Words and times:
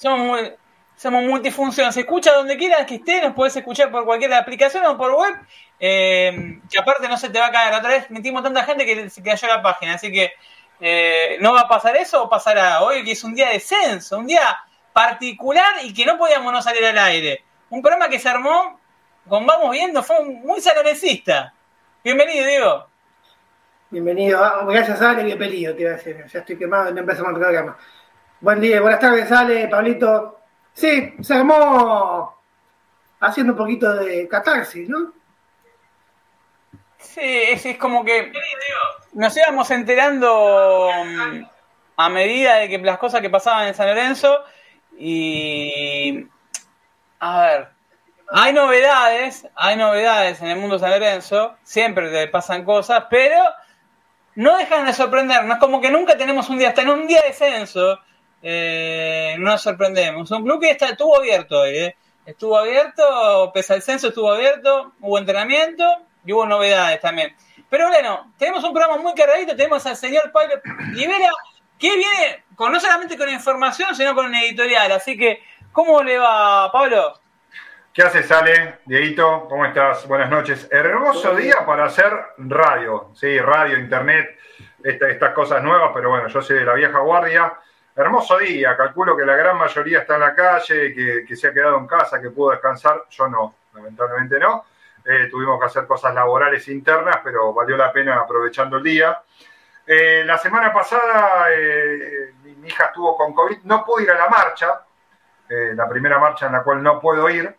somos 0.00 0.18
muy, 0.18 0.52
somos 0.96 1.24
multifunción. 1.24 1.92
Se 1.92 2.00
escucha 2.00 2.32
donde 2.32 2.56
quieras 2.56 2.86
que 2.86 2.94
esté, 2.96 3.20
nos 3.20 3.34
puedes 3.34 3.54
escuchar 3.54 3.90
por 3.90 4.06
cualquier 4.06 4.32
aplicación 4.32 4.84
o 4.86 4.96
por 4.96 5.12
web. 5.12 5.34
Eh, 5.78 6.58
que 6.70 6.78
aparte 6.78 7.06
no 7.06 7.18
se 7.18 7.28
te 7.28 7.38
va 7.38 7.46
a 7.46 7.52
caer. 7.52 7.74
Otra 7.74 7.90
vez 7.90 8.10
metimos 8.10 8.42
tanta 8.42 8.64
gente 8.64 8.86
que 8.86 9.10
se 9.10 9.22
cayó 9.22 9.46
la 9.46 9.62
página. 9.62 9.94
Así 9.94 10.10
que 10.10 10.32
eh, 10.80 11.36
no 11.40 11.52
va 11.52 11.62
a 11.62 11.68
pasar 11.68 11.96
eso 11.96 12.24
o 12.24 12.30
pasará 12.30 12.82
hoy, 12.82 13.04
que 13.04 13.12
es 13.12 13.22
un 13.24 13.34
día 13.34 13.50
de 13.50 13.60
censo, 13.60 14.18
un 14.18 14.26
día 14.26 14.56
particular 14.94 15.74
y 15.82 15.92
que 15.92 16.06
no 16.06 16.16
podíamos 16.16 16.50
no 16.50 16.62
salir 16.62 16.84
al 16.84 16.98
aire. 16.98 17.44
Un 17.68 17.82
programa 17.82 18.08
que 18.08 18.18
se 18.18 18.28
armó, 18.30 18.80
como 19.28 19.46
vamos 19.46 19.72
viendo, 19.72 20.02
fue 20.02 20.24
muy 20.24 20.62
salonesista. 20.62 21.52
Bienvenido, 22.02 22.46
Diego. 22.46 22.86
Bienvenido. 23.90 24.42
Ah, 24.42 24.64
gracias, 24.66 25.02
Ale. 25.02 25.24
Bienvenido, 25.24 25.74
te 25.74 25.82
iba 25.82 25.90
a 25.90 25.96
decir. 25.96 26.24
Ya 26.26 26.38
estoy 26.38 26.56
quemado, 26.56 26.90
no 26.90 27.00
empezamos 27.00 27.32
el 27.32 27.38
programa. 27.38 27.76
Buen 28.42 28.58
día, 28.58 28.80
buenas 28.80 29.00
tardes, 29.00 29.30
Ale, 29.30 29.68
Pablito. 29.68 30.40
Sí, 30.72 31.14
se 31.20 31.34
armó 31.34 32.34
haciendo 33.20 33.52
un 33.52 33.58
poquito 33.58 33.92
de 33.92 34.26
catarsis, 34.28 34.88
¿no? 34.88 35.12
Sí, 36.96 37.20
es, 37.20 37.76
como 37.76 38.02
que 38.02 38.32
nos 39.12 39.36
íbamos 39.36 39.70
enterando 39.70 40.88
mm, 41.04 41.42
a 41.98 42.08
medida 42.08 42.56
de 42.56 42.70
que 42.70 42.78
las 42.78 42.96
cosas 42.96 43.20
que 43.20 43.28
pasaban 43.28 43.68
en 43.68 43.74
San 43.74 43.88
Lorenzo 43.88 44.42
y 44.96 46.26
a 47.18 47.42
ver, 47.42 47.68
hay 48.30 48.54
novedades, 48.54 49.46
hay 49.54 49.76
novedades 49.76 50.40
en 50.40 50.48
el 50.48 50.58
mundo 50.58 50.76
de 50.76 50.80
San 50.80 50.90
Lorenzo, 50.92 51.56
siempre 51.62 52.10
te 52.10 52.26
pasan 52.28 52.64
cosas, 52.64 53.04
pero 53.10 53.44
no 54.36 54.56
dejan 54.56 54.86
de 54.86 54.94
sorprendernos, 54.94 55.58
como 55.58 55.82
que 55.82 55.90
nunca 55.90 56.16
tenemos 56.16 56.48
un 56.48 56.56
día, 56.56 56.70
hasta 56.70 56.80
en 56.80 56.88
un 56.88 57.06
día 57.06 57.20
de 57.20 57.34
censo, 57.34 58.00
eh, 58.42 59.36
no 59.38 59.50
nos 59.50 59.62
sorprendemos. 59.62 60.30
Un 60.30 60.44
club 60.44 60.60
que 60.60 60.70
está, 60.70 60.88
estuvo 60.88 61.16
abierto 61.16 61.60
hoy, 61.60 61.76
eh. 61.76 61.96
estuvo 62.24 62.58
abierto, 62.58 63.50
pese 63.52 63.74
al 63.74 63.82
censo 63.82 64.08
estuvo 64.08 64.32
abierto, 64.32 64.92
hubo 65.00 65.18
entrenamiento 65.18 65.84
y 66.24 66.32
hubo 66.32 66.46
novedades 66.46 67.00
también. 67.00 67.34
Pero 67.68 67.88
bueno, 67.88 68.32
tenemos 68.38 68.64
un 68.64 68.72
programa 68.72 69.00
muy 69.00 69.14
cargadito, 69.14 69.54
tenemos 69.54 69.84
al 69.86 69.96
señor 69.96 70.32
Pablo 70.32 70.54
Libera, 70.92 71.30
que 71.78 71.96
viene 71.96 72.44
con, 72.56 72.72
no 72.72 72.80
solamente 72.80 73.16
con 73.16 73.28
información, 73.28 73.94
sino 73.94 74.14
con 74.14 74.26
un 74.26 74.34
editorial. 74.34 74.90
Así 74.92 75.16
que, 75.16 75.42
¿cómo 75.72 76.02
le 76.02 76.18
va, 76.18 76.70
Pablo? 76.72 77.14
¿Qué 77.92 78.02
haces, 78.02 78.30
Ale? 78.30 78.78
Dieguito, 78.86 79.46
¿cómo 79.48 79.66
estás? 79.66 80.06
Buenas 80.06 80.30
noches. 80.30 80.68
Hermoso 80.70 81.34
día 81.34 81.64
para 81.66 81.86
hacer 81.86 82.12
radio, 82.38 83.10
sí, 83.14 83.38
radio, 83.38 83.78
internet, 83.78 84.38
estas 84.82 85.34
cosas 85.34 85.62
nuevas, 85.62 85.90
pero 85.94 86.10
bueno, 86.10 86.28
yo 86.28 86.40
soy 86.40 86.58
de 86.58 86.64
la 86.64 86.74
vieja 86.74 86.98
guardia. 87.00 87.52
Hermoso 88.00 88.38
día, 88.38 88.78
calculo 88.78 89.14
que 89.14 89.26
la 89.26 89.36
gran 89.36 89.58
mayoría 89.58 89.98
está 89.98 90.14
en 90.14 90.20
la 90.20 90.34
calle, 90.34 90.94
que, 91.26 91.36
se 91.36 91.48
ha 91.48 91.52
quedado 91.52 91.76
en 91.76 91.86
casa, 91.86 92.18
que 92.18 92.30
pudo 92.30 92.52
descansar. 92.52 93.04
Yo 93.10 93.28
no, 93.28 93.56
lamentablemente 93.74 94.38
no. 94.38 94.64
Eh, 95.04 95.28
tuvimos 95.30 95.60
que 95.60 95.66
hacer 95.66 95.86
cosas 95.86 96.14
laborales 96.14 96.66
internas, 96.68 97.20
pero 97.22 97.52
valió 97.52 97.76
la 97.76 97.92
pena 97.92 98.18
aprovechando 98.18 98.78
el 98.78 98.84
día. 98.84 99.20
Eh, 99.86 100.22
la 100.24 100.38
semana 100.38 100.72
pasada 100.72 101.48
eh, 101.54 102.32
mi, 102.42 102.68
hija 102.68 102.86
estuvo 102.86 103.18
con 103.18 103.34
COVID, 103.34 103.64
no 103.64 103.84
pude 103.84 104.04
ir 104.04 104.10
a 104.12 104.14
la 104.14 104.30
marcha, 104.30 104.80
la 105.50 105.86
primera 105.86 106.18
marcha 106.18 106.46
en 106.46 106.52
la 106.52 106.62
cual 106.62 106.82
no 106.82 106.98
puedo 106.98 107.28
ir, 107.28 107.54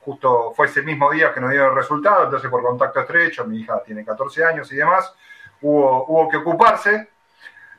justo 0.00 0.52
fue 0.54 0.66
ese 0.66 0.82
mismo 0.82 1.10
día 1.10 1.32
que 1.32 1.40
nos 1.40 1.50
dieron 1.50 1.70
el 1.70 1.76
resultado, 1.76 2.24
entonces 2.24 2.50
por 2.50 2.60
contacto 2.60 3.00
estrecho, 3.00 3.46
mi 3.46 3.60
hija 3.60 3.82
tiene 3.82 4.04
14 4.04 4.44
años 4.44 4.70
y 4.72 4.76
demás, 4.76 5.14
hubo, 5.62 6.04
hubo 6.06 6.28
que 6.28 6.36
ocuparse. 6.36 7.08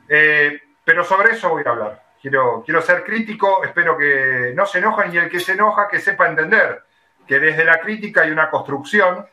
Pero 0.08 1.04
sobre 1.04 1.32
eso 1.32 1.50
voy 1.50 1.62
a 1.66 1.70
hablar. 1.70 2.07
Quiero, 2.20 2.62
quiero 2.64 2.82
ser 2.82 3.04
crítico, 3.04 3.62
espero 3.62 3.96
que 3.96 4.52
no 4.54 4.66
se 4.66 4.78
enojen 4.78 5.14
y 5.14 5.18
el 5.18 5.28
que 5.28 5.38
se 5.38 5.52
enoja 5.52 5.86
que 5.88 6.00
sepa 6.00 6.28
entender 6.28 6.82
que 7.26 7.38
desde 7.38 7.64
la 7.64 7.78
crítica 7.78 8.22
hay 8.22 8.30
una 8.30 8.50
construcción 8.50 9.26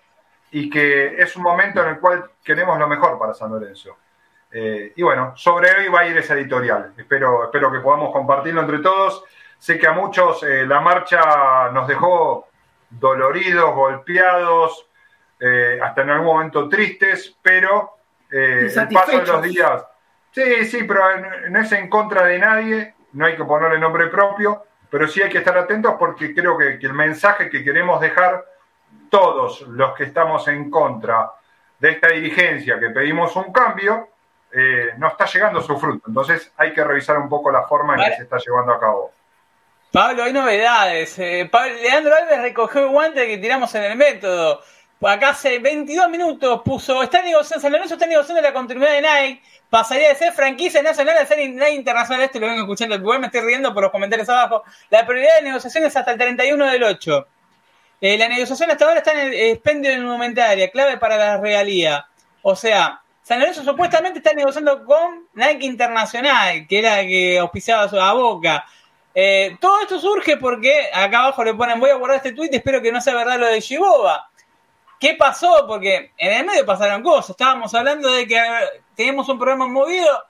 y 0.51 0.69
que 0.69 1.21
es 1.21 1.35
un 1.35 1.43
momento 1.43 1.81
en 1.81 1.89
el 1.89 1.99
cual 1.99 2.29
queremos 2.43 2.77
lo 2.77 2.87
mejor 2.87 3.17
para 3.17 3.33
San 3.33 3.51
Lorenzo. 3.51 3.97
Eh, 4.51 4.93
y 4.95 5.01
bueno, 5.01 5.33
sobre 5.35 5.75
hoy 5.75 5.87
va 5.87 6.01
a 6.01 6.07
ir 6.07 6.17
ese 6.17 6.33
editorial. 6.33 6.93
Espero, 6.95 7.45
espero 7.45 7.71
que 7.71 7.79
podamos 7.79 8.11
compartirlo 8.11 8.61
entre 8.61 8.79
todos. 8.79 9.23
Sé 9.57 9.79
que 9.79 9.87
a 9.87 9.93
muchos 9.93 10.43
eh, 10.43 10.65
la 10.65 10.81
marcha 10.81 11.71
nos 11.71 11.87
dejó 11.87 12.49
doloridos, 12.89 13.73
golpeados, 13.73 14.87
eh, 15.39 15.79
hasta 15.81 16.01
en 16.03 16.09
algún 16.11 16.27
momento 16.27 16.69
tristes, 16.69 17.35
pero 17.41 17.97
el 18.29 18.71
paso 18.93 19.19
de 19.19 19.25
los 19.25 19.41
días 19.41 19.85
Sí, 20.35 20.65
sí, 20.65 20.83
pero 20.83 21.01
no 21.49 21.61
es 21.61 21.71
en 21.71 21.89
contra 21.89 22.25
de 22.25 22.37
nadie, 22.37 22.93
no 23.13 23.25
hay 23.25 23.37
que 23.37 23.45
ponerle 23.45 23.79
nombre 23.79 24.07
propio, 24.07 24.65
pero 24.89 25.07
sí 25.07 25.21
hay 25.21 25.29
que 25.29 25.37
estar 25.37 25.57
atentos 25.57 25.95
porque 25.97 26.35
creo 26.35 26.57
que, 26.57 26.77
el 26.81 26.93
mensaje 26.93 27.49
que 27.49 27.63
queremos 27.63 28.01
dejar 28.01 28.43
todos 29.09 29.61
los 29.61 29.95
que 29.95 30.03
estamos 30.03 30.45
en 30.49 30.69
contra 30.69 31.31
de 31.79 31.91
esta 31.91 32.09
dirigencia, 32.09 32.77
que 32.77 32.89
pedimos 32.89 33.33
un 33.37 33.53
cambio, 33.53 34.09
eh, 34.51 34.91
no 34.97 35.07
está 35.07 35.25
llegando 35.25 35.59
a 35.59 35.63
su 35.63 35.77
fruto. 35.77 36.09
Entonces 36.09 36.51
hay 36.57 36.73
que 36.73 36.83
revisar 36.83 37.17
un 37.17 37.29
poco 37.29 37.49
la 37.49 37.63
forma 37.63 37.95
en 37.95 38.09
que 38.09 38.17
se 38.17 38.23
está 38.23 38.37
llevando 38.37 38.73
a 38.73 38.79
cabo. 38.79 39.13
Pablo, 39.93 40.23
hay 40.23 40.33
novedades. 40.33 41.17
Eh, 41.17 41.49
Leandro 41.81 42.13
Alves 42.13 42.41
recogió 42.41 42.81
el 42.81 42.89
guante 42.89 43.25
que 43.25 43.37
tiramos 43.37 43.73
en 43.75 43.83
el 43.83 43.95
método. 43.95 44.61
Acá 45.01 45.29
hace 45.29 45.59
22 45.59 46.09
minutos 46.09 46.61
puso, 46.63 47.03
está 47.03 47.21
negociando, 47.21 47.61
San 47.61 47.71
Lorenzo 47.71 47.93
está 47.95 48.07
negociando 48.07 48.41
la 48.41 48.53
continuidad 48.53 48.91
de 48.91 49.01
Nike 49.01 49.41
pasaría 49.69 50.09
de 50.09 50.15
ser 50.15 50.31
franquicia 50.31 50.81
nacional 50.81 51.17
a 51.17 51.25
ser 51.25 51.39
internacional. 51.39 52.23
Esto 52.23 52.39
lo 52.39 52.47
vengo 52.47 52.61
escuchando, 52.61 52.97
me 53.19 53.27
estoy 53.27 53.41
riendo 53.41 53.73
por 53.73 53.83
los 53.83 53.91
comentarios 53.91 54.29
abajo. 54.29 54.63
La 54.89 55.05
prioridad 55.05 55.35
de 55.39 55.43
negociación 55.43 55.83
es 55.83 55.95
hasta 55.95 56.11
el 56.11 56.17
31 56.17 56.65
del 56.65 56.83
8. 56.83 57.27
Eh, 58.01 58.17
la 58.17 58.29
negociación 58.29 58.71
hasta 58.71 58.85
ahora 58.85 58.99
está 58.99 59.11
en 59.11 59.19
el 59.19 59.33
expendio 59.33 59.91
de 59.91 59.97
indumentaria, 59.97 60.71
clave 60.71 60.97
para 60.97 61.17
la 61.17 61.37
realía. 61.37 62.07
O 62.41 62.55
sea, 62.55 63.01
San 63.21 63.39
Lorenzo 63.39 63.63
supuestamente 63.63 64.19
está 64.19 64.33
negociando 64.33 64.85
con 64.85 65.27
Nike 65.33 65.65
Internacional, 65.65 66.67
que 66.67 66.79
era 66.79 66.97
la 66.97 67.01
que 67.01 67.39
auspiciaba 67.39 67.83
a 67.83 68.13
Boca. 68.13 68.65
Eh, 69.13 69.57
todo 69.59 69.81
esto 69.81 69.99
surge 69.99 70.37
porque 70.37 70.89
acá 70.93 71.19
abajo 71.19 71.43
le 71.43 71.53
ponen, 71.53 71.79
voy 71.79 71.89
a 71.89 71.95
guardar 71.95 72.17
este 72.17 72.33
tweet, 72.33 72.49
espero 72.51 72.81
que 72.81 72.91
no 72.91 73.01
sea 73.01 73.15
verdad 73.15 73.39
lo 73.39 73.47
de 73.47 73.59
Shiboba. 73.59 74.29
¿Qué 74.99 75.15
pasó? 75.15 75.65
Porque 75.67 76.11
en 76.17 76.33
el 76.33 76.45
medio 76.45 76.65
pasaron 76.65 77.03
cosas. 77.03 77.31
Estábamos 77.31 77.73
hablando 77.73 78.11
de 78.11 78.27
que 78.27 78.41
tenemos 78.95 79.27
un 79.29 79.37
programa 79.37 79.67
movido, 79.67 80.23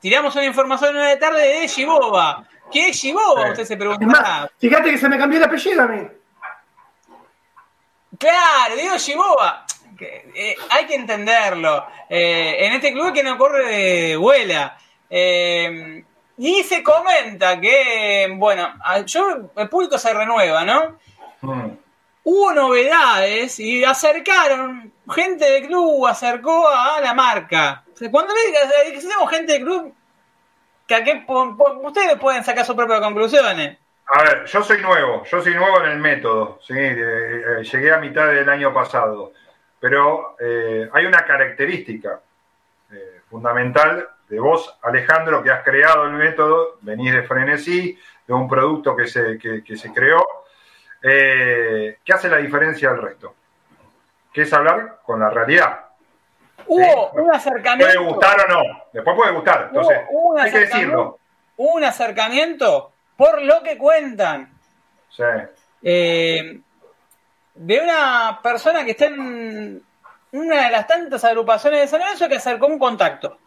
tiramos 0.00 0.34
una 0.34 0.44
información 0.44 0.96
una 0.96 1.08
de 1.08 1.16
tarde 1.16 1.60
de 1.60 1.66
Shiboba. 1.66 2.44
¿Qué 2.70 2.88
es 2.88 2.96
Shiboba? 2.96 3.50
Usted 3.50 3.64
se 3.64 3.76
preguntará. 3.76 4.50
fíjate 4.58 4.90
que 4.90 4.98
se 4.98 5.08
me 5.08 5.18
cambió 5.18 5.38
el 5.38 5.44
apellido 5.44 5.82
a 5.82 5.86
mí. 5.86 6.08
Claro, 8.18 8.76
digo 8.76 8.96
Shiboba. 8.96 9.66
Eh, 10.34 10.56
hay 10.70 10.86
que 10.86 10.94
entenderlo. 10.94 11.86
Eh, 12.08 12.66
en 12.66 12.72
este 12.72 12.92
club 12.92 13.12
que 13.12 13.22
no 13.22 13.38
corre 13.38 13.66
de 13.66 14.16
vuela. 14.16 14.76
Eh, 15.08 16.04
y 16.38 16.62
se 16.64 16.82
comenta 16.82 17.60
que, 17.60 18.32
bueno, 18.36 18.74
yo, 19.06 19.50
el 19.54 19.68
público 19.68 19.98
se 19.98 20.12
renueva, 20.12 20.64
¿no? 20.64 20.98
Mm. 21.42 21.70
Hubo 22.24 22.52
novedades 22.52 23.58
y 23.58 23.84
acercaron, 23.84 24.92
gente 25.10 25.44
del 25.44 25.66
club 25.66 26.06
acercó 26.06 26.68
a 26.68 27.00
la 27.00 27.14
marca. 27.14 27.84
Cuando 28.10 28.32
decimos 28.92 29.30
gente 29.30 29.54
del 29.54 29.62
club, 29.62 29.94
que 30.86 31.24
ustedes 31.82 32.18
pueden 32.18 32.44
sacar 32.44 32.64
sus 32.64 32.76
propias 32.76 33.00
conclusiones. 33.00 33.78
A 34.06 34.22
ver, 34.22 34.44
yo 34.44 34.62
soy 34.62 34.80
nuevo, 34.82 35.24
yo 35.24 35.40
soy 35.40 35.54
nuevo 35.54 35.82
en 35.82 35.92
el 35.92 35.98
método, 35.98 36.58
¿sí? 36.66 36.74
Eh, 36.76 37.62
llegué 37.62 37.92
a 37.92 37.98
mitad 37.98 38.26
del 38.26 38.48
año 38.48 38.72
pasado, 38.72 39.32
pero 39.80 40.36
eh, 40.38 40.88
hay 40.92 41.06
una 41.06 41.24
característica 41.24 42.20
eh, 42.92 43.20
fundamental 43.30 44.06
de 44.28 44.38
vos, 44.38 44.76
Alejandro, 44.82 45.42
que 45.42 45.50
has 45.50 45.64
creado 45.64 46.04
el 46.04 46.12
método, 46.12 46.78
venís 46.82 47.12
de 47.12 47.22
Frenesí, 47.22 47.98
de 48.26 48.34
un 48.34 48.48
producto 48.48 48.94
que 48.94 49.06
se, 49.06 49.38
que 49.38 49.76
se 49.76 49.92
creó, 49.92 50.24
¿qué 51.02 52.12
hace 52.12 52.28
la 52.28 52.38
diferencia 52.38 52.90
del 52.90 53.02
resto? 53.02 53.34
Que 54.32 54.42
es 54.42 54.52
hablar 54.52 55.00
con 55.04 55.20
la 55.20 55.30
realidad. 55.30 55.80
Hubo 56.66 57.10
un 57.10 57.34
acercamiento. 57.34 57.92
Puede 57.94 58.08
gustar 58.08 58.40
o 58.40 58.48
no. 58.48 58.62
Después 58.92 59.16
puede 59.16 59.32
gustar. 59.32 59.66
Entonces, 59.68 59.98
hay 60.38 60.50
que 60.50 60.58
decirlo. 60.60 61.18
Un 61.56 61.84
acercamiento 61.84 62.92
por 63.16 63.42
lo 63.42 63.62
que 63.62 63.76
cuentan. 63.76 64.52
Sí. 65.10 65.24
Eh, 65.82 66.60
de 67.54 67.80
una 67.80 68.40
persona 68.42 68.84
que 68.84 68.92
está 68.92 69.06
en 69.06 69.82
una 70.32 70.64
de 70.64 70.70
las 70.70 70.86
tantas 70.86 71.24
agrupaciones 71.24 71.80
de 71.80 71.88
San 71.88 72.00
Lorenzo 72.00 72.28
que 72.28 72.36
acercó 72.36 72.66
un 72.66 72.78
contacto. 72.78 73.38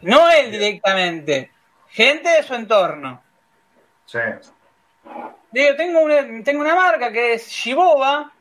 No 0.00 0.28
él 0.30 0.50
directamente. 0.50 1.50
Gente 1.88 2.28
de 2.28 2.42
su 2.42 2.54
entorno. 2.54 3.22
Sí. 4.06 4.18
Digo, 5.54 5.76
tengo 5.76 6.00
una, 6.00 6.42
tengo 6.42 6.62
una 6.62 6.74
marca 6.74 7.12
que 7.12 7.34
es 7.34 7.48
Shiboba, 7.48 8.32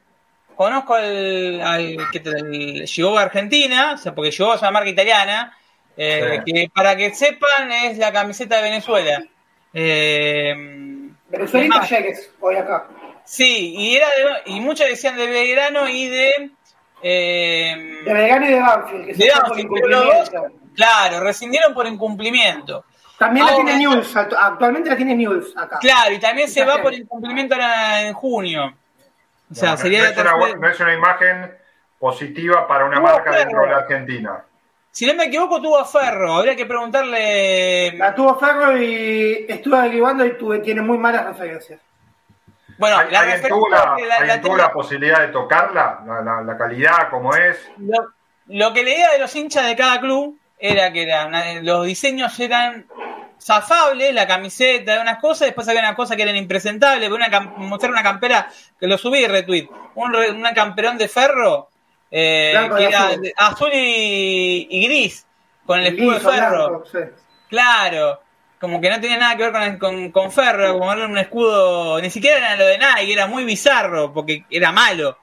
conozco 0.55 0.95
al, 0.95 1.61
al, 1.61 1.97
el 2.11 3.19
Argentina, 3.19 3.91
o 3.93 3.97
sea, 3.97 4.15
porque 4.15 4.31
Shiboba 4.31 4.55
es 4.55 4.61
una 4.63 4.71
marca 4.71 4.89
italiana, 4.89 5.55
eh, 5.95 6.41
que 6.43 6.71
para 6.73 6.95
que 6.95 7.13
sepan 7.13 7.71
es 7.71 7.99
la 7.99 8.11
camiseta 8.11 8.55
de 8.55 8.61
Venezuela. 8.63 9.23
Eh, 9.75 10.55
Venezuela 11.29 11.65
y 11.67 11.69
Talleres, 11.69 12.31
hoy 12.39 12.55
acá. 12.55 12.87
Sí, 13.25 13.75
y 13.77 13.95
era 13.95 14.07
de, 14.07 14.51
y 14.51 14.59
muchos 14.59 14.87
decían 14.87 15.15
de 15.15 15.27
Belgrano 15.27 15.87
y 15.87 16.07
de 16.07 16.51
eh, 17.03 18.01
de 18.05 18.11
Belgrano 18.11 18.45
y 18.47 18.53
de 18.53 18.59
Banfield, 18.59 19.05
que 19.05 19.13
de 19.13 19.19
se 19.19 19.29
fue 19.29 19.33
por 19.33 19.49
Banfield, 19.49 19.65
incumplimiento. 19.65 20.09
pero 20.09 20.15
los 20.15 20.31
dos, 20.31 20.51
claro, 20.75 21.19
rescindieron 21.19 21.75
por 21.75 21.85
incumplimiento. 21.85 22.85
También 23.25 23.45
la 23.45 23.51
Ahora- 23.53 23.65
tiene 23.65 23.79
News, 23.79 24.15
actu- 24.15 24.37
actualmente 24.39 24.89
la 24.89 24.95
tiene 24.97 25.15
News 25.15 25.53
acá. 25.57 25.79
Claro, 25.79 26.13
y 26.13 26.19
también 26.19 26.47
se 26.49 26.63
va 26.65 26.81
por 26.81 26.93
incumplimiento 26.93 27.55
ahora 27.55 28.01
en 28.01 28.13
junio. 28.13 28.73
O 29.51 29.55
sea, 29.55 29.71
No, 29.71 29.77
sería 29.77 29.99
no 29.99 30.05
la 30.05 30.11
es 30.11 30.17
una, 30.17 30.55
no 30.55 30.67
es 30.69 30.79
una 30.79 30.93
imagen 30.93 31.51
positiva 31.99 32.67
para 32.67 32.85
una 32.85 32.99
marca 32.99 33.31
dentro 33.31 33.61
de 33.61 33.67
la 33.69 33.77
Argentina. 33.77 34.43
Si 34.91 35.05
no 35.07 35.13
me 35.15 35.25
equivoco, 35.25 35.59
tuvo 35.61 35.79
a 35.79 35.85
Ferro. 35.85 36.35
Habría 36.35 36.55
que 36.55 36.65
preguntarle. 36.65 37.93
La 37.97 38.13
tuvo 38.13 38.37
Ferro 38.37 38.77
y 38.77 39.45
estuve 39.49 39.77
averiguando 39.77 40.25
y 40.25 40.37
tuve, 40.37 40.59
tiene 40.59 40.81
muy 40.81 40.97
malas 40.97 41.25
referencias. 41.25 41.79
Bueno, 42.77 42.97
¿Al- 42.97 43.11
la 43.11 43.19
¿Alguien, 43.21 43.41
tuvo 43.47 43.69
referencia 43.69 43.77
la, 43.87 44.07
la- 44.07 44.15
alguien 44.15 44.27
la 44.37 44.41
tuvo 44.41 44.51
tele- 44.55 44.63
la 44.63 44.73
posibilidad 44.73 45.19
de 45.21 45.27
tocarla? 45.29 45.99
La, 46.05 46.21
la- 46.21 46.41
la 46.41 46.57
calidad, 46.57 47.09
cómo 47.09 47.35
es. 47.35 47.57
lo, 47.77 48.07
lo 48.47 48.73
que 48.73 48.83
leía 48.83 49.09
de 49.11 49.19
los 49.19 49.35
hinchas 49.35 49.65
de 49.67 49.75
cada 49.75 49.99
club 49.99 50.37
era 50.59 50.91
que 50.91 51.03
eran, 51.03 51.65
los 51.65 51.85
diseños 51.85 52.39
eran 52.39 52.85
zafables, 53.43 54.13
la 54.13 54.25
camiseta, 54.27 55.01
unas 55.01 55.19
cosas, 55.19 55.47
después 55.47 55.67
había 55.67 55.81
unas 55.81 55.95
cosas 55.95 56.15
que 56.15 56.23
eran 56.23 56.35
impresentables. 56.35 57.09
Una 57.09 57.29
mostrar 57.57 57.91
una 57.91 58.03
campera 58.03 58.47
que 58.79 58.87
lo 58.87 58.97
subí 58.97 59.19
y 59.19 59.27
retweet. 59.27 59.67
Un, 59.95 60.13
re- 60.13 60.31
una 60.31 60.53
camperón 60.53 60.97
de 60.97 61.07
ferro 61.07 61.69
eh, 62.09 62.69
que 62.77 62.85
era 62.85 63.07
azul. 63.07 63.21
de- 63.21 63.33
azul 63.35 63.69
y, 63.73 64.67
y 64.69 64.85
gris, 64.87 65.25
con 65.65 65.79
el 65.79 65.87
escudo 65.87 66.13
de 66.13 66.19
ferro. 66.19 66.67
blanco, 66.69 66.85
sí. 66.91 66.99
Claro, 67.49 68.21
como 68.59 68.79
que 68.79 68.89
no 68.89 68.99
tenía 69.01 69.17
nada 69.17 69.35
que 69.35 69.43
ver 69.49 69.51
con, 69.51 69.77
con, 69.77 70.11
con 70.11 70.31
Ferro, 70.31 70.77
como 70.79 70.91
era 70.93 71.05
un 71.05 71.17
escudo, 71.17 71.99
ni 72.01 72.09
siquiera 72.09 72.37
era 72.37 72.55
lo 72.55 72.65
de 72.65 72.77
Nike, 72.77 73.13
era 73.13 73.27
muy 73.27 73.43
bizarro, 73.43 74.13
porque 74.13 74.45
era 74.49 74.71
malo. 74.71 75.17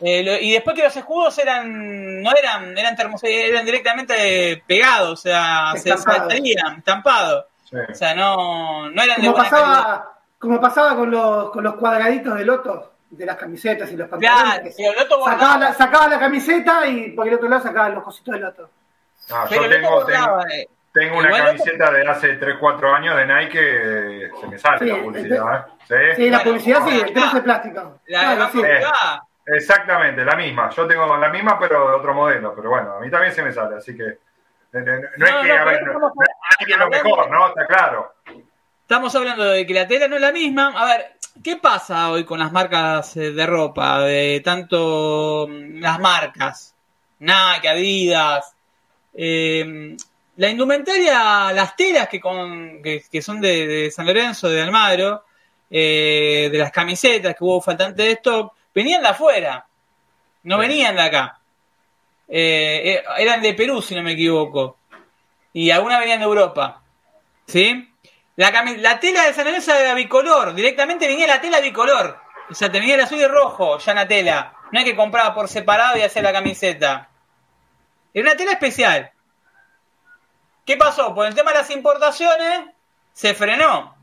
Eh, 0.00 0.22
lo- 0.22 0.36
y 0.38 0.52
después 0.52 0.74
que 0.76 0.82
los 0.82 0.96
escudos 0.96 1.36
eran, 1.38 2.22
no 2.22 2.30
eran, 2.36 2.76
eran 2.78 2.96
termos, 2.96 3.22
eran 3.24 3.64
directamente 3.66 4.62
pegados, 4.66 5.12
o 5.12 5.16
sea, 5.22 5.72
se 5.76 5.90
saltarían, 5.98 6.78
estampados. 6.78 7.44
Sí. 7.86 7.92
O 7.92 7.94
sea, 7.94 8.14
no, 8.14 8.88
no 8.90 9.02
eran 9.02 9.20
de 9.20 9.26
Como 9.26 9.34
calidad. 9.36 9.50
pasaba, 9.50 10.12
como 10.38 10.60
pasaba 10.60 10.94
con 10.96 11.10
los, 11.10 11.50
con 11.50 11.64
los 11.64 11.74
cuadraditos 11.74 12.36
de 12.36 12.44
loto, 12.44 12.92
de 13.10 13.26
las 13.26 13.36
camisetas 13.36 13.90
y 13.90 13.96
los 13.96 14.08
pantalones. 14.08 14.44
Claro, 14.44 14.62
que 14.64 14.72
pero 14.76 14.90
el 14.92 14.96
Loto 14.98 15.24
sacaba, 15.24 15.58
la, 15.58 15.72
sacaba 15.72 16.08
la 16.08 16.18
camiseta 16.18 16.86
y 16.86 17.10
por 17.12 17.26
el 17.28 17.34
otro 17.34 17.48
lado 17.48 17.62
sacaba 17.62 17.88
los 17.88 18.02
cositos 18.04 18.34
de 18.34 18.40
loto. 18.40 18.70
Ah, 19.32 19.46
pero 19.48 19.62
yo 19.64 19.68
tengo, 19.70 20.40
eh. 20.48 20.68
tengo 20.92 21.18
una 21.18 21.28
Igual 21.28 21.46
camiseta 21.46 21.90
de 21.92 22.08
hace 22.08 22.38
3-4 22.40 22.94
años 22.94 23.16
de 23.16 23.26
Nike 23.26 23.50
que 23.58 24.30
se 24.40 24.46
me 24.48 24.58
sale 24.58 24.78
Sí, 24.80 24.86
la 24.86 25.02
publicidad. 25.02 25.66
¿eh? 25.90 26.12
¿Sí? 26.14 26.16
Sí, 26.16 26.30
la 26.30 26.36
Bueno, 26.38 26.50
publicidad 26.50 26.84
sí, 26.86 27.00
el 27.00 27.12
trozo 27.12 27.26
acá. 27.28 27.36
de 27.36 27.42
plástico. 27.42 28.00
La 28.06 28.20
Claro, 28.20 28.44
sí. 28.52 28.58
publicidad. 28.58 28.92
Exactamente, 29.46 30.24
la 30.24 30.36
misma. 30.36 30.70
Yo 30.70 30.86
tengo 30.86 31.16
la 31.16 31.28
misma, 31.28 31.58
pero 31.58 31.88
de 31.90 31.94
otro 31.96 32.14
modelo. 32.14 32.54
Pero 32.54 32.70
bueno, 32.70 32.94
a 32.96 33.00
mí 33.00 33.10
también 33.10 33.32
se 33.32 33.42
me 33.42 33.52
sale, 33.52 33.76
así 33.76 33.96
que. 33.96 34.04
eh, 34.04 34.18
eh, 34.72 34.82
No, 35.16 35.26
es 35.26 35.32
No, 35.32 35.42
que, 35.42 35.48
no, 35.48 35.54
a 35.54 35.64
ver, 35.64 35.80
pero 35.84 35.98
no, 36.00 36.12
lo 36.78 36.88
mejor, 36.88 37.30
¿no? 37.30 37.48
Está 37.48 37.66
claro. 37.66 38.14
Estamos 38.82 39.14
hablando 39.14 39.44
de 39.44 39.66
que 39.66 39.74
la 39.74 39.86
tela 39.86 40.08
no 40.08 40.16
es 40.16 40.22
la 40.22 40.32
misma. 40.32 40.72
A 40.76 40.84
ver, 40.84 41.16
¿qué 41.42 41.56
pasa 41.56 42.10
hoy 42.10 42.24
con 42.24 42.38
las 42.38 42.52
marcas 42.52 43.16
eh, 43.16 43.32
de 43.32 43.46
ropa? 43.46 44.00
De 44.00 44.40
tanto 44.44 45.46
mm, 45.48 45.80
las 45.80 45.98
marcas, 46.00 46.74
Nike, 47.20 47.68
Adidas. 47.68 48.52
eh, 49.14 49.96
la 50.36 50.48
indumentaria, 50.48 51.52
las 51.52 51.76
telas 51.76 52.08
que, 52.08 52.18
con, 52.20 52.82
que, 52.82 53.04
que 53.10 53.22
son 53.22 53.40
de, 53.40 53.66
de 53.68 53.90
San 53.92 54.04
Lorenzo, 54.04 54.48
de 54.48 54.62
Almagro, 54.62 55.24
eh, 55.70 56.48
de 56.50 56.58
las 56.58 56.72
camisetas 56.72 57.36
que 57.36 57.44
hubo 57.44 57.60
faltante 57.60 58.02
de 58.02 58.10
stock, 58.12 58.52
venían 58.74 59.00
de 59.02 59.08
afuera, 59.10 59.64
no 60.42 60.56
Sí. 60.56 60.60
venían 60.60 60.96
de 60.96 61.02
acá. 61.02 61.38
Eh, 62.26 63.00
eran 63.18 63.40
de 63.42 63.54
Perú, 63.54 63.80
si 63.80 63.94
no 63.94 64.02
me 64.02 64.12
equivoco. 64.12 64.78
Y 65.54 65.70
algunas 65.70 66.00
venían 66.00 66.18
de 66.18 66.26
Europa. 66.26 66.82
¿Sí? 67.46 67.90
La, 68.36 68.50
la 68.50 69.00
tela 69.00 69.24
de 69.24 69.32
San 69.32 69.46
Lorenzo 69.46 69.72
era 69.72 69.94
bicolor, 69.94 70.54
directamente 70.54 71.06
venía 71.06 71.26
la 71.26 71.40
tela 71.40 71.60
bicolor. 71.60 72.20
O 72.50 72.54
sea, 72.54 72.70
te 72.70 72.80
venía 72.80 72.96
el 72.96 73.00
azul 73.00 73.20
y 73.20 73.26
rojo, 73.26 73.78
ya 73.78 73.92
en 73.92 73.98
la 73.98 74.08
tela. 74.08 74.54
No 74.72 74.78
hay 74.80 74.84
que 74.84 74.96
comprar 74.96 75.32
por 75.32 75.48
separado 75.48 75.96
y 75.96 76.02
hacer 76.02 76.24
la 76.24 76.32
camiseta. 76.32 77.08
Era 78.12 78.28
una 78.28 78.36
tela 78.36 78.52
especial. 78.52 79.12
¿Qué 80.66 80.76
pasó? 80.76 81.14
Por 81.14 81.26
el 81.26 81.34
tema 81.34 81.52
de 81.52 81.58
las 81.58 81.70
importaciones, 81.70 82.66
se 83.12 83.34
frenó. 83.34 83.96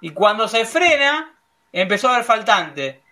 Y 0.00 0.10
cuando 0.10 0.48
se 0.48 0.66
frena, 0.66 1.34
empezó 1.72 2.08
a 2.08 2.14
haber 2.14 2.24
faltante. 2.24 3.02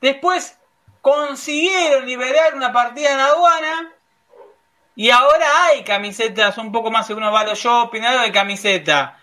Después 0.00 0.58
consiguieron 1.02 2.06
liberar 2.06 2.54
una 2.54 2.72
partida 2.72 3.12
en 3.12 3.20
aduana 3.20 3.92
y 5.04 5.10
ahora 5.10 5.46
hay 5.66 5.82
camisetas 5.82 6.58
un 6.58 6.70
poco 6.70 6.90
más, 6.90 7.06
si 7.06 7.14
uno 7.14 7.32
va 7.32 7.40
a 7.40 7.44
los 7.44 7.58
shopping, 7.58 8.02
algo 8.02 8.22
de 8.22 8.32
camiseta. 8.32 9.16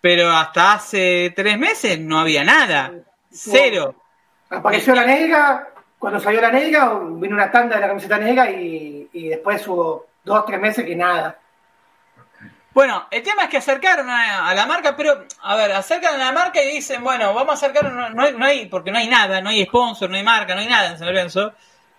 Pero 0.00 0.30
hasta 0.30 0.74
hace 0.74 1.32
tres 1.34 1.56
meses 1.58 1.98
no 1.98 2.18
había 2.20 2.44
nada. 2.44 2.92
Cero. 3.30 3.94
Apareció 4.50 4.94
la 4.94 5.06
negra, 5.06 5.68
cuando 5.98 6.20
salió 6.20 6.40
la 6.40 6.50
negra, 6.50 6.92
vino 7.02 7.34
una 7.34 7.50
tanda 7.50 7.76
de 7.76 7.80
la 7.80 7.88
camiseta 7.88 8.18
negra 8.18 8.50
y, 8.50 9.08
y 9.12 9.28
después 9.28 9.66
hubo 9.68 10.06
dos, 10.22 10.44
tres 10.44 10.60
meses 10.60 10.84
que 10.84 10.96
nada. 10.96 11.38
Bueno, 12.74 13.06
el 13.10 13.22
tema 13.22 13.44
es 13.44 13.48
que 13.48 13.58
acercaron 13.58 14.10
a, 14.10 14.48
a 14.48 14.54
la 14.54 14.66
marca, 14.66 14.96
pero, 14.96 15.24
a 15.42 15.56
ver, 15.56 15.72
acercan 15.72 16.14
a 16.14 16.18
la 16.18 16.32
marca 16.32 16.62
y 16.62 16.72
dicen, 16.74 17.02
bueno, 17.02 17.32
vamos 17.32 17.50
a 17.52 17.54
acercar, 17.54 17.90
no, 17.90 18.10
no 18.10 18.22
hay, 18.22 18.32
no 18.34 18.44
hay- 18.44 18.66
porque 18.66 18.90
no 18.90 18.98
hay 18.98 19.08
nada, 19.08 19.40
no 19.40 19.48
hay 19.50 19.64
sponsor, 19.64 20.10
no 20.10 20.16
hay 20.16 20.22
marca, 20.22 20.54
no 20.54 20.60
hay 20.60 20.68
nada 20.68 20.88
en 20.90 20.98
San 20.98 21.06
Lorenzo. 21.06 21.52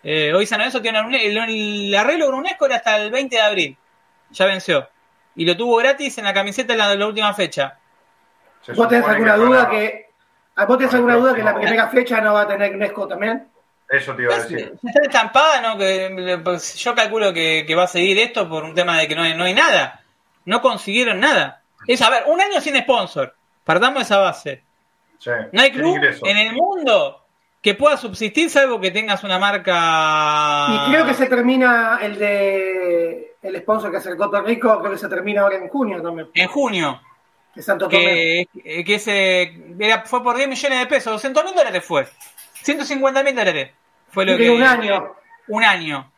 Eh, 0.04 0.34
hoy 0.34 0.46
San 0.46 0.60
Lorenzo 0.60 0.82
tiene 0.82 1.02
un- 1.02 1.14
el, 1.16 1.38
el 1.38 1.96
arreglo 1.96 2.26
con 2.28 2.36
UNESCO 2.36 2.66
era 2.66 2.76
hasta 2.78 2.98
el 2.98 3.10
20 3.12 3.36
de 3.36 3.42
abril, 3.42 3.78
ya 4.32 4.46
venció. 4.46 4.90
Y 5.36 5.46
lo 5.46 5.56
tuvo 5.58 5.78
gratis 5.78 6.18
en 6.18 6.26
la 6.26 6.34
camiseta 6.34 6.74
en 6.74 6.80
la, 6.80 6.94
la 6.96 7.08
última 7.08 7.34
fecha. 7.34 7.78
Se 8.62 8.74
¿Vos 8.74 8.88
tenés 8.88 9.08
alguna 9.08 9.34
que 9.36 9.40
duda 9.40 9.58
para- 9.66 9.70
que 9.72 10.10
¿a 10.56 10.66
¿Vos 10.66 10.78
tenés 10.78 10.94
alguna 10.94 11.16
duda 11.16 11.34
que 11.34 11.44
la 11.44 11.52
próximo- 11.52 11.62
primera 11.72 11.90
fecha 11.90 12.22
no 12.22 12.34
va 12.34 12.42
a 12.42 12.48
tener 12.48 12.76
UNESCO 12.76 13.08
también? 13.08 13.48
Eso 13.90 14.16
te 14.16 14.24
iba 14.24 14.34
a 14.34 14.38
Pues, 14.38 14.50
decir. 14.50 14.74
Está 14.84 15.02
estampada, 15.04 15.62
¿no? 15.62 15.78
Que, 15.78 16.40
pues, 16.44 16.76
yo 16.76 16.96
calculo 16.96 17.34
que, 17.34 17.64
que 17.68 17.76
va 17.76 17.84
a 17.84 17.88
seguir 17.88 18.18
esto 18.20 18.48
por 18.50 18.64
un 18.64 18.74
tema 18.74 18.98
de 18.98 19.08
que 19.08 19.16
no 19.16 19.24
hay, 19.24 19.36
no 19.36 19.44
hay 19.44 19.54
nada. 19.54 20.02
No 20.46 20.62
consiguieron 20.62 21.20
nada. 21.20 21.62
Es, 21.88 22.02
a 22.02 22.10
ver, 22.10 22.24
un 22.28 22.40
año 22.42 22.60
sin 22.62 22.76
sponsor. 22.78 23.36
Partamos 23.64 23.96
de 24.00 24.04
esa 24.04 24.18
base. 24.18 24.64
Sí, 25.20 25.30
No 25.52 25.62
hay 25.62 25.72
club 25.72 25.98
en 26.24 26.38
el 26.38 26.54
mundo 26.54 27.23
que 27.64 27.74
pueda 27.76 27.96
subsistir 27.98 28.50
salvo 28.50 28.80
que 28.82 28.92
tengas 28.92 29.24
una 29.24 29.40
marca. 29.40 30.68
Y 30.70 30.92
creo 30.92 31.06
que 31.06 31.14
se 31.14 31.26
termina 31.28 31.98
el 32.02 32.20
de 32.20 33.36
el 33.42 33.58
sponsor 33.62 33.90
que 33.90 33.98
acercó 33.98 34.30
Puerto 34.30 34.46
Rico, 34.46 34.80
creo 34.80 34.92
que 34.92 34.98
se 34.98 35.08
termina 35.10 35.42
ahora 35.42 35.56
en 35.58 35.68
junio 35.70 36.02
también, 36.02 36.28
En 36.34 36.48
junio. 36.48 37.02
de 37.56 37.62
Santo 37.62 37.88
Tomé. 37.88 38.48
Que, 38.64 38.84
que 38.86 38.96
ese 38.96 39.44
era- 39.80 40.04
fue 40.06 40.22
por 40.24 40.36
10 40.36 40.48
millones 40.50 40.80
de 40.80 40.86
pesos. 40.88 41.14
200 41.14 41.44
mil 41.46 41.56
dólares 41.56 41.84
fue. 41.86 42.08
150 42.62 43.24
mil 43.24 43.36
dólares. 43.36 43.72
Fue 44.10 44.26
lo 44.26 44.38
que 44.38 44.50
un 44.50 44.62
año. 44.64 45.16
Un 45.48 45.64
año. 45.64 46.12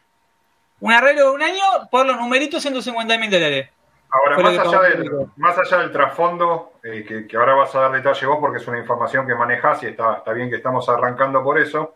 Un 0.79 0.91
arreglo 0.93 1.25
de 1.25 1.35
un 1.35 1.41
año 1.43 1.61
por 1.91 2.05
los 2.05 2.17
numeritos 2.17 2.61
150 2.61 3.17
mil 3.17 3.29
dólares. 3.29 3.69
Ahora, 4.17 4.37
más 4.37 4.57
allá, 4.57 4.81
del, 4.81 5.11
más 5.35 5.57
allá 5.57 5.77
del 5.79 5.91
trasfondo, 5.91 6.73
eh, 6.83 7.03
que, 7.05 7.27
que 7.27 7.37
ahora 7.37 7.53
vas 7.53 7.75
a 7.75 7.81
dar 7.81 7.91
detalle 7.91 8.25
vos 8.27 8.37
porque 8.39 8.57
es 8.57 8.67
una 8.67 8.77
información 8.77 9.27
que 9.27 9.35
manejás 9.35 9.83
y 9.83 9.87
está, 9.87 10.15
está 10.15 10.31
bien 10.31 10.49
que 10.49 10.57
estamos 10.57 10.87
arrancando 10.87 11.43
por 11.43 11.59
eso, 11.59 11.95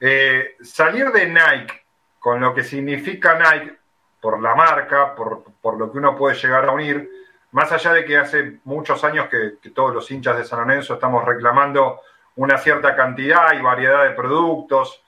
eh, 0.00 0.56
salir 0.62 1.10
de 1.12 1.26
Nike 1.26 1.84
con 2.18 2.40
lo 2.40 2.54
que 2.54 2.64
significa 2.64 3.38
Nike 3.38 3.76
por 4.20 4.40
la 4.40 4.54
marca, 4.54 5.14
por, 5.14 5.44
por 5.60 5.76
lo 5.78 5.92
que 5.92 5.98
uno 5.98 6.16
puede 6.16 6.36
llegar 6.36 6.64
a 6.64 6.72
unir, 6.72 7.10
más 7.52 7.70
allá 7.72 7.92
de 7.92 8.04
que 8.04 8.16
hace 8.16 8.60
muchos 8.64 9.02
años 9.04 9.28
que, 9.28 9.58
que 9.60 9.70
todos 9.70 9.92
los 9.94 10.10
hinchas 10.10 10.38
de 10.38 10.44
San 10.44 10.60
Lorenzo 10.60 10.94
estamos 10.94 11.24
reclamando 11.24 12.00
una 12.36 12.56
cierta 12.56 12.96
cantidad 12.96 13.52
y 13.52 13.60
variedad 13.60 14.04
de 14.04 14.10
productos, 14.10 15.02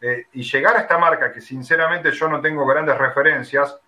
eh, 0.00 0.26
y 0.32 0.42
llegar 0.42 0.76
a 0.76 0.80
esta 0.80 0.96
marca 0.96 1.32
que 1.32 1.40
sinceramente 1.40 2.12
yo 2.12 2.28
no 2.28 2.40
tengo 2.40 2.64
grandes 2.66 2.96
referencias, 2.96 3.78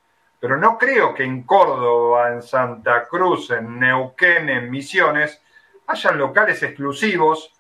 pero 0.41 0.57
no 0.57 0.79
creo 0.79 1.15
que 1.15 1.23
en 1.23 1.43
Córdoba, 1.43 2.31
en 2.31 2.43
Santa 2.43 3.07
Cruz, 3.07 3.51
en 3.51 3.79
Neuquén, 3.79 4.49
en 4.49 4.71
Misiones, 4.71 5.41
hayan 5.87 6.17
locales 6.19 6.63
exclusivos 6.63 7.53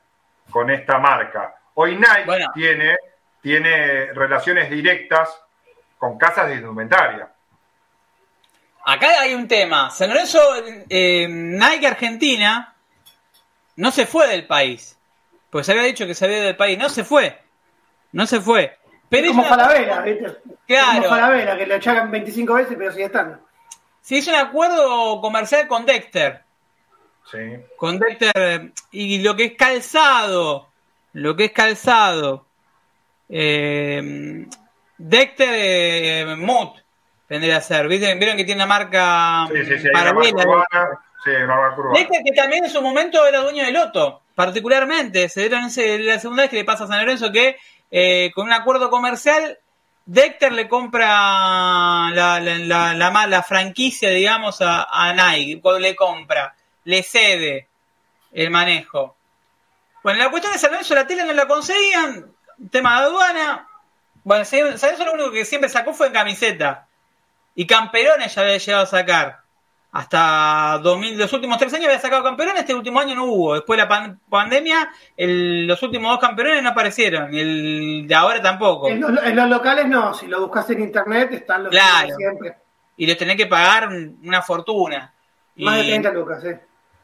con 0.50 0.70
esta 0.70 0.98
marca. 0.98 1.54
Hoy 1.74 1.96
Nike 1.96 2.24
Bueno. 2.24 2.46
tiene, 2.54 2.96
tiene 3.42 4.12
relaciones 4.14 4.70
directas 4.70 5.28
con 5.98 6.16
casas 6.16 6.48
de 6.48 6.54
indumentaria. 6.54 7.28
Acá 8.86 9.20
hay 9.20 9.34
un 9.34 9.46
tema. 9.46 9.90
San 9.90 10.08
Lorenzo, 10.08 10.40
eh, 10.88 11.28
Nike 11.28 11.86
Argentina, 11.86 12.74
no 13.76 13.90
se 13.92 14.06
fue 14.06 14.26
del 14.26 14.46
país. 14.46 14.98
Porque 15.50 15.64
se 15.64 15.72
había 15.72 15.84
dicho 15.84 16.06
que 16.06 16.14
se 16.14 16.24
había 16.24 16.38
ido 16.38 16.46
del 16.46 16.56
país. 16.56 16.78
No 16.78 16.88
se 16.88 17.04
fue. 17.04 17.38
No 18.12 18.26
se 18.26 18.40
fue. 18.40 18.78
Pero 19.10 19.28
como 19.28 19.40
una- 19.42 19.48
Falabella, 19.50 20.00
¿viste? 20.02 20.36
Claro. 20.66 21.02
Como 21.02 21.08
Falabella, 21.10 21.58
que 21.58 21.66
lo 21.66 21.74
echaron 21.74 22.10
25 22.10 22.54
veces 22.54 22.76
pero 22.78 22.92
sigue 22.92 23.04
estando. 23.04 23.38
se 24.00 24.16
hizo 24.16 24.30
un 24.30 24.36
acuerdo 24.36 25.20
comercial 25.20 25.68
con 25.68 25.84
Dexter. 25.84 26.42
Sí. 27.30 27.38
Con 27.76 27.98
Dexter 27.98 28.72
y 28.92 29.18
lo 29.22 29.36
que 29.36 29.44
es 29.44 29.52
calzado, 29.56 30.68
lo 31.12 31.36
que 31.36 31.44
es 31.46 31.52
calzado, 31.52 32.46
eh, 33.28 34.46
Dexter 34.98 35.48
eh, 35.52 36.34
Mood 36.36 36.78
tendría 37.28 37.58
a 37.58 37.60
ser. 37.60 37.86
¿Viste? 37.88 38.14
Vieron 38.14 38.36
que 38.36 38.44
tiene 38.44 38.58
una 38.62 38.66
marca 38.66 39.46
Sí, 39.52 39.64
sí, 39.64 39.78
sí. 39.78 39.88
Sí. 41.24 41.30
Dexter 41.94 42.22
que 42.24 42.32
también 42.32 42.64
en 42.64 42.70
su 42.70 42.80
momento 42.82 43.26
era 43.26 43.40
dueño 43.40 43.64
de 43.64 43.72
Loto, 43.72 44.22
particularmente. 44.34 45.28
Se 45.28 45.40
dieron 45.40 45.64
ese, 45.64 45.98
la 45.98 46.18
segunda 46.18 46.42
vez 46.44 46.50
que 46.50 46.56
le 46.56 46.64
pasa 46.64 46.84
a 46.84 46.86
San 46.86 46.98
Lorenzo 47.00 47.30
que 47.30 47.56
eh, 47.90 48.30
con 48.34 48.46
un 48.46 48.52
acuerdo 48.52 48.90
comercial 48.90 49.58
Dexter 50.12 50.52
le 50.52 50.68
compra 50.68 52.10
la, 52.10 53.44
franquicia, 53.46 54.10
digamos, 54.10 54.60
a, 54.60 54.88
a 54.90 55.12
Nike. 55.12 55.60
Le 55.78 55.94
compra, 55.94 56.52
le 56.84 57.02
cede 57.04 57.68
el 58.32 58.50
manejo. 58.50 59.16
Bueno, 60.02 60.18
la 60.18 60.30
cuestión 60.30 60.52
de 60.52 60.58
San 60.58 60.72
Lorenzo 60.72 60.96
la 60.96 61.06
tele 61.06 61.24
no 61.24 61.32
la 61.32 61.46
conseguían, 61.46 62.34
tema 62.72 63.00
de 63.00 63.06
aduana. 63.06 63.68
Bueno, 64.24 64.44
San 64.44 64.60
Lorenzo 64.60 65.04
lo 65.04 65.12
único 65.12 65.30
que 65.30 65.44
siempre 65.44 65.70
sacó 65.70 65.92
fue 65.92 66.08
en 66.08 66.12
camiseta. 66.12 66.88
Y 67.54 67.66
camperones 67.66 68.34
ya 68.34 68.42
había 68.42 68.56
llegado 68.56 68.82
a 68.82 68.86
sacar. 68.86 69.40
Hasta 69.92 70.78
2000, 70.82 71.18
los 71.18 71.32
últimos 71.32 71.58
tres 71.58 71.74
años 71.74 71.86
había 71.86 71.98
sacado 71.98 72.22
campeones, 72.22 72.54
este 72.58 72.74
último 72.74 73.00
año 73.00 73.14
no 73.16 73.24
hubo. 73.24 73.54
Después 73.54 73.76
de 73.76 73.82
la 73.82 73.88
pan- 73.88 74.20
pandemia, 74.30 74.88
el- 75.16 75.66
los 75.66 75.82
últimos 75.82 76.12
dos 76.12 76.20
campeones 76.20 76.62
no 76.62 76.68
aparecieron. 76.70 77.34
Y 77.34 77.40
el 77.40 78.04
de 78.06 78.14
ahora 78.14 78.40
tampoco. 78.40 78.88
En 78.88 79.00
los, 79.00 79.10
en 79.24 79.34
los 79.34 79.48
locales 79.48 79.86
no, 79.88 80.14
si 80.14 80.28
lo 80.28 80.40
buscas 80.42 80.70
en 80.70 80.80
internet 80.82 81.32
están 81.32 81.64
los 81.64 81.70
Claro. 81.72 82.14
siempre. 82.16 82.56
Y 82.96 83.06
les 83.06 83.18
tenés 83.18 83.36
que 83.36 83.46
pagar 83.46 83.88
un- 83.88 84.20
una 84.24 84.42
fortuna. 84.42 85.12
Y- 85.56 85.64
Más 85.64 85.76
de 85.78 85.82
30 85.84 86.10
lucas, 86.12 86.42
sí. 86.42 86.50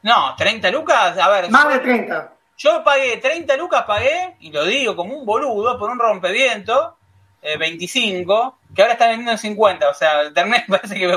No, 0.03 0.33
30 0.37 0.71
lucas, 0.71 1.17
a 1.17 1.29
ver. 1.29 1.49
Más 1.49 1.63
yo- 1.65 1.69
de 1.71 1.79
30. 1.79 2.33
Yo 2.57 2.83
pagué 2.83 3.17
30 3.17 3.55
lucas, 3.57 3.83
pagué, 3.83 4.35
y 4.39 4.51
lo 4.51 4.63
digo 4.65 4.95
como 4.95 5.13
un 5.15 5.25
boludo, 5.25 5.77
por 5.77 5.91
un 5.91 5.99
rompeviento, 5.99 6.97
eh, 7.41 7.57
25, 7.57 8.59
que 8.73 8.81
ahora 8.81 8.93
están 8.93 9.09
vendiendo 9.09 9.33
en 9.33 9.37
50, 9.37 9.89
o 9.89 9.93
sea, 9.93 10.21
el 10.21 10.29
internet 10.29 10.63
parece 10.67 10.95
que 10.97 11.07
me. 11.07 11.15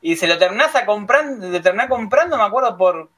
Y 0.00 0.16
se 0.16 0.26
lo 0.26 0.38
terminás 0.38 0.74
a 0.76 0.86
comprando, 0.86 1.60
terminé 1.60 1.88
comprando, 1.88 2.36
me 2.36 2.44
acuerdo, 2.44 2.76
por 2.76 3.10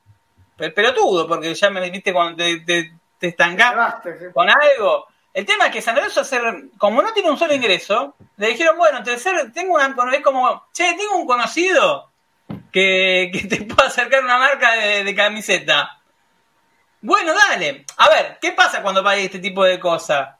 pe- 0.57 0.71
pelotudo, 0.71 1.27
porque 1.29 1.55
ya 1.55 1.71
me 1.71 1.89
viste 1.91 2.13
cuando 2.13 2.37
te, 2.37 2.61
te, 2.61 2.93
te 3.19 3.29
estancás 3.29 3.97
sí. 4.03 4.27
con 4.33 4.49
algo. 4.49 5.07
El 5.33 5.45
tema 5.47 5.67
es 5.67 5.73
que 5.73 5.83
San 5.83 5.95
Lorenzo, 5.95 6.23
hacer, 6.23 6.43
como 6.79 7.03
no 7.03 7.13
tiene 7.13 7.31
un 7.31 7.39
solo 7.39 7.55
ingreso, 7.55 8.15
le 8.37 8.49
dijeron, 8.49 8.77
bueno, 8.77 9.03
tercer, 9.03 9.53
tengo 9.53 9.75
una, 9.75 9.95
es 10.13 10.21
como, 10.23 10.65
che, 10.73 10.95
tengo 10.95 11.17
un 11.17 11.27
conocido 11.27 12.11
que, 12.73 13.31
que 13.33 13.47
te 13.47 13.63
pueda 13.67 13.89
acercar 13.89 14.25
una 14.25 14.39
marca 14.39 14.73
de, 14.73 15.05
de 15.05 15.15
camiseta. 15.15 15.99
Bueno, 17.03 17.33
dale. 17.35 17.85
A 17.97 18.09
ver, 18.09 18.39
¿qué 18.41 18.53
pasa 18.53 18.83
cuando 18.83 19.03
pagues 19.05 19.27
este 19.27 19.39
tipo 19.39 19.65
de 19.65 19.79
cosas? 19.79 20.31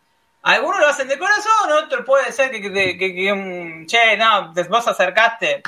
Algunos 0.43 0.81
lo 0.81 0.89
hacen 0.89 1.09
de 1.09 1.19
corazón, 1.19 1.71
otros 1.85 2.05
puede 2.05 2.33
ser 2.33 2.51
que, 2.51 2.61
que, 2.63 2.97
que- 2.99 3.15
que 3.15 3.33
un, 3.33 3.87
che, 3.87 4.17
no, 4.17 4.53
te- 4.53 4.65
vos 4.65 4.87
acercaste, 4.89 5.63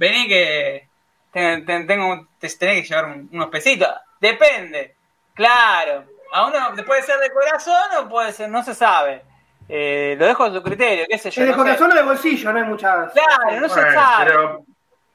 vení 0.00 0.26
que 0.26 0.88
te- 1.32 1.62
te- 1.62 1.84
tengo, 1.84 2.26
te 2.38 2.48
tenés 2.48 2.82
que 2.82 2.88
llevar 2.88 3.04
un- 3.06 3.28
unos 3.32 3.48
pesitos. 3.50 3.88
Depende, 4.18 4.96
claro. 5.34 6.04
A 6.32 6.46
uno 6.46 6.58
puede 6.86 7.02
ser 7.02 7.18
de 7.20 7.30
corazón 7.30 7.74
o 7.98 8.08
puede 8.08 8.32
ser, 8.32 8.48
no 8.48 8.62
se 8.62 8.74
sabe. 8.74 9.22
Eh, 9.68 10.16
lo 10.18 10.26
dejo 10.26 10.44
a 10.44 10.52
tu 10.52 10.62
criterio, 10.62 11.04
qué 11.08 11.18
sé 11.18 11.30
yo. 11.30 11.42
De 11.42 11.48
no 11.50 11.54
sé. 11.54 11.58
corazón 11.62 11.92
o 11.92 11.94
de 11.94 12.02
bolsillo, 12.02 12.52
no 12.52 12.58
hay 12.58 12.64
muchas. 12.64 13.12
Claro, 13.12 13.60
no 13.60 13.68
se 13.68 13.92
sabe. 13.92 14.24
pero 14.26 14.64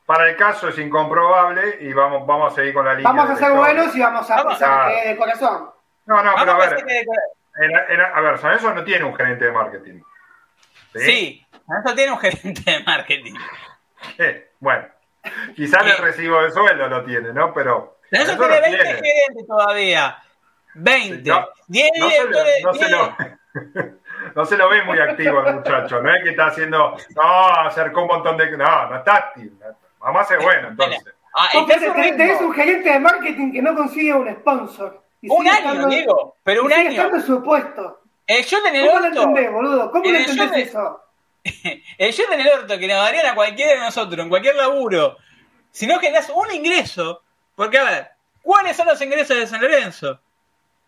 para 0.06 0.30
el 0.30 0.36
caso 0.38 0.70
es 0.70 0.78
incomprobable 0.78 1.78
y 1.82 1.92
vamos, 1.94 2.26
vamos 2.28 2.54
a 2.54 2.56
seguir 2.56 2.74
con 2.74 2.86
la 2.86 2.94
línea. 2.94 3.12
Vamos 3.12 3.30
a 3.32 3.36
ser 3.36 3.52
buenos 3.54 3.96
y 3.96 4.00
vamos 4.00 4.30
a 4.30 4.36
Vamos. 4.36 4.54
pensar 4.58 4.88
que 4.92 5.00
es 5.00 5.06
de 5.10 5.18
corazón. 5.18 5.70
No, 6.06 6.24
no, 6.24 6.32
pero 6.38 6.52
a 6.52 6.56
Vamos 6.58 6.66
a 6.68 6.70
ver, 6.70 6.86
que 6.86 7.06
a 8.14 8.22
ver, 8.22 8.38
San 8.38 8.50
Lorenzo 8.52 8.74
no 8.76 8.84
tiene 8.84 9.04
un 9.06 9.16
gerente 9.16 9.46
de 9.46 9.52
marketing. 9.52 10.02
Sí, 10.94 11.46
eso 11.84 11.96
tiene 11.96 12.12
un 12.12 12.20
gerente 12.20 12.62
de 12.72 12.80
marketing. 12.84 13.34
Eh, 14.18 14.45
bueno, 14.60 14.86
quizás 15.56 15.84
Sí. 15.84 15.90
el 15.92 15.98
recibo 15.98 16.42
de 16.42 16.52
sueldo 16.52 16.88
lo 16.88 17.04
tiene, 17.04 17.34
¿no? 17.34 17.54
Pero 17.54 17.98
Eso 18.12 18.26
San 18.28 18.38
tiene 18.38 18.56
Lorenzo 18.56 18.78
20 18.78 18.94
lo 18.94 19.02
tiene. 19.02 19.20
gerentes 19.20 19.48
todavía. 19.48 20.18
20. 20.76 21.30
No, 21.30 21.48
10 21.68 21.92
No 22.00 22.10
se, 22.10 22.18
lo, 22.24 22.28
directores. 22.28 22.64
no, 22.64 22.74
se 22.74 22.80
10. 22.86 22.92
lo, 22.92 23.16
no 24.36 24.46
se 24.46 24.58
lo 24.58 24.70
ve 24.70 24.84
muy 24.84 25.00
activo 25.00 25.42
el 25.46 25.56
muchacho, 25.56 26.02
no 26.02 26.14
es 26.14 26.24
que 26.24 26.30
está 26.32 26.48
haciendo, 26.48 26.98
no, 27.16 27.48
acercó 27.66 28.02
un 28.02 28.08
montón 28.08 28.38
de... 28.38 28.58
No, 28.58 28.90
no 28.90 28.98
está 28.98 29.16
activo. 29.16 29.56
Vamos 30.00 30.22
a 30.22 30.26
ser 30.26 30.40
bueno, 30.42 30.68
entonces. 30.70 31.04
Ah, 31.38 31.50
Vos 31.54 31.62
está 31.64 31.74
en 31.76 31.80
su 31.80 31.92
tenés, 31.94 32.06
ritmo. 32.06 32.18
tenés 32.18 32.42
un 32.42 32.54
gerente 32.54 32.90
de 32.92 33.00
marketing 33.00 33.52
que 33.52 33.62
no 33.62 33.76
consigue 33.76 34.14
un 34.14 34.34
sponsor. 34.36 35.02
Y 35.22 35.30
Un 35.30 35.48
año, 35.48 35.58
estando- 35.58 35.88
digo, 35.88 36.36
pero 36.44 36.62
y 36.62 36.66
un 36.66 36.72
sigue 36.72 36.82
año. 36.82 36.92
estando 36.92 37.18
en 37.18 37.24
su 37.24 37.44
puesto. 37.44 38.02
El 38.28 38.38
el 38.38 38.88
¿Cómo 38.88 39.00
lo 39.00 39.06
entendés, 39.08 39.52
boludo? 39.52 39.92
¿Cómo 39.92 40.04
lo 40.12 40.18
entendés 40.18 40.52
de- 40.52 40.62
eso? 40.62 41.02
El 41.98 42.12
shot 42.12 42.32
en 42.32 42.42
el 42.42 42.48
orto 42.50 42.78
que 42.78 42.88
nos 42.88 42.98
darían 42.98 43.28
a 43.28 43.36
cualquiera 43.36 43.74
de 43.74 43.80
nosotros, 43.80 44.20
en 44.20 44.30
cualquier 44.30 44.56
laburo. 44.56 45.18
Si 45.72 45.86
no 45.88 46.00
generas 46.00 46.30
un 46.34 46.52
ingreso. 46.54 47.22
Porque, 47.56 47.78
a 47.78 47.84
ver, 47.84 48.08
¿cuáles 48.42 48.76
son 48.76 48.88
los 48.88 49.00
ingresos 49.02 49.38
de 49.38 49.48
San 49.48 49.62
Lorenzo? 49.62 50.20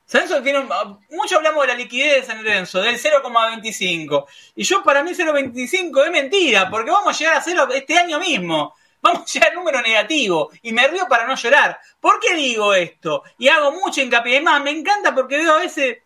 San 0.05 0.21
Lorenzo 0.21 0.43
tiene 0.43 0.59
un- 0.59 0.99
mucho 1.11 1.37
hablamos 1.37 1.61
de 1.61 1.67
la 1.67 1.75
liquidez 1.75 2.15
de 2.15 2.23
San 2.23 2.43
Lorenzo, 2.43 2.81
del 2.81 2.97
0,25. 2.97 4.25
Y 4.55 4.63
yo 4.63 4.83
para 4.83 5.03
mí 5.03 5.11
0,25 5.13 6.03
es 6.05 6.11
mentira, 6.11 6.69
porque 6.69 6.91
vamos 6.91 7.15
a 7.15 7.17
llegar 7.17 7.35
a 7.37 7.41
cero 7.41 7.67
este 7.73 7.97
año 7.97 8.19
mismo. 8.19 8.73
Vamos 9.01 9.21
a 9.21 9.25
llegar 9.25 9.49
al 9.49 9.55
número 9.55 9.81
negativo. 9.81 10.49
Y 10.61 10.73
me 10.73 10.87
río 10.87 11.07
para 11.07 11.25
no 11.27 11.35
llorar. 11.35 11.79
¿Por 12.01 12.19
qué 12.19 12.35
digo 12.35 12.73
esto? 12.73 13.23
Y 13.37 13.47
hago 13.47 13.71
mucho 13.71 14.01
hincapié. 14.01 14.37
Es 14.37 14.43
más, 14.43 14.61
me 14.61 14.71
encanta 14.71 15.13
porque 15.13 15.37
veo 15.37 15.53
a 15.53 15.59
veces 15.59 15.99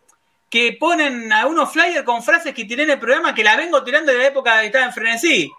que 0.52 0.76
ponen 0.78 1.32
a 1.32 1.46
unos 1.46 1.72
flyers 1.72 2.04
con 2.04 2.22
frases 2.22 2.52
que 2.52 2.66
tiré 2.66 2.82
en 2.82 2.90
el 2.90 2.98
programa 2.98 3.34
que 3.34 3.42
la 3.42 3.56
vengo 3.56 3.82
tirando 3.82 4.12
de 4.12 4.18
la 4.18 4.26
época 4.26 4.60
que 4.60 4.66
estaba 4.66 4.84
en 4.84 4.92
frenesí. 4.92 5.50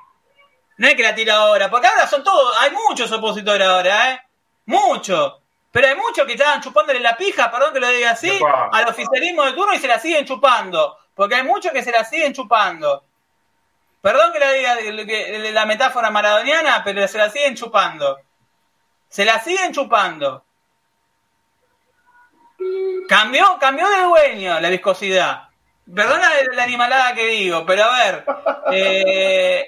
No 0.78 0.88
es 0.88 0.94
que 0.94 1.02
la 1.02 1.16
tiro 1.16 1.34
ahora, 1.34 1.68
porque 1.68 1.88
ahora 1.88 2.06
son 2.06 2.24
todos, 2.24 2.54
hay 2.60 2.70
muchos 2.70 3.12
opositores 3.12 3.68
ahora, 3.68 4.12
¿eh? 4.12 4.22
Muchos. 4.68 5.34
Pero 5.72 5.88
hay 5.88 5.96
muchos 5.96 6.28
que 6.28 6.34
estaban 6.34 6.62
chupándole 6.62 7.00
la 7.00 7.18
pija, 7.18 7.50
perdón 7.50 7.74
que 7.74 7.80
lo 7.80 7.90
diga 7.90 8.12
así, 8.12 8.40
al 8.72 8.88
oficialismo 8.88 9.44
de 9.46 9.54
turno 9.54 9.74
y 9.74 9.80
se 9.80 9.88
la 9.88 10.00
siguen 10.00 10.28
chupando. 10.28 10.96
Porque 11.16 11.34
hay 11.34 11.44
muchos 11.44 11.72
que 11.72 11.82
se 11.82 11.92
la 11.92 12.04
siguen 12.04 12.32
chupando. 12.32 13.04
Perdón 14.00 14.32
que 14.32 14.40
le 14.40 14.54
diga 14.54 15.52
la 15.54 15.66
metáfora 15.66 16.12
maradoniana, 16.12 16.84
pero 16.84 17.08
se 17.08 17.18
la 17.18 17.32
siguen 17.32 17.56
chupando. 17.56 18.20
Se 19.10 19.26
la 19.26 19.40
siguen 19.40 19.74
chupando. 19.74 20.46
Cambió, 23.08 23.58
cambió 23.60 23.89
de 23.89 24.01
dueño 24.03 24.60
la 24.60 24.70
viscosidad. 24.70 25.50
Perdona 25.93 26.29
la 26.53 26.63
animalada 26.63 27.13
que 27.13 27.25
digo, 27.27 27.65
pero 27.65 27.84
a 27.84 27.98
ver. 27.98 28.25
Eh, 28.72 29.67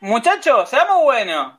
muchachos, 0.00 0.68
seamos 0.68 1.02
buenos. 1.02 1.58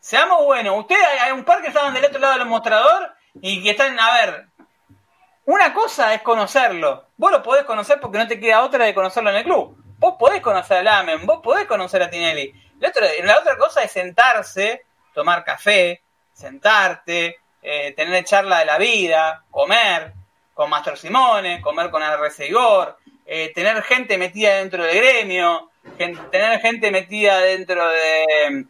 Seamos 0.00 0.44
buenos. 0.44 0.78
Ustedes 0.78 1.06
hay, 1.20 1.32
un 1.32 1.44
par 1.44 1.60
que 1.60 1.68
estaban 1.68 1.92
del 1.92 2.04
otro 2.04 2.18
lado 2.18 2.38
del 2.38 2.48
mostrador 2.48 3.12
y 3.40 3.62
que 3.62 3.70
están, 3.70 3.98
a 3.98 4.14
ver. 4.14 4.46
Una 5.44 5.72
cosa 5.72 6.14
es 6.14 6.22
conocerlo. 6.22 7.08
Vos 7.16 7.30
lo 7.30 7.42
podés 7.42 7.64
conocer 7.64 8.00
porque 8.00 8.18
no 8.18 8.26
te 8.26 8.40
queda 8.40 8.62
otra 8.62 8.84
de 8.84 8.94
conocerlo 8.94 9.30
en 9.30 9.36
el 9.36 9.44
club. 9.44 9.76
Vos 9.98 10.14
podés 10.18 10.40
conocer 10.40 10.78
a 10.78 10.82
Lamen, 10.82 11.26
vos 11.26 11.40
podés 11.42 11.66
conocer 11.66 12.02
a 12.02 12.10
Tinelli. 12.10 12.52
La 12.80 12.88
otra, 12.88 13.06
la 13.24 13.38
otra 13.38 13.56
cosa 13.56 13.82
es 13.82 13.90
sentarse, 13.90 14.84
tomar 15.12 15.44
café, 15.44 16.02
sentarte, 16.32 17.38
eh, 17.70 17.92
tener 17.92 18.24
charla 18.24 18.60
de 18.60 18.64
la 18.64 18.78
vida, 18.78 19.44
comer 19.50 20.14
con 20.54 20.70
Master 20.70 20.96
Simone, 20.96 21.60
comer 21.60 21.90
con 21.90 22.02
RC 22.02 22.48
Igor, 22.48 22.96
eh, 23.26 23.52
tener 23.54 23.82
gente 23.82 24.16
metida 24.16 24.54
dentro 24.54 24.82
del 24.82 24.96
gremio, 24.96 25.68
tener 26.30 26.60
gente 26.60 26.90
metida 26.90 27.40
dentro 27.40 27.86
de, 27.90 28.64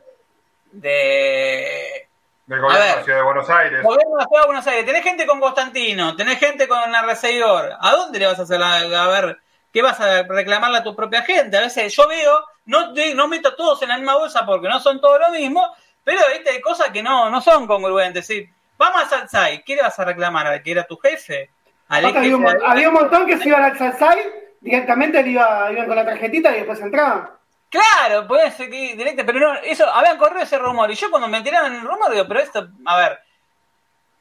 de 0.73 2.09
Del 2.47 2.61
gobierno 2.61 2.85
de 2.85 2.97
la 2.97 3.05
Ciudad 3.05 3.19
de 3.19 3.25
Buenos 3.25 3.49
Aires. 3.49 3.83
Gobierno 3.85 4.17
de 4.17 4.23
la 4.23 4.27
Ciudad 4.27 4.43
de 4.43 4.47
Buenos 4.49 4.67
Aires, 4.67 4.87
tenés 4.87 5.05
gente 5.05 5.27
con 5.27 5.39
Constantino, 5.39 6.17
tenés 6.17 6.41
gente 6.41 6.67
con 6.67 6.93
RC 6.93 7.31
Igor. 7.37 7.77
¿A 7.81 7.93
dónde 7.93 8.19
le 8.19 8.27
vas 8.27 8.41
a 8.41 8.43
hacer 8.43 8.59
la, 8.59 8.79
a 8.79 9.07
ver 9.07 9.39
qué 9.73 9.81
vas 9.81 10.01
a 10.01 10.25
reclamarle 10.25 10.79
a 10.79 10.83
tu 10.83 10.97
propia 10.97 11.23
gente? 11.23 11.57
A 11.57 11.61
veces 11.61 11.95
yo 11.95 12.09
veo, 12.09 12.45
no, 12.65 12.93
no 13.15 13.29
meto 13.29 13.51
a 13.51 13.55
todos 13.55 13.81
en 13.83 13.91
la 13.91 13.97
misma 13.97 14.17
bolsa 14.17 14.45
porque 14.45 14.69
no 14.69 14.81
son 14.81 15.01
todos 15.01 15.21
lo 15.21 15.31
mismo, 15.31 15.73
pero 16.03 16.21
¿viste? 16.33 16.51
hay 16.51 16.61
cosas 16.61 16.91
que 16.91 17.01
no, 17.01 17.31
no 17.31 17.41
son 17.41 17.69
congruentes. 17.69 18.27
¿sí? 18.27 18.51
Vamos 18.79 19.03
a 19.03 19.07
Salsai, 19.09 19.63
¿qué 19.65 19.77
le 19.77 19.83
vas 19.83 19.99
a 19.99 20.05
reclamar? 20.05 20.47
¿Al 20.47 20.63
que 20.63 20.71
era 20.71 20.85
tu 20.87 20.97
jefe? 20.97 21.51
¿Al 21.89 22.05
había, 22.05 22.37
un, 22.37 22.45
jefe 22.45 22.59
mon- 22.59 22.71
había 22.71 22.89
un 22.89 22.95
montón 22.95 23.27
que 23.27 23.37
se 23.39 23.49
iban 23.49 23.65
al 23.65 23.77
Salsai, 23.77 24.19
directamente 24.61 25.23
le 25.23 25.31
iba, 25.31 25.71
iban 25.73 25.87
con 25.87 25.97
la 25.97 26.05
tarjetita 26.05 26.51
y 26.53 26.59
después 26.59 26.81
entraban. 26.81 27.31
Claro, 27.71 28.27
puede 28.27 28.51
ser 28.53 28.71
que 28.71 28.95
directo, 28.97 29.27
pero 29.27 29.41
no, 29.41 29.55
eso, 29.61 29.87
habían 29.93 30.17
corrido 30.17 30.43
ese 30.43 30.59
rumor. 30.59 30.91
Y 30.91 30.95
yo 30.95 31.11
cuando 31.11 31.29
me 31.29 31.43
tiraban 31.43 31.75
el 31.75 31.83
rumor, 31.83 32.11
digo, 32.11 32.27
pero 32.27 32.41
esto, 32.41 32.69
a 32.87 32.97
ver, 32.97 33.19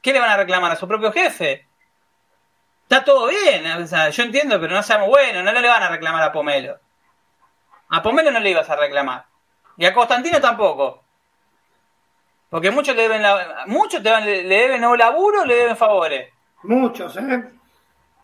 ¿qué 0.02 0.12
le 0.12 0.18
van 0.20 0.30
a 0.30 0.36
reclamar 0.36 0.72
a 0.72 0.76
su 0.76 0.86
propio 0.86 1.12
jefe? 1.12 1.66
Está 2.82 3.04
todo 3.04 3.26
bien, 3.28 3.66
o 3.70 3.86
sea, 3.86 4.08
yo 4.10 4.22
entiendo, 4.22 4.60
pero 4.60 4.74
no 4.74 4.82
seamos 4.82 5.08
buenos, 5.08 5.44
no 5.44 5.52
le 5.52 5.68
van 5.68 5.82
a 5.82 5.88
reclamar 5.88 6.22
a 6.22 6.32
Pomelo. 6.32 6.78
A 7.90 8.02
Pomelo 8.02 8.30
no 8.30 8.40
le 8.40 8.50
ibas 8.50 8.68
a 8.68 8.76
reclamar. 8.76 9.24
Y 9.76 9.86
a 9.86 9.94
Constantino 9.94 10.40
tampoco. 10.40 11.04
Porque 12.50 12.70
muchos 12.70 12.96
le 12.96 13.02
deben, 13.02 13.22
la, 13.22 13.64
muchos 13.66 14.02
te 14.02 14.20
le, 14.20 14.44
deben 14.44 14.82
o 14.84 14.96
laburo 14.96 15.42
o 15.42 15.44
le 15.44 15.54
deben 15.54 15.76
favores. 15.76 16.32
Muchos, 16.62 17.16
¿eh? 17.16 17.44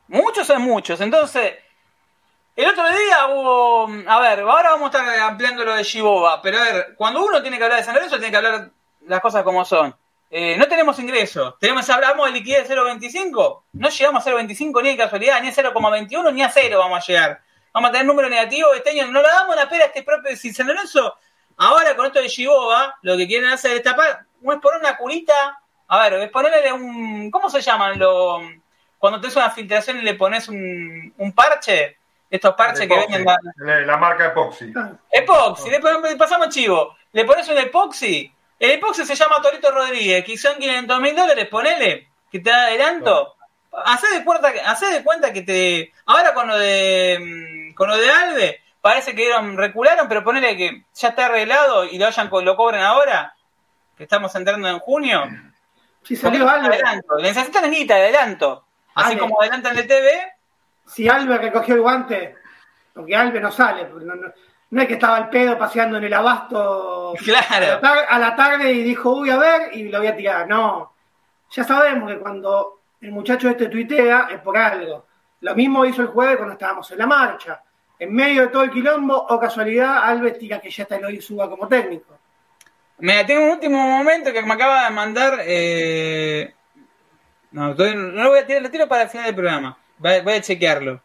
Muchos 0.09 0.47
son 0.47 0.63
muchos. 0.63 1.01
Entonces, 1.01 1.55
el 2.57 2.69
otro 2.69 2.89
día 2.89 3.27
hubo. 3.29 3.89
A 4.07 4.21
ver, 4.21 4.41
ahora 4.41 4.71
vamos 4.71 4.95
a 4.95 4.99
estar 4.99 5.19
ampliando 5.21 5.65
lo 5.65 5.75
de 5.75 5.83
Shiboba. 5.83 6.41
Pero 6.41 6.59
a 6.59 6.63
ver, 6.63 6.95
cuando 6.97 7.25
uno 7.25 7.43
tiene 7.43 7.59
que 7.59 7.65
hablar 7.65 7.79
de 7.79 7.85
San 7.85 7.95
Lorenzo, 7.95 8.17
tiene 8.17 8.31
que 8.31 8.37
hablar 8.37 8.71
las 9.07 9.21
cosas 9.21 9.43
como 9.43 9.65
son. 9.65 9.95
Eh, 10.31 10.57
no 10.57 10.67
tenemos 10.67 10.99
ingresos. 10.99 11.55
Tenemos, 11.61 11.89
hablamos 11.91 12.27
de 12.27 12.33
liquidez 12.33 12.69
de 12.69 12.77
0.25. 12.77 13.63
No 13.73 13.89
llegamos 13.89 14.27
a 14.27 14.31
0.25 14.31 14.83
ni 14.83 14.89
de 14.91 14.97
casualidad, 14.97 15.41
ni 15.41 15.49
a 15.49 15.53
0,21 15.53 16.33
ni 16.33 16.43
a 16.43 16.49
0 16.49 16.79
vamos 16.79 16.99
a 16.99 17.07
llegar. 17.07 17.41
Vamos 17.73 17.91
a 17.91 17.93
tener 17.93 18.07
número 18.07 18.29
negativo 18.29 18.73
este 18.73 18.91
año. 18.91 19.11
No 19.13 19.21
le 19.21 19.29
damos 19.29 19.55
la 19.57 19.69
pera 19.69 19.85
a 19.85 19.87
este 19.89 20.03
propio. 20.03 20.37
Si 20.37 20.53
San 20.53 20.67
Lorenzo, 20.67 21.15
ahora 21.57 21.97
con 21.97 22.07
esto 22.07 22.21
de 22.21 22.29
Shiboba, 22.29 22.97
lo 23.03 23.17
que 23.17 23.27
quieren 23.27 23.51
hacer 23.51 23.77
es 23.77 23.83
tapar. 23.83 24.25
Es 24.43 24.61
poner 24.61 24.81
una 24.81 24.97
curita. 24.97 25.61
A 25.89 26.03
ver, 26.03 26.15
es 26.15 26.31
ponerle 26.31 26.73
un. 26.73 27.31
¿Cómo 27.31 27.49
se 27.51 27.61
llaman 27.61 27.99
los.? 27.99 28.43
Cuando 28.99 29.21
tenés 29.21 29.37
una 29.37 29.51
filtración 29.51 29.99
y 29.99 30.03
le 30.03 30.15
pones 30.15 30.49
un, 30.49 31.13
un 31.19 31.33
parche, 31.33 31.99
estos 32.35 32.55
parches 32.55 32.89
que 32.89 32.95
Epoxy, 32.95 33.13
venden 33.13 33.87
la, 33.87 33.97
marca 33.97 34.27
Epoxy. 34.27 34.73
epoxi, 35.11 35.71
le 35.71 36.17
pasamos 36.17 36.49
chivo, 36.49 36.97
le 37.13 37.25
pones 37.25 37.49
un 37.49 37.59
epoxi, 37.59 38.33
el 38.59 38.71
epoxi 38.73 39.05
se 39.05 39.15
llama 39.15 39.41
Torito 39.41 39.71
Rodríguez, 39.71 40.25
que 40.25 40.37
son 40.37 40.57
500 40.59 41.01
mil 41.01 41.15
dólares, 41.15 41.47
ponele, 41.49 42.09
que 42.33 42.41
te 42.41 42.51
da 42.51 42.63
adelanto, 42.63 43.37
hacé 43.85 44.19
de, 44.19 44.25
cuenta, 44.25 44.53
hacé 44.67 44.87
de 44.87 45.05
cuenta 45.05 45.33
que 45.33 45.43
te, 45.43 45.93
ahora 46.07 46.35
con 46.35 46.49
lo 46.49 46.59
de, 46.59 47.73
con 47.77 47.89
lo 47.89 47.97
de 47.97 48.11
Alve, 48.11 48.63
parece 48.85 49.15
que 49.15 49.23
dieron, 49.23 49.57
recularon, 49.57 50.07
pero 50.09 50.23
ponele 50.23 50.59
que 50.59 50.85
ya 50.93 51.09
está 51.09 51.25
arreglado 51.25 51.87
y 51.87 51.97
lo 51.97 52.07
hayan, 52.07 52.29
lo 52.31 52.55
cobren 52.55 52.83
ahora, 52.83 53.35
que 53.97 54.03
estamos 54.03 54.35
entrando 54.35 54.69
en 54.69 54.79
junio, 54.79 55.25
Si 56.03 56.15
salió 56.15 56.47
Alves, 56.47 56.83
adelanto, 56.83 57.17
necesitan 57.17 57.71
guita 57.71 57.95
de 57.95 58.03
adelanto, 58.03 58.67
así 58.95 59.13
Ale. 59.13 59.21
como 59.21 59.41
adelantan 59.41 59.75
de 59.77 59.85
TV, 59.85 60.11
si 60.85 61.09
Alves 61.09 61.41
recogió 61.41 61.77
el 61.77 61.81
guante, 61.81 62.35
porque 62.93 63.17
Alves 63.17 63.41
no 63.41 63.51
sale, 63.51 63.87
porque 63.87 64.05
no, 64.05 64.17
no, 64.17 64.31
no 64.69 64.83
es 64.83 64.87
que 64.87 64.95
estaba 64.95 65.17
al 65.17 65.31
pedo 65.31 65.57
paseando 65.57 65.97
en 65.97 66.05
el 66.05 66.13
abasto 66.13 67.15
a 67.15 67.61
la, 67.61 67.91
a 68.07 68.19
la 68.19 68.37
tarde 68.37 68.71
y 68.71 68.83
dijo, 68.83 69.13
uy, 69.13 69.31
a 69.31 69.39
ver, 69.39 69.75
y 69.75 69.89
lo 69.89 69.97
voy 69.97 70.09
a 70.09 70.17
tirar. 70.17 70.47
No, 70.47 70.93
ya 71.53 71.65
sabemos 71.65 72.13
que 72.13 72.19
cuando 72.19 72.81
el 73.01 73.13
muchacho 73.13 73.49
este 73.49 73.71
tuitea 73.71 74.29
es 74.31 74.41
por 74.43 74.59
algo. 74.59 75.07
Lo 75.41 75.55
mismo 75.55 75.87
hizo 75.87 76.03
el 76.03 76.09
jueves 76.09 76.37
cuando 76.37 76.53
estábamos 76.53 76.91
en 76.91 76.99
la 76.99 77.07
marcha. 77.07 77.63
En 77.99 78.13
medio 78.13 78.43
de 78.43 78.49
todo 78.49 78.65
el 78.65 78.71
quilombo, 78.71 79.15
o 79.17 79.39
casualidad, 79.39 80.05
Alves 80.05 80.39
tira 80.39 80.61
que 80.61 80.71
ya 80.71 80.83
está 80.83 80.97
el 80.97 81.05
hoy 81.05 81.21
suba 81.21 81.49
como 81.49 81.69
técnico. 81.69 82.19
Mira, 82.99 83.25
tengo 83.27 83.45
un 83.45 83.51
último 83.53 83.79
momento 83.79 84.33
que 84.33 84.43
me 84.43 84.53
acaba 84.55 84.85
de 84.85 84.91
mandar. 84.91 85.39
Eh... 85.43 86.55
No, 87.53 87.75
no 87.75 88.23
lo 88.23 88.29
voy 88.31 88.41
a 88.41 88.47
tirar, 88.47 88.63
lo 88.63 88.71
tiro 88.71 88.89
para 88.89 89.03
el 89.03 89.09
final 89.09 89.27
del 89.27 89.35
programa. 89.35 89.79
Voy, 89.99 90.21
voy 90.23 90.33
a 90.35 90.41
chequearlo. 90.41 91.01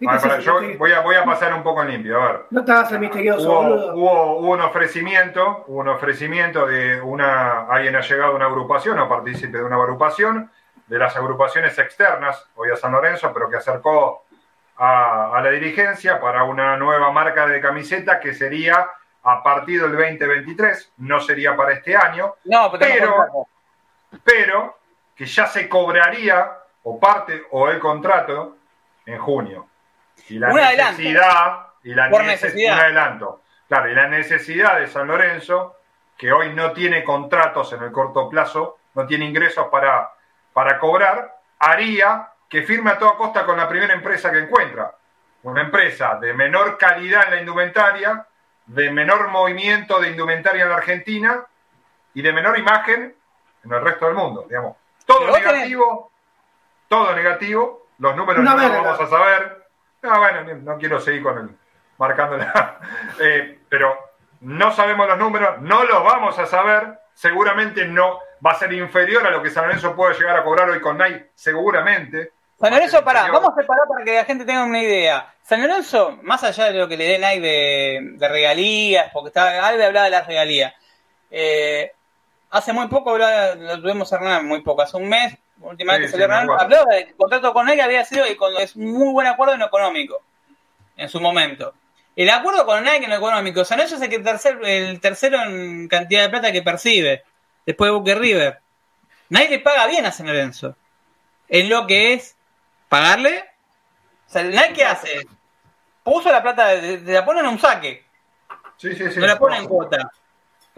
Yo 0.00 0.60
voy 0.76 0.92
a, 0.92 1.00
voy 1.00 1.14
a 1.14 1.24
pasar 1.24 1.54
un 1.54 1.62
poco 1.62 1.82
en 1.82 1.92
limpio, 1.92 2.20
a 2.20 2.26
ver. 2.26 2.40
No 2.50 2.64
te 2.64 2.72
hagas 2.72 2.92
el 2.92 2.98
misterioso, 2.98 3.48
Hubo, 3.48 3.62
boludo. 3.62 3.94
hubo, 3.94 4.38
hubo 4.38 4.52
un 4.52 4.60
ofrecimiento, 4.60 5.64
hubo 5.68 5.80
un 5.80 5.88
ofrecimiento 5.88 6.66
de 6.66 7.00
una, 7.00 7.66
alguien 7.68 7.94
ha 7.94 8.00
llegado 8.00 8.32
a 8.32 8.34
una 8.34 8.46
agrupación 8.46 8.98
o 8.98 9.08
partícipe 9.08 9.56
de 9.56 9.64
una 9.64 9.76
agrupación, 9.76 10.50
de 10.88 10.98
las 10.98 11.16
agrupaciones 11.16 11.78
externas, 11.78 12.44
hoy 12.56 12.70
a 12.70 12.76
San 12.76 12.92
Lorenzo, 12.92 13.32
pero 13.32 13.48
que 13.48 13.56
acercó 13.56 14.23
a, 14.76 15.36
a 15.36 15.40
la 15.40 15.50
dirigencia 15.50 16.20
para 16.20 16.44
una 16.44 16.76
nueva 16.76 17.10
marca 17.12 17.46
de 17.46 17.60
camiseta 17.60 18.18
que 18.20 18.34
sería 18.34 18.86
a 19.22 19.42
partir 19.42 19.80
del 19.80 19.92
2023, 19.92 20.92
no 20.98 21.18
sería 21.20 21.56
para 21.56 21.72
este 21.72 21.96
año, 21.96 22.34
No, 22.44 22.70
pero, 22.78 23.46
Pero- 24.22 24.78
que 25.16 25.26
ya 25.26 25.46
se 25.46 25.68
cobraría 25.68 26.50
o 26.82 26.98
parte 26.98 27.44
o 27.52 27.68
el 27.68 27.78
contrato 27.78 28.56
en 29.06 29.18
junio. 29.18 29.68
Y 30.28 30.38
la 30.38 30.52
Un 30.52 30.58
adelanto. 30.58 30.98
necesidad, 30.98 31.66
y 31.84 31.94
la 31.94 32.10
Por 32.10 32.24
necesidad. 32.24 32.74
un 32.74 32.80
adelanto. 32.80 33.42
Claro, 33.68 33.88
y 33.90 33.94
la 33.94 34.08
necesidad 34.08 34.78
de 34.78 34.88
San 34.88 35.06
Lorenzo, 35.06 35.76
que 36.18 36.32
hoy 36.32 36.52
no 36.52 36.72
tiene 36.72 37.02
contratos 37.04 37.72
en 37.72 37.82
el 37.82 37.92
corto 37.92 38.28
plazo, 38.28 38.78
no 38.94 39.06
tiene 39.06 39.24
ingresos 39.24 39.68
para, 39.70 40.10
para 40.52 40.78
cobrar, 40.78 41.36
haría 41.58 42.28
que 42.54 42.62
firme 42.62 42.92
a 42.92 42.98
toda 43.00 43.16
costa 43.16 43.44
con 43.44 43.56
la 43.56 43.68
primera 43.68 43.92
empresa 43.94 44.30
que 44.30 44.38
encuentra. 44.38 44.94
Una 45.42 45.62
empresa 45.62 46.14
de 46.20 46.32
menor 46.34 46.78
calidad 46.78 47.24
en 47.24 47.30
la 47.32 47.40
indumentaria, 47.40 48.24
de 48.66 48.92
menor 48.92 49.26
movimiento 49.26 49.98
de 49.98 50.10
indumentaria 50.10 50.62
en 50.62 50.68
la 50.68 50.76
Argentina 50.76 51.44
y 52.14 52.22
de 52.22 52.32
menor 52.32 52.56
imagen 52.56 53.12
en 53.64 53.72
el 53.72 53.80
resto 53.82 54.06
del 54.06 54.14
mundo, 54.14 54.46
digamos. 54.48 54.76
Todo 55.04 55.26
tenés- 55.26 55.32
negativo, 55.42 56.12
todo 56.86 57.12
negativo, 57.16 57.88
los 57.98 58.14
números 58.14 58.44
no 58.44 58.56
los 58.56 58.70
vamos 58.70 59.00
a 59.00 59.06
saber. 59.08 59.66
No, 60.02 60.16
bueno, 60.20 60.54
no 60.62 60.78
quiero 60.78 61.00
seguir 61.00 61.24
con 61.24 61.36
el 61.38 61.50
marcándola. 61.98 62.78
Eh, 63.20 63.62
pero 63.68 63.98
no 64.42 64.70
sabemos 64.70 65.08
los 65.08 65.18
números, 65.18 65.60
no 65.60 65.82
los 65.82 66.04
vamos 66.04 66.38
a 66.38 66.46
saber, 66.46 67.00
seguramente 67.14 67.84
no 67.84 68.20
va 68.46 68.52
a 68.52 68.54
ser 68.54 68.72
inferior 68.72 69.26
a 69.26 69.30
lo 69.30 69.42
que 69.42 69.50
San 69.50 69.64
Lorenzo 69.64 69.96
puede 69.96 70.14
llegar 70.14 70.36
a 70.36 70.44
cobrar 70.44 70.70
hoy 70.70 70.80
con 70.80 70.96
Nike, 70.98 71.32
seguramente. 71.34 72.33
San 72.60 72.72
Lorenzo, 72.72 73.04
pará, 73.04 73.30
vamos 73.30 73.50
a 73.52 73.60
separar 73.60 73.84
para 73.88 74.04
que 74.04 74.14
la 74.14 74.24
gente 74.24 74.44
tenga 74.44 74.64
una 74.64 74.82
idea. 74.82 75.34
San 75.42 75.60
Lorenzo, 75.60 76.18
más 76.22 76.42
allá 76.44 76.66
de 76.72 76.78
lo 76.78 76.88
que 76.88 76.96
le 76.96 77.04
den 77.04 77.24
ahí 77.24 77.40
de, 77.40 77.98
de 78.16 78.28
regalías, 78.28 79.10
porque 79.12 79.28
está, 79.28 79.66
Albe 79.66 79.84
hablaba 79.84 80.04
de 80.06 80.10
las 80.12 80.26
regalías. 80.26 80.72
eh, 81.30 81.92
hace 82.50 82.72
muy 82.72 82.86
poco 82.88 83.10
hablaba, 83.10 83.54
lo 83.56 83.80
tuvimos 83.82 84.12
a 84.12 84.16
Hernán, 84.16 84.46
muy 84.46 84.62
poco, 84.62 84.82
hace 84.82 84.96
un 84.96 85.08
mes, 85.08 85.36
última 85.60 85.94
vez 85.94 86.02
Sí, 86.02 86.02
que 86.02 86.08
sí, 86.08 86.12
salió 86.12 86.24
Hernán, 86.26 86.44
acuerdo. 86.44 86.62
habló 86.62 86.84
del 86.86 87.14
contrato 87.16 87.52
con 87.52 87.66
Nike 87.66 87.82
había 87.82 88.04
sido 88.04 88.26
y 88.26 88.36
con, 88.36 88.56
es 88.56 88.76
un 88.76 88.92
muy 88.92 89.12
buen 89.12 89.26
acuerdo 89.26 89.54
en 89.54 89.60
lo 89.60 89.66
económico, 89.66 90.22
en 90.96 91.08
su 91.08 91.20
momento. 91.20 91.74
El 92.16 92.30
acuerdo 92.30 92.64
con 92.64 92.84
Nike 92.84 93.04
en 93.04 93.10
lo 93.10 93.16
económico, 93.16 93.64
San 93.64 93.78
Lorenzo 93.78 93.96
es 93.96 94.02
el, 94.10 94.22
tercer, 94.22 94.58
el 94.64 95.00
tercero 95.00 95.42
en 95.42 95.88
cantidad 95.88 96.22
de 96.22 96.28
plata 96.30 96.52
que 96.52 96.62
percibe, 96.62 97.24
después 97.66 97.88
de 97.90 97.96
Boca 97.96 98.14
River. 98.14 98.60
Nike 99.30 99.48
le 99.50 99.58
paga 99.58 99.86
bien 99.88 100.06
a 100.06 100.12
San 100.12 100.26
Lorenzo, 100.28 100.76
en 101.48 101.68
lo 101.68 101.86
que 101.88 102.12
es 102.14 102.36
pagarle. 102.94 103.44
O 104.26 104.30
sea, 104.30 104.42
Nike 104.42 104.72
¿qué 104.74 104.84
hace? 104.84 105.26
Puso 106.02 106.30
la 106.30 106.42
plata, 106.42 106.68
de- 106.68 107.00
la 107.00 107.24
pone 107.24 107.40
en 107.40 107.46
un 107.46 107.58
saque, 107.58 108.06
Sí, 108.76 108.94
sí, 108.94 109.10
sí. 109.10 109.18
no 109.20 109.26
la 109.26 109.38
pone 109.38 109.56
en 109.58 109.66
cuota. 109.66 110.10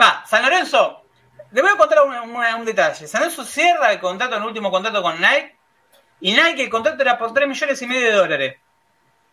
Va, 0.01 0.25
San 0.27 0.43
Lorenzo, 0.43 1.03
le 1.51 1.63
voy 1.63 1.71
a 1.73 1.77
contar 1.77 2.03
un, 2.05 2.15
un- 2.15 2.37
un 2.37 2.65
detalle. 2.65 3.07
San 3.07 3.21
Lorenzo 3.23 3.45
cierra 3.45 3.93
el 3.93 4.01
contrato, 4.01 4.37
el 4.37 4.43
último 4.45 4.71
contrato 4.71 5.03
con 5.03 5.21
Nike, 5.21 5.57
y 6.21 6.33
Nike 6.33 6.65
el 6.65 6.71
contrato 6.71 7.03
era 7.03 7.19
por 7.19 7.33
3 7.35 7.49
millones 7.49 7.81
y 7.83 7.87
medio 7.87 8.07
de 8.07 8.13
dólares. 8.13 8.57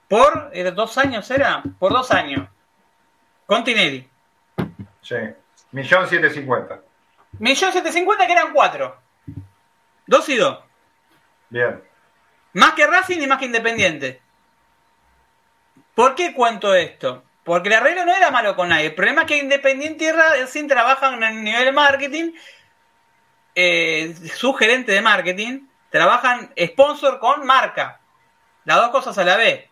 Por, 0.08 0.50
¿era 0.54 0.72
dos 0.72 0.98
años 0.98 1.30
era? 1.32 1.64
Por 1.80 1.92
dos 1.94 2.12
años. 2.12 2.48
Con 3.46 3.64
Tinelli. 3.64 4.08
Sí. 5.02 5.16
Millón 5.72 6.08
siete 6.08 6.30
cincuenta. 6.30 6.80
Millón 7.40 7.72
setecientos 7.72 7.94
cincuenta 7.94 8.26
que 8.28 8.34
eran 8.34 8.54
cuatro. 8.54 9.02
Dos 10.06 10.28
y 10.30 10.36
dos. 10.38 10.60
Bien. 11.50 11.82
Más 12.54 12.74
que 12.74 12.88
Racing 12.88 13.20
y 13.22 13.28
más 13.28 13.40
que 13.40 13.46
Independiente. 13.46 14.22
¿Por 15.96 16.16
qué 16.16 16.34
cuento 16.34 16.74
esto? 16.74 17.24
Porque 17.44 17.70
el 17.70 17.76
arreglo 17.76 18.06
no 18.06 18.16
era 18.16 18.32
malo 18.32 18.56
con 18.56 18.70
nadie. 18.70 18.88
El 18.88 18.96
problema 18.96 19.22
es 19.22 19.28
que 19.28 19.38
Independiente 19.38 20.06
y 20.06 20.12
Racing 20.12 20.68
trabajan 20.68 21.16
en 21.16 21.24
el 21.24 21.44
nivel 21.44 21.74
marketing. 21.74 22.32
eh, 23.56 24.16
su 24.36 24.54
gerente 24.54 24.92
de 24.92 25.02
marketing 25.02 25.68
trabajan 25.90 26.52
sponsor 26.58 27.20
con 27.20 27.46
marca. 27.46 28.00
Las 28.66 28.78
dos 28.78 28.90
cosas 28.90 29.18
a 29.18 29.24
la 29.24 29.38
vez. 29.38 29.70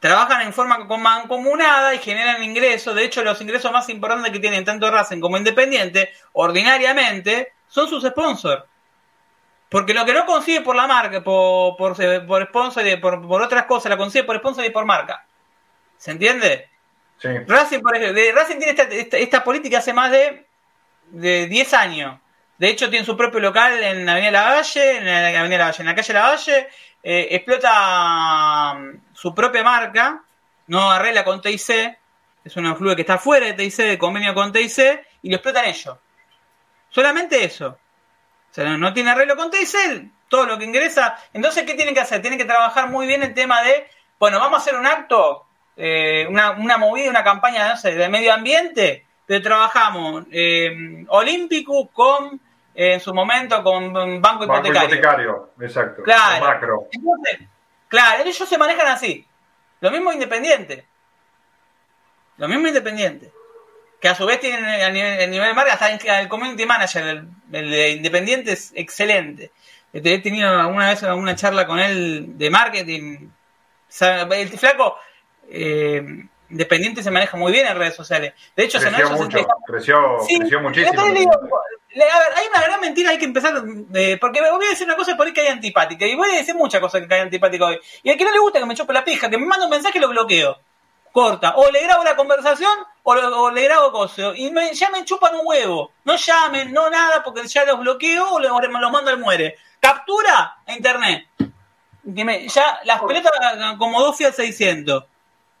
Trabajan 0.00 0.42
en 0.42 0.52
forma 0.52 0.78
mancomunada 0.78 1.94
y 1.94 1.98
generan 1.98 2.42
ingresos. 2.42 2.94
De 2.94 3.04
hecho, 3.04 3.22
los 3.22 3.40
ingresos 3.40 3.72
más 3.72 3.88
importantes 3.88 4.32
que 4.32 4.38
tienen 4.38 4.64
tanto 4.64 4.90
Racing 4.90 5.20
como 5.20 5.36
Independiente, 5.36 6.12
ordinariamente, 6.32 7.52
son 7.68 7.88
sus 7.88 8.04
sponsors. 8.04 8.64
Porque 9.74 9.92
lo 9.92 10.04
que 10.04 10.12
no 10.12 10.24
consigue 10.24 10.60
por 10.60 10.76
la 10.76 10.86
marca, 10.86 11.20
por, 11.24 11.76
por, 11.76 11.96
por 12.28 12.46
sponsor 12.46 12.86
y 12.86 12.96
por, 12.98 13.26
por 13.26 13.42
otras 13.42 13.64
cosas, 13.64 13.90
la 13.90 13.96
consigue 13.96 14.22
por 14.22 14.36
sponsor 14.38 14.64
y 14.64 14.70
por 14.70 14.84
marca. 14.84 15.26
¿Se 15.96 16.12
entiende? 16.12 16.68
Sí. 17.18 17.28
Racing, 17.48 17.80
por 17.80 17.96
ejemplo, 17.96 18.14
de- 18.14 18.30
Racing 18.30 18.58
tiene 18.58 18.70
esta, 18.70 18.84
esta, 18.84 19.16
esta 19.16 19.42
política 19.42 19.78
hace 19.78 19.92
más 19.92 20.12
de, 20.12 20.46
de 21.10 21.48
10 21.48 21.74
años. 21.74 22.20
De 22.56 22.68
hecho, 22.68 22.88
tiene 22.88 23.04
su 23.04 23.16
propio 23.16 23.40
local 23.40 23.82
en 23.82 24.06
la 24.06 24.12
Avenida 24.12 24.30
Lavalle, 24.30 24.98
en 24.98 25.06
la 25.06 25.40
Avenida 25.40 25.58
Lavalle, 25.58 25.80
en 25.80 25.86
la 25.86 25.94
calle 25.96 26.12
Lavalle. 26.12 26.68
Eh, 27.02 27.28
explota 27.32 28.74
mm, 28.74 29.00
su 29.12 29.34
propia 29.34 29.64
marca, 29.64 30.22
no 30.68 30.88
arregla 30.88 31.24
con 31.24 31.40
TIC, 31.40 31.98
es 32.44 32.56
una 32.56 32.76
flue 32.76 32.94
que 32.94 33.02
está 33.02 33.18
fuera 33.18 33.46
de 33.46 33.54
TIC, 33.54 33.74
de 33.78 33.98
convenio 33.98 34.34
con 34.34 34.52
TIC, 34.52 35.04
y 35.22 35.30
lo 35.30 35.34
explotan 35.34 35.64
ellos. 35.64 35.98
Solamente 36.90 37.42
eso. 37.44 37.76
O 38.54 38.56
sea, 38.56 38.76
no, 38.76 38.94
tiene 38.94 39.10
arreglo 39.10 39.34
con 39.34 39.50
TIC, 39.50 40.12
todo 40.28 40.46
lo 40.46 40.56
que 40.56 40.64
ingresa. 40.64 41.18
Entonces, 41.32 41.64
¿qué 41.64 41.74
tienen 41.74 41.92
que 41.92 42.02
hacer? 42.02 42.20
Tienen 42.20 42.38
que 42.38 42.44
trabajar 42.44 42.88
muy 42.88 43.04
bien 43.04 43.24
el 43.24 43.34
tema 43.34 43.64
de, 43.64 43.88
bueno, 44.16 44.38
vamos 44.38 44.60
a 44.60 44.62
hacer 44.62 44.76
un 44.78 44.86
acto, 44.86 45.44
eh, 45.76 46.24
una, 46.30 46.52
una 46.52 46.78
movida, 46.78 47.10
una 47.10 47.24
campaña, 47.24 47.68
no 47.68 47.76
sé, 47.76 47.96
de 47.96 48.08
medio 48.08 48.32
ambiente. 48.32 49.08
pero 49.26 49.42
trabajamos 49.42 50.26
eh, 50.30 51.04
Olímpico 51.08 51.88
con, 51.88 52.40
en 52.76 53.00
su 53.00 53.12
momento, 53.12 53.60
con 53.64 53.92
Banco 53.92 54.44
Hipotecario. 54.44 54.72
Banco 54.72 54.84
hipotecario, 54.84 55.50
exacto. 55.60 56.02
Claro. 56.04 56.44
Macro. 56.44 56.88
Entonces, 56.92 57.48
claro, 57.88 58.22
ellos 58.22 58.48
se 58.48 58.56
manejan 58.56 58.86
así. 58.86 59.26
Lo 59.80 59.90
mismo 59.90 60.12
Independiente. 60.12 60.86
Lo 62.36 62.46
mismo 62.46 62.68
Independiente. 62.68 63.32
Que 64.04 64.10
a 64.10 64.14
su 64.14 64.26
vez 64.26 64.38
tienen 64.38 64.66
el 64.66 64.92
nivel, 64.92 65.18
el 65.18 65.30
nivel 65.30 65.48
de 65.48 65.54
marca, 65.54 65.72
hasta 65.72 66.20
el 66.20 66.28
community 66.28 66.66
manager, 66.66 67.06
el, 67.06 67.26
el 67.52 67.70
de 67.70 67.90
Independiente 67.92 68.52
es 68.52 68.70
excelente. 68.74 69.50
He 69.94 70.18
tenido 70.18 70.60
alguna 70.60 70.90
vez 70.90 71.02
alguna 71.04 71.34
charla 71.34 71.66
con 71.66 71.78
él 71.78 72.36
de 72.36 72.50
marketing. 72.50 73.28
El 74.30 74.48
flaco 74.58 74.98
eh, 75.48 76.04
Independiente 76.50 77.02
se 77.02 77.10
maneja 77.10 77.38
muy 77.38 77.50
bien 77.50 77.66
en 77.66 77.78
redes 77.78 77.94
sociales. 77.94 78.34
De 78.54 78.64
hecho, 78.64 78.78
Creció 78.78 79.08
se 79.08 79.14
mucho, 79.14 79.38
creció, 79.66 80.18
Sí, 80.28 80.38
creció 80.38 80.60
muchísimo. 80.60 81.02
le 81.02 81.20
digo, 81.20 81.32
a 81.32 81.40
ver, 81.94 82.28
hay 82.36 82.46
una 82.54 82.62
gran 82.62 82.80
mentira, 82.82 83.08
hay 83.08 83.18
que 83.18 83.24
empezar, 83.24 83.54
eh, 83.94 84.18
porque 84.20 84.42
voy 84.42 84.66
a 84.66 84.68
decir 84.68 84.86
una 84.86 84.96
cosa 84.96 85.16
por 85.16 85.26
ahí 85.26 85.32
que 85.32 85.40
hay 85.40 85.46
antipática, 85.46 86.04
y 86.04 86.14
voy 86.14 86.30
a 86.30 86.34
decir 86.34 86.54
muchas 86.54 86.82
cosas 86.82 87.06
que 87.08 87.14
hay 87.14 87.22
antipática 87.22 87.64
hoy. 87.64 87.80
Y 88.02 88.10
al 88.10 88.18
que 88.18 88.24
no 88.26 88.32
le 88.32 88.40
gusta 88.40 88.58
que 88.60 88.66
me 88.66 88.74
chupe 88.74 88.92
la 88.92 89.02
pija, 89.02 89.30
que 89.30 89.38
me 89.38 89.46
manda 89.46 89.64
un 89.64 89.70
mensaje 89.70 89.98
lo 89.98 90.10
bloqueo. 90.10 90.58
Corta. 91.14 91.54
O 91.54 91.70
le 91.70 91.80
grabo 91.84 92.02
la 92.02 92.16
conversación 92.16 92.72
o, 93.04 93.14
lo- 93.14 93.42
o 93.42 93.50
le 93.52 93.62
grabo 93.62 93.92
cosas. 93.92 94.34
Y 94.36 94.50
me- 94.50 94.74
ya 94.74 94.90
me 94.90 95.04
chupan 95.04 95.36
un 95.36 95.42
huevo. 95.44 95.92
No 96.04 96.16
llamen, 96.16 96.72
no 96.72 96.90
nada, 96.90 97.22
porque 97.22 97.46
ya 97.46 97.64
los 97.64 97.78
bloqueo 97.78 98.32
o, 98.32 98.40
le- 98.40 98.50
o 98.50 98.58
me 98.58 98.80
los 98.80 98.90
mando 98.90 99.12
al 99.12 99.18
muere. 99.20 99.54
Captura 99.78 100.56
a 100.66 100.72
internet. 100.72 101.28
Que 101.38 102.24
me- 102.24 102.48
ya 102.48 102.80
las 102.84 103.00
pelotas 103.02 103.30
como 103.78 104.00
dos 104.02 104.16
Fiat 104.16 104.32
600. 104.34 105.04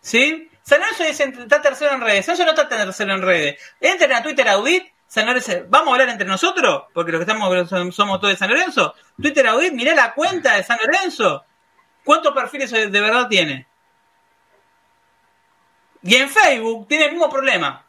¿Sí? 0.00 0.50
San 0.62 0.80
Lorenzo 0.80 1.04
dice, 1.04 1.32
está 1.38 1.62
tercero 1.62 1.92
en 1.94 2.00
redes. 2.00 2.26
San 2.26 2.36
Lorenzo 2.36 2.56
no 2.56 2.62
está 2.68 2.76
tercero 2.84 3.14
en 3.14 3.22
redes. 3.22 3.60
Entren 3.80 4.12
a 4.12 4.22
Twitter 4.24 4.48
Audit. 4.48 4.92
San 5.06 5.26
Lorenzo, 5.26 5.52
vamos 5.68 5.90
a 5.90 5.92
hablar 5.92 6.08
entre 6.08 6.26
nosotros, 6.26 6.86
porque 6.92 7.12
los 7.12 7.20
que 7.24 7.30
estamos 7.30 7.94
somos 7.94 8.18
todos 8.18 8.32
de 8.32 8.36
San 8.36 8.50
Lorenzo. 8.50 8.92
Twitter 9.22 9.46
Audit, 9.46 9.72
mirá 9.72 9.94
la 9.94 10.14
cuenta 10.14 10.54
de 10.56 10.64
San 10.64 10.78
Lorenzo. 10.84 11.44
¿Cuántos 12.02 12.34
perfiles 12.34 12.72
de 12.72 13.00
verdad 13.00 13.28
tiene? 13.28 13.68
Y 16.04 16.14
en 16.16 16.28
Facebook 16.28 16.86
tiene 16.86 17.06
el 17.06 17.12
mismo 17.12 17.30
problema. 17.30 17.84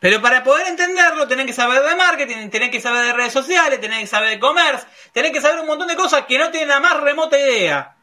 Pero 0.00 0.20
para 0.20 0.42
poder 0.44 0.66
entenderlo, 0.66 1.26
tenés 1.26 1.46
que 1.46 1.52
saber 1.52 1.82
de 1.82 1.96
marketing, 1.96 2.50
tenés 2.50 2.70
que 2.70 2.80
saber 2.80 3.04
de 3.06 3.12
redes 3.12 3.32
sociales, 3.32 3.80
tenés 3.80 4.00
que 4.00 4.06
saber 4.06 4.30
de 4.30 4.38
comercio, 4.38 4.86
tenés 5.12 5.32
que 5.32 5.40
saber 5.40 5.60
un 5.60 5.66
montón 5.66 5.88
de 5.88 5.96
cosas 5.96 6.26
que 6.26 6.38
no 6.38 6.50
tienen 6.50 6.68
la 6.68 6.80
más 6.80 7.00
remota 7.00 7.38
idea. 7.38 7.94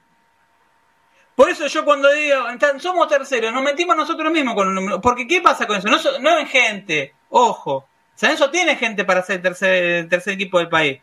Por 1.36 1.50
eso 1.50 1.68
yo 1.68 1.84
cuando 1.84 2.12
digo, 2.12 2.38
"Tan- 2.60 2.80
somos 2.80 3.08
terceros, 3.08 3.52
nos 3.54 3.64
mentimos 3.64 3.96
nosotros 3.96 4.32
mismos 4.32 4.56
con 4.56 4.70
el 4.70 4.76
número. 4.76 5.02
Porque 5.02 5.28
¿qué 5.28 5.42
pasa 5.42 5.68
con 5.68 5.78
eso? 5.78 5.88
No, 5.88 6.00
no 6.20 6.38
en 6.40 6.48
gente, 6.48 7.14
ojo. 7.30 7.88
San 8.16 8.38
tiene 8.52 8.76
gente 8.76 9.04
para 9.04 9.24
ser 9.24 9.38
el 9.38 9.42
tercer, 9.42 10.10
tercer 10.10 10.34
equipo 10.34 10.60
del 10.60 10.70
país. 10.70 11.02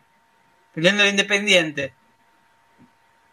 Peleando 0.73 1.03
el 1.03 1.09
Independiente. 1.09 1.93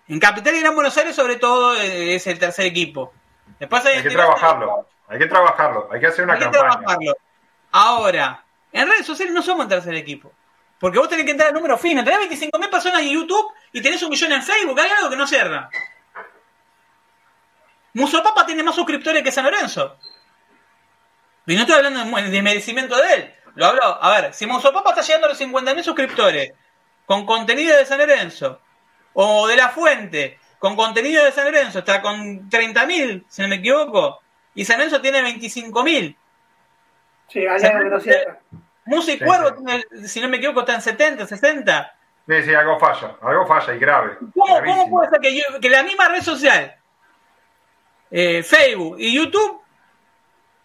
En 0.09 0.19
Capital 0.19 0.55
y 0.57 0.61
Gran 0.61 0.75
Buenos 0.75 0.97
Aires, 0.97 1.15
sobre 1.15 1.37
todo, 1.37 1.77
eh, 1.77 2.15
es 2.17 2.27
el 2.27 2.39
tercer 2.39 2.67
equipo. 2.67 3.13
Después 3.59 3.85
Hay 3.87 4.03
que 4.03 4.11
trabajarlo, 4.11 4.87
hay 5.09 5.19
que 5.19 5.27
trabajarlo, 5.27 5.89
hay 5.93 6.01
que 6.01 6.07
hacer 6.07 6.25
una 6.25 6.35
hay 6.35 6.39
que 6.41 6.45
campaña. 6.47 6.69
trabajarlo. 6.79 7.13
Ahora, 7.73 8.45
en 8.73 8.89
redes 8.89 9.07
sociales 9.07 9.35
no 9.35 9.43
somos 9.43 9.65
el 9.65 9.69
tercer 9.71 9.95
equipo. 9.95 10.33
Porque 10.79 10.99
vos 10.99 11.09
tenés 11.09 11.25
que 11.25 11.33
entrar 11.33 11.49
a 11.51 11.53
número 11.53 11.77
fino. 11.77 12.05
Tenés 12.05 12.31
25.000 12.31 12.71
personas 12.71 13.01
en 13.03 13.09
YouTube 13.11 13.53
y 13.73 13.83
tenés 13.83 14.01
un 14.03 14.11
millón 14.11 14.31
en 14.33 14.43
Facebook. 14.43 14.79
Hay 14.79 14.91
algo 14.91 15.11
que 15.11 15.17
no 15.17 15.27
cierra. 15.27 15.69
Musopapa 17.95 18.47
tiene 18.47 18.63
más 18.63 18.75
suscriptores 18.75 19.23
que 19.23 19.33
San 19.33 19.45
Lorenzo. 19.45 19.97
Y 21.47 21.55
no 21.55 21.63
estoy 21.63 21.77
hablando 21.77 22.01
de, 22.01 22.05
mu- 22.07 22.17
de 22.31 22.43
merecimiento 22.43 22.97
de 22.97 23.15
él. 23.15 23.35
Lo 23.55 23.67
hablo. 23.67 23.83
A 24.03 24.21
ver, 24.21 24.35
si 24.35 24.47
Musopapa 24.47 24.91
está 24.91 25.03
llegando 25.03 25.27
a 25.27 25.31
los 25.31 25.41
50.000 25.41 25.83
suscriptores 25.83 26.53
con 27.07 27.27
contenido 27.27 27.77
de 27.77 27.87
San 27.87 27.99
Lorenzo, 27.99 28.61
o 29.15 29.49
de 29.49 29.57
La 29.57 29.71
Fuente, 29.71 30.39
con 30.59 30.77
contenido 30.77 31.25
de 31.25 31.33
San 31.33 31.45
Lorenzo, 31.45 31.81
está 31.81 32.03
con 32.03 32.49
30.000, 32.51 33.25
si 33.29 33.43
no 33.43 33.49
me 33.49 33.57
equivoco, 33.57 34.21
y 34.55 34.65
San 34.65 34.79
Lorenzo 34.79 35.01
tiene 35.01 35.23
25.000. 35.23 36.17
Sí, 37.29 37.41
que 37.41 37.49
no 38.87 38.97
y 38.99 39.03
Sí, 39.03 39.19
Cuervo, 39.19 39.49
sí. 39.59 39.65
tiene- 39.65 40.09
si 40.09 40.21
no 40.21 40.29
me 40.29 40.39
equivoco, 40.39 40.61
está 40.61 40.75
en 40.75 40.83
70, 40.83 41.27
60. 41.27 41.95
Sí, 42.27 42.43
sí, 42.43 42.55
algo 42.55 42.79
falla, 42.79 43.17
algo 43.23 43.47
falla 43.47 43.75
y 43.75 43.79
grave. 43.79 44.19
¿Cómo, 44.35 44.61
cómo 44.65 44.91
puede 44.91 45.11
ser 45.11 45.21
que, 45.21 45.37
yo- 45.37 45.61
que 45.61 45.69
la 45.71 45.83
misma 45.83 46.09
red 46.09 46.23
social, 46.23 46.75
eh, 48.11 48.43
Facebook 48.43 48.97
y 48.99 49.15
YouTube, 49.15 49.63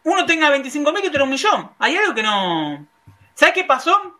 uno 0.05 0.25
tenga 0.25 0.49
25.000 0.49 1.03
y 1.03 1.07
otro 1.07 1.23
un 1.25 1.29
millón? 1.29 1.71
Hay 1.79 1.95
algo 1.97 2.13
que 2.13 2.23
no... 2.23 2.85
¿Sabes 3.35 3.53
qué 3.55 3.63
pasó? 3.63 4.19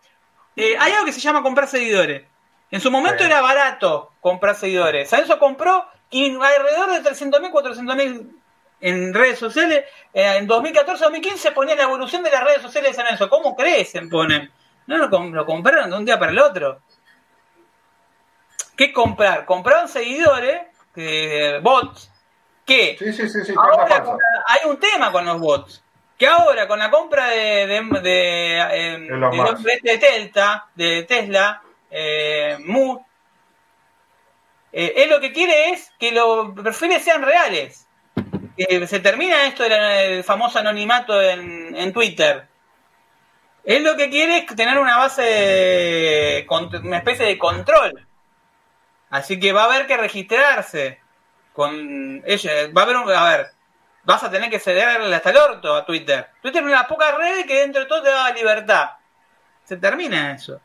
Eh, 0.56 0.76
hay 0.78 0.92
algo 0.92 1.04
que 1.06 1.12
se 1.12 1.20
llama 1.20 1.42
comprar 1.42 1.66
seguidores. 1.68 2.22
En 2.74 2.80
su 2.80 2.90
momento 2.90 3.22
Sí. 3.22 3.30
era 3.30 3.40
barato 3.40 4.10
comprar 4.20 4.56
seguidores. 4.56 5.08
San 5.08 5.20
Lorenzo 5.20 5.38
compró 5.38 5.86
y 6.10 6.34
alrededor 6.34 6.90
de 6.90 7.02
300.000, 7.08 7.52
400.000 7.52 8.30
en 8.80 9.14
redes 9.14 9.38
sociales. 9.38 9.84
Eh, 10.12 10.38
en 10.38 10.48
2014-2015 10.48 11.52
ponía 11.52 11.76
la 11.76 11.84
evolución 11.84 12.24
de 12.24 12.32
las 12.32 12.42
redes 12.42 12.62
sociales 12.62 12.96
de 12.96 13.16
San. 13.16 13.28
¿Cómo 13.28 13.54
crecen? 13.54 14.10
Ponen. 14.10 14.50
No 14.88 14.96
lo, 14.98 15.06
lo 15.06 15.46
compraron 15.46 15.88
de 15.88 15.96
un 15.96 16.04
día 16.04 16.18
para 16.18 16.32
el 16.32 16.38
otro. 16.40 16.80
¿Qué 18.76 18.92
comprar? 18.92 19.44
Compraron 19.44 19.88
seguidores, 19.88 20.62
eh, 20.96 21.60
bots, 21.62 22.10
que 22.66 22.96
Sí, 22.98 23.12
sí, 23.12 23.28
sí, 23.28 23.54
ahora 23.56 23.86
falsa. 23.86 24.02
con 24.02 24.18
la- 24.18 24.44
hay 24.48 24.68
un 24.68 24.80
tema 24.80 25.12
con 25.12 25.24
los 25.24 25.38
bots. 25.38 25.80
Que 26.18 26.26
ahora 26.26 26.66
con 26.66 26.80
la 26.80 26.90
compra 26.90 27.28
de, 27.28 27.66
de, 27.68 28.00
de, 28.02 28.58
eh, 28.58 29.08
este 29.68 29.80
de 29.92 29.98
Delta, 29.98 30.66
de 30.74 31.02
Tesla, 31.04 31.62
eh, 31.96 32.58
eh, 34.72 34.92
él 34.96 35.10
lo 35.10 35.20
que 35.20 35.32
quiere 35.32 35.70
es 35.70 35.92
que 35.98 36.10
los 36.10 36.52
perfiles 36.60 37.04
sean 37.04 37.22
reales. 37.22 37.86
Se 38.56 39.00
termina 39.00 39.46
esto 39.46 39.62
del 39.62 40.24
famoso 40.24 40.58
anonimato 40.58 41.20
en, 41.20 41.74
en 41.76 41.92
Twitter. 41.92 42.48
Él 43.64 43.84
lo 43.84 43.96
que 43.96 44.10
quiere 44.10 44.38
es 44.38 44.46
tener 44.56 44.78
una 44.78 44.98
base, 44.98 45.22
de, 45.22 46.46
una 46.82 46.98
especie 46.98 47.26
de 47.26 47.38
control. 47.38 48.06
Así 49.10 49.38
que 49.38 49.52
va 49.52 49.62
a 49.62 49.66
haber 49.66 49.86
que 49.86 49.96
registrarse 49.96 51.00
con 51.52 52.22
ella. 52.26 52.52
Va 52.76 52.82
a 52.82 52.84
haber 52.84 52.96
un, 52.96 53.10
a 53.10 53.24
ver, 53.28 53.52
vas 54.02 54.22
a 54.24 54.30
tener 54.30 54.50
que 54.50 54.58
cederle 54.58 55.14
hasta 55.14 55.30
el 55.30 55.36
orto 55.36 55.74
a 55.74 55.86
Twitter. 55.86 56.28
Twitter 56.42 56.62
es 56.62 56.68
una 56.68 56.86
pocas 56.86 57.16
redes 57.16 57.46
que 57.46 57.60
dentro 57.60 57.82
de 57.82 57.86
todo 57.86 58.02
te 58.02 58.10
da 58.10 58.32
libertad. 58.32 58.90
Se 59.64 59.76
termina 59.76 60.32
eso. 60.34 60.60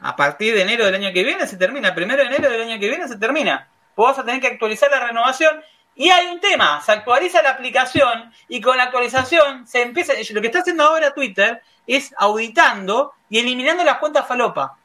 A 0.00 0.14
partir 0.16 0.54
de 0.54 0.62
enero 0.62 0.84
del 0.84 0.94
año 0.94 1.12
que 1.12 1.24
viene 1.24 1.46
se 1.46 1.56
termina. 1.56 1.94
Primero 1.94 2.22
de 2.22 2.28
enero 2.28 2.50
del 2.50 2.62
año 2.62 2.78
que 2.78 2.88
viene 2.88 3.08
se 3.08 3.18
termina. 3.18 3.68
Vos 3.94 4.08
vas 4.08 4.18
a 4.18 4.24
tener 4.24 4.40
que 4.40 4.48
actualizar 4.48 4.90
la 4.90 5.06
renovación. 5.06 5.62
Y 5.94 6.10
hay 6.10 6.26
un 6.26 6.40
tema, 6.40 6.82
se 6.82 6.92
actualiza 6.92 7.40
la 7.42 7.50
aplicación 7.50 8.30
y 8.48 8.60
con 8.60 8.76
la 8.76 8.82
actualización 8.84 9.66
se 9.66 9.80
empieza, 9.80 10.12
lo 10.30 10.40
que 10.42 10.48
está 10.48 10.58
haciendo 10.58 10.84
ahora 10.84 11.14
Twitter 11.14 11.62
es 11.86 12.14
auditando 12.18 13.14
y 13.30 13.38
eliminando 13.38 13.82
las 13.82 13.96
cuentas 13.96 14.26
falopa. 14.28 14.76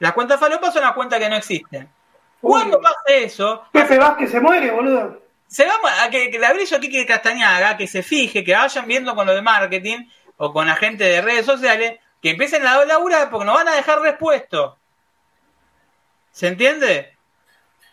Las 0.00 0.12
cuentas 0.12 0.40
falopa 0.40 0.72
son 0.72 0.82
las 0.82 0.92
cuentas 0.94 1.20
que 1.20 1.28
no 1.28 1.36
existen. 1.36 1.88
Cuando 2.40 2.78
Uy. 2.78 2.82
pase 2.82 3.24
eso, 3.24 3.62
Pepe 3.70 3.96
Vázquez 3.96 4.32
se 4.32 4.40
muere, 4.40 4.72
boludo. 4.72 5.22
se 5.46 5.64
va 5.66 5.74
a 6.02 6.10
que, 6.10 6.30
que 6.30 6.44
abriso 6.44 6.74
aquí 6.74 6.90
que 6.90 7.06
Castañaga, 7.06 7.76
que 7.76 7.86
se 7.86 8.02
fije, 8.02 8.42
que 8.42 8.52
vayan 8.54 8.88
viendo 8.88 9.14
con 9.14 9.24
lo 9.24 9.34
de 9.36 9.42
marketing 9.42 10.08
o 10.36 10.52
con 10.52 10.66
la 10.66 10.74
gente 10.74 11.04
de 11.04 11.22
redes 11.22 11.46
sociales, 11.46 12.00
que 12.26 12.30
empiecen 12.32 12.66
a 12.66 12.84
laburar 12.84 13.30
porque 13.30 13.46
nos 13.46 13.54
van 13.54 13.68
a 13.68 13.76
dejar 13.76 14.00
respuesto. 14.00 14.76
¿Se 16.32 16.48
entiende? 16.48 17.16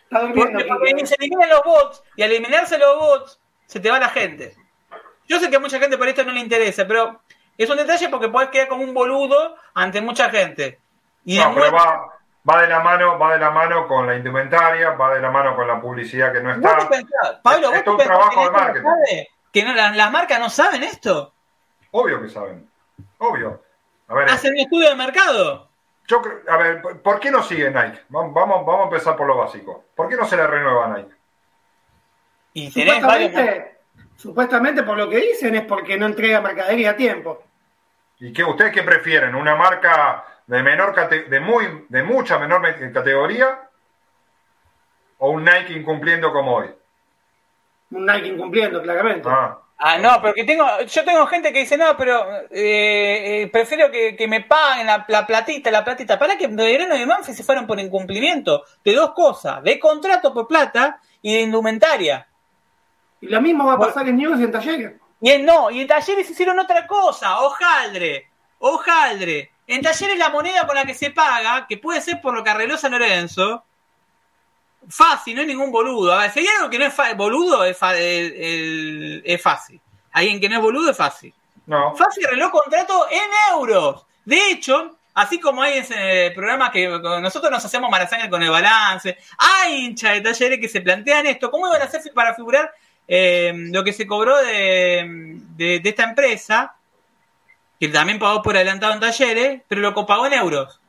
Está 0.02 0.22
durmiendo. 0.22 0.58
Porque, 0.66 0.92
Quique. 0.92 1.06
se 1.06 1.14
eliminan 1.20 1.48
los 1.50 1.62
bots 1.62 2.02
y 2.16 2.24
al 2.24 2.32
eliminarse 2.32 2.76
los 2.76 2.98
bots 2.98 3.38
se 3.66 3.78
te 3.78 3.92
va 3.92 4.00
la 4.00 4.08
gente. 4.08 4.56
Yo 5.28 5.38
sé 5.38 5.48
que 5.50 5.54
a 5.56 5.60
mucha 5.60 5.78
gente 5.78 5.96
por 5.96 6.08
esto 6.08 6.24
no 6.24 6.32
le 6.32 6.40
interesa, 6.40 6.84
pero 6.84 7.20
es 7.56 7.70
un 7.70 7.76
detalle 7.76 8.08
porque 8.08 8.28
puedes 8.28 8.50
quedar 8.50 8.66
como 8.66 8.82
un 8.82 8.92
boludo 8.92 9.54
ante 9.72 10.00
mucha 10.00 10.28
gente. 10.30 10.80
Y 11.24 11.38
No, 11.38 11.54
pero 11.54 11.70
va, 11.70 12.08
va 12.50 12.62
de 12.62 12.66
la 12.68 12.80
mano, 12.80 13.16
va 13.16 13.34
de 13.34 13.38
la 13.38 13.50
mano 13.52 13.86
con 13.86 14.04
la 14.08 14.16
indumentaria, 14.16 14.90
va 14.90 15.14
de 15.14 15.20
la 15.20 15.30
mano 15.30 15.54
con 15.54 15.68
la 15.68 15.80
publicidad 15.80 16.32
que 16.32 16.40
no 16.40 16.58
¿Vos 16.58 16.72
está. 16.72 16.88
pensás, 16.88 17.38
Pablo, 17.40 17.68
¿vos 17.68 17.76
Esto 17.76 17.96
te 17.96 18.02
es 18.02 18.08
un 18.10 18.14
trabajo 18.16 18.40
que 18.40 18.40
de 18.40 18.46
no 18.46 18.52
marketing. 18.52 18.82
sabe? 18.82 19.28
¿Que 19.52 19.62
no, 19.62 19.72
las, 19.74 19.96
las 19.96 20.10
marcas 20.10 20.40
no 20.40 20.50
saben 20.50 20.82
esto? 20.82 21.32
Obvio 21.92 22.20
que 22.20 22.28
saben. 22.28 22.68
Obvio. 23.18 23.63
A 24.14 24.18
ver, 24.18 24.28
¿Hacen 24.30 24.52
un 24.52 24.58
estudio 24.60 24.88
de 24.90 24.94
mercado? 24.94 25.68
yo 26.06 26.22
creo- 26.22 26.38
a 26.48 26.56
ver, 26.56 26.80
¿por- 26.82 27.00
¿por 27.02 27.18
qué 27.18 27.30
no 27.32 27.42
sigue 27.42 27.68
Nike? 27.70 28.02
Vamos, 28.10 28.32
vamos, 28.32 28.64
vamos 28.64 28.80
a 28.82 28.84
empezar 28.84 29.16
por 29.16 29.26
lo 29.26 29.36
básico. 29.38 29.84
¿Por 29.96 30.08
qué 30.08 30.14
no 30.16 30.24
se 30.24 30.36
le 30.36 30.46
renueva 30.46 30.84
a 30.86 30.88
Nike? 30.96 31.14
Y 32.52 32.70
tenés 32.72 33.02
varios... 33.02 33.30
Supuestamente, 33.32 33.78
supuestamente, 34.16 34.82
por 34.84 34.96
lo 34.96 35.08
que 35.10 35.16
dicen, 35.16 35.56
es 35.56 35.62
porque 35.64 35.96
no 35.98 36.06
entrega 36.06 36.40
mercadería 36.40 36.90
a 36.90 36.96
tiempo. 36.96 37.42
¿Y 38.20 38.32
qué 38.32 38.44
ustedes 38.44 38.72
qué 38.72 38.82
prefieren? 38.84 39.34
¿Una 39.34 39.56
marca 39.56 40.24
de 40.46 40.62
menor 40.62 40.94
cate- 40.94 41.24
de 41.28 41.40
muy 41.40 41.86
de 41.88 42.02
mucha 42.04 42.38
menor 42.38 42.60
me- 42.60 42.92
categoría 42.92 43.68
o 45.18 45.30
un 45.30 45.44
Nike 45.44 45.72
incumpliendo 45.72 46.32
como 46.32 46.54
hoy? 46.56 46.70
Un 47.90 48.06
Nike 48.06 48.28
incumpliendo, 48.28 48.80
claramente. 48.82 49.28
Ah, 49.28 49.58
Ah, 49.76 49.98
no, 49.98 50.20
pero 50.22 50.34
que 50.34 50.44
tengo, 50.44 50.64
yo 50.82 51.04
tengo 51.04 51.26
gente 51.26 51.52
que 51.52 51.60
dice, 51.60 51.76
no, 51.76 51.96
pero 51.96 52.42
eh, 52.50 53.42
eh, 53.42 53.50
prefiero 53.52 53.90
que, 53.90 54.14
que, 54.14 54.28
me 54.28 54.42
paguen 54.42 54.86
la, 54.86 55.04
la, 55.08 55.26
platita, 55.26 55.70
la 55.70 55.84
platita. 55.84 56.18
Para 56.18 56.38
que 56.38 56.46
Belgrano 56.46 56.96
y 56.96 57.04
Manfred 57.04 57.34
se 57.34 57.42
fueron 57.42 57.66
por 57.66 57.80
incumplimiento 57.80 58.64
de 58.84 58.94
dos 58.94 59.12
cosas, 59.12 59.62
de 59.62 59.78
contrato 59.80 60.32
por 60.32 60.46
plata 60.46 61.00
y 61.20 61.34
de 61.34 61.40
indumentaria. 61.40 62.28
Y 63.20 63.26
lo 63.26 63.40
mismo 63.40 63.66
va 63.66 63.74
a 63.74 63.78
pasar 63.78 64.08
en 64.08 64.16
News 64.16 64.38
y 64.40 64.44
en 64.44 64.52
Talleres. 64.52 64.92
Y 65.20 65.30
en 65.30 65.44
no, 65.44 65.70
y 65.70 65.80
en 65.80 65.88
Talleres 65.88 66.30
hicieron 66.30 66.58
otra 66.58 66.86
cosa, 66.86 67.40
hojaldre, 67.40 68.28
hojaldre. 68.58 69.50
En 69.66 69.82
Talleres 69.82 70.18
la 70.18 70.28
moneda 70.28 70.66
con 70.66 70.76
la 70.76 70.84
que 70.84 70.94
se 70.94 71.10
paga, 71.10 71.66
que 71.66 71.78
puede 71.78 72.00
ser 72.00 72.20
por 72.20 72.34
lo 72.34 72.44
que 72.44 72.50
arregló 72.50 72.76
San 72.76 72.92
Lorenzo, 72.92 73.64
fácil, 74.88 75.34
no 75.34 75.40
hay 75.42 75.46
ningún 75.46 75.70
boludo. 75.70 76.12
A 76.12 76.22
ver, 76.22 76.30
si 76.30 76.40
hay 76.40 76.46
algo 76.46 76.70
que 76.70 76.78
no 76.78 76.86
es 76.86 77.16
boludo, 77.16 77.64
es, 77.64 77.76
el, 77.82 78.32
el, 78.32 79.22
es, 79.24 79.40
fácil. 79.40 79.80
Alguien 80.12 80.40
que 80.40 80.48
no 80.48 80.56
es 80.56 80.62
boludo 80.62 80.90
es 80.90 80.96
fácil. 80.96 81.34
No. 81.66 81.94
Fácil 81.96 82.26
arregló 82.26 82.50
contrato 82.50 83.06
en 83.10 83.56
euros. 83.56 84.06
De 84.24 84.50
hecho, 84.50 84.96
así 85.14 85.40
como 85.40 85.62
hay 85.62 85.78
ese 85.78 86.32
programa 86.34 86.70
que 86.70 86.88
nosotros 86.88 87.50
nos 87.50 87.64
hacemos 87.64 87.90
marazaña 87.90 88.28
con 88.28 88.42
el 88.42 88.50
balance, 88.50 89.16
hay 89.38 89.84
hinchas 89.84 90.14
de 90.14 90.20
talleres 90.20 90.60
que 90.60 90.68
se 90.68 90.80
plantean 90.80 91.26
esto. 91.26 91.50
¿Cómo 91.50 91.68
iban 91.68 91.82
a 91.82 91.84
hacer 91.84 92.00
para 92.12 92.34
figurar 92.34 92.72
eh, 93.06 93.52
lo 93.54 93.84
que 93.84 93.92
se 93.92 94.06
cobró 94.06 94.36
de, 94.38 95.38
de, 95.56 95.80
de, 95.80 95.88
esta 95.88 96.04
empresa? 96.04 96.74
Que 97.80 97.88
también 97.88 98.18
pagó 98.18 98.42
por 98.42 98.56
adelantado 98.56 98.92
en 98.92 99.00
talleres, 99.00 99.62
pero 99.68 99.80
lo 99.80 100.06
pagó 100.06 100.26
en 100.26 100.34
euros. 100.34 100.80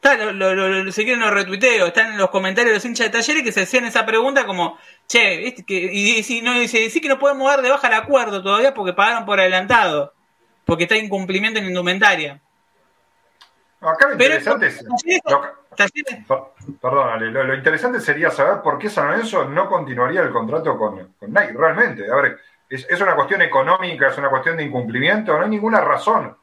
Está, 0.00 0.16
lo, 0.16 0.32
lo, 0.32 0.54
lo, 0.54 0.92
si 0.92 1.04
quieren 1.04 1.20
lo 1.20 1.30
retuiteo, 1.30 1.86
están 1.86 2.12
en 2.12 2.18
los 2.18 2.30
comentarios 2.30 2.70
de 2.70 2.76
los 2.76 2.84
hinchas 2.84 3.08
de 3.08 3.18
talleres 3.18 3.42
que 3.42 3.50
se 3.50 3.62
hacían 3.62 3.84
esa 3.84 4.06
pregunta 4.06 4.46
como, 4.46 4.78
che, 5.08 5.38
¿viste? 5.38 5.64
Que, 5.64 5.90
y, 5.92 6.20
y, 6.20 6.40
no, 6.40 6.54
dice, 6.54 6.78
dice 6.78 7.00
que 7.00 7.08
no 7.08 7.18
podemos 7.18 7.50
dar 7.50 7.62
de 7.62 7.70
baja 7.70 7.88
el 7.88 7.94
acuerdo 7.94 8.40
todavía 8.40 8.72
porque 8.74 8.92
pagaron 8.92 9.26
por 9.26 9.40
adelantado, 9.40 10.14
porque 10.64 10.84
está 10.84 10.96
incumplimiento 10.96 11.58
en 11.58 11.66
indumentaria. 11.66 12.40
Acá 13.80 14.06
lo 14.06 14.12
interesante 14.12 14.70
Pero, 14.70 15.44
es... 15.44 15.58
Talleres, 15.76 16.28
lo, 16.28 16.54
perdón, 16.80 17.08
Ale, 17.10 17.30
lo, 17.32 17.54
interesante 17.54 18.00
sería 18.00 18.30
saber 18.30 18.62
por 18.62 18.78
qué 18.78 18.88
San 18.88 19.08
Lorenzo 19.08 19.46
no 19.46 19.68
continuaría 19.68 20.22
el 20.22 20.30
contrato 20.30 20.78
con, 20.78 21.12
con 21.18 21.32
Nike, 21.32 21.54
realmente. 21.56 22.08
A 22.10 22.14
ver, 22.14 22.38
es, 22.70 22.86
es 22.88 23.00
una 23.00 23.16
cuestión 23.16 23.42
económica, 23.42 24.08
es 24.08 24.18
una 24.18 24.30
cuestión 24.30 24.56
de 24.56 24.62
incumplimiento, 24.62 25.36
no 25.36 25.42
hay 25.42 25.50
ninguna 25.50 25.80
razón 25.80 26.36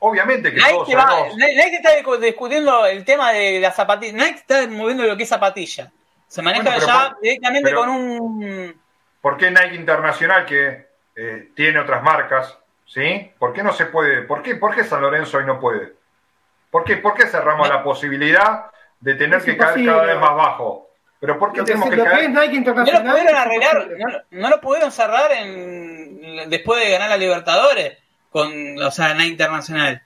obviamente 0.00 0.50
que 0.50 0.56
Nike 0.56 0.70
todos 0.70 0.88
va, 0.96 1.02
sabemos... 1.08 1.36
Nike 1.36 1.76
está 1.76 2.16
discutiendo 2.18 2.84
el 2.86 3.04
tema 3.04 3.32
de 3.32 3.60
la 3.60 3.70
zapatilla. 3.72 4.12
Nike 4.12 4.38
está 4.40 4.66
moviendo 4.66 5.04
lo 5.04 5.16
que 5.16 5.22
es 5.22 5.28
zapatilla. 5.28 5.90
Se 6.26 6.42
maneja 6.42 6.62
Bueno, 6.64 6.76
pero 6.78 6.92
ya 6.92 7.10
por- 7.10 7.20
directamente 7.20 7.68
pero- 7.70 7.80
con 7.80 7.88
un. 7.90 8.80
¿Por 9.20 9.36
qué 9.36 9.50
Nike 9.50 9.74
Internacional, 9.76 10.44
que 10.46 10.86
eh, 11.16 11.48
tiene 11.54 11.78
otras 11.80 12.02
marcas, 12.02 12.56
¿sí? 12.86 13.30
¿Por 13.38 13.52
qué 13.52 13.62
no 13.62 13.72
se 13.72 13.86
puede? 13.86 14.22
¿Por 14.22 14.42
qué, 14.42 14.54
por 14.56 14.74
qué 14.74 14.84
San 14.84 15.02
Lorenzo 15.02 15.38
hoy 15.38 15.44
no 15.44 15.60
puede? 15.60 15.92
¿Por 16.70 16.84
qué, 16.84 16.96
por 16.98 17.14
qué 17.14 17.26
cerramos 17.26 17.68
la 17.68 17.82
posibilidad 17.82 18.66
de 19.00 19.14
tener 19.14 19.38
Es 19.38 19.44
que 19.44 19.56
caer 19.56 19.84
cada 19.84 20.04
vez 20.04 20.16
más 20.18 20.34
bajo? 20.36 20.88
¿Pero 21.18 21.38
por 21.38 21.52
qué 21.52 21.58
Lo 21.58 21.64
tenemos 21.64 21.90
que 21.90 21.96
caer? 22.02 22.30
No 22.30 22.44
Internacional. 22.44 23.04
lo 23.04 23.10
pudieron 23.10 23.36
arreglar, 23.36 23.88
no 24.30 24.48
lo 24.48 24.60
pudieron 24.60 24.90
cerrar 24.92 25.32
en, 25.32 26.48
después 26.48 26.82
de 26.82 26.90
ganar 26.92 27.10
la 27.10 27.16
Libertadores 27.18 27.98
con, 28.30 28.78
o 28.82 28.90
sea, 28.90 29.14
Nike 29.14 29.28
Internacional. 29.30 30.02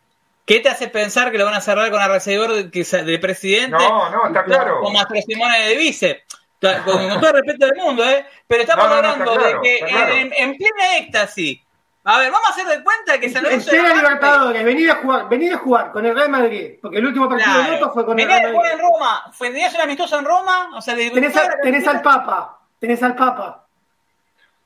¿Qué 0.47 0.61
te 0.61 0.69
hace 0.69 0.89
pensar 0.89 1.31
que 1.33 1.39
lo 1.39 1.45
van 1.47 1.55
a 1.55 1.61
cerrar 1.61 1.91
con 1.91 2.03
el 2.03 2.09
recibidor 2.09 2.53
de, 2.53 2.71
que 2.71 2.85
sa- 2.85 3.03
de 3.03 3.19
presidente? 3.19 3.71
No, 3.71 4.11
no, 4.11 4.27
está 4.27 4.45
con- 4.45 4.53
claro. 4.53 4.81
Con 4.81 4.93
Mastro 4.93 5.17
Simone 5.27 5.61
de 5.69 5.77
vice. 5.77 6.25
Con, 6.61 6.83
con 6.83 7.21
todo 7.21 7.29
el 7.31 7.45
respeto 7.45 7.67
del 7.67 7.77
mundo, 7.77 8.05
¿eh? 8.09 8.25
Pero 8.47 8.63
estamos 8.63 8.85
No, 8.87 8.91
no, 8.97 9.03
no, 9.03 9.09
hablando 9.09 9.33
claro, 9.35 9.61
de 9.61 9.69
que 9.69 9.85
claro. 9.87 10.15
en, 10.15 10.33
en 10.35 10.57
plena 10.57 10.97
éxtasis. 10.99 11.61
A 12.07 12.19
ver, 12.19 12.31
vamos 12.31 12.49
a 12.49 12.53
hacer 12.53 12.67
de 12.67 12.83
cuenta 12.85 13.19
que 13.19 13.29
San 13.29 13.39
En 13.39 13.45
Lorenzo. 13.45 13.71
plena 13.71 13.85
era 13.89 13.95
más- 13.95 14.03
Libertadores, 14.05 14.65
venir 14.65 14.91
a 14.91 14.95
jugar, 14.97 15.29
venir 15.29 15.53
a 15.55 15.59
jugar 15.59 15.93
con 15.93 16.05
el 16.07 16.15
Real 16.15 16.29
Madrid, 16.31 16.73
porque 16.81 16.99
el 16.99 17.07
último 17.07 17.29
partido 17.29 17.51
de 17.51 17.59
Claro. 17.65 17.73
Loto 17.81 17.93
fue 17.95 18.05
con 18.07 18.19
el 18.19 18.27
Venía 18.27 18.39
Real 18.41 18.51
de 18.51 18.57
jugar 18.57 18.73
Madrid. 18.77 18.85
en 18.87 18.93
Roma. 18.93 19.33
Tenías 19.39 19.75
un 19.75 19.81
amistoso 19.81 20.19
en 20.19 20.25
Roma. 20.27 20.71
O 20.75 20.81
sea, 20.83 20.95
de 20.95 21.11
Tenés, 21.11 21.37
a- 21.37 21.49
tenés 21.63 21.87
al 21.89 22.03
Papa, 22.03 22.59
tenés 22.79 23.03
al 23.03 23.15
Papa. 23.15 23.64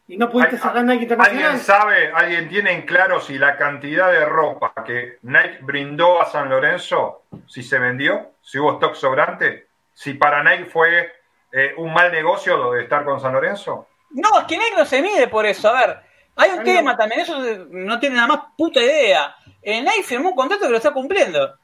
Y 0.08 0.16
no 0.16 0.30
pudiste 0.30 0.56
Hay- 0.56 0.62
cerrar 0.62 0.84
Nike 0.84 1.02
Internacional. 1.02 1.44
¿Alguien 1.44 1.60
sabe, 1.64 2.10
alguien 2.14 2.48
tiene 2.48 2.72
en 2.72 2.82
claro 2.86 3.20
si 3.20 3.38
la 3.38 3.56
cantidad 3.56 4.10
de 4.10 4.24
ropa 4.24 4.72
que 4.84 5.18
Nike 5.22 5.58
brindó 5.60 6.20
a 6.22 6.24
San 6.26 6.48
Lorenzo, 6.48 7.24
si 7.46 7.62
se 7.62 7.78
vendió, 7.78 8.32
si 8.42 8.58
hubo 8.58 8.72
stock 8.74 8.94
sobrante, 8.94 9.68
si 9.92 10.14
para 10.14 10.42
Nike 10.42 10.70
fue 10.70 11.12
eh, 11.52 11.74
un 11.76 11.92
mal 11.92 12.10
negocio 12.10 12.56
lo 12.56 12.72
de 12.72 12.82
estar 12.84 13.04
con 13.04 13.20
San 13.20 13.32
Lorenzo? 13.34 13.86
No, 14.10 14.40
es 14.40 14.46
que 14.46 14.56
Nike 14.56 14.76
no 14.76 14.84
se 14.86 15.02
mide 15.02 15.28
por 15.28 15.44
eso. 15.44 15.68
A 15.68 15.72
ver, 15.80 15.98
hay 16.36 16.50
un 16.52 16.60
Ay, 16.60 16.64
tema 16.64 16.92
no. 16.92 16.98
también, 16.98 17.20
eso 17.20 17.38
no 17.70 18.00
tiene 18.00 18.16
nada 18.16 18.28
más 18.28 18.40
puta 18.56 18.80
idea. 18.80 19.34
Eh, 19.60 19.82
Nike 19.82 20.02
firmó 20.04 20.30
un 20.30 20.36
contrato 20.36 20.64
que 20.64 20.70
lo 20.70 20.76
está 20.78 20.92
cumpliendo. 20.92 21.54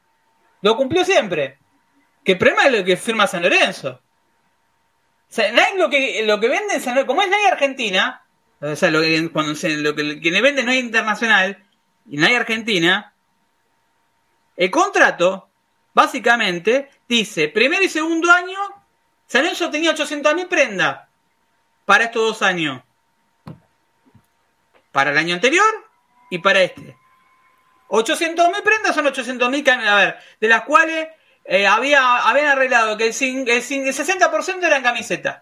Lo 0.61 0.75
cumplió 0.77 1.03
siempre. 1.03 1.57
Que 2.23 2.33
el 2.33 2.37
problema 2.37 2.63
es 2.65 2.73
lo 2.79 2.83
que 2.85 2.95
firma 2.97 3.25
San 3.25 3.41
Lorenzo. 3.41 3.89
O 5.27 5.33
sea, 5.35 5.51
Nike 5.51 5.77
lo 5.77 5.89
que, 5.89 6.23
lo 6.23 6.39
que 6.39 6.47
vende 6.47 6.75
en 6.75 6.81
San 6.81 6.93
Lorenzo, 6.93 7.07
como 7.07 7.21
es 7.23 7.29
Nike 7.29 7.47
Argentina, 7.51 8.21
o 8.61 8.75
sea, 8.75 8.89
lo 8.91 9.01
que, 9.01 9.29
cuando 9.31 9.55
se, 9.55 9.67
que 9.69 10.31
le 10.31 10.41
vende 10.41 10.63
no 10.63 10.71
es 10.71 10.79
internacional, 10.83 11.63
y 12.09 12.17
Nike 12.17 12.35
Argentina, 12.37 13.13
el 14.55 14.71
contrato, 14.71 15.49
básicamente, 15.93 16.89
dice, 17.07 17.49
primero 17.49 17.83
y 17.83 17.89
segundo 17.89 18.31
año, 18.31 18.57
San 19.27 19.41
Lorenzo 19.43 19.69
tenía 19.71 19.91
800.000 19.93 20.47
prendas 20.47 20.99
para 21.85 22.05
estos 22.05 22.21
dos 22.23 22.41
años. 22.41 22.81
Para 24.91 25.11
el 25.11 25.17
año 25.17 25.35
anterior 25.35 25.65
y 26.29 26.37
para 26.39 26.61
este. 26.61 26.95
800.000 27.89 28.63
prendas 28.63 28.95
son 28.95 29.05
800.000 29.05 29.63
cam- 29.63 29.85
a 29.85 29.95
ver, 29.95 30.17
de 30.39 30.47
las 30.47 30.61
cuales 30.63 31.07
eh, 31.43 31.67
había, 31.67 32.17
habían 32.27 32.47
arreglado 32.47 32.97
que 32.97 33.07
el, 33.07 33.13
el 33.21 33.47
el 33.49 33.61
60% 33.63 34.63
eran 34.63 34.83
camisetas. 34.83 35.41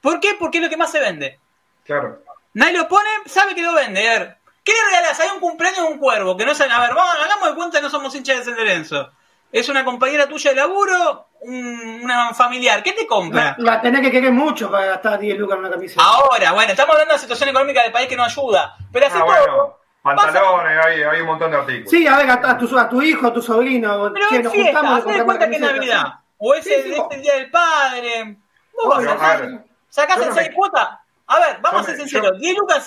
¿Por 0.00 0.20
qué? 0.20 0.34
Porque 0.38 0.58
es 0.58 0.64
lo 0.64 0.70
que 0.70 0.76
más 0.76 0.90
se 0.90 1.00
vende. 1.00 1.38
Claro. 1.84 2.22
Nadie 2.58 2.78
lo 2.78 2.88
pone, 2.88 3.08
sabe 3.26 3.54
que 3.54 3.62
lo 3.62 3.72
vende. 3.74 4.08
A 4.08 4.18
ver, 4.18 4.36
¿qué 4.64 4.72
le 4.72 4.78
regalás? 4.90 5.20
Hay 5.20 5.28
un 5.34 5.40
cumpleaños 5.40 5.86
de 5.86 5.92
un 5.92 5.98
cuervo 5.98 6.36
que 6.36 6.44
no 6.44 6.54
sabe. 6.54 6.72
A 6.72 6.80
ver, 6.80 6.94
vamos, 6.94 7.14
hagamos 7.24 7.48
de 7.50 7.54
cuenta 7.54 7.78
que 7.78 7.82
no 7.84 7.90
somos 7.90 8.14
hinchas 8.14 8.38
de 8.38 8.44
San 8.44 8.56
Lorenzo. 8.56 9.10
Es 9.52 9.68
una 9.68 9.84
compañera 9.84 10.26
tuya 10.28 10.50
de 10.50 10.56
laburo, 10.56 11.28
un- 11.40 12.00
una 12.02 12.34
familiar. 12.34 12.82
¿Qué 12.82 12.92
te 12.92 13.06
compra? 13.06 13.54
La, 13.58 13.74
la 13.76 13.80
tenés 13.80 14.00
que 14.02 14.10
querer 14.10 14.32
mucho 14.32 14.70
para 14.70 14.86
gastar 14.86 15.18
10 15.18 15.38
lucas 15.38 15.54
en 15.56 15.60
una 15.64 15.70
camiseta. 15.70 16.02
Ahora, 16.04 16.52
bueno, 16.52 16.70
estamos 16.72 16.92
hablando 16.94 17.12
de 17.12 17.16
la 17.16 17.22
situación 17.22 17.48
económica 17.50 17.82
del 17.82 17.92
país 17.92 18.08
que 18.08 18.16
no 18.16 18.24
ayuda. 18.24 18.76
Pero 18.92 19.06
hace 19.06 19.18
Ah, 19.18 19.24
poco. 19.24 19.80
pantalones, 20.02 20.84
hay, 20.84 21.02
hay 21.02 21.20
un 21.20 21.26
montón 21.28 21.50
de 21.50 21.56
artículos. 21.58 21.90
Sí, 21.90 22.06
a 22.06 22.16
ver, 22.16 22.28
a, 22.30 22.34
a 22.50 22.58
tu, 22.58 22.78
a 22.78 22.88
tu 22.88 23.00
hijo, 23.02 23.26
a 23.28 23.32
tu 23.32 23.40
sobrino, 23.40 24.10
Pero 24.12 24.28
che, 24.28 24.42
nos 24.42 24.52
fiesta, 24.52 24.80
juntamos, 24.80 25.04
de 25.06 25.24
cuenta 25.24 25.48
que 25.48 25.54
es. 25.54 25.60
Navidad. 25.60 26.04
O 26.38 26.54
es 26.54 26.64
Sí, 26.64 26.74
el, 26.74 26.82
sí, 26.94 27.20
día 27.20 27.34
del 27.36 27.50
padre. 27.50 28.36
Vos 28.74 28.96
Obvio, 28.96 29.14
vas 29.16 29.22
a 29.40 29.48
sacás 29.88 30.18
en 30.22 30.34
seis 30.34 30.50
cuotas. 30.54 30.88
A 31.30 31.38
ver, 31.40 31.58
vamos 31.60 31.82
yo 31.82 31.82
a 31.82 31.84
ser 31.84 31.96
me- 31.96 32.00
sinceros. 32.08 32.32
yo- 32.32 32.38
10 32.38 32.56
lucas, 32.58 32.86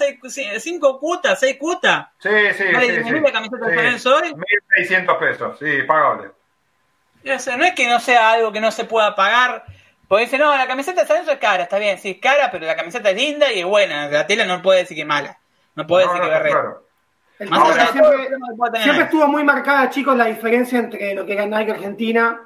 5 0.59 0.99
cuotas, 0.99 1.39
6 1.39 1.57
cuotas. 1.59 2.07
Sí, 2.19 2.29
sí, 2.57 2.63
Vale, 2.73 2.87
sí. 2.87 2.91
10.000 3.03 3.13
sí. 3.13 3.19
la 3.21 3.31
camiseta 3.31 3.65
de 3.67 3.75
Lorenzo 3.75 4.15
hoy. 4.15 4.33
1.600 4.33 5.17
pesos, 5.19 5.59
sí, 5.59 5.83
pagable. 5.83 6.31
O 7.33 7.39
sea, 7.39 7.55
no 7.57 7.65
es 7.65 7.73
que 7.75 7.87
no 7.87 7.99
sea 7.99 8.31
algo 8.31 8.51
que 8.51 8.59
no 8.59 8.71
se 8.71 8.85
pueda 8.85 9.15
pagar. 9.15 9.63
Porque 10.07 10.25
dice, 10.25 10.37
no, 10.39 10.55
la 10.57 10.67
camiseta 10.67 11.01
de 11.01 11.07
San 11.07 11.17
Lorenzo 11.17 11.31
es 11.33 11.39
cara. 11.39 11.63
Está 11.63 11.77
bien, 11.77 11.97
sí, 11.99 12.09
es 12.11 12.17
cara, 12.19 12.49
pero 12.51 12.65
la 12.65 12.75
camiseta 12.75 13.11
es 13.11 13.15
linda 13.15 13.51
y 13.53 13.59
es 13.59 13.65
buena. 13.65 14.07
La 14.09 14.25
tela 14.27 14.45
no 14.45 14.61
puede 14.61 14.79
decir 14.79 14.95
que 14.95 15.01
es 15.01 15.07
mala. 15.07 15.37
No 15.75 15.85
puede 15.87 16.05
No, 16.05 16.13
decir 16.13 16.25
no, 16.25 16.29
que 16.29 16.35
es 16.47 16.53
claro. 16.53 16.87
El 17.39 17.47
siempre, 17.47 18.81
siempre 18.83 19.03
estuvo 19.05 19.27
muy 19.27 19.43
marcada, 19.43 19.89
chicos, 19.89 20.15
la 20.15 20.25
diferencia 20.25 20.77
entre 20.79 21.15
lo 21.15 21.25
que 21.25 21.33
era 21.33 21.45
Nike 21.45 21.71
Argentina 21.71 22.39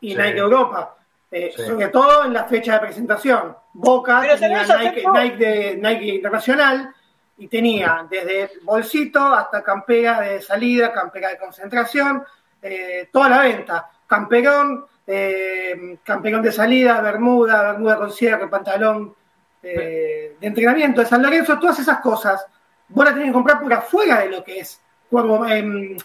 y 0.00 0.10
Sí. 0.10 0.16
Nike 0.16 0.38
Europa. 0.38 0.96
Eh, 1.30 1.52
Sí. 1.56 1.64
Sobre 1.64 1.88
todo 1.88 2.24
en 2.24 2.32
la 2.32 2.44
fecha 2.44 2.74
de 2.74 2.80
presentación. 2.80 3.56
Boca 3.72 4.20
Pero 4.20 4.38
tenía 4.38 4.62
Nike, 4.62 5.04
Nike, 5.12 5.36
de, 5.36 5.76
Nike 5.76 6.06
Internacional 6.14 6.94
y 7.38 7.48
tenía 7.48 8.06
desde 8.08 8.50
bolsito 8.62 9.20
hasta 9.20 9.62
campera 9.62 10.20
de 10.20 10.40
salida, 10.40 10.92
campera 10.92 11.30
de 11.30 11.38
concentración, 11.38 12.24
eh, 12.62 13.08
toda 13.12 13.28
la 13.28 13.40
venta. 13.40 13.90
Camperón, 14.06 14.86
eh, 15.06 15.98
camperón 16.02 16.42
de 16.42 16.52
salida, 16.52 17.00
bermuda, 17.00 17.72
bermuda 17.72 17.96
con 17.96 18.12
cierre, 18.12 18.48
pantalón 18.48 19.14
eh, 19.62 20.36
de 20.40 20.46
entrenamiento 20.46 21.00
de 21.00 21.06
San 21.06 21.22
Lorenzo, 21.22 21.58
todas 21.58 21.78
esas 21.78 21.98
cosas, 22.00 22.46
vos 22.88 23.04
las 23.04 23.14
tenés 23.14 23.28
que 23.28 23.34
comprar 23.34 23.60
por 23.60 23.72
afuera 23.72 24.20
de 24.20 24.30
lo 24.30 24.44
que 24.44 24.60
es 24.60 24.80
como, 25.10 25.44
em, 25.46 25.96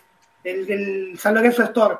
el, 0.44 0.66
del 0.66 1.20
San 1.20 1.36
Lorenzo 1.36 1.64
Store. 1.64 1.98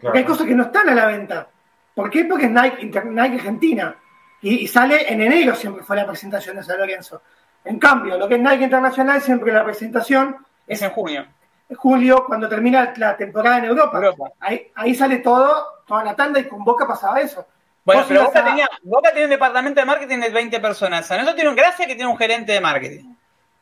Porque 0.00 0.18
hay 0.18 0.24
cosas 0.24 0.46
que 0.46 0.54
no 0.54 0.64
están 0.64 0.88
a 0.88 0.94
la 0.94 1.06
venta. 1.06 1.48
¿Por 1.96 2.10
qué? 2.10 2.24
Porque 2.26 2.44
es 2.44 2.50
Nike, 2.52 2.76
Inter- 2.82 3.06
Nike 3.06 3.36
Argentina. 3.36 3.96
Y, 4.42 4.64
y 4.64 4.68
sale 4.68 5.10
en 5.12 5.22
enero 5.22 5.54
siempre 5.56 5.82
fue 5.82 5.96
la 5.96 6.06
presentación 6.06 6.56
de 6.56 6.62
San 6.62 6.78
Lorenzo. 6.78 7.22
En 7.64 7.78
cambio, 7.80 8.16
lo 8.18 8.28
que 8.28 8.34
es 8.34 8.40
Nike 8.40 8.64
Internacional, 8.64 9.20
siempre 9.22 9.50
la 9.52 9.64
presentación 9.64 10.36
Es 10.68 10.78
es 10.78 10.82
en 10.82 10.90
junio. 10.90 11.26
en 11.70 11.76
julio, 11.76 12.24
cuando 12.26 12.48
termina 12.48 12.92
la 12.98 13.16
temporada 13.16 13.58
en 13.58 13.64
Europa. 13.64 13.96
Europa. 13.96 14.24
Ahí, 14.40 14.70
ahí 14.74 14.94
sale 14.94 15.16
todo, 15.18 15.82
toda 15.86 16.04
la 16.04 16.14
tanda, 16.14 16.38
y 16.38 16.44
con 16.44 16.62
Boca 16.62 16.86
pasaba 16.86 17.18
eso. 17.20 17.46
Bueno, 17.84 18.04
pero 18.06 18.24
Boca, 18.24 18.44
tenía, 18.44 18.68
Boca 18.82 19.10
tiene 19.10 19.24
un 19.24 19.30
departamento 19.30 19.80
de 19.80 19.86
marketing 19.86 20.18
de 20.18 20.28
20 20.28 20.60
personas. 20.60 21.06
San 21.06 21.16
Lorenzo 21.16 21.34
tiene 21.34 21.50
un 21.50 21.56
gracia 21.56 21.86
que 21.86 21.94
tiene 21.94 22.10
un 22.10 22.18
gerente 22.18 22.52
de 22.52 22.60
marketing. 22.60 23.14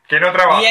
Que 0.07 0.19
no 0.19 0.31
trabaja. 0.33 0.61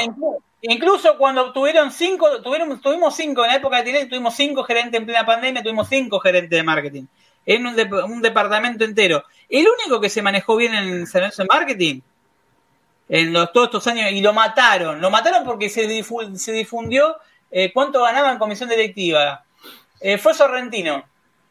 incluso, 0.60 1.16
cuando 1.18 1.52
tuvieron 1.52 1.90
cinco, 1.90 2.42
tuvieron, 2.42 2.80
tuvimos 2.80 3.16
cinco 3.16 3.42
en 3.44 3.50
la 3.50 3.56
época 3.56 3.78
de 3.78 3.84
Tinelli, 3.84 4.08
tuvimos 4.08 4.34
cinco 4.34 4.62
gerentes 4.64 4.98
en 5.00 5.06
plena 5.06 5.24
pandemia, 5.26 5.62
tuvimos 5.62 5.88
cinco 5.88 6.20
gerentes 6.20 6.50
de 6.50 6.62
marketing. 6.62 7.04
En 7.46 7.66
un, 7.66 8.22
departamento 8.22 8.84
entero. 8.84 9.24
El 9.48 9.66
único 9.66 10.00
que 10.00 10.08
se 10.08 10.22
manejó 10.22 10.56
bien 10.56 10.74
en 10.74 11.06
San 11.06 11.20
Lorenzo 11.20 11.42
en 11.42 11.48
marketing 11.50 12.00
en 13.08 13.32
los, 13.32 13.52
todos 13.52 13.66
estos 13.66 13.86
años 13.86 14.10
y 14.12 14.20
lo 14.20 14.32
mataron. 14.32 15.00
Lo 15.00 15.10
mataron 15.10 15.44
porque 15.44 15.68
se, 15.68 15.86
difundió 15.86 17.16
eh, 17.50 17.70
cuánto 17.72 18.02
ganaba 18.02 18.32
en 18.32 18.38
comisión 18.38 18.68
directiva. 18.68 19.44
Eh, 20.00 20.18
fue 20.18 20.34
Sorrentino. 20.34 21.04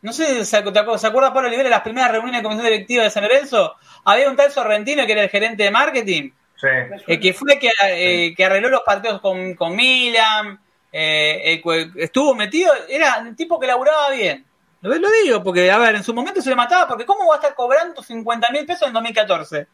No 0.04 0.12
sé 0.12 0.40
si 0.40 0.46
se, 0.46 0.58
acuerda 0.58 1.34
Pablo 1.34 1.48
Olivera 1.48 1.64
de 1.64 1.70
las 1.70 1.82
primeras 1.82 2.12
reuniones 2.12 2.42
de 2.42 2.44
comisión 2.44 2.66
directiva 2.66 3.04
de 3.04 3.10
San 3.10 3.24
Lorenzo. 3.24 3.76
Había 4.04 4.30
un 4.30 4.36
tal 4.36 4.52
Sorrentino 4.52 5.06
que 5.06 5.14
era 5.14 5.24
el 5.24 5.30
gerente 5.30 5.64
de 5.64 5.72
marketing. 5.72 6.32
Sí. 6.58 6.68
Eh, 7.08 7.20
que 7.20 7.34
fue 7.34 7.58
que, 7.58 7.70
eh, 7.88 8.34
que, 8.36 8.46
arregló 8.46 8.70
los 8.70 8.82
partidos 8.82 9.22
con, 9.22 9.56
con 9.56 9.76
Milan. 9.76 10.60
Eh, 10.92 11.62
estuvo 11.96 12.36
metido. 12.36 12.74
Era 12.90 13.20
un 13.20 13.36
tipo 13.36 13.58
que 13.58 13.68
laburaba 13.68 14.10
bien. 14.10 14.46
Lo, 14.84 14.94
lo 14.96 15.10
digo, 15.24 15.42
porque, 15.42 15.72
a 15.72 15.78
ver, 15.78 15.96
en 15.96 16.04
su 16.04 16.14
momento 16.14 16.42
se 16.42 16.50
le 16.50 16.56
mataba. 16.56 16.88
Porque, 16.88 17.06
¿cómo 17.06 17.26
va 17.28 17.36
a 17.36 17.38
estar 17.38 17.56
cobrando 17.56 18.04
50 18.04 18.52
mil 18.52 18.66
pesos 18.66 18.88
en 18.88 18.94
2014? 18.94 19.68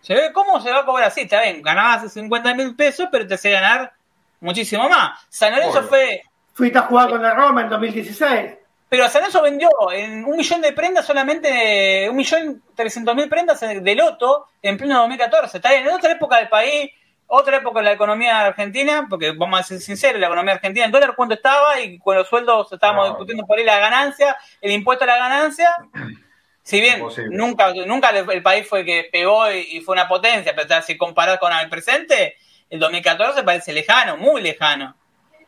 ¿Se 0.00 0.14
ve 0.14 0.32
cómo 0.32 0.60
se 0.60 0.70
va 0.70 0.80
a 0.80 0.84
cobrar 0.84 1.08
así? 1.08 1.22
Está 1.22 1.42
bien, 1.42 1.60
ganabas 1.62 2.12
50 2.12 2.54
mil 2.54 2.74
pesos, 2.74 3.08
pero 3.12 3.26
te 3.26 3.34
hace 3.34 3.50
ganar 3.50 3.92
muchísimo 4.40 4.88
más. 4.88 5.20
San 5.28 5.54
Lorenzo 5.54 5.82
fue. 5.82 6.22
Fuiste 6.54 6.78
a 6.78 6.82
jugar 6.82 7.10
con 7.10 7.22
la 7.22 7.34
Roma 7.34 7.62
en 7.62 7.68
2016. 7.68 8.54
Pero 8.88 9.08
San 9.08 9.22
Lorenzo 9.22 9.42
vendió 9.42 9.68
en 9.92 10.24
un 10.24 10.36
millón 10.36 10.62
de 10.62 10.72
prendas 10.72 11.04
solamente, 11.04 12.08
un 12.08 12.16
millón 12.16 12.62
trescientos 12.74 13.14
mil 13.14 13.28
prendas 13.28 13.60
de 13.60 13.94
loto 13.94 14.46
en 14.62 14.78
pleno 14.78 15.00
2014. 15.00 15.58
Está 15.58 15.70
bien, 15.70 15.86
en 15.86 15.92
otra 15.92 16.12
época 16.12 16.38
del 16.38 16.48
país, 16.48 16.90
otra 17.26 17.58
época 17.58 17.80
de 17.80 17.86
la 17.86 17.92
economía 17.92 18.46
argentina, 18.46 19.06
porque 19.08 19.32
vamos 19.32 19.60
a 19.60 19.62
ser 19.62 19.80
sinceros, 19.80 20.20
la 20.20 20.26
economía 20.26 20.54
argentina, 20.54 20.86
en 20.86 20.92
dólar 20.92 21.14
cuánto 21.16 21.34
estaba 21.34 21.80
y 21.80 21.98
con 21.98 22.16
los 22.16 22.28
sueldos 22.28 22.72
estábamos 22.72 23.08
discutiendo 23.08 23.46
por 23.46 23.58
ahí 23.58 23.64
la 23.64 23.78
ganancia, 23.78 24.36
el 24.60 24.72
impuesto 24.72 25.04
a 25.04 25.08
la 25.08 25.18
ganancia. 25.18 25.70
Si 26.62 26.80
bien 26.80 27.00
nunca, 27.30 27.72
nunca 27.86 28.10
el, 28.10 28.42
país 28.42 28.66
fue 28.68 28.84
que 28.84 29.08
pegó 29.12 29.48
y, 29.52 29.80
fue 29.82 29.92
una 29.92 30.08
potencia, 30.08 30.52
pero 30.52 30.82
si 30.82 30.96
comparás 30.96 31.38
con 31.38 31.52
el 31.52 31.68
presente, 31.68 32.34
el 32.68 32.80
2014 32.80 33.44
parece 33.44 33.72
lejano, 33.72 34.16
muy 34.16 34.42
lejano. 34.42 34.96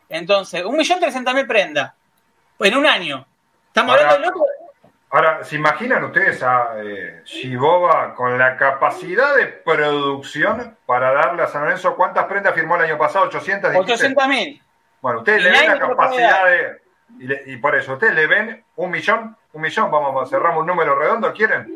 Entonces, 0.07 0.63
un 0.63 0.77
millón 0.77 1.01
trescientos 1.01 1.33
mil 1.33 1.45
prendas 1.45 1.91
en 2.57 2.77
un 2.77 2.85
año. 2.85 3.27
Estamos 3.67 3.91
ahora, 3.91 4.11
hablando 4.11 4.27
de 4.27 4.33
loco. 4.33 4.47
Ahora, 5.11 5.43
¿se 5.43 5.55
imaginan 5.55 6.03
ustedes 6.03 6.43
a 6.43 6.73
eh, 6.77 7.21
Shiboba 7.25 8.13
con 8.13 8.37
la 8.37 8.55
capacidad 8.57 9.35
de 9.35 9.47
producción 9.47 10.77
para 10.85 11.11
darle 11.11 11.41
a 11.41 11.47
San 11.47 11.63
Lorenzo 11.63 11.95
cuántas 11.95 12.25
prendas 12.25 12.53
firmó 12.53 12.75
el 12.75 12.83
año 12.83 12.97
pasado? 12.97 13.25
800 13.25 13.75
800 13.75 14.27
mil. 14.27 14.61
Bueno, 15.01 15.19
ustedes 15.19 15.43
le 15.43 15.51
ven 15.51 15.67
la 15.67 15.79
capacidad 15.79 16.45
de. 16.45 16.81
Y, 17.47 17.57
por 17.57 17.75
eso, 17.75 17.93
ustedes 17.93 18.13
le 18.13 18.27
ven 18.27 18.63
un 18.75 18.91
millón, 18.91 19.35
un 19.53 19.61
millón, 19.63 19.89
vamos, 19.89 20.27
a 20.27 20.29
cerramos 20.29 20.61
un 20.61 20.67
número 20.67 20.93
redondo, 20.93 21.33
¿quieren? 21.33 21.75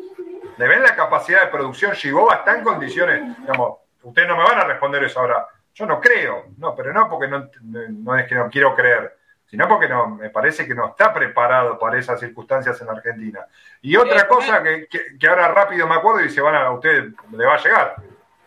¿Le 0.57 0.67
ven 0.67 0.83
la 0.83 0.95
capacidad 0.95 1.41
de 1.41 1.47
producción? 1.47 1.93
Shiboba 1.93 2.35
está 2.35 2.55
en 2.55 2.63
condiciones, 2.63 3.35
digamos, 3.39 3.79
ustedes 4.03 4.27
no 4.27 4.37
me 4.37 4.43
van 4.43 4.59
a 4.59 4.65
responder 4.65 5.03
eso 5.03 5.19
ahora. 5.19 5.47
Yo 5.73 5.87
no 5.87 5.99
creo, 5.99 6.49
no, 6.59 6.75
pero 6.75 6.93
no 6.93 7.09
porque 7.09 7.27
no, 7.27 7.49
no 7.63 8.15
es 8.15 8.27
que 8.27 8.35
no 8.35 8.47
quiero 8.47 8.75
creer 8.75 9.17
sino 9.53 9.67
porque 9.67 9.87
no, 9.87 10.07
me 10.07 10.31
parece 10.31 10.65
que 10.65 10.73
no 10.73 10.87
está 10.87 11.13
preparado 11.13 11.77
para 11.77 11.99
esas 11.99 12.19
circunstancias 12.19 12.81
en 12.81 12.89
Argentina. 12.89 13.45
Y 13.83 13.95
otra 13.95 14.27
cosa 14.27 14.63
que, 14.63 14.87
ahora 15.29 15.49
rápido 15.49 15.87
me 15.87 15.93
acuerdo 15.93 16.25
y 16.25 16.31
se 16.31 16.41
van 16.41 16.55
a, 16.55 16.61
a 16.65 16.71
usted 16.71 17.09
le 17.31 17.45
va 17.45 17.53
a 17.53 17.61
llegar. 17.61 17.95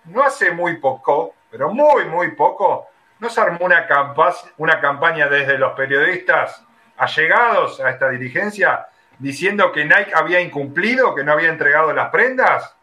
No 0.06 0.24
hace 0.24 0.50
muy 0.50 0.78
poco, 0.78 1.36
pero 1.48 1.72
muy, 1.72 2.06
muy 2.06 2.32
poco, 2.32 2.88
no 3.20 3.30
se 3.30 3.40
armó 3.40 3.58
una, 3.60 3.86
una 4.56 4.80
campaña 4.80 5.28
desde 5.28 5.56
los 5.58 5.74
periodistas 5.74 6.64
allegados 6.96 7.78
a 7.78 7.90
esta 7.90 8.08
dirigencia 8.08 8.88
diciendo 9.16 9.70
que 9.70 9.84
Nike 9.84 10.10
había 10.12 10.40
incumplido, 10.40 11.14
que 11.14 11.22
no 11.22 11.30
había 11.30 11.50
entregado 11.50 11.92
las 11.92 12.10
prendas. 12.10 12.74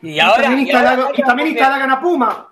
Y, 0.00 0.18
ahora, 0.18 0.44
también, 0.44 0.60
instalaron, 1.48 1.90
a 1.90 2.00
Puma. 2.00 2.48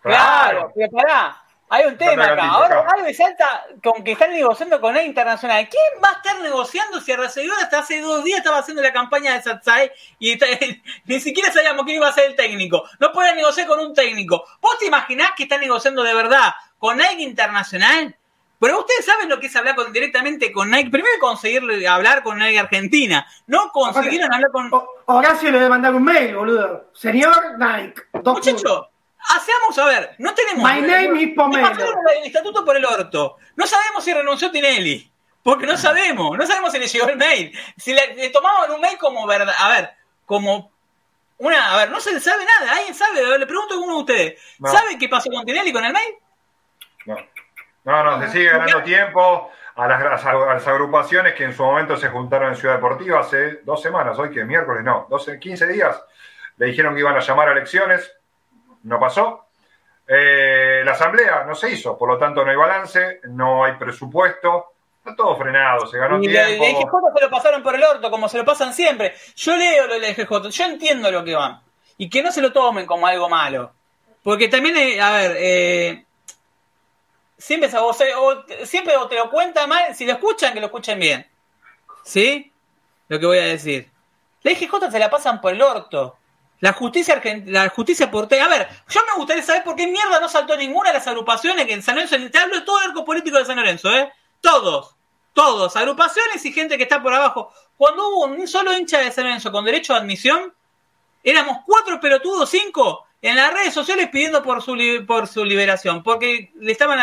Claro, 0.00 0.72
pero 0.74 0.90
pará, 0.92 1.42
hay 1.68 1.86
un 1.86 1.96
tema 1.96 2.24
acá. 2.24 2.48
Ahora 2.48 2.86
algo 2.96 3.12
salta 3.14 3.66
con 3.82 4.02
que 4.02 4.12
están 4.12 4.30
negociando 4.30 4.80
con 4.80 4.96
él 4.96 5.06
internacional. 5.06 5.68
¿Quién 5.68 6.02
va 6.02 6.10
a 6.10 6.12
estar 6.12 6.40
negociando 6.40 7.00
si 7.00 7.12
Arrecedor 7.12 7.56
hasta 7.60 7.80
hace 7.80 8.00
dos 8.00 8.24
días 8.24 8.38
estaba 8.38 8.58
haciendo 8.58 8.82
la 8.82 8.92
campaña 8.92 9.34
de 9.34 9.42
Satsai 9.42 9.92
y 10.18 10.38
ni 11.04 11.20
siquiera 11.20 11.52
sabíamos 11.52 11.84
quién 11.84 11.96
iba 11.96 12.08
a 12.08 12.12
ser 12.12 12.30
el 12.30 12.36
técnico? 12.36 12.84
No 12.98 13.12
pueden 13.12 13.36
negociar 13.36 13.66
con 13.66 13.80
un 13.80 13.94
técnico. 13.94 14.44
¿Vos 14.60 14.78
te 14.78 14.86
imaginás 14.86 15.32
que 15.36 15.44
están 15.44 15.60
negociando 15.60 16.02
de 16.02 16.14
verdad 16.14 16.52
con 16.78 16.96
Nike 16.96 17.22
Internacional? 17.22 18.16
Pero 18.60 18.80
ustedes 18.80 19.04
saben 19.04 19.28
lo 19.28 19.38
que 19.38 19.46
es 19.46 19.56
hablar 19.56 19.76
con, 19.76 19.92
directamente 19.92 20.50
con 20.50 20.70
Nike. 20.70 20.90
Primero 20.90 21.14
conseguir 21.20 21.62
hablar 21.86 22.22
con 22.22 22.38
Nike 22.38 22.58
Argentina. 22.58 23.26
No 23.46 23.70
consiguieron 23.70 24.32
hablar 24.32 24.50
con. 24.50 24.70
Horacio 25.06 25.50
le 25.50 25.58
debe 25.58 25.70
mandar 25.70 25.94
un 25.94 26.02
mail, 26.02 26.34
boludo. 26.34 26.90
Señor 26.92 27.56
Nike. 27.58 28.02
Muchacho, 28.24 28.90
Hacemos, 29.36 29.78
a 29.78 29.84
ver, 29.84 30.14
no 30.18 30.34
tenemos. 30.34 30.62
My 30.62 30.80
name 30.80 31.22
is 31.22 31.34
Pomelo. 31.34 31.68
el 31.68 32.26
estatuto 32.26 32.64
por 32.64 32.76
el 32.76 32.84
orto. 32.84 33.36
No 33.56 33.66
sabemos 33.66 34.04
si 34.04 34.14
renunció 34.14 34.50
Tinelli. 34.50 35.10
Porque 35.42 35.66
no 35.66 35.76
sabemos. 35.76 36.36
No 36.36 36.46
sabemos 36.46 36.72
si 36.72 36.78
le 36.78 36.86
llegó 36.86 37.08
el 37.08 37.16
mail. 37.16 37.58
Si 37.76 37.92
le, 37.92 38.30
tomaban 38.30 38.70
un 38.70 38.80
mail 38.80 38.98
como 38.98 39.26
verdad. 39.26 39.54
A 39.58 39.68
ver, 39.70 39.90
como 40.26 40.70
una. 41.38 41.74
A 41.74 41.76
ver, 41.78 41.90
no 41.90 42.00
se 42.00 42.18
sabe 42.20 42.44
nada. 42.44 42.72
¿Alguien 42.76 42.94
sabe? 42.94 43.38
le 43.38 43.46
pregunto 43.46 43.74
a 43.74 43.78
uno 43.78 43.94
de 43.94 44.00
ustedes. 44.00 44.42
¿Sabe 44.62 44.98
qué 44.98 45.08
pasó 45.08 45.30
con 45.30 45.44
Tinelli 45.44 45.72
con 45.72 45.84
el 45.84 45.92
mail? 45.92 46.14
No. 47.06 47.16
No, 47.84 48.04
no, 48.04 48.20
se 48.20 48.32
sigue 48.32 48.50
ganando 48.50 48.82
tiempo 48.82 49.50
a 49.76 49.86
las, 49.86 50.24
a 50.24 50.34
las, 50.34 50.66
agrupaciones 50.66 51.34
que 51.34 51.44
en 51.44 51.54
su 51.54 51.62
momento 51.62 51.96
se 51.96 52.08
juntaron 52.08 52.50
en 52.50 52.56
Ciudad 52.56 52.74
Deportiva 52.74 53.20
hace 53.20 53.60
dos 53.62 53.80
semanas, 53.80 54.18
hoy 54.18 54.30
que 54.30 54.44
miércoles, 54.44 54.84
no, 54.84 55.06
12, 55.08 55.38
15 55.38 55.68
días, 55.68 56.02
le 56.58 56.66
dijeron 56.66 56.94
que 56.94 57.00
iban 57.00 57.16
a 57.16 57.20
llamar 57.20 57.48
a 57.48 57.52
elecciones, 57.52 58.12
no 58.84 58.98
pasó. 58.98 59.48
Eh, 60.06 60.82
la 60.84 60.92
asamblea 60.92 61.44
no 61.44 61.54
se 61.54 61.70
hizo, 61.70 61.96
por 61.98 62.08
lo 62.08 62.18
tanto 62.18 62.42
no 62.42 62.50
hay 62.50 62.56
balance, 62.56 63.20
no 63.24 63.64
hay 63.64 63.74
presupuesto, 63.74 64.72
está 64.96 65.14
todo 65.14 65.36
frenado, 65.36 65.86
se 65.86 65.98
ganó 65.98 66.18
y 66.18 66.28
tiempo. 66.28 66.40
El 66.40 66.62
EGJ 66.62 66.90
se 67.14 67.24
lo 67.24 67.30
pasaron 67.30 67.62
por 67.62 67.74
el 67.74 67.84
orto, 67.84 68.10
como 68.10 68.28
se 68.28 68.38
lo 68.38 68.44
pasan 68.44 68.72
siempre. 68.72 69.14
Yo 69.36 69.54
leo 69.56 69.86
lo 69.86 69.94
del 69.94 70.04
EGJ, 70.04 70.48
yo 70.48 70.64
entiendo 70.64 71.10
lo 71.10 71.22
que 71.24 71.34
van. 71.34 71.60
Y 71.98 72.08
que 72.08 72.22
no 72.22 72.32
se 72.32 72.40
lo 72.40 72.52
tomen 72.52 72.86
como 72.86 73.06
algo 73.06 73.28
malo. 73.28 73.72
Porque 74.22 74.48
también, 74.48 74.76
eh, 74.76 75.00
a 75.00 75.10
ver, 75.12 75.36
eh, 75.38 76.04
siempre, 77.36 77.70
o, 77.76 77.92
siempre 78.64 78.94
te 79.08 79.16
lo 79.16 79.30
cuentan 79.30 79.68
mal, 79.68 79.94
si 79.94 80.06
lo 80.06 80.12
escuchan, 80.12 80.54
que 80.54 80.60
lo 80.60 80.66
escuchen 80.66 80.98
bien. 80.98 81.26
¿Sí? 82.02 82.50
Lo 83.08 83.18
que 83.20 83.26
voy 83.26 83.38
a 83.38 83.44
decir. 83.44 83.90
La 84.42 84.52
EGJ 84.52 84.90
se 84.90 84.98
la 84.98 85.10
pasan 85.10 85.40
por 85.40 85.52
el 85.52 85.60
orto. 85.60 86.16
La 86.60 86.72
justicia 86.72 87.20
la 87.46 87.68
justicia 87.68 88.10
porteña. 88.10 88.46
A 88.46 88.48
ver, 88.48 88.68
yo 88.88 89.00
me 89.06 89.16
gustaría 89.16 89.42
saber 89.42 89.62
por 89.62 89.76
qué 89.76 89.86
mierda 89.86 90.18
no 90.18 90.28
saltó 90.28 90.56
ninguna 90.56 90.90
de 90.90 90.98
las 90.98 91.06
agrupaciones 91.06 91.66
que 91.66 91.72
en 91.72 91.82
San 91.82 91.94
Lorenzo. 91.94 92.16
Te 92.30 92.38
hablo 92.38 92.56
de 92.56 92.62
todo 92.62 92.80
el 92.80 92.88
arco 92.88 93.04
político 93.04 93.38
de 93.38 93.44
San 93.44 93.56
Lorenzo, 93.56 93.90
¿eh? 93.92 94.12
Todos. 94.40 94.96
Todos. 95.32 95.76
Agrupaciones 95.76 96.44
y 96.44 96.52
gente 96.52 96.76
que 96.76 96.82
está 96.82 97.00
por 97.00 97.14
abajo. 97.14 97.52
Cuando 97.76 98.08
hubo 98.08 98.24
un 98.24 98.48
solo 98.48 98.76
hincha 98.76 98.98
de 98.98 99.12
San 99.12 99.24
Lorenzo 99.24 99.52
con 99.52 99.64
derecho 99.64 99.94
a 99.94 99.98
admisión, 99.98 100.52
éramos 101.22 101.58
cuatro 101.64 102.00
pelotudos, 102.00 102.50
cinco, 102.50 103.06
en 103.22 103.36
las 103.36 103.52
redes 103.52 103.74
sociales 103.74 104.08
pidiendo 104.10 104.42
por 104.42 104.60
su, 104.60 104.76
por 105.06 105.28
su 105.28 105.44
liberación. 105.44 106.02
Porque 106.02 106.50
le 106.56 106.72
estaban 106.72 106.98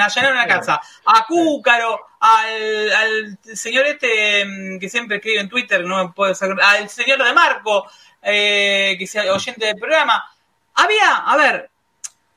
allanando 0.00 0.34
la 0.34 0.48
casa. 0.48 0.80
A 1.04 1.26
Cúcaro, 1.26 2.00
al, 2.18 2.92
al 2.92 3.38
señor 3.54 3.86
este 3.86 4.44
mm, 4.44 4.78
que 4.80 4.88
siempre 4.88 5.18
escribe 5.18 5.40
en 5.40 5.48
Twitter, 5.48 5.84
no 5.84 6.12
puede 6.12 6.34
ser, 6.34 6.56
al 6.60 6.88
señor 6.88 7.22
de 7.22 7.32
Marco 7.32 7.86
eh, 8.28 8.96
que 8.98 9.06
sea 9.06 9.32
oyente 9.32 9.66
del 9.66 9.76
programa, 9.76 10.28
había, 10.74 11.18
a 11.18 11.36
ver, 11.36 11.70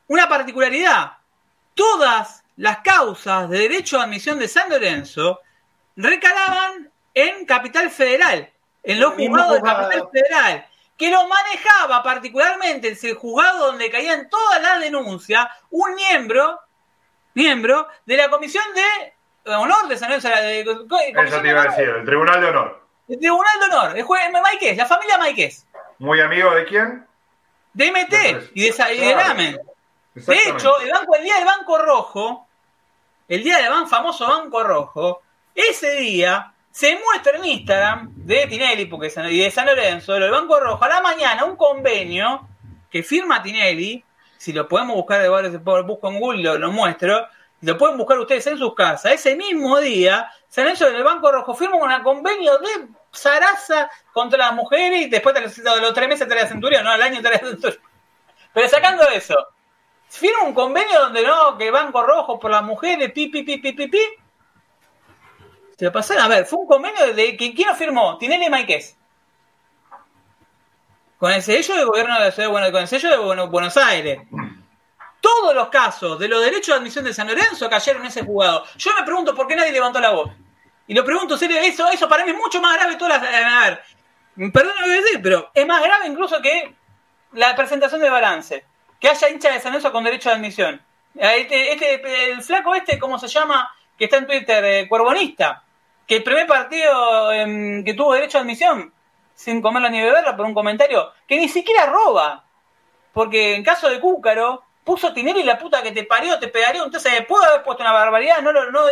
una 0.07 0.29
particularidad. 0.29 1.13
Todas 1.73 2.43
las 2.57 2.79
causas 2.79 3.49
de 3.49 3.57
derecho 3.57 3.99
a 3.99 4.03
admisión 4.03 4.37
de 4.37 4.47
San 4.47 4.69
Lorenzo 4.69 5.41
recalaban 5.95 6.91
en 7.15 7.43
Capital 7.47 7.89
Federal, 7.89 8.51
en 8.83 8.99
los 8.99 9.15
juzgados 9.15 9.55
de 9.55 9.61
Capital 9.61 10.09
Federal, 10.11 10.67
que 10.95 11.09
lo 11.09 11.27
manejaba 11.27 12.03
particularmente 12.03 12.89
el 12.89 13.15
juzgado 13.15 13.67
donde 13.67 13.89
caían 13.89 14.29
todas 14.29 14.61
las 14.61 14.79
denuncias, 14.81 15.47
un 15.71 15.95
miembro, 15.95 16.59
miembro 17.33 17.87
de 18.05 18.15
la 18.15 18.29
Comisión 18.29 18.63
de 18.75 19.53
Honor 19.55 19.87
de 19.87 19.97
San 19.97 20.09
Lorenzo. 20.09 20.29
De, 20.29 20.61
Eso 20.61 21.41
te 21.41 21.49
iba 21.49 21.63
a 21.63 21.67
decir, 21.67 21.89
el 21.89 22.05
Tribunal 22.05 22.41
de 22.41 22.47
Honor. 22.47 22.85
El 23.07 23.17
Tribunal 23.17 23.59
de 23.59 23.65
Honor, 23.65 23.97
el 23.97 24.03
juez 24.03 24.21
Maiquez, 24.31 24.77
la 24.77 24.85
familia 24.85 25.17
Maiquez. 25.17 25.65
¿Muy 25.99 26.21
amigo 26.21 26.55
de 26.55 26.65
quién? 26.65 27.05
De 27.73 27.91
MT 27.91 28.51
y 28.55 28.63
de, 28.63 28.71
de 28.71 29.59
De 30.15 30.35
hecho, 30.49 30.79
el, 30.79 30.91
banco, 30.91 31.15
el 31.15 31.23
día 31.23 31.35
del 31.35 31.45
Banco 31.45 31.77
Rojo, 31.77 32.47
el 33.27 33.43
día 33.43 33.57
del 33.57 33.87
famoso 33.87 34.25
Banco 34.25 34.63
Rojo, 34.63 35.21
ese 35.53 35.91
día 35.97 36.53
se 36.71 36.97
muestra 37.03 37.37
en 37.37 37.45
Instagram 37.45 38.11
de 38.15 38.47
Tinelli 38.47 38.85
porque, 38.85 39.11
y 39.29 39.39
de 39.39 39.51
San 39.51 39.65
Lorenzo, 39.65 40.13
del 40.13 40.31
Banco 40.31 40.59
Rojo, 40.59 40.83
a 40.83 40.87
la 40.87 41.01
mañana 41.01 41.43
un 41.43 41.57
convenio 41.57 42.47
que 42.89 43.03
firma 43.03 43.43
Tinelli, 43.43 44.03
si 44.37 44.53
lo 44.53 44.69
podemos 44.69 44.95
buscar 44.95 45.21
de 45.21 45.27
varios, 45.27 45.61
busco 45.61 46.09
en 46.09 46.19
Google, 46.19 46.43
lo, 46.43 46.57
lo 46.57 46.71
muestro, 46.71 47.27
lo 47.61 47.77
pueden 47.77 47.97
buscar 47.97 48.17
ustedes 48.19 48.47
en 48.47 48.57
sus 48.57 48.73
casas. 48.73 49.11
Ese 49.11 49.35
mismo 49.35 49.77
día, 49.79 50.31
San 50.47 50.63
Lorenzo 50.63 50.89
del 50.89 51.03
Banco 51.03 51.29
Rojo 51.29 51.53
firma 51.55 51.75
un 51.75 52.03
convenio 52.03 52.57
de 52.57 52.87
zaraza 53.11 53.89
contra 54.13 54.37
las 54.37 54.53
mujeres 54.53 55.01
y 55.01 55.09
después 55.09 55.35
de 55.35 55.41
los, 55.41 55.93
tres 55.93 56.07
meses 56.07 56.27
trae 56.27 56.47
Centurión, 56.47 56.83
no, 56.83 56.91
al 56.91 57.01
año 57.01 57.21
trae 57.21 57.39
Centurión. 57.39 57.81
Pero 58.53 58.69
sacando 58.69 59.07
eso, 59.09 59.35
firma 60.07 60.43
un 60.43 60.53
convenio 60.53 60.99
donde 60.99 61.25
no, 61.25 61.57
que 61.57 61.71
Banco 61.71 62.03
Rojo 62.03 62.39
por 62.39 62.51
las 62.51 62.63
mujeres, 62.63 63.11
pi, 63.11 63.27
pi, 63.27 63.43
pi, 63.43 63.57
pi, 63.57 63.73
pi, 63.73 63.87
pi. 63.87 64.01
Se 65.77 65.85
lo 65.85 65.91
pasaron, 65.91 66.23
a 66.23 66.27
ver, 66.27 66.45
fue 66.45 66.59
un 66.59 66.67
convenio 66.67 67.13
de 67.13 67.37
¿quién, 67.37 67.53
quién 67.53 67.69
lo 67.69 67.75
firmó? 67.75 68.17
Tinelli 68.17 68.49
y. 68.49 68.79
Con 71.17 71.31
el 71.31 71.41
sello 71.41 71.75
del 71.75 71.85
gobierno 71.85 72.13
de 72.15 72.25
la 72.25 72.31
ciudad 72.31 72.51
con 72.51 72.81
el 72.81 72.87
sello 72.87 73.09
de 73.09 73.45
Buenos 73.47 73.77
Aires. 73.77 74.21
Todos 75.21 75.53
los 75.53 75.67
casos 75.67 76.17
de 76.17 76.29
los 76.29 76.41
derechos 76.41 76.67
de 76.67 76.79
admisión 76.79 77.03
de 77.03 77.13
San 77.13 77.27
Lorenzo 77.27 77.69
cayeron 77.69 78.01
en 78.03 78.07
ese 78.07 78.23
juzgado. 78.23 78.63
Yo 78.77 78.91
me 78.97 79.03
pregunto 79.03 79.35
por 79.35 79.47
qué 79.47 79.55
nadie 79.55 79.71
levantó 79.71 79.99
la 79.99 80.11
voz. 80.11 80.31
Y 80.89 80.95
lo 80.95 81.05
pregunto 81.05 81.37
serio, 81.37 81.59
eso, 81.59 81.87
eso 81.91 82.09
para 82.09 82.25
mí 82.25 82.31
es 82.31 82.37
mucho 82.37 82.59
más 82.59 82.75
grave 82.75 82.95
todas 82.95 83.21
las. 83.21 83.31
A 83.31 83.69
ver, 83.69 84.51
perdón 84.51 84.73
decir, 84.87 85.21
pero 85.21 85.51
es 85.53 85.67
más 85.67 85.83
grave 85.83 86.07
incluso 86.07 86.41
que 86.41 86.73
la 87.33 87.55
presentación 87.55 88.01
de 88.01 88.09
balance. 88.09 88.65
Que 88.99 89.07
haya 89.07 89.29
hincha 89.29 89.51
de 89.51 89.59
San 89.59 89.71
Lorenzo 89.71 89.91
con 89.91 90.03
derecho 90.03 90.29
de 90.29 90.35
admisión. 90.37 90.81
Este, 91.13 91.73
este, 91.73 92.31
el 92.31 92.41
flaco 92.41 92.73
este, 92.73 92.97
¿cómo 92.97 93.19
se 93.19 93.27
llama? 93.27 93.71
Que 93.99 94.05
está 94.05 94.17
en 94.17 94.25
Twitter, 94.25 94.65
eh. 94.65 94.89
Que 96.07 96.15
el 96.15 96.23
primer 96.23 96.47
partido 96.47 97.31
em, 97.33 97.83
que 97.85 97.93
tuvo 97.93 98.15
derecho 98.15 98.39
de 98.39 98.45
admisión, 98.45 98.91
sin 99.35 99.61
comerla 99.61 99.89
ni 99.89 100.01
beberla, 100.01 100.35
por 100.35 100.47
un 100.47 100.55
comentario, 100.55 101.13
que 101.27 101.37
ni 101.37 101.47
siquiera 101.49 101.85
roba. 101.85 102.45
Porque 103.13 103.53
en 103.53 103.63
caso 103.63 103.91
de 103.91 103.99
Cúcaro, 103.99 104.63
puso 104.83 105.13
Tinelli 105.13 105.43
la 105.43 105.59
puta 105.59 105.83
que 105.83 105.91
te 105.91 106.03
parió, 106.03 106.39
te 106.39 106.47
pegaría. 106.47 106.81
Entonces, 106.81 107.13
puedo 107.27 107.43
haber 107.43 107.61
puesto 107.61 107.83
una 107.83 107.93
barbaridad, 107.93 108.41
no, 108.41 108.51
no, 108.51 108.85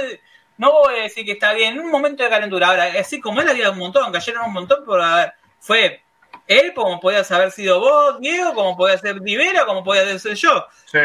no 0.58 0.72
voy 0.72 0.96
a 0.96 1.04
decir 1.04 1.26
que 1.26 1.34
está 1.34 1.54
bien. 1.54 1.74
En 1.74 1.80
un 1.82 1.92
momento 1.92 2.24
de 2.24 2.30
calentura. 2.30 2.68
Ahora, 2.68 2.86
así 3.00 3.20
como 3.20 3.42
él 3.42 3.50
había 3.50 3.72
un 3.72 3.78
montón, 3.78 4.12
cayeron 4.12 4.46
un 4.46 4.54
montón, 4.54 4.84
pero 4.86 5.04
a 5.04 5.16
ver, 5.16 5.34
fue 5.60 6.02
él, 6.48 6.74
como 6.74 7.00
podías 7.00 7.32
haber 7.32 7.52
sido 7.52 7.80
vos, 7.80 8.20
Diego, 8.20 8.54
como 8.54 8.78
podía 8.78 8.98
ser 8.98 9.20
Rivera, 9.20 9.66
como 9.66 9.84
podía 9.84 10.18
ser 10.18 10.36
yo. 10.36 10.66
Sí. 10.86 11.00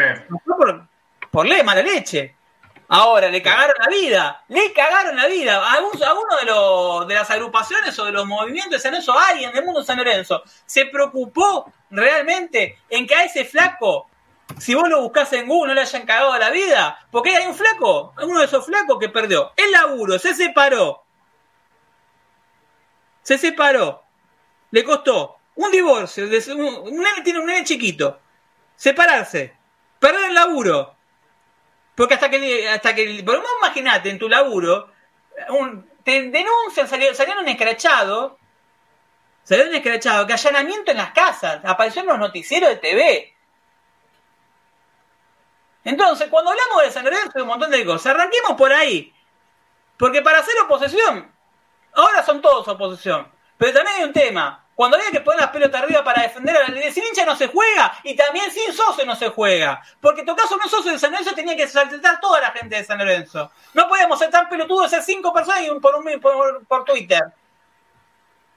por, 0.45 0.87
por 1.31 1.45
ley, 1.45 1.63
mala 1.63 1.81
leche. 1.81 2.35
Ahora, 2.87 3.29
le 3.29 3.41
cagaron 3.41 3.75
la 3.79 3.87
vida, 3.87 4.43
le 4.49 4.71
cagaron 4.71 5.15
la 5.15 5.27
vida. 5.27 5.61
A, 5.65 5.79
uno 5.79 6.37
de, 6.39 6.45
los, 6.45 7.07
de 7.07 7.15
las 7.15 7.29
agrupaciones 7.29 7.97
o 7.97 8.05
de 8.05 8.11
los 8.11 8.25
movimientos 8.25 8.73
de 8.73 8.79
San 8.79 8.91
Lorenzo, 8.91 9.17
alguien 9.17 9.51
del 9.51 9.65
mundo 9.65 9.79
de 9.79 9.85
San 9.85 9.97
Lorenzo, 9.97 10.43
se 10.65 10.85
preocupó 10.85 11.71
realmente 11.89 12.77
en 12.89 13.07
que 13.07 13.15
a 13.15 13.23
ese 13.23 13.45
flaco 13.45 14.09
si 14.59 14.75
vos 14.75 14.89
lo 14.89 15.01
buscás 15.01 15.31
en 15.33 15.47
Google 15.47 15.69
no 15.69 15.73
le 15.75 15.81
hayan 15.81 16.05
cagado 16.05 16.37
la 16.37 16.49
vida, 16.49 17.07
porque 17.11 17.35
hay 17.35 17.47
un 17.47 17.55
flaco, 17.55 18.13
uno 18.21 18.39
de 18.39 18.45
esos 18.45 18.65
flacos 18.65 18.97
que 18.99 19.09
perdió. 19.09 19.51
El 19.55 19.71
laburo, 19.71 20.19
se 20.19 20.33
separó, 20.33 21.03
se 23.21 23.37
separó, 23.37 24.03
le 24.71 24.83
costó 24.83 25.37
un 25.55 25.71
divorcio, 25.71 26.25
un, 26.25 27.05
tiene 27.23 27.39
un 27.39 27.45
nene 27.45 27.63
chiquito, 27.63 28.19
separarse, 28.75 29.55
perder 29.99 30.25
el 30.25 30.33
laburo, 30.33 30.95
porque 31.95 32.15
hasta 32.15 32.29
que, 32.29 32.69
hasta 32.69 32.95
que, 32.95 33.23
pero 33.25 33.43
imagínate 33.59 34.09
en 34.09 34.19
tu 34.19 34.27
laburo, 34.27 34.91
te 36.03 36.29
denuncian, 36.29 36.87
salieron, 36.87 37.15
salieron 37.15 37.47
escrachados, 37.47 38.33
salieron 39.43 39.73
escrachados, 39.75 40.27
que 40.27 40.33
allanamiento 40.33 40.91
en 40.91 40.97
las 40.97 41.11
casas, 41.11 41.61
apareció 41.63 42.01
en 42.01 42.07
los 42.07 42.19
noticieros 42.19 42.69
de 42.69 42.75
TV, 42.77 43.32
entonces, 45.83 46.29
cuando 46.29 46.51
hablamos 46.51 46.83
de 46.83 46.91
San 46.91 47.03
Lorenzo 47.03 47.31
y 47.35 47.41
un 47.41 47.47
montón 47.47 47.71
de 47.71 47.85
cosas, 47.85 48.13
arranquemos 48.13 48.53
por 48.53 48.71
ahí. 48.71 49.13
Porque 49.97 50.21
para 50.21 50.39
hacer 50.39 50.55
oposición, 50.63 51.31
ahora 51.93 52.23
son 52.23 52.41
todos 52.41 52.67
oposición. 52.67 53.29
Pero 53.57 53.73
también 53.73 53.97
hay 53.97 54.03
un 54.03 54.13
tema. 54.13 54.65
Cuando 54.75 54.97
había 54.97 55.11
que 55.11 55.21
poner 55.21 55.41
las 55.41 55.51
pelotas 55.51 55.83
arriba 55.83 56.03
para 56.03 56.23
defender 56.23 56.57
a 56.57 56.61
la 56.61 56.67
ley 56.69 56.91
sin 56.91 57.03
hincha 57.05 57.25
no 57.25 57.35
se 57.35 57.47
juega 57.47 57.95
y 58.03 58.15
también 58.15 58.49
sin 58.49 58.73
socio 58.73 59.05
no 59.05 59.15
se 59.15 59.29
juega. 59.29 59.83
Porque 60.01 60.23
tocas 60.23 60.49
un 60.49 60.59
socio 60.67 60.91
de 60.91 60.97
San 60.97 61.11
Lorenzo 61.11 61.35
tenía 61.35 61.55
que 61.55 61.67
saltar 61.67 62.19
toda 62.19 62.41
la 62.41 62.51
gente 62.51 62.77
de 62.77 62.83
San 62.83 62.97
Lorenzo. 62.97 63.51
No 63.73 63.87
podíamos 63.87 64.17
ser 64.17 64.31
tan 64.31 64.49
pelotudos 64.49 64.89
ser 64.89 65.03
cinco 65.03 65.31
personas 65.31 65.61
y 65.61 65.69
un 65.69 65.79
por, 65.79 65.95
un, 65.95 66.19
por, 66.19 66.65
por 66.65 66.85
Twitter. 66.85 67.21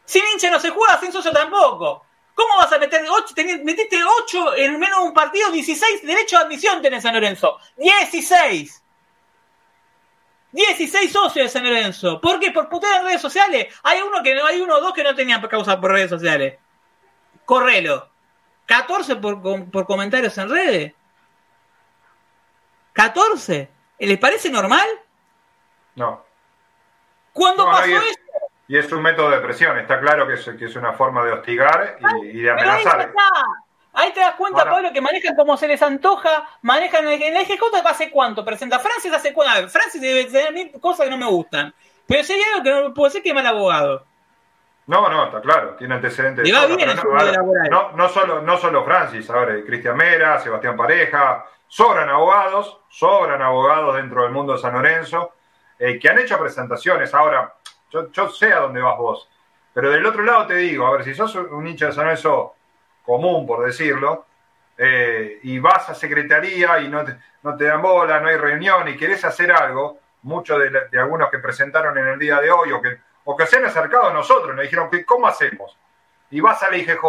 Sin 0.06 0.22
hincha 0.32 0.50
no 0.50 0.58
se 0.58 0.70
juega, 0.70 0.98
sin 0.98 1.12
socio 1.12 1.32
tampoco. 1.32 2.05
¿Cómo 2.36 2.58
vas 2.58 2.70
a 2.70 2.78
meter 2.78 3.02
8? 3.08 3.34
Metiste 3.64 3.98
8 4.04 4.56
en 4.56 4.78
menos 4.78 5.00
de 5.00 5.04
un 5.06 5.14
partido, 5.14 5.50
16 5.50 6.02
derecho 6.02 6.36
de 6.36 6.44
admisión 6.44 6.82
tenés 6.82 7.02
San 7.02 7.14
Lorenzo. 7.14 7.58
16. 7.78 8.82
16 10.52 11.12
socios 11.12 11.46
de 11.46 11.48
San 11.48 11.64
Lorenzo. 11.64 12.20
¿Por 12.20 12.38
qué? 12.38 12.50
Por 12.50 12.68
putear 12.68 13.00
en 13.00 13.06
redes 13.06 13.22
sociales. 13.22 13.74
Hay 13.82 14.02
uno 14.02 14.22
que 14.22 14.38
hay 14.38 14.60
uno 14.60 14.76
o 14.76 14.80
dos 14.82 14.92
que 14.92 15.02
no 15.02 15.14
tenían 15.14 15.40
causa 15.48 15.80
por 15.80 15.92
redes 15.92 16.10
sociales. 16.10 16.58
Correlo. 17.46 18.10
14 18.66 19.16
por, 19.16 19.70
por 19.70 19.86
comentarios 19.86 20.36
en 20.36 20.50
redes. 20.50 20.92
14. 22.92 23.70
¿Les 23.98 24.18
parece 24.18 24.50
normal? 24.50 24.86
No. 25.94 26.22
¿Cuándo 27.32 27.64
pasó 27.64 27.96
eso? 27.96 28.18
Y 28.68 28.76
es 28.76 28.90
un 28.92 29.02
método 29.02 29.30
de 29.30 29.38
presión, 29.38 29.78
está 29.78 30.00
claro 30.00 30.26
que 30.26 30.34
es, 30.34 30.44
que 30.58 30.64
es 30.64 30.76
una 30.76 30.92
forma 30.92 31.24
de 31.24 31.32
hostigar 31.32 31.98
y, 32.22 32.42
de 32.42 32.50
amenazar. 32.50 33.12
Ahí 33.92 34.12
te 34.12 34.20
das 34.20 34.34
cuenta, 34.34 34.64
Pablo, 34.64 34.92
que 34.92 35.00
manejan 35.00 35.34
como 35.34 35.56
se 35.56 35.66
les 35.66 35.80
antoja, 35.80 36.46
manejan 36.60 37.08
en 37.08 37.22
el 37.22 37.36
EGJ 37.36 37.62
hace 37.86 38.10
cuánto, 38.10 38.44
presenta 38.44 38.78
Francis 38.78 39.10
hace 39.12 39.32
cuánto, 39.32 39.68
Francis 39.68 40.02
debe 40.02 40.26
tener 40.26 40.52
mil 40.52 40.70
cosas 40.80 41.06
que 41.06 41.10
no 41.10 41.16
me 41.16 41.26
gustan. 41.26 41.72
Pero 42.06 42.22
si 42.22 42.34
hay 42.34 42.42
algo 42.52 42.62
que 42.62 42.70
no 42.70 42.92
puede 42.92 43.12
ser 43.12 43.22
que 43.22 43.30
es 43.30 43.34
mal 43.34 43.46
abogado. 43.46 44.04
No, 44.86 45.08
no, 45.08 45.24
está 45.24 45.40
claro, 45.40 45.76
tiene 45.76 45.94
antecedentes. 45.94 46.46
no, 46.50 47.92
no, 47.92 48.08
solo, 48.08 48.42
no 48.42 48.56
solo 48.58 48.84
Francis, 48.84 49.30
ahora 49.30 49.54
Cristian 49.64 49.96
Mera, 49.96 50.38
Sebastián 50.40 50.76
Pareja, 50.76 51.46
sobran 51.66 52.08
abogados, 52.08 52.80
sobran 52.88 53.40
abogados 53.40 53.96
dentro 53.96 54.24
del 54.24 54.32
mundo 54.32 54.52
de 54.52 54.58
San 54.58 54.74
Lorenzo, 54.74 55.32
eh, 55.78 55.98
que 55.98 56.08
han 56.08 56.18
hecho 56.18 56.38
presentaciones. 56.38 57.12
Ahora, 57.14 57.54
yo, 57.90 58.28
sé 58.30 58.52
a 58.52 58.60
dónde 58.60 58.80
vas 58.80 58.98
vos. 58.98 59.28
Pero 59.72 59.90
del 59.90 60.06
otro 60.06 60.22
lado 60.22 60.46
te 60.46 60.56
digo, 60.56 60.86
a 60.86 60.92
ver, 60.92 61.04
si 61.04 61.14
sos 61.14 61.34
un 61.34 61.66
hincha 61.66 61.86
de 61.86 61.92
San 61.92 62.04
Lorenzo 62.04 62.54
común, 63.04 63.46
por 63.46 63.64
decirlo, 63.64 64.26
eh, 64.78 65.38
y 65.42 65.58
vas 65.58 65.88
a 65.88 65.94
secretaría 65.94 66.80
y 66.80 66.88
no 66.88 67.04
te, 67.04 67.16
no 67.42 67.56
te 67.56 67.64
dan 67.64 67.80
bola, 67.80 68.20
no 68.20 68.28
hay 68.28 68.36
reunión 68.36 68.88
y 68.88 68.96
querés 68.96 69.24
hacer 69.24 69.52
algo, 69.52 70.00
muchos 70.22 70.58
de, 70.58 70.98
algunos 70.98 71.30
que 71.30 71.38
presentaron 71.38 71.96
en 71.96 72.06
el 72.08 72.18
día 72.18 72.40
de 72.40 72.50
hoy 72.50 72.72
o 72.72 72.82
que, 72.82 72.98
o 73.24 73.36
que 73.36 73.46
se 73.46 73.58
han 73.58 73.66
acercado 73.66 74.08
a 74.08 74.12
nosotros, 74.12 74.54
nos 74.54 74.62
dijeron, 74.62 74.90
¿cómo 75.06 75.26
hacemos? 75.26 75.78
Y 76.30 76.40
vas 76.40 76.62
a 76.62 76.70
la 76.70 76.76
IGJ, 76.76 77.00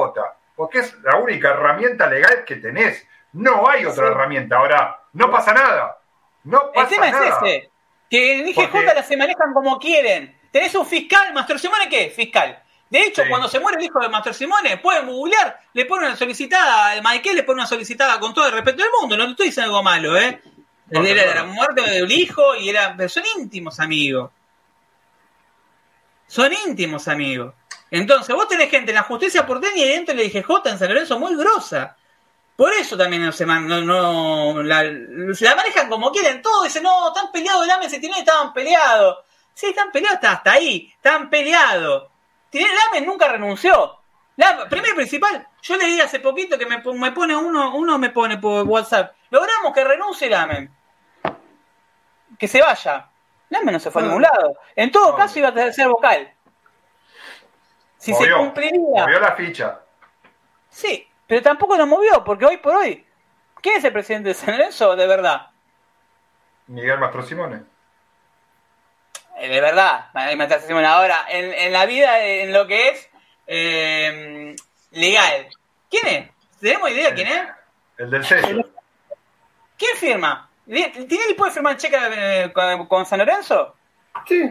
porque 0.55 0.79
es 0.79 0.93
la 1.01 1.17
única 1.17 1.49
herramienta 1.49 2.07
legal 2.07 2.43
que 2.45 2.57
tenés. 2.57 3.07
No 3.33 3.67
hay 3.67 3.85
otra 3.85 4.07
herramienta. 4.07 4.57
Ahora, 4.57 4.99
no 5.13 5.31
pasa 5.31 5.53
nada. 5.53 5.97
No 6.43 6.71
pasa 6.71 6.95
el 6.95 6.95
tema 6.95 7.09
es 7.09 7.33
ese, 7.33 7.71
que 8.09 8.39
en 8.39 8.47
IGJ 8.47 8.85
la 8.85 9.03
se 9.03 9.17
manejan 9.17 9.53
como 9.53 9.79
quieren. 9.79 10.36
Tenés 10.51 10.73
un 10.75 10.85
fiscal, 10.85 11.33
Master 11.33 11.59
Simone, 11.59 11.89
¿qué? 11.89 12.09
Fiscal. 12.09 12.63
De 12.89 13.01
hecho, 13.01 13.23
cuando 13.29 13.49
se 13.49 13.59
muere 13.59 13.79
el 13.79 13.85
hijo 13.85 13.99
de 13.99 14.07
Master 14.07 14.33
Simone, 14.33 14.77
pueden 14.77 15.07
googlear, 15.07 15.59
le 15.73 15.85
ponen 15.85 16.07
una 16.07 16.15
solicitada, 16.15 17.01
Michael 17.01 17.35
le 17.35 17.43
pone 17.43 17.59
una 17.59 17.67
solicitada 17.67 18.17
con 18.19 18.33
todo 18.33 18.45
el 18.45 18.53
respeto 18.53 18.81
del 18.81 18.91
mundo, 18.99 19.17
no 19.17 19.25
te 19.25 19.31
estoy 19.31 19.45
diciendo 19.47 19.71
algo 19.71 19.83
malo, 19.83 20.17
¿eh? 20.17 20.41
Era 20.89 21.35
la 21.35 21.43
muerte 21.43 21.81
del 21.81 22.09
hijo 22.11 22.55
y 22.55 22.69
era, 22.69 22.95
son 23.09 23.23
íntimos 23.37 23.79
amigos. 23.79 24.31
Son 26.27 26.51
íntimos 26.65 27.07
amigos. 27.09 27.53
Entonces, 27.91 28.33
vos 28.35 28.47
tenés 28.47 28.69
gente 28.69 28.91
en 28.91 28.95
la 28.95 29.03
justicia 29.03 29.45
porteña 29.45 29.83
y 29.83 29.87
dentro 29.89 30.15
de 30.15 30.21
la 30.21 30.27
IGJ 30.27 30.49
en 30.65 30.79
San 30.79 30.87
Lorenzo 30.89 31.19
muy 31.19 31.35
grosa. 31.35 31.95
Por 32.55 32.73
eso 32.73 32.97
también 32.97 33.23
no 33.23 33.31
se 33.31 33.45
no, 33.45 33.81
no 33.81 34.63
la, 34.63 34.83
manejan 34.83 35.89
como 35.89 36.11
quieren. 36.11 36.41
Todos 36.41 36.63
dicen, 36.63 36.83
no, 36.83 37.09
están 37.09 37.31
peleados 37.31 37.63
el 37.63 37.71
AME, 37.71 37.89
se 37.89 37.99
tiene 37.99 38.19
estaban 38.19 38.51
peleados. 38.53 39.17
Sí, 39.57 39.65
están 39.65 39.91
peleados 39.91 40.19
hasta, 40.23 40.51
ahí, 40.51 40.93
están 40.93 41.31
peleados. 41.31 42.11
Tinelli 42.51 42.75
Lamen 42.75 43.07
nunca 43.07 43.27
renunció. 43.27 43.97
La, 44.35 44.69
primero 44.69 44.93
y 44.93 44.97
principal, 44.97 45.47
yo 45.63 45.77
le 45.77 45.85
di 45.85 45.99
hace 45.99 46.19
poquito 46.19 46.59
que 46.59 46.67
me, 46.67 46.77
me, 46.77 47.11
pone 47.11 47.35
uno, 47.35 47.75
uno 47.75 47.97
me 47.97 48.11
pone 48.11 48.37
por 48.37 48.67
WhatsApp. 48.67 49.15
Logramos 49.31 49.73
que 49.73 49.83
renuncie 49.83 50.29
Lamen. 50.29 50.71
Que 52.37 52.47
se 52.47 52.61
vaya. 52.61 53.09
Lamen 53.49 53.73
no 53.73 53.79
se 53.79 53.89
fue 53.89 54.03
a 54.03 54.05
ningún 54.05 54.21
lado. 54.21 54.59
En 54.75 54.91
todo 54.91 55.15
caso 55.15 55.39
iba 55.39 55.47
a 55.47 55.73
ser 55.73 55.87
vocal. 55.87 56.31
Si 57.97 58.13
se 58.13 58.31
cumpliría. 58.31 59.05
Movió 59.05 59.19
la 59.19 59.31
ficha. 59.31 59.79
Sí, 60.69 61.07
pero 61.25 61.41
tampoco 61.41 61.75
lo 61.77 61.87
movió, 61.87 62.23
porque 62.23 62.45
hoy 62.45 62.57
por 62.57 62.75
hoy, 62.75 63.03
¿quién 63.59 63.77
es 63.77 63.83
el 63.83 63.91
presidente 63.91 64.29
de 64.29 64.35
San 64.35 64.55
Lorenzo 64.55 64.95
de 64.95 65.07
verdad? 65.07 65.47
Miguel 66.67 66.99
Mastro 66.99 67.23
Simone. 67.23 67.76
Eh, 69.37 69.49
de 69.49 69.61
verdad, 69.61 70.09
me 70.13 70.31
estás 70.43 70.63
haciendo 70.63 70.79
una 70.79 70.99
hora, 70.99 71.25
en, 71.29 71.53
en 71.53 71.71
la 71.73 71.85
vida, 71.85 72.23
en 72.23 72.53
lo 72.53 72.67
que 72.67 72.89
es 72.89 73.09
eh, 73.47 74.55
legal. 74.91 75.47
¿Quién 75.89 76.07
es? 76.07 76.29
¿Tenemos 76.59 76.89
idea 76.91 77.13
quién 77.13 77.27
es? 77.27 77.47
El 77.97 78.09
del 78.09 78.25
sello. 78.25 78.69
¿Quién 79.77 79.97
firma? 79.97 80.49
¿Tinelli 80.65 81.33
puede 81.37 81.51
firmar 81.51 81.77
cheque 81.77 81.97
eh, 81.97 82.51
con, 82.53 82.87
con 82.87 83.05
San 83.05 83.19
Lorenzo? 83.19 83.75
Sí. 84.27 84.43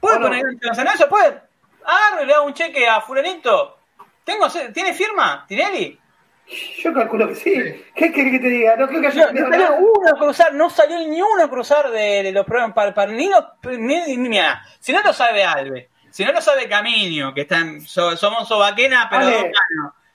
¿Puede 0.00 0.18
Bueno. 0.18 0.28
poner 0.28 0.42
con 0.62 0.74
San 0.74 0.84
Lorenzo? 0.84 1.08
¿Puede? 1.08 1.40
Agarro 1.84 2.22
y 2.22 2.26
le 2.26 2.34
hago 2.34 2.44
un 2.44 2.54
cheque 2.54 2.88
a 2.88 3.00
fulanito. 3.00 3.78
¿Tengo, 4.24 4.46
¿Tiene 4.72 4.92
firma, 4.94 5.44
Tinelli? 5.48 5.98
Yo 6.82 6.92
calculo 6.92 7.28
que 7.28 7.34
sí. 7.34 7.84
¿Qué 7.94 8.12
querés 8.12 8.32
que 8.32 8.38
te 8.40 8.48
diga? 8.48 8.76
No 8.76 8.86
creo 8.88 9.00
que 9.00 9.06
haya 9.06 9.32
No, 9.32 9.40
no 9.40 9.48
salió 9.50 9.76
uno 9.76 10.08
a 10.10 10.18
cruzar, 10.18 10.54
no 10.54 10.70
salió 10.70 10.98
ni 10.98 11.22
uno 11.22 11.44
a 11.44 11.48
cruzar 11.48 11.90
de, 11.90 12.22
de 12.24 12.32
los 12.32 12.44
programas 12.44 12.74
para, 12.74 12.92
para 12.92 13.12
ni, 13.12 13.28
los- 13.28 13.44
ni, 13.78 14.16
ni- 14.16 14.28
mira, 14.28 14.62
si 14.78 14.92
no 14.92 15.00
lo 15.02 15.12
sabe 15.14 15.44
Alves, 15.44 15.88
si 16.10 16.24
no 16.24 16.32
lo 16.32 16.40
sabe 16.42 16.68
Camino, 16.68 17.32
que 17.32 17.42
está 17.42 17.58
en, 17.58 17.80
so- 17.80 18.16
somos 18.16 18.46
sobaquena, 18.48 19.06
pero 19.08 19.22
Ale. 19.26 19.52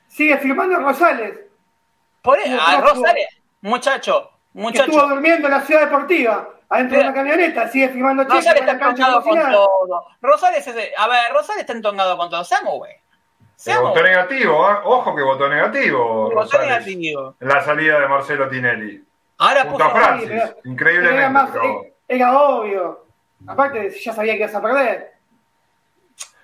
Sigue 0.07 0.37
firmando 0.37 0.77
Rosales, 0.79 1.39
Por 2.21 2.37
a 2.39 2.43
prófugo. 2.43 2.81
Rosales, 3.05 3.27
muchacho, 3.61 4.31
que 4.53 4.59
muchacho. 4.59 4.83
estuvo 4.91 5.07
durmiendo 5.07 5.47
en 5.47 5.53
la 5.53 5.61
ciudad 5.61 5.81
deportiva, 5.81 6.49
adentro 6.69 6.97
de 6.99 7.03
una 7.03 7.13
camioneta, 7.13 7.67
sigue 7.69 7.89
firmando 7.89 8.23
cheques 8.23 8.35
Rosales 8.45 8.61
está 8.61 8.71
entongado 8.73 9.23
con 9.23 9.39
todo. 9.51 10.05
Rosales 10.21 10.67
es, 10.67 10.75
a 10.97 11.07
ver, 11.07 11.31
Rosales 11.33 11.61
está 11.61 11.73
entongado 11.73 12.15
con 12.17 12.29
todo. 12.29 12.43
Seamos, 12.43 12.75
güey. 12.77 12.93
Pero 13.63 13.75
Seamos, 13.77 13.89
votó 13.89 14.03
negativo, 14.03 14.69
¿eh? 14.71 14.75
ojo 14.83 15.15
que 15.15 15.21
votó 15.23 15.49
negativo. 15.49 16.29
Votó 16.31 16.59
negativo. 16.61 17.35
La 17.39 17.61
salida 17.63 17.99
de 17.99 18.07
Marcelo 18.07 18.47
Tinelli. 18.47 19.03
Ahora 19.39 19.63
Junto 19.63 19.83
a 19.83 19.87
puso- 19.93 19.97
Francis, 20.03 20.29
pero- 20.29 20.57
increíblemente. 20.65 21.19
Era, 21.21 21.29
más, 21.29 21.49
pero- 21.51 21.63
eh, 21.83 21.93
era 22.07 22.39
obvio. 22.39 23.05
Aparte, 23.47 23.89
ya 23.89 24.13
sabía 24.13 24.33
que 24.33 24.39
ibas 24.39 24.53
a 24.55 24.61
perder. 24.61 25.11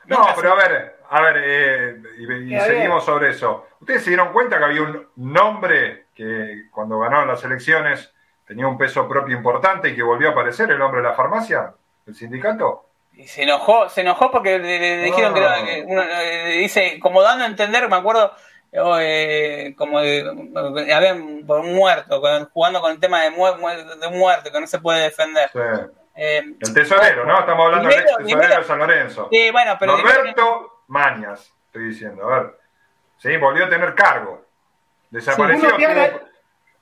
No, 0.06 0.26
pero 0.36 0.54
a 0.54 0.56
ver, 0.56 1.00
a 1.10 1.22
ver, 1.22 1.36
eh, 1.46 2.02
y, 2.18 2.60
seguimos 2.60 3.06
sobre 3.06 3.30
eso. 3.30 3.68
¿Ustedes 3.80 4.04
se 4.04 4.10
dieron 4.10 4.34
cuenta 4.34 4.58
que 4.58 4.66
había 4.66 4.82
un 4.82 5.08
nombre 5.18 6.08
que 6.16 6.64
cuando 6.72 7.00
ganaron 7.00 7.28
las 7.28 7.44
elecciones 7.44 8.12
tenía 8.46 8.68
un 8.68 8.78
peso 8.78 9.08
propio 9.08 9.36
importante 9.38 9.90
y 9.90 9.96
que 9.96 10.04
volvió 10.04 10.30
a 10.30 10.32
aparecer 10.32 10.70
el 10.72 10.80
nombre 10.80 11.02
de 11.02 11.08
la 11.08 11.14
farmacia? 11.14 11.74
¿El 12.06 12.16
sindicato? 12.16 12.90
Y 13.16 13.28
se 13.28 13.44
enojó, 13.44 13.90
se 13.90 14.02
enojó 14.02 14.32
porque 14.32 14.58
le, 14.60 14.98
dijeron 15.04 15.34
que, 15.34 15.40
era- 15.40 15.64
que 15.66 15.84
uno, 15.88 16.02
eh, 16.04 16.58
dice, 16.60 17.00
como 17.00 17.22
dando 17.22 17.44
a 17.44 17.48
entender, 17.48 17.88
me 17.88 17.96
acuerdo, 17.96 18.34
eh, 18.72 19.76
como 19.78 20.00
de, 20.02 20.92
habían 20.94 21.46
por 21.46 21.60
un 21.60 21.76
muerto, 21.76 22.20
con- 22.22 22.50
jugando 22.50 22.82
con 22.82 22.92
el 22.92 23.00
tema 23.00 23.22
de, 23.22 23.30
mu- 23.32 23.46
de 23.46 24.10
muerte, 24.10 24.52
que 24.52 24.60
no 24.60 24.66
se 24.68 24.80
puede 24.80 25.02
defender. 25.04 25.50
Sí. 25.54 25.60
Eh, 26.16 26.42
El 26.60 26.74
tesorero, 26.74 27.26
¿no? 27.26 27.40
Estamos 27.40 27.66
hablando 27.66 27.90
del 27.90 28.04
tesorero 28.04 28.26
primero- 28.26 28.56
de 28.58 28.64
San 28.64 28.80
Lorenzo. 28.80 29.30
sí, 29.32 29.52
bueno, 29.52 29.76
pero 29.80 29.98
Norberto 29.98 30.84
Mañas, 30.88 31.54
estoy 31.68 31.86
diciendo. 31.90 32.28
A 32.30 32.40
ver. 32.40 32.60
Sí, 33.18 33.38
volvió 33.38 33.66
a 33.66 33.70
tener 33.70 33.96
cargo. 33.96 34.44
Desapareció. 35.10 35.68
Uno 35.70 35.78
pierde- 35.78 36.10
tuvo 36.10 36.24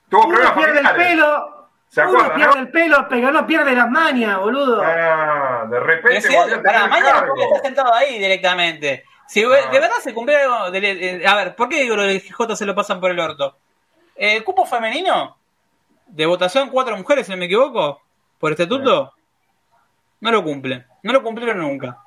tuvo 0.09 0.21
Uno 0.27 0.36
problemas 0.53 0.57
pierde 0.57 0.79
el 0.79 0.95
pelo. 0.95 1.61
¿Se 1.91 2.05
uno 2.05 2.33
pierde 2.33 2.55
no? 2.55 2.61
el 2.61 2.71
pelo, 2.71 3.05
pero 3.09 3.31
no 3.31 3.45
pierde 3.45 3.73
las 3.75 3.89
mañas, 3.89 4.39
boludo. 4.39 4.81
Ah, 4.81 5.65
de 5.69 5.77
repente 5.79 6.21
si- 6.21 6.33
volvió 6.35 6.55
a 6.55 6.63
pará, 6.63 6.77
tener 6.85 6.89
mañana 6.89 7.25
porque 7.27 7.43
está 7.43 7.59
sentado 7.59 7.93
ahí 7.93 8.17
directamente. 8.17 9.03
Si 9.27 9.43
Ah. 9.43 9.49
de 9.69 9.79
verdad 9.79 9.97
se 10.01 10.13
cumpliera 10.13 10.43
algo, 10.45 10.71
de- 10.71 10.79
de- 10.79 11.27
a 11.27 11.35
ver, 11.35 11.53
¿por 11.55 11.67
qué 11.67 11.81
digo 11.81 11.97
lo 11.97 12.03
del 12.03 12.21
J 12.31 12.55
se 12.55 12.65
lo 12.65 12.73
pasan 12.73 13.01
por 13.01 13.11
el 13.11 13.19
orto? 13.19 13.57
El 14.15 14.41
cupo 14.45 14.65
femenino 14.65 15.35
de 16.07 16.25
votación 16.25 16.69
cuatro 16.69 16.95
mujeres, 16.95 17.25
si 17.25 17.31
no 17.33 17.37
me 17.37 17.45
equivoco, 17.45 18.01
por 18.39 18.51
estatuto, 18.51 19.13
no 20.21 20.31
lo 20.31 20.43
cumplen. 20.43 20.85
No 21.03 21.11
lo 21.11 21.21
cumplieron 21.23 21.59
nunca. 21.59 21.97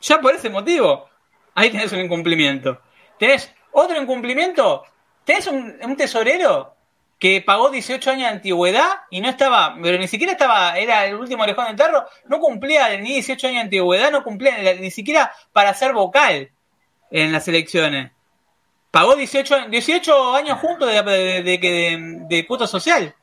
Ya 0.00 0.20
por 0.20 0.34
ese 0.34 0.50
motivo, 0.50 1.08
ahí 1.54 1.70
tenés 1.70 1.92
un 1.92 2.00
incumplimiento. 2.00 2.80
Tenés 3.18 3.54
otro 3.72 4.00
incumplimiento, 4.00 4.84
tenés 5.24 5.46
un, 5.46 5.78
un 5.84 5.96
tesorero 5.96 6.74
que 7.20 7.42
pagó 7.42 7.68
18 7.70 8.10
años 8.10 8.22
de 8.22 8.36
antigüedad 8.36 8.88
y 9.10 9.20
no 9.20 9.28
estaba, 9.28 9.76
pero 9.80 9.98
ni 9.98 10.08
siquiera 10.08 10.32
estaba, 10.32 10.76
era 10.78 11.04
el 11.06 11.14
último 11.14 11.42
orejón 11.42 11.66
del 11.66 11.76
tarro, 11.76 12.06
no 12.24 12.40
cumplía 12.40 12.88
ni 12.96 13.12
18 13.12 13.46
años 13.46 13.56
de 13.58 13.62
antigüedad, 13.64 14.10
no 14.10 14.24
cumplía 14.24 14.56
ni 14.74 14.90
siquiera 14.90 15.30
para 15.52 15.74
ser 15.74 15.92
vocal 15.92 16.50
en 17.10 17.30
las 17.30 17.46
elecciones. 17.46 18.10
Pagó 18.90 19.14
18, 19.14 19.54
años- 19.54 19.70
18 19.70 20.34
años 20.34 20.58
juntos 20.58 20.88
de, 20.88 21.02
de, 21.02 21.42
de, 21.42 21.98
de- 22.28 22.46
cuota 22.46 22.66
social. 22.66 23.14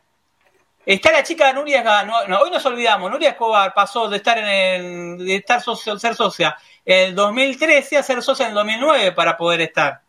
Está 0.86 1.12
la 1.12 1.24
chica 1.24 1.52
Nuria 1.52 1.84
no, 2.06 2.28
no, 2.28 2.40
hoy 2.40 2.50
nos 2.52 2.66
olvidamos, 2.66 3.12
Nuria 3.12 3.32
Escobar 3.32 3.74
pasó 3.74 4.08
de 4.08 4.18
estar 4.18 4.38
en 4.38 4.46
el, 4.46 5.18
de 5.26 5.36
estar 5.36 5.62
socio, 5.62 6.00
ser 6.00 6.16
socia 6.16 6.56
en 6.86 7.10
el 7.10 7.16
2013 7.16 7.98
a 7.98 8.04
ser 8.04 8.22
socia 8.22 8.44
en 8.46 8.50
el 8.52 8.56
2009 8.56 9.12
para 9.12 9.36
poder 9.36 9.60
estar. 9.62 10.02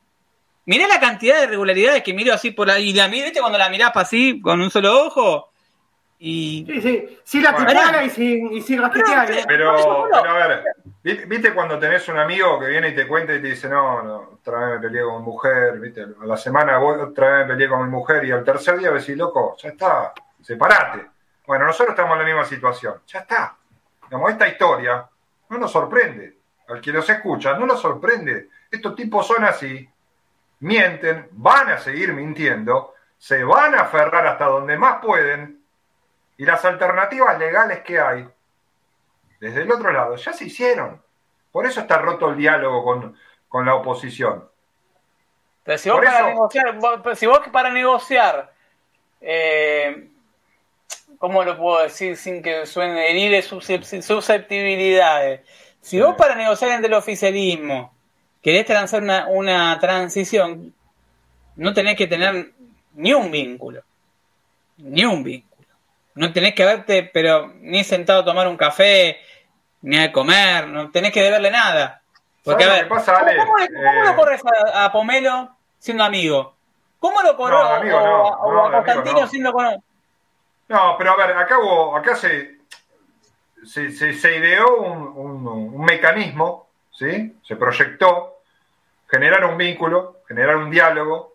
Mirá 0.68 0.86
la 0.86 1.00
cantidad 1.00 1.38
de 1.38 1.44
irregularidades 1.44 2.02
que 2.02 2.12
miro 2.12 2.34
así 2.34 2.50
por 2.50 2.70
ahí. 2.70 2.90
Y 2.90 2.92
la 2.92 3.08
miré, 3.08 3.24
¿viste? 3.24 3.40
cuando 3.40 3.56
la 3.56 3.70
mirás 3.70 3.90
así, 3.94 4.38
con 4.42 4.60
un 4.60 4.70
solo 4.70 5.06
ojo. 5.06 5.50
Y. 6.18 6.66
Sí, 6.68 6.82
sí. 6.82 7.18
Sin 7.24 7.42
la 7.42 7.52
Bueno. 7.52 8.02
y 8.04 8.10
sin, 8.10 8.52
y 8.52 8.60
sin. 8.60 8.78
¿eh? 8.82 8.90
Pero, 9.46 9.70
Por 9.70 9.78
eso, 9.80 10.08
pero 10.10 10.30
a 10.30 10.46
ver, 10.46 10.64
¿viste- 11.02 11.24
¿viste 11.24 11.54
cuando 11.54 11.78
tenés 11.78 12.06
un 12.08 12.18
amigo 12.18 12.60
que 12.60 12.66
viene 12.66 12.88
y 12.90 12.94
te 12.94 13.06
cuenta 13.08 13.34
y 13.34 13.40
te 13.40 13.48
dice, 13.48 13.66
no, 13.66 14.02
no, 14.02 14.16
otra 14.34 14.58
vez 14.58 14.68
me 14.80 14.88
peleé 14.88 15.04
con 15.04 15.16
mi 15.20 15.22
mujer, 15.24 15.78
¿viste? 15.78 16.02
A 16.02 16.26
la 16.26 16.36
semana 16.36 16.76
voy, 16.76 17.00
otra 17.00 17.30
vez 17.38 17.46
me 17.46 17.54
peleé 17.54 17.68
con 17.70 17.82
mi 17.84 17.88
mujer 17.90 18.24
y 18.26 18.30
al 18.32 18.44
tercer 18.44 18.78
día 18.78 18.90
decís, 18.90 19.16
loco, 19.16 19.56
ya 19.62 19.70
está, 19.70 20.12
separate. 20.42 21.06
Bueno, 21.46 21.64
nosotros 21.64 21.90
estamos 21.94 22.12
en 22.14 22.18
la 22.18 22.24
misma 22.26 22.44
situación, 22.44 22.94
ya 23.06 23.20
está. 23.20 23.56
Digamos, 24.04 24.30
esta 24.32 24.48
historia 24.48 25.08
no 25.48 25.56
nos 25.58 25.72
sorprende. 25.72 26.36
Al 26.68 26.82
que 26.82 26.92
los 26.92 27.08
escucha, 27.08 27.54
no 27.56 27.64
nos 27.64 27.80
sorprende. 27.80 28.48
Estos 28.70 28.94
tipos 28.94 29.26
son 29.26 29.44
así, 29.44 29.88
mienten, 30.60 31.28
van 31.32 31.68
a 31.70 31.78
seguir 31.78 32.12
mintiendo, 32.12 32.94
se 33.18 33.42
van 33.44 33.74
a 33.74 33.82
aferrar 33.82 34.26
hasta 34.26 34.46
donde 34.46 34.76
más 34.76 35.00
pueden 35.02 35.62
y 36.36 36.44
las 36.44 36.64
alternativas 36.64 37.38
legales 37.38 37.80
que 37.80 38.00
hay 38.00 38.28
desde 39.40 39.62
el 39.62 39.72
otro 39.72 39.92
lado 39.92 40.16
ya 40.16 40.32
se 40.32 40.44
hicieron. 40.46 41.02
Por 41.52 41.66
eso 41.66 41.80
está 41.80 41.98
roto 41.98 42.30
el 42.30 42.36
diálogo 42.36 42.84
con, 42.84 43.16
con 43.48 43.66
la 43.66 43.74
oposición. 43.74 44.48
Pero 45.64 45.78
si 45.78 45.90
vos 45.90 45.98
para 46.04 46.18
eso- 46.18 46.26
negociar, 46.28 46.78
vos- 46.78 47.18
si 47.18 47.26
vos 47.26 47.40
para 47.52 47.70
negociar, 47.70 48.52
eh, 49.20 50.08
¿cómo 51.18 51.42
lo 51.44 51.56
puedo 51.56 51.82
decir 51.82 52.16
sin 52.16 52.42
que 52.42 52.66
suene 52.66 53.10
herir 53.10 53.30
de 53.32 53.40
suscep- 53.42 54.02
susceptibilidades? 54.02 55.40
Si 55.80 56.00
vos 56.00 56.14
para 56.16 56.34
negociar 56.34 56.72
entre 56.72 56.88
el 56.88 56.94
oficialismo 56.94 57.94
querés 58.42 58.66
transar 58.66 59.02
una, 59.02 59.26
una 59.26 59.78
transición, 59.80 60.74
no 61.56 61.72
tenés 61.74 61.96
que 61.96 62.06
tener 62.06 62.52
ni 62.94 63.12
un 63.12 63.30
vínculo. 63.30 63.82
Ni 64.78 65.04
un 65.04 65.22
vínculo. 65.24 65.48
No 66.14 66.32
tenés 66.32 66.54
que 66.54 66.64
verte, 66.64 67.02
pero 67.12 67.52
ni 67.60 67.84
sentado 67.84 68.20
a 68.22 68.24
tomar 68.24 68.48
un 68.48 68.56
café, 68.56 69.18
ni 69.82 69.98
a 69.98 70.10
comer, 70.12 70.66
no 70.68 70.90
tenés 70.90 71.12
que 71.12 71.22
deberle 71.22 71.50
nada. 71.50 72.02
Porque, 72.44 72.64
a 72.64 72.66
¿Sabes 72.68 72.80
ver, 72.82 72.88
pasa, 72.88 73.16
Ale? 73.18 73.36
¿cómo, 73.36 73.52
cómo- 73.52 73.66
cómo 73.66 74.02
Eh, 74.02 74.04
lo 74.06 74.16
corres 74.16 74.42
a, 74.72 74.84
a 74.84 74.92
Pomelo 74.92 75.50
siendo 75.78 76.04
amigo? 76.04 76.54
¿Cómo 76.98 77.22
lo 77.22 77.36
corres 77.36 77.58
No, 77.60 77.66
amigo 77.74 77.98
a 78.66 78.72
Constantino 78.72 79.20
no. 79.20 79.26
siendo 79.28 79.52
con... 79.52 79.82
No, 80.68 80.96
pero 80.98 81.12
a 81.12 81.16
ver, 81.26 81.36
acá, 81.36 81.58
hubo- 81.58 81.96
acá 81.96 82.16
se, 82.16 82.58
se, 83.64 83.90
se- 83.92 84.12
se 84.14 84.36
ideó 84.36 84.78
un, 84.78 84.98
un- 85.16 85.46
un 85.74 85.84
mecanismo, 85.84 86.67
¿sí? 86.98 87.38
Se 87.44 87.54
proyectó 87.56 88.38
generar 89.08 89.44
un 89.44 89.56
vínculo, 89.56 90.18
generar 90.26 90.56
un 90.56 90.70
diálogo 90.70 91.34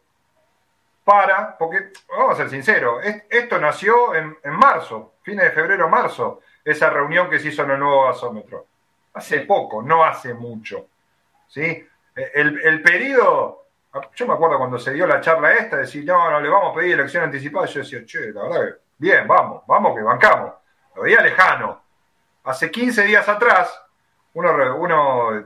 para, 1.04 1.58
porque 1.58 1.92
vamos 2.10 2.34
a 2.34 2.36
ser 2.38 2.50
sinceros, 2.50 3.04
es- 3.04 3.24
esto 3.30 3.58
nació 3.60 4.14
en, 4.16 4.38
en 4.44 4.54
marzo, 4.54 5.14
fines 5.22 5.46
de 5.46 5.52
febrero, 5.52 5.90
marzo, 5.90 6.42
esa 6.64 6.90
reunión 6.90 7.30
que 7.30 7.40
se 7.40 7.50
hizo 7.50 7.64
en 7.64 7.72
el 7.72 7.80
nuevo 7.80 8.06
gasómetro. 8.06 8.66
Hace 9.14 9.42
poco, 9.42 9.82
no 9.82 10.04
hace 10.04 10.34
mucho. 10.34 10.88
¿sí? 11.48 11.86
El, 12.16 12.60
el 12.64 12.82
periodo, 12.82 13.66
yo 14.16 14.28
me 14.28 14.34
acuerdo 14.34 14.58
cuando 14.58 14.80
se 14.80 14.94
dio 14.94 15.06
la 15.08 15.20
charla 15.22 15.54
esta, 15.54 15.78
decir, 15.78 16.06
no, 16.06 16.30
no, 16.30 16.40
le 16.40 16.50
vamos 16.50 16.72
a 16.72 16.80
pedir 16.80 16.94
elección 16.94 17.24
anticipada, 17.24 17.66
yo 17.68 17.80
decía, 17.82 18.06
che, 18.06 18.32
la 18.32 18.44
verdad 18.44 18.62
que, 18.66 18.74
bien, 18.98 19.28
vamos, 19.28 19.64
vamos 19.68 19.96
que 19.96 20.04
bancamos. 20.04 20.54
Lo 20.96 21.02
veía 21.04 21.22
lejano. 21.22 21.82
Hace 22.46 22.70
15 22.72 23.04
días 23.04 23.28
atrás, 23.28 23.78
uno, 24.36 24.76
uno 24.78 25.44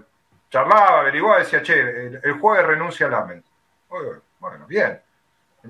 charlaba, 0.49 0.99
averiguaba, 1.01 1.39
decía, 1.39 1.61
che, 1.61 1.79
el, 1.79 2.21
el 2.23 2.33
jueves 2.39 2.65
renuncia 2.65 3.07
al 3.07 3.13
AMEN. 3.13 3.43
Oye, 3.89 4.09
Bueno, 4.39 4.65
bien. 4.67 5.01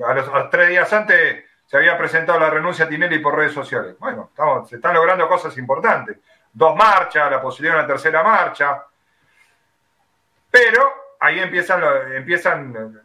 A 0.06 0.14
los, 0.14 0.28
a 0.30 0.40
los 0.40 0.50
tres 0.50 0.70
días 0.70 0.92
antes 0.94 1.44
se 1.66 1.78
había 1.78 1.98
presentado 1.98 2.40
la 2.40 2.50
renuncia 2.50 2.86
a 2.86 2.88
Tinelli 2.90 3.20
por 3.20 3.36
redes 3.36 3.54
sociales. 3.54 3.96
Bueno, 4.00 4.28
estamos, 4.30 4.70
se 4.70 4.76
están 4.78 4.94
logrando 4.94 5.28
cosas 5.28 5.58
importantes. 5.58 6.18
Dos 6.54 6.76
marchas, 6.76 7.30
la 7.32 7.42
posibilidad 7.42 7.76
de 7.76 7.80
una 7.80 7.88
tercera 7.88 8.24
marcha. 8.24 8.84
Pero 10.50 10.94
ahí 11.20 11.40
empiezan, 11.40 11.84
empiezan 12.14 13.00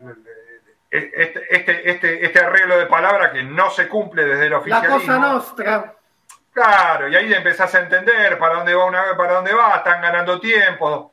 eh, 0.91 1.11
este, 1.15 1.57
este, 1.57 1.91
este, 1.91 2.27
este 2.27 2.39
arreglo 2.41 2.79
de 2.79 2.87
palabra 2.87 3.33
que 3.33 3.43
no 3.43 3.71
se 3.71 3.89
cumple 3.89 4.25
desde 4.25 4.45
el 4.45 4.51
La 4.51 4.59
oficialismo. 4.59 4.99
cosa 4.99 5.19
nostra. 5.19 5.95
Claro, 6.53 7.09
y 7.09 7.17
ahí 7.17 7.33
empezás 7.33 7.75
a 7.75 7.81
entender 7.81 8.39
para 8.39 8.57
dónde 8.57 8.75
va 8.75 8.85
una 8.85 9.17
para 9.17 9.35
dónde 9.35 9.55
va, 9.55 9.77
están 9.77 10.03
ganando 10.03 10.39
tiempo, 10.39 11.12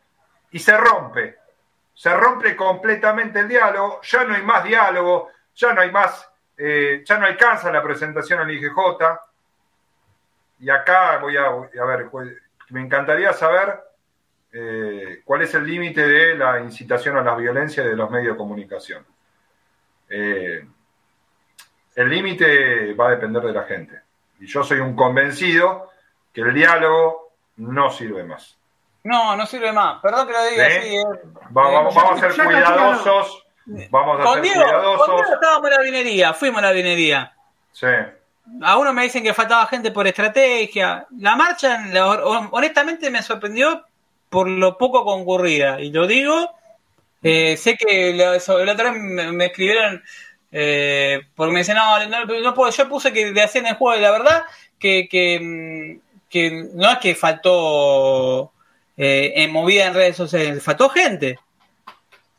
y 0.52 0.60
se 0.60 0.78
rompe. 0.78 1.38
Se 1.94 2.14
rompe 2.16 2.56
completamente 2.56 3.40
el 3.40 3.48
diálogo, 3.48 4.02
ya 4.02 4.24
no 4.24 4.36
hay 4.36 4.42
más 4.42 4.64
diálogo, 4.64 5.32
ya 5.56 5.74
no 5.74 5.82
hay 5.82 5.92
más, 5.92 6.30
eh, 6.58 7.04
ya 7.06 7.18
no 7.18 7.26
alcanza 7.26 7.72
la 7.72 7.84
presentación 7.84 8.40
al 8.40 8.52
IGJ. 8.52 8.76
Y 10.62 10.70
acá 10.70 11.18
voy 11.18 11.36
a, 11.38 11.48
a 11.48 11.86
ver, 11.86 12.10
pues, 12.10 12.30
me 12.70 12.82
encantaría 12.82 13.34
saber 13.34 13.80
eh, 14.52 15.22
cuál 15.24 15.42
es 15.44 15.54
el 15.54 15.66
límite 15.66 16.08
de 16.08 16.36
la 16.36 16.60
incitación 16.60 17.18
a 17.18 17.22
la 17.22 17.36
violencia 17.36 17.84
de 17.84 17.96
los 17.96 18.10
medios 18.10 18.34
de 18.34 18.38
comunicación. 18.38 19.06
Eh, 20.10 20.66
el 21.96 22.10
límite 22.10 22.94
va 22.94 23.08
a 23.08 23.12
depender 23.12 23.44
de 23.44 23.54
la 23.54 23.64
gente. 23.64 24.02
Y 24.40 24.48
yo 24.48 24.64
soy 24.64 24.80
un 24.80 24.96
convencido 24.96 25.92
que 26.34 26.42
el 26.42 26.54
diálogo 26.54 27.34
no 27.58 27.90
sirve 27.92 28.24
más. 28.24 28.59
No, 29.10 29.36
no 29.36 29.48
sirve 29.48 29.72
más. 29.72 30.00
Perdón 30.04 30.28
que 30.28 30.34
lo 30.34 30.46
diga 30.46 30.68
así. 30.68 30.96
Eh. 30.96 31.04
vamos, 31.50 31.98
a 31.98 32.18
ser 32.20 32.46
cuidadosos. 32.46 33.44
Vamos 33.90 34.20
a 34.20 34.24
con 34.24 34.34
ser 34.36 34.44
Diego, 34.44 34.62
cuidadosos. 34.62 35.08
Con 35.08 35.16
Diego 35.16 35.34
estábamos 35.34 35.72
en 35.72 35.78
la 35.78 35.82
vinería, 35.82 36.34
fuimos 36.36 36.60
a 36.60 36.66
la 36.68 36.72
vinería. 36.72 37.34
Sí. 37.72 37.88
A 38.62 38.78
uno 38.78 38.94
me 38.94 39.02
dicen 39.02 39.24
que 39.24 39.34
faltaba 39.34 39.66
gente 39.66 39.90
por 39.90 40.06
estrategia. 40.06 41.08
La 41.18 41.36
marcha, 41.36 41.86
honestamente, 42.52 43.10
me 43.10 43.24
sorprendió 43.24 43.84
por 44.30 44.48
lo 44.48 44.78
poco 44.78 45.04
concurrida. 45.04 45.82
Y 45.82 45.92
lo 45.92 46.06
digo, 46.06 46.52
eh, 47.24 47.58
sé 47.58 47.78
que 47.78 48.14
la, 48.14 48.34
otra 48.34 48.92
vez 48.92 49.02
me, 49.02 49.46
escribieron 49.46 50.04
eh, 50.52 51.22
porque 51.34 51.52
me 51.52 51.60
dicen, 51.62 51.78
no, 51.78 51.98
no, 52.06 52.54
puedo. 52.54 52.72
Yo 52.72 52.88
puse 52.88 53.12
que 53.12 53.32
le 53.32 53.42
hacían 53.42 53.66
el 53.66 53.76
juego 53.76 53.96
de 53.96 54.04
la 54.04 54.12
verdad, 54.12 54.44
que, 54.78 55.08
que, 55.10 55.40
mm, 55.40 56.28
que 56.30 56.70
no 56.76 56.92
es 56.92 57.00
que 57.00 57.16
faltó 57.16 58.52
eh, 59.02 59.32
en 59.38 59.52
movida 59.54 59.86
en 59.86 59.94
redes 59.94 60.18
sociales, 60.18 60.62
faltó 60.62 60.90
gente. 60.90 61.40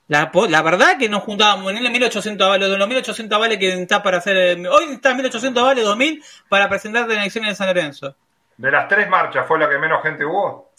La, 0.09 0.31
la 0.51 0.61
verdad 0.61 0.99
que 0.99 1.09
nos 1.09 1.23
juntábamos 1.23 1.73
en 1.73 1.79
el 1.79 1.91
1800 1.91 2.47
vales, 2.47 2.69
de 2.69 2.77
los 2.77 2.87
1800 2.87 3.41
vales 3.41 3.59
que 3.59 3.73
está 3.73 4.03
para 4.03 4.19
hacer. 4.19 4.59
Hoy 4.69 4.93
está 4.93 5.15
1800 5.15 5.63
vales, 5.63 5.85
2000 5.85 6.23
para 6.51 6.69
presentar 6.69 7.09
la 7.09 7.15
elecciones 7.15 7.53
de 7.53 7.55
San 7.55 7.69
Lorenzo. 7.69 8.15
De 8.59 8.71
las 8.71 8.89
tres 8.89 9.09
marchas, 9.09 9.47
¿fue 9.47 9.59
la 9.59 9.71
que 9.71 9.79
menos 9.79 10.03
gente 10.03 10.23
hubo? 10.23 10.71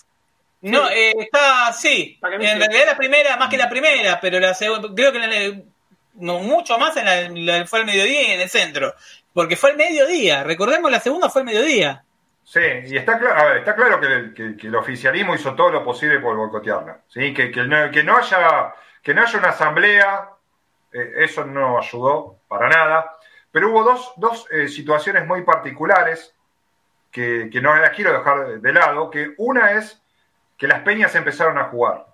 No, 0.61 0.87
eh, 0.91 1.15
está, 1.17 1.73
sí. 1.73 2.19
En 2.21 2.59
realidad 2.59 2.85
la 2.85 2.95
primera, 2.95 3.35
más 3.37 3.49
que 3.49 3.57
la 3.57 3.67
primera, 3.67 4.19
pero 4.21 4.39
la 4.39 4.53
segunda, 4.53 4.89
creo 4.95 5.11
que 5.11 5.63
no, 6.13 6.39
mucho 6.39 6.77
más 6.77 6.95
en 6.97 7.45
la, 7.47 7.65
fue 7.65 7.79
el 7.79 7.85
mediodía 7.87 8.21
y 8.21 8.31
en 8.33 8.41
el 8.41 8.49
centro. 8.49 8.93
Porque 9.33 9.55
fue 9.55 9.71
el 9.71 9.77
mediodía. 9.77 10.43
Recordemos, 10.43 10.91
la 10.91 10.99
segunda 10.99 11.27
fue 11.29 11.41
el 11.41 11.47
mediodía. 11.47 12.03
Sí, 12.51 12.59
y 12.59 12.97
está 12.97 13.17
claro, 13.17 13.55
está 13.55 13.73
claro 13.75 14.01
que, 14.01 14.67
el 14.67 14.75
oficialismo 14.75 15.33
hizo 15.33 15.55
todo 15.55 15.71
lo 15.71 15.85
posible 15.85 16.19
por 16.19 16.35
boicotearla. 16.35 16.99
¿sí? 17.07 17.33
Que, 17.33 17.49
que, 17.49 17.63
no, 17.63 17.89
que, 17.91 18.03
no 18.03 18.17
haya, 18.17 18.75
que 19.01 19.13
no 19.13 19.21
haya 19.21 19.39
una 19.39 19.49
asamblea, 19.51 20.31
eh, 20.91 21.13
eso 21.19 21.45
no 21.45 21.79
ayudó 21.79 22.41
para 22.49 22.67
nada. 22.67 23.15
Pero 23.53 23.69
hubo 23.69 23.85
dos, 23.85 24.11
dos 24.17 24.47
eh, 24.51 24.67
situaciones 24.67 25.25
muy 25.25 25.43
particulares 25.43 26.35
que, 27.09 27.49
que 27.49 27.61
no 27.61 27.73
las 27.73 27.91
quiero 27.91 28.11
dejar 28.11 28.59
de 28.59 28.73
lado. 28.73 29.09
Que 29.09 29.33
una 29.37 29.71
es 29.71 30.03
que 30.57 30.67
las 30.67 30.81
peñas 30.81 31.15
empezaron 31.15 31.57
a 31.57 31.69
jugar. 31.69 32.05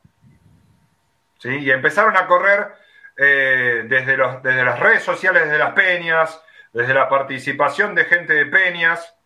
¿sí? 1.40 1.50
Y 1.50 1.72
empezaron 1.72 2.16
a 2.16 2.28
correr 2.28 2.74
eh, 3.18 3.86
desde, 3.90 4.16
los, 4.16 4.44
desde 4.44 4.64
las 4.64 4.80
redes 4.80 5.02
sociales 5.02 5.50
de 5.50 5.58
las 5.58 5.74
peñas, 5.74 6.40
desde 6.74 6.94
la 6.94 7.10
participación 7.10 7.96
de 7.96 8.06
gente 8.06 8.34
de 8.34 8.46
peñas, 8.46 9.17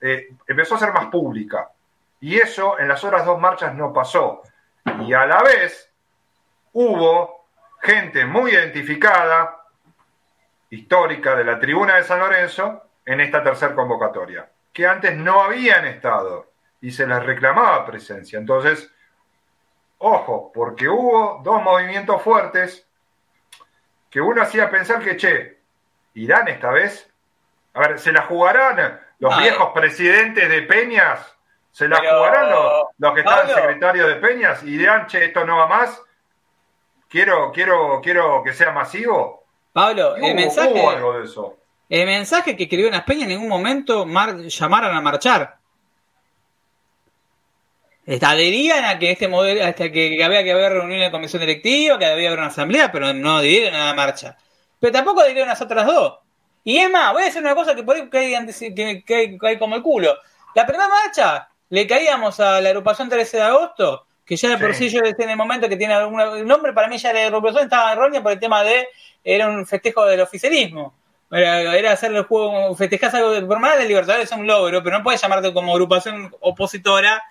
eh, 0.00 0.28
empezó 0.46 0.76
a 0.76 0.78
ser 0.78 0.92
más 0.92 1.06
pública. 1.06 1.70
Y 2.20 2.36
eso 2.36 2.78
en 2.78 2.88
las 2.88 3.02
otras 3.04 3.24
dos 3.24 3.40
marchas 3.40 3.74
no 3.74 3.92
pasó. 3.92 4.42
Y 5.06 5.12
a 5.12 5.26
la 5.26 5.42
vez 5.42 5.90
hubo 6.72 7.46
gente 7.80 8.24
muy 8.24 8.52
identificada, 8.52 9.62
histórica, 10.70 11.34
de 11.36 11.44
la 11.44 11.58
tribuna 11.58 11.96
de 11.96 12.04
San 12.04 12.18
Lorenzo 12.18 12.82
en 13.04 13.20
esta 13.20 13.42
tercera 13.42 13.74
convocatoria, 13.74 14.48
que 14.72 14.86
antes 14.86 15.16
no 15.16 15.40
habían 15.42 15.86
estado 15.86 16.50
y 16.80 16.90
se 16.90 17.06
les 17.06 17.22
reclamaba 17.24 17.86
presencia. 17.86 18.38
Entonces, 18.38 18.90
ojo, 19.98 20.52
porque 20.52 20.88
hubo 20.88 21.40
dos 21.42 21.62
movimientos 21.62 22.22
fuertes 22.22 22.86
que 24.10 24.20
uno 24.20 24.42
hacía 24.42 24.70
pensar 24.70 25.02
que, 25.02 25.16
che, 25.16 25.58
Irán 26.14 26.48
esta 26.48 26.70
vez, 26.70 27.10
a 27.74 27.80
ver, 27.80 27.98
¿se 27.98 28.12
la 28.12 28.22
jugarán 28.22 29.00
los 29.18 29.36
viejos 29.38 29.70
presidentes 29.74 30.48
de 30.48 30.62
Peñas? 30.62 31.20
¿Se 31.70 31.88
la 31.88 31.98
jugarán 31.98 32.50
los, 32.98 33.14
que 33.14 33.20
están 33.20 33.48
secretarios 33.48 34.08
de 34.08 34.16
Peñas 34.16 34.62
y 34.62 34.76
dirán, 34.76 35.06
che, 35.06 35.26
esto 35.26 35.44
no 35.44 35.58
va 35.58 35.66
más? 35.66 36.00
Quiero, 37.08 37.52
quiero, 37.52 38.00
quiero 38.02 38.42
que 38.42 38.52
sea 38.52 38.72
masivo. 38.72 39.44
Pablo, 39.72 40.16
el 40.16 40.34
mensaje, 40.34 40.82
el 41.88 42.06
mensaje 42.06 42.56
que 42.56 42.64
escribió 42.64 42.86
en 42.86 42.94
las 42.94 43.04
Peñas 43.04 43.24
en 43.24 43.28
ningún 43.28 43.48
momento 43.48 44.06
llamaron 44.48 44.96
a 44.96 45.00
marchar 45.00 45.58
adherían 48.22 48.84
a 48.84 48.98
que 48.98 49.10
este 49.10 49.28
modelo, 49.28 49.64
hasta 49.64 49.92
que, 49.92 50.22
había 50.24 50.42
que 50.42 50.52
haber 50.52 50.72
reunión 50.72 51.00
de 51.00 51.10
comisión 51.10 51.40
directiva, 51.40 51.98
que 51.98 52.06
había 52.06 52.28
haber 52.28 52.38
una 52.38 52.48
asamblea, 52.48 52.90
pero 52.90 53.12
no 53.12 53.38
adhirieron 53.38 53.74
a 53.74 53.86
la 53.86 53.94
marcha. 53.94 54.36
Pero 54.80 54.92
tampoco 54.92 55.20
adhirieron 55.20 55.50
a 55.50 55.52
las 55.52 55.60
otras 55.60 55.86
dos. 55.86 56.18
Y 56.64 56.78
es 56.78 56.90
más, 56.90 57.12
voy 57.12 57.22
a 57.22 57.26
decir 57.26 57.42
una 57.42 57.54
cosa 57.54 57.74
que 57.74 57.82
por 57.82 57.96
ahí 57.96 58.08
que, 58.10 59.04
que, 59.04 59.58
como 59.58 59.76
el 59.76 59.82
culo. 59.82 60.16
La 60.54 60.66
primera 60.66 60.88
marcha 60.88 61.48
le 61.70 61.86
caíamos 61.86 62.40
a 62.40 62.60
la 62.60 62.68
agrupación 62.70 63.08
13 63.08 63.36
de 63.36 63.42
agosto, 63.42 64.06
que 64.24 64.36
ya 64.36 64.50
de 64.50 64.58
por 64.58 64.74
sí 64.74 64.88
yo 64.88 65.00
en 65.04 65.30
el 65.30 65.36
momento 65.36 65.68
que 65.68 65.76
tiene 65.76 65.94
algún 65.94 66.46
nombre, 66.46 66.72
para 66.72 66.88
mí 66.88 66.98
ya 66.98 67.12
la 67.12 67.26
agrupación 67.26 67.64
estaba 67.64 67.92
errónea 67.92 68.22
por 68.22 68.32
el 68.32 68.38
tema 68.38 68.62
de, 68.62 68.88
era 69.24 69.48
un 69.48 69.66
festejo 69.66 70.04
del 70.06 70.20
oficialismo. 70.20 70.94
Era, 71.30 71.92
hacer 71.92 72.12
el 72.14 72.22
juego, 72.24 72.74
festejar 72.74 73.14
algo 73.16 73.30
de, 73.30 73.42
por 73.42 73.58
más 73.58 73.78
de 73.78 73.86
Libertadores 73.86 74.30
es 74.30 74.36
un 74.36 74.46
logro, 74.46 74.82
pero 74.82 74.96
no 74.96 75.04
puedes 75.04 75.20
llamarte 75.20 75.52
como 75.52 75.72
agrupación 75.72 76.34
opositora 76.40 77.22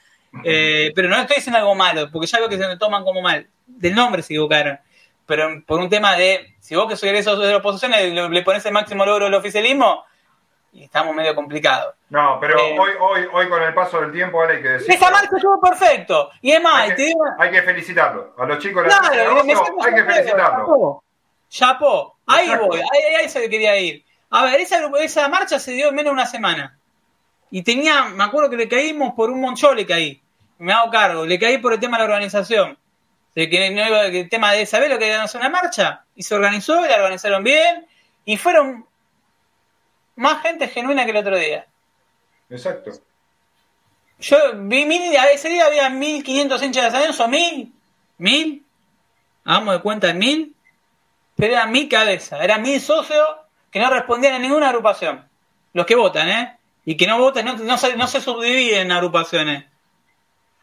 eh, 0.43 0.91
pero 0.95 1.09
no 1.09 1.17
estoy 1.17 1.38
diciendo 1.38 1.59
algo 1.59 1.75
malo, 1.75 2.09
porque 2.11 2.28
ya 2.28 2.39
veo 2.39 2.49
que 2.49 2.57
se 2.57 2.67
me 2.67 2.78
toman 2.78 3.03
como 3.03 3.21
mal. 3.21 3.47
Del 3.65 3.95
nombre 3.95 4.21
se 4.21 4.34
equivocaron. 4.34 4.80
Pero 5.28 5.61
por 5.65 5.80
un 5.80 5.89
tema 5.89 6.15
de, 6.15 6.55
si 6.59 6.75
vos 6.75 6.88
que 6.88 6.95
soy 6.95 7.09
eso 7.09 7.38
de 7.38 7.51
la 7.51 7.57
oposición 7.57 7.91
le, 7.91 8.30
le 8.30 8.41
pones 8.43 8.65
el 8.65 8.73
máximo 8.73 9.05
logro 9.05 9.25
del 9.25 9.36
oficialismo, 9.36 10.03
y 10.71 10.84
estamos 10.84 11.15
medio 11.15 11.34
complicados. 11.36 11.95
No, 12.09 12.38
pero 12.39 12.57
eh, 12.59 12.78
hoy, 12.80 12.91
hoy, 12.99 13.28
hoy 13.34 13.49
con 13.49 13.61
el 13.61 13.73
paso 13.73 13.99
del 13.99 14.11
tiempo 14.11 14.41
hay 14.41 14.61
que 14.61 14.69
decir. 14.69 14.93
Esa 14.93 15.11
marcha 15.11 15.36
estuvo 15.36 15.59
perfecto. 15.59 16.30
Y 16.41 16.51
es 16.51 16.61
más, 16.61 16.75
hay 16.75 16.95
que, 16.95 17.13
hay 17.39 17.51
que 17.51 17.61
felicitarlo. 17.63 18.34
A 18.38 18.45
los 18.45 18.59
chicos 18.59 18.84
de 18.84 18.89
la 18.89 19.01
hay 19.86 19.93
que 19.93 20.03
felicitarlo. 20.03 21.03
Chapo, 21.49 22.17
ahí 22.25 22.49
voy, 22.55 22.80
ahí, 22.80 23.15
ahí 23.21 23.30
se 23.30 23.49
quería 23.49 23.78
ir. 23.80 24.03
A 24.30 24.43
ver, 24.43 24.59
esa, 24.59 24.80
esa 24.99 25.28
marcha 25.30 25.59
se 25.59 25.71
dio 25.71 25.89
en 25.89 25.95
menos 25.95 26.11
de 26.11 26.13
una 26.13 26.25
semana. 26.25 26.78
Y 27.49 27.63
tenía, 27.63 28.05
me 28.05 28.25
acuerdo 28.25 28.49
que 28.49 28.57
le 28.57 28.67
caímos 28.67 29.13
por 29.13 29.30
un 29.30 29.41
monchón, 29.41 29.78
le 29.78 29.86
caí. 29.86 30.21
Me 30.57 30.73
hago 30.73 30.91
cargo, 30.91 31.25
le 31.25 31.39
caí 31.39 31.57
por 31.59 31.73
el 31.73 31.80
tema 31.80 31.97
de 31.97 32.03
la 32.03 32.13
organización. 32.13 32.78
De 33.38 33.47
que 33.51 33.69
no 33.69 33.85
iba, 33.85 34.07
el 34.07 34.29
tema 34.29 34.51
de 34.53 34.65
saber 34.65 34.89
lo 34.89 34.97
que 34.97 35.09
era 35.09 35.23
una 35.35 35.49
marcha. 35.49 36.03
Y 36.15 36.23
se 36.23 36.33
organizó, 36.33 36.83
y 36.83 36.89
la 36.89 36.95
organizaron 36.95 37.43
bien. 37.43 37.85
Y 38.25 38.35
fueron 38.35 38.83
más 40.15 40.41
gente 40.41 40.67
genuina 40.67 41.05
que 41.05 41.11
el 41.11 41.17
otro 41.17 41.38
día. 41.38 41.67
Exacto. 42.49 42.93
Yo 44.19 44.38
vi 44.55 44.85
mil, 44.85 45.15
ese 45.31 45.49
día 45.49 45.67
había 45.67 45.88
1500 45.88 46.63
hinchas 46.63 46.85
de 46.85 46.89
San 46.89 46.99
Lorenzo, 47.01 47.27
mil, 47.27 47.71
mil, 48.17 48.65
hagamos 49.45 49.75
de 49.75 49.81
cuenta 49.81 50.11
mil, 50.15 50.55
pero 51.35 51.53
eran 51.53 51.71
mil 51.71 51.88
cabezas, 51.88 52.41
eran 52.41 52.63
mil 52.63 52.81
socios 52.81 53.27
que 53.69 53.79
no 53.79 53.91
respondían 53.91 54.33
a 54.33 54.39
ninguna 54.39 54.69
agrupación. 54.69 55.29
Los 55.73 55.85
que 55.85 55.93
votan, 55.93 56.27
¿eh? 56.27 56.57
y 56.85 56.97
que 56.97 57.05
no 57.05 57.19
voten, 57.19 57.45
no, 57.45 57.77
se, 57.77 57.95
no 57.95 58.07
se 58.07 58.19
subdividen 58.19 58.88
en 58.88 58.91
agrupaciones. 58.93 59.65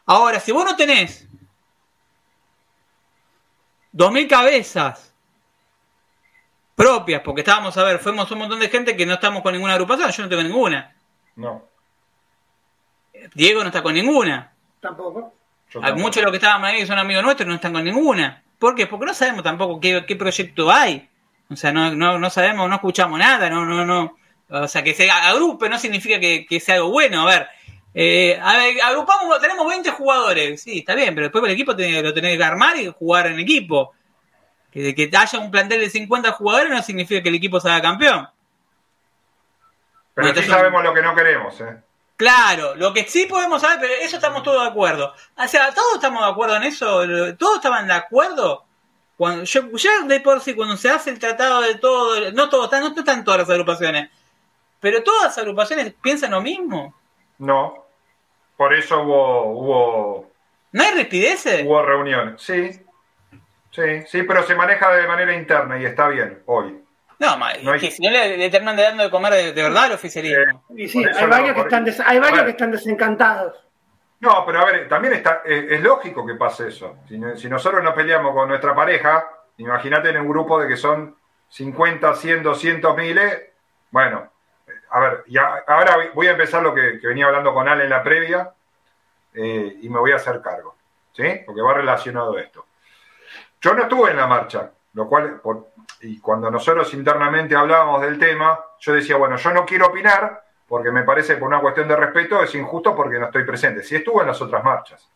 Ahora, 0.05 0.41
si 0.41 0.51
vos 0.51 0.65
no 0.65 0.75
tenés 0.75 1.25
2.000 3.95 4.27
cabezas 4.27 5.13
propias, 6.75 7.21
porque 7.21 7.41
estábamos, 7.41 7.77
a 7.77 7.83
ver, 7.83 7.99
fuimos 7.99 8.29
un 8.31 8.39
montón 8.39 8.59
de 8.59 8.69
gente 8.69 8.95
que 8.97 9.05
no 9.05 9.13
estamos 9.13 9.41
con 9.41 9.53
ninguna 9.53 9.73
agrupación, 9.73 10.11
yo 10.11 10.23
no 10.23 10.29
tengo 10.29 10.43
ninguna. 10.43 10.93
No. 11.37 11.63
Diego 13.33 13.61
no 13.61 13.67
está 13.67 13.81
con 13.81 13.93
ninguna. 13.93 14.51
Tampoco. 14.81 15.33
Muchos 15.95 16.17
de 16.17 16.21
los 16.23 16.31
que 16.31 16.37
estaban 16.37 16.63
ahí 16.63 16.85
son 16.85 16.99
amigos 16.99 17.23
nuestros 17.23 17.47
no 17.47 17.55
están 17.55 17.73
con 17.73 17.83
ninguna. 17.83 18.43
¿Por 18.59 18.75
qué? 18.75 18.87
Porque 18.87 19.05
no 19.05 19.13
sabemos 19.13 19.43
tampoco 19.43 19.79
qué, 19.79 20.05
qué 20.05 20.15
proyecto 20.15 20.71
hay. 20.71 21.09
O 21.49 21.55
sea, 21.55 21.71
no, 21.71 21.93
no, 21.95 22.17
no 22.19 22.29
sabemos, 22.29 22.69
no 22.69 22.75
escuchamos 22.75 23.19
nada, 23.19 23.49
no, 23.49 23.65
no, 23.65 23.85
no, 23.85 24.17
o 24.49 24.67
sea, 24.67 24.83
que 24.83 24.93
se 24.93 25.09
agrupe 25.09 25.69
no 25.69 25.79
significa 25.79 26.19
que, 26.19 26.59
sea 26.59 26.75
algo 26.75 26.91
bueno. 26.91 27.21
A 27.21 27.25
ver, 27.25 27.47
eh, 27.97 28.37
agrupamos, 28.41 29.39
tenemos 29.39 29.65
20 29.65 29.89
jugadores. 29.91 30.61
Sí, 30.61 30.79
está 30.79 30.95
bien, 30.95 31.15
pero 31.15 31.27
después 31.27 31.41
el 31.45 31.51
equipo 31.51 31.71
lo 31.71 32.13
tenés 32.13 32.37
que 32.37 32.43
armar 32.43 32.75
y 32.77 32.87
jugar 32.87 33.27
en 33.27 33.39
equipo. 33.39 33.93
Que, 34.69 34.93
que 34.93 35.09
haya 35.15 35.39
un 35.39 35.49
plantel 35.49 35.79
de 35.79 35.89
50 35.89 36.33
jugadores 36.33 36.69
no 36.69 36.83
significa 36.83 37.23
que 37.23 37.29
el 37.29 37.35
equipo 37.35 37.61
sea 37.61 37.81
campeón. 37.81 38.27
Pero 40.13 40.35
sí 40.35 40.43
sabemos 40.43 40.83
lo 40.83 40.93
que 40.93 41.01
no 41.01 41.15
queremos, 41.15 41.61
¿eh? 41.61 41.77
Claro, 42.17 42.75
lo 42.75 42.93
que 42.93 43.05
sí 43.05 43.27
podemos 43.27 43.61
saber, 43.61 43.77
pero 43.79 43.93
eso 44.01 44.17
estamos 44.17 44.43
todos 44.43 44.61
de 44.61 44.69
acuerdo. 44.69 45.13
O 45.37 45.47
sea, 45.47 45.73
todos 45.73 45.95
estamos 45.95 46.21
de 46.21 46.31
acuerdo 46.31 46.57
en 46.57 46.63
eso, 46.63 47.01
todos 47.37 47.55
estaban 47.55 47.87
de 47.87 47.93
acuerdo. 47.93 48.65
Cuando 49.17 49.45
yo, 49.45 49.69
ya 49.71 50.01
de 50.01 50.19
por 50.19 50.41
sí, 50.41 50.53
cuando 50.53 50.75
se 50.75 50.89
hace 50.89 51.11
el 51.11 51.19
tratado 51.19 51.61
de 51.61 51.75
todo, 51.75 52.31
no 52.31 52.49
todos, 52.49 52.69
no, 52.71 52.89
no 52.89 52.95
están 52.95 53.23
todas 53.23 53.41
las 53.41 53.49
agrupaciones, 53.49 54.09
pero 54.81 55.01
todas 55.03 55.23
las 55.23 55.37
agrupaciones 55.37 55.93
piensan 56.01 56.31
lo 56.31 56.41
mismo. 56.41 56.93
No, 57.37 57.84
por 58.57 58.73
eso 58.73 59.01
hubo, 59.01 59.51
hubo 59.51 60.31
¿No 60.75 60.83
hay 60.83 60.91
rispideces? 60.93 61.65
Hubo 61.65 61.81
reuniones, 61.81 62.41
sí. 62.41 62.69
Sí, 63.71 64.01
sí, 64.07 64.23
pero 64.23 64.43
se 64.43 64.55
maneja 64.55 64.91
de 64.93 65.07
manera 65.07 65.33
interna 65.33 65.77
y 65.79 65.85
está 65.85 66.09
bien 66.09 66.43
hoy. 66.45 66.81
No, 67.19 67.37
no 67.37 67.73
es 67.73 67.81
que 67.81 67.91
si 67.91 68.01
no 68.01 68.11
le, 68.11 68.49
terminan 68.49 68.75
dando 68.75 69.03
de 69.03 69.09
comer 69.09 69.53
de, 69.53 69.63
verdad 69.63 69.85
al 69.85 69.93
oficialismo. 69.93 70.63
Eh, 70.77 70.87
sí, 70.87 71.03
hay 71.03 71.27
varios, 71.27 71.55
que, 71.55 71.61
están 71.61 71.85
hay 72.05 72.19
varios 72.19 72.43
que 72.43 72.49
están 72.49 72.71
desencantados. 72.71 73.55
No, 74.19 74.45
pero 74.45 74.59
a 74.59 74.65
ver, 74.65 74.89
también 74.89 75.13
está, 75.13 75.43
eh, 75.45 75.67
es, 75.71 75.81
lógico 75.81 76.25
que 76.25 76.35
pase 76.35 76.67
eso. 76.67 76.97
Si, 77.07 77.19
si, 77.37 77.49
nosotros 77.49 77.81
nos 77.83 77.93
peleamos 77.93 78.33
con 78.33 78.49
nuestra 78.49 78.75
pareja, 78.75 79.29
imagínate 79.57 80.09
en 80.09 80.17
un 80.17 80.27
grupo 80.27 80.59
de 80.59 80.67
que 80.67 80.75
son 80.75 81.15
50, 81.49 82.15
100, 82.15 82.43
200 82.43 82.97
miles. 82.97 83.43
Bueno, 83.91 84.29
a 84.95 84.99
ver, 85.01 85.23
ya, 85.27 85.61
ahora 85.67 85.97
voy 86.13 86.27
a 86.27 86.31
empezar 86.31 86.63
lo 86.63 86.73
que, 86.73 86.99
venía 87.03 87.25
hablando 87.25 87.53
con 87.53 87.67
Ale 87.67 87.83
en 87.83 87.89
la 87.89 88.01
previa 88.01 88.49
eh, 89.33 89.77
y 89.81 89.89
me 89.89 89.99
voy 89.99 90.13
a 90.13 90.15
hacer 90.15 90.41
cargo, 90.41 90.77
¿sí? 91.11 91.41
Porque 91.45 91.61
va 91.61 91.73
relacionado 91.73 92.39
esto. 92.39 92.65
Yo 93.59 93.73
no 93.73 93.83
estuve 93.83 94.11
en 94.11 94.17
la 94.17 94.25
marcha, 94.25 94.71
lo 94.93 95.09
cual, 95.09 95.41
y 95.99 96.21
cuando 96.21 96.49
nosotros 96.49 96.93
internamente 96.93 97.57
hablábamos 97.57 98.03
del 98.03 98.17
tema, 98.17 98.57
yo 98.79 98.93
decía, 98.93 99.17
bueno, 99.17 99.35
yo 99.35 99.51
no 99.51 99.65
quiero 99.65 99.87
opinar 99.87 100.41
porque 100.65 100.91
me 100.91 101.03
parece 101.03 101.35
por 101.35 101.49
una 101.49 101.59
cuestión 101.59 101.89
de 101.89 101.97
respeto 101.97 102.41
es 102.41 102.55
injusto 102.55 102.95
porque 102.95 103.19
no 103.19 103.25
estoy 103.25 103.43
presente. 103.43 103.83
Si 103.83 103.97
estuve 103.97 104.21
en 104.21 104.27
las 104.27 104.41
otras 104.41 104.63
marchas. 104.63 105.09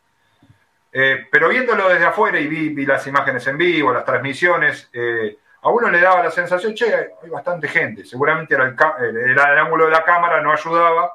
Eh, 0.92 1.26
pero 1.32 1.48
viéndolo 1.48 1.88
desde 1.88 2.06
afuera 2.06 2.38
y 2.38 2.48
vi, 2.48 2.86
las 2.86 3.08
imágenes 3.08 3.48
en 3.48 3.58
vivo, 3.58 3.94
las 3.94 4.04
transmisiones, 4.04 4.90
eh, 4.92 5.38
a 5.62 5.70
uno 5.70 5.90
le 5.90 6.00
daba 6.00 6.24
la 6.24 6.32
sensación, 6.32 6.74
che, 6.74 6.94
hay 7.22 7.30
bastante 7.30 7.68
gente, 7.68 8.06
seguramente 8.06 8.56
era 8.56 8.76
el, 9.00 9.40
ángulo 9.40 9.86
de 9.86 9.92
la 9.92 10.04
cámara, 10.04 10.42
no 10.42 10.52
ayudaba, 10.52 11.14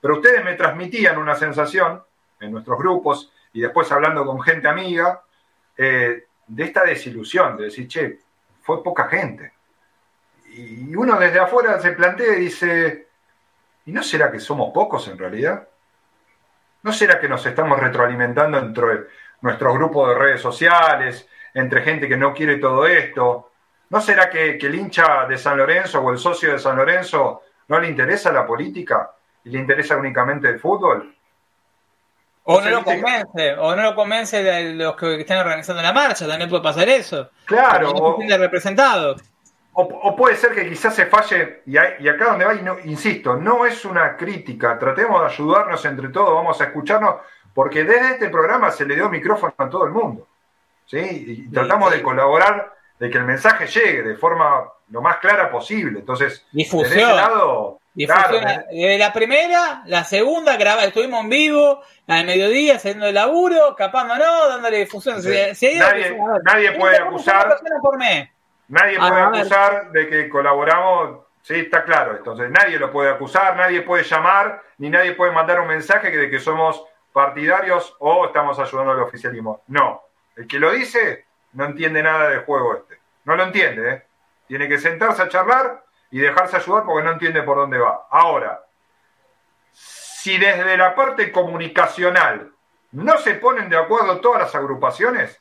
pero 0.00 0.16
ustedes 0.16 0.44
me 0.44 0.54
transmitían 0.54 1.18
una 1.18 1.34
sensación 1.34 2.02
en 2.40 2.52
nuestros 2.52 2.78
grupos 2.78 3.32
y 3.52 3.60
después 3.60 3.90
hablando 3.92 4.26
con 4.26 4.40
gente 4.40 4.68
amiga, 4.68 5.22
eh, 5.76 6.24
de 6.46 6.64
esta 6.64 6.84
desilusión, 6.84 7.56
de 7.56 7.64
decir, 7.64 7.88
che, 7.88 8.18
fue 8.62 8.82
poca 8.82 9.08
gente. 9.08 9.52
Y 10.50 10.94
uno 10.94 11.18
desde 11.18 11.38
afuera 11.38 11.78
se 11.80 11.92
plantea 11.92 12.36
y 12.36 12.40
dice, 12.40 13.08
¿y 13.84 13.92
no 13.92 14.02
será 14.02 14.30
que 14.30 14.40
somos 14.40 14.72
pocos 14.72 15.06
en 15.08 15.18
realidad? 15.18 15.68
¿No 16.82 16.92
será 16.92 17.20
que 17.20 17.28
nos 17.28 17.44
estamos 17.46 17.78
retroalimentando 17.78 18.58
entre 18.58 19.06
nuestros 19.40 19.74
grupos 19.74 20.08
de 20.08 20.14
redes 20.14 20.40
sociales, 20.40 21.28
entre 21.56 21.80
gente 21.80 22.06
que 22.06 22.16
no 22.18 22.34
quiere 22.34 22.56
todo 22.56 22.86
esto? 22.86 23.50
¿No 23.88 24.00
será 24.00 24.28
que, 24.28 24.58
el 24.60 24.74
hincha 24.74 25.26
de 25.26 25.38
San 25.38 25.56
Lorenzo 25.56 26.00
o 26.00 26.12
el 26.12 26.18
socio 26.18 26.52
de 26.52 26.58
San 26.58 26.76
Lorenzo 26.76 27.42
no 27.68 27.80
le 27.80 27.88
interesa 27.88 28.30
la 28.30 28.46
política 28.46 29.10
y 29.44 29.50
le 29.50 29.58
interesa 29.58 29.96
únicamente 29.96 30.48
el 30.48 30.60
fútbol? 30.60 31.14
O 32.44 32.60
no 32.60 32.70
lo 32.70 32.84
convence, 32.84 33.54
o 33.58 33.74
no 33.74 33.82
lo 33.82 33.94
convence 33.94 34.42
de 34.42 34.74
los 34.74 34.94
que 34.96 35.20
están 35.20 35.38
organizando 35.38 35.82
la 35.82 35.92
marcha, 35.92 36.28
también 36.28 36.50
puede 36.50 36.62
pasar 36.62 36.88
eso. 36.88 37.30
Claro. 37.46 37.90
O, 37.90 38.18
representado. 38.38 39.16
O, 39.72 40.14
puede 40.14 40.36
ser 40.36 40.52
que 40.52 40.68
quizás 40.68 40.94
se 40.94 41.06
falle, 41.06 41.62
y, 41.66 41.76
acá 41.76 42.26
donde 42.26 42.44
va, 42.44 42.54
y 42.54 42.62
no, 42.62 42.78
insisto, 42.84 43.36
no 43.36 43.66
es 43.66 43.84
una 43.84 44.16
crítica, 44.16 44.78
tratemos 44.78 45.22
de 45.22 45.26
ayudarnos 45.26 45.84
entre 45.86 46.08
todos, 46.10 46.34
vamos 46.34 46.60
a 46.60 46.64
escucharnos, 46.64 47.16
porque 47.52 47.82
desde 47.82 48.12
este 48.12 48.28
programa 48.28 48.70
se 48.70 48.84
le 48.84 48.94
dio 48.94 49.08
micrófono 49.08 49.54
a 49.56 49.68
todo 49.68 49.84
el 49.86 49.92
mundo. 49.92 50.25
¿Sí? 50.86 51.46
Y 51.48 51.50
tratamos 51.50 51.90
de 51.92 52.02
colaborar, 52.02 52.72
de 52.98 53.10
que 53.10 53.18
el 53.18 53.24
mensaje 53.24 53.66
llegue 53.66 54.02
de 54.02 54.16
forma 54.16 54.72
lo 54.90 55.02
más 55.02 55.18
clara 55.18 55.50
posible. 55.50 56.00
Entonces, 56.00 56.46
Difusión. 56.52 56.94
de 56.96 57.02
ese 57.02 57.14
lado, 57.14 57.80
Desde 58.70 58.98
la 58.98 59.12
primera, 59.12 59.82
la 59.86 60.04
segunda, 60.04 60.56
graba, 60.56 60.84
estuvimos 60.84 61.24
en 61.24 61.30
vivo, 61.30 61.82
de 62.06 62.24
mediodía, 62.24 62.76
haciendo 62.76 63.06
el 63.06 63.14
laburo, 63.14 63.70
escapándonos, 63.70 64.48
dándole 64.48 64.78
difusión. 64.78 65.16
nadie, 65.16 66.72
puede 66.72 66.96
acusar. 66.98 67.58
Nadie 68.68 68.98
puede 68.98 69.20
acusar 69.20 69.90
de 69.92 70.08
que 70.08 70.28
colaboramos. 70.28 71.26
Sí, 71.42 71.54
está 71.54 71.84
claro. 71.84 72.16
Entonces, 72.16 72.50
nadie 72.50 72.78
lo 72.78 72.90
puede 72.90 73.10
acusar, 73.10 73.56
nadie 73.56 73.82
puede 73.82 74.02
llamar, 74.02 74.62
ni 74.78 74.90
nadie 74.90 75.12
puede 75.12 75.32
mandar 75.32 75.60
un 75.60 75.68
mensaje 75.68 76.10
de 76.10 76.28
que 76.28 76.40
somos 76.40 76.84
partidarios 77.12 77.96
o 78.00 78.26
estamos 78.26 78.58
ayudando 78.58 78.92
al 78.92 79.00
oficialismo. 79.00 79.62
No. 79.68 80.02
El 80.36 80.46
que 80.46 80.58
lo 80.58 80.70
dice 80.70 81.26
no 81.54 81.64
entiende 81.64 82.02
nada 82.02 82.28
del 82.28 82.44
juego 82.44 82.76
este. 82.76 83.00
No 83.24 83.34
lo 83.36 83.44
entiende, 83.44 83.90
¿eh? 83.90 84.06
Tiene 84.46 84.68
que 84.68 84.78
sentarse 84.78 85.22
a 85.22 85.28
charlar 85.28 85.84
y 86.10 86.20
dejarse 86.20 86.56
ayudar 86.56 86.84
porque 86.84 87.04
no 87.04 87.12
entiende 87.12 87.42
por 87.42 87.56
dónde 87.56 87.78
va. 87.78 88.06
Ahora, 88.10 88.64
si 89.72 90.38
desde 90.38 90.76
la 90.76 90.94
parte 90.94 91.32
comunicacional 91.32 92.52
no 92.92 93.18
se 93.18 93.34
ponen 93.34 93.68
de 93.68 93.76
acuerdo 93.76 94.20
todas 94.20 94.42
las 94.42 94.54
agrupaciones 94.54 95.40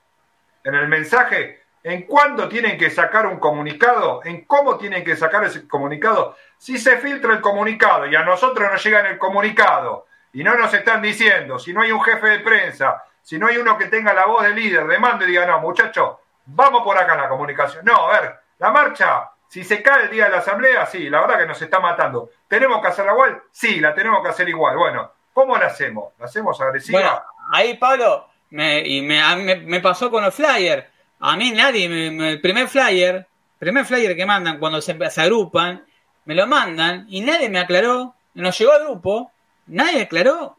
en 0.64 0.74
el 0.74 0.88
mensaje, 0.88 1.64
en 1.84 2.04
cuándo 2.04 2.50
tienen 2.50 2.78
que 2.78 2.90
sacar 2.90 3.28
un 3.28 3.38
comunicado, 3.38 4.22
en 4.24 4.46
cómo 4.46 4.78
tienen 4.78 5.04
que 5.04 5.16
sacar 5.16 5.44
ese 5.44 5.68
comunicado, 5.68 6.36
si 6.58 6.80
se 6.80 6.98
filtra 6.98 7.34
el 7.34 7.42
comunicado 7.42 8.08
y 8.08 8.16
a 8.16 8.24
nosotros 8.24 8.72
nos 8.72 8.84
llega 8.84 9.08
el 9.08 9.20
comunicado 9.20 10.08
y 10.34 10.44
no 10.44 10.56
nos 10.56 10.74
están 10.74 11.02
diciendo, 11.02 11.60
si 11.60 11.74
no 11.74 11.82
hay 11.82 11.92
un 11.92 12.02
jefe 12.02 12.28
de 12.28 12.40
prensa, 12.40 13.04
si 13.26 13.40
no 13.40 13.48
hay 13.48 13.58
uno 13.58 13.76
que 13.76 13.88
tenga 13.88 14.14
la 14.14 14.28
voz 14.28 14.44
de 14.44 14.52
líder, 14.52 14.86
de 14.86 15.00
mando 15.00 15.26
y 15.26 15.30
diga, 15.30 15.48
no, 15.48 15.60
muchachos, 15.60 16.18
vamos 16.46 16.84
por 16.84 16.96
acá 16.96 17.16
la 17.16 17.28
comunicación. 17.28 17.84
No, 17.84 18.08
a 18.08 18.22
ver, 18.22 18.36
la 18.60 18.70
marcha, 18.70 19.32
si 19.48 19.64
se 19.64 19.82
cae 19.82 20.04
el 20.04 20.12
día 20.12 20.26
de 20.26 20.30
la 20.30 20.38
asamblea, 20.38 20.86
sí, 20.86 21.10
la 21.10 21.22
verdad 21.22 21.40
que 21.40 21.48
nos 21.48 21.60
está 21.60 21.80
matando. 21.80 22.30
¿Tenemos 22.48 22.80
que 22.84 22.88
hacerla 22.90 23.14
igual? 23.14 23.42
Sí, 23.52 23.80
la 23.80 23.96
tenemos 23.96 24.22
que 24.22 24.30
hacer 24.30 24.48
igual. 24.48 24.78
Bueno, 24.78 25.12
¿cómo 25.34 25.58
la 25.58 25.66
hacemos? 25.66 26.14
¿La 26.20 26.26
hacemos 26.26 26.62
agresiva? 26.62 27.26
Ahí, 27.52 27.78
Pablo, 27.78 28.28
me, 28.52 28.82
y 28.82 29.02
me, 29.02 29.80
pasó 29.82 30.12
con 30.12 30.24
los 30.24 30.36
flyers. 30.36 30.86
A 31.20 31.36
mí 31.36 31.50
nadie, 31.50 31.88
el 31.88 32.42
primer 32.42 32.68
flyer, 32.68 33.26
primer 33.58 33.86
flyer 33.86 34.16
que 34.16 34.28
mandan 34.28 34.60
cuando 34.60 34.82
se, 34.82 35.10
se, 35.10 35.22
agrupan, 35.22 35.84
me 36.26 36.36
lo 36.36 36.46
mandan 36.46 37.08
y 37.10 37.22
nadie 37.22 37.50
me 37.50 37.58
aclaró. 37.58 38.14
Nos 38.36 38.56
llegó 38.60 38.74
al 38.74 38.84
grupo, 38.84 39.32
nadie 39.66 40.04
aclaró 40.04 40.58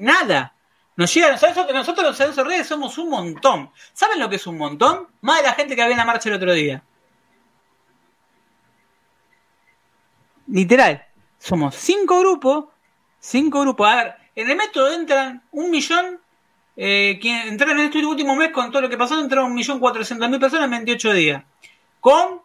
nada. 0.00 0.54
Nos 0.98 1.14
llega, 1.14 1.30
nosotros, 1.30 1.72
nosotros 1.72 2.18
los 2.36 2.46
redes 2.46 2.66
somos 2.66 2.98
un 2.98 3.08
montón. 3.08 3.70
¿Saben 3.94 4.20
lo 4.20 4.28
que 4.28 4.36
es 4.36 4.46
un 4.46 4.58
montón? 4.58 5.08
Más 5.22 5.38
de 5.38 5.44
la 5.44 5.54
gente 5.54 5.74
que 5.74 5.80
había 5.80 5.94
en 5.94 5.98
la 5.98 6.04
marcha 6.04 6.28
el 6.28 6.34
otro 6.34 6.52
día. 6.52 6.82
literal, 10.48 11.04
somos 11.38 11.74
cinco 11.74 12.20
grupos, 12.20 12.66
cinco 13.18 13.60
grupos. 13.60 13.88
A 13.88 13.96
ver, 13.96 14.14
en 14.34 14.50
el 14.50 14.56
método 14.56 14.92
entran 14.92 15.42
un 15.52 15.70
millón, 15.70 16.20
eh, 16.76 17.18
entraron 17.22 17.78
en 17.78 17.86
este 17.86 18.04
último 18.04 18.34
mes 18.34 18.50
con 18.50 18.70
todo 18.70 18.82
lo 18.82 18.88
que 18.88 18.96
pasó, 18.96 19.18
entraron 19.20 19.46
un 19.46 19.54
millón 19.54 19.78
cuatrocientos 19.78 20.28
mil 20.28 20.40
personas 20.40 20.64
en 20.64 20.70
28 20.70 21.12
días. 21.12 21.44
Con 22.00 22.40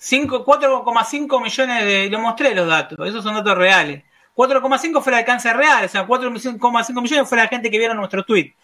4,5 0.00 1.42
millones 1.42 1.84
de, 1.84 2.08
lo 2.10 2.20
mostré 2.20 2.54
los 2.54 2.68
datos, 2.68 2.98
esos 3.06 3.24
son 3.24 3.34
datos 3.34 3.56
reales. 3.56 4.04
4,5 4.38 5.02
fue 5.02 5.12
el 5.12 5.18
alcance 5.18 5.52
real, 5.52 5.84
o 5.84 5.88
sea, 5.88 6.06
4,5 6.06 7.02
millones 7.02 7.28
fue 7.28 7.36
la 7.36 7.48
gente 7.48 7.72
que 7.72 7.78
vieron 7.78 7.96
nuestro 7.96 8.24
tweet. 8.24 8.54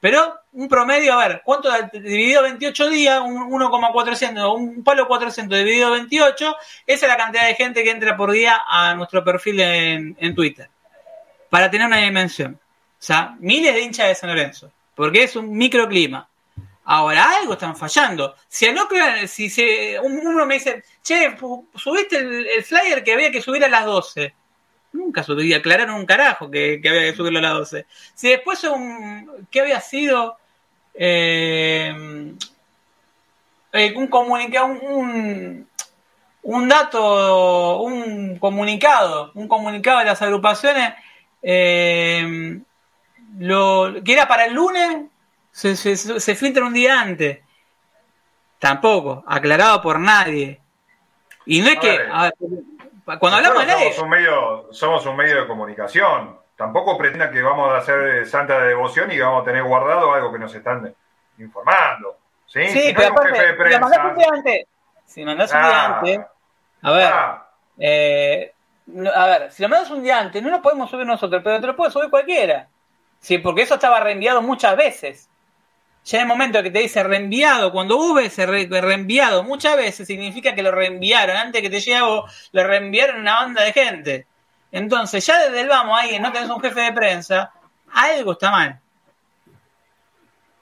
Pero 0.00 0.40
un 0.52 0.68
promedio, 0.68 1.12
a 1.12 1.28
ver, 1.28 1.42
¿cuánto 1.44 1.70
dividido 1.92 2.42
28 2.44 2.88
días? 2.88 3.20
Un 3.20 3.50
1,400, 3.50 4.54
un 4.54 4.82
palo 4.82 5.06
400 5.06 5.58
dividido 5.58 5.90
28, 5.90 6.56
esa 6.86 7.06
es 7.06 7.12
la 7.12 7.18
cantidad 7.18 7.46
de 7.46 7.54
gente 7.56 7.84
que 7.84 7.90
entra 7.90 8.16
por 8.16 8.30
día 8.30 8.62
a 8.66 8.94
nuestro 8.94 9.22
perfil 9.22 9.60
en, 9.60 10.34
Twitter. 10.34 10.70
Para 11.50 11.70
tener 11.70 11.86
una 11.86 11.98
dimensión. 11.98 12.54
O 12.54 12.96
sea, 12.98 13.36
miles 13.38 13.74
de 13.74 13.82
hinchas 13.82 14.08
de 14.08 14.14
San 14.14 14.30
Lorenzo. 14.30 14.72
Porque 14.94 15.24
es 15.24 15.36
un 15.36 15.52
microclima. 15.52 16.26
Ahora, 16.84 17.36
algo 17.38 17.52
están 17.52 17.76
fallando. 17.76 18.34
Si 18.48 18.72
no 18.72 18.88
si 19.26 19.50
se, 19.50 20.00
uno 20.00 20.46
me 20.46 20.54
dice, 20.54 20.84
che, 21.02 21.36
subiste 21.74 22.16
el, 22.16 22.64
flyer 22.64 23.04
que 23.04 23.12
había 23.12 23.30
que 23.30 23.42
subir 23.42 23.62
a 23.62 23.68
las 23.68 23.84
12. 23.84 24.34
Nunca 24.98 25.22
subí, 25.22 25.54
aclararon 25.54 25.94
un 25.94 26.06
carajo 26.06 26.50
que, 26.50 26.80
había 26.84 27.02
que 27.02 27.14
subirlo 27.14 27.38
a 27.38 27.42
las 27.42 27.54
12. 27.54 27.86
Si 28.14 28.28
después 28.28 28.64
un, 28.64 29.46
¿qué 29.48 29.60
había 29.60 29.80
sido? 29.80 30.36
Eh, 30.92 32.34
eh, 33.72 33.94
un 33.94 34.08
comunicado, 34.08 34.66
un, 34.66 35.68
un, 36.42 36.68
dato, 36.68 37.80
un 37.82 38.38
comunicado, 38.38 39.30
un 39.34 39.46
comunicado 39.46 40.00
de 40.00 40.06
las 40.06 40.20
agrupaciones, 40.20 40.94
eh, 41.42 42.58
lo, 43.38 44.02
que 44.04 44.12
era 44.12 44.26
para 44.26 44.46
el 44.46 44.54
lunes, 44.54 45.02
se, 45.52 45.76
se, 45.76 46.34
filtra 46.34 46.64
un 46.64 46.74
día 46.74 47.00
antes. 47.00 47.38
Tampoco, 48.58 49.22
aclarado 49.28 49.80
por 49.80 50.00
nadie. 50.00 50.60
Y 51.46 51.60
no 51.60 51.68
es 51.68 51.78
que, 51.78 52.00
Cuando 53.18 53.38
hablamos 53.38 53.66
de 53.66 53.72
somos 53.72 53.98
un 53.98 54.08
medio, 54.10 54.68
somos 54.72 55.06
un 55.06 55.16
medio 55.16 55.40
de 55.40 55.46
comunicación. 55.46 56.38
Tampoco 56.56 56.98
pretenda 56.98 57.30
que 57.30 57.40
vamos 57.40 57.72
a 57.72 57.78
hacer 57.78 58.26
santa 58.26 58.60
de 58.60 58.68
devoción 58.68 59.10
y 59.12 59.18
vamos 59.18 59.42
a 59.42 59.44
tener 59.44 59.62
guardado 59.62 60.12
algo 60.12 60.32
que 60.32 60.38
nos 60.38 60.54
están 60.54 60.94
informando. 61.38 62.18
Sí, 62.46 62.66
sí 62.68 62.80
si 62.80 62.94
pero 62.94 63.08
aparte, 63.08 63.46
de 63.46 63.54
prensa, 63.54 63.76
si 63.76 63.80
mandás 63.80 64.04
un 64.04 64.18
día 64.18 64.28
antes, 64.32 64.66
si 65.06 65.24
mandás 65.24 65.52
un 65.52 65.60
día 65.60 65.70
ah. 65.70 65.98
antes, 65.98 66.20
a 66.82 66.92
ver, 66.92 67.12
ah. 67.12 67.48
eh, 67.78 68.52
a 69.14 69.26
ver, 69.26 69.52
si 69.52 69.62
lo 69.62 69.68
mandas 69.68 69.90
un 69.90 70.02
día 70.02 70.18
antes, 70.18 70.42
no 70.42 70.50
lo 70.50 70.60
podemos 70.60 70.90
subir 70.90 71.06
nosotros, 71.06 71.42
pero 71.44 71.60
te 71.60 71.66
lo 71.66 71.76
puede 71.76 71.92
subir 71.92 72.10
cualquiera. 72.10 72.68
Sí, 73.20 73.38
porque 73.38 73.62
eso 73.62 73.74
estaba 73.74 74.00
reenviado 74.00 74.42
muchas 74.42 74.76
veces. 74.76 75.28
Ya 76.08 76.20
en 76.20 76.22
el 76.22 76.28
momento 76.28 76.62
que 76.62 76.70
te 76.70 76.78
dice 76.78 77.02
reenviado, 77.02 77.70
cuando 77.70 77.98
vos 77.98 78.14
ves 78.14 78.34
reenviado 78.38 79.42
muchas 79.42 79.76
veces, 79.76 80.06
significa 80.06 80.54
que 80.54 80.62
lo 80.62 80.70
reenviaron. 80.70 81.36
Antes 81.36 81.60
que 81.60 81.68
te 81.68 81.80
llegue 81.80 82.00
lo 82.00 82.66
reenviaron 82.66 83.20
una 83.20 83.34
banda 83.34 83.62
de 83.62 83.74
gente. 83.74 84.26
Entonces, 84.72 85.26
ya 85.26 85.38
desde 85.38 85.60
el 85.60 85.68
vamos, 85.68 85.98
ahí 86.00 86.18
no 86.18 86.32
tenés 86.32 86.48
un 86.48 86.62
jefe 86.62 86.80
de 86.80 86.92
prensa, 86.94 87.52
algo 87.92 88.32
está 88.32 88.50
mal. 88.50 88.80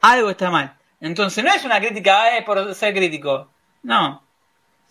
Algo 0.01 0.31
está 0.31 0.51
mal. 0.51 0.77
Entonces, 1.01 1.45
no 1.45 1.53
es 1.53 1.65
una 1.65 1.79
crítica 1.79 2.37
eh, 2.37 2.43
por 2.43 2.75
ser 2.75 2.93
crítico. 2.93 3.49
No. 3.85 4.25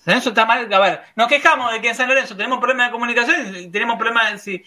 Eso 0.05 0.29
está 0.29 0.45
mal. 0.45 0.73
A 0.73 0.79
ver, 0.79 1.01
nos 1.17 1.27
quejamos 1.27 1.73
de 1.73 1.81
que 1.81 1.89
en 1.89 1.95
San 1.95 2.07
Lorenzo 2.07 2.37
tenemos 2.37 2.59
problemas 2.59 2.87
de 2.87 2.91
comunicación 2.93 3.55
y 3.57 3.69
tenemos 3.69 3.97
problemas. 3.97 4.41
Si, 4.41 4.63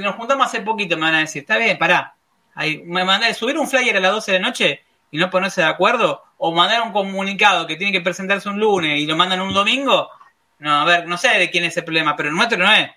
nos 0.00 0.14
juntamos 0.14 0.46
hace 0.46 0.60
poquito, 0.60 0.94
me 0.94 1.02
van 1.02 1.16
a 1.16 1.20
decir, 1.20 1.42
está 1.42 1.56
bien, 1.56 1.78
pará. 1.78 2.14
Ahí, 2.54 2.80
me 2.84 3.04
mandé 3.04 3.34
subir 3.34 3.58
un 3.58 3.66
flyer 3.66 3.96
a 3.96 4.00
las 4.00 4.12
12 4.12 4.32
de 4.32 4.38
la 4.38 4.46
noche 4.46 4.85
y 5.10 5.18
no 5.18 5.30
ponerse 5.30 5.62
de 5.62 5.68
acuerdo, 5.68 6.22
o 6.38 6.52
mandar 6.52 6.82
un 6.82 6.92
comunicado 6.92 7.66
que 7.66 7.76
tiene 7.76 7.92
que 7.92 8.00
presentarse 8.00 8.48
un 8.48 8.60
lunes 8.60 8.98
y 8.98 9.06
lo 9.06 9.16
mandan 9.16 9.40
un 9.40 9.54
domingo. 9.54 10.10
No, 10.58 10.80
a 10.80 10.84
ver, 10.84 11.06
no 11.06 11.16
sé 11.18 11.28
de 11.38 11.50
quién 11.50 11.64
es 11.64 11.76
el 11.76 11.84
problema, 11.84 12.16
pero 12.16 12.28
el 12.28 12.34
nuestro 12.34 12.58
no 12.58 12.72
es. 12.72 12.90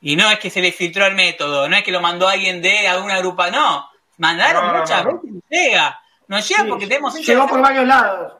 Y 0.00 0.16
no 0.16 0.30
es 0.30 0.38
que 0.38 0.50
se 0.50 0.60
le 0.60 0.72
filtró 0.72 1.06
el 1.06 1.14
método, 1.14 1.68
no 1.68 1.76
es 1.76 1.82
que 1.82 1.92
lo 1.92 2.00
mandó 2.00 2.28
alguien 2.28 2.62
de 2.62 2.86
alguna 2.86 3.18
grupa, 3.18 3.50
no. 3.50 3.88
Mandaron 4.18 4.78
muchas 4.78 5.04
veces 5.04 5.20
y 5.24 5.42
llega. 5.48 6.00
No 6.26 6.38
llega 6.38 6.64
porque 6.68 6.86
tenemos. 6.86 7.14
Llegó 7.14 7.46
por 7.46 7.60
varios 7.60 7.86
lados. 7.86 8.34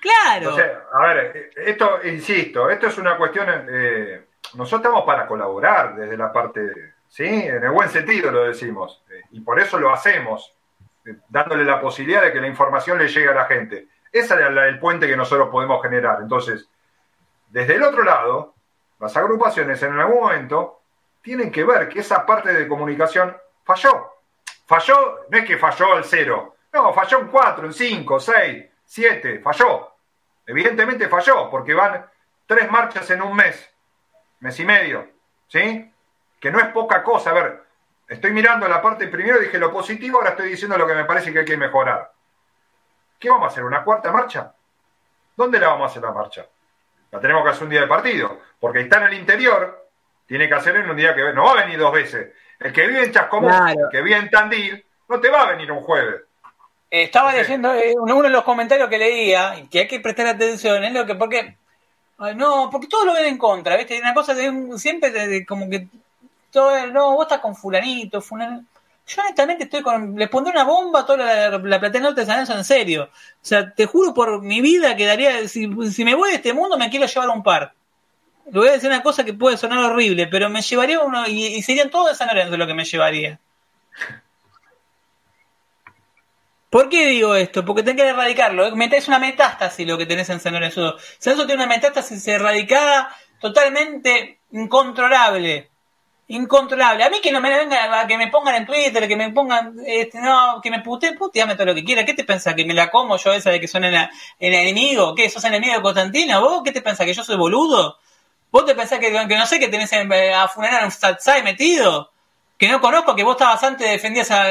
Claro. 0.00 0.56
a 0.92 1.06
ver, 1.06 1.50
esto, 1.56 1.98
insisto, 2.04 2.70
esto 2.70 2.86
es 2.86 2.98
una 2.98 3.16
cuestión. 3.16 3.66
Eh, 3.68 4.26
nosotros 4.54 4.80
estamos 4.80 5.04
para 5.04 5.26
colaborar 5.26 5.96
desde 5.96 6.16
la 6.16 6.32
parte. 6.32 6.94
Sí, 7.08 7.24
en 7.24 7.62
el 7.62 7.70
buen 7.70 7.88
sentido 7.88 8.30
lo 8.30 8.44
decimos. 8.44 9.02
Eh, 9.10 9.22
y 9.32 9.40
por 9.40 9.58
eso 9.58 9.78
lo 9.78 9.92
hacemos, 9.92 10.52
eh, 10.52 10.57
dándole 11.28 11.64
la 11.64 11.80
posibilidad 11.80 12.22
de 12.22 12.32
que 12.32 12.40
la 12.40 12.48
información 12.48 12.98
le 12.98 13.08
llegue 13.08 13.28
a 13.28 13.34
la 13.34 13.46
gente. 13.46 13.88
Esa 14.12 14.34
es 14.34 14.52
la, 14.52 14.66
el 14.66 14.78
puente 14.78 15.06
que 15.06 15.16
nosotros 15.16 15.48
podemos 15.50 15.82
generar. 15.82 16.18
Entonces, 16.22 16.68
desde 17.48 17.74
el 17.74 17.82
otro 17.82 18.02
lado, 18.02 18.54
las 19.00 19.16
agrupaciones 19.16 19.82
en 19.82 19.98
algún 19.98 20.20
momento 20.20 20.80
tienen 21.22 21.50
que 21.50 21.64
ver 21.64 21.88
que 21.88 22.00
esa 22.00 22.24
parte 22.24 22.52
de 22.52 22.68
comunicación 22.68 23.36
falló. 23.64 24.12
Falló, 24.66 25.20
no 25.30 25.38
es 25.38 25.44
que 25.44 25.56
falló 25.56 25.94
al 25.94 26.04
cero, 26.04 26.56
no, 26.72 26.92
falló 26.92 27.20
en 27.20 27.28
cuatro, 27.28 27.66
en 27.66 27.72
cinco, 27.72 28.20
seis, 28.20 28.66
siete, 28.84 29.40
falló. 29.40 29.94
Evidentemente 30.46 31.08
falló, 31.08 31.50
porque 31.50 31.74
van 31.74 32.06
tres 32.46 32.70
marchas 32.70 33.10
en 33.10 33.22
un 33.22 33.34
mes, 33.34 33.70
mes 34.40 34.58
y 34.60 34.64
medio, 34.64 35.08
¿sí? 35.46 35.92
Que 36.40 36.50
no 36.50 36.58
es 36.58 36.66
poca 36.68 37.02
cosa. 37.02 37.30
A 37.30 37.34
ver, 37.34 37.62
estoy 38.08 38.32
mirando 38.32 38.66
la 38.66 38.80
parte 38.80 39.06
primero, 39.08 39.38
dije 39.38 39.58
lo 39.58 39.72
positivo, 39.72 40.18
ahora 40.18 40.30
estoy 40.30 40.48
diciendo 40.48 40.76
lo 40.78 40.86
que 40.86 40.94
me 40.94 41.04
parece 41.04 41.32
que 41.32 41.40
hay 41.40 41.44
que 41.44 41.56
mejorar. 41.56 42.10
¿Qué 43.18 43.28
vamos 43.28 43.44
a 43.44 43.48
hacer? 43.48 43.64
¿Una 43.64 43.84
cuarta 43.84 44.10
marcha? 44.10 44.52
¿Dónde 45.36 45.60
la 45.60 45.68
vamos 45.68 45.84
a 45.84 45.90
hacer 45.90 46.02
la 46.02 46.12
marcha? 46.12 46.46
La 47.10 47.20
tenemos 47.20 47.42
que 47.42 47.50
hacer 47.50 47.64
un 47.64 47.70
día 47.70 47.80
de 47.82 47.86
partido, 47.86 48.40
porque 48.60 48.80
está 48.80 48.98
en 48.98 49.04
el 49.04 49.14
interior, 49.14 49.88
tiene 50.26 50.48
que 50.48 50.54
hacer 50.54 50.76
en 50.76 50.90
un 50.90 50.96
día 50.96 51.14
que 51.14 51.32
no 51.32 51.44
va 51.44 51.52
a 51.52 51.64
venir 51.64 51.78
dos 51.78 51.92
veces. 51.92 52.32
El 52.58 52.72
que 52.72 52.86
vive 52.86 53.04
en 53.04 53.12
Chascomús, 53.12 53.52
el 53.70 53.88
que 53.90 54.02
vive 54.02 54.16
en 54.16 54.30
Tandil, 54.30 54.84
no 55.08 55.20
te 55.20 55.30
va 55.30 55.42
a 55.42 55.50
venir 55.50 55.70
un 55.72 55.82
jueves. 55.82 56.22
Estaba 56.90 57.32
leyendo 57.32 57.74
eh, 57.74 57.94
uno 57.96 58.22
de 58.22 58.30
los 58.30 58.44
comentarios 58.44 58.88
que 58.88 58.98
leía, 58.98 59.54
que 59.70 59.80
hay 59.80 59.88
que 59.88 60.00
prestar 60.00 60.26
atención, 60.26 60.82
es 60.84 60.92
lo 60.92 61.06
que, 61.06 61.14
porque, 61.14 61.56
no, 62.34 62.68
porque 62.70 62.88
todos 62.88 63.04
lo 63.04 63.14
ven 63.14 63.26
en 63.26 63.38
contra, 63.38 63.76
¿viste? 63.76 63.94
Hay 63.94 64.00
una 64.00 64.14
cosa 64.14 64.34
de 64.34 64.50
siempre 64.76 65.10
de, 65.10 65.44
como 65.44 65.68
que, 65.68 65.88
no, 66.54 67.14
vos 67.14 67.22
estás 67.22 67.40
con 67.40 67.54
fulanito, 67.54 68.20
fulanito. 68.20 68.66
Yo 69.06 69.22
honestamente 69.22 69.64
estoy 69.64 69.80
con, 69.80 70.16
les 70.16 70.28
pondré 70.28 70.52
una 70.52 70.64
bomba 70.64 71.00
a 71.00 71.06
toda 71.06 71.48
la, 71.50 71.58
la 71.58 71.80
Platea 71.80 72.12
de 72.12 72.26
San 72.26 72.34
Lorenzo 72.34 72.54
en 72.54 72.64
serio. 72.64 73.04
O 73.04 73.38
sea, 73.40 73.72
te 73.72 73.86
juro 73.86 74.12
por 74.12 74.42
mi 74.42 74.60
vida 74.60 74.96
que 74.96 75.06
daría, 75.06 75.48
si, 75.48 75.70
si 75.90 76.04
me 76.04 76.14
voy 76.14 76.30
de 76.30 76.36
este 76.36 76.52
mundo 76.52 76.76
me 76.76 76.90
quiero 76.90 77.06
llevar 77.06 77.30
un 77.30 77.42
par. 77.42 77.72
Le 78.50 78.58
voy 78.58 78.68
a 78.68 78.72
decir 78.72 78.90
una 78.90 79.02
cosa 79.02 79.24
que 79.24 79.32
puede 79.32 79.56
sonar 79.56 79.78
horrible, 79.78 80.26
pero 80.26 80.50
me 80.50 80.60
llevaría 80.60 81.00
uno, 81.00 81.26
y, 81.26 81.62
serían 81.62 81.90
todos 81.90 82.10
de 82.10 82.14
San 82.16 82.28
Lorenzo 82.28 82.56
lo 82.56 82.66
que 82.66 82.74
me 82.74 82.84
llevaría. 82.84 83.40
¿Por 86.70 86.90
qué 86.90 87.06
digo 87.06 87.34
esto? 87.34 87.64
Porque 87.64 87.82
tenés 87.82 88.02
que 88.02 88.08
erradicarlo. 88.10 88.76
Metés 88.76 89.08
una 89.08 89.18
metástasis 89.18 89.86
lo 89.86 89.96
que 89.96 90.04
tenés 90.04 90.28
en 90.28 90.40
San 90.40 90.52
Lorenzo. 90.52 90.96
San 91.18 91.32
Lorenzo 91.32 91.46
tiene 91.46 91.64
una 91.64 91.74
metástasis 91.74 92.28
erradicada 92.28 93.14
totalmente 93.40 94.40
incontrolable. 94.52 95.70
Incontrolable. 96.30 97.04
A 97.04 97.08
mí 97.08 97.20
que 97.22 97.32
no 97.32 97.40
me 97.40 97.48
venga, 97.48 98.06
que 98.06 98.18
me 98.18 98.28
pongan 98.28 98.56
en 98.56 98.66
Twitter, 98.66 99.08
que 99.08 99.16
me 99.16 99.30
pongan, 99.30 99.74
este, 99.86 100.20
no, 100.20 100.60
que 100.62 100.70
me 100.70 100.80
puteen, 100.80 101.16
puteame 101.16 101.54
todo 101.54 101.68
lo 101.68 101.74
que 101.74 101.82
quiera. 101.82 102.04
¿Qué 102.04 102.12
te 102.12 102.22
pensás? 102.24 102.54
¿Que 102.54 102.66
me 102.66 102.74
la 102.74 102.90
como 102.90 103.16
yo 103.16 103.32
esa 103.32 103.50
de 103.50 103.58
que 103.58 103.66
son 103.66 103.84
el, 103.84 103.96
enemigo? 104.38 105.14
¿Qué? 105.14 105.30
¿Sos 105.30 105.42
enemigo 105.44 105.74
de 105.74 105.80
Constantino? 105.80 106.42
¿Vos 106.42 106.60
qué 106.62 106.72
te 106.72 106.82
pensás? 106.82 107.06
¿Que 107.06 107.14
yo 107.14 107.24
soy 107.24 107.36
boludo? 107.36 107.98
¿Vos 108.50 108.66
te 108.66 108.74
pensás 108.74 108.98
que, 108.98 109.10
que 109.10 109.36
no 109.36 109.46
sé 109.46 109.58
que 109.58 109.68
tenés 109.68 109.90
a 109.92 110.48
Funeral 110.48 110.84
un 110.84 110.90
Satsai 110.90 111.42
metido? 111.42 112.10
Que 112.58 112.68
no 112.68 112.80
conozco, 112.80 113.14
que 113.14 113.22
vos 113.22 113.36
estabas 113.36 113.62
antes, 113.62 113.90
defendías 113.90 114.30
a, 114.30 114.48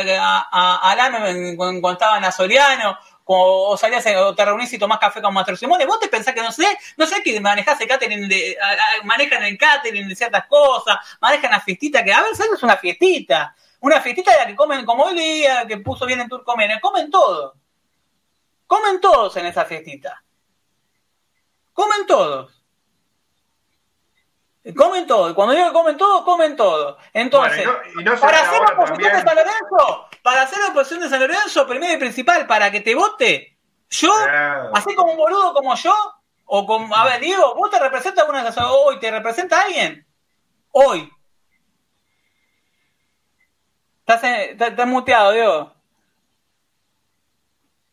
a, 0.52 0.92
a 0.92 1.12
cuando, 1.56 1.92
estaba 1.92 2.18
en 2.18 2.32
Soriano, 2.32 2.98
o, 3.28 3.78
salías 3.78 4.06
o 4.18 4.34
te 4.34 4.46
reunís 4.46 4.72
y 4.74 4.80
tomás 4.80 5.00
café 5.00 5.22
con 5.22 5.34
Mastro 5.34 5.56
Simone, 5.56 5.86
vos 5.86 6.00
te 6.00 6.08
pensás 6.08 6.34
que 6.34 6.42
no 6.42 6.52
sé, 6.52 6.66
no 6.96 7.06
sé 7.06 7.22
que 7.22 7.40
manejás 7.40 7.80
el 7.82 7.88
catering, 7.88 8.28
de, 8.28 8.58
manejan 9.04 9.44
el 9.44 9.58
catering 9.58 10.08
de 10.08 10.16
ciertas 10.16 10.46
cosas, 10.48 10.98
manejan 11.22 11.52
la 11.52 11.60
fiestita, 11.60 12.04
que 12.04 12.14
a 12.14 12.22
ver, 12.22 12.36
¿sabes? 12.36 12.54
Es 12.54 12.64
una 12.64 12.78
fiestita, 12.78 13.56
una 13.82 14.02
fiestita 14.02 14.32
de 14.32 14.38
la 14.38 14.48
que 14.48 14.56
comen 14.56 14.86
como 14.86 15.10
el 15.10 15.16
día, 15.16 15.66
que 15.68 15.78
puso 15.78 16.06
bien 16.06 16.22
en 16.22 16.30
Turcomen, 16.30 16.80
comen 16.80 17.12
todo, 17.12 17.56
comen 18.66 19.02
todos 19.02 19.36
en 19.38 19.46
esa 19.46 19.66
fiestita, 19.66 20.24
comen 21.74 22.06
todos. 22.08 22.57
Comen 24.76 25.08
todo. 25.08 25.34
Cuando 25.34 25.54
digo 25.54 25.68
que 25.68 25.74
comen 25.74 25.98
todo, 25.98 26.26
comen 26.26 26.56
todo. 26.56 26.98
Entonces, 27.14 27.68
para 28.20 28.42
hacer 28.42 28.62
la 28.62 28.74
oposición 28.74 29.14
de 29.14 29.22
San 29.22 29.36
Lorenzo, 29.36 30.10
para 30.22 30.42
hacer 30.42 30.60
la 30.60 30.68
oposición 30.68 31.02
de 31.02 31.10
San 31.10 31.20
Lorenzo, 31.20 31.68
primero 31.68 31.94
y 31.94 31.98
principal, 31.98 32.48
para 32.48 32.72
que 32.72 32.82
te 32.82 32.96
vote, 32.96 33.58
yo, 33.90 34.14
así 34.74 34.94
como 34.96 35.12
un 35.12 35.18
boludo 35.18 35.54
como 35.54 35.76
yo, 35.76 35.94
o 36.46 36.66
como, 36.66 36.94
a 36.96 37.06
ver, 37.06 37.22
Diego, 37.22 37.56
¿vos 37.56 37.70
te 37.70 37.80
representas 37.80 38.22
alguna 38.26 38.44
de 38.44 38.62
hoy? 38.62 39.00
¿Te 39.00 39.12
representa 39.12 39.62
alguien? 39.62 40.06
Hoy. 40.72 41.12
Estás, 44.06 44.24
estás, 44.24 44.88
muteado, 44.88 45.32
Diego. 45.32 45.74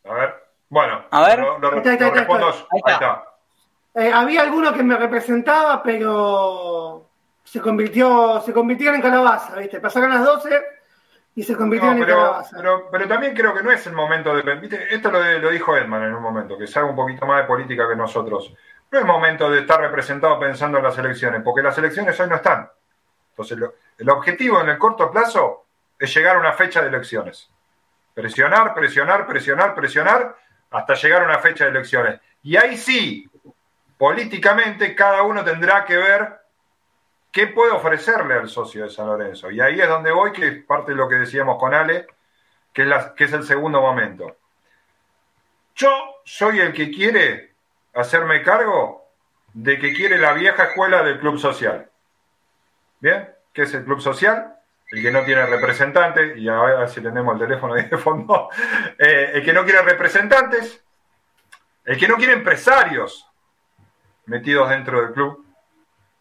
A 0.05 0.13
ver. 0.13 0.45
Bueno, 0.69 1.05
a 1.11 1.21
ver. 1.27 1.39
Lo, 1.39 1.69
respondo. 1.69 2.47
Ahí 2.47 2.81
está. 2.85 3.34
Eh, 3.95 4.11
había 4.11 4.41
alguno 4.41 4.73
que 4.73 4.83
me 4.83 4.97
representaba, 4.97 5.81
pero 5.81 7.07
se 7.45 7.61
convirtió, 7.61 8.41
se 8.45 8.51
convirtieron 8.51 8.95
en 8.95 9.01
calabaza, 9.01 9.55
¿viste? 9.55 9.79
Pasaron 9.79 10.09
las 10.09 10.25
12 10.25 10.63
y 11.35 11.43
se 11.43 11.55
convirtieron 11.55 11.99
en 11.99 12.03
calabaza. 12.03 12.57
Pero, 12.91 13.07
también 13.07 13.33
creo 13.33 13.53
que 13.53 13.63
no 13.63 13.71
es 13.71 13.87
el 13.87 13.93
momento 13.93 14.35
de. 14.35 14.55
¿viste? 14.55 14.93
Esto 14.93 15.09
lo, 15.09 15.49
dijo 15.49 15.77
Edman 15.77 16.03
en 16.03 16.13
un 16.13 16.21
momento, 16.21 16.57
que 16.57 16.67
sabe 16.67 16.89
un 16.89 16.95
poquito 16.95 17.25
más 17.25 17.41
de 17.41 17.47
política 17.47 17.87
que 17.87 17.95
nosotros. 17.95 18.53
No 18.91 18.99
es 18.99 19.05
momento 19.05 19.49
de 19.49 19.61
estar 19.61 19.79
representado 19.79 20.37
pensando 20.39 20.77
en 20.77 20.83
las 20.83 20.97
elecciones, 20.97 21.41
porque 21.41 21.63
las 21.63 21.77
elecciones 21.77 22.19
hoy 22.19 22.27
no 22.27 22.35
están. 22.35 22.69
Entonces, 23.29 23.57
el 23.97 24.09
objetivo 24.09 24.59
en 24.59 24.69
el 24.69 24.77
corto 24.77 25.09
plazo 25.09 25.65
es 25.97 26.13
llegar 26.13 26.35
a 26.35 26.39
una 26.39 26.51
fecha 26.51 26.81
de 26.81 26.89
elecciones. 26.89 27.49
Presionar, 28.13 28.73
presionar, 28.73 29.25
presionar, 29.25 29.73
presionar, 29.73 30.35
hasta 30.71 30.93
llegar 30.95 31.21
a 31.21 31.25
una 31.25 31.39
fecha 31.39 31.63
de 31.63 31.71
elecciones. 31.71 32.19
Y 32.43 32.57
ahí 32.57 32.77
sí, 32.77 33.29
políticamente 33.97 34.95
cada 34.95 35.23
uno 35.23 35.43
tendrá 35.43 35.85
que 35.85 35.97
ver 35.97 36.39
qué 37.31 37.47
puede 37.47 37.71
ofrecerle 37.71 38.35
al 38.35 38.49
socio 38.49 38.83
de 38.83 38.89
San 38.89 39.07
Lorenzo. 39.07 39.51
Y 39.51 39.59
ahí 39.59 39.79
es 39.79 39.87
donde 39.87 40.11
voy, 40.11 40.31
que 40.31 40.47
es 40.47 40.63
parte 40.65 40.91
de 40.91 40.97
lo 40.97 41.09
que 41.09 41.15
decíamos 41.15 41.59
con 41.59 41.73
Ale, 41.73 42.07
que 42.73 42.83
es, 42.83 43.05
que 43.15 43.25
es 43.25 43.33
el 43.33 43.43
segundo 43.43 43.81
momento. 43.81 44.37
Yo 45.75 46.21
soy 46.23 46.59
el 46.61 46.73
que 46.73 46.89
quiere 46.91 47.53
hacerme 47.93 48.41
cargo 48.41 49.05
de 49.53 49.79
que 49.79 49.93
quiere 49.93 50.17
la 50.17 50.33
vieja 50.33 50.63
escuela 50.63 51.03
del 51.03 51.19
club 51.19 51.37
social. 51.37 51.89
¿Bien? 52.99 53.29
¿Qué 53.53 53.63
es 53.63 53.73
el 53.73 53.85
club 53.85 54.01
social? 54.01 54.55
El 54.91 55.01
que 55.01 55.11
no 55.11 55.23
tiene 55.23 55.45
representantes, 55.45 56.37
y 56.37 56.47
a 56.47 56.61
ver 56.61 56.89
si 56.89 57.01
tenemos 57.01 57.33
el 57.33 57.47
teléfono 57.47 57.73
ahí 57.73 57.83
de 57.83 57.97
fondo, 57.97 58.49
eh, 58.97 59.31
el 59.33 59.43
que 59.43 59.53
no 59.53 59.63
quiere 59.63 59.81
representantes, 59.81 60.83
el 61.85 61.97
que 61.97 62.07
no 62.07 62.15
quiere 62.15 62.33
empresarios, 62.33 63.29
metidos 64.25 64.69
dentro 64.69 65.01
del 65.01 65.13
club, 65.13 65.45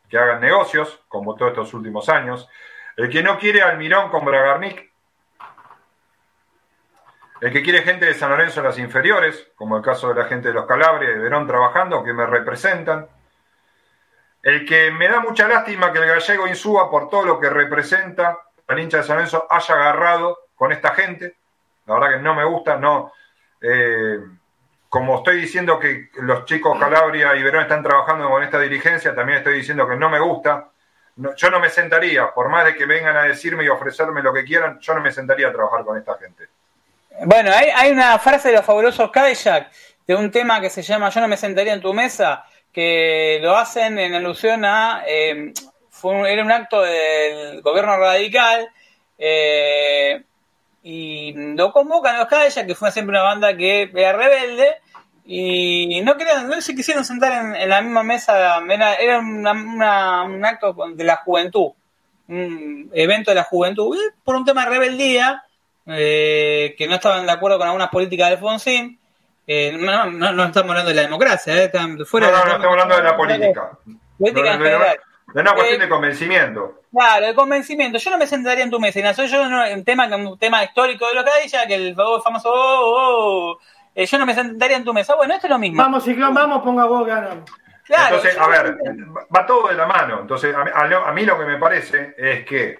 que 0.08 0.18
hagan 0.18 0.40
negocios, 0.40 1.02
como 1.08 1.34
todos 1.34 1.52
estos 1.52 1.74
últimos 1.74 2.08
años. 2.08 2.48
El 2.96 3.08
que 3.08 3.22
no 3.22 3.38
quiere 3.38 3.62
Almirón 3.62 4.10
con 4.10 4.24
Bragarnik. 4.24 4.92
El 7.40 7.52
que 7.52 7.62
quiere 7.62 7.82
gente 7.82 8.06
de 8.06 8.14
San 8.14 8.30
Lorenzo 8.30 8.60
en 8.60 8.66
las 8.66 8.78
inferiores, 8.78 9.50
como 9.56 9.76
el 9.76 9.82
caso 9.82 10.08
de 10.08 10.14
la 10.14 10.26
gente 10.26 10.48
de 10.48 10.54
los 10.54 10.66
Calabria 10.66 11.10
y 11.10 11.14
de 11.14 11.18
Verón 11.18 11.46
trabajando, 11.46 12.04
que 12.04 12.12
me 12.12 12.26
representan. 12.26 13.08
El 14.42 14.64
que 14.64 14.90
me 14.90 15.08
da 15.08 15.20
mucha 15.20 15.48
lástima 15.48 15.92
que 15.92 15.98
el 15.98 16.06
gallego 16.06 16.46
Insúa, 16.46 16.90
por 16.90 17.08
todo 17.08 17.24
lo 17.24 17.40
que 17.40 17.50
representa, 17.50 18.38
el 18.68 18.78
hincha 18.78 18.98
de 18.98 19.02
San 19.02 19.16
Lorenzo 19.16 19.46
haya 19.50 19.74
agarrado 19.74 20.38
con 20.54 20.70
esta 20.72 20.94
gente. 20.94 21.36
La 21.86 21.94
verdad 21.94 22.16
que 22.16 22.22
no 22.22 22.34
me 22.34 22.44
gusta, 22.44 22.76
no. 22.76 23.12
Eh, 23.60 24.20
como 24.94 25.16
estoy 25.16 25.40
diciendo 25.40 25.76
que 25.76 26.08
los 26.22 26.44
chicos 26.44 26.78
Calabria 26.78 27.34
y 27.34 27.42
Verón 27.42 27.62
están 27.62 27.82
trabajando 27.82 28.28
con 28.30 28.44
esta 28.44 28.60
dirigencia, 28.60 29.12
también 29.12 29.38
estoy 29.38 29.56
diciendo 29.56 29.88
que 29.88 29.96
no 29.96 30.08
me 30.08 30.20
gusta. 30.20 30.68
yo 31.16 31.50
no 31.50 31.58
me 31.58 31.68
sentaría, 31.68 32.32
por 32.32 32.48
más 32.48 32.64
de 32.64 32.76
que 32.76 32.86
vengan 32.86 33.16
a 33.16 33.24
decirme 33.24 33.64
y 33.64 33.68
ofrecerme 33.68 34.22
lo 34.22 34.32
que 34.32 34.44
quieran, 34.44 34.78
yo 34.78 34.94
no 34.94 35.00
me 35.00 35.10
sentaría 35.10 35.48
a 35.48 35.52
trabajar 35.52 35.84
con 35.84 35.98
esta 35.98 36.16
gente. 36.16 36.44
Bueno, 37.24 37.50
hay, 37.52 37.90
una 37.90 38.16
frase 38.20 38.50
de 38.50 38.54
los 38.54 38.64
fabulosos 38.64 39.10
Cadillac 39.10 39.72
de 40.06 40.14
un 40.14 40.30
tema 40.30 40.60
que 40.60 40.70
se 40.70 40.82
llama 40.82 41.08
Yo 41.08 41.20
no 41.20 41.26
me 41.26 41.38
sentaría 41.38 41.72
en 41.72 41.80
tu 41.80 41.92
mesa, 41.92 42.44
que 42.72 43.40
lo 43.42 43.56
hacen 43.56 43.98
en 43.98 44.14
alusión 44.14 44.64
a. 44.64 45.02
Eh, 45.08 45.52
fue 45.90 46.32
era 46.32 46.44
un 46.44 46.52
acto 46.52 46.82
del 46.82 47.62
gobierno 47.62 47.96
radical. 47.96 48.68
Eh, 49.18 50.22
y 50.84 51.32
lo 51.56 51.72
convocan 51.72 52.16
los 52.18 52.28
Cadillac, 52.28 52.64
que 52.64 52.74
fue 52.76 52.92
siempre 52.92 53.16
una 53.16 53.24
banda 53.24 53.56
que 53.56 53.90
era 53.92 54.12
rebelde, 54.12 54.76
y 55.26 56.02
no 56.02 56.16
querían, 56.16 56.48
no 56.48 56.60
se 56.60 56.74
quisieron 56.74 57.04
sentar 57.04 57.56
en, 57.56 57.68
la 57.68 57.80
misma 57.80 58.02
mesa, 58.02 58.60
era, 58.98 59.18
un 59.20 60.44
acto 60.44 60.76
de 60.94 61.04
la 61.04 61.16
juventud, 61.16 61.70
un 62.28 62.90
evento 62.92 63.30
de 63.30 63.36
la 63.36 63.44
juventud, 63.44 63.96
por 64.22 64.36
un 64.36 64.44
tema 64.44 64.64
de 64.64 64.70
rebeldía, 64.70 65.42
eh, 65.86 66.74
que 66.76 66.86
no 66.86 66.96
estaban 66.96 67.24
de 67.24 67.32
acuerdo 67.32 67.58
con 67.58 67.68
algunas 67.68 67.88
políticas 67.88 68.28
de 68.28 68.34
Alfonsín. 68.34 68.98
Eh, 69.46 69.76
no, 69.78 70.10
no, 70.10 70.44
estamos 70.44 70.70
hablando 70.70 70.88
de 70.88 70.94
la 70.94 71.02
democracia, 71.02 71.64
eh, 71.64 71.70
fuera 72.06 72.30
no, 72.30 72.38
no, 72.38 72.44
no, 72.44 72.52
estamos 72.56 72.72
hablando 72.72 72.96
de 72.96 73.02
la 73.02 73.16
política. 73.16 73.78
Política 74.18 74.52
en 74.54 74.58
general. 74.58 75.00
De 75.34 75.40
una 75.40 75.54
cuestión 75.54 75.80
de 75.80 75.88
convencimiento. 75.88 76.82
Claro, 76.92 77.26
de 77.26 77.34
convencimiento. 77.34 77.98
Yo 77.98 78.10
no 78.10 78.18
me 78.18 78.26
sentaría 78.26 78.62
en 78.62 78.70
tu 78.70 78.78
mesa. 78.78 79.00
Y 79.00 79.14
soy 79.14 79.26
yo 79.26 79.42
un 79.42 79.84
tema, 79.84 80.06
un 80.16 80.38
tema 80.38 80.62
histórico 80.62 81.08
de 81.08 81.14
lo 81.14 81.24
que 81.24 81.30
ha 81.30 81.42
dicho, 81.42 81.56
que 81.66 81.74
el 81.74 81.94
famoso 81.94 82.52
oh, 82.52 83.56
oh, 83.56 83.58
oh, 83.96 84.02
yo 84.02 84.18
no 84.18 84.26
me 84.26 84.34
sentaría 84.34 84.76
en 84.76 84.84
tu 84.84 84.94
mesa. 84.94 85.14
Bueno, 85.14 85.34
esto 85.34 85.46
es 85.46 85.50
lo 85.50 85.58
mismo. 85.58 85.82
Vamos, 85.82 86.04
Ciclón, 86.04 86.34
vamos, 86.34 86.62
ponga 86.62 86.84
vos, 86.86 87.06
ganamos. 87.06 87.50
Claro, 87.84 88.16
Entonces, 88.16 88.38
a 88.38 88.48
ver, 88.48 88.78
va 89.34 89.44
todo 89.44 89.68
de 89.68 89.74
la 89.74 89.86
mano. 89.86 90.20
Entonces, 90.20 90.54
a 90.54 91.12
mí 91.12 91.24
lo 91.26 91.38
que 91.38 91.44
me 91.44 91.58
parece 91.58 92.14
es 92.16 92.44
que 92.46 92.78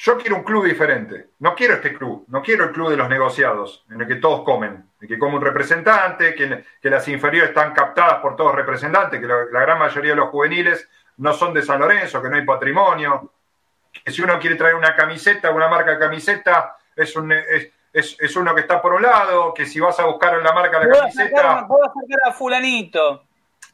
yo 0.00 0.16
quiero 0.16 0.36
un 0.36 0.44
club 0.44 0.64
diferente. 0.64 1.30
No 1.40 1.56
quiero 1.56 1.74
este 1.74 1.92
club. 1.92 2.24
No 2.28 2.40
quiero 2.40 2.64
el 2.64 2.70
club 2.70 2.90
de 2.90 2.96
los 2.96 3.08
negociados, 3.08 3.84
en 3.90 4.00
el 4.00 4.06
que 4.06 4.16
todos 4.16 4.44
comen. 4.44 4.90
En 5.00 5.08
que 5.08 5.18
come 5.18 5.36
un 5.36 5.42
representante, 5.42 6.36
que, 6.36 6.64
las 6.88 7.08
inferiores 7.08 7.50
están 7.50 7.72
captadas 7.72 8.20
por 8.20 8.36
todos 8.36 8.54
representantes, 8.54 9.20
que 9.20 9.26
la, 9.26 9.44
gran 9.44 9.78
mayoría 9.78 10.12
de 10.12 10.16
los 10.16 10.28
juveniles 10.28 10.88
no 11.16 11.32
son 11.32 11.52
de 11.52 11.62
San 11.62 11.80
Lorenzo, 11.80 12.22
que 12.22 12.28
no 12.28 12.36
hay 12.36 12.44
patrimonio. 12.44 13.32
Que 14.04 14.12
si 14.12 14.22
uno 14.22 14.38
quiere 14.38 14.54
traer 14.54 14.76
una 14.76 14.94
camiseta, 14.94 15.50
una 15.50 15.66
marca 15.66 15.90
de 15.90 15.98
camiseta, 15.98 16.76
es, 16.94 17.16
un, 17.16 17.32
es, 17.32 17.68
uno 18.36 18.54
que 18.54 18.60
está 18.60 18.80
por 18.80 18.94
un 18.94 19.02
lado, 19.02 19.52
que 19.54 19.66
si 19.66 19.80
vas 19.80 19.98
a 20.00 20.04
buscar 20.06 20.34
en 20.34 20.44
la 20.44 20.52
marca 20.52 20.78
de 20.80 20.86
la 20.86 20.98
camiseta. 20.98 21.66
puedo 21.66 21.84
sacar 21.84 22.18
a 22.28 22.32
Fulanito. 22.32 23.24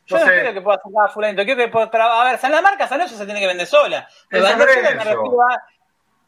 Yo 0.06 0.18
no, 0.18 0.24
quiero 0.24 0.52
que 0.52 0.60
pueda 0.60 0.76
sacar 0.78 1.06
a 1.06 1.08
Fulanito. 1.08 1.44
Quiero 1.44 1.64
que 1.64 1.68
pueda 1.68 1.86
A 1.86 2.24
ver, 2.24 2.50
la 2.50 2.62
marca 2.62 2.86
San 2.86 2.98
Lorenzo 2.98 3.16
se 3.16 3.24
tiene 3.24 3.40
que 3.40 3.46
vender 3.46 3.66
sola. 3.66 4.08
San 4.30 4.58
Lorenzo. 4.58 5.46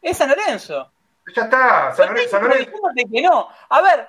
Es 0.01 0.17
San 0.17 0.29
Lorenzo. 0.29 0.91
Ya 1.35 1.43
está, 1.43 1.93
San 1.93 2.09
Lorenzo. 2.09 2.39
que 3.11 3.21
no. 3.21 3.49
A 3.69 3.81
ver, 3.81 4.07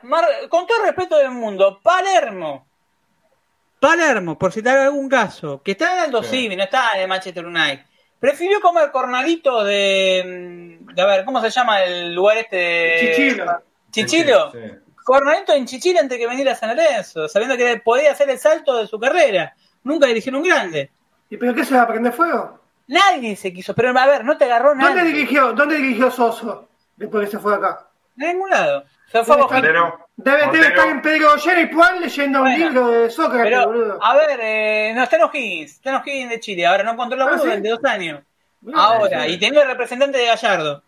con 0.49 0.66
todo 0.66 0.79
el 0.79 0.87
respeto 0.87 1.18
del 1.18 1.31
mundo, 1.31 1.81
Palermo. 1.83 2.66
Palermo, 3.81 4.37
por 4.37 4.53
citar 4.53 4.79
algún 4.79 5.09
caso, 5.09 5.62
que 5.62 5.72
está 5.72 5.93
en 5.93 5.99
Aldo 6.01 6.22
sí. 6.22 6.49
no 6.49 6.64
está 6.64 6.91
en 6.95 7.03
el 7.03 7.09
Manchester 7.09 7.47
United. 7.47 7.85
Prefirió 8.21 8.61
comer 8.61 8.91
cornalito 8.91 9.62
de, 9.64 10.79
A 10.97 11.07
ver, 11.07 11.25
¿cómo 11.25 11.41
se 11.41 11.51
llama 11.51 11.83
el 11.85 12.14
lugar 12.14 12.39
este? 12.39 13.14
Chichilo. 13.14 13.62
¿Chichilo? 13.91 14.53
Cornalito 15.05 15.55
en 15.55 15.66
Chichilo 15.66 16.01
antes 16.01 16.19
que 16.19 16.27
venir 16.27 16.49
a 16.49 16.55
San 16.55 16.77
Lorenzo, 16.77 17.29
sabiendo 17.29 17.57
que 17.57 17.79
podía 17.79 18.12
hacer 18.12 18.29
el 18.29 18.39
salto 18.39 18.77
de 18.77 18.87
su 18.87 18.99
carrera. 18.99 19.55
Nunca 19.85 20.07
dirigió 20.07 20.37
un 20.37 20.43
grande. 20.43 20.91
¿Y 21.31 21.37
pero 21.37 21.55
qué 21.55 21.64
se 21.64 21.75
va 21.75 21.83
a 21.83 21.89
prender 21.89 22.12
fuego? 22.12 22.61
Nadie 22.89 23.37
se 23.37 23.53
quiso, 23.53 23.75
pero 23.75 23.97
a 23.99 24.07
ver, 24.07 24.25
no 24.25 24.37
te 24.37 24.45
agarró 24.45 24.75
nada. 24.75 24.95
¿Dónde 24.95 25.12
dirigió, 25.12 25.53
¿Dónde 25.53 25.77
dirigió 25.77 26.11
Soso 26.11 26.69
después 26.97 27.25
que 27.27 27.31
se 27.33 27.39
fue 27.39 27.55
acá? 27.55 27.87
En 28.19 28.29
ningún 28.33 28.51
lado. 28.51 28.85
A 29.13 29.61
Debe, 30.21 30.49
debe, 30.53 30.67
estar 30.67 30.89
en 30.89 31.01
Pedro 31.01 31.33
Ollera 31.33 31.61
y 31.61 31.67
Puan 31.67 32.01
leyendo 32.01 32.43
un 32.43 32.53
libro 32.53 32.89
de 32.89 33.09
Sócrates, 33.09 33.45
pero, 33.45 33.67
boludo. 33.67 33.99
A 34.03 34.17
ver, 34.17 34.41
eh, 34.43 34.93
no, 34.95 35.05
está 35.05 35.17
en 35.17 35.23
O'Higgins, 35.23 35.73
está 35.73 35.91
en 35.91 35.97
O'Higgins 35.97 36.31
de 36.31 36.41
Chile, 36.41 36.67
ahora 36.67 36.83
no 36.83 36.93
encontró 36.93 37.17
la 37.17 37.27
¿Ah, 37.27 37.37
durante 37.37 37.69
dos 37.69 37.85
años. 37.85 38.21
ahora, 38.75 39.27
y 39.29 39.39
tenía 39.39 39.63
el 39.63 39.69
representante 39.69 40.19
de 40.19 40.27
Gallardo. 40.27 40.83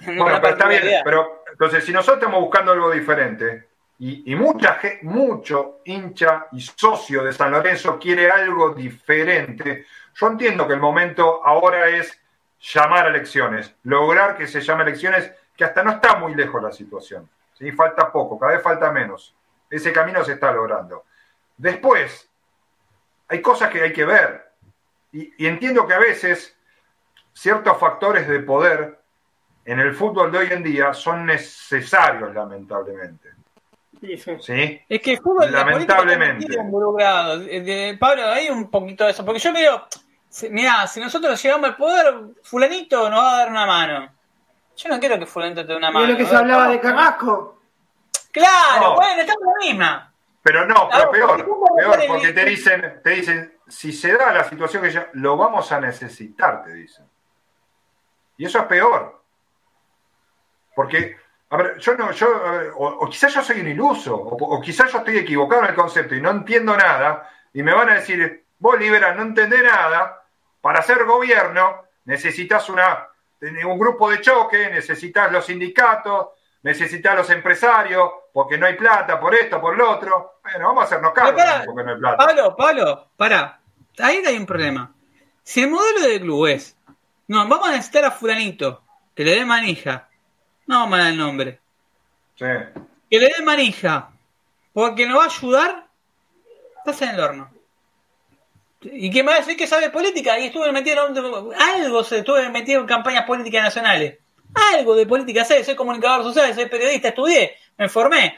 Bueno, 0.00 0.38
pero 0.42 0.48
está 0.48 0.68
bien, 0.68 0.82
pero 1.02 1.44
entonces 1.50 1.84
si 1.84 1.92
nosotros 1.92 2.18
estamos 2.18 2.40
buscando 2.40 2.72
algo 2.72 2.90
diferente, 2.90 3.68
y, 3.98 4.30
y 4.30 4.36
mucha 4.36 4.78
mucho 5.02 5.80
hincha 5.84 6.48
y 6.52 6.60
socio 6.60 7.24
de 7.24 7.32
San 7.32 7.52
Lorenzo 7.52 7.98
quiere 7.98 8.30
algo 8.30 8.74
diferente, 8.74 9.86
yo 10.14 10.26
entiendo 10.26 10.66
que 10.66 10.74
el 10.74 10.80
momento 10.80 11.40
ahora 11.42 11.88
es 11.88 12.20
llamar 12.60 13.06
a 13.06 13.08
elecciones, 13.08 13.74
lograr 13.84 14.36
que 14.36 14.46
se 14.46 14.60
llame 14.60 14.82
a 14.82 14.86
elecciones, 14.88 15.32
que 15.56 15.64
hasta 15.64 15.82
no 15.82 15.92
está 15.92 16.16
muy 16.16 16.34
lejos 16.34 16.62
la 16.62 16.72
situación. 16.72 17.26
¿Sí? 17.58 17.72
Falta 17.72 18.10
poco, 18.10 18.38
cada 18.38 18.52
vez 18.52 18.62
falta 18.62 18.90
menos. 18.92 19.34
Ese 19.68 19.92
camino 19.92 20.24
se 20.24 20.34
está 20.34 20.52
logrando. 20.52 21.04
Después, 21.56 22.30
hay 23.28 23.40
cosas 23.40 23.70
que 23.70 23.82
hay 23.82 23.92
que 23.92 24.04
ver. 24.04 24.46
Y, 25.12 25.46
entiendo 25.46 25.86
que 25.86 25.94
a 25.94 25.98
veces 25.98 26.56
ciertos 27.32 27.78
factores 27.78 28.28
de 28.28 28.40
poder 28.40 28.98
en 29.64 29.80
el 29.80 29.94
fútbol 29.94 30.30
de 30.30 30.38
hoy 30.38 30.48
en 30.50 30.62
día 30.62 30.92
son 30.92 31.26
necesarios, 31.26 32.34
lamentablemente. 32.34 33.30
Sí, 34.00 34.82
Es 34.88 35.00
que 35.00 35.12
el 35.12 35.18
fútbol 35.18 35.50
lamentablemente. 35.50 36.46
Pablo, 37.98 38.28
hay 38.28 38.50
un 38.50 38.70
poquito 38.70 39.04
de 39.04 39.10
eso. 39.10 39.24
Porque 39.24 39.40
yo 39.40 39.52
veo, 39.52 39.86
Mira, 40.50 40.86
si 40.86 41.00
nosotros 41.00 41.42
llegamos 41.42 41.70
al 41.70 41.76
poder, 41.76 42.14
fulanito 42.42 43.08
nos 43.08 43.20
va 43.20 43.34
a 43.34 43.38
dar 43.38 43.50
una 43.50 43.66
mano. 43.66 44.15
Yo 44.76 44.88
no 44.90 45.00
quiero 45.00 45.18
que 45.18 45.26
fulanito 45.26 45.62
te 45.62 45.72
dé 45.72 45.76
una 45.76 45.90
mano. 45.90 46.06
¿Y 46.06 46.12
lo 46.12 46.16
que 46.16 46.26
se 46.26 46.36
hablaba 46.36 46.68
de 46.68 46.80
Carrasco? 46.80 47.60
Claro, 48.30 48.94
bueno, 48.94 49.22
estamos 49.22 49.42
en 49.42 49.48
la 49.48 49.72
misma. 49.72 50.12
Pero 50.42 50.66
no, 50.66 50.88
pero 50.92 51.10
peor, 51.10 51.44
peor, 51.76 51.98
porque 52.06 52.32
te 52.32 52.44
dicen, 52.44 53.00
te 53.02 53.10
dicen, 53.10 53.58
si 53.66 53.92
se 53.92 54.16
da 54.16 54.32
la 54.32 54.44
situación 54.44 54.82
que 54.82 54.90
ya, 54.90 55.08
lo 55.14 55.36
vamos 55.36 55.72
a 55.72 55.80
necesitar, 55.80 56.62
te 56.62 56.72
dicen. 56.72 57.04
Y 58.36 58.44
eso 58.44 58.58
es 58.58 58.64
peor. 58.66 59.22
Porque, 60.74 61.16
a 61.50 61.56
ver, 61.56 61.78
yo 61.78 61.96
no, 61.96 62.12
yo, 62.12 62.28
o, 62.76 63.08
quizás 63.08 63.34
yo 63.34 63.42
soy 63.42 63.60
un 63.60 63.68
iluso, 63.68 64.14
o, 64.14 64.36
o 64.36 64.60
quizás 64.60 64.92
yo 64.92 64.98
estoy 64.98 65.18
equivocado 65.18 65.62
en 65.62 65.70
el 65.70 65.74
concepto 65.74 66.14
y 66.14 66.20
no 66.20 66.30
entiendo 66.30 66.76
nada, 66.76 67.28
y 67.52 67.62
me 67.62 67.74
van 67.74 67.88
a 67.88 67.94
decir, 67.94 68.44
vos, 68.58 68.78
Libera, 68.78 69.14
no 69.14 69.22
entendés 69.22 69.64
nada, 69.64 70.22
para 70.60 70.82
ser 70.82 71.04
gobierno 71.04 71.86
necesitas 72.04 72.68
una, 72.68 73.05
un 73.40 73.78
grupo 73.78 74.10
de 74.10 74.20
choque, 74.20 74.70
necesitas 74.70 75.30
los 75.30 75.44
sindicatos, 75.44 76.28
necesitas 76.62 77.14
los 77.16 77.30
empresarios, 77.30 78.10
porque 78.32 78.58
no 78.58 78.66
hay 78.66 78.74
plata, 78.74 79.20
por 79.20 79.34
esto, 79.34 79.60
por 79.60 79.76
lo 79.76 79.90
otro. 79.90 80.40
Bueno, 80.42 80.68
vamos 80.68 80.82
a 80.82 80.86
hacernos 80.86 81.12
cargo 81.12 81.38
porque 81.66 81.84
no 81.84 81.92
hay 81.92 81.98
plata. 81.98 82.16
Pablo, 82.16 82.56
Pablo, 82.56 83.10
para. 83.16 83.60
Ahí 83.98 84.22
hay 84.26 84.36
un 84.36 84.46
problema. 84.46 84.92
Si 85.42 85.62
el 85.62 85.70
modelo 85.70 86.00
de 86.00 86.20
club 86.20 86.46
es, 86.46 86.76
no, 87.28 87.46
vamos 87.48 87.68
a 87.68 87.72
necesitar 87.72 88.04
a 88.04 88.10
fulanito, 88.10 88.82
que 89.14 89.24
le 89.24 89.36
dé 89.36 89.44
manija. 89.44 90.08
No 90.66 90.80
vamos 90.80 90.98
a 90.98 91.02
dar 91.02 91.12
el 91.12 91.18
nombre. 91.18 91.60
Sí. 92.34 92.46
Que 93.10 93.18
le 93.18 93.32
dé 93.36 93.44
manija, 93.44 94.10
porque 94.72 95.06
nos 95.06 95.18
va 95.18 95.24
a 95.24 95.26
ayudar, 95.26 95.86
estás 96.78 97.02
en 97.02 97.10
el 97.10 97.20
horno. 97.20 97.55
¿Y 98.92 99.10
qué 99.10 99.22
más? 99.22 99.46
¿Es 99.48 99.56
que 99.56 99.66
sabe 99.66 99.90
política? 99.90 100.38
Y 100.38 100.46
estuve 100.46 100.72
metido 100.72 101.02
algo, 101.04 102.04
se 102.04 102.18
estuve 102.18 102.48
metido 102.50 102.80
en 102.80 102.86
campañas 102.86 103.24
políticas 103.24 103.62
nacionales. 103.62 104.18
Algo 104.74 104.94
de 104.94 105.06
política 105.06 105.44
sé, 105.44 105.64
soy 105.64 105.74
comunicador 105.74 106.22
social, 106.22 106.54
soy 106.54 106.66
periodista, 106.66 107.08
estudié, 107.08 107.56
me 107.76 107.88
formé. 107.88 108.36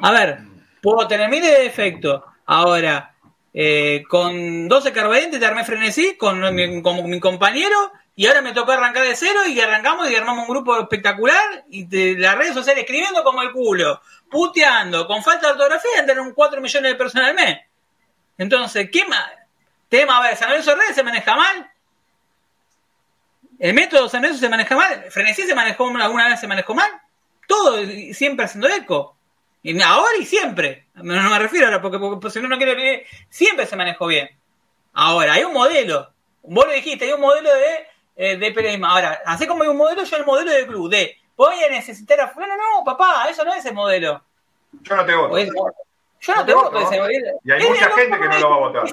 A 0.00 0.12
ver, 0.12 0.38
puedo 0.80 1.06
tener 1.08 1.28
miles 1.28 1.50
de 1.50 1.64
defectos. 1.64 2.22
Ahora, 2.46 3.14
eh, 3.52 4.04
con 4.08 4.68
12 4.68 4.92
carbadientes 4.92 5.40
te 5.40 5.46
armé 5.46 5.64
frenesí 5.64 6.16
con 6.16 6.54
mi, 6.54 7.20
compañero 7.20 7.92
y 8.14 8.26
ahora 8.26 8.42
me 8.42 8.52
tocó 8.52 8.72
arrancar 8.72 9.04
de 9.04 9.16
cero 9.16 9.40
y 9.48 9.58
arrancamos 9.60 10.10
y 10.10 10.14
armamos 10.14 10.46
un 10.46 10.54
grupo 10.54 10.78
espectacular 10.78 11.64
y 11.70 11.84
de 11.84 12.16
las 12.18 12.36
redes 12.36 12.54
sociales 12.54 12.82
escribiendo 12.82 13.22
como 13.24 13.42
el 13.42 13.52
culo, 13.52 14.00
puteando, 14.30 15.06
con 15.06 15.22
falta 15.22 15.46
de 15.46 15.52
ortografía, 15.54 16.06
tener 16.06 16.20
un 16.20 16.34
4 16.34 16.60
millones 16.60 16.92
de 16.92 16.98
personas 16.98 17.28
al 17.28 17.34
mes. 17.34 17.58
Entonces, 18.38 18.88
¿qué 18.90 19.04
más? 19.04 19.28
Tema, 19.88 20.18
a 20.18 20.22
ver, 20.22 20.36
San 20.36 20.48
Lorenzo 20.48 20.74
Red 20.74 20.94
se 20.94 21.02
maneja 21.02 21.36
mal. 21.36 21.70
El 23.58 23.74
método 23.74 24.08
San 24.08 24.22
Lorenzo 24.22 24.40
se 24.40 24.48
maneja 24.48 24.76
mal. 24.76 25.06
Frenesí 25.10 25.42
se 25.42 25.54
manejó 25.54 25.88
alguna 25.88 26.28
vez, 26.28 26.40
se 26.40 26.46
manejó 26.46 26.74
mal. 26.74 26.90
Todo 27.46 27.84
siempre 28.12 28.44
haciendo 28.44 28.68
eco. 28.68 29.16
Y 29.62 29.80
ahora 29.82 30.16
y 30.20 30.24
siempre. 30.24 30.86
No, 30.94 31.02
me 31.02 31.38
refiero 31.38 31.66
ahora 31.66 31.82
porque, 31.82 31.98
porque, 31.98 32.30
si 32.30 32.40
no, 32.40 32.48
no 32.48 32.58
quiero 32.58 32.74
Siempre 33.28 33.66
se 33.66 33.76
manejó 33.76 34.06
bien. 34.06 34.30
Ahora, 34.92 35.32
hay 35.32 35.44
un 35.44 35.52
modelo. 35.52 36.12
Vos 36.42 36.66
lo 36.66 36.72
dijiste, 36.72 37.06
hay 37.06 37.12
un 37.12 37.20
modelo 37.20 37.50
de, 37.52 37.86
eh, 38.16 38.36
de 38.36 38.52
periodismo. 38.52 38.86
Ahora, 38.86 39.20
así 39.26 39.46
como 39.46 39.64
hay 39.64 39.68
un 39.68 39.76
modelo, 39.76 40.04
yo 40.04 40.16
el 40.16 40.24
modelo 40.24 40.52
del 40.52 40.66
club. 40.66 40.90
De 40.90 41.16
voy 41.36 41.56
a 41.62 41.70
necesitar 41.70 42.20
a. 42.20 42.32
No, 42.36 42.56
no, 42.56 42.84
papá, 42.84 43.28
eso 43.28 43.44
no 43.44 43.52
es 43.52 43.64
el 43.64 43.74
modelo. 43.74 44.22
Yo 44.82 44.96
no 44.96 45.04
te 45.04 45.14
voto. 45.14 45.34
Yo 46.20 46.34
no 46.34 46.44
te, 46.44 46.54
voto, 46.54 46.78
ese 46.80 47.00
modelo. 47.00 47.40
Y 47.44 47.52
hay 47.52 47.68
mucha 47.68 47.90
gente 47.90 48.18
que 48.18 48.28
no 48.28 48.38
lo 48.38 48.50
va 48.50 48.56
a 48.56 48.58
votar. 48.58 48.84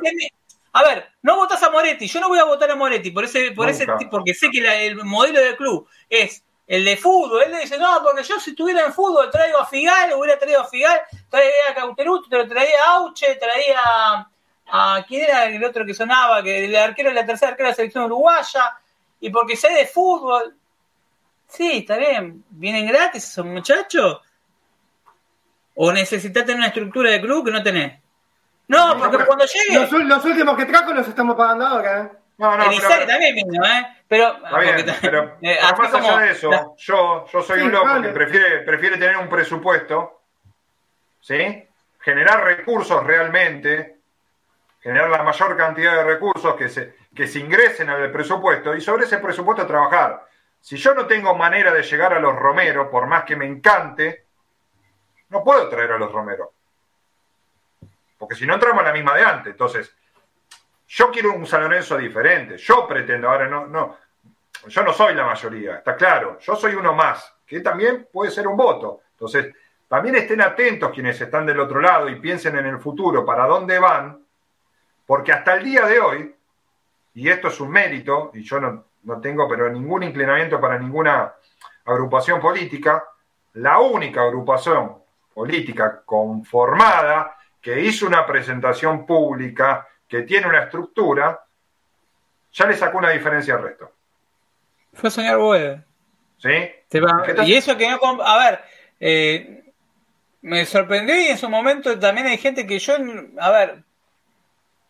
A 0.73 0.83
ver, 0.83 1.07
no 1.21 1.37
votas 1.37 1.63
a 1.63 1.69
Moretti, 1.69 2.05
yo 2.05 2.19
no 2.19 2.27
voy 2.27 2.37
a 2.37 2.43
votar 2.43 2.69
a 2.69 2.75
Moretti 2.75 3.11
por 3.11 3.23
ese, 3.23 3.51
por 3.51 3.69
ese 3.69 3.87
porque 4.11 4.33
sé 4.33 4.49
que 4.51 4.87
el 4.87 4.97
modelo 5.05 5.39
del 5.39 5.55
club 5.55 5.87
es 6.09 6.43
el 6.67 6.83
de 6.83 6.97
fútbol. 6.97 7.43
Él 7.43 7.51
le 7.51 7.59
dice, 7.61 7.77
no, 7.77 8.01
porque 8.03 8.23
yo 8.23 8.39
si 8.39 8.49
estuviera 8.49 8.85
en 8.85 8.93
fútbol 8.93 9.29
traigo 9.31 9.59
a 9.59 9.65
Figal, 9.65 10.13
hubiera 10.13 10.37
traído 10.37 10.61
a 10.61 10.67
Figal, 10.67 11.01
traía 11.29 11.49
a 11.69 11.75
Cauteruto, 11.75 12.27
te 12.29 12.37
lo 12.37 12.47
traía 12.47 12.83
a 12.83 12.95
Auche, 12.95 13.35
traía 13.35 14.27
a, 14.67 15.05
¿quién 15.07 15.23
era 15.23 15.45
el 15.45 15.63
otro 15.63 15.85
que 15.85 15.93
sonaba? 15.93 16.43
Que 16.43 16.65
el 16.65 16.75
arquero 16.75 17.09
de 17.09 17.15
la 17.15 17.25
tercera 17.25 17.51
arquera 17.51 17.69
de 17.69 17.71
la 17.71 17.75
selección 17.75 18.03
uruguaya, 18.05 18.77
y 19.21 19.29
porque 19.29 19.55
sé 19.55 19.69
de 19.69 19.85
fútbol. 19.85 20.55
Sí, 21.47 21.77
está 21.79 21.97
bien, 21.97 22.43
vienen 22.49 22.87
gratis 22.87 23.23
esos 23.23 23.45
muchachos. 23.45 24.19
¿O 25.75 25.91
necesitas 25.91 26.45
tener 26.45 26.57
una 26.57 26.67
estructura 26.67 27.11
de 27.11 27.21
club 27.21 27.45
que 27.45 27.51
no 27.51 27.61
tenés? 27.61 27.99
No, 28.67 28.97
porque 28.97 29.25
cuando 29.25 29.45
llegue. 29.45 29.79
Los, 29.79 29.91
los, 29.91 30.25
últimos 30.25 30.57
que 30.57 30.65
trajo 30.65 30.93
los 30.93 31.07
estamos 31.07 31.35
pagando 31.35 31.67
ahora. 31.67 32.01
¿eh? 32.01 32.17
No, 32.37 32.57
no, 32.57 32.65
pero, 32.69 33.05
también 33.05 33.35
vino, 33.35 33.65
¿eh? 33.65 33.87
Pero, 34.07 34.35
está 34.43 34.59
bien, 34.59 34.85
pero, 35.01 35.37
eh, 35.41 35.57
más 35.77 35.93
allá 35.93 36.19
de 36.19 36.31
eso, 36.31 36.75
yo, 36.77 37.25
yo 37.31 37.41
soy 37.41 37.61
un 37.61 37.71
loco 37.71 38.01
que 38.01 38.09
prefiere, 38.09 38.59
prefiere 38.61 38.97
tener 38.97 39.17
un 39.17 39.29
presupuesto, 39.29 40.21
¿sí? 41.21 41.67
Generar 41.99 42.43
recursos 42.43 43.03
realmente, 43.03 43.99
generar 44.81 45.09
la 45.09 45.23
mayor 45.23 45.55
cantidad 45.55 45.95
de 45.95 46.03
recursos 46.03 46.55
que 46.55 46.67
se, 46.67 46.95
que 47.15 47.27
se 47.27 47.39
ingresen 47.39 47.89
al 47.89 48.11
presupuesto 48.11 48.75
y 48.75 48.81
sobre 48.81 49.05
ese 49.05 49.17
presupuesto 49.19 49.65
trabajar. 49.65 50.25
Si 50.59 50.75
yo 50.77 50.93
no 50.93 51.05
tengo 51.05 51.35
manera 51.35 51.71
de 51.71 51.83
llegar 51.83 52.13
a 52.13 52.19
los 52.19 52.35
Romero, 52.35 52.91
por 52.91 53.07
más 53.07 53.23
que 53.23 53.35
me 53.35 53.45
encante, 53.45 54.24
no 55.29 55.43
puedo 55.43 55.67
traer 55.69 55.91
a 55.91 55.97
los 55.97 56.11
Romero. 56.11 56.51
Porque 58.17 58.35
si 58.35 58.45
no 58.45 58.53
entramos 58.53 58.81
en 58.81 58.87
la 58.87 58.93
misma 58.93 59.15
de 59.15 59.23
antes. 59.23 59.51
Entonces, 59.51 59.93
yo 60.87 61.11
quiero 61.11 61.33
un 61.33 61.45
San 61.45 61.61
Lorenzo 61.61 61.97
diferente. 61.97 62.57
Yo 62.57 62.87
pretendo, 62.87 63.29
ahora 63.29 63.47
no, 63.47 63.67
no, 63.67 63.97
yo 64.67 64.83
no 64.83 64.93
soy 64.93 65.13
la 65.13 65.25
mayoría, 65.25 65.77
está 65.77 65.95
claro. 65.95 66.39
Yo 66.39 66.55
soy 66.55 66.75
uno 66.75 66.93
más, 66.93 67.33
que 67.45 67.59
también 67.59 68.07
puede 68.11 68.31
ser 68.31 68.47
un 68.47 68.55
voto. 68.55 69.01
Entonces, 69.11 69.53
también 69.87 70.15
estén 70.15 70.41
atentos 70.41 70.91
quienes 70.91 71.19
están 71.19 71.45
del 71.45 71.59
otro 71.59 71.79
lado 71.79 72.09
y 72.09 72.19
piensen 72.19 72.57
en 72.57 72.65
el 72.65 72.79
futuro, 72.79 73.25
para 73.25 73.45
dónde 73.45 73.77
van, 73.79 74.25
porque 75.05 75.31
hasta 75.31 75.55
el 75.55 75.63
día 75.63 75.85
de 75.85 75.99
hoy, 75.99 76.35
y 77.13 77.29
esto 77.29 77.49
es 77.49 77.59
un 77.59 77.69
mérito, 77.69 78.31
y 78.33 78.41
yo 78.41 78.59
no, 78.59 78.85
no 79.03 79.21
tengo 79.21 79.47
pero 79.47 79.69
ningún 79.69 80.03
inclinamiento 80.03 80.59
para 80.59 80.79
ninguna 80.79 81.33
agrupación 81.85 82.41
política, 82.41 83.03
la 83.53 83.79
única 83.79 84.21
agrupación 84.21 85.04
política 85.35 86.01
conformada 86.05 87.35
que 87.61 87.81
hizo 87.81 88.07
una 88.07 88.25
presentación 88.25 89.05
pública, 89.05 89.85
que 90.07 90.21
tiene 90.21 90.47
una 90.47 90.63
estructura, 90.63 91.45
ya 92.53 92.65
le 92.65 92.77
sacó 92.77 92.99
una 92.99 93.09
diferencia 93.09 93.55
al 93.55 93.63
resto. 93.63 93.91
Fue 94.93 95.11
soñar 95.11 95.37
Boed. 95.37 95.79
¿Sí? 96.37 96.49
Y 97.45 97.53
eso 97.53 97.75
que 97.75 97.89
no. 97.89 97.99
A 98.23 98.37
ver, 98.37 98.61
eh, 98.99 99.73
me 100.41 100.65
sorprendió 100.65 101.19
y 101.19 101.25
en 101.25 101.37
su 101.37 101.49
momento 101.49 101.99
también 101.99 102.27
hay 102.27 102.37
gente 102.37 102.65
que 102.65 102.79
yo. 102.79 102.93
A 103.39 103.49
ver, 103.51 103.83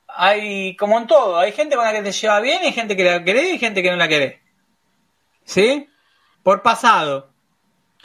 hay. 0.08 0.76
Como 0.76 1.00
en 1.00 1.08
todo, 1.08 1.40
hay 1.40 1.54
gente 1.54 1.76
con 1.76 1.86
la 1.86 1.94
que 1.94 2.04
te 2.04 2.12
lleva 2.12 2.40
bien, 2.40 2.62
hay 2.62 2.72
gente 2.72 2.96
que 2.96 3.04
la 3.04 3.24
querés 3.24 3.54
y 3.54 3.58
gente 3.58 3.82
que 3.82 3.90
no 3.90 3.98
la 3.98 4.08
querés. 4.08 4.36
¿Sí? 5.44 5.90
Por 6.44 6.62
pasado. 6.62 7.35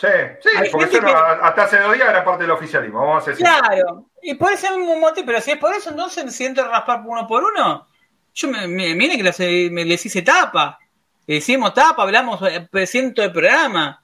Sí, 0.00 0.06
sí, 0.40 0.48
porque 0.72 0.96
hasta 0.96 1.64
hace 1.64 1.78
dos 1.78 1.92
días 1.92 2.08
era 2.08 2.24
parte 2.24 2.44
del 2.44 2.52
oficialismo, 2.52 3.00
vamos 3.00 3.26
a 3.26 3.30
decir. 3.32 3.44
Claro, 3.44 4.06
y 4.22 4.34
por 4.34 4.50
ese 4.50 4.70
mismo 4.74 4.96
motivo, 4.96 5.26
pero 5.26 5.42
si 5.42 5.50
es 5.50 5.58
por 5.58 5.74
eso, 5.74 5.90
entonces 5.90 6.24
me 6.24 6.30
siento 6.30 6.66
raspar 6.66 7.02
uno 7.04 7.26
por 7.26 7.44
uno. 7.44 7.86
Yo 8.32 8.48
me, 8.48 8.66
mire 8.66 9.18
que 9.18 9.22
les, 9.22 9.38
me, 9.70 9.84
les 9.84 10.06
hice 10.06 10.22
tapa. 10.22 10.78
Le 11.26 11.36
hicimos 11.36 11.74
tapa, 11.74 12.02
hablamos 12.02 12.40
eh, 12.48 12.86
ciento 12.86 13.20
de 13.20 13.28
programa. 13.28 14.02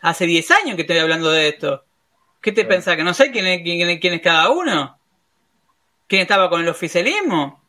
Hace 0.00 0.24
10 0.24 0.50
años 0.52 0.76
que 0.76 0.82
estoy 0.82 0.96
hablando 0.96 1.30
de 1.30 1.48
esto. 1.48 1.84
¿Qué 2.40 2.52
te 2.52 2.64
pensás? 2.64 2.96
¿Que 2.96 3.04
no 3.04 3.12
sé 3.12 3.30
quién 3.30 3.46
es, 3.46 3.62
quién, 3.62 3.98
quién 3.98 4.14
es 4.14 4.22
cada 4.22 4.48
uno? 4.48 4.98
¿Quién 6.06 6.22
estaba 6.22 6.48
con 6.48 6.62
el 6.62 6.68
oficialismo? 6.68 7.62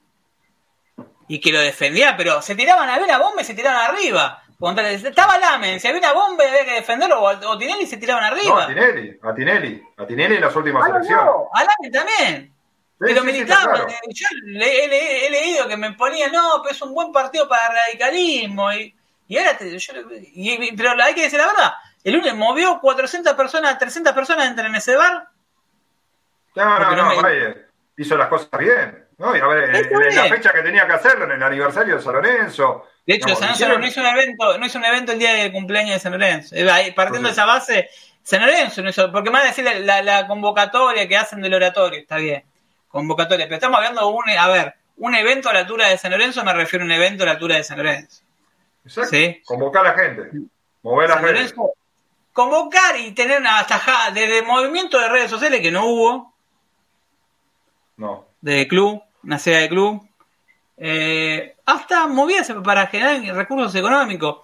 Y 1.28 1.42
que 1.42 1.52
lo 1.52 1.60
defendía, 1.60 2.16
pero 2.16 2.42
se 2.42 2.56
tiraban 2.56 2.88
a 2.90 2.98
ver 3.00 3.12
a 3.12 3.18
bomba 3.18 3.42
y 3.42 3.46
se 3.46 3.54
tiraban 3.54 3.94
arriba. 3.94 4.44
Estaba 4.60 5.38
Lamen, 5.38 5.80
si 5.80 5.88
había 5.88 6.00
una 6.00 6.14
bomba 6.14 6.44
había 6.44 6.66
que 6.66 6.74
defenderlo, 6.74 7.22
o, 7.22 7.58
Tinelli 7.60 7.86
se 7.86 7.98
tiraban 7.98 8.24
arriba. 8.24 8.56
No, 8.56 8.60
a 8.60 8.68
Tinelli, 8.68 9.20
a 9.22 9.34
Tinelli, 9.36 9.84
a 9.98 10.08
Tinelli 10.08 10.36
en 10.36 10.42
las 10.42 10.56
últimas 10.56 10.84
ah, 10.84 10.90
elecciones. 10.90 11.26
No, 11.26 11.50
a 11.54 11.64
Lamen 11.64 11.92
también. 11.92 12.56
pero 12.98 13.24
militaba, 13.24 13.86
yo 14.10 14.28
he, 14.44 15.30
leído 15.30 15.68
que 15.68 15.78
me 15.78 15.94
ponía, 15.94 16.30
no, 16.30 16.62
pero 16.64 16.74
es 16.74 16.82
un 16.82 16.92
buen 16.92 17.12
partido 17.12 17.48
para 17.48 17.70
radicalismo. 17.70 18.74
Y, 18.74 18.96
y 19.28 19.38
ahora, 19.38 19.60
yo, 19.60 19.94
pero 20.76 21.04
hay 21.04 21.14
que 21.14 21.22
decir 21.22 21.38
la 21.38 21.48
verdad, 21.48 21.74
el 22.04 22.14
lunes 22.14 22.34
movió 22.34 22.80
400 22.80 23.36
personas, 23.36 23.78
300 23.78 24.12
personas 24.14 24.48
entran 24.48 24.70
en 24.72 24.76
ese 24.76 24.96
bar. 24.96 25.28
No, 26.56 26.80
no, 26.80 26.96
no, 26.96 27.30
hizo 27.96 28.18
las 28.18 28.28
cosas 28.28 28.50
bien. 28.58 29.07
¿No? 29.18 29.36
Y 29.36 29.40
a 29.40 29.48
ver, 29.48 29.76
en, 29.76 30.16
la 30.16 30.26
fecha 30.26 30.52
que 30.52 30.62
tenía 30.62 30.86
que 30.86 30.94
hacerlo, 30.94 31.26
en 31.26 31.32
el 31.32 31.44
aniversario 31.44 31.96
de 31.96 32.02
San 32.02 32.14
Lorenzo, 32.14 32.86
de 33.08 33.16
hecho, 33.16 33.36
San 33.36 33.58
Lorenzo 33.58 33.80
no 33.80 33.88
hizo 33.88 34.02
un 34.02 34.08
evento, 34.08 34.58
no 34.58 34.66
hizo 34.66 34.78
un 34.78 34.86
evento 34.86 35.14
el 35.14 35.20
día 35.20 35.32
de 35.32 35.50
cumpleaños 35.50 35.94
de 35.94 36.00
San 36.00 36.12
Lorenzo. 36.12 36.54
Partiendo 36.94 37.30
de 37.30 37.32
esa 37.32 37.46
base, 37.46 37.90
San 38.22 38.42
Lorenzo 38.42 38.82
no 38.82 38.90
hizo, 38.90 39.10
porque 39.14 39.32
más 39.32 39.46
decir 39.46 39.64
la, 39.64 40.02
la, 40.02 40.28
convocatoria 40.28 41.08
que 41.08 41.16
hacen 41.16 41.42
del 41.42 41.54
oratorio, 41.54 42.02
está 42.02 42.18
bien. 42.18 42.44
Convocatoria, 42.90 43.46
pero 43.46 43.56
estamos 43.56 43.78
hablando 43.78 44.02
de 44.02 44.08
un, 44.08 44.38
a 44.38 44.48
ver, 44.50 44.76
un 44.98 45.16
evento 45.16 45.48
a 45.48 45.54
la 45.54 45.60
altura 45.60 45.88
de 45.88 45.98
San 45.98 46.12
Lorenzo, 46.12 46.44
me 46.44 46.54
refiero 46.54 46.84
a 46.84 46.86
un 46.86 46.92
evento 46.92 47.24
a 47.24 47.28
la 47.28 47.32
altura 47.34 47.56
de 47.56 47.64
San 47.64 47.78
Lorenzo. 47.78 48.24
Exacto. 48.84 49.12
¿Sí? 49.12 49.42
Convocar 49.46 49.86
a 49.86 49.96
la 49.96 50.04
gente. 50.04 50.30
Mover 50.84 51.10
a 51.10 51.22
la 51.22 51.28
gente. 51.30 51.54
convocar 52.34 52.98
y 53.00 53.14
tener 53.14 53.40
una 53.40 53.66
tajada 53.66 54.12
desde 54.12 54.42
movimiento 54.42 55.00
de 55.00 55.08
redes 55.08 55.32
sociales 55.32 55.62
que 55.62 55.72
no 55.72 55.86
hubo. 55.86 56.34
No. 57.96 58.28
De 58.42 58.68
club, 58.68 59.02
una 59.28 59.38
serie 59.38 59.60
de 59.60 59.70
club. 59.70 60.08
Eh, 60.78 61.56
hasta 61.66 62.08
movidas 62.08 62.52
para 62.64 62.88
generar 62.88 63.22
recursos 63.36 63.76
económicos. 63.76 64.38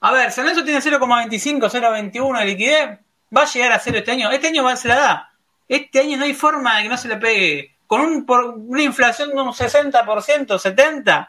A 0.00 0.12
ver, 0.12 0.32
San 0.32 0.44
Lorenzo 0.44 0.64
tiene 0.64 0.80
0,25, 0.80 1.70
0,21 1.70 2.38
de 2.40 2.44
liquidez. 2.44 2.98
Va 3.34 3.42
a 3.42 3.46
llegar 3.46 3.72
a 3.72 3.78
cero 3.78 3.98
este 3.98 4.10
año. 4.10 4.30
Este 4.30 4.48
año 4.48 4.64
va, 4.64 4.76
se 4.76 4.88
la 4.88 4.96
da. 4.96 5.32
Este 5.68 6.00
año 6.00 6.16
no 6.18 6.24
hay 6.24 6.34
forma 6.34 6.76
de 6.76 6.82
que 6.82 6.88
no 6.88 6.96
se 6.96 7.08
le 7.08 7.16
pegue. 7.16 7.76
Con 7.86 8.00
un, 8.00 8.26
por 8.26 8.54
una 8.56 8.82
inflación 8.82 9.30
de 9.30 9.40
un 9.40 9.48
60%, 9.48 9.92
70%, 9.92 11.28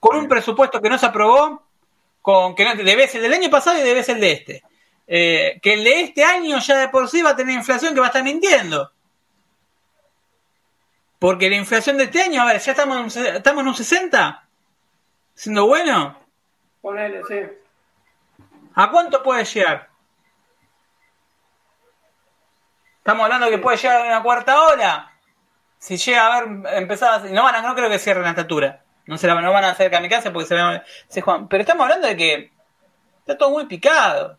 con 0.00 0.16
un 0.16 0.26
presupuesto 0.26 0.80
que 0.80 0.88
no 0.88 0.96
se 0.96 1.06
aprobó, 1.06 1.62
con 2.22 2.54
que 2.54 2.64
no, 2.64 2.74
debe 2.76 3.08
ser 3.08 3.20
del 3.20 3.34
año 3.34 3.50
pasado 3.50 3.78
y 3.78 3.82
debe 3.82 4.02
ser 4.02 4.16
el 4.16 4.20
de 4.22 4.32
este. 4.32 4.62
Eh, 5.06 5.58
que 5.62 5.74
el 5.74 5.84
de 5.84 6.00
este 6.00 6.24
año 6.24 6.58
ya 6.60 6.78
de 6.78 6.88
por 6.88 7.08
sí 7.08 7.20
va 7.20 7.30
a 7.30 7.36
tener 7.36 7.54
inflación 7.54 7.92
que 7.92 8.00
va 8.00 8.06
a 8.06 8.08
estar 8.08 8.24
mintiendo. 8.24 8.90
Porque 11.26 11.50
la 11.50 11.56
inflación 11.56 11.98
de 11.98 12.04
este 12.04 12.22
año, 12.22 12.40
a 12.40 12.44
ver, 12.44 12.60
ya 12.60 12.70
estamos 12.70 13.16
en, 13.16 13.26
estamos 13.34 13.62
en 13.62 13.66
un 13.66 13.74
60, 13.74 14.48
siendo 15.34 15.66
bueno. 15.66 16.16
Ponele, 16.80 17.20
sí. 17.26 17.40
¿A 18.76 18.90
cuánto 18.92 19.24
puede 19.24 19.44
llegar? 19.44 19.88
Estamos 22.98 23.24
hablando 23.24 23.50
que 23.50 23.58
puede 23.58 23.76
llegar 23.76 24.02
a 24.02 24.04
una 24.04 24.22
cuarta 24.22 24.62
hora. 24.62 25.18
Si 25.80 25.96
llega 25.96 26.28
a 26.28 26.42
ver, 26.42 26.74
empezado 26.76 27.28
no 27.30 27.42
van 27.42 27.56
a, 27.56 27.62
no 27.62 27.74
creo 27.74 27.90
que 27.90 27.98
cierren 27.98 28.22
la 28.22 28.30
estatura. 28.30 28.84
No, 29.06 29.18
se 29.18 29.26
la, 29.26 29.34
no 29.40 29.52
van 29.52 29.64
a 29.64 29.70
hacer 29.70 29.90
kamikaze 29.90 30.30
porque 30.30 30.46
se, 30.46 30.56
se 31.08 31.22
juegan. 31.22 31.48
Pero 31.48 31.62
estamos 31.62 31.82
hablando 31.86 32.06
de 32.06 32.16
que 32.16 32.52
está 33.18 33.36
todo 33.36 33.50
muy 33.50 33.66
picado. 33.66 34.38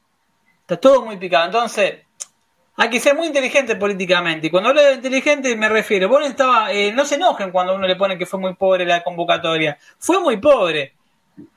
Está 0.61 0.77
todo 0.77 1.03
muy 1.03 1.17
picado. 1.17 1.47
Entonces, 1.47 2.06
hay 2.79 2.89
que 2.91 2.99
ser 2.99 3.15
muy 3.15 3.27
inteligente 3.27 3.75
políticamente. 3.75 4.47
Y 4.47 4.49
cuando 4.51 4.69
hablo 4.69 4.83
de 4.83 4.93
inteligente 4.93 5.55
me 5.55 5.67
refiero, 5.67 6.07
bueno, 6.07 6.27
estaba, 6.27 6.71
eh, 6.71 6.91
no 6.93 7.05
se 7.05 7.15
enojen 7.15 7.51
cuando 7.51 7.73
uno 7.75 7.87
le 7.87 7.95
pone 7.95 8.17
que 8.17 8.27
fue 8.27 8.39
muy 8.39 8.53
pobre 8.53 8.85
la 8.85 9.03
convocatoria. 9.03 9.77
Fue 9.97 10.19
muy 10.19 10.37
pobre. 10.37 10.93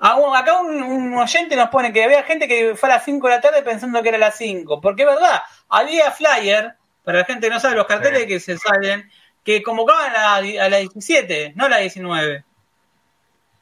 acá 0.00 0.60
un, 0.60 1.14
oyente 1.14 1.56
nos 1.56 1.68
pone 1.68 1.92
que 1.92 2.02
había 2.04 2.22
gente 2.22 2.48
que 2.48 2.74
fue 2.74 2.88
a 2.88 2.94
las 2.94 3.04
5 3.04 3.28
de 3.28 3.34
la 3.34 3.40
tarde 3.40 3.62
pensando 3.62 4.02
que 4.02 4.08
era 4.08 4.18
las 4.18 4.36
5. 4.36 4.80
Porque 4.80 5.02
es 5.02 5.08
verdad, 5.08 5.42
había 5.68 6.10
flyer, 6.10 6.74
para 7.04 7.18
la 7.18 7.24
gente 7.26 7.48
que 7.48 7.54
no 7.54 7.60
sabe, 7.60 7.76
los 7.76 7.86
carteles 7.86 8.26
que 8.26 8.40
se 8.40 8.56
salen, 8.56 9.10
que 9.44 9.62
convocaban 9.62 10.12
a 10.16 10.40
la, 10.40 10.64
a 10.64 10.68
la 10.70 10.76
17, 10.78 11.52
no 11.54 11.66
a 11.66 11.68
la 11.68 11.78
19. 11.78 12.44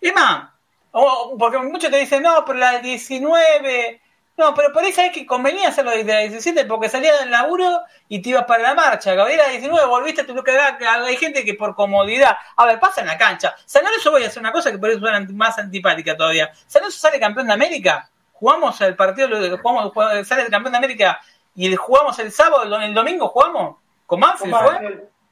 Es 0.01 0.15
más, 0.15 0.51
o- 0.93 1.37
porque 1.39 1.59
muchos 1.59 1.91
te 1.91 1.99
dicen, 1.99 2.23
no, 2.23 2.45
pero 2.47 2.59
la 2.59 2.79
19. 2.79 4.01
No, 4.39 4.55
pero 4.55 4.73
por 4.73 4.85
ahí 4.85 4.93
sabes 4.93 5.11
que 5.13 5.27
convenía 5.27 5.69
hacerlo 5.69 5.91
desde 5.91 6.13
la 6.13 6.21
17 6.21 6.65
porque 6.67 6.89
salías 6.89 7.19
del 7.19 7.31
laburo 7.33 7.83
y 8.09 8.23
te 8.23 8.29
ibas 8.31 8.45
para 8.45 8.63
la 8.63 8.73
marcha. 8.75 9.13
Gabriela, 9.15 9.43
la 9.43 9.49
19, 9.51 9.87
volviste 9.87 10.21
a 10.23 10.27
tu 10.27 10.33
lugar. 10.35 10.79
Hay 11.05 11.17
gente 11.17 11.45
que 11.45 11.55
por 11.55 11.75
comodidad. 11.75 12.37
A 12.57 12.65
ver, 12.65 12.79
pasa 12.79 13.01
en 13.01 13.09
la 13.09 13.19
cancha. 13.19 13.57
San 13.67 13.83
Lorenzo 13.85 14.13
voy 14.13 14.23
a 14.23 14.29
hacer 14.29 14.39
una 14.41 14.53
cosa 14.53 14.71
que 14.71 14.79
por 14.79 14.91
eso 14.91 15.01
suena 15.01 15.27
más 15.33 15.59
antipática 15.59 16.17
todavía. 16.17 16.53
San 16.69 16.83
Lorenzo 16.83 16.99
sale 17.01 17.19
campeón 17.19 17.49
de 17.49 17.53
América. 17.53 18.09
Jugamos 18.33 18.81
el 18.81 18.95
partido, 18.95 19.29
jugamos, 19.61 19.93
jugamos- 19.93 20.27
sale 20.29 20.43
el 20.43 20.51
campeón 20.51 20.71
de 20.73 20.79
América 20.79 21.21
y 21.57 21.67
el- 21.67 21.77
jugamos 21.77 22.17
el 22.21 22.31
sábado, 22.31 22.63
el, 22.63 22.71
dom- 22.71 22.85
el 22.85 22.95
domingo 22.95 23.27
jugamos. 23.29 23.79
¿Con 24.07 24.21
Manfield 24.21 24.55
Con 24.55 24.63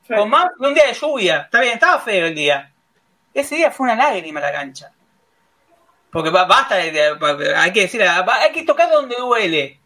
sí. 0.08 0.14
Con 0.14 0.28
más 0.30 0.46
un 0.58 0.74
día 0.74 0.86
de 0.88 0.94
lluvia. 0.94 1.36
Está 1.42 1.60
bien, 1.60 1.74
estaba 1.74 2.00
feo 2.00 2.26
el 2.26 2.34
día. 2.34 2.72
Ese 3.32 3.54
día 3.54 3.70
fue 3.70 3.84
una 3.84 3.94
lágrima 3.94 4.40
la 4.40 4.50
cancha. 4.50 4.90
Porque 6.16 6.30
ba- 6.30 6.46
basta 6.46 6.76
hay 6.76 7.72
que 7.74 7.80
decir, 7.82 8.02
hay 8.02 8.50
que 8.52 8.62
tocar 8.62 8.88
donde 8.90 9.16
duele. 9.16 9.78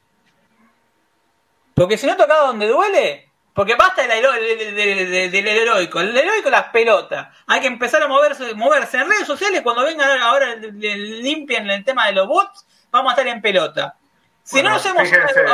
Porque 1.75 1.99
si 1.99 2.07
no 2.07 2.17
toca 2.17 2.37
donde 2.37 2.69
duele, 2.69 3.29
porque 3.53 3.75
basta 3.75 4.03
del, 4.03 4.13
hero- 4.13 4.31
de- 4.31 4.57
de- 4.73 4.73
de- 5.07 5.29
de- 5.29 5.43
del 5.43 5.49
heroico. 5.49 5.99
El 5.99 6.17
heroico 6.17 6.49
las 6.49 6.67
pelotas. 6.69 7.37
Hay 7.49 7.61
que 7.61 7.67
empezar 7.67 8.01
a 8.05 8.07
moverse, 8.07 8.55
moverse 8.55 8.99
en 8.99 9.09
redes 9.11 9.27
sociales 9.27 9.61
cuando 9.63 9.83
vengan 9.83 10.21
ahora 10.21 10.55
limpian 10.55 11.69
el 11.69 11.85
tema 11.85 12.07
de 12.07 12.13
los 12.13 12.29
bots, 12.29 12.65
vamos 12.93 13.11
a 13.11 13.15
estar 13.17 13.27
en 13.27 13.43
pelota. 13.43 13.97
Si 14.45 14.55
Bueno, 14.59 14.69
no 14.69 14.75
nos 14.77 14.87
hemos 14.87 15.03
fíjense. 15.03 15.45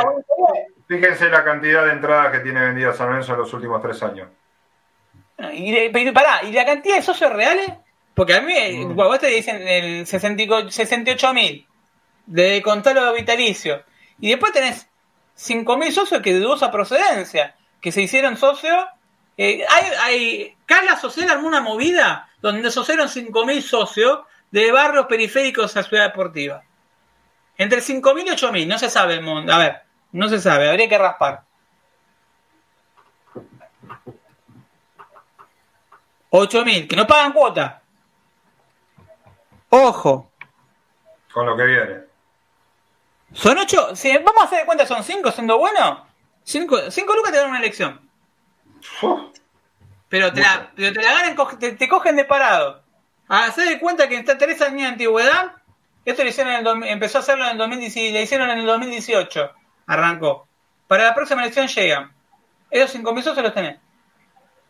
Fíjense 0.87 1.29
la 1.29 1.43
cantidad 1.43 1.85
de 1.85 1.91
entradas 1.93 2.31
que 2.33 2.39
tiene 2.41 2.61
vendidas 2.61 2.95
San 2.97 3.07
Lorenzo 3.07 3.33
en 3.33 3.39
los 3.39 3.51
últimos 3.51 3.81
tres 3.81 4.03
años. 4.03 4.29
Y, 5.53 5.89
pero 5.89 6.13
pará, 6.13 6.43
¿y 6.43 6.51
la 6.51 6.65
cantidad 6.67 6.97
de 6.97 7.01
socios 7.01 7.33
reales? 7.33 7.67
Porque 8.17 8.33
a 8.33 8.41
mí, 8.41 8.55
Mm. 8.55 8.95
bueno, 8.95 9.11
vos 9.11 9.19
te 9.19 9.27
dicen 9.27 9.61
el 9.67 10.07
68 10.07 11.33
mil 11.35 11.67
de 12.25 12.63
contarlo 12.63 13.13
vitalicio. 13.13 13.83
Y 14.19 14.29
después 14.29 14.51
tenés 14.51 14.89
5 15.35 15.77
mil 15.77 15.93
socios 15.93 16.19
que 16.23 16.33
de 16.33 16.39
dudosa 16.39 16.71
procedencia, 16.71 17.55
que 17.79 17.91
se 17.91 18.01
hicieron 18.01 18.35
socios. 18.35 18.83
Eh, 19.37 19.63
hay, 19.69 19.85
hay, 20.01 20.57
Carla 20.65 20.97
Social 20.97 21.29
armó 21.29 21.47
una 21.47 21.61
movida 21.61 22.27
donde 22.41 22.69
asociaron 22.69 23.07
5 23.07 23.45
mil 23.45 23.61
socios 23.61 24.21
de 24.49 24.71
barrios 24.71 25.05
periféricos 25.05 25.77
a 25.77 25.83
Ciudad 25.83 26.05
Deportiva. 26.07 26.63
Entre 27.55 27.81
5 27.81 28.15
mil 28.15 28.25
y 28.25 28.31
8 28.31 28.51
mil, 28.51 28.67
no 28.67 28.79
se 28.79 28.89
sabe 28.89 29.13
el 29.13 29.21
mundo. 29.21 29.53
A 29.53 29.59
ver, 29.59 29.81
no 30.11 30.27
se 30.27 30.41
sabe, 30.41 30.67
habría 30.69 30.89
que 30.89 30.97
raspar. 30.97 31.43
8 36.31 36.65
mil, 36.65 36.87
que 36.87 36.95
no 36.95 37.05
pagan 37.05 37.31
cuota. 37.31 37.83
Ojo, 39.69 40.31
Con 41.33 41.45
lo 41.45 41.57
que 41.57 41.65
viene. 41.65 41.99
son 43.33 43.57
8, 43.57 43.95
si 43.95 44.11
vamos 44.17 44.41
a 44.41 44.45
hacer 44.45 44.59
de 44.59 44.65
cuenta, 44.65 44.85
son 44.85 45.03
5, 45.03 45.31
siendo 45.31 45.57
bueno. 45.57 46.05
5 46.43 46.75
lucas 47.15 47.31
te 47.31 47.37
dan 47.37 47.49
una 47.49 47.59
elección. 47.59 47.99
Pero 50.09 50.31
te 50.31 50.41
la, 50.41 50.71
pero 50.75 50.93
te 50.93 51.01
la 51.01 51.11
ganan, 51.13 51.59
te, 51.59 51.73
te 51.73 51.89
cogen 51.89 52.15
de 52.15 52.23
parado. 52.23 52.81
Hacer 53.27 53.67
de 53.67 53.79
cuenta 53.79 54.07
que 54.07 54.15
está 54.15 54.37
tres 54.37 54.61
años 54.61 54.81
de 54.83 54.87
antigüedad. 54.87 55.51
Esto 56.05 56.23
lo 56.23 56.29
hicieron 56.29 56.53
en 56.53 56.65
el, 56.65 56.83
empezó 56.89 57.17
a 57.17 57.21
hacerlo 57.21 57.43
en 57.43 57.51
el 57.51 57.57
2017, 57.57 58.13
le 58.13 58.21
hicieron 58.21 58.49
en 58.49 58.59
el 58.59 58.65
2018. 58.65 59.51
Arrancó. 59.87 60.47
Para 60.87 61.03
la 61.03 61.13
próxima 61.13 61.41
elección 61.41 61.67
llegan. 61.67 62.13
Esos 62.71 62.91
5 62.91 63.13
mil 63.13 63.23
socios 63.23 63.43
los 63.43 63.53
tenés. 63.53 63.77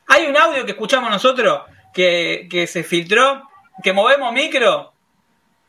Hay 0.08 0.26
un 0.26 0.36
audio 0.36 0.66
que 0.66 0.72
escuchamos 0.72 1.12
nosotros 1.12 1.62
que, 1.94 2.48
que 2.50 2.66
se 2.66 2.84
filtró, 2.84 3.47
que 3.84 3.94
movemos 3.94 4.32
micro 4.34 4.94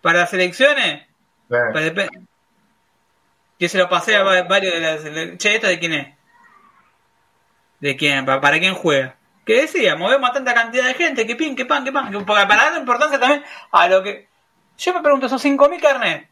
para 0.02 0.20
las 0.20 0.32
elecciones. 0.34 1.06
dep- 1.48 2.26
Yo 3.58 3.68
se 3.68 3.78
lo 3.78 3.88
pasé 3.88 4.16
a 4.16 4.22
va- 4.22 4.42
varios 4.42 4.72
de 4.74 4.80
las. 4.80 5.38
Che, 5.38 5.54
¿esta 5.56 5.68
de 5.68 5.78
quién 5.78 5.92
es? 5.92 6.14
¿De 7.80 7.96
quién? 7.96 8.24
¿Pa- 8.24 8.40
¿Para 8.40 8.58
quién 8.58 8.74
juega? 8.74 9.16
Que 9.44 9.62
decía, 9.62 9.96
movemos 9.96 10.28
a 10.30 10.32
tanta 10.34 10.52
cantidad 10.54 10.84
de 10.84 10.94
gente, 10.94 11.26
que 11.26 11.34
pin, 11.36 11.56
que 11.56 11.64
pan, 11.64 11.84
que 11.84 11.92
pan. 11.92 12.10
que- 12.10 12.20
Para 12.20 12.46
para 12.46 12.70
dar 12.70 12.78
importancia 12.80 13.18
también 13.18 13.42
a 13.72 13.88
lo 13.88 14.02
que. 14.02 14.28
Yo 14.78 14.94
me 14.94 15.00
pregunto, 15.02 15.26
esos 15.26 15.42
5.000 15.42 15.80
carnet. 15.80 16.28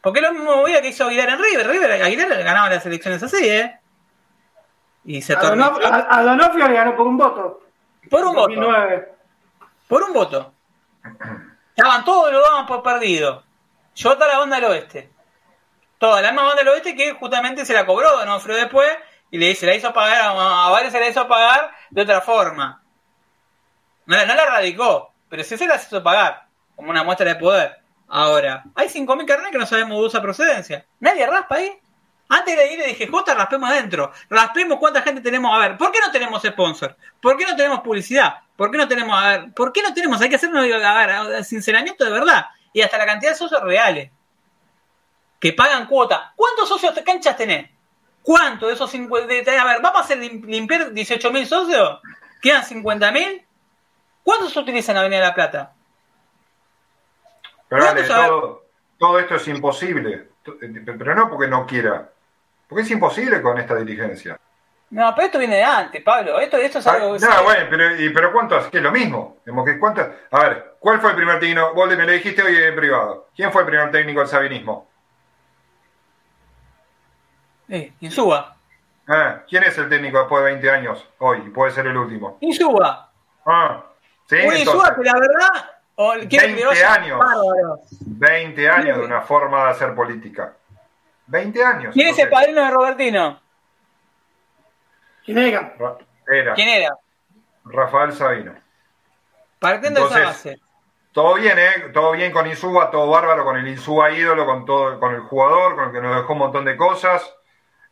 ¿Por 0.00 0.12
qué 0.12 0.20
lo 0.20 0.32
mismo 0.32 0.56
movida 0.56 0.80
que 0.80 0.88
hizo 0.88 1.06
Aguilar 1.06 1.28
en 1.30 1.38
River? 1.42 1.66
River 1.68 2.02
Aguilar 2.02 2.42
ganaba 2.42 2.68
las 2.70 2.84
elecciones 2.86 3.22
así, 3.22 3.48
¿eh? 3.48 3.78
Y 5.04 5.22
se 5.22 5.34
A 5.34 5.40
tornó. 5.40 5.72
Donof- 5.78 6.06
a- 6.08 6.22
Donofrio 6.22 6.68
le 6.68 6.74
ganó 6.74 6.96
por 6.96 7.06
un 7.06 7.16
voto. 7.16 7.62
Por 8.10 8.20
un 8.24 8.34
voto. 8.34 8.48
2009. 8.54 9.08
Por 9.86 10.02
un 10.02 10.12
voto. 10.12 10.54
Estaban 11.76 12.04
todos 12.04 12.32
lo 12.32 12.40
daban 12.42 12.66
por 12.66 12.82
perdido. 12.82 13.44
Yo 13.94 14.14
toda 14.14 14.28
la 14.28 14.38
banda 14.38 14.56
del 14.56 14.64
oeste. 14.66 15.10
Toda 15.98 16.20
la 16.22 16.28
misma 16.32 16.46
banda 16.46 16.62
del 16.62 16.68
oeste 16.68 16.94
que 16.94 17.12
justamente 17.14 17.64
se 17.64 17.72
la 17.74 17.84
cobró 17.86 18.16
Donofrio 18.18 18.56
después 18.56 18.88
y 19.30 19.38
le 19.38 19.48
dice, 19.48 19.66
la 19.66 19.74
hizo 19.74 19.92
pagar, 19.92 20.32
a 20.36 20.68
varios 20.70 20.92
se 20.92 21.00
la 21.00 21.08
hizo 21.08 21.26
pagar 21.28 21.72
de 21.90 22.02
otra 22.02 22.20
forma. 22.20 22.82
No, 24.06 24.16
la- 24.16 24.24
no 24.26 24.34
la 24.34 24.46
radicó, 24.46 25.12
pero 25.28 25.44
sí 25.44 25.56
se 25.58 25.66
las 25.66 25.86
hizo 25.86 26.02
pagar, 26.02 26.46
como 26.76 26.90
una 26.90 27.02
muestra 27.04 27.26
de 27.26 27.34
poder. 27.36 27.78
Ahora, 28.08 28.64
hay 28.74 28.88
5.000 28.88 29.26
carnet 29.26 29.50
que 29.52 29.58
no 29.58 29.66
sabemos 29.66 29.98
de 29.98 30.04
usa 30.06 30.22
procedencia. 30.22 30.86
Nadie 31.00 31.26
raspa 31.26 31.56
ahí. 31.56 31.78
Antes 32.30 32.56
de 32.56 32.72
ir 32.72 32.78
le 32.78 32.86
dije, 32.88 33.06
Jota, 33.06 33.34
raspemos 33.34 33.68
adentro. 33.70 34.12
Raspemos 34.30 34.78
cuánta 34.78 35.02
gente 35.02 35.20
tenemos. 35.20 35.54
A 35.54 35.58
ver, 35.58 35.76
¿por 35.76 35.90
qué 35.92 35.98
no 36.00 36.10
tenemos 36.10 36.42
sponsor? 36.42 36.96
¿Por 37.20 37.36
qué 37.36 37.44
no 37.44 37.56
tenemos 37.56 37.80
publicidad? 37.80 38.38
¿Por 38.58 38.72
qué 38.72 38.76
no 38.78 38.88
tenemos, 38.88 39.16
a 39.22 39.28
ver, 39.28 39.52
¿por 39.54 39.72
qué 39.72 39.82
no 39.82 39.94
tenemos? 39.94 40.20
Hay 40.20 40.28
que 40.28 40.34
hacer 40.34 40.50
un 40.52 41.44
sinceramiento 41.44 42.04
de 42.04 42.10
verdad. 42.10 42.46
Y 42.72 42.80
hasta 42.82 42.98
la 42.98 43.06
cantidad 43.06 43.30
de 43.30 43.36
socios 43.38 43.62
reales. 43.62 44.10
Que 45.38 45.52
pagan 45.52 45.86
cuota. 45.86 46.32
¿Cuántos 46.34 46.68
socios 46.68 46.92
de 46.92 47.04
canchas 47.04 47.36
tenés? 47.36 47.70
¿Cuánto 48.20 48.66
de 48.66 48.74
esos 48.74 48.90
50? 48.90 49.32
A 49.62 49.64
ver, 49.64 49.80
¿vamos 49.80 50.00
a 50.00 50.04
hacer 50.04 50.18
lim- 50.18 50.44
limpiar 50.44 50.90
18.000 50.90 51.46
socios? 51.46 52.00
¿Quedan 52.42 52.64
50.000? 52.64 53.44
¿Cuántos 54.24 54.52
se 54.52 54.58
utilizan 54.58 54.96
en 54.96 55.00
Avenida 55.02 55.20
La 55.20 55.34
Plata? 55.36 55.72
Pero 57.68 57.82
¿Cuánto 57.84 58.00
Ale, 58.00 58.08
sabe- 58.08 58.26
todo, 58.26 58.64
todo 58.98 59.18
esto 59.20 59.36
es 59.36 59.46
imposible. 59.46 60.30
Pero 60.42 61.14
no 61.14 61.30
porque 61.30 61.46
no 61.46 61.64
quiera. 61.64 62.10
Porque 62.68 62.82
es 62.82 62.90
imposible 62.90 63.40
con 63.40 63.56
esta 63.58 63.76
dirigencia. 63.76 64.38
No, 64.90 65.12
pero 65.14 65.26
esto 65.26 65.38
viene 65.38 65.56
de 65.56 65.64
antes, 65.64 66.02
Pablo. 66.02 66.40
Esto, 66.40 66.56
esto 66.56 66.78
es 66.78 66.86
Ah, 66.86 66.92
algo... 66.94 67.18
no, 67.18 67.42
bueno, 67.44 67.66
pero, 67.68 67.96
y- 68.00 68.08
pero 68.10 68.32
¿cuánto 68.32 68.56
hace? 68.56 68.70
Que 68.70 68.78
es 68.78 68.82
lo 68.82 68.90
mismo. 68.90 69.36
Que 69.44 69.78
¿cuánto? 69.78 70.00
A 70.30 70.40
ver, 70.40 70.76
¿cuál 70.80 70.98
fue 71.00 71.10
el 71.10 71.16
primer 71.16 71.38
técnico? 71.40 71.74
Vos 71.74 71.88
me 71.88 71.96
lo 72.06 72.10
dijiste 72.12 72.42
hoy 72.42 72.56
en 72.56 72.74
privado. 72.74 73.28
¿Quién 73.36 73.52
fue 73.52 73.62
el 73.62 73.68
primer 73.68 73.90
técnico 73.90 74.20
del 74.20 74.28
sabinismo? 74.28 74.88
Eh, 77.68 77.92
Insúa. 78.00 78.56
Ah, 79.06 79.42
¿Quién 79.48 79.62
es 79.64 79.76
el 79.78 79.88
técnico 79.88 80.18
después 80.20 80.42
de 80.44 80.50
20 80.52 80.70
años 80.70 81.06
hoy? 81.18 81.40
Puede 81.50 81.70
ser 81.72 81.86
el 81.86 81.96
último. 81.96 82.38
Insúa. 82.40 83.10
Ah, 83.46 83.84
sí, 84.28 84.36
entonces, 84.36 84.92
que 84.96 85.02
la 85.04 85.14
verdad... 85.14 85.70
o- 85.96 86.12
quiero 86.12 86.28
que 86.28 86.38
20 86.54 86.66
vaya 86.66 86.92
años. 86.94 87.18
bárbaro. 87.18 87.80
20 88.06 88.68
años 88.70 88.98
de 88.98 89.04
una 89.04 89.20
forma 89.22 89.64
de 89.64 89.70
hacer 89.70 89.94
política. 89.94 90.54
20 91.26 91.64
años. 91.64 91.92
¿Quién 91.94 92.08
es 92.08 92.18
el 92.18 92.28
padrino 92.30 92.62
de 92.64 92.70
Robertino? 92.70 93.40
¿Quién 95.34 95.38
era? 95.38 95.74
Ra- 95.78 95.98
Era 96.26 96.54
¿Quién 96.54 96.68
era? 96.70 96.96
Rafael 97.64 98.12
Sabino. 98.14 98.54
Partiendo 99.58 100.00
de 100.00 100.06
esa 100.06 100.20
base. 100.24 100.58
Todo 101.12 101.34
bien, 101.34 101.58
¿eh? 101.58 101.90
Todo 101.92 102.12
bien 102.12 102.32
con 102.32 102.46
Insúa, 102.46 102.90
todo 102.90 103.10
bárbaro, 103.10 103.44
con 103.44 103.56
el 103.58 103.68
Insúa 103.68 104.10
ídolo, 104.10 104.46
con 104.46 104.64
todo, 104.64 104.98
con 104.98 105.14
el 105.14 105.20
jugador, 105.20 105.74
con 105.74 105.86
el 105.86 105.92
que 105.92 106.00
nos 106.00 106.16
dejó 106.16 106.32
un 106.32 106.38
montón 106.38 106.64
de 106.64 106.76
cosas. 106.78 107.30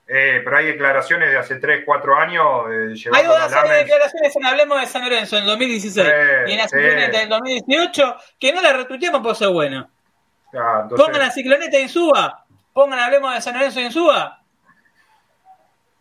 Eh, 0.08 0.40
pero 0.44 0.56
hay 0.56 0.66
declaraciones 0.66 1.30
de 1.30 1.36
hace 1.36 1.56
3, 1.56 1.82
4 1.84 2.16
años 2.16 2.44
eh, 2.70 3.10
Hay 3.12 3.24
dos 3.26 3.50
de 3.50 3.74
declaraciones 3.74 4.36
en 4.36 4.46
Hablemos 4.46 4.80
de 4.80 4.86
San 4.86 5.02
Lorenzo 5.02 5.36
en 5.36 5.42
el 5.42 5.48
2016 5.48 6.06
Sí, 6.06 6.12
y 6.46 6.52
en 6.52 6.58
la 6.58 6.68
cicloneta 6.68 7.18
del 7.18 7.28
2018 7.28 8.16
que 8.38 8.52
no 8.52 8.62
la 8.62 8.72
retuiteamos 8.72 9.20
por 9.20 9.34
ser 9.34 9.48
bueno. 9.48 9.90
Ah, 10.54 10.80
entonces, 10.84 11.04
Pongan 11.06 11.20
la 11.20 11.30
cicloneta 11.32 11.76
en 11.76 11.88
Suba, 11.88 12.44
pongan 12.72 13.00
Hablemos 13.00 13.34
de 13.34 13.40
San 13.42 13.54
Lorenzo 13.54 13.80
en 13.80 13.90
Suba. 13.90 14.40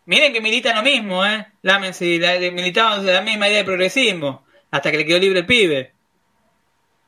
Miren 0.06 0.32
que 0.32 0.40
militan 0.40 0.76
lo 0.76 0.82
mismo, 0.82 1.24
¿eh? 1.26 1.46
Lámense, 1.62 2.04
y 2.04 2.18
la- 2.18 2.38
de- 2.38 2.50
militaban 2.52 3.04
la 3.04 3.20
misma 3.22 3.48
idea 3.48 3.58
de 3.58 3.64
progresismo 3.64 4.44
hasta 4.70 4.90
que 4.90 4.98
le 4.98 5.04
quedó 5.06 5.18
libre 5.18 5.40
el 5.40 5.46
pibe. 5.46 5.92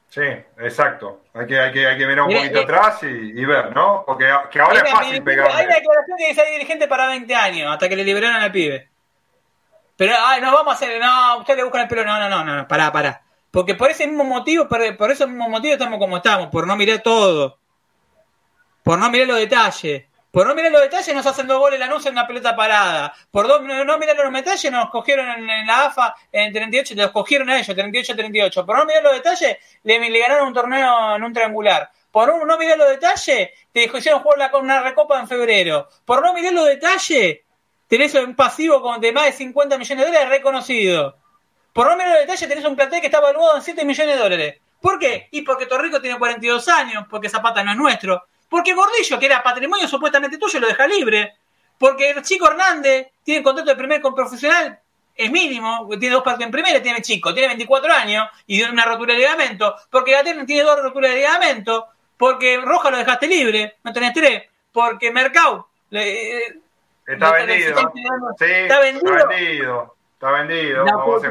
Sí, 0.09 0.23
exacto. 0.59 1.23
Hay 1.35 1.47
que, 1.47 1.61
hay 1.61 1.71
que, 1.73 1.87
hay 1.87 1.99
que 1.99 2.07
mirar 2.07 2.23
un 2.25 2.35
poquito 2.35 2.59
eh, 2.61 2.63
atrás 2.65 3.03
y, 3.03 3.07
y 3.07 3.45
ver, 3.45 3.75
¿no? 3.75 4.05
Porque 4.07 4.25
que 4.51 4.61
ahora 4.61 4.81
es 4.81 4.91
fácil 4.91 5.23
dirigente- 5.25 5.43
Hay 5.43 5.67
una 5.67 5.75
declaración 5.75 6.17
que 6.19 6.29
dice 6.29 6.41
hay 6.41 6.53
dirigente 6.55 6.89
para 6.89 7.07
20 7.09 7.35
años, 7.35 7.73
hasta 7.73 7.89
que 7.89 7.97
le 7.97 8.05
liberaron 8.05 8.37
al 8.43 8.51
pibe. 8.51 8.89
Pero, 9.97 10.15
ay, 10.19 10.41
no 10.41 10.53
vamos 10.53 10.73
a 10.73 10.77
hacer, 10.77 11.01
no, 11.01 11.39
usted 11.39 11.57
le 11.57 11.65
buscan 11.65 11.83
el 11.83 11.89
pelo, 11.89 12.05
no, 12.05 12.19
no, 12.19 12.29
no, 12.29 12.45
no, 12.45 12.57
no, 12.57 12.69
pará, 12.69 12.91
pará. 12.91 13.23
Porque 13.51 13.75
por 13.75 13.91
ese 13.91 14.07
mismo 14.07 14.25
motivo, 14.25 14.67
por, 14.69 14.97
por 14.97 15.11
ese 15.11 15.27
mismo 15.27 15.49
motivo 15.49 15.75
estamos 15.75 15.99
como 15.99 16.17
estamos, 16.17 16.49
por 16.49 16.67
no 16.67 16.77
mirar 16.77 17.01
todo. 17.01 17.59
Por 18.83 18.99
no 18.99 19.11
mirar 19.11 19.27
los 19.29 19.39
detalles. 19.39 20.05
Por 20.31 20.47
no 20.47 20.55
mirar 20.55 20.71
los 20.71 20.83
detalles 20.83 21.15
nos 21.15 21.25
hacen 21.25 21.47
dos 21.47 21.59
goles 21.59 21.81
la 21.81 21.87
en 21.87 22.13
una 22.13 22.27
pelota 22.27 22.55
parada. 22.55 23.15
Por 23.31 23.49
no 23.49 23.99
mirar 23.99 24.17
los 24.17 24.33
detalles 24.33 24.71
nos 24.71 24.91
cogieron 24.91 25.27
en, 25.27 25.67
la 25.67 25.87
AFA 25.87 26.15
en 26.31 26.53
38, 26.53 26.95
los 26.97 27.11
cogieron 27.13 27.49
a 27.49 27.59
ellos, 27.59 27.75
38-38. 27.75 28.67
Por 28.67 28.77
no 28.77 28.85
mirar 28.85 29.03
los 29.05 29.15
detalles 29.15 29.57
le, 29.85 30.19
ganaron 30.19 30.49
un 30.49 30.55
torneo 30.55 31.17
en 31.17 31.23
un 31.23 31.33
triangular. 31.33 31.91
Por 32.11 32.47
no 32.47 32.59
mirar 32.59 32.77
los 32.77 32.91
detalles 32.91 33.51
te 33.73 33.85
hicieron 33.85 34.21
jugar 34.21 34.51
con 34.51 34.65
una 34.65 34.83
recopa 34.83 35.19
en 35.19 35.29
febrero. 35.29 35.89
Por 36.05 36.23
no 36.23 36.35
mirar 36.35 36.53
los 36.53 36.67
detalles 36.67 37.39
tenés 37.87 38.15
un 38.15 38.37
pasivo 38.37 38.83
con 38.83 39.01
de 39.01 39.13
más 39.13 39.25
de 39.25 39.33
50 39.33 39.79
millones 39.79 40.05
de 40.05 40.13
dólares 40.13 40.29
reconocido. 40.29 41.17
Por 41.73 41.87
no 41.87 41.97
mirar 41.97 42.11
los 42.11 42.21
detalles 42.21 42.49
tenés 42.49 42.65
un 42.67 42.77
plantel 42.77 43.01
que 43.01 43.07
está 43.07 43.19
evaluado 43.19 43.57
en 43.57 43.63
7 43.63 43.83
millones 43.87 44.15
de 44.15 44.23
dólares. 44.23 44.61
¿Por 44.79 44.99
qué? 44.99 45.29
Y 45.31 45.41
porque 45.41 45.65
Torrico 45.65 46.03
tiene 46.03 46.19
42 46.19 46.69
años, 46.69 47.07
porque 47.09 47.31
Zapata 47.31 47.65
no 47.65 47.71
es 47.71 47.77
nuestro 47.79 48.27
porque 48.49 48.75
Gordillo, 48.75 49.19
que 49.19 49.27
era 49.27 49.43
patrimonio 49.43 49.87
supuestamente 49.87 50.39
tuyo, 50.39 50.61
lo 50.61 50.69
deja 50.69 50.87
libre. 50.87 51.35
Porque 51.77 52.11
el 52.11 52.23
chico 52.23 52.51
Hernández 52.51 53.09
tiene 53.23 53.43
contrato 53.43 53.71
de 53.71 53.77
primer 53.77 54.01
con 54.01 54.15
profesional, 54.15 54.81
es 55.15 55.31
mínimo, 55.31 55.89
tiene 55.99 56.15
dos 56.15 56.25
partidos 56.25 56.47
en 56.47 56.53
primera, 56.53 56.83
tiene 56.83 57.03
chico, 57.03 57.33
tiene 57.33 57.49
24 57.49 57.93
años 57.93 58.29
y 58.47 58.57
tiene 58.57 58.73
una 58.73 58.85
rotura 58.85 59.15
de 59.15 59.21
ligamento. 59.21 59.75
Porque 59.91 60.13
Gaterno 60.13 60.47
tiene 60.47 60.63
dos 60.63 60.81
roturas 60.83 61.11
de 61.11 61.19
ligamento. 61.19 61.87
Porque 62.17 62.61
Roja 62.61 62.91
lo 62.91 62.99
dejaste 62.99 63.29
libre, 63.29 63.77
no 63.85 63.93
tenés 63.93 64.13
tres. 64.13 64.45
Porque 64.73 65.13
Mercado. 65.13 65.69
Eh, 65.91 66.41
está, 67.07 67.33
vendido. 67.33 67.93
Sí, 68.39 68.45
está 68.45 68.81
vendido. 68.81 69.17
Está 69.17 69.29
vendido. 69.29 69.95
Está 70.15 70.31
vendido. 70.33 70.85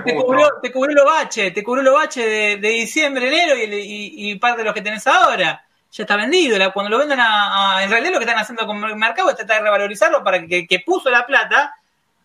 te, 0.06 0.16
cubrió, 0.16 0.50
te, 0.62 0.72
cubrió, 0.72 0.96
los 0.96 1.06
baches, 1.06 1.54
te 1.54 1.62
cubrió 1.62 1.84
los 1.84 1.94
baches 1.94 2.26
de, 2.62 2.70
diciembre, 2.70 3.28
enero 3.28 3.58
y, 3.58 4.32
y 4.32 4.36
parte 4.40 4.60
de 4.60 4.64
los 4.64 4.74
que 4.74 4.82
tenés 4.82 5.06
ahora 5.08 5.67
ya 5.98 6.04
está 6.04 6.16
vendido. 6.16 6.58
Cuando 6.74 6.92
lo 6.92 7.00
venden 7.00 7.20
a, 7.20 7.80
En 7.84 7.90
realidad 7.90 8.14
lo 8.14 8.20
que 8.20 8.26
están 8.26 8.40
haciendo 8.40 8.66
con 8.68 8.84
el 8.84 8.96
mercado 8.96 9.30
es 9.30 9.36
tratar 9.36 9.58
de 9.58 9.64
revalorizarlo 9.64 10.24
para 10.24 10.46
que 10.46 10.68
que 10.68 10.80
puso 10.86 11.10
la 11.10 11.26
plata 11.26 11.76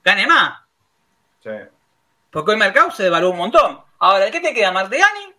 gane 0.04 0.26
más. 0.26 0.60
Sí. 1.42 1.50
Porque 2.30 2.52
el 2.52 2.58
mercado 2.58 2.90
se 2.90 3.04
devaluó 3.04 3.30
un 3.30 3.38
montón. 3.38 3.80
Ahora, 3.98 4.30
¿qué 4.30 4.40
te 4.40 4.52
queda? 4.52 4.72
¿Martegani? 4.72 5.34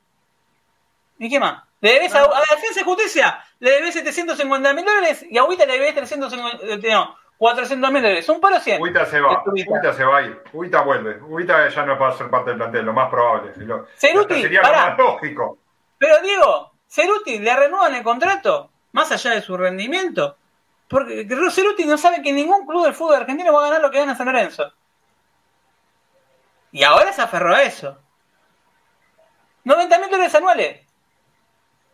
¿Y 1.19 1.30
qué 1.30 1.39
más? 1.39 1.64
Le 1.81 1.93
debes 1.93 2.15
a, 2.15 2.23
a, 2.23 2.27
la 2.27 2.55
defensa 2.55 2.80
de 2.80 2.85
justicia, 2.85 3.43
le 3.60 3.72
debes 3.72 3.93
750 3.93 4.73
mil 4.73 4.85
dólares 4.85 5.26
y 5.30 5.38
a 5.38 5.43
Huita 5.43 5.65
le 5.65 5.73
debes 5.73 5.95
350, 5.95 6.88
eh, 6.88 6.91
no, 6.93 7.18
400 7.38 7.91
mil 7.91 8.01
dólares. 8.01 8.30
Un 8.30 8.39
paro 8.39 8.60
100. 8.60 8.81
Huita 8.81 9.05
se 9.05 9.19
va. 9.19 9.43
Huita 9.45 9.93
se 9.93 10.05
va 10.05 10.18
ahí. 10.19 10.34
Huita 10.53 10.81
vuelve. 10.81 11.18
Huita 11.22 11.68
ya 11.68 11.85
no 11.85 11.99
va 11.99 12.10
a 12.10 12.18
ser 12.18 12.30
parte 12.30 12.51
del 12.51 12.57
plantel, 12.57 12.85
lo 12.85 12.93
más 12.93 13.10
probable. 13.10 13.53
sería 13.97 14.61
lo 14.61 14.72
más 14.72 14.97
lógico. 14.97 15.57
Pero 15.97 16.22
Diego, 16.22 16.73
Ceruti 16.94 17.40
le 17.40 17.56
renuevan 17.56 17.95
el 17.95 18.03
contrato, 18.03 18.70
más 18.91 19.11
allá 19.11 19.32
de 19.32 19.41
su 19.41 19.57
rendimiento. 19.57 20.38
Porque 20.88 21.28
Ceruti 21.52 21.86
no 21.86 21.98
sabe 21.98 22.22
que 22.22 22.32
ningún 22.32 22.68
club 22.68 22.84
del 22.84 22.94
fútbol 22.94 23.15
argentino 23.15 23.52
va 23.52 23.61
a 23.61 23.65
ganar 23.70 23.82
lo 23.82 23.90
que 23.90 23.98
gana 23.98 24.15
San 24.15 24.28
Lorenzo. 24.28 24.72
Y 26.72 26.84
ahora 26.84 27.11
se 27.11 27.24
aferró 27.24 27.56
a 27.56 27.64
eso. 27.64 27.98
90 29.64 29.98
mil 29.98 30.10
dólares 30.11 30.36
anuales. 30.36 30.82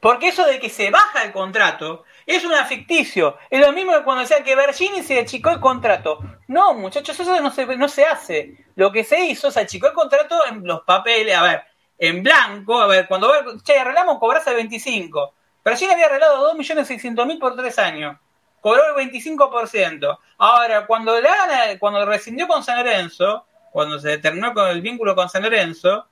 Porque 0.02 0.28
eso 0.28 0.46
de 0.46 0.60
que 0.60 0.70
se 0.70 0.92
baja 0.92 1.24
el 1.24 1.32
contrato 1.32 2.04
es 2.26 2.44
una 2.44 2.66
ficticio. 2.66 3.38
Es 3.50 3.66
lo 3.66 3.72
mismo 3.72 3.94
que 3.94 4.04
cuando 4.04 4.24
decían 4.24 4.44
que 4.44 4.56
Bergini 4.58 5.02
se 5.02 5.20
achicó 5.20 5.52
el 5.52 5.62
contrato. 5.62 6.20
No, 6.48 6.74
muchachos, 6.74 7.18
eso 7.18 7.40
no 7.40 7.52
se, 7.52 7.66
no 7.78 7.88
se 7.88 8.06
hace. 8.06 8.66
Lo 8.76 8.92
que 8.92 9.06
se 9.06 9.22
hizo, 9.22 9.50
se 9.50 9.62
achicó 9.62 9.88
el 9.88 9.94
contrato 9.94 10.46
en 10.46 10.68
los 10.68 10.82
papeles. 10.82 11.38
A 11.38 11.44
ver, 11.44 11.64
en 12.00 12.24
blanco, 12.24 12.80
a 12.80 12.88
ver, 12.88 13.08
cuando 13.08 13.30
che, 13.62 13.78
arreglamos, 13.78 14.18
cobrase 14.20 14.50
el 14.52 14.56
25. 14.56 15.34
Pero 15.62 15.76
le 15.80 15.94
había 15.94 16.06
arreglado 16.06 16.54
2.600.000 16.54 17.40
por 17.40 17.56
tres 17.58 17.78
años. 17.78 18.18
Cobró 18.62 18.98
el 18.98 19.12
25%. 19.12 20.18
Ahora, 20.38 20.86
cuando 20.88 21.20
le 21.20 21.28
hagan, 21.28 21.78
cuando 21.78 22.06
rescindió 22.06 22.48
con 22.48 22.64
San 22.64 22.78
Lorenzo, 22.78 23.46
cuando 23.72 24.00
se 24.00 24.18
terminó 24.18 24.54
con 24.54 24.70
el 24.70 24.82
vínculo 24.82 25.14
con 25.16 25.30
San 25.30 25.44
Lorenzo, 25.44 26.08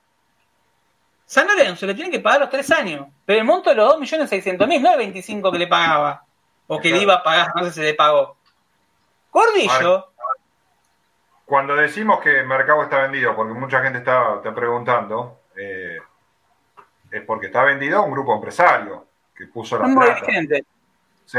San 1.24 1.46
Lorenzo 1.46 1.86
le 1.86 1.94
tiene 1.94 2.10
que 2.10 2.20
pagar 2.20 2.40
los 2.40 2.50
tres 2.50 2.70
años. 2.70 3.06
Pero 3.24 3.40
el 3.40 3.44
monto 3.46 3.70
de 3.70 3.76
los 3.76 3.94
2.600.000 3.96 4.80
no 4.80 4.92
el 4.92 4.98
25 4.98 5.50
que 5.50 5.58
le 5.58 5.66
pagaba. 5.66 6.22
O 6.66 6.78
que 6.78 6.90
le 6.90 6.98
iba 6.98 7.14
a 7.14 7.22
pagar, 7.22 7.48
no 7.54 7.64
sé 7.64 7.72
si 7.72 7.80
le 7.80 7.94
pagó. 7.94 8.36
Gordillo. 9.32 10.12
Cuando 11.46 11.74
decimos 11.74 12.20
que 12.20 12.40
el 12.40 12.46
mercado 12.46 12.82
está 12.82 12.98
vendido, 12.98 13.34
porque 13.34 13.54
mucha 13.54 13.82
gente 13.82 13.98
está, 13.98 14.36
está 14.36 14.54
preguntando, 14.54 15.37
eh, 15.58 15.98
es 17.10 17.22
porque 17.22 17.46
está 17.46 17.64
vendido 17.64 17.98
a 17.98 18.02
un 18.02 18.12
grupo 18.12 18.34
empresario 18.34 19.06
que 19.34 19.46
puso 19.46 19.78
la 19.78 19.86
un 19.86 19.94
plata. 19.94 20.20
Dirigente. 20.20 20.64
¿Sí? 21.24 21.38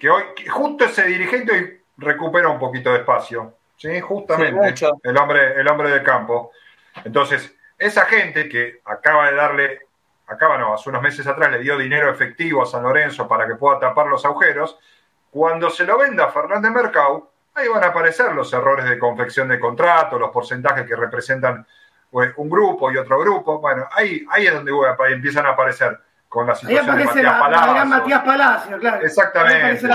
Que, 0.00 0.10
hoy, 0.10 0.24
justo 0.48 0.84
ese 0.84 1.04
dirigente 1.04 1.52
hoy 1.52 1.80
recupera 1.96 2.48
un 2.48 2.58
poquito 2.58 2.92
de 2.92 2.98
espacio. 2.98 3.54
¿Sí? 3.76 4.00
Justamente. 4.00 4.86
el, 5.02 5.16
hombre, 5.16 5.60
el 5.60 5.68
hombre 5.68 5.90
del 5.90 6.02
campo. 6.02 6.52
Entonces, 7.04 7.54
esa 7.78 8.04
gente 8.06 8.48
que 8.48 8.80
acaba 8.84 9.30
de 9.30 9.36
darle, 9.36 9.80
acaba 10.26 10.58
no, 10.58 10.74
hace 10.74 10.88
unos 10.88 11.02
meses 11.02 11.26
atrás 11.26 11.50
le 11.50 11.58
dio 11.58 11.76
dinero 11.76 12.10
efectivo 12.10 12.62
a 12.62 12.66
San 12.66 12.82
Lorenzo 12.82 13.26
para 13.26 13.46
que 13.46 13.56
pueda 13.56 13.80
tapar 13.80 14.06
los 14.06 14.24
agujeros, 14.24 14.78
cuando 15.30 15.70
se 15.70 15.84
lo 15.84 15.98
venda 15.98 16.24
a 16.24 16.30
Fernández 16.30 16.70
Mercado, 16.70 17.32
ahí 17.54 17.66
van 17.68 17.82
a 17.82 17.88
aparecer 17.88 18.32
los 18.32 18.52
errores 18.52 18.88
de 18.88 18.98
confección 18.98 19.48
de 19.48 19.58
contrato, 19.58 20.18
los 20.18 20.30
porcentajes 20.30 20.86
que 20.86 20.94
representan 20.94 21.66
un 22.12 22.48
grupo 22.50 22.92
y 22.92 22.96
otro 22.96 23.18
grupo. 23.20 23.58
Bueno, 23.58 23.88
ahí, 23.92 24.24
ahí 24.30 24.46
es 24.46 24.54
donde 24.54 24.72
empiezan 25.10 25.46
a 25.46 25.50
aparecer 25.50 25.98
con 26.28 26.46
la 26.46 26.54
situación 26.54 26.96
de 26.96 27.04
Matías 27.04 27.38
Palacio. 27.38 27.74
La 27.74 27.84
Matías 27.84 28.22
Palacio, 28.22 28.78
claro. 28.78 29.04
Exactamente. 29.04 29.86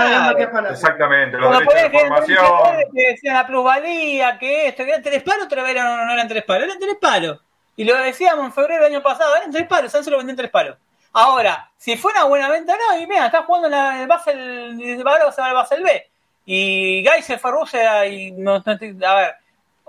Exactamente, 0.70 1.38
los 1.38 1.58
derechos 1.58 1.74
de 1.74 1.98
información. 1.98 2.46
Que 2.94 3.08
decían 3.10 3.34
la 3.34 3.46
plusvalía, 3.46 4.38
que 4.38 4.68
esto, 4.68 4.84
que 4.84 4.90
eran 4.90 5.02
tres 5.02 5.22
palos, 5.22 5.46
otra 5.46 5.62
vez 5.62 5.74
no, 5.74 6.04
no 6.04 6.12
eran 6.12 6.28
tres 6.28 6.44
palos, 6.44 6.64
eran 6.64 6.78
tres 6.78 6.96
palos. 7.00 7.40
Y 7.76 7.84
lo 7.84 7.96
decíamos 7.96 8.44
en 8.44 8.52
febrero 8.52 8.84
del 8.84 8.92
año 8.92 9.02
pasado, 9.02 9.36
eran 9.36 9.50
tres 9.50 9.66
palos, 9.66 9.90
San 9.90 10.04
se 10.04 10.10
lo 10.10 10.18
vendió 10.18 10.32
en 10.32 10.36
tres 10.36 10.50
palos. 10.50 10.76
Ahora, 11.12 11.70
si 11.76 11.96
fue 11.96 12.12
una 12.12 12.24
buena 12.24 12.48
venta, 12.48 12.74
no, 12.76 13.00
y 13.00 13.06
mira, 13.06 13.26
está 13.26 13.42
jugando 13.42 13.68
en 13.68 14.00
el 14.00 14.06
Basel, 14.06 15.02
ahora 15.04 15.32
se 15.32 15.40
va 15.40 15.48
al 15.48 15.54
Basel 15.54 15.82
B. 15.82 16.10
Y 16.46 17.04
Guy 17.04 17.22
se 17.22 17.38
fue 17.38 17.50
a 17.50 17.54
Rusia 17.54 18.06
y 18.06 18.32
no, 18.32 18.62
no, 18.64 18.72
a 18.72 19.14
ver, 19.16 19.34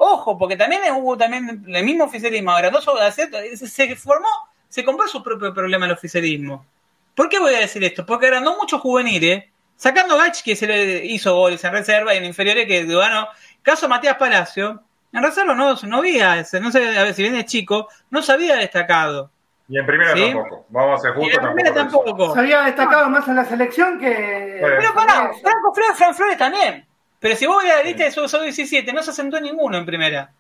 Ojo, 0.02 0.38
porque 0.38 0.56
también 0.56 0.82
hubo 0.96 1.18
también 1.18 1.66
el 1.68 1.84
mismo 1.84 2.06
oficialismo 2.06 2.52
agrandoso, 2.52 2.96
se 3.12 3.96
formó, 3.98 4.30
se 4.70 4.86
compró 4.86 5.06
su 5.10 5.22
propio 5.22 5.54
problema 5.54 5.88
el 5.88 5.92
oficialismo. 5.92 6.66
¿Por 7.14 7.28
qué 7.28 7.38
voy 7.38 7.54
a 7.54 7.60
decir 7.60 7.84
esto? 7.84 8.06
Porque 8.06 8.28
agrandó 8.28 8.56
muchos 8.56 8.80
juveniles, 8.80 9.44
sacando 9.76 10.16
a 10.16 10.26
Gach, 10.26 10.42
que 10.42 10.56
se 10.56 10.68
le 10.68 11.06
hizo 11.06 11.36
goles 11.36 11.62
en 11.66 11.74
reserva 11.74 12.14
y 12.14 12.18
en 12.20 12.24
inferiores, 12.24 12.66
que 12.66 12.86
bueno, 12.86 13.28
caso 13.62 13.90
Matías 13.90 14.16
Palacio, 14.16 14.82
en 15.12 15.22
reserva 15.22 15.54
no, 15.54 15.76
no 15.76 15.98
había, 15.98 16.46
no 16.62 16.72
sé, 16.72 16.98
a 16.98 17.04
ver 17.04 17.14
si 17.14 17.24
viene 17.24 17.44
chico, 17.44 17.90
no 18.10 18.22
se 18.22 18.32
había 18.32 18.56
destacado. 18.56 19.30
Y 19.68 19.80
en 19.80 19.86
primera 19.86 20.16
tampoco. 20.16 20.66
Vamos 20.70 20.98
a 20.98 21.02
ser 21.04 21.14
justos. 21.14 21.44
En 21.44 21.54
primera 21.54 21.74
tampoco. 21.74 22.34
Se 22.34 22.40
había 22.40 22.62
destacado 22.62 23.10
más 23.10 23.28
en 23.28 23.36
la 23.36 23.44
selección 23.44 24.00
que. 24.00 24.60
Pero 24.62 24.94
para, 24.96 25.34
Franco 25.34 25.74
Flores, 25.76 25.98
Fran 25.98 26.16
Flores 26.16 26.38
también. 26.38 26.89
Pero 27.20 27.36
si 27.36 27.46
vos 27.46 27.64
ves 27.64 27.74
la 27.74 27.84
lista 27.84 28.04
de 28.04 28.10
esos 28.10 28.32
17, 28.32 28.94
no 28.94 29.04
se 29.04 29.12
asentó 29.12 29.40
ninguno 29.42 29.78
en 29.78 29.86
primera. 29.86 30.32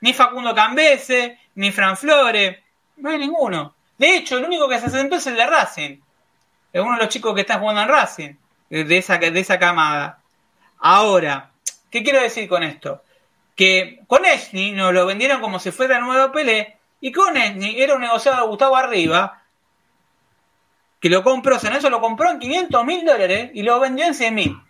Ni 0.00 0.12
Facundo 0.12 0.54
Cambese, 0.54 1.38
ni 1.54 1.70
Fran 1.70 1.96
Flores, 1.96 2.58
no 2.96 3.10
hay 3.10 3.18
ninguno. 3.18 3.74
De 3.98 4.16
hecho, 4.16 4.38
el 4.38 4.44
único 4.44 4.68
que 4.68 4.78
se 4.80 4.86
asentó 4.86 5.16
es 5.16 5.26
el 5.26 5.36
de 5.36 5.46
Racing. 5.46 6.00
Es 6.72 6.82
uno 6.82 6.94
de 6.94 6.98
los 6.98 7.08
chicos 7.08 7.34
que 7.34 7.42
están 7.42 7.60
jugando 7.60 7.82
en 7.82 7.88
Racing, 7.88 8.34
de 8.68 8.98
esa, 8.98 9.18
de 9.18 9.40
esa 9.40 9.58
camada. 9.58 10.20
Ahora, 10.78 11.50
¿qué 11.90 12.02
quiero 12.02 12.20
decir 12.20 12.48
con 12.48 12.62
esto? 12.62 13.02
Que 13.54 14.00
con 14.06 14.24
Esni 14.24 14.72
nos 14.72 14.94
lo 14.94 15.06
vendieron 15.06 15.40
como 15.40 15.58
si 15.58 15.70
fuera 15.70 16.00
nuevo 16.00 16.32
Pelé, 16.32 16.78
y 17.00 17.12
con 17.12 17.36
Esni 17.36 17.80
era 17.80 17.94
un 17.94 18.00
negociado 18.00 18.42
de 18.42 18.48
Gustavo 18.48 18.76
Arriba, 18.76 19.42
que 21.00 21.08
lo 21.08 21.22
compró, 21.22 21.56
o 21.56 21.58
sea, 21.58 21.74
eso 21.76 21.90
lo 21.90 22.00
compró 22.00 22.30
en 22.30 22.38
500 22.38 22.84
mil 22.84 23.04
dólares 23.04 23.50
y 23.54 23.62
lo 23.62 23.80
vendió 23.80 24.06
en 24.06 24.14
100 24.14 24.34
mil. 24.34 24.60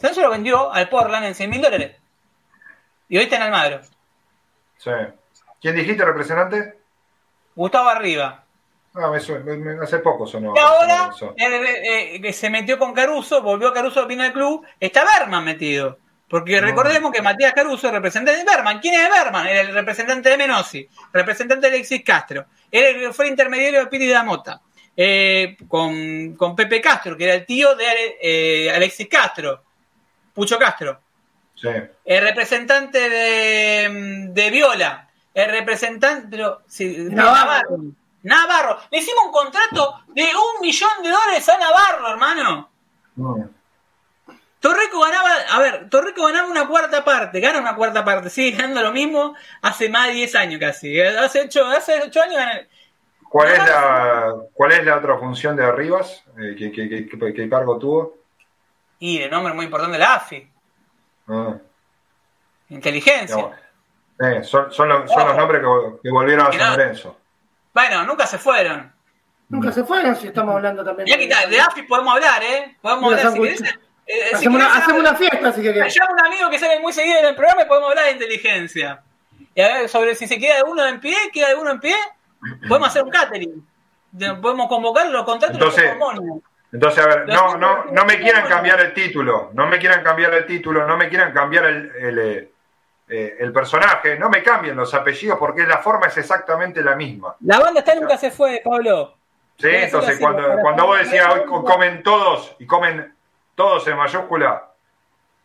Sancho 0.00 0.22
lo 0.22 0.30
vendió 0.30 0.72
al 0.72 0.88
Portland 0.88 1.26
en 1.26 1.34
100 1.34 1.50
mil 1.50 1.60
dólares. 1.60 1.96
Y 3.08 3.18
hoy 3.18 3.24
está 3.24 3.36
en 3.36 3.42
Almagro. 3.42 3.80
Sí. 4.78 4.90
¿Quién 5.60 5.76
dijiste, 5.76 6.04
representante? 6.04 6.78
Gustavo 7.54 7.88
Arriba. 7.88 8.44
Ah, 8.94 9.12
hace 9.82 9.98
poco 9.98 10.26
sonó. 10.26 10.54
Y 10.56 10.58
ahora 10.58 11.10
eh, 11.36 12.20
eh, 12.22 12.32
se 12.32 12.50
metió 12.50 12.78
con 12.78 12.92
Caruso, 12.92 13.42
volvió 13.42 13.72
Caruso, 13.72 14.06
vino 14.06 14.22
al 14.24 14.32
club. 14.32 14.66
Está 14.80 15.04
Berman 15.04 15.44
metido. 15.44 15.98
Porque 16.28 16.60
recordemos 16.60 17.12
que 17.12 17.22
Matías 17.22 17.52
Caruso 17.52 17.88
es 17.88 17.92
representante 17.92 18.38
de 18.38 18.44
Berman. 18.44 18.78
¿Quién 18.78 18.94
es 18.94 19.10
Berman? 19.10 19.46
Era 19.48 19.60
el 19.62 19.74
representante 19.74 20.30
de 20.30 20.36
Menosi, 20.36 20.88
representante 21.12 21.68
de 21.68 21.74
Alexis 21.74 22.04
Castro. 22.04 22.46
Él 22.70 23.12
fue 23.12 23.28
intermediario 23.28 23.80
de 23.80 23.86
Piri 23.86 24.06
de 24.06 24.22
Mota. 24.22 24.60
Eh, 24.96 25.56
con, 25.68 26.34
con, 26.36 26.54
Pepe 26.54 26.80
Castro, 26.80 27.16
que 27.16 27.24
era 27.24 27.34
el 27.34 27.46
tío 27.46 27.74
de 27.74 28.70
Alexis 28.74 29.08
Castro. 29.08 29.64
Pucho 30.34 30.58
Castro. 30.58 31.00
Sí. 31.54 31.68
El 32.04 32.22
representante 32.22 33.10
de, 33.10 34.26
de 34.30 34.50
Viola. 34.50 35.08
El 35.34 35.50
representante, 35.50 36.26
pero, 36.30 36.62
sí, 36.66 37.08
Navarro. 37.10 37.78
Navarro. 38.22 38.78
Le 38.90 38.98
hicimos 38.98 39.26
un 39.26 39.32
contrato 39.32 40.02
de 40.08 40.24
un 40.24 40.60
millón 40.60 40.90
de 41.02 41.10
dólares 41.10 41.48
a 41.48 41.58
Navarro, 41.58 42.08
hermano. 42.10 42.70
Torreco 44.60 45.00
ganaba, 45.00 45.30
a 45.50 45.58
ver, 45.58 45.88
Torreco 45.88 46.26
ganaba 46.26 46.48
una 46.48 46.68
cuarta 46.68 47.02
parte, 47.02 47.40
gana 47.40 47.60
una 47.60 47.76
cuarta 47.76 48.04
parte, 48.04 48.28
sigue 48.28 48.56
ganando 48.56 48.82
lo 48.82 48.92
mismo 48.92 49.34
hace 49.62 49.88
más 49.88 50.08
de 50.08 50.14
10 50.14 50.34
años 50.34 50.60
casi. 50.60 51.00
Hace 51.00 51.42
8, 51.42 51.66
hace 51.66 52.02
ocho 52.02 52.20
años 52.20 52.36
gana, 52.36 52.60
¿Cuál 53.30 53.52
es, 53.52 53.58
la, 53.58 54.34
¿Cuál 54.52 54.72
es 54.72 54.84
la 54.84 54.98
otra 54.98 55.16
función 55.16 55.54
de 55.54 55.64
Arribas? 55.64 56.24
Eh, 56.36 56.56
¿qué, 56.58 56.72
qué, 56.72 56.88
qué, 56.88 57.32
qué, 57.32 57.48
cargo 57.48 57.78
tuvo? 57.78 58.16
Y 59.00 59.22
el 59.22 59.30
nombre 59.30 59.52
muy 59.52 59.64
importante 59.64 59.94
de 59.94 59.98
la 59.98 60.14
AFI. 60.14 60.48
Ah. 61.28 61.54
Inteligencia. 62.68 63.50
Eh, 64.20 64.44
son, 64.44 64.70
son, 64.70 64.88
los, 64.88 65.10
son 65.10 65.26
los 65.26 65.36
nombres 65.36 65.62
que, 65.62 66.00
que 66.02 66.10
volvieron 66.10 66.46
a 66.46 66.52
San 66.52 66.76
Lorenzo. 66.76 67.16
Bueno, 67.72 68.04
nunca 68.04 68.26
se 68.26 68.38
fueron. 68.38 68.92
Nunca 69.48 69.72
se 69.72 69.82
fueron 69.82 70.14
si 70.14 70.28
estamos 70.28 70.54
hablando 70.54 70.84
también. 70.84 71.06
de, 71.06 71.26
de 71.26 71.60
AFI 71.60 71.82
podemos 71.82 72.14
hablar, 72.14 72.42
¿eh? 72.42 72.76
Podemos 72.80 73.12
hablar 73.12 73.32
si 73.32 73.40
querés. 73.40 73.62
Eh, 74.06 74.34
hacemos, 74.34 74.60
una, 74.60 74.74
hacemos 74.74 75.00
una, 75.00 75.14
fiesta 75.14 75.52
si 75.52 75.62
querés. 75.62 75.82
Me 75.82 75.90
llama 75.90 76.12
un 76.12 76.26
amigo 76.26 76.50
que 76.50 76.58
sale 76.58 76.78
muy 76.80 76.92
seguido 76.92 77.18
en 77.18 77.26
el 77.26 77.34
programa 77.34 77.62
y 77.62 77.64
podemos 77.64 77.90
hablar 77.90 78.04
de 78.06 78.12
inteligencia. 78.12 79.02
Y 79.54 79.60
a 79.60 79.68
ver, 79.68 79.88
sobre 79.88 80.14
si 80.14 80.26
se 80.26 80.38
queda 80.38 80.64
uno 80.64 80.86
en 80.86 81.00
pie, 81.00 81.16
queda 81.32 81.58
uno 81.58 81.70
en 81.70 81.80
pie, 81.80 81.96
podemos 82.68 82.88
hacer 82.88 83.02
un 83.02 83.10
catering. 83.10 83.66
Podemos 84.40 84.68
convocar 84.68 85.08
los 85.08 85.24
contratos 85.24 85.56
entonces, 85.56 85.92
entonces, 86.72 87.04
a 87.04 87.08
ver, 87.08 87.28
no, 87.28 87.56
no, 87.56 87.86
no 87.86 88.04
me 88.04 88.20
quieran 88.20 88.48
cambiar 88.48 88.80
el 88.80 88.94
título, 88.94 89.50
no 89.54 89.66
me 89.66 89.78
quieran 89.78 90.04
cambiar 90.04 90.32
el 90.34 90.46
título, 90.46 90.86
no 90.86 90.96
me 90.96 91.08
quieran 91.08 91.32
cambiar 91.32 91.64
el, 91.64 91.92
el, 91.96 92.18
eh, 92.18 92.52
eh, 93.08 93.36
el 93.40 93.52
personaje, 93.52 94.16
no 94.16 94.30
me 94.30 94.42
cambien 94.42 94.76
los 94.76 94.94
apellidos 94.94 95.36
porque 95.38 95.66
la 95.66 95.78
forma 95.78 96.06
es 96.06 96.16
exactamente 96.16 96.80
la 96.82 96.94
misma. 96.94 97.34
La 97.40 97.58
banda 97.58 97.80
está 97.80 97.96
nunca 97.96 98.16
se 98.16 98.30
fue, 98.30 98.62
Pablo. 98.64 99.16
Sí, 99.58 99.68
entonces 99.68 100.18
cuando, 100.20 100.42
cuando 100.62 100.86
vos 100.86 100.98
decías 100.98 101.28
hoy 101.34 101.44
comen 101.44 102.02
todos 102.02 102.54
y 102.60 102.66
comen 102.66 103.14
todos 103.56 103.86
en 103.88 103.96
mayúscula, 103.96 104.70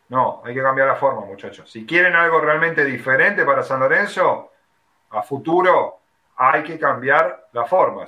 no, 0.10 0.44
hay 0.46 0.54
que 0.54 0.62
cambiar 0.62 0.88
la 0.88 0.96
forma, 0.96 1.22
muchachos. 1.22 1.70
Si 1.70 1.86
quieren 1.86 2.16
algo 2.16 2.40
realmente 2.40 2.86
diferente 2.86 3.44
para 3.44 3.64
San 3.64 3.80
Lorenzo, 3.80 4.52
a 5.10 5.24
futuro, 5.24 6.02
hay 6.38 6.64
que 6.64 6.78
cambiar 6.78 7.48
la 7.52 7.66
forma. 7.66 8.06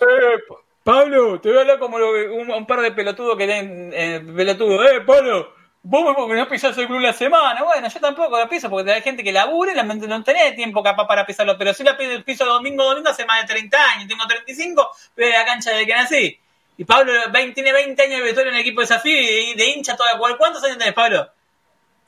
Pablo, 0.88 1.42
te 1.42 1.50
voy 1.50 1.58
a 1.58 1.62
hablar 1.64 1.80
como 1.80 1.98
un, 1.98 2.66
par 2.66 2.80
de 2.80 2.94
pelotudos 2.94 3.38
que 3.38 3.46
den 3.46 3.92
eh, 3.94 4.24
pelotudos. 4.26 4.90
Eh, 4.90 5.02
Pablo, 5.02 5.54
vos 5.84 6.16
porque 6.16 6.36
no 6.36 6.48
pisás 6.48 6.78
el 6.78 6.88
club 6.88 7.02
la 7.02 7.12
semana. 7.12 7.62
Bueno, 7.62 7.90
yo 7.90 8.00
tampoco 8.00 8.40
la 8.40 8.48
piso 8.48 8.70
porque 8.70 8.94
hay 8.94 9.02
gente 9.02 9.22
que 9.22 9.34
labure 9.34 9.74
y 9.74 10.08
no 10.08 10.24
tenés 10.24 10.56
tiempo 10.56 10.82
capaz 10.82 11.06
para 11.06 11.26
pisarlo. 11.26 11.58
Pero 11.58 11.74
si 11.74 11.84
la 11.84 11.98
piso 11.98 12.46
domingo 12.46 12.86
domingo 12.86 13.10
hace 13.10 13.26
más 13.26 13.42
de 13.42 13.54
30 13.54 13.78
años. 13.96 14.08
Tengo 14.08 14.26
35, 14.26 14.92
pero 15.14 15.38
la 15.38 15.44
cancha 15.44 15.72
de 15.72 15.86
que 15.86 15.94
nací. 15.94 16.40
Y 16.78 16.86
Pablo 16.86 17.12
tiene 17.54 17.74
20 17.74 18.04
años 18.04 18.20
de 18.20 18.24
vestuario 18.24 18.52
en 18.54 18.56
el 18.56 18.62
equipo 18.62 18.80
de 18.80 18.88
desafío 18.88 19.20
y 19.20 19.56
de, 19.56 19.70
hincha 19.70 19.98
toda. 19.98 20.18
¿Cuántos 20.38 20.64
años 20.64 20.78
tenés, 20.78 20.94
Pablo? 20.94 21.28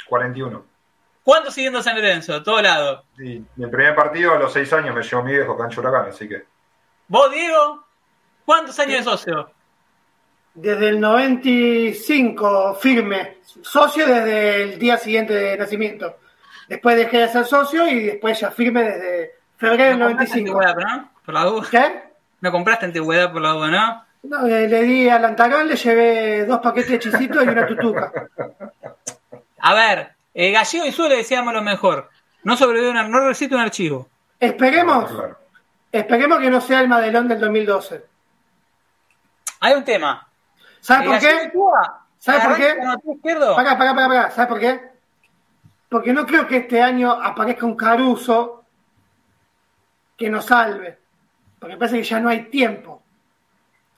41. 0.08 0.66
¿Cuántos 1.22 1.54
siguiendo 1.54 1.84
San 1.84 1.98
Lorenzo? 1.98 2.42
Todo 2.44 2.62
lado. 2.62 3.04
Sí, 3.18 3.44
mi 3.58 3.68
primer 3.68 3.94
partido 3.94 4.36
a 4.36 4.40
los 4.40 4.54
6 4.54 4.72
años 4.72 4.96
me 4.96 5.04
llevó 5.04 5.22
mi 5.22 5.34
viejo 5.34 5.58
Cancho 5.58 5.82
Huracán, 5.82 6.12
así 6.12 6.30
que. 6.30 6.46
¿Vos, 7.10 7.30
Diego? 7.30 7.89
¿Cuántos 8.50 8.80
años 8.80 8.98
de 8.98 9.04
socio? 9.04 9.52
Desde 10.56 10.90
el 10.90 11.00
95, 11.00 12.80
firme. 12.82 13.38
Socio 13.62 14.08
desde 14.08 14.64
el 14.64 14.80
día 14.80 14.98
siguiente 14.98 15.36
de 15.36 15.56
nacimiento. 15.56 16.18
Después 16.68 16.98
dejé 16.98 17.20
de 17.20 17.28
ser 17.28 17.46
socio 17.46 17.88
y 17.88 18.06
después 18.06 18.40
ya 18.40 18.50
firme 18.50 18.82
desde 18.86 19.36
febrero 19.56 19.92
del 19.92 20.00
95. 20.00 20.62
¿no? 20.64 21.12
Por 21.24 21.34
la 21.36 21.44
duda. 21.44 21.68
¿Qué? 21.70 22.02
¿No 22.42 22.52
compraste 22.52 22.86
antigüedad 22.88 23.32
por 23.32 23.44
la 23.44 23.50
duda, 23.50 23.68
no? 23.68 24.06
No, 24.24 24.48
le, 24.48 24.82
di 24.82 25.08
al 25.08 25.26
antarón, 25.26 25.68
le 25.68 25.76
llevé 25.76 26.46
dos 26.46 26.60
paquetes 26.60 26.90
de 26.90 27.00
chisitos 27.02 27.46
y 27.46 27.50
una 27.50 27.68
tutuca. 27.68 28.12
A 29.60 29.74
ver, 29.76 30.14
eh, 30.34 30.50
Gallego 30.52 30.88
y 30.88 30.92
Su 30.92 31.08
le 31.08 31.18
decíamos 31.18 31.54
lo 31.54 31.62
mejor. 31.62 32.10
No 32.42 32.58
sobrevive 32.58 32.90
una, 32.90 33.08
no 33.08 33.20
recita 33.28 33.54
un 33.54 33.62
archivo. 33.62 34.10
Esperemos, 34.40 35.12
esperemos 35.92 36.40
que 36.40 36.50
no 36.50 36.60
sea 36.62 36.80
el 36.80 36.88
Madelón 36.88 37.28
del 37.28 37.40
2012. 37.40 38.09
Hay 39.60 39.74
un 39.74 39.84
tema. 39.84 40.28
¿Sabes 40.80 41.08
por 41.08 41.20
qué? 41.20 41.52
¿Sabes 42.18 42.46
por 42.46 42.56
qué? 42.58 42.76
Para, 43.56 43.78
para, 43.78 43.96
para, 43.96 44.08
para. 44.08 44.32
¿Sabes 44.32 44.50
por 44.50 44.60
qué? 44.60 44.90
Porque 45.90 46.14
no 46.14 46.26
creo 46.26 46.48
que 46.48 46.58
este 46.58 46.82
año 46.82 47.12
aparezca 47.12 47.66
un 47.66 47.76
Caruso 47.76 48.66
que 50.18 50.30
nos 50.30 50.46
salve. 50.46 51.00
Porque 51.60 51.78
parece 51.78 51.98
que 51.98 52.04
ya 52.04 52.20
no 52.20 52.30
hay 52.30 52.50
tiempo. 52.50 53.02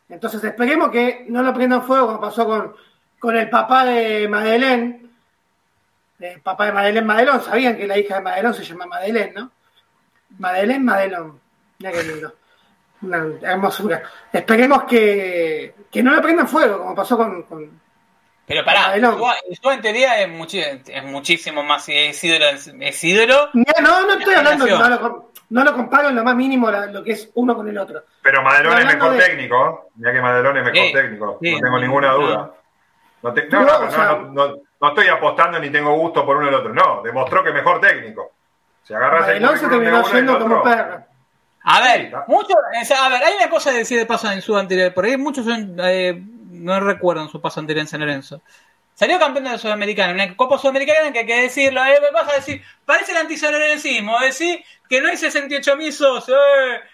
Entonces 0.09 0.43
esperemos 0.43 0.89
que 0.89 1.25
no 1.29 1.41
lo 1.41 1.53
prendan 1.53 1.83
fuego 1.83 2.07
como 2.07 2.21
pasó 2.21 2.45
con, 2.45 2.75
con 3.19 3.37
el 3.37 3.49
papá 3.49 3.85
de 3.85 4.27
Madeleine. 4.27 5.01
El 6.19 6.41
papá 6.41 6.65
de 6.65 6.71
Madeleine 6.71 7.07
Madelón. 7.07 7.41
Sabían 7.41 7.75
que 7.75 7.87
la 7.87 7.97
hija 7.97 8.15
de 8.15 8.21
Madelón 8.21 8.53
se 8.53 8.63
llama 8.63 8.85
Madeleine, 8.85 9.33
¿no? 9.33 9.51
Madeleine 10.37 10.83
Madelón. 10.83 11.39
Mira 11.79 11.91
qué 11.91 12.03
lindo. 12.03 12.33
Una 13.01 13.25
hermosura. 13.41 14.03
Esperemos 14.31 14.83
que, 14.83 15.73
que 15.91 16.03
no 16.03 16.13
le 16.13 16.21
prendan 16.21 16.47
fuego 16.47 16.77
como 16.77 16.95
pasó 16.95 17.17
con, 17.17 17.43
con 17.43 17.81
pero 18.51 18.65
pará, 18.65 18.97
yo 18.97 19.71
en 19.71 19.81
teoría 19.81 20.19
es, 20.19 20.29
es 20.87 21.03
muchísimo 21.05 21.63
más 21.63 21.87
es 21.87 22.21
ídolo. 22.21 22.45
Es 22.81 23.03
ídolo 23.03 23.49
no, 23.53 24.05
no 24.05 24.13
estoy 24.15 24.33
hablando, 24.33 24.67
no 24.67 24.89
lo, 24.89 25.31
no 25.49 25.63
lo 25.63 25.73
comparo 25.73 26.09
en 26.09 26.15
lo 26.15 26.23
más 26.25 26.35
mínimo 26.35 26.69
lo 26.69 27.01
que 27.01 27.13
es 27.13 27.31
uno 27.35 27.55
con 27.55 27.69
el 27.69 27.77
otro. 27.77 28.03
Pero 28.21 28.41
Madelón 28.43 28.77
es 28.79 28.85
mejor 28.93 29.17
técnico, 29.17 29.89
mira 29.95 30.11
que 30.11 30.21
Madelón 30.21 30.57
es 30.57 30.63
mejor 30.65 30.91
técnico, 30.91 31.25
no 31.25 31.37
tengo 31.39 31.79
ninguna 31.79 32.11
duda. 32.11 32.53
No, 33.21 33.31
no, 34.33 34.55
no, 34.81 34.87
estoy 34.89 35.07
apostando 35.07 35.57
ni 35.57 35.69
tengo 35.69 35.93
gusto 35.93 36.25
por 36.25 36.35
uno 36.35 36.47
o 36.47 36.49
el 36.49 36.55
otro, 36.55 36.73
no, 36.73 37.01
demostró 37.03 37.43
que 37.43 37.49
es 37.49 37.55
mejor 37.55 37.79
técnico. 37.79 38.31
Si 38.83 38.93
agarras 38.93 39.21
Madelón 39.21 39.57
se 39.57 39.67
terminó 39.69 40.11
yendo 40.11 40.39
como 40.39 40.63
perro. 40.63 41.03
A 41.63 41.81
ver, 41.81 42.11
muchos, 42.27 42.55
a 42.55 43.09
ver, 43.09 43.23
hay 43.23 43.35
una 43.35 43.49
cosa 43.49 43.71
de 43.71 43.79
decir 43.79 43.97
de 43.97 44.05
paso 44.05 44.31
en 44.31 44.41
su 44.41 44.57
anterior, 44.57 44.93
por 44.93 45.05
ahí 45.05 45.15
muchos 45.15 45.45
son, 45.45 45.75
eh, 45.79 46.19
no 46.49 46.79
recuerdan 46.79 47.29
su 47.29 47.39
paso 47.39 47.59
anterior 47.59 47.81
en 47.81 47.87
San 47.87 47.99
Lorenzo. 47.99 48.41
Salió 48.95 49.17
campeón 49.19 49.45
de 49.45 49.51
la 49.51 49.57
Sudamericana, 49.57 50.13
una 50.13 50.35
Copa 50.35 50.57
Sudamericana 50.57 51.11
que 51.11 51.19
hay 51.19 51.25
que 51.25 51.41
decirlo, 51.43 51.83
eh, 51.85 51.99
vas 52.13 52.31
a 52.31 52.35
decir, 52.35 52.61
parece 52.85 53.11
el 53.11 53.19
antisanorencismo, 53.19 54.19
decir 54.19 54.63
que 54.89 55.01
no 55.01 55.07
hay 55.07 55.17
68 55.17 55.75
mil 55.77 55.93
socios, 55.93 56.37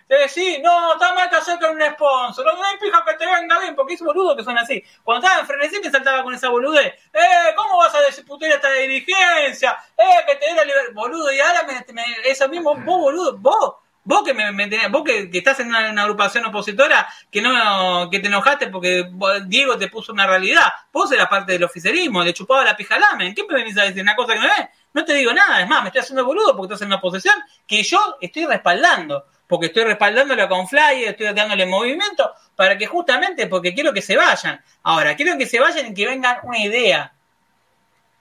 eh, 0.08 0.16
decir, 0.16 0.62
no, 0.62 0.94
está 0.94 1.14
mal 1.14 1.30
que 1.30 1.38
hacer 1.38 1.58
con 1.60 1.72
un 1.72 1.82
sponsor, 1.82 2.46
no 2.46 2.64
hay 2.64 2.78
pija 2.78 3.04
que 3.06 3.14
te 3.16 3.26
venga 3.26 3.60
bien, 3.60 3.76
porque 3.76 3.96
es 3.96 4.02
boludo 4.02 4.36
que 4.36 4.44
son 4.44 4.58
así. 4.58 4.84
Cuando 5.04 5.26
estaba 5.26 5.42
en 5.42 5.48
frenesí 5.48 5.80
me 5.84 5.90
saltaba 5.90 6.24
con 6.24 6.34
esa 6.34 6.50
boludez, 6.50 6.94
eh, 7.14 7.54
¿cómo 7.56 7.78
vas 7.78 7.96
a 7.96 8.02
disputar 8.02 8.52
esta 8.52 8.72
dirigencia? 8.72 9.78
Eh, 9.98 10.04
que 10.28 10.36
te 10.36 10.46
dé 10.46 10.54
la 10.56 10.64
libertad, 10.64 10.94
boludo, 10.94 11.34
y 11.34 11.40
ahora 11.40 11.64
me, 11.64 11.94
me, 11.94 12.04
eso 12.26 12.48
mismo, 12.48 12.76
vos 12.76 12.86
boludo, 12.86 13.38
vos 13.38 13.76
Vos 14.08 14.24
que 14.24 14.34
me, 14.34 14.88
vos 14.88 15.04
que, 15.04 15.30
estás 15.34 15.60
en 15.60 15.68
una, 15.68 16.02
agrupación 16.02 16.46
opositora, 16.46 17.10
que 17.30 17.42
no 17.42 18.10
que 18.10 18.20
te 18.20 18.28
enojaste 18.28 18.68
porque 18.68 19.12
Diego 19.48 19.78
te 19.78 19.90
puso 19.90 20.14
una 20.14 20.26
realidad. 20.26 20.72
Vos 20.94 21.12
eras 21.12 21.28
parte 21.28 21.52
del 21.52 21.66
oficialismo, 21.66 22.24
le 22.24 22.32
chupaba 22.32 22.64
la 22.64 22.78
pija 22.78 22.96
al 22.96 23.36
¿Qué 23.36 23.44
me 23.44 23.56
venís 23.56 23.78
a 23.78 23.84
decir? 23.84 24.02
¿Una 24.02 24.16
cosa 24.16 24.36
que 24.36 24.40
no 24.40 24.46
es? 24.46 24.70
No 24.94 25.04
te 25.04 25.14
digo 25.14 25.34
nada, 25.34 25.60
es 25.60 25.68
más, 25.68 25.82
me 25.82 25.90
estoy 25.90 26.04
haciendo 26.04 26.24
boludo 26.24 26.56
porque 26.56 26.74
estás 26.74 26.84
en 26.84 26.88
una 26.88 26.96
oposición 26.96 27.36
que 27.68 27.84
yo 27.84 28.18
estoy 28.22 28.46
respaldando. 28.46 29.26
Porque 29.46 29.66
estoy 29.66 29.84
respaldándolo 29.84 30.48
con 30.48 30.70
flyer, 30.70 31.10
estoy 31.10 31.34
dándole 31.34 31.66
movimiento 31.66 32.34
para 32.56 32.78
que 32.78 32.88
justamente, 32.88 33.48
porque 33.48 33.74
quiero 33.74 33.92
que 33.92 34.02
se 34.02 34.16
vayan. 34.16 34.64
Ahora, 34.84 35.18
quiero 35.18 35.38
que 35.38 35.46
se 35.46 35.60
vayan 35.60 35.88
y 35.88 35.94
que 35.94 36.06
vengan 36.06 36.40
una 36.44 36.60
idea. 36.60 37.14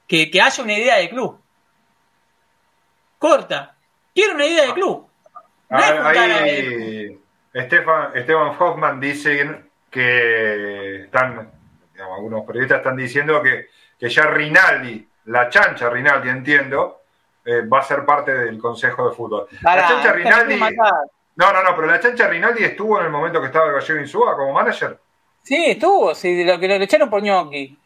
Que, 0.09 0.33
que 0.33 0.41
haya 0.41 0.65
una 0.65 0.73
idea 0.73 0.97
de 0.97 1.09
club. 1.11 1.41
Corta. 3.21 3.77
Quiero 4.13 4.35
una 4.35 4.47
idea 4.47 4.67
de 4.67 4.75
club 4.75 5.07
Ahí, 5.69 7.19
Estefan, 7.53 8.11
Esteban 8.15 8.57
Hoffman 8.59 9.01
dice 9.01 9.63
que 9.91 11.05
están, 11.05 11.51
algunos 11.99 12.45
periodistas 12.45 12.79
están 12.79 12.97
diciendo 12.97 13.43
que, 13.43 13.69
que 13.99 14.09
ya 14.09 14.27
Rinaldi, 14.27 15.09
la 15.27 15.49
chancha 15.49 15.89
Rinaldi, 15.89 16.29
entiendo, 16.29 17.03
eh, 17.45 17.63
va 17.63 17.81
a 17.81 17.83
ser 17.83 18.05
parte 18.05 18.35
del 18.35 18.59
Consejo 18.59 19.09
de 19.09 19.15
Fútbol. 19.15 19.47
la 19.63 19.89
chancha 19.89 20.13
Rinaldi. 20.13 20.61
No, 21.37 21.53
no, 21.53 21.63
no, 21.63 21.77
pero 21.77 21.87
la 21.87 22.01
chancha 22.01 22.29
Rinaldi 22.29 22.65
estuvo 22.65 22.99
en 22.99 23.07
el 23.07 23.13
momento 23.13 23.41
que 23.41 23.47
estaba 23.47 23.71
Gallego 23.71 24.01
Insúa 24.01 24.37
como 24.37 24.53
manager. 24.53 24.99
Sí, 25.43 25.65
estuvo, 25.67 26.15
sí, 26.15 26.45
lo 26.45 26.59
que 26.59 26.67
lo 26.67 26.75
echaron 26.75 27.09
por 27.09 27.23
ñoqui. 27.23 27.79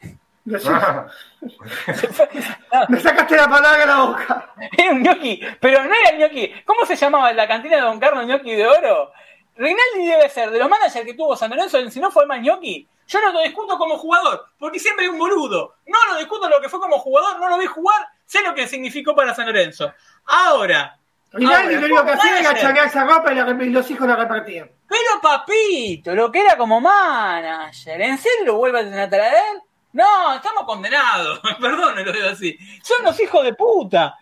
Me 2.88 3.00
sacaste 3.00 3.36
la 3.36 3.48
palabra 3.48 3.78
de 3.78 3.86
la 3.86 3.96
boca. 4.04 4.52
Era 4.76 4.90
un 4.92 5.02
ñoqui, 5.02 5.40
pero 5.60 5.84
no 5.84 5.90
era 5.94 6.16
ñoqui. 6.16 6.52
¿Cómo 6.64 6.84
se 6.86 6.96
llamaba 6.96 7.32
la 7.32 7.46
cantina 7.48 7.76
de 7.76 7.82
Don 7.82 7.98
Carlos 8.00 8.26
ñoqui 8.26 8.52
de 8.54 8.66
oro? 8.66 9.12
Rinaldi 9.56 10.06
debe 10.06 10.28
ser 10.28 10.50
de 10.50 10.58
los 10.58 10.68
managers 10.70 11.04
que 11.04 11.14
tuvo 11.14 11.36
San 11.36 11.50
Lorenzo, 11.50 11.78
si 11.90 12.00
no 12.00 12.10
fue 12.10 12.26
más 12.26 12.40
ñoqui. 12.40 12.88
Yo 13.06 13.20
no 13.20 13.32
lo 13.32 13.40
discuto 13.42 13.76
como 13.76 13.98
jugador, 13.98 14.46
porque 14.58 14.78
siempre 14.78 15.04
hay 15.04 15.10
un 15.10 15.18
boludo. 15.18 15.74
No 15.86 15.98
lo 16.12 16.18
discuto 16.18 16.48
lo 16.48 16.60
que 16.60 16.68
fue 16.68 16.80
como 16.80 16.98
jugador, 16.98 17.40
no 17.40 17.48
lo 17.48 17.58
vi 17.58 17.66
jugar, 17.66 18.06
sé 18.24 18.40
lo 18.42 18.54
que 18.54 18.68
significó 18.68 19.14
para 19.14 19.34
San 19.34 19.46
Lorenzo. 19.46 19.92
Ahora, 20.26 20.96
Rinaldi 21.32 21.74
lo 21.76 21.86
único 21.86 22.04
que 22.04 22.12
hacía 22.12 22.38
era 22.40 22.54
chanear 22.54 22.86
esa 22.86 23.04
ropa 23.04 23.32
y, 23.32 23.34
la- 23.36 23.50
y 23.64 23.70
los 23.70 23.90
hijos 23.90 24.06
la 24.06 24.16
repartían. 24.16 24.70
Pero 24.88 25.20
papito, 25.20 26.14
lo 26.14 26.30
que 26.32 26.40
era 26.40 26.56
como 26.56 26.80
manager, 26.80 28.00
¿en 28.00 28.16
serio 28.18 28.46
lo 28.46 28.54
vuelven 28.56 28.96
a 28.98 29.08
traer? 29.10 29.60
No, 29.92 30.34
estamos 30.34 30.64
condenados, 30.64 31.40
perdón, 31.60 32.04
lo 32.04 32.12
digo 32.12 32.28
así. 32.28 32.58
Son 32.82 33.04
los 33.04 33.18
hijos 33.20 33.44
de 33.44 33.54
puta. 33.54 34.16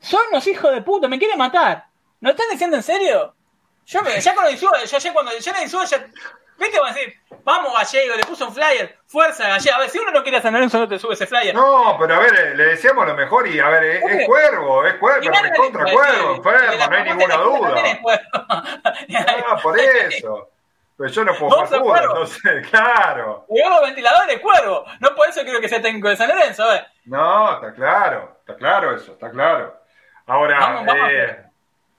Son 0.00 0.20
los 0.30 0.46
hijos 0.46 0.72
de 0.72 0.82
puta, 0.82 1.08
me 1.08 1.18
quieren 1.18 1.38
matar. 1.38 1.86
¿No 2.20 2.30
están 2.30 2.48
diciendo 2.50 2.76
en 2.76 2.82
serio? 2.82 3.34
Yo 3.86 4.02
me, 4.02 4.20
ya 4.20 4.34
con 4.34 4.44
lo 4.44 4.50
Insúa, 4.50 4.84
yo 4.84 4.98
ya 4.98 5.12
cuando 5.12 5.32
yo 5.38 5.52
le 5.52 5.62
Insúa 5.62 5.84
ya. 5.86 6.06
¿Viste? 6.58 6.80
Van 6.80 6.92
a 6.92 6.94
decir, 6.94 7.14
vamos 7.44 7.72
Gallego, 7.72 8.16
le 8.16 8.24
puso 8.24 8.48
un 8.48 8.54
flyer, 8.54 8.98
fuerza 9.06 9.48
Gallego. 9.48 9.76
A 9.76 9.80
ver, 9.80 9.90
si 9.90 9.98
uno 9.98 10.10
no 10.10 10.22
quiere 10.22 10.38
a 10.38 10.42
San 10.42 10.52
Lorenzo, 10.52 10.78
no 10.78 10.88
te 10.88 10.98
sube 10.98 11.14
ese 11.14 11.26
flyer. 11.26 11.54
No, 11.54 11.96
pero 11.98 12.16
a 12.16 12.18
ver, 12.18 12.56
le 12.56 12.64
decíamos 12.64 13.06
lo 13.06 13.14
mejor 13.14 13.46
y 13.46 13.60
a 13.60 13.68
ver, 13.68 13.84
es, 13.84 14.26
cuervo, 14.26 14.84
es 14.84 14.94
cuervo, 14.96 15.30
pero 15.32 15.46
es 15.46 15.56
cuervo, 15.56 15.92
cuervo, 15.92 16.34
enfermo, 16.34 16.86
no 16.90 16.96
hay 16.96 17.04
ninguna 17.04 17.36
duda. 17.36 18.00
Ah, 18.34 19.58
por 19.62 19.78
eso. 19.78 20.50
Pero 20.98 21.10
yo 21.10 21.24
no 21.24 21.32
puedo 21.34 21.64
jugar 21.64 21.80
cuervo. 21.80 22.12
entonces, 22.14 22.68
claro. 22.70 23.46
Llegó 23.48 23.70
los 23.70 23.82
ventiladores, 23.82 24.40
cuervo. 24.40 24.84
No 25.00 25.14
por 25.14 25.28
eso 25.28 25.42
quiero 25.44 25.60
que 25.60 25.68
sea 25.68 25.80
técnico 25.80 26.08
de 26.08 26.16
San 26.16 26.28
Lorenzo, 26.28 26.66
ver. 26.66 26.86
No, 27.06 27.54
está 27.54 27.72
claro, 27.72 28.36
está 28.40 28.56
claro 28.56 28.94
eso, 28.96 29.12
está 29.12 29.30
claro. 29.30 29.80
Ahora, 30.26 30.58
Vamos, 30.58 30.86
vamos. 30.86 31.08
eh, 31.10 31.44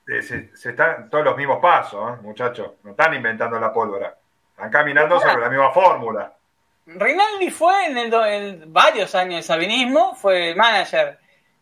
eh, 0.09 0.21
se, 0.21 0.55
se 0.55 0.69
están 0.71 1.09
todos 1.09 1.23
los 1.23 1.37
mismos 1.37 1.59
pasos, 1.61 2.17
¿eh, 2.17 2.21
muchachos. 2.21 2.73
No 2.83 2.91
están 2.91 3.13
inventando 3.13 3.57
la 3.59 3.71
pólvora. 3.73 4.15
Están 4.51 4.69
caminando 4.69 5.15
Claro. 5.17 5.31
sobre 5.31 5.45
la 5.45 5.49
misma 5.49 5.71
fórmula. 5.71 6.33
Rinaldi 6.85 7.51
fue 7.51 7.85
en 7.85 7.97
el, 7.97 8.13
en 8.13 8.73
varios 8.73 9.15
años 9.15 9.35
de 9.37 9.43
sabinismo, 9.43 10.13
fue 10.15 10.53
manager 10.55 11.17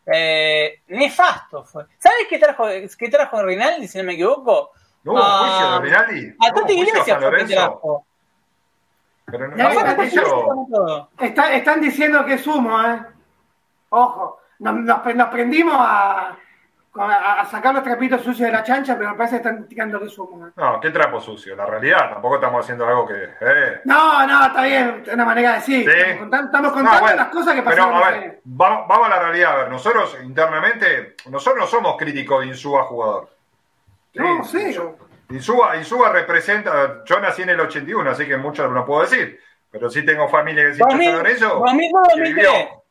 eh, 0.05 0.81
nefasto. 0.87 1.63
fue. 1.65 1.83
¿Sabes 1.99 2.25
qué 2.29 2.39
trajo, 2.39 2.65
qué 2.97 3.09
trajo 3.09 3.43
Rinaldi, 3.43 3.87
si 3.87 3.97
no 3.97 4.05
me 4.05 4.13
equivoco? 4.13 4.71
¿No 5.03 5.13
hubo 5.13 5.19
Ah, 5.21 5.39
juicio 5.39 5.71
de 5.71 5.79
Rinaldi? 5.85 6.27
A 6.27 6.47
¿No 6.47 6.53
hubo 6.53 6.61
Toti 6.61 6.75
juicio 6.77 6.93
a 6.93 6.97
Iglesias 6.97 7.71
fue. 7.81 7.97
Pero 9.29 9.47
no, 9.49 9.57
no. 10.69 11.09
Está- 11.19 11.51
están 11.53 11.81
diciendo 11.81 12.25
que 12.25 12.33
es 12.35 12.47
humo, 12.47 12.81
¿eh? 12.81 13.01
Ojo, 13.89 14.39
nos, 14.59 14.75
nos, 14.75 15.15
nos 15.15 15.27
prendimos 15.29 15.75
a, 15.77 16.35
a, 16.95 17.41
a 17.41 17.45
sacar 17.45 17.73
los 17.73 17.83
trapitos 17.83 18.21
sucios 18.21 18.47
de 18.47 18.51
la 18.51 18.63
chancha, 18.63 18.97
pero 18.97 19.11
me 19.11 19.17
parece 19.17 19.35
que 19.41 19.47
están 19.49 19.67
tirando 19.67 19.99
que 19.99 20.05
es 20.05 20.17
humo. 20.17 20.47
¿eh? 20.47 20.51
No, 20.55 20.79
qué 20.79 20.91
trapo 20.91 21.19
sucio. 21.19 21.55
La 21.57 21.65
realidad, 21.65 22.09
tampoco 22.09 22.35
estamos 22.35 22.63
haciendo 22.63 22.87
algo 22.87 23.05
que. 23.05 23.21
Eh. 23.41 23.81
No, 23.83 24.25
no, 24.25 24.45
está 24.45 24.63
bien, 24.63 25.03
es 25.05 25.13
una 25.13 25.25
manera 25.25 25.49
de 25.51 25.55
decir. 25.57 25.83
Sí. 25.91 25.97
Estamos 25.99 26.19
contando, 26.19 26.45
estamos 26.47 26.67
No, 26.69 26.73
contando 26.73 27.01
bueno, 27.01 27.15
las 27.17 27.27
cosas 27.27 27.53
que 27.55 27.61
pero, 27.63 27.75
pasaron. 27.75 27.95
a 27.95 27.99
no 27.99 28.05
ver, 28.21 28.31
sé. 28.31 28.41
vamos, 28.45 28.87
vamos 28.87 29.07
a 29.07 29.09
la 29.09 29.19
realidad. 29.19 29.51
A 29.51 29.55
ver, 29.57 29.69
nosotros 29.71 30.17
internamente, 30.23 31.15
nosotros 31.29 31.59
no 31.65 31.67
somos 31.67 31.97
críticos 31.97 32.41
de 32.41 32.47
Insúa 32.47 32.83
jugador. 32.85 33.29
No, 34.17 34.43
sí. 34.43 34.75
Insúa, 35.29 35.77
Insúa 35.77 36.11
representa. 36.11 37.03
Yo 37.05 37.19
nací 37.19 37.41
en 37.41 37.49
el 37.49 37.59
81, 37.59 38.09
así 38.09 38.25
que 38.25 38.37
mucho 38.37 38.67
no 38.67 38.85
puedo 38.85 39.01
decir. 39.01 39.39
Pero 39.69 39.89
sí 39.89 40.05
tengo 40.05 40.29
familia 40.29 40.63
que 40.63 40.69
de 40.69 40.77
2000, 40.77 41.05
San 41.05 41.17
Lorenzo. 41.17 41.47
2002, 41.59 42.07
que 42.13 42.19
2003. 42.19 42.35
vivió. 42.35 42.83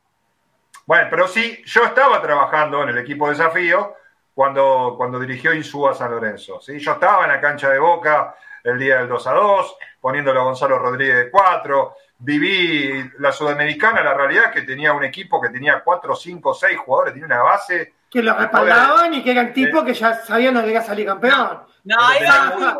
Bueno, 0.86 1.08
pero 1.10 1.26
sí, 1.26 1.62
yo 1.64 1.84
estaba 1.84 2.22
trabajando 2.22 2.82
en 2.82 2.90
el 2.90 2.98
equipo 2.98 3.28
Desafío 3.28 3.94
cuando, 4.34 4.94
cuando 4.96 5.18
dirigió 5.18 5.52
Insúa 5.52 5.94
San 5.94 6.10
Lorenzo. 6.10 6.60
¿sí? 6.60 6.78
Yo 6.78 6.92
estaba 6.92 7.24
en 7.24 7.32
la 7.32 7.40
cancha 7.40 7.70
de 7.70 7.78
Boca 7.78 8.36
el 8.62 8.78
día 8.78 8.98
del 8.98 9.08
2 9.08 9.26
a 9.26 9.32
2, 9.32 9.76
poniéndolo 10.00 10.40
a 10.40 10.44
Gonzalo 10.44 10.78
Rodríguez 10.78 11.16
de 11.16 11.30
4. 11.30 11.94
Viví 12.18 13.10
la 13.18 13.32
Sudamericana, 13.32 14.02
la 14.02 14.14
realidad 14.14 14.44
es 14.46 14.50
que 14.52 14.62
tenía 14.62 14.92
un 14.92 15.04
equipo 15.04 15.40
que 15.40 15.48
tenía 15.48 15.82
4, 15.82 16.14
5, 16.14 16.54
6 16.54 16.78
jugadores, 16.78 17.14
tenía 17.14 17.26
una 17.26 17.42
base. 17.42 17.94
Que 18.10 18.22
lo 18.22 18.34
respaldaban 18.34 19.14
y 19.14 19.22
que 19.24 19.32
eran 19.32 19.52
tipos 19.52 19.84
que 19.84 19.94
ya 19.94 20.14
sabían 20.14 20.54
lo 20.54 20.62
que 20.62 20.70
iba 20.70 20.80
a 20.80 20.84
salir 20.84 21.06
campeón. 21.06 21.62
No, 21.84 21.96
ahí 22.00 22.24
va. 22.24 22.78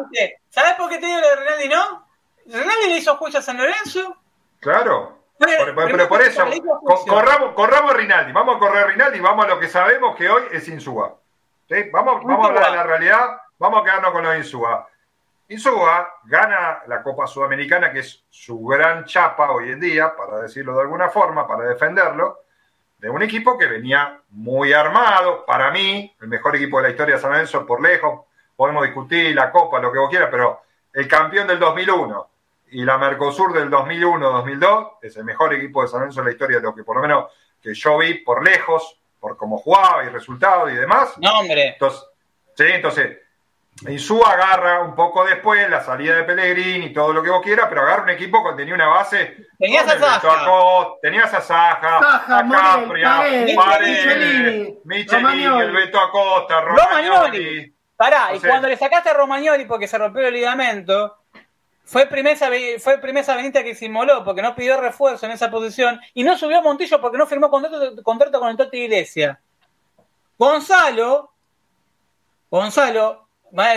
¿Sabes 0.49 0.73
por 0.75 0.89
qué 0.89 0.99
te 0.99 1.07
digo 1.07 1.21
lo 1.21 1.29
de 1.29 1.37
Rinaldi, 1.37 1.69
no? 1.69 2.09
Rinaldi 2.47 2.89
le 2.89 2.97
hizo 2.97 3.17
juicio 3.17 3.41
a 3.41 3.43
San 3.43 3.57
Lorenzo. 3.59 4.17
Claro. 4.61 5.19
Por- 5.39 5.75
pero 5.75 6.09
por 6.09 6.23
eso, 6.23 6.45
corramos, 7.07 7.53
corramos 7.55 7.91
a 7.93 7.95
Rinaldi, 7.95 8.33
vamos 8.33 8.57
a 8.57 8.59
correr 8.59 8.85
a 8.85 8.87
Rinaldi, 8.87 9.21
vamos 9.21 9.45
a 9.45 9.49
lo 9.49 9.61
que 9.61 9.69
sabemos 9.69 10.17
que 10.17 10.31
hoy 10.31 10.45
es 10.51 10.67
Insúa. 10.69 11.15
¿Sí? 11.69 11.91
Vamos, 11.93 12.23
vamos 12.25 12.47
a 12.47 12.49
hablar 12.49 12.71
de 12.71 12.77
la 12.79 12.83
realidad, 12.85 13.37
vamos 13.59 13.81
a 13.81 13.85
quedarnos 13.85 14.13
con 14.13 14.23
lo 14.23 14.31
de 14.31 14.39
Insúa. 14.39 14.89
Insúa 15.49 16.09
gana 16.25 16.83
la 16.87 17.03
Copa 17.03 17.27
Sudamericana, 17.27 17.93
que 17.93 17.99
es 18.01 18.25
su 18.31 18.65
gran 18.65 19.05
chapa 19.05 19.51
hoy 19.51 19.71
en 19.73 19.81
día, 19.81 20.17
para 20.17 20.39
decirlo 20.41 20.75
de 20.75 20.81
alguna 20.83 21.09
forma, 21.11 21.47
para 21.47 21.65
defenderlo, 21.69 22.41
de 22.99 23.11
un 23.11 23.23
equipo 23.23 23.59
que 23.59 23.67
venía 23.67 24.21
muy 24.31 24.73
armado, 24.73 25.45
para 25.45 25.71
mí, 25.71 26.15
el 26.21 26.29
mejor 26.29 26.57
equipo 26.57 26.79
de 26.79 26.85
la 26.85 26.91
historia 26.91 27.17
de 27.17 27.21
San 27.21 27.33
Lorenzo 27.33 27.67
por 27.67 27.83
lejos, 27.83 28.23
podemos 28.57 28.85
discutir 28.85 29.35
la 29.35 29.51
Copa, 29.51 29.81
lo 29.81 29.93
que 29.93 29.99
vos 29.99 30.11
quieras, 30.11 30.29
pero 30.31 30.63
el 30.93 31.07
campeón 31.07 31.47
del 31.47 31.59
2001 31.59 32.29
y 32.71 32.85
la 32.85 32.99
Mercosur 32.99 33.53
del 33.53 33.71
2001-2002 33.71 34.99
es 35.03 35.17
el 35.17 35.25
mejor 35.25 35.55
equipo 35.55 35.83
de 35.83 35.89
San 35.89 36.01
Lorenzo 36.01 36.21
en 36.21 36.27
la 36.27 36.33
historia, 36.33 36.57
de 36.57 36.63
lo 36.63 36.75
que 36.75 36.85
por 36.85 36.97
lo 36.97 37.03
menos 37.03 37.33
que 37.63 37.75
yo 37.75 37.99
vi 37.99 38.15
por 38.15 38.45
lejos, 38.45 38.99
por 39.21 39.37
cómo 39.37 39.59
jugaba 39.59 40.05
y 40.05 40.09
resultados 40.09 40.73
y 40.73 40.77
demás. 40.77 41.15
No, 41.19 41.41
hombre. 41.41 41.69
Entonces, 41.69 42.03
sí, 42.55 42.65
entonces, 42.67 43.19
Insúa 43.89 44.33
agarra 44.33 44.81
un 44.83 44.95
poco 44.95 45.23
después 45.25 45.69
la 45.69 45.85
salida 45.85 46.17
de 46.17 46.23
Pellegrini 46.25 46.87
y 46.87 46.93
todo 46.95 47.13
lo 47.13 47.23
que 47.23 47.29
vos 47.31 47.43
quieras, 47.43 47.67
pero 47.69 47.83
agarra 47.83 48.05
un 48.05 48.09
equipo 48.11 48.43
que 48.49 48.57
tenía 48.57 48.75
una 48.75 48.87
base. 48.89 49.37
Tenías 49.59 49.87
a 49.87 49.99
Saja. 49.99 50.21
Tenías 51.03 51.35
a 51.35 51.41
Saja, 51.43 52.01
Saja, 52.01 52.39
a 52.39 52.49
Capria, 52.49 53.09
Paredes, 53.55 54.75
Romagnoli. 55.19 55.67
el 55.67 55.73
Beto 55.73 56.01
Acosta, 56.01 56.61
Romagnoli. 56.63 57.09
Romagnoli. 57.09 57.75
Pará, 57.97 58.29
y 58.35 58.41
cuando 58.49 58.69
le 58.69 58.77
sacaste 58.77 59.11
a 59.11 59.15
Romagnoli 59.15 59.65
porque 59.67 59.87
se 59.89 59.99
rompió 59.99 60.27
el 60.27 60.33
ligamento, 60.35 61.17
fue 61.85 62.03
el 62.03 62.09
primer, 62.09 62.37
sabe- 62.37 62.79
fue 62.79 62.95
el 62.95 63.01
primer 63.01 63.25
Sabenita 63.25 63.63
que 63.63 63.75
se 63.75 63.85
inmoló 63.87 64.25
porque 64.25 64.43
no 64.43 64.55
pidió 64.55 64.81
refuerzo 64.81 65.27
en 65.27 65.33
esa 65.33 65.51
posición 65.51 66.01
y 66.15 66.25
no 66.25 66.37
subió 66.39 66.59
a 66.59 66.63
Montillo 66.63 66.99
porque 67.01 67.19
no 67.19 67.27
firmó 67.27 67.51
contrato, 67.51 68.03
contrato 68.03 68.41
con 68.41 68.49
el 68.49 68.57
Totti 68.57 68.79
Iglesia. 68.85 69.39
Gonzalo, 70.39 71.31
Gonzalo, 72.51 73.26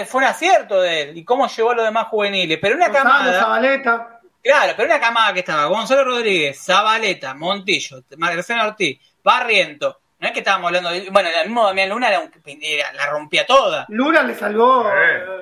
fue 0.07 0.21
un 0.21 0.27
acierto 0.27 0.81
de 0.81 1.01
él 1.03 1.17
y 1.17 1.23
cómo 1.23 1.47
llevó 1.47 1.71
a 1.71 1.75
los 1.75 1.85
demás 1.85 2.07
juveniles, 2.07 2.57
pero 2.61 2.75
una 2.75 2.87
Gonzalo, 2.87 3.09
camada, 3.09 3.39
Zabaleta. 3.41 4.19
claro, 4.43 4.73
pero 4.75 4.87
una 4.89 4.99
camada 4.99 5.33
que 5.33 5.39
estaba 5.39 5.65
Gonzalo 5.65 6.03
Rodríguez, 6.03 6.61
Zabaleta, 6.63 7.33
Montillo, 7.33 8.03
Marcelo 8.17 8.65
Ortiz, 8.67 8.99
Barriento, 9.23 9.99
no 10.19 10.27
es 10.27 10.33
que 10.33 10.39
estábamos 10.39 10.67
hablando 10.67 10.89
de, 10.89 11.09
bueno, 11.09 11.29
el 11.29 11.47
mismo 11.47 11.65
Damián 11.65 11.89
Luna 11.89 12.09
era 12.09 12.19
un- 12.19 12.31
era- 12.61 12.91
la 12.93 13.05
rompía 13.07 13.45
toda. 13.45 13.85
Lula 13.87 14.21
le 14.23 14.35
salvó. 14.35 14.83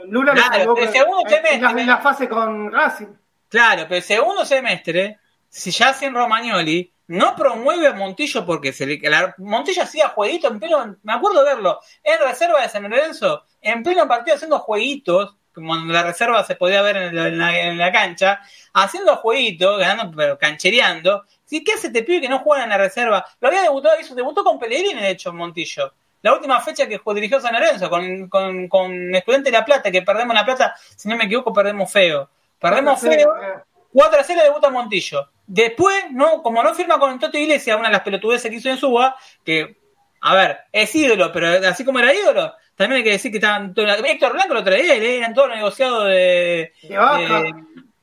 Lula 0.05 0.33
le 0.33 0.39
Claro, 0.41 0.55
salvó 0.59 0.75
pero 0.75 0.87
el 0.87 0.93
segundo 0.93 1.23
en, 1.27 1.31
la, 1.31 1.37
semestre- 1.69 1.81
en 1.81 1.87
la 1.87 1.97
fase 1.97 2.29
con 2.29 2.71
Racing. 2.71 3.07
Claro, 3.49 3.83
pero 3.83 3.95
el 3.95 4.03
segundo 4.03 4.45
semestre, 4.45 5.17
si 5.49 5.71
ya 5.71 5.93
sin 5.93 6.13
Romagnoli, 6.13 6.91
no 7.07 7.35
promueve 7.35 7.87
a 7.87 7.93
Montillo 7.93 8.45
porque 8.45 8.73
se 8.73 8.85
le, 8.85 8.99
la- 9.09 9.33
Montillo 9.37 9.83
hacía 9.83 10.09
jueguitos 10.09 10.51
en 10.51 10.59
pleno, 10.59 10.95
me 11.03 11.13
acuerdo 11.13 11.43
de 11.43 11.53
verlo, 11.55 11.79
en 12.03 12.19
reserva 12.19 12.61
de 12.61 12.69
San 12.69 12.83
Lorenzo, 12.83 13.43
en 13.61 13.81
pleno 13.83 14.07
partido 14.07 14.35
haciendo 14.35 14.59
jueguitos, 14.59 15.35
como 15.53 15.75
en 15.75 15.91
la 15.91 16.03
reserva 16.03 16.43
se 16.43 16.55
podía 16.55 16.81
ver 16.83 16.97
en 16.97 17.15
la, 17.15 17.27
en 17.27 17.37
la- 17.39 17.59
en 17.61 17.77
la 17.77 17.91
cancha, 17.91 18.41
haciendo 18.73 19.15
jueguitos, 19.17 19.79
ganando, 19.79 20.15
pero 20.15 20.37
canchereando. 20.37 21.23
¿Sí? 21.45 21.63
¿Qué 21.63 21.73
hace 21.73 21.87
este 21.87 22.03
pibe 22.03 22.21
que 22.21 22.29
no 22.29 22.39
juega 22.39 22.63
en 22.65 22.69
la 22.69 22.77
reserva? 22.77 23.25
Lo 23.39 23.47
había 23.47 23.61
debutado, 23.61 23.99
hizo, 23.99 24.13
debutó 24.13 24.43
con 24.43 24.59
Pellegrini, 24.59 25.01
de 25.01 25.09
hecho, 25.11 25.31
Montillo. 25.33 25.93
La 26.21 26.33
última 26.33 26.59
fecha 26.59 26.87
que 26.87 26.99
dirigió 27.15 27.39
San 27.39 27.53
Lorenzo, 27.53 27.89
con, 27.89 28.27
con, 28.27 28.67
con 28.67 29.15
Estudiante 29.15 29.49
de 29.49 29.57
La 29.57 29.63
Plata, 29.63 29.89
que 29.89 30.01
perdemos 30.01 30.35
La 30.35 30.43
Plata, 30.43 30.75
si 30.95 31.07
no 31.07 31.15
me 31.15 31.23
equivoco, 31.23 31.53
perdemos 31.53 31.89
feo. 31.91 32.29
Perdemos 32.59 32.99
feo. 32.99 33.35
eh, 33.41 33.63
4 33.93 34.19
a 34.19 34.23
0 34.23 34.41
debuta 34.43 34.69
Montillo. 34.69 35.29
Después, 35.47 36.11
no, 36.11 36.43
como 36.43 36.61
no 36.61 36.75
firma 36.75 36.99
con 36.99 37.11
el 37.13 37.19
Toto 37.19 37.37
Iglesias, 37.37 37.77
una 37.77 37.87
de 37.87 37.93
las 37.93 38.03
pelotudeces 38.03 38.51
que 38.51 38.57
hizo 38.57 38.69
en 38.69 38.77
Suba, 38.77 39.15
que, 39.45 39.77
a 40.21 40.35
ver, 40.35 40.59
es 40.71 40.93
ídolo, 40.93 41.31
pero 41.31 41.47
así 41.67 41.85
como 41.85 41.99
era 41.99 42.13
ídolo, 42.13 42.53
también 42.75 42.97
hay 42.97 43.03
que 43.05 43.11
decir 43.11 43.31
que 43.31 43.37
estaban 43.37 43.73
todos- 43.73 43.89
Héctor 44.03 44.33
Blanco 44.33 44.53
lo 44.53 44.63
traía 44.63 44.95
eh, 44.95 45.17
eran 45.17 45.33
todos 45.33 45.49
negociados 45.49 46.05
de, 46.05 46.73
De 46.83 46.97
Vaca. 46.97 47.41
de- 47.41 47.53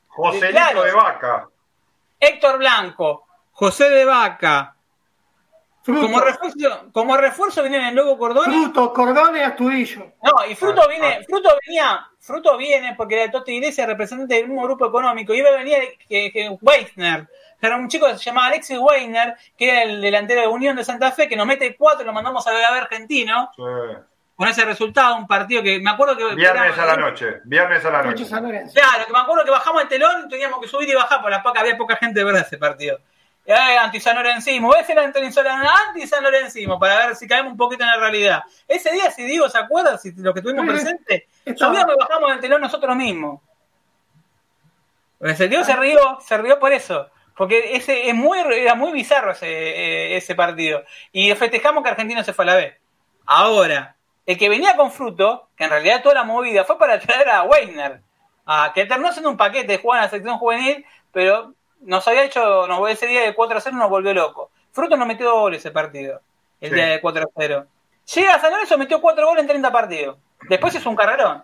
Joselito 0.09 0.51
Claro. 0.51 0.83
de 0.85 0.93
Vaca. 0.93 1.49
Héctor 2.19 2.59
Blanco, 2.59 3.27
José 3.53 3.91
de 3.91 4.05
Vaca. 4.05 4.71
Fruto, 5.83 6.01
Como 6.07 6.21
refuerzo, 6.21 6.89
como 6.93 7.17
refuerzo 7.19 7.61
viene 7.63 7.91
el 7.91 7.95
nuevo 7.95 8.17
Cordón. 8.17 8.45
Fruto, 8.47 8.91
Cordón 8.95 9.37
y 9.37 9.41
Astudillo. 9.41 10.13
No, 10.23 10.47
y 10.49 10.55
Fruto 10.55 10.81
Ah, 10.83 10.89
viene, 10.89 11.19
ah. 11.21 11.25
Fruto 11.29 11.51
venía, 11.67 12.07
Fruto 12.25 12.57
viene 12.57 12.95
porque 12.97 13.23
era 13.23 13.31
Toti 13.31 13.53
Iglesias, 13.57 13.87
representante 13.87 14.35
del 14.37 14.49
mismo 14.49 14.63
grupo 14.63 14.87
económico, 14.87 15.35
y 15.35 15.39
iba 15.39 15.51
a 15.51 15.57
venir 15.59 15.99
que, 16.09 16.33
que 16.33 16.57
Weisner, 16.61 17.29
era 17.61 17.77
un 17.77 17.87
chico 17.89 18.07
que 18.07 18.17
se 18.17 18.25
llamaba 18.25 18.47
Alexis 18.47 18.79
Weisner, 18.79 19.37
que 19.59 19.71
era 19.71 19.83
el 19.83 20.01
delantero 20.01 20.41
de 20.41 20.47
Unión 20.47 20.75
de 20.77 20.85
Santa 20.85 21.13
Fe, 21.13 21.29
que 21.29 21.37
nos 21.37 21.47
mete 21.47 21.77
cuatro, 21.77 22.05
lo 22.07 22.13
mandamos 22.15 22.47
a 22.47 22.53
ver 22.53 22.65
argentino, 22.65 23.51
Sí. 23.55 23.63
con 24.37 24.49
ese 24.49 24.65
resultado, 24.65 25.17
un 25.17 25.27
partido 25.27 25.63
que 25.63 25.79
me 25.81 25.91
acuerdo 25.91 26.17
que... 26.17 26.35
Viernes 26.35 26.73
era- 26.75 26.83
a 26.83 26.87
la 26.87 26.97
noche. 26.97 27.27
Viernes 27.45 27.85
a 27.85 27.91
la 27.91 28.03
Noche. 28.03 28.25
Claro, 28.27 29.07
que 29.07 29.13
me 29.13 29.19
acuerdo 29.19 29.45
que 29.45 29.51
bajamos 29.51 29.83
el 29.83 29.89
telón, 29.89 30.29
teníamos 30.29 30.61
que 30.61 30.69
subir 30.69 30.89
y 30.89 30.95
bajar, 30.95 31.21
por 31.21 31.31
la 31.31 31.43
poca, 31.43 31.61
había 31.61 31.77
poca 31.77 31.97
gente 31.97 32.21
de 32.21 32.25
verdad 32.25 32.43
ese 32.47 32.57
partido. 32.59 32.99
eh, 33.47 33.53
anti-San 33.79 34.17
Lorencismo, 34.17 34.73
a 34.73 34.79
decir 34.79 34.99
anti-San 34.99 36.23
Lorencismo 36.25 36.79
para 36.79 37.09
ver 37.09 37.17
si 37.17 37.29
caemos 37.29 37.53
un 37.53 37.59
poquito 37.59 37.83
en 37.85 37.91
la 37.91 37.99
realidad. 37.99 38.43
Ese 38.67 38.91
día, 38.93 39.11
si 39.11 39.23
digo, 39.25 39.49
¿se 39.51 39.59
acuerdan? 39.59 39.99
Si 39.99 40.13
lo 40.13 40.33
que 40.33 40.41
tuvimos 40.41 40.65
presente, 40.67 41.29
subíamos 41.57 41.95
y 41.95 41.99
bajamos 41.99 42.31
del 42.31 42.41
telón 42.41 42.61
nosotros 42.61 42.97
mismos. 42.97 43.41
El 45.21 45.37
sentido 45.37 45.65
se 45.65 45.77
rió, 45.77 46.19
se 46.21 46.37
rió 46.39 46.59
por 46.59 46.73
eso. 46.73 47.09
Porque 47.37 47.75
ese 47.77 48.09
es 48.09 48.15
muy, 48.15 48.39
era 48.39 48.75
muy 48.75 48.93
bizarro 48.93 49.33
ese, 49.33 49.49
eh, 49.49 50.17
ese 50.17 50.35
partido. 50.35 50.85
Y 51.13 51.35
festejamos 51.35 51.83
que 51.83 51.91
Argentina 51.91 52.23
se 52.23 52.33
fue 52.33 52.45
a 52.45 52.47
la 52.47 52.55
B. 52.55 52.79
Ahora, 53.27 53.97
el 54.27 54.39
que 54.39 54.49
venía 54.49 54.77
con 54.77 54.93
fruto, 54.93 55.49
que 55.57 55.65
en 55.65 55.71
realidad 55.71 56.03
toda 56.03 56.15
la 56.15 56.25
movida 56.25 56.65
fue 56.65 56.79
para 56.79 56.99
traer 57.01 57.29
a 57.29 57.43
Weiner, 57.43 58.01
a, 58.47 58.73
que 58.75 58.87
terminó 58.87 59.13
siendo 59.13 59.31
un 59.31 59.37
paquete 59.37 59.67
de 59.67 59.79
jugar 59.79 59.99
en 59.99 60.05
la 60.05 60.11
sección 60.11 60.39
juvenil, 60.39 60.85
pero 61.13 61.55
nos 61.81 62.07
había 62.07 62.25
hecho, 62.25 62.67
nos, 62.67 62.91
ese 62.91 63.07
día 63.07 63.23
de 63.23 63.35
4 63.35 63.59
a 63.59 63.61
0 63.61 63.77
nos 63.77 63.91
volvió 63.91 64.15
loco. 64.15 64.51
Fruto 64.73 64.97
nos 64.97 65.07
metió 65.07 65.33
goles 65.35 65.61
ese 65.61 65.71
partido, 65.71 66.21
el 66.61 66.75
día 66.75 66.87
de 66.87 67.01
4 67.01 67.23
a 67.23 67.27
0. 67.37 67.67
Llega 68.13 68.35
a 68.35 68.41
San 68.41 68.53
Lorenzo, 68.53 68.77
metió 68.77 69.01
4 69.01 69.27
goles 69.27 69.43
en 69.43 69.49
30 69.49 69.73
partidos. 69.73 70.19
Después 70.49 70.75
es 70.75 70.85
un 70.87 70.97
carrerón, 70.97 71.43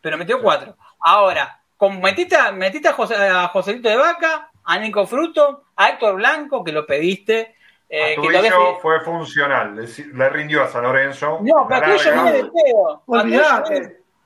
pero 0.00 0.18
metió 0.18 0.40
4. 0.42 0.74
Ahora, 1.00 1.60
con, 1.76 2.00
metiste, 2.00 2.36
metiste 2.52 2.88
a, 2.88 2.92
José, 2.92 3.14
a 3.14 3.48
Joselito 3.48 3.88
de 3.88 3.96
Vaca, 3.96 4.50
a 4.64 4.78
Nico 4.78 5.06
Fruto, 5.06 5.64
a 5.76 5.90
Héctor 5.90 6.16
Blanco, 6.16 6.64
que 6.64 6.72
lo 6.72 6.86
pediste. 6.86 7.56
Eh, 7.88 8.16
a 8.16 8.22
que 8.22 8.78
fue 8.80 9.00
funcional, 9.00 9.74
le, 9.74 10.28
rindió 10.28 10.62
a 10.62 10.68
San 10.68 10.82
Lorenzo. 10.82 11.38
No, 11.42 11.66
pero 11.68 11.86
Tuillo 11.86 12.12
viene 12.12 12.32
de 12.32 12.44
pedo. 12.44 13.02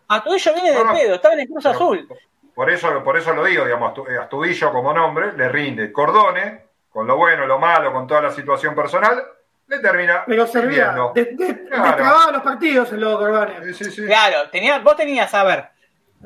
A 0.09 0.23
Tuillo 0.23 0.55
viene 0.55 0.73
de 0.73 0.85
pedo, 0.85 1.15
estaba 1.15 1.35
en 1.35 1.41
el 1.41 1.49
Cruz 1.49 1.67
Azul. 1.67 2.09
Por 2.55 2.71
eso, 2.71 3.03
por 3.03 3.17
eso 3.17 3.33
lo 3.33 3.45
digo, 3.45 3.65
digamos, 3.65 3.99
Astudillo 4.21 4.73
como 4.73 4.93
nombre 4.93 5.33
le 5.33 5.49
rinde. 5.49 5.93
Cordone, 5.93 6.67
con 6.91 7.07
lo 7.07 7.17
bueno, 7.17 7.47
lo 7.47 7.59
malo, 7.59 7.93
con 7.93 8.07
toda 8.07 8.23
la 8.23 8.31
situación 8.31 8.75
personal, 8.75 9.23
le 9.67 9.79
termina. 9.79 10.25
Pero 10.27 10.47
servía, 10.47 10.95
de, 11.15 11.25
de, 11.25 11.65
claro. 11.69 12.33
los 12.33 12.43
partidos 12.43 12.93
el 12.93 13.01
lobo 13.01 13.19
Cordone. 13.19 13.75
Sí, 13.75 13.85
sí, 13.91 14.05
Claro, 14.07 14.49
tenía, 14.51 14.79
vos 14.79 14.97
tenías, 14.97 15.33
a 15.35 15.45
ver, 15.45 15.69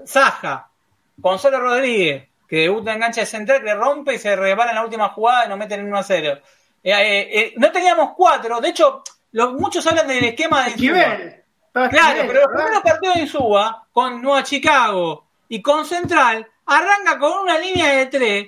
Saja, 0.05 0.69
Gonzalo 1.17 1.61
Rodríguez, 1.61 2.29
que 2.49 2.63
debuta 2.63 2.91
en 2.91 2.97
enganche 2.97 3.21
de 3.21 3.27
central, 3.27 3.63
que 3.63 3.75
rompe 3.75 4.15
y 4.15 4.19
se 4.19 4.35
rebala 4.35 4.71
en 4.71 4.77
la 4.77 4.85
última 4.85 5.11
jugada 5.11 5.47
y 5.47 5.49
nos 5.49 5.59
meten 5.59 5.81
en 5.81 5.89
1 5.89 5.99
a 5.99 6.03
0. 6.03 6.39
Eh, 6.83 6.93
eh, 6.93 7.41
eh, 7.41 7.55
no 7.57 7.71
teníamos 7.73 8.13
cuatro, 8.17 8.61
de 8.61 8.69
hecho, 8.71 9.03
los, 9.33 9.53
muchos 9.55 9.87
hablan 9.87 10.07
del 10.09 10.25
esquema 10.25 10.65
de 10.65 10.71
Esquivel. 10.71 11.45
Claro, 11.73 12.23
pero 12.27 12.41
los 12.41 12.49
primeros 12.53 12.83
partidos 12.83 13.15
de 13.15 13.21
Insúa, 13.21 13.87
con 13.93 14.21
Nueva 14.23 14.43
Chicago 14.43 15.27
y 15.49 15.63
con 15.63 15.85
Central, 15.85 16.49
arranca 16.67 17.19
con 17.19 17.39
una 17.39 17.59
línea 17.59 17.93
de 17.93 18.07
tres, 18.07 18.47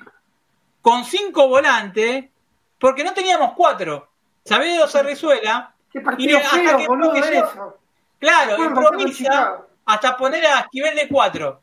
con 0.80 1.04
cinco 1.04 1.46
volantes, 1.48 2.24
porque 2.78 3.04
no 3.04 3.12
teníamos 3.12 3.52
cuatro. 3.54 4.09
Sabedo 4.44 4.88
se 4.88 5.02
resuela. 5.02 5.74
¿Qué 5.92 6.00
partido 6.00 6.38
y 6.38 6.42
feo, 6.42 6.76
que 6.76 6.86
boludo, 6.86 7.14
eso? 7.16 7.78
Claro, 8.18 8.64
improvisa 8.64 9.62
hasta 9.86 10.16
poner 10.16 10.46
a 10.46 10.60
Esquivel 10.60 10.94
de 10.94 11.08
cuatro 11.08 11.62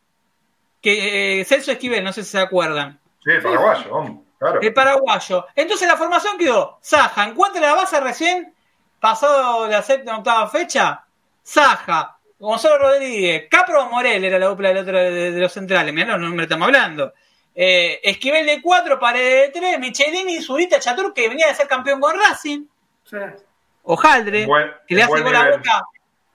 que 0.82 1.42
eh, 1.42 1.46
Celso 1.46 1.72
Esquivel, 1.72 2.04
no 2.04 2.14
sé 2.14 2.24
si 2.24 2.32
se 2.32 2.40
acuerdan. 2.40 3.00
Sí, 3.24 3.32
el 3.32 3.42
paraguayo, 3.42 4.22
claro. 4.38 4.62
El 4.62 4.74
paraguayo. 4.74 5.48
Entonces 5.56 5.88
la 5.88 5.98
formación 5.98 6.38
quedó 6.38 6.78
Saja, 6.82 7.26
encuentra 7.26 7.62
la 7.62 7.74
base 7.74 8.00
recién, 8.00 8.54
pasado 9.00 9.68
la 9.68 9.82
séptima 9.82 10.18
octava 10.18 10.48
fecha, 10.48 11.04
Saja, 11.44 12.18
Gonzalo 12.40 12.78
Rodríguez, 12.78 13.48
Capro 13.50 13.90
Morel 13.90 14.24
era 14.24 14.38
la 14.38 14.48
dupla 14.48 14.70
del 14.70 14.78
otro 14.78 14.98
de, 14.98 15.32
los 15.32 15.52
centrales, 15.52 15.94
mirá 15.94 16.12
los 16.12 16.22
nombres 16.22 16.46
estamos 16.46 16.68
hablando. 16.68 17.14
Eh, 17.60 18.00
Esquivel 18.04 18.46
de 18.46 18.62
4, 18.62 19.00
Paredes 19.00 19.52
de 19.52 19.60
3, 19.60 19.80
Michelini 19.80 20.36
y 20.36 20.42
Zurita 20.44 20.80
Chatur, 20.80 21.12
que 21.12 21.28
venía 21.28 21.48
de 21.48 21.56
ser 21.56 21.68
campeón 21.68 22.00
con 22.00 22.16
Racing. 22.16 22.68
Sí. 23.04 23.18
Ojaldre, 23.82 24.48
que 24.88 24.94
le 24.94 25.02
hace 25.02 25.22
gol 25.24 25.36
a 25.36 25.44
la 25.44 25.58
boca. 25.58 25.82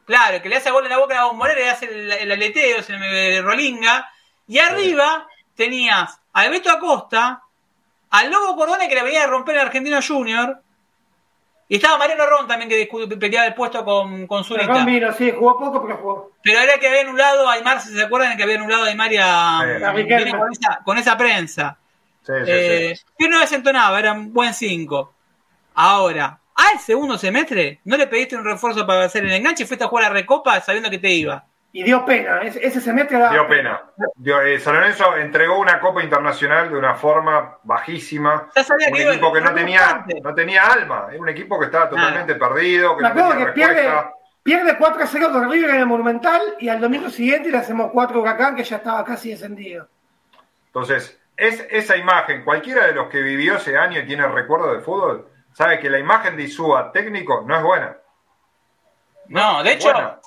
Claro, 0.05 0.43
que 0.43 0.49
le 0.49 0.57
hace 0.57 0.73
gol 0.73 0.82
en 0.82 0.90
la 0.90 0.99
boca 0.99 1.20
a 1.20 1.32
Morel, 1.32 1.55
le 1.55 1.70
hace 1.70 1.85
el, 1.85 2.11
el 2.11 2.32
aleteo, 2.32 2.78
el 2.89 3.44
Rolinga. 3.44 4.11
Y 4.49 4.59
arriba 4.59 5.28
tenías 5.55 6.19
a 6.32 6.49
Beto 6.49 6.70
Acosta, 6.73 7.40
al 8.11 8.31
Lobo 8.31 8.57
Cordone 8.57 8.89
que 8.89 8.97
le 8.97 9.05
venía 9.05 9.23
a 9.23 9.28
romper 9.28 9.55
el 9.55 9.61
Argentino 9.61 10.01
Junior. 10.03 10.61
Y 11.73 11.77
estaba 11.77 11.97
Mariano 11.97 12.27
Ron 12.27 12.47
también 12.47 12.69
que 12.69 12.86
peleaba 13.16 13.47
el 13.47 13.55
puesto 13.55 13.82
con, 13.82 14.27
con 14.27 14.44
Zurita. 14.44 14.74
Ron 14.74 14.85
vino, 14.85 15.11
sí, 15.15 15.31
jugó 15.31 15.59
poco, 15.59 15.82
pero 15.82 15.97
jugó. 15.97 16.32
Pero 16.43 16.59
era 16.59 16.77
que 16.78 16.86
había 16.86 17.01
anulado 17.01 17.49
a 17.49 17.55
Aymar, 17.55 17.81
si 17.81 17.94
se 17.94 18.03
acuerdan 18.03 18.36
que 18.36 18.43
había 18.43 18.57
anulado 18.57 18.85
a 18.85 18.89
Aymar 18.89 19.11
y 19.11 19.16
a, 19.19 19.94
con, 20.85 20.99
esa, 20.99 21.16
prensa. 21.16 21.78
Sí, 22.20 22.32
sí, 22.44 22.51
eh, 22.51 22.99
Que 23.19 23.27
no 23.27 23.40
desentonaba, 23.40 23.99
era 23.99 24.12
un 24.12 24.35
buen 24.35 24.53
5. 24.53 25.15
Ahora, 25.73 26.40
al 26.57 26.78
segundo 26.78 27.16
semestre, 27.16 27.81
¿no 27.85 27.97
le 27.97 28.07
pediste 28.07 28.36
un 28.36 28.44
refuerzo 28.44 28.86
para 28.86 29.05
hacer 29.05 29.24
el 29.24 29.32
enganche 29.32 29.62
y 29.62 29.66
fuiste 29.66 29.86
a 29.86 29.89
jugar 29.89 30.05
a 30.05 30.11
Recopa 30.11 30.61
sabiendo 30.61 30.90
que 30.90 30.99
te 30.99 31.11
iba? 31.11 31.47
Y 31.74 31.82
dio 31.85 32.05
pena, 32.05 32.43
ese 32.43 32.82
semestre 32.82 33.19
Dio 33.31 33.49
pena. 33.49 33.82
Eh, 34.44 34.61
San 34.61 34.74
Lorenzo 34.74 35.16
entregó 35.16 35.59
una 35.59 35.81
Copa 35.81 36.03
Internacional 36.03 36.69
de 36.69 36.77
una 36.77 36.94
forma 36.94 37.57
bajísima. 37.62 38.51
un 38.55 38.97
equipo 38.97 39.32
que 39.32 39.40
no 39.40 39.55
tenía, 39.55 40.05
no 40.23 40.35
tenía 40.35 40.66
alma, 40.66 41.07
era 41.11 41.19
un 41.19 41.31
equipo 41.31 41.59
que 41.59 41.66
estaba 41.66 41.89
totalmente 41.89 42.35
perdido. 42.35 42.94
Que, 42.94 43.03
no 43.05 43.39
que 43.39 43.47
pierde, 43.53 43.90
pierde 44.43 44.77
4 44.77 45.03
a 45.03 45.07
0 45.07 45.28
con 45.32 45.51
River 45.51 45.70
en 45.70 45.77
el 45.77 45.86
Monumental 45.86 46.43
y 46.59 46.69
al 46.69 46.78
domingo 46.78 47.09
siguiente 47.09 47.51
le 47.51 47.57
hacemos 47.57 47.90
4 47.90 48.20
Huracán 48.20 48.55
que 48.55 48.65
ya 48.65 48.77
estaba 48.77 49.03
casi 49.03 49.31
descendido. 49.31 49.89
Entonces, 50.66 51.19
es 51.39 51.66
esa 51.70 51.97
imagen, 51.97 52.44
cualquiera 52.44 52.86
de 52.86 52.93
los 52.93 53.09
que 53.09 53.23
vivió 53.23 53.57
ese 53.57 53.78
año 53.78 54.01
y 54.01 54.07
tiene 54.07 54.28
recuerdo 54.28 54.74
de 54.74 54.81
fútbol, 54.81 55.27
sabe 55.53 55.81
que 55.81 55.89
la 55.89 55.99
imagen 55.99 56.36
de 56.36 56.43
Isúa 56.43 56.93
técnico 56.93 57.44
no 57.47 57.57
es 57.57 57.62
buena. 57.62 57.97
No, 59.28 59.62
de 59.62 59.73
hecho, 59.73 60.19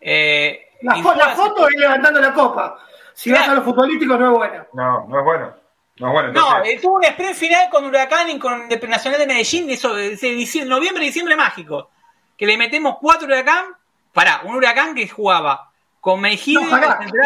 eh, 0.00 0.69
la, 0.82 1.34
foto 1.34 1.68
es 1.68 1.76
levantando 1.76 2.20
la 2.20 2.32
copa. 2.32 2.78
Si 3.14 3.30
vas 3.30 3.48
a 3.48 3.54
los 3.54 3.64
futbolísticos 3.64 4.18
no 4.18 4.32
es 4.32 4.38
bueno. 4.38 4.66
No, 4.72 5.06
no 5.08 5.18
es 5.18 5.24
bueno. 5.24 5.54
No, 5.98 6.06
es 6.06 6.12
bueno, 6.14 6.32
no 6.32 6.64
eh, 6.64 6.78
tuvo 6.80 6.96
un 6.96 7.04
sprint 7.04 7.34
final 7.34 7.68
con 7.68 7.84
Huracán 7.84 8.30
y 8.30 8.38
con 8.38 8.66
el 8.70 8.88
Nacional 8.88 9.20
de 9.20 9.26
Medellín 9.26 9.66
de, 9.66 9.74
eso, 9.74 9.94
de, 9.94 10.64
noviembre 10.66 11.04
y 11.04 11.08
diciembre 11.08 11.36
mágico. 11.36 11.90
Que 12.38 12.46
le 12.46 12.56
metemos 12.56 12.96
cuatro 12.98 13.26
Huracán. 13.26 13.66
Pará, 14.12 14.40
un 14.44 14.56
Huracán 14.56 14.94
que 14.94 15.06
jugaba 15.06 15.70
con 16.00 16.20
Mejía. 16.20 16.58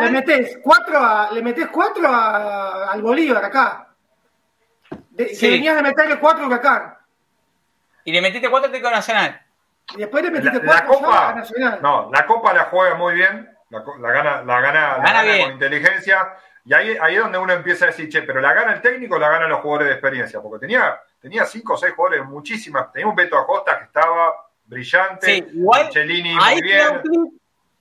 le 0.03 0.11
metés 0.11 0.59
cuatro, 0.63 0.99
a, 0.99 1.31
le 1.31 1.41
metés 1.41 1.69
cuatro 1.69 2.09
al 2.09 3.01
Bolívar 3.01 3.45
acá. 3.45 3.91
De, 5.11 5.37
Que 5.39 5.51
venías 5.51 5.77
de 5.77 5.83
meterle 5.83 6.19
cuatro 6.19 6.47
Huracán. 6.47 6.97
Y 8.05 8.13
le 8.13 8.21
metiste 8.21 8.51
cuatro 8.51 8.71
a 8.71 8.91
Nacional. 8.91 9.44
Y 9.95 9.99
después 9.99 10.25
le 10.25 10.31
metiste 10.31 10.63
la, 10.63 10.75
la 10.75 10.87
Copa, 10.87 11.43
No, 11.83 12.11
la 12.13 12.27
Copa 12.27 12.53
la 12.53 12.65
juega 12.65 12.95
muy 12.95 13.15
bien, 13.15 13.49
la, 13.71 13.81
gana, 14.11 14.43
la 14.43 14.61
gana, 14.61 14.99
la 14.99 15.13
gana 15.13 15.43
con 15.43 15.53
inteligencia. 15.53 16.35
Y 16.65 16.73
ahí, 16.73 16.97
ahí 17.01 17.17
es 17.17 17.21
donde 17.21 17.39
uno 17.39 17.53
empieza 17.53 17.85
a 17.85 17.89
decir, 17.89 18.09
che, 18.09 18.23
pero 18.23 18.41
la 18.41 18.55
gana 18.55 18.73
el 18.73 18.81
técnico 18.81 19.17
o 19.17 19.19
la 19.19 19.29
ganan 19.29 19.51
los 19.51 19.61
jugadores 19.61 19.89
de 19.89 19.95
experiencia. 19.95 20.41
Porque 20.41 20.67
tenía, 20.67 20.99
tenía 21.21 21.45
cinco 21.45 21.75
o 21.75 21.77
seis 21.77 21.93
jugadores, 21.95 22.25
muchísimas. 22.25 22.91
Tenía 22.91 23.07
un 23.07 23.15
Beto 23.15 23.39
Acosta 23.39 23.79
que 23.79 23.85
estaba 23.85 24.49
brillante, 24.65 25.27
sí, 25.27 25.45
igual, 25.55 25.91
muy 25.95 26.63
bien. 26.63 27.03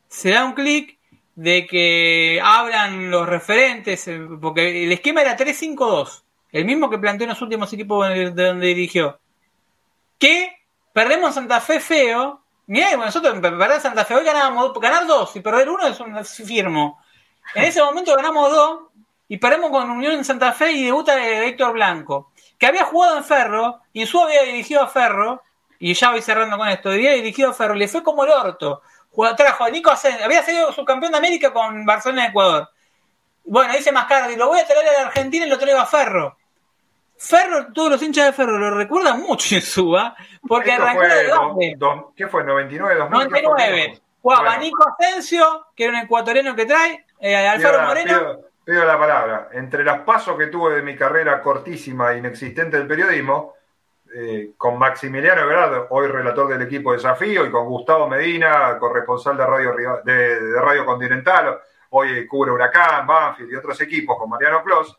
Se 0.09 0.31
da 0.31 0.43
un 0.45 0.53
clic 0.53 0.99
de 1.35 1.65
que 1.65 2.41
hablan 2.43 3.09
los 3.09 3.27
referentes, 3.27 4.07
eh, 4.07 4.19
porque 4.41 4.83
el 4.83 4.91
esquema 4.91 5.21
era 5.21 5.37
3-5-2, 5.37 6.23
el 6.51 6.65
mismo 6.65 6.89
que 6.89 6.99
planteó 6.99 7.23
en 7.23 7.29
los 7.29 7.41
últimos 7.41 7.71
equipos 7.73 8.07
de 8.09 8.31
donde 8.31 8.67
dirigió. 8.67 9.19
Que 10.19 10.62
Perdemos 10.93 11.33
Santa 11.33 11.59
Fe 11.59 11.79
feo. 11.79 12.41
Mirá, 12.67 12.95
nosotros 12.95 13.37
perder 13.39 13.81
Santa 13.81 14.05
Fe 14.05 14.15
hoy 14.15 14.23
ganábamos, 14.23 14.71
ganar 14.79 15.05
dos 15.05 15.35
y 15.35 15.41
perder 15.41 15.69
uno 15.69 15.87
es 15.87 15.99
un 15.99 16.23
firmo. 16.23 17.03
En 17.55 17.65
ese 17.65 17.81
momento 17.83 18.15
ganamos 18.15 18.51
dos 18.51 18.79
y 19.27 19.37
perdemos 19.37 19.71
con 19.71 19.89
Unión 19.89 20.13
en 20.13 20.23
Santa 20.23 20.53
Fe 20.53 20.71
y 20.71 20.85
debuta 20.85 21.21
Héctor 21.21 21.73
Blanco, 21.73 22.31
que 22.57 22.67
había 22.67 22.85
jugado 22.85 23.17
en 23.17 23.23
Ferro 23.23 23.81
y 23.91 24.05
su 24.05 24.21
había 24.21 24.43
dirigido 24.43 24.81
a 24.81 24.87
Ferro, 24.87 25.41
y 25.79 25.93
ya 25.93 26.11
voy 26.11 26.21
cerrando 26.21 26.57
con 26.57 26.69
esto, 26.69 26.89
había 26.89 27.13
dirigido 27.13 27.49
a 27.49 27.53
Ferro, 27.53 27.73
le 27.73 27.87
fue 27.87 28.03
como 28.03 28.23
el 28.23 28.31
orto. 28.31 28.81
Trajo 29.35 29.65
a 29.65 29.69
Nico 29.69 29.91
había 30.23 30.43
sido 30.43 30.71
subcampeón 30.71 31.11
de 31.11 31.17
América 31.17 31.51
con 31.51 31.85
Barcelona 31.85 32.23
de 32.23 32.27
Ecuador. 32.29 32.69
Bueno, 33.43 33.73
dice 33.73 33.91
Mascardi, 33.91 34.35
lo 34.35 34.47
voy 34.47 34.59
a 34.59 34.65
traer 34.65 34.87
a 34.87 34.93
la 34.93 35.07
Argentina 35.07 35.45
y 35.45 35.49
lo 35.49 35.59
traigo 35.59 35.79
a 35.79 35.85
Ferro. 35.85 36.37
Ferro, 37.17 37.67
todos 37.73 37.91
los 37.91 38.03
hinchas 38.03 38.25
de 38.27 38.33
Ferro 38.33 38.57
lo 38.57 38.71
recuerdan 38.71 39.21
mucho 39.21 39.55
en 39.55 39.61
Suba, 39.61 40.15
porque 40.47 40.71
arrancó 40.71 41.01
de 41.01 41.77
dónde. 41.77 42.11
¿Qué 42.15 42.27
fue? 42.27 42.43
¿99, 42.43 42.97
2000? 42.97 43.09
99. 43.09 44.01
Jugaba 44.21 44.57
Nico 44.57 44.85
Asensio, 44.87 45.67
que 45.75 45.83
era 45.83 45.97
un 45.97 46.03
ecuatoriano 46.05 46.55
que 46.55 46.65
trae, 46.65 47.05
eh, 47.19 47.35
Alfaro 47.35 47.81
Moreno. 47.87 48.39
Pido, 48.63 48.85
la 48.85 48.97
palabra. 48.97 49.49
Entre 49.51 49.83
los 49.83 49.99
pasos 49.99 50.37
que 50.37 50.47
tuve 50.47 50.75
de 50.75 50.81
mi 50.81 50.95
carrera 50.95 51.41
cortísima 51.41 52.13
e 52.13 52.19
inexistente 52.19 52.77
del 52.77 52.87
periodismo, 52.87 53.55
eh, 54.15 54.53
con 54.55 54.77
Maximiliano 54.77 55.41
Everardo, 55.41 55.87
hoy 55.89 56.07
relator 56.07 56.47
del 56.47 56.61
equipo 56.61 56.91
de 56.91 56.97
Desafío, 56.97 57.45
y 57.45 57.51
con 57.51 57.65
Gustavo 57.65 58.07
Medina, 58.07 58.77
corresponsal 58.79 59.35
de 59.35 59.45
Radio, 59.45 60.01
de, 60.05 60.61
Radio 60.61 60.85
Continental, 60.85 61.59
hoy 61.89 62.25
cubre 62.25 62.51
Huracán, 62.51 63.05
Banfield 63.05 63.51
y 63.51 63.55
otros 63.55 63.81
equipos, 63.81 64.17
con 64.17 64.29
Mariano 64.29 64.63
Clos, 64.63 64.97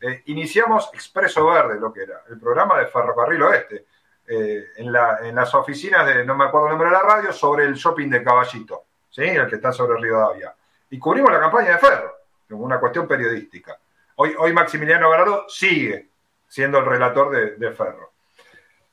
eh, 0.00 0.22
iniciamos 0.26 0.90
Expreso 0.92 1.46
Verde, 1.46 1.80
lo 1.80 1.92
que 1.92 2.02
era, 2.02 2.22
el 2.28 2.38
programa 2.38 2.78
de 2.78 2.86
Ferrocarril 2.86 3.42
Oeste, 3.42 3.86
eh, 4.26 4.66
en, 4.76 4.92
las 4.92 5.54
oficinas 5.54 6.06
de, 6.06 6.24
no 6.24 6.36
me 6.36 6.44
acuerdo 6.44 6.66
el 6.66 6.72
nombre 6.72 6.88
de 6.88 6.94
la 6.94 7.02
radio, 7.02 7.32
sobre 7.32 7.64
el 7.64 7.74
shopping 7.74 8.08
de 8.08 8.22
Caballito, 8.22 8.84
¿sí? 9.10 9.22
el 9.22 9.48
que 9.48 9.56
está 9.56 9.72
sobre 9.72 10.00
Río 10.00 10.18
Davia. 10.18 10.54
Y 10.90 10.98
cubrimos 10.98 11.32
la 11.32 11.40
campaña 11.40 11.72
de 11.72 11.78
Ferro, 11.78 12.14
como 12.48 12.64
una 12.64 12.78
cuestión 12.78 13.08
periodística. 13.08 13.78
Hoy, 14.16 14.34
hoy 14.38 14.52
Maximiliano 14.52 15.10
Gallardo 15.10 15.48
sigue 15.48 16.08
siendo 16.46 16.78
el 16.78 16.86
relator 16.86 17.58
de, 17.58 17.72
Ferro. 17.72 18.12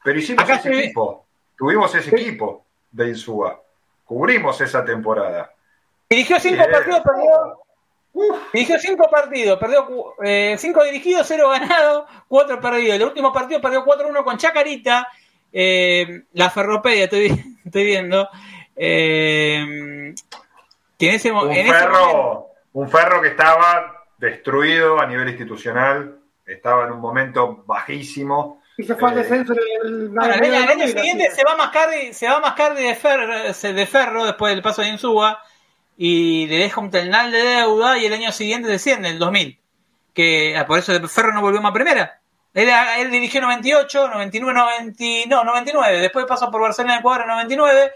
Pero 0.03 0.19
hicimos 0.19 0.49
ese 0.49 0.69
equipo, 0.69 1.25
tuvimos 1.57 1.93
ese 1.95 2.09
equipo 2.15 2.65
de 2.91 3.09
Insúa, 3.09 3.61
cubrimos 4.05 4.59
esa 4.61 4.83
temporada. 4.83 5.51
Dirigió 6.09 6.39
cinco 6.39 6.63
partidos, 6.71 7.01
perdió 7.01 7.64
Dirigió 8.53 8.79
cinco 8.79 9.09
partidos, 9.09 9.59
perdió 9.59 10.15
eh, 10.23 10.55
cinco 10.57 10.83
dirigidos, 10.83 11.27
cero 11.27 11.49
ganados, 11.49 12.05
cuatro 12.27 12.59
perdidos. 12.61 12.95
El 12.95 13.03
último 13.03 13.33
partido 13.33 13.59
perdió 13.59 13.83
4-1 13.83 14.23
con 14.23 14.37
Chacarita. 14.37 15.07
Eh, 15.51 16.23
la 16.33 16.49
Ferropedia, 16.49 17.05
estoy, 17.05 17.25
estoy 17.65 17.83
viendo. 17.83 18.29
Eh, 18.75 20.13
ese, 20.97 21.31
un, 21.31 21.53
ferro, 21.53 22.47
un 22.73 22.89
ferro 22.89 23.21
que 23.21 23.29
estaba 23.29 24.05
destruido 24.17 24.99
a 24.99 25.05
nivel 25.05 25.27
institucional, 25.29 26.19
estaba 26.45 26.85
en 26.85 26.93
un 26.93 26.99
momento 26.99 27.63
bajísimo. 27.65 28.61
Y 28.77 28.83
se 28.83 28.95
fue 28.95 29.09
al 29.09 29.15
descenso 29.15 29.53
del 29.53 30.11
el, 30.11 30.19
año 30.19 30.87
siguiente 30.87 31.31
se 31.31 31.43
va 31.43 31.53
a 31.53 31.57
Mascardi, 31.57 32.13
se 32.13 32.27
va 32.27 32.41
a 32.43 32.69
de, 32.73 32.95
ferro, 32.95 33.73
de 33.73 33.85
ferro 33.85 34.25
después 34.25 34.53
del 34.53 34.61
paso 34.61 34.81
de 34.81 34.89
Insúa 34.89 35.41
y 35.97 36.47
le 36.47 36.57
deja 36.57 36.81
un 36.81 36.91
terminal 36.91 37.31
de 37.31 37.41
deuda 37.41 37.97
y 37.97 38.05
el 38.05 38.13
año 38.13 38.31
siguiente 38.31 38.67
desciende, 38.67 39.09
el 39.09 39.19
2000. 39.19 39.59
Que 40.13 40.57
ah, 40.57 40.65
por 40.65 40.79
eso 40.79 41.07
Ferro 41.07 41.33
no 41.33 41.41
volvió 41.41 41.61
más 41.61 41.71
primera. 41.71 42.19
Él, 42.53 42.69
él 42.69 43.11
dirigió 43.11 43.41
98, 43.41 44.07
99, 44.07 44.53
90, 44.53 45.03
no, 45.29 45.43
99. 45.43 45.99
Después 45.99 46.25
pasó 46.25 46.49
por 46.49 46.61
Barcelona 46.61 46.93
de 46.93 46.99
Ecuador 46.99 47.21
en 47.23 47.27
99. 47.27 47.91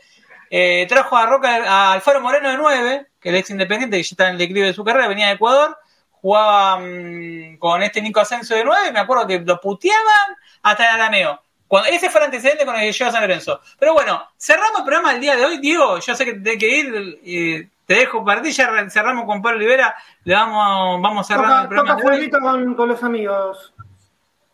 Eh, 0.52 0.86
trajo 0.90 1.16
a 1.16 1.26
Roca 1.26 1.64
a 1.66 1.94
Alfaro 1.94 2.22
Moreno 2.22 2.50
de 2.50 2.58
9, 2.58 3.08
que 3.20 3.30
el 3.30 3.36
ex 3.36 3.52
independiente 3.52 3.98
que 3.98 4.04
ya 4.04 4.10
está 4.12 4.28
en 4.28 4.34
el 4.34 4.38
declive 4.40 4.68
de 4.68 4.74
su 4.74 4.84
carrera, 4.84 5.08
venía 5.08 5.28
de 5.28 5.34
Ecuador. 5.34 5.78
Jugaba 6.12 6.80
mm, 6.80 7.58
con 7.58 7.82
este 7.84 8.02
Nico 8.02 8.20
Ascenso 8.20 8.56
de 8.56 8.66
9. 8.66 8.92
Me 8.92 9.00
acuerdo 9.00 9.28
que 9.28 9.40
lo 9.40 9.62
puteaban 9.62 10.36
hasta 10.64 10.90
el 10.90 11.02
Arameo. 11.02 11.42
Ese 11.90 12.10
fue 12.10 12.20
el 12.20 12.26
antecedente 12.26 12.66
con 12.66 12.76
el 12.76 12.82
que 12.82 12.92
llegó 12.92 13.10
a 13.10 13.14
San 13.14 13.22
Lorenzo. 13.22 13.62
Pero 13.78 13.94
bueno, 13.94 14.28
cerramos 14.38 14.80
el 14.80 14.86
programa 14.86 15.12
del 15.12 15.22
día 15.22 15.36
de 15.36 15.46
hoy. 15.46 15.60
Diego, 15.60 16.00
yo 16.00 16.16
sé 16.16 16.26
que 16.26 16.34
tenés 16.34 16.58
que 16.58 16.68
ir. 16.68 17.20
Eh, 17.24 17.70
te 17.90 17.96
dejo 17.96 18.24
partir, 18.24 18.52
ya 18.52 18.88
cerramos 18.88 19.26
con 19.26 19.42
Pablo 19.42 19.58
Olivera, 19.58 19.96
le 20.24 20.36
vamos, 20.36 21.02
vamos 21.02 21.26
cerrando 21.26 21.64
el 21.64 21.68
programa. 21.70 22.00
Toca 22.00 22.40
con, 22.40 22.76
con, 22.76 22.88
los 22.88 23.04
amigos. 23.04 23.74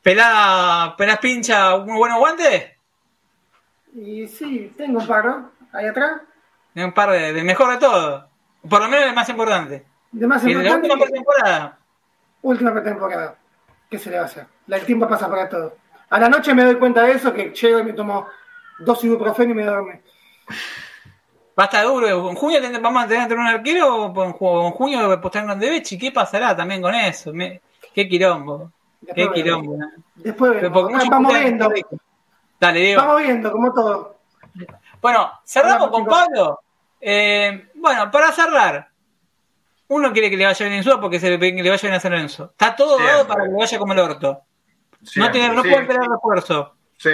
Pelada, 0.01 0.95
pelas 0.95 1.19
pincha, 1.19 1.75
un 1.75 1.97
buen 1.97 2.15
guante. 2.15 2.77
Y 3.93 4.25
sí, 4.29 4.73
tengo 4.77 4.99
un 4.99 5.07
par, 5.07 5.25
¿no? 5.25 5.51
Ahí 5.73 5.85
atrás. 5.85 6.21
Un 6.75 6.93
par 6.93 7.11
de, 7.11 7.43
mejor 7.43 7.71
de 7.71 7.77
todo. 7.77 8.29
Por 8.69 8.79
lo 8.79 8.87
menos 8.87 9.09
el 9.09 9.15
más 9.15 9.27
importante. 9.27 9.85
De 10.13 10.27
más 10.27 10.41
importante. 10.41 10.69
la 10.69 10.75
última 10.77 10.95
pretemporada. 11.05 11.77
Última 12.41 12.71
pretemporada. 12.71 13.35
¿Qué 13.89 13.99
se 13.99 14.11
le 14.11 14.15
va 14.15 14.23
a 14.23 14.27
hacer? 14.27 14.47
El 14.65 14.85
tiempo 14.85 15.09
pasa 15.09 15.29
para 15.29 15.49
todo. 15.49 15.75
A 16.09 16.19
la 16.21 16.29
noche 16.29 16.53
me 16.53 16.63
doy 16.63 16.75
cuenta 16.75 17.01
de 17.01 17.11
eso, 17.11 17.33
que 17.33 17.49
llego 17.49 17.79
y 17.79 17.83
me 17.83 17.91
tomo 17.91 18.27
dos 18.79 19.03
ibuprofeno 19.03 19.51
y 19.51 19.55
me 19.55 19.65
duerme. 19.65 20.03
Va 21.57 21.63
a 21.63 21.65
estar 21.65 21.85
duro. 21.85 22.29
¿En 22.29 22.35
junio 22.35 22.59
vamos 22.81 23.03
a 23.03 23.07
tener 23.07 23.37
un 23.37 23.47
arquero 23.47 24.05
o 24.05 24.23
en 24.23 24.71
junio 24.71 25.11
apostaron 25.11 25.57
de 25.57 25.69
Bechi? 25.69 25.97
¿Qué 25.97 26.11
pasará 26.11 26.55
también 26.55 26.81
con 26.81 26.93
eso? 26.93 27.31
qué 27.93 28.09
quilombo. 28.09 28.71
qué 29.13 29.29
quilombo. 29.31 29.77
Después 30.15 30.69
vamos 30.71 31.33
viendo. 31.33 31.71
Dale, 32.59 32.79
Diego. 32.79 33.01
Vamos 33.01 33.21
viendo, 33.21 33.51
como 33.51 33.73
todo. 33.73 34.15
Bueno, 35.01 35.31
cerramos 35.45 35.89
con 35.89 36.05
Pablo. 36.05 36.59
Eh, 36.99 37.69
bueno, 37.75 38.11
para 38.11 38.31
cerrar. 38.31 38.89
Uno 39.87 40.11
quiere 40.11 40.31
que 40.31 40.37
le 40.37 40.45
vaya 40.45 40.65
bien 40.65 40.79
en 40.79 40.83
Suba 40.83 40.99
porque 40.99 41.19
se 41.19 41.29
le, 41.29 41.39
que 41.39 41.61
le 41.61 41.69
vaya 41.69 41.81
bien 41.81 41.93
a 41.93 41.99
San 41.99 42.11
Lorenzo. 42.11 42.45
Está 42.51 42.75
todo 42.75 42.97
dado 42.97 43.27
para 43.27 43.43
que 43.43 43.51
le 43.51 43.57
vaya 43.57 43.77
como 43.77 43.93
el 43.93 43.99
orto. 43.99 44.41
no, 45.15 45.31
tiene, 45.31 45.49
no 45.53 45.61
puede 45.61 45.81
esperar 45.81 46.09
refuerzo. 46.09 46.73
Sí, 46.97 47.11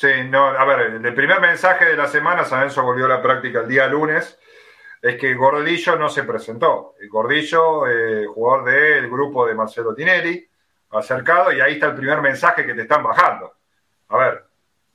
Sí, 0.00 0.08
no, 0.30 0.46
a 0.46 0.64
ver, 0.64 0.98
el 1.04 1.14
primer 1.14 1.42
mensaje 1.42 1.84
de 1.84 1.94
la 1.94 2.08
semana, 2.08 2.46
San 2.46 2.70
volvió 2.82 3.04
a 3.04 3.08
la 3.10 3.20
práctica 3.20 3.60
el 3.60 3.68
día 3.68 3.86
lunes, 3.86 4.38
es 5.02 5.16
que 5.16 5.34
Gordillo 5.34 5.96
no 5.96 6.08
se 6.08 6.22
presentó. 6.22 6.94
Gordillo, 7.10 7.86
eh, 7.86 8.24
jugador 8.24 8.64
del 8.64 9.10
grupo 9.10 9.46
de 9.46 9.54
Marcelo 9.54 9.94
Tinelli, 9.94 10.48
acercado, 10.92 11.52
y 11.52 11.60
ahí 11.60 11.74
está 11.74 11.88
el 11.88 11.96
primer 11.96 12.22
mensaje 12.22 12.64
que 12.64 12.72
te 12.72 12.80
están 12.80 13.02
bajando. 13.02 13.52
A 14.08 14.16
ver, 14.16 14.42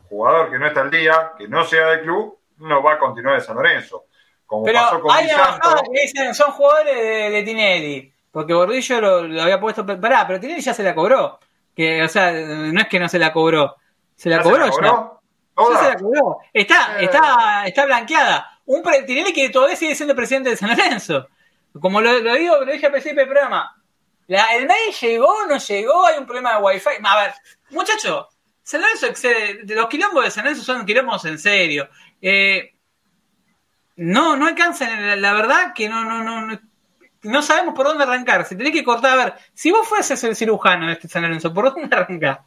jugador 0.10 0.50
que 0.50 0.58
no 0.58 0.66
está 0.66 0.82
al 0.82 0.90
día, 0.90 1.34
que 1.38 1.48
no 1.48 1.64
sea 1.66 1.86
del 1.90 2.02
club, 2.02 2.40
no 2.58 2.82
va 2.82 2.94
a 2.94 2.98
continuar 2.98 3.36
en 3.36 3.42
San 3.42 3.58
Lorenzo. 3.58 4.06
Como 4.48 4.66
pasó 4.66 5.00
con 5.02 5.12
hay 5.12 5.28
que 5.28 6.02
dicen, 6.02 6.34
son 6.34 6.52
jugadores 6.54 7.32
de, 7.32 7.44
Tinelli, 7.44 8.12
porque 8.32 8.56
Gordillo 8.56 9.02
lo, 9.02 9.44
había 9.44 9.60
puesto, 9.60 9.86
pará, 9.86 10.26
pero 10.26 10.40
Tinelli 10.40 10.62
ya 10.62 10.74
se 10.74 10.82
la 10.82 10.96
cobró. 10.96 11.40
Que, 11.76 12.02
o 12.02 12.08
sea, 12.10 12.32
no 12.32 12.82
es 12.82 12.88
que 12.88 13.00
no 13.00 13.08
se 13.08 13.20
la 13.20 13.32
cobró 13.32 13.76
se 14.16 14.30
la 14.30 14.42
cobró, 14.42 14.66
ya. 14.66 15.12
Ya 15.58 15.80
se 15.80 15.90
la 15.90 15.96
cobró. 15.98 16.38
Está, 16.54 17.00
está, 17.00 17.66
está 17.66 17.86
blanqueada. 17.86 18.60
Un 18.66 18.84
Tinelli 19.06 19.34
que 19.34 19.50
todavía 19.50 19.76
sigue 19.76 19.96
siendo 19.96 20.16
presidente 20.16 20.50
de 20.50 20.58
San 20.58 20.70
Lorenzo. 20.70 21.28
Como 21.80 22.02
lo, 22.02 22.20
digo, 22.36 22.60
lo 22.64 22.72
dije 22.72 22.86
al 22.86 22.92
principio 22.92 23.20
del 23.20 23.30
programa. 23.30 23.76
La, 24.28 24.56
el 24.56 24.66
mail 24.66 24.94
llegó, 25.00 25.46
no 25.48 25.58
llegó, 25.58 26.06
hay 26.08 26.18
un 26.18 26.26
problema 26.26 26.56
de 26.56 26.64
wifi. 26.64 26.90
A 27.04 27.22
ver, 27.22 27.34
muchachos, 27.70 28.28
San 28.64 28.82
Lorenzo 28.82 29.08
excede, 29.08 29.62
los 29.76 29.88
quilombos 29.88 30.24
de 30.24 30.32
San 30.32 30.46
Lorenzo 30.46 30.64
son 30.64 30.86
quilombos 30.86 31.24
en 31.26 31.38
serio. 31.38 31.90
Eh, 32.22 32.74
no, 33.98 34.36
no 34.36 34.48
alcanzan, 34.48 35.22
la, 35.22 35.34
verdad 35.34 35.74
que 35.74 35.88
no, 35.88 36.04
no, 36.04 36.24
no, 36.24 36.60
no, 37.22 37.42
sabemos 37.42 37.76
por 37.76 37.86
dónde 37.86 38.04
arrancar. 38.04 38.46
Se 38.46 38.56
tiene 38.56 38.72
que 38.72 38.84
cortar, 38.84 39.12
a 39.20 39.24
ver, 39.24 39.34
si 39.54 39.70
vos 39.70 39.88
fueses 39.88 40.24
el 40.24 40.36
cirujano 40.36 40.88
de 40.88 40.94
este 40.94 41.08
San 41.08 41.22
Lorenzo, 41.22 41.54
¿por 41.54 41.74
dónde 41.74 41.96
arrancás? 41.96 42.40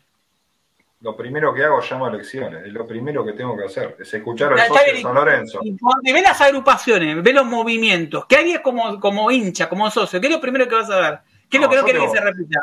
Lo 1.00 1.16
primero 1.16 1.54
que 1.54 1.64
hago 1.64 1.80
llamo 1.80 2.06
a 2.06 2.10
elecciones, 2.10 2.66
es 2.66 2.72
lo 2.72 2.86
primero 2.86 3.24
que 3.24 3.32
tengo 3.32 3.56
que 3.56 3.64
hacer, 3.64 3.96
es 4.00 4.12
escuchar 4.12 4.52
al 4.52 4.66
socio 4.66 4.94
de 4.94 5.02
San 5.02 5.14
Lorenzo. 5.14 5.60
Cuando 5.80 6.12
ve 6.12 6.22
las 6.22 6.40
agrupaciones, 6.40 7.22
ve 7.22 7.32
los 7.32 7.46
movimientos, 7.46 8.26
¿qué 8.26 8.36
harías 8.36 8.60
como, 8.62 8.98
como 8.98 9.30
hincha, 9.30 9.68
como 9.68 9.88
socio? 9.90 10.20
¿Qué 10.20 10.26
es 10.26 10.32
lo 10.32 10.40
primero 10.40 10.66
que 10.68 10.74
vas 10.74 10.90
a 10.90 11.00
ver? 11.00 11.18
¿Qué 11.48 11.58
es 11.58 11.62
lo 11.62 11.68
que 11.68 11.76
no 11.76 11.84
querés 11.84 12.02
que 12.02 12.08
se 12.08 12.20
repita? 12.20 12.60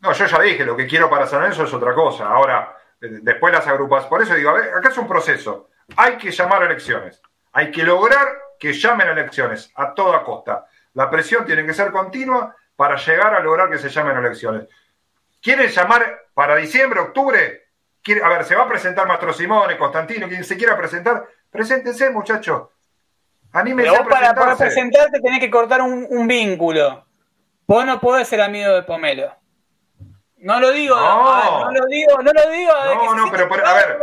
No, 0.00 0.12
yo 0.12 0.26
ya 0.26 0.40
dije, 0.40 0.64
lo 0.64 0.76
que 0.76 0.86
quiero 0.86 1.08
para 1.08 1.26
San 1.26 1.40
Lorenzo 1.40 1.64
es 1.64 1.72
otra 1.72 1.94
cosa. 1.94 2.26
Ahora, 2.26 2.76
eh, 3.00 3.20
después 3.22 3.52
las 3.52 3.66
agrupaciones, 3.66 4.08
por 4.08 4.22
eso 4.22 4.34
digo, 4.34 4.50
a 4.50 4.54
ver, 4.54 4.74
acá 4.74 4.90
es 4.90 4.98
un 4.98 5.08
proceso. 5.08 5.70
Hay 5.96 6.18
que 6.18 6.30
llamar 6.30 6.62
a 6.62 6.66
elecciones. 6.66 7.22
Hay 7.52 7.70
que 7.70 7.84
lograr 7.84 8.28
que 8.58 8.72
llamen 8.72 9.08
a 9.08 9.12
elecciones 9.12 9.72
a 9.76 9.94
toda 9.94 10.22
costa. 10.22 10.66
La 10.94 11.08
presión 11.08 11.46
tiene 11.46 11.64
que 11.64 11.72
ser 11.72 11.90
continua 11.90 12.54
para 12.76 12.96
llegar 12.96 13.34
a 13.34 13.40
lograr 13.40 13.70
que 13.70 13.78
se 13.78 13.88
llamen 13.88 14.16
a 14.16 14.20
elecciones. 14.20 14.68
¿Quieren 15.40 15.68
llamar 15.68 16.26
para 16.34 16.56
diciembre, 16.56 17.00
octubre? 17.00 17.61
A 18.22 18.28
ver, 18.28 18.44
se 18.44 18.56
va 18.56 18.64
a 18.64 18.68
presentar 18.68 19.06
Mastro 19.06 19.32
Simone, 19.32 19.78
Constantino, 19.78 20.28
quien 20.28 20.44
se 20.44 20.56
quiera 20.56 20.76
presentar, 20.76 21.24
preséntense, 21.50 22.10
muchachos. 22.10 22.68
Anímense 23.52 23.94
a 23.94 24.04
para, 24.04 24.34
para, 24.34 24.56
presentarte 24.56 25.20
tenés 25.20 25.38
que 25.38 25.50
cortar 25.50 25.82
un, 25.82 26.26
vínculo. 26.26 27.04
Vos 27.66 27.84
no 27.84 28.00
podés 28.00 28.26
ser 28.26 28.40
amigo 28.40 28.72
de 28.72 28.82
Pomelo. 28.82 29.34
No 30.38 30.58
lo 30.58 30.72
digo, 30.72 30.96
no, 30.96 31.64
no 31.66 31.70
lo 31.70 31.86
digo, 31.86 32.22
no 32.22 32.32
lo 32.32 32.50
digo. 32.50 32.72
No, 32.94 33.14
no, 33.14 33.30
pero 33.30 33.44
a 33.64 33.74
ver. 33.74 33.98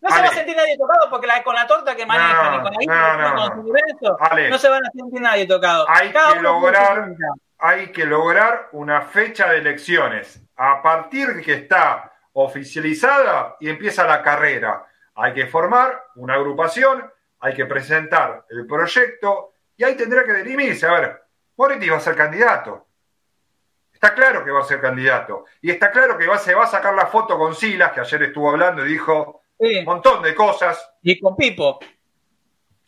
No 0.00 0.10
se 0.10 0.20
va 0.20 0.26
a 0.26 0.32
sentir 0.32 0.56
nadie 0.56 0.76
tocado 0.76 1.08
porque 1.10 1.28
con 1.44 1.54
la 1.54 1.66
torta 1.66 1.94
que 1.94 2.04
manejan 2.04 2.54
y 2.54 2.62
con 2.62 2.72
la 2.72 3.34
no, 3.34 3.46
su 3.46 4.50
no 4.50 4.58
se 4.58 4.68
van 4.68 4.84
a 4.84 4.90
sentir 4.90 5.20
nadie 5.20 5.46
tocado. 5.46 5.86
Hay 5.88 6.10
que 6.10 6.40
lograr, 6.40 7.14
hay 7.58 7.92
que 7.92 8.04
lograr 8.04 8.68
una 8.72 9.02
fecha 9.02 9.48
de 9.50 9.58
elecciones. 9.58 10.42
A 10.56 10.82
partir 10.82 11.28
de 11.28 11.42
que 11.42 11.54
está 11.54 12.11
oficializada 12.34 13.56
y 13.60 13.68
empieza 13.68 14.06
la 14.06 14.22
carrera. 14.22 14.86
Hay 15.14 15.34
que 15.34 15.46
formar 15.46 16.04
una 16.16 16.34
agrupación, 16.34 17.10
hay 17.40 17.54
que 17.54 17.66
presentar 17.66 18.46
el 18.48 18.66
proyecto 18.66 19.54
y 19.76 19.84
ahí 19.84 19.96
tendrá 19.96 20.24
que 20.24 20.34
dirimirse. 20.34 20.86
A 20.86 20.92
ver, 20.92 21.22
Moretti 21.56 21.88
va 21.88 21.96
a 21.96 22.00
ser 22.00 22.16
candidato. 22.16 22.86
Está 23.92 24.14
claro 24.14 24.44
que 24.44 24.50
va 24.50 24.60
a 24.60 24.64
ser 24.64 24.80
candidato. 24.80 25.44
Y 25.60 25.70
está 25.70 25.90
claro 25.90 26.18
que 26.18 26.26
va, 26.26 26.38
se 26.38 26.54
va 26.54 26.64
a 26.64 26.68
sacar 26.68 26.94
la 26.94 27.06
foto 27.06 27.38
con 27.38 27.54
Silas, 27.54 27.92
que 27.92 28.00
ayer 28.00 28.24
estuvo 28.24 28.50
hablando 28.50 28.84
y 28.84 28.88
dijo 28.88 29.42
un 29.58 29.84
montón 29.84 30.22
de 30.22 30.34
cosas. 30.34 30.90
Y 31.02 31.20
con 31.20 31.36
Pipo. 31.36 31.78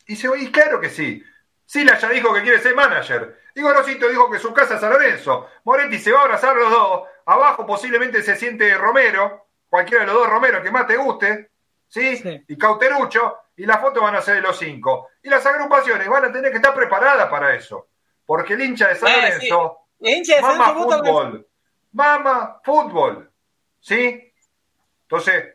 Y, 0.07 0.15
se, 0.15 0.27
y 0.37 0.51
claro 0.51 0.79
que 0.79 0.89
sí. 0.89 1.23
Silas 1.65 2.01
ya 2.01 2.09
dijo 2.09 2.33
que 2.33 2.41
quiere 2.41 2.59
ser 2.59 2.75
manager. 2.75 3.39
Y 3.55 3.61
Gorosito 3.61 4.09
dijo 4.09 4.29
que 4.29 4.39
su 4.39 4.53
casa 4.53 4.75
es 4.75 4.81
San 4.81 4.91
Lorenzo. 4.91 5.49
Moretti 5.63 5.97
se 5.99 6.11
va 6.11 6.19
a 6.19 6.23
abrazar 6.23 6.55
los 6.55 6.69
dos. 6.69 7.03
Abajo 7.25 7.65
posiblemente 7.65 8.21
se 8.21 8.35
siente 8.35 8.75
Romero, 8.75 9.47
cualquiera 9.67 10.01
de 10.01 10.07
los 10.07 10.15
dos 10.15 10.29
Romero 10.29 10.61
que 10.61 10.71
más 10.71 10.87
te 10.87 10.97
guste, 10.97 11.49
¿sí? 11.87 12.43
Y 12.47 12.57
Cauterucho. 12.57 13.37
Y 13.57 13.65
las 13.65 13.79
fotos 13.79 14.03
van 14.03 14.15
a 14.15 14.21
ser 14.21 14.35
de 14.35 14.41
los 14.41 14.57
cinco. 14.57 15.09
Y 15.23 15.29
las 15.29 15.45
agrupaciones 15.45 16.07
van 16.09 16.25
a 16.25 16.31
tener 16.31 16.51
que 16.51 16.57
estar 16.57 16.73
preparadas 16.73 17.29
para 17.29 17.55
eso. 17.55 17.87
Porque 18.25 18.53
el 18.53 18.61
hincha 18.61 18.89
de 18.89 18.95
San 18.95 19.09
eh, 19.09 19.15
Lorenzo 19.15 19.77
el 20.01 20.17
hincha 20.17 20.35
de 20.35 20.41
San 20.41 20.57
Lorenzo 20.57 21.03
fútbol. 21.03 21.47
mama 21.93 22.59
fútbol. 22.63 23.31
¿Sí? 23.79 24.33
Entonces, 25.03 25.45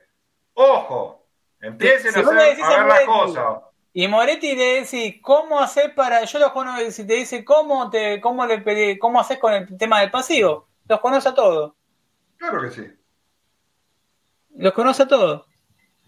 ojo, 0.55 1.27
empiecen 1.61 2.17
a, 2.17 2.21
hacer, 2.21 2.63
a 2.63 2.77
ver 2.79 2.87
la 2.87 3.07
cosa. 3.07 3.61
Y 3.93 4.07
Moretti 4.07 4.55
le 4.55 4.81
dice, 4.81 5.21
¿cómo 5.21 5.61
hacer 5.61 5.95
para.? 5.95 6.25
Yo 6.25 6.39
los 6.39 6.53
conozco, 6.53 6.91
si 6.93 7.07
te 7.07 7.15
dice, 7.15 7.45
¿cómo, 7.45 7.91
te, 7.91 8.21
cómo, 8.21 8.47
le, 8.47 8.99
¿cómo 8.99 9.21
haces 9.21 9.39
con 9.39 9.53
el 9.53 9.77
tema 9.77 10.01
del 10.01 10.11
pasivo? 10.11 10.70
Los 10.91 10.99
conoce 10.99 11.29
a 11.29 11.35
todos. 11.35 11.75
Claro 12.37 12.63
que 12.63 12.71
sí. 12.73 12.85
Los 14.57 14.73
conoce 14.73 15.05
a 15.05 15.07
todos. 15.07 15.47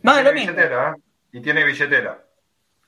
Más 0.03 0.17
de 0.17 0.25
lo 0.25 0.33
mismo. 0.33 0.59
¿eh? 0.59 0.95
Y 1.31 1.41
tiene 1.41 1.65
billetera. 1.65 2.21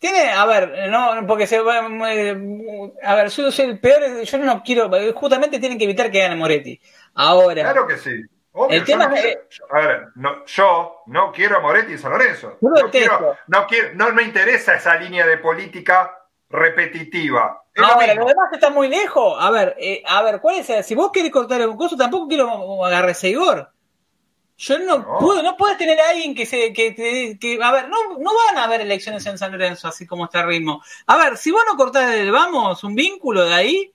Tiene, 0.00 0.32
a 0.32 0.44
ver, 0.44 0.90
no, 0.90 1.24
porque 1.24 1.46
se 1.46 1.60
va. 1.60 1.78
A 1.78 3.14
ver, 3.14 3.28
yo 3.28 3.52
soy 3.52 3.66
el 3.66 3.78
peor, 3.78 4.22
yo 4.24 4.38
no 4.38 4.60
quiero. 4.64 4.90
Justamente 5.14 5.60
tienen 5.60 5.78
que 5.78 5.84
evitar 5.84 6.10
que 6.10 6.18
gane 6.18 6.34
Moretti. 6.34 6.80
Ahora. 7.14 7.62
Claro 7.62 7.86
que 7.86 7.96
sí. 7.96 8.24
el 8.70 8.84
tema 8.84 9.06
no, 9.06 9.14
es, 9.14 9.38
a 9.70 9.80
ver, 9.86 10.08
no, 10.16 10.44
yo 10.46 11.02
no 11.06 11.30
quiero 11.30 11.58
a 11.58 11.60
Moretti 11.60 11.92
en 11.92 11.98
San 12.00 12.10
Lorenzo. 12.10 12.58
No, 12.60 12.90
quiero, 12.90 13.36
no, 13.46 13.66
quiero, 13.68 13.94
no 13.94 14.12
me 14.12 14.24
interesa 14.24 14.74
esa 14.74 14.96
línea 14.96 15.28
de 15.28 15.38
política 15.38 16.12
repetitiva. 16.50 17.63
Ahora, 17.76 18.14
lo, 18.14 18.26
demás 18.26 18.52
está 18.52 18.70
muy 18.70 18.88
lejos. 18.88 19.36
A 19.38 19.50
ver, 19.50 19.76
eh, 19.78 20.02
a 20.06 20.22
ver, 20.22 20.40
¿cuál 20.40 20.56
es? 20.56 20.86
Si 20.86 20.94
vos 20.94 21.10
querés 21.12 21.32
cortar 21.32 21.60
el 21.60 21.74
coso, 21.76 21.96
tampoco 21.96 22.28
quiero 22.28 22.84
agarrar 22.84 23.10
ese 23.10 23.30
Igor. 23.30 23.70
Yo 24.56 24.78
no, 24.78 25.18
puedo, 25.18 25.42
no 25.42 25.56
puedes 25.56 25.76
tener 25.76 26.00
a 26.00 26.10
alguien 26.10 26.34
que 26.34 26.46
se, 26.46 26.72
que, 26.72 26.94
que, 27.40 27.58
a 27.60 27.72
ver, 27.72 27.88
no, 27.88 28.18
no 28.18 28.30
van 28.46 28.58
a 28.58 28.64
haber 28.64 28.82
elecciones 28.82 29.26
en 29.26 29.36
San 29.36 29.50
Lorenzo 29.50 29.88
así 29.88 30.06
como 30.06 30.26
está 30.26 30.42
el 30.42 30.46
ritmo. 30.46 30.80
A 31.06 31.16
ver, 31.16 31.36
si 31.36 31.50
vos 31.50 31.62
no 31.66 31.76
cortás 31.76 32.14
el 32.14 32.30
vamos, 32.30 32.84
un 32.84 32.94
vínculo 32.94 33.44
de 33.44 33.52
ahí, 33.52 33.94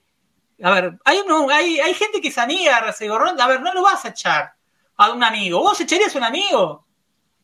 a 0.62 0.72
ver, 0.72 1.00
hay 1.06 1.20
uno, 1.26 1.50
hay, 1.50 1.80
hay 1.80 1.94
gente 1.94 2.20
que 2.20 2.32
se 2.32 2.42
amiga 2.42 2.76
a 2.76 2.82
Resegorrón, 2.82 3.40
a 3.40 3.48
ver, 3.48 3.62
no 3.62 3.74
lo 3.74 3.84
vas 3.84 4.04
a 4.04 4.10
echar 4.10 4.54
a 4.98 5.12
un 5.12 5.24
amigo. 5.24 5.62
¿Vos 5.62 5.80
echarías 5.80 6.14
a 6.14 6.18
un 6.18 6.26
amigo? 6.26 6.86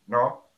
No. 0.08 0.50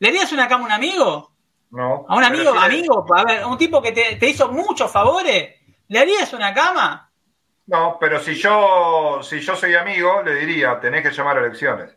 ¿Le 0.00 0.08
harías 0.08 0.32
una 0.32 0.48
cama 0.48 0.64
a 0.64 0.66
un 0.66 0.72
amigo? 0.72 1.29
No. 1.70 2.04
¿A 2.08 2.16
un 2.16 2.24
amigo, 2.24 2.52
amigo? 2.52 3.06
A 3.14 3.24
ver, 3.24 3.44
un 3.44 3.56
tipo 3.56 3.80
que 3.80 3.92
te, 3.92 4.16
te 4.16 4.28
hizo 4.28 4.50
muchos 4.50 4.90
favores, 4.90 5.54
¿le 5.88 5.98
harías 5.98 6.32
una 6.32 6.52
cama? 6.52 7.10
No, 7.66 7.98
pero 8.00 8.18
si 8.18 8.34
yo, 8.34 9.20
si 9.22 9.38
yo 9.38 9.54
soy 9.54 9.74
amigo, 9.76 10.22
le 10.22 10.34
diría, 10.34 10.80
tenés 10.80 11.02
que 11.02 11.12
llamar 11.12 11.38
a 11.38 11.40
elecciones. 11.40 11.96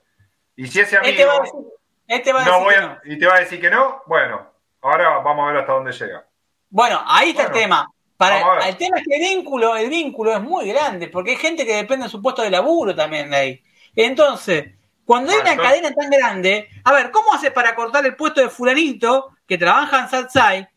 Y 0.56 0.68
si 0.68 0.82
ese 0.82 0.98
amigo. 0.98 1.12
Este 1.12 1.26
va 1.26 2.42
a 2.42 2.44
decir, 2.44 2.82
no 2.82 2.98
Y 3.06 3.18
te 3.18 3.26
va 3.26 3.36
a 3.36 3.40
decir 3.40 3.60
que 3.60 3.72
no, 3.72 4.04
bueno, 4.06 4.46
ahora 4.82 5.18
vamos 5.20 5.44
a 5.44 5.52
ver 5.52 5.62
hasta 5.62 5.74
dónde 5.74 5.92
llega. 5.92 6.28
Bueno, 6.70 7.02
ahí 7.08 7.32
está 7.32 7.46
el 7.46 7.52
tema. 7.52 7.90
Para, 8.18 8.68
el 8.68 8.78
tema 8.78 8.98
es 9.00 9.04
que 9.08 9.16
el 9.16 9.22
vínculo, 9.22 9.76
el 9.76 9.90
vínculo 9.90 10.34
es 10.34 10.42
muy 10.42 10.68
grande, 10.68 11.08
porque 11.08 11.32
hay 11.32 11.38
gente 11.38 11.66
que 11.66 11.76
depende 11.76 12.06
de 12.06 12.12
su 12.12 12.22
puesto 12.22 12.44
de 12.44 12.52
laburo 12.52 12.94
también 12.96 13.32
de 13.32 13.38
ahí. 13.38 13.64
Entonces, 13.96 14.76
cuando 15.06 15.32
hay 15.32 15.40
una 15.40 15.58
cadena 15.58 15.94
tan 15.94 16.10
grande, 16.10 16.70
a 16.84 16.94
ver, 16.94 17.12
¿cómo 17.12 17.34
haces 17.34 17.52
para 17.52 17.76
cortar 17.76 18.06
el 18.06 18.16
puesto 18.16 18.42
de 18.42 18.50
fulanito 18.50 19.36
que 19.48 19.58
trabaja 19.58 20.02
en 20.02 20.10
Southside 20.10 20.68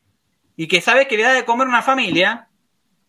y 0.56 0.66
que 0.66 0.80
sabes 0.80 1.06
que 1.06 1.16
le 1.16 1.22
da 1.22 1.32
de 1.32 1.44
comer 1.44 1.68
una 1.68 1.82
familia, 1.82 2.48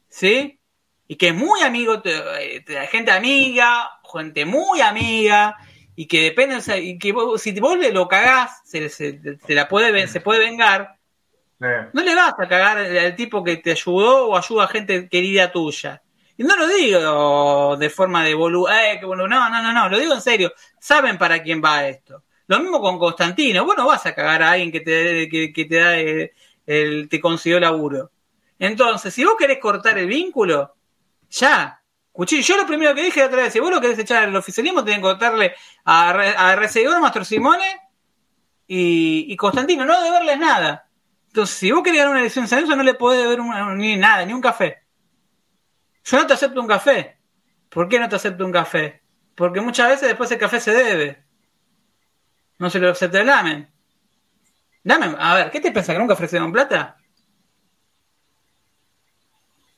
¿sí? 0.10 0.60
Y 1.08 1.16
que 1.16 1.30
es 1.30 1.34
muy 1.34 1.62
amigo, 1.62 1.98
de 1.98 2.88
gente 2.92 3.12
amiga, 3.12 3.90
gente 4.14 4.46
muy 4.46 4.82
amiga, 4.82 5.56
y 5.96 6.06
que 6.06 6.22
depende, 6.22 6.60
y 6.80 7.00
que 7.00 7.14
si 7.38 7.60
vos 7.60 7.78
le 7.78 7.92
lo 7.92 8.08
cagás, 8.08 8.62
se, 8.66 8.88
se, 8.90 9.20
la 9.48 9.68
puede, 9.68 10.08
se 10.08 10.22
puede 10.22 10.40
vengar. 10.40 10.98
No 11.60 12.04
le 12.04 12.14
vas 12.14 12.36
a 12.38 12.48
cagar 12.48 12.78
al 12.78 13.16
tipo 13.16 13.44
que 13.44 13.58
te 13.58 13.72
ayudó 13.72 14.28
o 14.28 14.38
ayuda 14.38 14.66
a 14.66 14.68
gente 14.68 15.10
querida 15.10 15.52
tuya. 15.52 16.04
Y 16.38 16.44
no 16.44 16.56
lo 16.56 16.68
digo 16.68 17.76
de 17.78 17.90
forma 17.90 18.24
de 18.24 18.36
boludo, 18.36 18.70
eh, 18.72 19.00
que 19.00 19.08
no, 19.08 19.28
no, 19.28 19.50
no, 19.50 19.74
no, 19.74 19.90
lo 19.90 19.98
digo 19.98 20.14
en 20.14 20.22
serio. 20.22 20.54
Saben 20.80 21.18
para 21.18 21.42
quién 21.42 21.62
va 21.64 21.88
esto. 21.88 22.24
Lo 22.46 22.60
mismo 22.60 22.80
con 22.80 23.00
Constantino. 23.00 23.66
Vos 23.66 23.76
no 23.76 23.88
vas 23.88 24.06
a 24.06 24.14
cagar 24.14 24.44
a 24.44 24.52
alguien 24.52 24.72
que 24.72 24.82
te, 24.82 25.28
que, 25.30 25.66
te 25.66 25.76
da 25.76 25.98
el, 25.98 26.32
el, 26.66 27.10
te 27.10 27.20
consiguió 27.20 27.60
laburo. 27.60 28.12
Entonces, 28.60 29.14
si 29.14 29.26
vos 29.26 29.36
querés 29.38 29.60
cortar 29.60 29.98
el 29.98 30.08
vínculo, 30.08 30.76
ya, 31.30 31.82
Cuchillo, 32.12 32.42
yo 32.42 32.58
lo 32.58 32.66
primero 32.66 32.96
que 32.96 33.04
dije 33.04 33.20
la 33.20 33.28
otra 33.28 33.44
vez, 33.44 33.54
si 33.54 33.60
vos 33.60 33.70
lo 33.70 33.80
querés 33.80 34.00
echar 34.00 34.24
al 34.24 34.36
oficialismo, 34.36 34.84
tenés 34.84 35.00
que 35.00 35.04
contarle 35.04 35.54
a, 35.86 36.10
a 36.10 36.56
Recibidor, 36.56 37.00
Mastro 37.00 37.24
Simone 37.24 37.80
y, 38.66 39.26
y, 39.30 39.36
Constantino, 39.36 39.86
no 39.86 40.02
deberles 40.02 40.40
nada. 40.40 40.88
Entonces, 41.28 41.56
si 41.56 41.72
vos 41.72 41.84
querés 41.84 42.00
ganar 42.00 42.12
una 42.14 42.22
elección 42.22 42.48
en 42.52 42.78
no 42.78 42.84
le 42.84 42.96
podés 42.96 43.22
deber 43.22 43.40
ni 43.76 43.98
nada, 43.98 44.26
ni 44.26 44.34
un 44.34 44.42
café. 44.42 44.87
Yo 46.08 46.18
no 46.18 46.26
te 46.26 46.34
acepto 46.34 46.62
un 46.62 46.68
café. 46.68 47.18
¿Por 47.68 47.90
qué 47.90 48.00
no 48.00 48.08
te 48.08 48.16
acepto 48.16 48.46
un 48.46 48.52
café? 48.54 49.04
Porque 49.36 49.60
muchas 49.60 49.90
veces 49.90 50.08
después 50.08 50.32
el 50.32 50.38
café 50.38 50.62
se 50.62 50.72
debe. 50.72 51.26
No 52.60 52.70
se 52.70 52.80
lo 52.80 52.90
acepta 52.90 53.20
el 53.20 53.28
lamen. 53.28 53.70
Dame, 54.84 55.14
a 55.20 55.36
ver, 55.36 55.52
¿qué 55.52 55.60
te 55.60 55.70
pensás 55.70 55.94
que 55.94 56.00
nunca 56.00 56.14
ofrecieron 56.14 56.54
plata? 56.54 56.98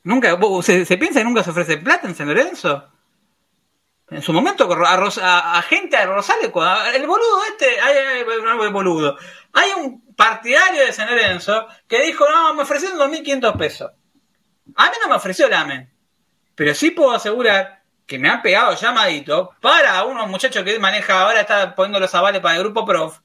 Nunca, 0.04 0.38
¿se, 0.62 0.96
piensa 0.96 1.18
que 1.18 1.24
nunca 1.24 1.42
se 1.42 1.50
ofrece 1.50 1.78
plata 1.78 2.06
en 2.06 2.14
San 2.14 2.28
Lorenzo? 2.28 2.88
En 4.08 4.22
su 4.22 4.32
momento, 4.32 4.68
a, 4.72 5.62
gente 5.62 5.96
de 5.96 6.06
Rosales, 6.06 6.52
el 6.94 7.06
boludo 7.08 7.44
este, 7.48 7.80
hay, 7.80 8.22
boludo. 8.70 9.18
Hay 9.52 9.70
un 9.76 10.14
partidario 10.14 10.86
de 10.86 10.92
San 10.92 11.10
Lorenzo 11.10 11.66
que 11.88 12.02
dijo, 12.02 12.24
no, 12.30 12.54
me 12.54 12.62
ofrecieron 12.62 12.98
2.500 12.98 13.58
pesos. 13.58 13.90
A 14.76 14.84
mí 14.84 14.96
no 15.02 15.08
me 15.08 15.16
ofreció 15.16 15.48
el 15.48 15.54
AMEN. 15.54 15.99
Pero 16.60 16.74
sí 16.74 16.90
puedo 16.90 17.12
asegurar 17.12 17.80
que 18.06 18.18
me 18.18 18.28
han 18.28 18.42
pegado 18.42 18.74
llamadito 18.74 19.52
para 19.62 20.04
unos 20.04 20.28
muchachos 20.28 20.62
que 20.62 20.78
maneja 20.78 21.22
ahora, 21.22 21.40
está 21.40 21.74
poniendo 21.74 21.98
los 21.98 22.14
avales 22.14 22.42
para 22.42 22.56
el 22.56 22.60
grupo 22.60 22.84
Prof. 22.84 23.20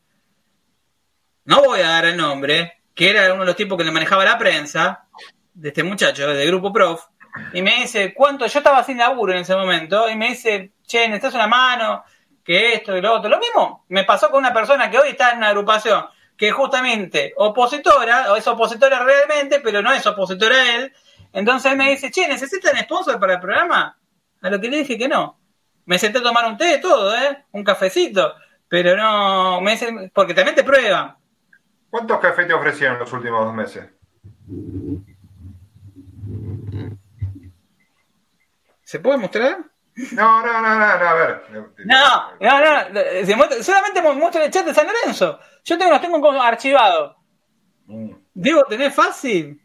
No 1.44 1.62
voy 1.62 1.82
a 1.82 1.90
dar 1.90 2.06
el 2.06 2.16
nombre, 2.16 2.82
que 2.94 3.10
era 3.10 3.34
uno 3.34 3.42
de 3.42 3.48
los 3.48 3.58
tipos 3.58 3.78
que 3.78 3.84
le 3.84 3.92
manejaba 3.92 4.24
la 4.24 4.38
prensa 4.38 5.08
de 5.54 5.68
este 5.68 5.84
muchacho, 5.84 6.34
de 6.34 6.46
Grupo 6.46 6.72
Prof, 6.72 7.08
y 7.52 7.62
me 7.62 7.76
dice, 7.82 8.14
¿cuánto? 8.14 8.48
Yo 8.48 8.60
estaba 8.60 8.86
sin 8.86 9.00
laburo 9.00 9.34
en 9.34 9.40
ese 9.40 9.54
momento, 9.54 10.10
y 10.10 10.16
me 10.16 10.30
dice, 10.30 10.72
che, 10.88 11.06
necesitas 11.10 11.34
una 11.34 11.48
mano, 11.48 12.06
que 12.42 12.76
esto 12.76 12.96
y 12.96 13.02
lo 13.02 13.16
otro. 13.16 13.30
Lo 13.30 13.40
mismo 13.40 13.84
me 13.90 14.06
pasó 14.06 14.32
con 14.32 14.40
una 14.40 14.54
persona 14.54 14.90
que 14.90 14.98
hoy 14.98 15.10
está 15.10 15.32
en 15.32 15.40
una 15.40 15.50
agrupación 15.50 16.06
que 16.38 16.52
justamente 16.52 17.34
opositora, 17.36 18.32
o 18.32 18.38
es 18.38 18.48
opositora 18.48 19.04
realmente, 19.04 19.60
pero 19.60 19.82
no 19.82 19.92
es 19.92 20.08
opositora 20.08 20.56
a 20.56 20.76
él. 20.78 20.94
Entonces 21.36 21.70
él 21.70 21.78
me 21.78 21.92
dice, 21.92 22.10
che, 22.10 22.30
¿necesitan 22.30 22.78
sponsor 22.78 23.20
para 23.20 23.34
el 23.34 23.40
programa? 23.42 24.00
A 24.42 24.50
lo 24.50 24.62
que 24.62 24.70
le 24.70 24.78
dije 24.78 24.98
que 24.98 25.10
no. 25.10 25.38
Me 25.86 26.00
senté 26.00 26.20
a 26.20 26.24
tomar 26.24 26.46
un 26.46 26.58
té, 26.58 26.78
todo, 26.78 27.14
¿eh? 27.14 27.44
Un 27.52 27.62
cafecito. 27.62 28.36
Pero 28.70 28.96
no, 28.96 29.60
me 29.60 29.72
dice, 29.72 30.12
porque 30.14 30.34
también 30.34 30.56
te 30.56 30.64
prueban. 30.64 31.18
¿Cuántos 31.90 32.20
cafés 32.20 32.48
te 32.48 32.54
ofrecieron 32.54 32.98
los 33.00 33.12
últimos 33.12 33.44
dos 33.44 33.54
meses? 33.54 33.86
¿Se 38.84 39.00
puede 39.00 39.18
mostrar? 39.18 39.58
No, 40.14 40.46
no, 40.46 40.62
no, 40.62 40.76
no, 40.80 40.86
a 40.86 41.14
ver. 41.16 41.44
No, 41.50 42.32
no, 42.40 42.90
no. 42.92 43.64
solamente 43.64 44.02
muestra 44.02 44.46
el 44.46 44.52
chat 44.52 44.66
de 44.66 44.74
San 44.74 44.88
Lorenzo. 44.88 45.38
Yo 45.66 45.78
tengo, 45.78 45.92
los 45.92 46.02
tengo 46.02 46.42
archivados. 46.42 47.18
Mm. 47.88 48.12
Digo, 48.34 48.64
¿tenés 48.70 48.96
fácil? 48.96 49.65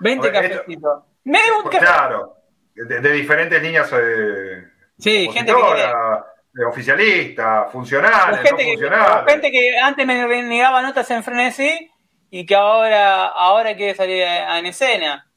20 0.00 0.32
cafecitos. 0.32 1.04
Me 1.24 1.38
un 1.62 1.70
Claro, 1.70 2.36
de, 2.74 3.12
diferentes 3.12 3.62
líneas. 3.62 3.90
Eh, 3.92 4.64
sí, 4.98 5.28
gente 5.32 5.52
que. 5.52 5.92
De 6.52 6.64
oficialista, 6.64 7.68
funcionales, 7.70 8.40
gente, 8.40 8.64
no 8.64 8.70
funcionales. 8.70 9.24
Que, 9.24 9.32
gente 9.32 9.50
que 9.52 9.78
antes 9.78 10.04
me 10.04 10.42
negaba 10.42 10.82
notas 10.82 11.08
en 11.12 11.22
frenesí 11.22 11.90
y 12.28 12.44
que 12.44 12.56
ahora, 12.56 13.26
ahora 13.26 13.76
quiere 13.76 13.94
salir 13.94 14.22
en 14.22 14.66
escena. 14.66 15.30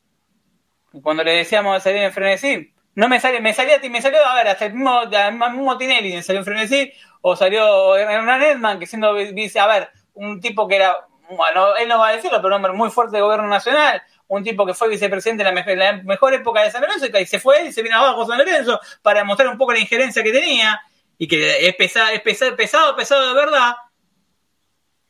Cuando 1.04 1.24
le 1.24 1.34
decíamos 1.34 1.76
de 1.76 1.82
salir 1.82 2.02
en 2.02 2.12
frenesí, 2.12 2.74
no 2.96 3.10
me 3.10 3.20
sale, 3.20 3.42
me 3.42 3.54
salía, 3.54 3.80
me 3.90 4.02
salió, 4.02 4.24
a 4.26 4.36
ver, 4.36 4.48
hasta 4.48 4.66
el 4.66 4.74
mismo, 4.74 5.02
el 5.02 5.34
mismo 5.34 5.78
Tinelli 5.78 6.14
me 6.14 6.22
salió 6.22 6.42
en 6.42 6.46
frenesí, 6.46 6.94
o 7.22 7.36
salió 7.36 7.96
Hernán 7.96 8.44
Edman, 8.44 8.80
que 8.80 8.86
siendo, 8.86 9.16
dice, 9.16 9.60
a 9.60 9.68
ver, 9.68 9.90
un 10.14 10.40
tipo 10.40 10.68
que 10.68 10.76
era, 10.76 10.96
bueno, 11.30 11.76
él 11.76 11.88
no 11.88 11.98
va 11.98 12.10
a 12.10 12.16
decirlo, 12.16 12.38
pero 12.38 12.50
un 12.50 12.54
hombre 12.54 12.74
muy 12.74 12.92
fuerte 12.92 13.18
de 13.18 13.24
gobierno 13.24 13.48
nacional, 13.48 14.04
un 14.38 14.44
tipo 14.44 14.66
que 14.66 14.74
fue 14.74 14.90
vicepresidente 14.90 15.44
en 15.44 15.78
la, 15.78 15.94
mejor, 16.04 16.34
época 16.34 16.64
de 16.64 16.72
San 16.72 16.82
Lorenzo, 16.82 17.06
y 17.06 17.26
se 17.26 17.40
fue 17.40 17.68
y 17.68 17.72
se 17.72 17.84
vino 17.84 17.98
abajo 17.98 18.26
San 18.26 18.38
Lorenzo 18.38 18.80
para 19.02 19.20
demostrar 19.20 19.50
un 19.50 19.58
poco 19.58 19.74
la 19.74 19.80
injerencia 19.80 20.24
que 20.24 20.32
tenía, 20.32 20.82
y 21.18 21.28
que 21.28 21.68
es 21.68 21.76
pesado, 21.76 22.10
es 22.10 22.22
pesado, 22.22 22.56
pesado, 22.56 22.96
pesado 22.96 23.28
de 23.28 23.34
verdad, 23.34 23.76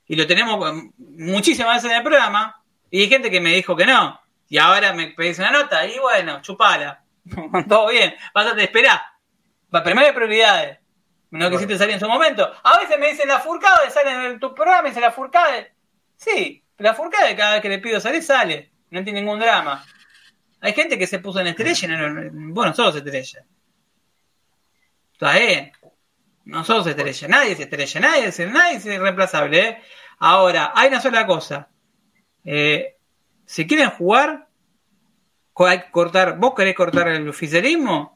y 0.07 0.15
lo 0.15 0.27
tenemos 0.27 0.83
muchísimas 0.97 1.75
veces 1.75 1.91
en 1.91 1.97
el 1.97 2.03
programa, 2.03 2.61
y 2.91 3.01
hay 3.01 3.09
gente 3.09 3.31
que 3.31 3.39
me 3.39 3.53
dijo 3.53 3.75
que 3.75 3.85
no, 3.85 4.19
y 4.49 4.57
ahora 4.57 4.93
me 4.93 5.07
pedís 5.07 5.39
una 5.39 5.51
nota, 5.51 5.85
y 5.87 5.97
bueno, 5.99 6.41
chupala 6.41 7.03
Todo 7.69 7.89
bien, 7.89 8.13
vas 8.33 8.47
a 8.47 8.55
te 8.55 8.63
esperar. 8.63 9.01
Primero 9.83 10.07
hay 10.07 10.13
prioridades. 10.13 10.79
No 11.31 11.49
quisiste 11.49 11.77
salir 11.77 11.95
en 11.95 11.99
su 11.99 12.07
momento. 12.07 12.51
A 12.63 12.77
veces 12.79 12.99
me 12.99 13.07
dicen 13.07 13.27
la 13.27 13.39
furcada, 13.39 13.89
sale 13.89 14.33
en 14.33 14.39
tu 14.39 14.53
programa, 14.53 14.83
me 14.83 14.89
dicen 14.89 15.01
la 15.01 15.11
furcada. 15.11 15.67
Sí, 16.15 16.63
la 16.77 16.93
furcada 16.93 17.35
cada 17.35 17.53
vez 17.53 17.61
que 17.61 17.69
le 17.69 17.79
pido 17.79 17.99
salir, 17.99 18.21
sale. 18.21 18.72
No 18.94 19.03
tiene 19.03 19.22
ningún 19.22 19.40
drama. 19.40 19.84
Hay 20.61 20.74
gente 20.74 20.99
que 20.99 21.07
se 21.07 21.18
puso 21.18 21.40
en 21.40 21.48
estrella 21.48 21.88
y 21.88 21.91
no, 21.91 22.53
bueno, 22.53 22.76
solo 22.76 22.95
estrella. 22.95 23.44
Está 25.14 25.34
bien. 25.34 25.72
No 26.45 26.64
sos 26.64 26.86
estrella, 26.86 27.28
nadie 27.28 27.53
es 27.53 27.60
estrella, 27.60 27.99
nadie 27.99 28.28
es, 28.28 28.40
nadie 28.40 28.76
es 28.76 28.86
irreemplazable. 28.86 29.68
¿eh? 29.68 29.82
Ahora, 30.20 30.74
hay 30.76 30.90
una 30.90 31.02
sola 31.02 31.26
cosa. 31.26 31.70
Eh, 32.45 32.98
si 33.48 33.65
quieren 33.65 33.90
jugar, 33.90 34.48
hay 35.56 35.80
que 35.80 35.90
cortar. 35.90 36.38
¿Vos 36.38 36.53
querés 36.53 36.76
cortar 36.76 37.07
el 37.07 37.28
oficialismo? 37.28 38.15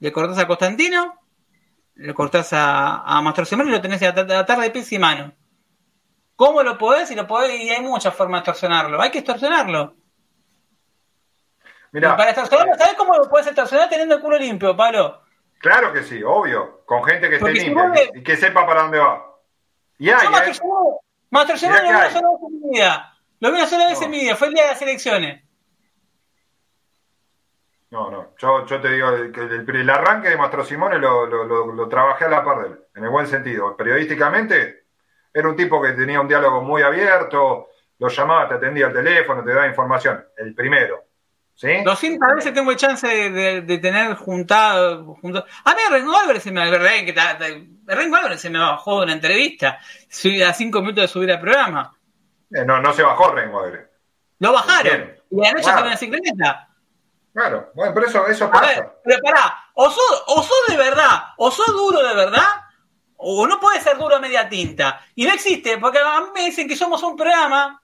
¿Le 0.00 0.10
cortás 0.10 0.38
a 0.38 0.46
Constantino? 0.46 1.20
¿Le 1.96 2.14
cortás 2.14 2.50
a, 2.54 3.02
a 3.02 3.20
Mastro 3.20 3.44
Simón 3.44 3.68
y 3.68 3.72
lo 3.72 3.82
tenés 3.82 4.02
a 4.02 4.08
atar 4.08 4.58
de 4.58 4.70
pies 4.70 4.90
y 4.90 4.98
mano? 4.98 5.34
¿Cómo 6.34 6.62
lo 6.62 6.78
podés? 6.78 7.10
Y 7.10 7.14
lo 7.14 7.26
podés, 7.26 7.60
y 7.60 7.68
hay 7.68 7.82
muchas 7.82 8.14
formas 8.14 8.38
de 8.38 8.50
extorsionarlo. 8.50 9.02
Hay 9.02 9.10
que 9.10 9.18
extorsionarlo. 9.18 9.96
Mira, 11.94 12.16
para 12.16 12.30
extorsionarlo, 12.30 12.74
¿sabés 12.74 12.94
cómo 12.94 13.16
lo 13.16 13.28
puedes 13.28 13.46
extorsionar 13.46 13.88
teniendo 13.88 14.16
el 14.16 14.20
culo 14.20 14.36
limpio, 14.36 14.76
Pablo? 14.76 15.22
Claro 15.60 15.92
que 15.92 16.02
sí, 16.02 16.20
obvio. 16.24 16.82
Con 16.84 17.04
gente 17.04 17.30
que 17.30 17.36
esté 17.36 17.52
limpia 17.52 18.10
y 18.12 18.20
que 18.20 18.36
sepa 18.36 18.66
para 18.66 18.82
dónde 18.82 18.98
va. 18.98 19.24
Y 19.98 20.10
hay, 20.10 20.26
Yo, 20.26 20.32
¿eh? 20.36 20.98
Mastro 21.30 21.56
Simón 21.56 21.76
lo 21.76 21.82
vi 21.84 21.88
una 21.90 22.10
sola 22.10 22.28
vez 22.30 22.40
en 22.48 22.60
mi 22.60 22.70
vida. 22.72 23.16
Lo 23.38 23.52
vi 23.52 23.58
una 23.58 23.66
sola 23.68 23.86
vez 23.86 24.02
en 24.02 24.10
mi 24.10 24.20
vida. 24.22 24.34
Fue 24.34 24.48
el 24.48 24.54
día 24.54 24.64
de 24.64 24.70
las 24.70 24.82
elecciones. 24.82 25.44
No, 27.90 28.10
no. 28.10 28.34
Yo, 28.38 28.66
yo 28.66 28.80
te 28.80 28.88
digo 28.88 29.08
que 29.32 29.40
el, 29.42 29.76
el, 29.76 29.90
arranque 29.90 30.30
de 30.30 30.36
Mastro 30.36 30.64
Simone 30.64 30.98
lo, 30.98 31.26
lo, 31.26 31.44
lo, 31.44 31.72
lo, 31.72 31.88
trabajé 31.88 32.24
a 32.24 32.28
la 32.28 32.42
par 32.42 32.60
de 32.60 32.66
él, 32.70 32.80
en 32.96 33.04
el 33.04 33.10
buen 33.10 33.28
sentido. 33.28 33.76
Periodísticamente, 33.76 34.86
era 35.32 35.48
un 35.48 35.54
tipo 35.54 35.80
que 35.80 35.92
tenía 35.92 36.20
un 36.20 36.26
diálogo 36.26 36.60
muy 36.60 36.82
abierto, 36.82 37.68
lo 38.00 38.08
llamaba, 38.08 38.48
te 38.48 38.54
atendía 38.54 38.88
el 38.88 38.92
teléfono, 38.92 39.44
te 39.44 39.54
daba 39.54 39.68
información. 39.68 40.26
El 40.36 40.56
primero. 40.56 41.03
¿Sí? 41.54 41.68
200 41.84 42.34
veces 42.34 42.52
tengo 42.52 42.72
el 42.72 42.76
chance 42.76 43.06
de, 43.06 43.30
de, 43.30 43.60
de 43.60 43.78
tener 43.78 44.14
juntado, 44.16 45.14
juntado. 45.20 45.46
A 45.64 45.72
mí 45.72 45.80
Rengo 45.88 46.16
Álvarez 46.16 46.42
se 46.42 46.50
me, 46.50 46.68
Rengo 46.68 48.16
Álvarez 48.16 48.40
se 48.40 48.50
me 48.50 48.58
bajó 48.58 48.98
de 48.98 49.04
una 49.04 49.12
entrevista 49.12 49.78
a 49.78 50.52
cinco 50.52 50.80
minutos 50.80 51.02
de 51.02 51.08
subir 51.08 51.30
al 51.30 51.40
programa. 51.40 51.96
Eh, 52.50 52.64
no, 52.64 52.80
no 52.80 52.92
se 52.92 53.04
bajó 53.04 53.30
Rengo 53.30 53.60
Álvarez. 53.60 53.86
Lo 54.40 54.52
bajaron. 54.52 55.14
Y 55.30 55.40
la 55.40 55.52
noche 55.52 55.62
claro. 55.62 55.78
en 55.78 55.84
la 55.84 55.90
bicicleta. 55.92 56.68
Claro, 57.32 57.70
bueno, 57.74 57.92
pero 57.94 58.06
eso, 58.06 58.26
eso 58.26 58.50
pasa. 58.50 58.64
A 58.64 58.68
ver, 58.68 58.92
pero 59.04 59.20
pará, 59.22 59.64
o 59.74 59.90
sos, 59.90 60.24
o 60.28 60.42
sos 60.42 60.64
de 60.68 60.76
verdad, 60.76 61.24
o 61.36 61.50
sos 61.50 61.66
duro 61.66 62.06
de 62.06 62.14
verdad, 62.14 62.48
o 63.16 63.46
no 63.46 63.58
puede 63.58 63.80
ser 63.80 63.96
duro 63.96 64.16
a 64.16 64.20
media 64.20 64.48
tinta. 64.48 65.00
Y 65.14 65.24
no 65.24 65.32
existe, 65.32 65.78
porque 65.78 65.98
a 65.98 66.20
mí 66.20 66.26
me 66.34 66.44
dicen 66.46 66.68
que 66.68 66.76
somos 66.76 67.02
un 67.02 67.16
programa, 67.16 67.80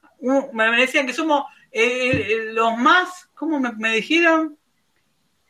me 0.53 0.77
decían 0.77 1.07
que 1.07 1.13
somos 1.13 1.47
eh, 1.73 2.27
eh, 2.29 2.53
los 2.53 2.77
más, 2.77 3.29
¿cómo 3.35 3.61
me, 3.61 3.73
me 3.73 3.91
dijeron? 3.95 4.57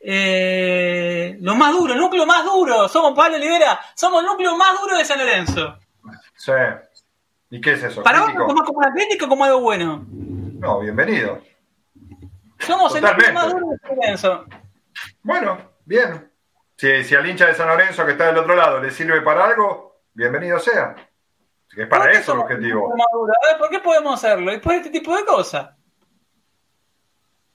Eh, 0.03 1.37
lo 1.41 1.55
más 1.55 1.73
duro, 1.73 1.93
el 1.93 1.99
núcleo 1.99 2.25
más 2.25 2.43
duro. 2.43 2.87
Somos 2.87 3.13
Pablo 3.15 3.35
Olivera, 3.37 3.79
somos 3.95 4.21
el 4.21 4.25
núcleo 4.25 4.55
más 4.57 4.79
duro 4.81 4.97
de 4.97 5.05
San 5.05 5.19
Lorenzo. 5.19 5.77
Sí. 6.35 6.51
¿Y 7.51 7.61
qué 7.61 7.73
es 7.73 7.83
eso? 7.83 8.01
¿Para 8.01 8.21
vos 8.21 8.31
como, 8.33 8.63
como 8.63 8.79
una 8.79 8.93
crítica 8.93 9.25
o 9.25 9.29
como 9.29 9.43
algo 9.43 9.61
bueno? 9.61 10.05
No, 10.09 10.79
bienvenido. 10.79 11.41
Somos 12.59 12.93
Totalmente. 12.93 13.27
el 13.27 13.33
núcleo 13.33 13.33
más 13.33 13.53
duro 13.53 13.67
de 13.67 13.77
San 13.77 13.95
Lorenzo. 13.95 14.45
Bueno, 15.21 15.57
bien. 15.85 16.31
Si, 16.77 17.03
si 17.03 17.15
al 17.15 17.29
hincha 17.29 17.45
de 17.45 17.53
San 17.53 17.67
Lorenzo 17.67 18.05
que 18.05 18.13
está 18.13 18.27
del 18.27 18.37
otro 18.37 18.55
lado 18.55 18.79
le 18.79 18.89
sirve 18.89 19.21
para 19.21 19.45
algo, 19.45 20.01
bienvenido 20.13 20.59
sea. 20.59 20.95
Es 21.77 21.87
para 21.87 22.11
eso 22.11 22.33
el 22.33 22.39
objetivo. 22.39 22.93
¿Por 23.59 23.69
qué 23.69 23.79
podemos 23.79 24.15
hacerlo? 24.15 24.51
Y 24.51 24.59
por 24.59 24.73
este 24.73 24.89
tipo 24.89 25.15
de 25.15 25.23
cosas. 25.23 25.69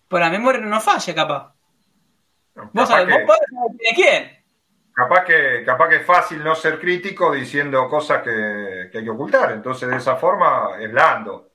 Por 0.09 0.20
la 0.20 0.31
memoria 0.31 0.61
no 0.61 0.69
nos 0.69 0.85
falle, 0.85 1.15
capaz. 1.15 1.53
Capaz 2.55 2.70
vos 2.73 2.89
sabés, 2.89 3.07
que, 3.07 3.12
vos 3.12 3.23
podés 3.27 3.51
saber 3.53 3.77
de 3.77 3.95
quién. 3.95 4.45
Capaz 4.95 5.24
que, 5.24 5.62
capaz 5.65 5.89
que 5.89 5.97
es 5.97 6.07
fácil 6.07 6.43
no 6.43 6.55
ser 6.55 6.81
crítico 6.81 7.33
diciendo 7.33 7.89
cosas 7.89 8.23
que, 8.23 8.89
que 8.91 8.99
hay 8.99 9.05
que 9.05 9.11
ocultar. 9.11 9.53
Entonces, 9.53 9.89
de 9.91 9.97
esa 9.97 10.16
forma, 10.16 10.70
es 10.81 10.91
blando. 10.91 11.51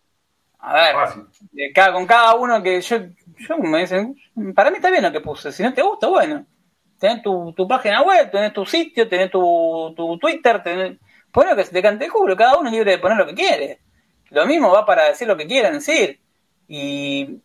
A 0.59 0.73
ver, 0.75 0.93
Fácil. 0.93 1.23
de 1.51 1.71
cada- 1.73 1.93
con 1.93 2.05
cada 2.05 2.35
uno 2.35 2.61
que 2.61 2.79
yo, 2.81 2.97
yo 3.37 3.57
me 3.57 3.79
dicen, 3.79 4.15
para 4.53 4.69
mí 4.69 4.75
está 4.75 4.91
bien 4.91 5.01
lo 5.01 5.11
que 5.11 5.21
puse. 5.21 5.51
Si 5.51 5.63
no 5.63 5.73
te 5.73 5.81
gusta, 5.81 6.07
bueno. 6.07 6.45
Tenés 6.99 7.23
tu, 7.23 7.51
tu 7.53 7.67
página 7.67 8.03
web, 8.03 8.29
tenés 8.29 8.53
tu 8.53 8.63
sitio, 8.63 9.09
tenés 9.09 9.31
tu, 9.31 9.91
tu 9.97 10.19
Twitter, 10.19 10.61
tenés. 10.61 10.99
Poné 11.31 11.49
lo 11.49 11.55
que 11.55 11.63
se 11.65 11.71
te 11.71 11.81
cante 11.81 12.05
el 12.05 12.11
culo, 12.11 12.37
cada 12.37 12.57
uno 12.59 12.69
es 12.69 12.73
libre 12.75 12.91
de 12.91 12.97
poner 12.99 13.17
lo 13.17 13.25
que 13.25 13.33
quiere. 13.33 13.79
Lo 14.29 14.45
mismo 14.45 14.71
va 14.71 14.85
para 14.85 15.05
decir 15.05 15.27
lo 15.27 15.35
que 15.35 15.47
quieran 15.47 15.73
decir. 15.73 16.19
Y 16.67 17.39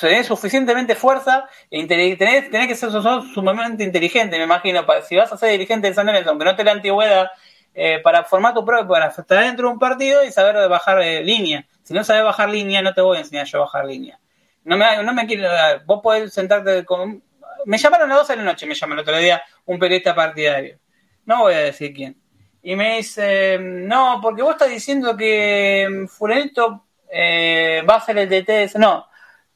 tenés 0.00 0.26
suficientemente 0.26 0.94
fuerza 0.94 1.48
e 1.70 1.78
inteli- 1.80 2.16
tenés, 2.16 2.50
tenés 2.50 2.68
que 2.68 2.74
ser 2.74 2.90
sumamente 3.34 3.84
inteligente, 3.84 4.38
me 4.38 4.44
imagino. 4.44 4.84
Si 5.06 5.16
vas 5.16 5.32
a 5.32 5.36
ser 5.36 5.50
dirigente 5.50 5.88
de 5.88 5.94
San 5.94 6.06
Lorenzo, 6.06 6.30
aunque 6.30 6.44
no 6.44 6.56
te 6.56 6.64
la 6.64 6.72
antigüedad, 6.72 7.30
eh, 7.74 8.00
para 8.02 8.24
formar 8.24 8.52
tu 8.54 8.64
propio, 8.64 8.88
para 8.88 9.06
estar 9.06 9.44
dentro 9.44 9.68
de 9.68 9.72
un 9.74 9.78
partido 9.78 10.24
y 10.24 10.32
saber 10.32 10.68
bajar 10.68 11.00
eh, 11.02 11.22
línea. 11.22 11.66
Si 11.82 11.94
no 11.94 12.04
sabes 12.04 12.22
bajar 12.24 12.50
línea, 12.50 12.82
no 12.82 12.92
te 12.94 13.00
voy 13.00 13.16
a 13.16 13.20
enseñar 13.20 13.46
yo 13.46 13.58
a 13.58 13.60
bajar 13.62 13.86
línea. 13.86 14.18
No 14.64 14.76
me, 14.76 15.02
no 15.02 15.12
me 15.14 15.26
quiero. 15.26 15.48
Vos 15.86 16.00
podés 16.02 16.32
sentarte 16.32 16.84
con. 16.84 17.22
Me 17.64 17.78
llamaron 17.78 18.10
a 18.10 18.14
las 18.14 18.26
12 18.26 18.32
de 18.34 18.44
la 18.44 18.52
noche, 18.52 18.66
me 18.66 18.74
llamó 18.74 18.94
el 18.94 19.00
otro 19.00 19.16
día 19.16 19.42
un 19.66 19.78
periodista 19.78 20.14
partidario. 20.14 20.78
No 21.24 21.40
voy 21.40 21.54
a 21.54 21.58
decir 21.58 21.92
quién. 21.94 22.20
Y 22.62 22.76
me 22.76 22.96
dice, 22.98 23.58
no, 23.60 24.20
porque 24.22 24.42
vos 24.42 24.52
estás 24.52 24.70
diciendo 24.70 25.16
que 25.16 26.06
Fulanito 26.08 26.86
eh, 27.10 27.82
va 27.88 27.96
a 27.96 28.00
ser 28.00 28.18
el 28.18 28.28
DT. 28.28 28.78
No, 28.78 29.06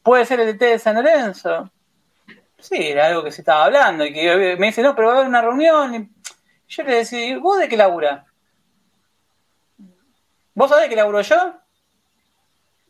puede 0.06 0.24
ser 0.24 0.40
el 0.40 0.46
DT 0.56 0.64
de 0.64 0.78
San 0.78 0.94
Lorenzo. 0.94 1.70
Sí, 2.58 2.76
era 2.78 3.06
algo 3.08 3.22
que 3.24 3.30
se 3.32 3.42
estaba 3.42 3.64
hablando. 3.66 4.04
Y 4.06 4.12
que 4.14 4.56
me 4.58 4.66
dice, 4.66 4.82
no, 4.82 4.94
pero 4.94 5.08
va 5.08 5.14
a 5.14 5.16
haber 5.18 5.28
una 5.28 5.42
reunión. 5.42 5.94
Y 5.94 6.08
yo 6.72 6.82
le 6.84 6.94
decía, 6.96 7.26
¿y 7.26 7.34
¿vos 7.34 7.58
de 7.58 7.68
qué 7.68 7.76
labura? 7.76 8.24
¿Vos 10.54 10.70
sabés 10.70 10.88
qué 10.88 10.96
laburo 10.96 11.20
yo? 11.20 11.54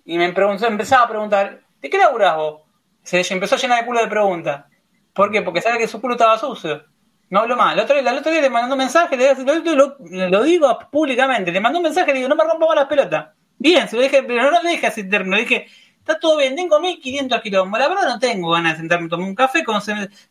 Y 0.04 0.18
me 0.18 0.32
preguntó, 0.32 0.66
empezaba 0.66 1.04
a 1.04 1.08
preguntar, 1.08 1.62
¿de 1.80 1.90
qué 1.90 1.98
laburás 1.98 2.36
vos? 2.36 2.62
Se 3.02 3.20
empezó 3.32 3.56
a 3.56 3.58
llenar 3.58 3.80
de 3.80 3.86
culo 3.86 4.00
de 4.00 4.06
preguntas. 4.08 4.66
¿Por 5.12 5.30
qué? 5.32 5.42
Porque 5.42 5.60
sabe 5.62 5.78
que 5.78 5.88
su 5.88 6.00
culo 6.00 6.14
estaba 6.14 6.38
sucio. 6.38 6.84
No 7.30 7.40
hablo 7.40 7.56
más. 7.56 7.74
El 7.74 7.80
otro, 7.80 7.98
día- 8.00 8.10
el 8.36 8.42
le 8.42 8.50
mandó 8.50 8.74
un 8.74 8.78
mensaje, 8.78 9.16
le, 9.16 9.34
lo, 9.34 9.74
lo- 9.74 9.96
lo 10.28 10.42
digo 10.44 10.78
públicamente, 10.92 11.50
le 11.50 11.60
mandó 11.60 11.78
un 11.78 11.84
mensaje 11.84 12.12
le 12.12 12.18
digo, 12.18 12.28
no 12.28 12.36
me 12.36 12.44
rompa 12.44 12.66
más 12.66 12.76
las 12.76 12.86
pelotas. 12.86 13.28
Bien, 13.58 13.88
se 13.88 13.96
lo 13.96 14.02
dije, 14.02 14.22
pero 14.22 14.50
no 14.50 14.62
le 14.62 14.70
dije 14.70 14.86
así 14.86 15.02
le 15.02 15.24
dije, 15.38 15.66
está 16.06 16.20
todo 16.20 16.36
bien, 16.36 16.54
tengo 16.54 16.78
1500 16.78 17.40
kilómetros, 17.42 17.80
la 17.80 17.88
verdad 17.88 18.14
no 18.14 18.18
tengo 18.20 18.50
ganas 18.52 18.74
de 18.74 18.78
sentarme 18.78 19.06
a 19.06 19.08
tomar 19.08 19.28
un 19.28 19.34
café. 19.34 19.64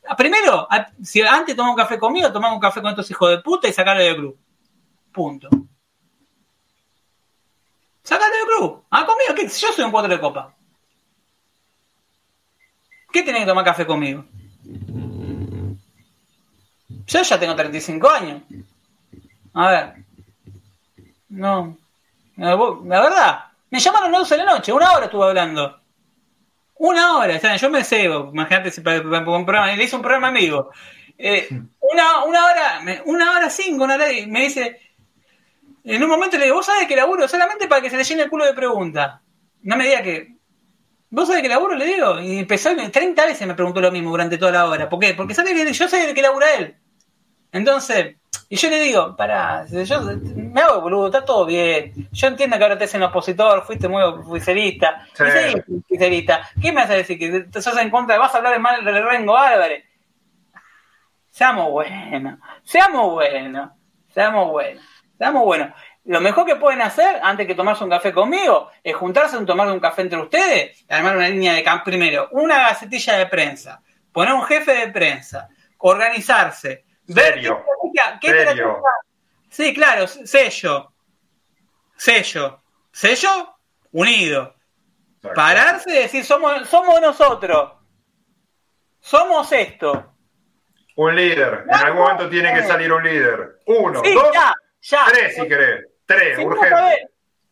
Ah, 0.07 0.15
Primero, 0.15 0.67
si 1.03 1.21
antes 1.21 1.53
tomaba 1.53 1.73
un 1.73 1.77
café 1.77 1.99
conmigo, 1.99 2.31
tomaba 2.31 2.53
un 2.53 2.61
café 2.61 2.81
con 2.81 2.91
estos 2.91 3.11
hijos 3.11 3.29
de 3.29 3.39
puta 3.39 3.67
y 3.67 3.73
sacarlo 3.73 4.01
del 4.01 4.15
club. 4.15 4.37
Punto. 5.11 5.49
Sacarlo 8.03 8.35
del 8.37 8.45
club. 8.45 8.83
Ah, 8.89 9.05
conmigo, 9.05 9.35
yo 9.35 9.73
soy 9.73 9.83
un 9.83 9.91
cuatro 9.91 10.13
de 10.13 10.21
copa. 10.21 10.55
¿Qué 13.11 13.23
tenés 13.23 13.41
que 13.41 13.47
tomar 13.47 13.65
café 13.65 13.85
conmigo? 13.85 14.23
Yo 17.07 17.21
ya 17.21 17.39
tengo 17.39 17.55
35 17.55 18.09
años. 18.09 18.41
A 19.53 19.69
ver. 19.69 19.93
No. 21.29 21.77
La 22.37 22.55
verdad, 22.55 23.44
me 23.69 23.79
llamaron 23.79 24.09
a 24.09 24.11
las 24.11 24.21
12 24.21 24.37
de 24.37 24.43
la 24.43 24.53
noche, 24.53 24.73
una 24.73 24.91
hora 24.91 25.05
estuve 25.05 25.25
hablando. 25.25 25.81
Una 26.77 27.17
hora, 27.17 27.37
o 27.37 27.39
sea, 27.39 27.55
yo 27.55 27.69
me 27.69 27.83
cebo, 27.83 28.31
imagínate 28.33 28.71
si 28.71 28.81
para, 28.81 29.01
para 29.01 29.29
un 29.29 29.45
programa, 29.45 29.73
le 29.73 29.83
hice 29.83 29.95
un 29.95 30.01
programa 30.01 30.27
amigo. 30.27 30.71
Eh, 31.17 31.47
una, 31.79 32.25
una 32.25 32.45
hora, 32.45 32.81
una 33.05 33.31
hora 33.31 33.49
cinco, 33.49 33.85
una 33.85 33.95
hora, 33.95 34.11
y 34.11 34.27
me 34.27 34.41
dice, 34.41 34.79
en 35.85 36.03
un 36.03 36.09
momento 36.09 36.37
le 36.37 36.45
digo, 36.45 36.57
vos 36.57 36.65
sabés 36.65 36.87
que 36.87 36.95
laburo 36.95 37.27
solamente 37.27 37.67
para 37.67 37.81
que 37.81 37.89
se 37.89 37.97
le 37.97 38.03
llene 38.03 38.23
el 38.23 38.29
culo 38.29 38.45
de 38.45 38.53
preguntas. 38.53 39.21
No 39.61 39.77
me 39.77 39.85
diga 39.85 40.01
que, 40.01 40.35
vos 41.09 41.27
sabés 41.27 41.43
que 41.43 41.49
laburo, 41.49 41.75
le 41.75 41.85
digo, 41.85 42.19
y 42.19 42.39
empezó, 42.39 42.71
30 42.75 43.25
veces 43.25 43.47
me 43.47 43.55
preguntó 43.55 43.79
lo 43.81 43.91
mismo 43.91 44.09
durante 44.09 44.37
toda 44.37 44.51
la 44.51 44.65
hora. 44.65 44.89
¿Por 44.89 44.99
qué? 44.99 45.13
Porque 45.13 45.33
sabe 45.33 45.53
que 45.53 45.73
yo 45.73 45.87
sé 45.87 46.13
qué 46.13 46.21
labura 46.21 46.55
él. 46.55 46.75
Entonces, 47.51 48.17
y 48.47 48.55
yo 48.57 48.69
le 48.69 48.79
digo, 48.79 49.15
pará, 49.15 49.65
yo 49.65 50.01
me 50.01 50.61
hago 50.61 50.81
boludo, 50.81 51.07
está 51.07 51.25
todo 51.25 51.45
bien. 51.45 52.09
Yo 52.11 52.27
entiendo 52.27 52.57
que 52.57 52.63
ahora 52.63 52.77
te 52.77 52.83
hacen 52.83 53.01
opositor, 53.01 53.65
fuiste 53.65 53.87
muy 53.87 54.03
oficialista. 54.03 55.05
Sí. 55.13 55.81
¿Qué 55.87 56.71
me 56.71 56.81
vas 56.81 56.89
a 56.89 56.93
decir? 56.93 57.17
¿Que 57.17 57.41
te 57.41 57.61
sos 57.61 57.77
en 57.77 57.89
contra? 57.89 58.17
¿Vas 58.17 58.35
a 58.35 58.37
hablar 58.37 58.59
mal 58.59 58.85
de 58.85 59.01
Rengo 59.01 59.35
Álvarez? 59.35 59.83
Seamos 61.29 61.69
buenos, 61.71 62.39
seamos 62.63 63.11
buenos, 63.11 63.71
seamos 64.13 64.51
buenos, 64.51 64.83
seamos 65.17 65.43
buenos. 65.43 65.69
Lo 66.05 66.21
mejor 66.21 66.45
que 66.45 66.55
pueden 66.55 66.81
hacer 66.81 67.19
antes 67.23 67.47
que 67.47 67.55
tomarse 67.55 67.83
un 67.83 67.89
café 67.89 68.13
conmigo 68.13 68.69
es 68.83 68.95
juntarse 68.95 69.35
a 69.35 69.45
tomar 69.45 69.67
un 69.67 69.79
café 69.79 70.03
entre 70.03 70.21
ustedes, 70.21 70.85
armar 70.87 71.17
una 71.17 71.27
línea 71.27 71.53
de 71.53 71.63
campo. 71.63 71.85
Primero, 71.85 72.29
una 72.31 72.59
gacetilla 72.59 73.17
de 73.17 73.25
prensa, 73.25 73.81
poner 74.13 74.33
un 74.33 74.43
jefe 74.43 74.71
de 74.75 74.87
prensa, 74.89 75.49
organizarse, 75.79 76.85
Serio. 77.07 77.63
qué 78.21 78.27
Serio. 78.29 78.81
Sí, 79.49 79.73
claro, 79.73 80.07
sello. 80.07 80.91
Sello. 81.95 82.61
Sello 82.91 83.55
unido. 83.91 84.55
Exacto. 85.17 85.35
Pararse 85.35 85.89
y 85.91 85.93
decir, 86.03 86.25
somos, 86.25 86.67
somos 86.67 86.99
nosotros. 87.01 87.73
Somos 88.99 89.51
esto. 89.51 90.13
Un 90.97 91.15
líder. 91.15 91.65
En 91.67 91.75
algún 91.75 92.01
momento 92.01 92.29
tiene 92.29 92.53
que 92.53 92.63
salir 92.63 92.91
un 92.91 93.03
líder. 93.03 93.59
Uno, 93.65 94.01
Sí, 94.03 94.13
dos, 94.13 94.29
ya, 94.33 94.53
ya. 94.81 95.05
tres 95.09 95.35
si 95.35 95.47
querés. 95.47 95.85
Tres, 96.05 96.37
vos 96.37 96.45
urgente. 96.47 97.09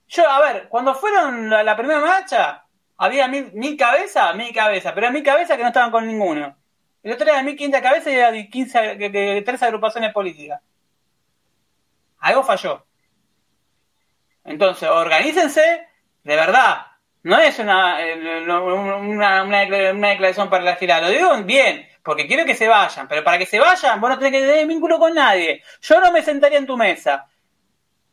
Yo, 0.08 0.30
a 0.30 0.40
ver, 0.42 0.68
cuando 0.70 0.94
fueron 0.94 1.50
la, 1.50 1.64
la 1.64 1.76
primera 1.76 2.00
marcha, 2.00 2.64
había 2.98 3.28
mil, 3.28 3.52
mil 3.54 3.76
cabezas, 3.76 4.36
mil 4.36 4.54
cabezas, 4.54 4.94
pero 4.94 5.10
mil 5.12 5.24
cabezas 5.24 5.58
que 5.58 5.64
no 5.64 5.70
estaban 5.70 5.92
con 5.92 6.06
ninguno. 6.08 6.56
El 7.04 7.12
otro 7.14 7.30
era 7.30 7.44
mil 7.44 7.56
quinta 7.56 7.82
cabezas 7.82 8.12
y 8.14 8.16
era 8.16 8.32
15, 8.50 8.98
que- 8.98 9.12
que- 9.12 9.44
tres 9.46 9.62
agrupaciones 9.62 10.14
políticas. 10.14 10.62
Algo 12.20 12.44
falló. 12.44 12.86
Entonces, 14.46 14.90
organícense 14.90 15.88
de 16.24 16.36
verdad. 16.36 16.88
No 17.24 17.38
es 17.40 17.58
una, 17.60 18.02
eh, 18.06 18.44
una, 18.46 19.44
una, 19.44 19.64
decla- 19.64 19.92
una 19.94 20.10
declaración 20.10 20.50
para 20.50 20.64
la 20.64 20.76
gira. 20.76 21.00
Lo 21.02 21.10
digo 21.10 21.36
bien, 21.44 21.88
porque 22.04 22.28
quiero 22.28 22.46
que 22.46 22.56
se 22.56 22.68
vayan. 22.68 23.08
Pero 23.08 23.24
para 23.24 23.38
que 23.38 23.46
se 23.46 23.60
vayan, 23.60 24.00
vos 24.02 24.10
no 24.10 24.18
tenés 24.20 24.34
que 24.42 24.46
tener 24.48 24.68
vínculo 24.68 25.00
con 25.00 25.14
nadie. 25.14 25.62
Yo 25.82 26.02
no 26.02 26.12
me 26.12 26.22
sentaría 26.22 26.58
en 26.58 26.66
tu 26.66 26.76
mesa. 26.78 27.28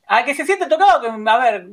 A 0.07 0.25
que 0.25 0.35
se 0.35 0.45
siente 0.47 0.67
tocado, 0.67 1.01
que, 1.01 1.31
a 1.31 1.39
ver, 1.39 1.67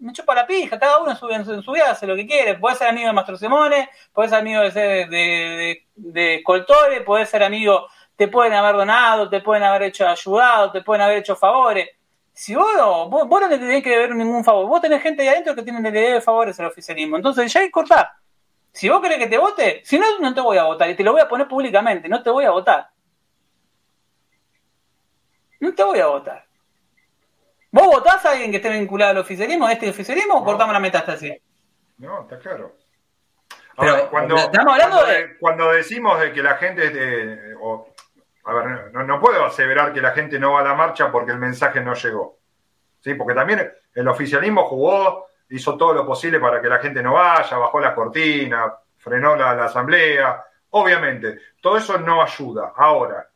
me 0.00 0.12
chupa 0.12 0.34
la 0.34 0.46
pija, 0.46 0.78
cada 0.78 0.98
uno 1.00 1.10
en 1.10 1.16
su, 1.16 1.28
en 1.30 1.44
su, 1.44 1.52
en 1.54 1.60
vida 1.74 1.90
hace 1.90 2.06
lo 2.06 2.14
que 2.16 2.26
quiere. 2.26 2.54
Podés 2.58 2.78
ser 2.78 2.88
amigo 2.88 3.06
de 3.08 3.12
Mastro 3.12 3.36
Simone, 3.36 3.88
podés 4.12 4.30
ser 4.30 4.40
amigo 4.40 4.60
de, 4.62 4.70
de, 4.70 5.06
de, 5.06 5.86
de 5.96 6.34
Escoltore, 6.36 7.00
podés 7.02 7.28
ser 7.28 7.42
amigo, 7.42 7.88
te 8.16 8.28
pueden 8.28 8.52
haber 8.54 8.76
donado, 8.76 9.28
te 9.28 9.40
pueden 9.40 9.62
haber 9.64 9.82
hecho 9.84 10.06
ayudado, 10.08 10.70
te 10.72 10.82
pueden 10.82 11.02
haber 11.02 11.18
hecho 11.18 11.36
favores. 11.36 11.88
Si 12.32 12.54
vos, 12.54 12.68
no- 12.76 13.08
vos, 13.08 13.28
no 13.28 13.48
le 13.48 13.58
tenés 13.58 13.82
que 13.82 13.90
deber 13.90 14.14
ningún 14.14 14.44
favor, 14.44 14.66
vos 14.66 14.80
tenés 14.80 15.02
gente 15.02 15.22
ahí 15.22 15.28
adentro 15.28 15.54
que 15.56 15.62
tiene 15.62 15.82
que 15.82 15.90
le 15.90 16.00
debe 16.00 16.20
favores 16.20 16.58
al 16.60 16.66
oficialismo. 16.66 17.16
Entonces 17.16 17.52
ya 17.52 17.60
ahí 17.60 17.70
cortá. 17.70 18.14
Si 18.72 18.88
vos 18.88 19.00
querés 19.02 19.18
que 19.18 19.26
te 19.26 19.38
vote, 19.38 19.82
si 19.84 19.98
no, 19.98 20.06
no 20.20 20.32
te 20.34 20.40
voy 20.40 20.56
a 20.58 20.64
votar 20.64 20.88
y 20.88 20.94
te 20.94 21.02
lo 21.02 21.12
voy 21.12 21.20
a 21.20 21.28
poner 21.28 21.48
públicamente, 21.48 22.08
no 22.08 22.22
te 22.22 22.30
voy 22.30 22.44
a 22.44 22.50
votar. 22.52 22.90
No 25.60 25.74
te 25.74 25.82
voy 25.82 25.98
a 25.98 26.06
votar. 26.06 26.47
¿Vos 27.70 27.86
votás 27.86 28.24
a 28.24 28.30
alguien 28.32 28.50
que 28.50 28.56
esté 28.58 28.70
vinculado 28.70 29.10
al 29.12 29.18
oficialismo, 29.18 29.66
a 29.66 29.72
este 29.72 29.90
oficialismo, 29.90 30.34
o 30.34 30.40
No. 30.40 30.44
cortamos 30.44 30.72
la 30.72 30.80
metástasis? 30.80 31.34
No, 31.98 32.22
está 32.22 32.38
claro. 32.38 32.72
Pero, 33.76 33.90
Ahora, 33.92 34.08
cuando, 34.08 34.36
estamos 34.36 34.72
hablando 34.72 34.96
cuando, 34.96 35.12
de- 35.12 35.38
cuando 35.38 35.72
decimos 35.72 36.20
de 36.20 36.32
que 36.32 36.42
la 36.42 36.56
gente, 36.56 37.54
o- 37.60 37.94
a 38.44 38.52
ver, 38.54 38.92
no, 38.92 39.04
no 39.04 39.20
puedo 39.20 39.44
aseverar 39.44 39.92
que 39.92 40.00
la 40.00 40.12
gente 40.12 40.38
no 40.38 40.52
va 40.54 40.60
a 40.60 40.64
la 40.64 40.74
marcha 40.74 41.12
porque 41.12 41.32
el 41.32 41.38
mensaje 41.38 41.80
no 41.80 41.94
llegó. 41.94 42.38
¿Sí? 43.00 43.14
Porque 43.14 43.34
también 43.34 43.70
el 43.94 44.08
oficialismo 44.08 44.64
jugó, 44.64 45.26
hizo 45.50 45.76
todo 45.76 45.92
lo 45.92 46.04
posible 46.04 46.40
para 46.40 46.60
que 46.60 46.68
la 46.68 46.78
gente 46.78 47.02
no 47.02 47.12
vaya, 47.12 47.56
bajó 47.56 47.78
las 47.78 47.94
cortinas, 47.94 48.72
frenó 48.96 49.36
la, 49.36 49.54
la 49.54 49.66
asamblea. 49.66 50.44
Obviamente, 50.70 51.38
todo 51.60 51.76
eso 51.76 51.98
no 51.98 52.20
ayuda. 52.22 52.72
Ahora, 52.76 53.27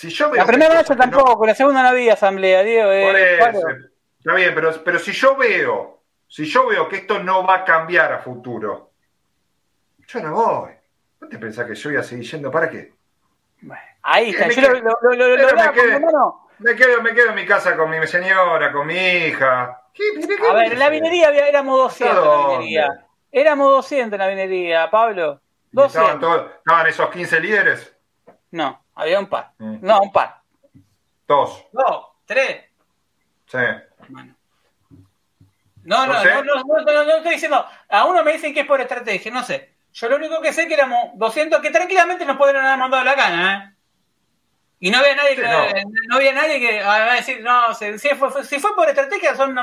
si 0.00 0.08
yo 0.10 0.32
La 0.34 0.46
primera 0.46 0.74
marcha 0.74 0.96
tampoco, 0.96 1.46
la 1.46 1.54
segunda 1.54 1.82
no 1.82 1.88
había 1.88 2.14
asamblea, 2.14 2.62
Diego. 2.62 2.90
eh, 2.90 3.04
por 3.06 3.16
eso, 3.16 3.60
Pablo. 3.60 3.84
está 4.18 4.34
bien, 4.34 4.54
pero, 4.54 4.72
pero 4.84 4.98
si 4.98 5.12
yo 5.12 5.36
veo, 5.36 6.02
si 6.26 6.44
yo 6.46 6.66
veo 6.68 6.88
que 6.88 6.96
esto 6.96 7.18
no 7.22 7.46
va 7.46 7.56
a 7.56 7.64
cambiar 7.64 8.12
a 8.12 8.18
futuro, 8.20 8.92
yo 10.06 10.20
no 10.20 10.32
voy. 10.32 10.70
¿No 11.20 11.28
te 11.28 11.38
pensás 11.38 11.66
que 11.66 11.74
yo 11.74 11.90
voy 11.90 11.98
a 11.98 12.02
seguir 12.02 12.24
yendo? 12.30 12.50
¿Para 12.50 12.70
qué? 12.70 12.94
Ahí 14.02 14.30
está. 14.30 14.46
Me 14.46 14.54
Yo 14.54 14.62
quedo- 14.62 14.80
lo, 15.02 15.12
lo, 15.14 15.36
lo, 15.36 15.46
me 16.58 16.74
quedo, 16.74 17.02
me 17.02 17.14
quedo 17.14 17.28
en 17.30 17.34
mi 17.34 17.46
casa 17.46 17.76
con 17.76 17.90
mi 17.90 18.06
señora, 18.06 18.72
con 18.72 18.86
mi 18.86 18.94
hija. 18.96 19.82
¿Qué- 19.92 20.04
qué- 20.20 20.36
qué- 20.36 20.46
A 20.48 20.52
ver, 20.54 20.72
en 20.72 20.78
la 20.78 20.88
vinería 20.88 21.28
había, 21.28 21.46
éramos 21.48 21.78
200 21.78 22.16
en 22.24 22.24
la 22.30 22.48
vinería. 22.58 23.06
Éramos 23.32 23.70
200 23.70 24.14
en 24.14 24.18
la 24.18 24.28
vinería, 24.28 24.90
Pablo. 24.90 25.40
¿Y 25.72 25.80
Estaban, 25.80 26.18
200. 26.18 26.20
todos- 26.20 26.50
estaban 26.58 26.86
esos 26.86 27.10
15 27.10 27.40
líderes. 27.40 27.94
No, 28.50 28.79
había 28.94 29.18
un 29.18 29.26
par. 29.28 29.52
Mm. 29.58 29.78
No, 29.80 30.00
un 30.02 30.12
par. 30.12 30.40
Dos. 31.26 31.64
Dos, 31.72 32.06
tres. 32.26 32.64
Sí. 33.46 33.58
Bueno. 34.08 34.34
No, 35.84 36.06
no, 36.06 36.12
No 36.12 36.42
no, 36.42 36.54
no, 36.54 36.62
no, 36.64 36.92
no, 36.92 37.04
no 37.04 37.16
estoy 37.16 37.32
diciendo. 37.32 37.64
A 37.88 38.04
uno 38.04 38.22
me 38.22 38.32
dicen 38.32 38.52
que 38.52 38.60
es 38.60 38.66
por 38.66 38.80
estrategia, 38.80 39.30
no 39.32 39.42
sé. 39.42 39.74
Yo 39.92 40.08
lo 40.08 40.16
único 40.16 40.40
que 40.40 40.52
sé 40.52 40.62
es 40.62 40.68
que 40.68 40.74
éramos 40.74 41.10
200 41.14 41.60
que 41.60 41.70
tranquilamente 41.70 42.24
nos 42.24 42.36
podrían 42.36 42.64
haber 42.64 42.78
mandado 42.78 43.02
la 43.04 43.14
cana, 43.16 43.54
¿eh? 43.54 43.76
Y 44.82 44.90
no 44.90 44.98
había 44.98 45.14
nadie 45.14 45.30
Sí, 45.30 45.36
que, 45.42 45.46
no. 45.48 45.66
no. 46.08 46.16
había 46.16 46.32
nadie 46.32 46.58
que 46.60 46.80
ah, 46.80 46.86
va 46.86 47.12
a 47.12 47.16
decir, 47.16 47.42
no, 47.42 47.74
si, 47.74 47.98
si 47.98 48.08
fue, 48.10 48.44
si 48.44 48.58
fue 48.60 48.74
por 48.74 48.88
estrategia, 48.88 49.34
son 49.34 49.54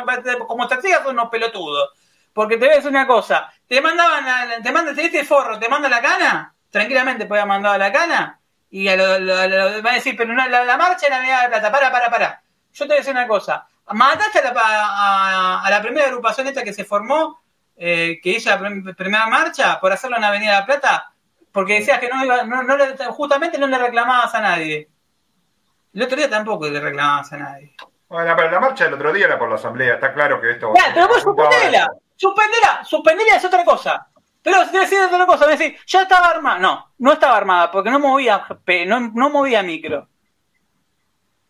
como 0.47 0.63
estrategia 0.63 1.01
son 1.03 1.13
unos 1.17 1.29
pelotudos. 1.29 1.91
Porque 2.33 2.57
te 2.57 2.65
voy 2.65 2.73
a 2.73 2.75
decir 2.77 2.91
una 2.91 3.07
cosa, 3.07 3.51
te 3.67 3.81
mandaban, 3.81 4.25
la- 4.25 4.61
te 4.61 4.71
mandan, 4.71 4.95
te 4.95 5.01
diste 5.03 5.23
forro, 5.23 5.57
te 5.57 5.69
manda 5.69 5.89
la 5.89 6.01
cana, 6.01 6.53
tranquilamente 6.69 7.25
podía 7.25 7.41
haber 7.43 7.49
mandado 7.53 7.77
la 7.79 7.91
cana, 7.91 8.39
y 8.69 8.88
a 8.88 8.95
lo, 8.95 9.19
lo- 9.19 9.35
va 9.84 9.91
a 9.91 9.95
decir, 9.95 10.15
pero 10.18 10.34
no, 10.34 10.48
la, 10.48 10.64
la 10.65 10.77
marcha 10.77 11.07
era 11.07 11.18
Avenida 11.18 11.41
de 11.44 11.48
Plata, 11.49 11.72
para, 11.72 11.91
para, 11.91 12.10
para. 12.10 12.41
Yo 12.73 12.85
te 12.85 12.89
voy 12.89 12.95
a 12.98 12.99
decir 12.99 13.14
una 13.14 13.27
cosa, 13.27 13.68
mataste 13.94 14.39
a 14.39 14.53
la, 14.53 14.61
a, 14.61 15.61
a 15.65 15.69
la 15.69 15.81
primera 15.81 16.07
agrupación 16.07 16.48
esta 16.48 16.64
que 16.64 16.73
se 16.73 16.84
formó, 16.85 17.41
eh, 17.77 18.19
que 18.22 18.30
hizo 18.31 18.49
la 18.49 18.60
prim- 18.60 18.95
primera 18.95 19.27
marcha, 19.27 19.80
por 19.80 19.91
hacerlo 19.91 20.18
en 20.18 20.23
Avenida 20.23 20.53
de 20.53 20.60
la 20.60 20.65
Plata, 20.65 21.11
porque 21.52 21.76
decías 21.80 21.99
que 21.99 22.10
no 22.10 22.23
iba, 22.23 22.44
no, 22.44 22.64
no 22.64 22.77
le- 22.77 22.95
justamente 23.10 23.57
no 23.57 23.68
le 23.68 23.77
reclamabas 23.77 24.34
a 24.35 24.41
nadie. 24.41 24.89
El 25.94 26.03
otro 26.03 26.18
día 26.18 26.30
tampoco 26.30 26.68
le 26.68 26.80
reclamabas 26.80 27.31
a 27.34 27.38
nadie. 27.38 27.73
Bueno, 28.10 28.34
pero 28.38 28.52
la 28.52 28.60
marcha 28.60 28.84
del 28.85 28.94
otro 28.94 29.11
día 29.11 29.26
era 29.26 29.39
por 29.39 29.49
la 29.49 29.56
asamblea. 29.56 29.95
Está 29.95 30.14
claro 30.14 30.39
que 30.39 30.52
esto. 30.52 30.72
Ya, 30.77 30.91
pero 30.94 31.07
vos 31.07 31.22
suspendela, 31.23 31.88
suspendela, 32.15 32.84
suspendela 32.85 33.35
es 33.35 33.44
otra 33.45 33.65
cosa. 33.65 34.07
Pero 34.48 34.64
si 34.64 34.72
te 34.72 34.80
decís 34.80 34.98
otra 35.06 35.26
cosa, 35.26 35.45
me 35.45 35.57
decís, 35.57 35.78
ya 35.86 36.03
estaba 36.03 36.30
armada. 36.30 36.57
No, 36.57 36.94
no 36.99 37.11
estaba 37.11 37.36
armada, 37.36 37.69
porque 37.69 37.91
no 37.91 37.99
movía, 37.99 38.48
no, 38.86 39.11
no 39.14 39.30
movía 39.30 39.61
micro. 39.61 40.07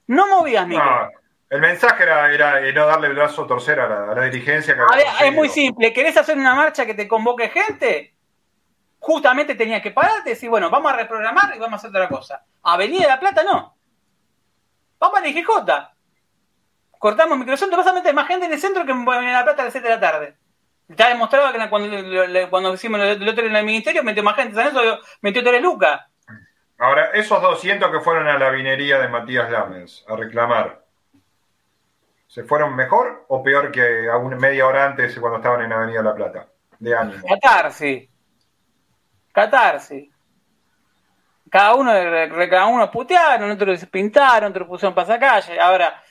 No 0.07 0.25
movías 0.25 0.67
micro. 0.67 0.83
No, 0.83 1.09
el 1.47 1.61
mensaje 1.61 2.01
era, 2.01 2.31
era 2.31 2.59
no 2.71 2.87
darle 2.87 3.09
el 3.09 3.13
brazo 3.13 3.43
a 3.43 3.47
torcer 3.47 3.79
a 3.79 3.87
la, 3.87 4.11
a 4.13 4.15
la 4.15 4.23
dirigencia. 4.23 4.73
Que 4.73 4.81
A 4.81 4.85
había 4.85 5.13
ver, 5.13 5.27
es 5.27 5.31
muy 5.31 5.47
simple. 5.47 5.93
¿Querés 5.93 6.17
hacer 6.17 6.39
una 6.39 6.55
marcha 6.55 6.87
que 6.87 6.95
te 6.95 7.07
convoque 7.07 7.49
gente? 7.49 8.15
Justamente 8.97 9.53
tenías 9.53 9.83
que 9.83 9.91
pararte 9.91 10.31
y 10.31 10.33
decir, 10.33 10.49
bueno, 10.49 10.71
vamos 10.71 10.91
a 10.91 10.95
reprogramar 10.95 11.55
y 11.55 11.59
vamos 11.59 11.73
a 11.73 11.87
hacer 11.87 12.01
otra 12.01 12.09
cosa. 12.09 12.45
Avenida 12.63 13.03
de 13.03 13.09
la 13.09 13.19
Plata 13.19 13.43
no. 13.43 13.77
Vamos 14.97 15.19
a 15.19 15.21
la 15.21 15.27
IGJ. 15.27 15.49
Cortamos 16.97 17.37
Microsoft, 17.37 17.69
vas 17.77 17.85
a 17.85 17.93
meter 17.93 18.15
más 18.15 18.27
gente 18.27 18.47
en 18.47 18.53
el 18.53 18.59
centro 18.59 18.83
que 18.87 18.91
en 18.91 19.05
la 19.05 19.43
Plata 19.43 19.61
a 19.61 19.65
las 19.65 19.73
7 19.73 19.87
de 19.87 19.93
la 19.93 20.01
tarde. 20.01 20.37
Está 20.89 21.09
demostrado 21.09 21.51
que 21.51 21.69
cuando, 21.69 22.49
cuando 22.49 22.73
hicimos 22.73 23.01
el 23.01 23.27
otro 23.27 23.45
en 23.45 23.55
el 23.55 23.65
ministerio 23.65 24.03
metió 24.03 24.23
más 24.23 24.35
gente. 24.35 24.55
¿Sabes 24.55 24.73
eso? 24.73 24.99
Metió 25.21 25.43
tres 25.43 25.61
lucas. 25.61 26.01
Ahora, 26.79 27.11
esos 27.13 27.41
200 27.41 27.91
que 27.91 27.99
fueron 27.99 28.27
a 28.27 28.37
la 28.37 28.49
vinería 28.51 28.99
de 28.99 29.07
Matías 29.07 29.49
Lamens 29.49 30.05
a 30.07 30.15
reclamar, 30.15 30.85
¿se 32.27 32.43
fueron 32.43 32.75
mejor 32.75 33.25
o 33.27 33.43
peor 33.43 33.71
que 33.71 34.09
a 34.09 34.17
una 34.17 34.37
media 34.37 34.67
hora 34.67 34.85
antes 34.85 35.19
cuando 35.19 35.37
estaban 35.37 35.61
en 35.63 35.73
Avenida 35.73 36.03
La 36.03 36.15
Plata? 36.15 36.47
De 36.79 36.95
ánimo. 36.95 37.27
Catarsis. 37.27 38.07
Catarsis. 39.33 40.09
Cada 41.49 41.75
uno, 41.75 41.91
cada 42.49 42.65
uno 42.67 42.91
putearon, 42.91 43.51
otros 43.51 43.85
pintaron, 43.87 44.51
otros 44.51 44.67
pusieron 44.67 44.93
pasacalle. 44.93 45.59
Ahora, 45.59 46.01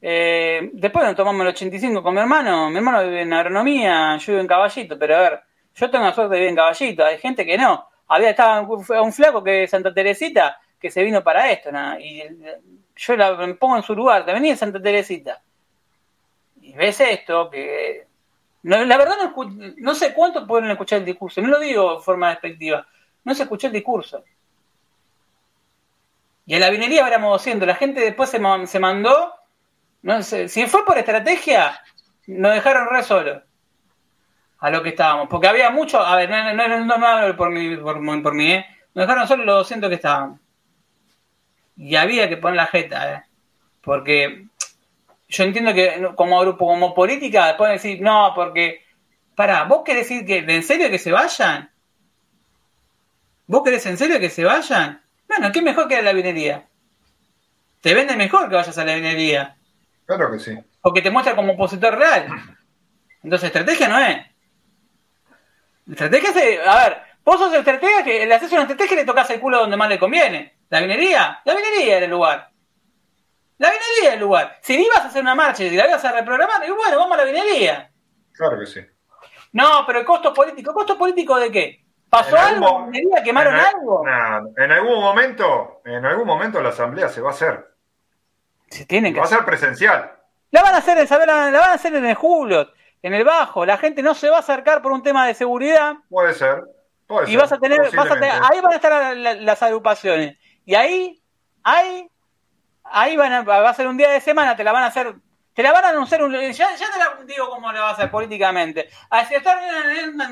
eh, 0.00 0.70
después 0.72 1.04
nos 1.04 1.16
tomamos 1.16 1.42
el 1.42 1.48
85 1.48 2.02
con 2.02 2.14
mi 2.14 2.20
hermano. 2.20 2.70
Mi 2.70 2.76
hermano 2.76 3.02
vive 3.02 3.22
en 3.22 3.32
agronomía, 3.32 4.16
yo 4.18 4.32
vivo 4.32 4.40
en 4.40 4.46
Caballito, 4.46 4.98
pero 4.98 5.16
a 5.16 5.20
ver, 5.20 5.40
yo 5.74 5.90
tengo 5.90 6.04
la 6.04 6.14
suerte 6.14 6.34
de 6.34 6.40
vivir 6.40 6.50
en 6.50 6.56
Caballito. 6.56 7.04
Hay 7.04 7.18
gente 7.18 7.44
que 7.44 7.56
no. 7.58 7.88
Había 8.08 8.30
estaba 8.30 8.60
un, 8.60 9.12
flaco 9.12 9.44
que 9.44 9.66
Santa 9.66 9.92
Teresita 9.92 10.58
que 10.80 10.90
se 10.90 11.02
vino 11.02 11.22
para 11.22 11.50
esto. 11.50 11.70
¿no? 11.72 11.98
Y 11.98 12.20
eh, 12.20 12.60
yo 12.96 13.16
la, 13.16 13.34
me 13.34 13.54
pongo 13.54 13.76
en 13.76 13.82
su 13.82 13.94
lugar. 13.94 14.24
Te 14.24 14.32
venía 14.32 14.56
Santa 14.56 14.80
Teresita. 14.80 15.42
Y 16.60 16.72
ves 16.74 17.00
esto 17.00 17.50
que 17.50 18.08
la 18.62 18.96
verdad 18.96 19.16
no, 19.22 19.50
no 19.76 19.94
sé 19.94 20.12
cuánto 20.12 20.46
pueden 20.46 20.70
escuchar 20.70 20.98
el 20.98 21.04
discurso, 21.04 21.40
no 21.40 21.48
lo 21.48 21.60
digo 21.60 21.96
de 21.96 22.02
forma 22.02 22.30
despectiva, 22.30 22.86
no 23.24 23.34
se 23.34 23.44
escuchó 23.44 23.68
el 23.68 23.72
discurso. 23.72 24.24
Y 26.44 26.54
a 26.54 26.58
la 26.58 26.70
vinería 26.70 27.06
éramos 27.06 27.30
200, 27.32 27.66
la 27.68 27.74
gente 27.74 28.00
después 28.00 28.30
se, 28.30 28.40
se 28.66 28.78
mandó, 28.78 29.32
no 30.02 30.22
sé, 30.22 30.48
si 30.48 30.66
fue 30.66 30.84
por 30.84 30.98
estrategia, 30.98 31.80
nos 32.26 32.54
dejaron 32.54 32.88
re 32.90 33.02
solos 33.02 33.42
a 34.60 34.70
lo 34.70 34.82
que 34.82 34.90
estábamos, 34.90 35.28
porque 35.28 35.48
había 35.48 35.70
mucho, 35.70 36.00
a 36.00 36.16
ver, 36.16 36.28
no, 36.30 36.54
no, 36.54 36.84
no, 36.84 37.28
no 37.28 37.36
por 37.36 37.50
mí, 37.50 37.76
por, 37.76 38.34
mí, 38.34 38.52
¿eh? 38.52 38.66
nos 38.94 39.06
dejaron 39.06 39.28
solos 39.28 39.46
los 39.46 39.56
200 39.56 39.88
que 39.88 39.94
estaban. 39.94 40.40
Y 41.76 41.94
había 41.94 42.28
que 42.28 42.36
poner 42.36 42.56
la 42.56 42.66
jeta, 42.66 43.14
¿eh? 43.14 43.22
porque 43.82 44.46
yo 45.28 45.44
entiendo 45.44 45.74
que 45.74 46.08
como 46.16 46.40
grupo, 46.40 46.66
como 46.66 46.94
política, 46.94 47.56
pueden 47.56 47.74
decir, 47.74 48.00
no, 48.00 48.32
porque, 48.34 48.84
pará, 49.34 49.64
¿vos 49.64 49.82
querés 49.84 50.08
decir 50.08 50.26
que 50.26 50.38
en 50.38 50.62
serio 50.62 50.90
que 50.90 50.98
se 50.98 51.12
vayan? 51.12 51.70
¿Vos 53.46 53.62
querés 53.62 53.86
en 53.86 53.96
serio 53.96 54.18
que 54.18 54.30
se 54.30 54.44
vayan? 54.44 55.02
Bueno, 55.28 55.52
¿qué 55.52 55.62
mejor 55.62 55.86
que 55.86 56.02
la 56.02 56.12
vinería? 56.12 56.66
Te 57.80 57.94
vende 57.94 58.16
mejor 58.16 58.48
que 58.48 58.56
vayas 58.56 58.76
a 58.76 58.84
la 58.84 58.94
vinería, 58.94 59.57
Claro 60.08 60.32
que 60.32 60.38
sí. 60.40 60.58
porque 60.80 61.02
te 61.02 61.10
muestra 61.10 61.36
como 61.36 61.52
opositor 61.52 61.96
real. 61.96 62.26
Entonces, 63.22 63.48
estrategia 63.48 63.88
no 63.88 63.98
es. 64.00 64.26
Estrategia 65.90 66.28
es, 66.30 66.34
de- 66.34 66.60
a 66.66 66.76
ver, 66.88 67.02
Vos 67.24 67.38
sos 67.38 67.52
estratega 67.52 68.02
que 68.02 68.24
le 68.24 68.34
haces 68.34 68.50
una 68.52 68.62
estrategia 68.62 68.94
y 68.94 69.00
le 69.00 69.04
tocas 69.04 69.28
el 69.28 69.38
culo 69.38 69.58
donde 69.58 69.76
más 69.76 69.90
le 69.90 69.98
conviene. 69.98 70.60
¿La 70.70 70.80
vinería? 70.80 71.42
La 71.44 71.54
vinería 71.54 71.96
era 71.98 72.06
el 72.06 72.10
lugar. 72.10 72.48
La 73.58 73.68
vinería 73.68 74.04
era 74.04 74.14
el 74.14 74.20
lugar. 74.20 74.56
Si 74.62 74.82
ibas 74.82 75.00
a 75.00 75.08
hacer 75.08 75.20
una 75.20 75.34
marcha 75.34 75.62
y 75.62 75.68
la 75.76 75.86
ibas 75.86 76.02
a 76.06 76.12
reprogramar, 76.12 76.66
y 76.66 76.70
bueno, 76.70 76.96
vamos 76.96 77.12
a 77.18 77.20
la 77.20 77.24
vinería. 77.30 77.90
Claro 78.32 78.58
que 78.58 78.64
sí. 78.64 78.80
No, 79.52 79.84
pero 79.86 79.98
el 79.98 80.06
costo 80.06 80.32
político. 80.32 80.72
¿Costo 80.72 80.96
político 80.96 81.36
de 81.38 81.52
qué? 81.52 81.84
¿Pasó 82.08 82.34
En 82.34 82.42
algo? 82.42 82.78
algún. 82.78 82.92
¿Quemaron 83.22 83.54
en, 83.56 83.60
algo? 83.60 84.02
nah, 84.06 84.40
en 84.56 84.72
algún 84.72 84.98
momento, 85.00 85.82
en 85.84 86.06
algún 86.06 86.26
momento 86.26 86.62
la 86.62 86.70
asamblea 86.70 87.10
se 87.10 87.20
va 87.20 87.28
a 87.28 87.32
hacer. 87.32 87.62
Se 88.70 88.84
tienen 88.86 89.12
que 89.14 89.20
Va 89.20 89.26
a 89.26 89.28
ser 89.28 89.44
presencial. 89.44 90.12
La 90.50 90.62
van 90.62 90.74
a 90.74 90.78
hacer 90.78 90.96
en 90.98 91.06
saber, 91.06 91.26
la 91.28 91.34
van 91.50 91.54
a 91.54 91.72
hacer 91.74 91.94
en 91.94 92.04
el 92.06 92.14
Julot, 92.14 92.72
en 93.02 93.14
el 93.14 93.24
Bajo. 93.24 93.66
La 93.66 93.76
gente 93.78 94.02
no 94.02 94.14
se 94.14 94.28
va 94.30 94.36
a 94.36 94.40
acercar 94.40 94.80
por 94.82 94.92
un 94.92 95.02
tema 95.02 95.26
de 95.26 95.34
seguridad. 95.34 95.94
Puede 96.08 96.34
ser. 96.34 96.62
Puede 97.06 97.28
Y 97.28 97.32
ser, 97.32 97.40
vas 97.40 97.52
a 97.52 97.58
tener, 97.58 97.78
vas 97.96 98.10
a 98.10 98.14
tener, 98.14 98.30
ahí 98.30 98.60
van 98.60 98.72
a 98.72 98.76
estar 98.76 98.90
la- 98.92 99.14
la- 99.14 99.34
las 99.34 99.62
agrupaciones. 99.62 100.36
Y 100.66 100.74
ahí, 100.74 101.22
ahí, 101.62 102.08
ahí 102.84 103.16
van 103.16 103.32
a, 103.32 103.42
va 103.42 103.68
a 103.68 103.74
ser 103.74 103.86
un 103.86 103.96
día 103.96 104.10
de 104.10 104.20
semana, 104.20 104.56
te 104.56 104.64
la 104.64 104.72
van 104.72 104.84
a 104.84 104.86
hacer, 104.88 105.14
te 105.58 105.64
la 105.64 105.72
van 105.72 105.86
a 105.86 105.88
anunciar, 105.88 106.22
un, 106.22 106.32
ya, 106.32 106.52
ya 106.52 106.86
te 106.88 106.98
la 107.00 107.24
digo 107.26 107.50
cómo 107.50 107.72
le 107.72 107.80
va 107.80 107.88
a 107.88 107.92
hacer 107.92 108.08
políticamente. 108.12 108.88
A 109.10 109.24
si 109.24 109.34
estar 109.34 109.58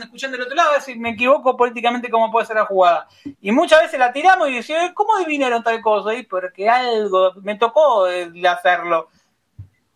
escuchando 0.01 0.37
del 0.37 0.47
otro 0.47 0.55
lado, 0.55 0.69
a 0.69 0.73
ver 0.75 0.83
si 0.83 0.95
me 0.95 1.11
equivoco 1.11 1.57
políticamente 1.57 2.09
cómo 2.09 2.31
puede 2.31 2.47
ser 2.47 2.55
la 2.55 2.65
jugada. 2.65 3.09
Y 3.41 3.51
muchas 3.51 3.83
veces 3.83 3.99
la 3.99 4.13
tiramos 4.13 4.49
y 4.49 4.55
decimos, 4.55 4.93
¿cómo 4.95 5.17
adivinaron 5.17 5.65
tal 5.65 5.83
cosa? 5.83 6.15
Y 6.15 6.23
porque 6.23 6.69
algo, 6.69 7.33
me 7.43 7.57
tocó 7.57 8.07
eh, 8.07 8.31
hacerlo. 8.49 9.09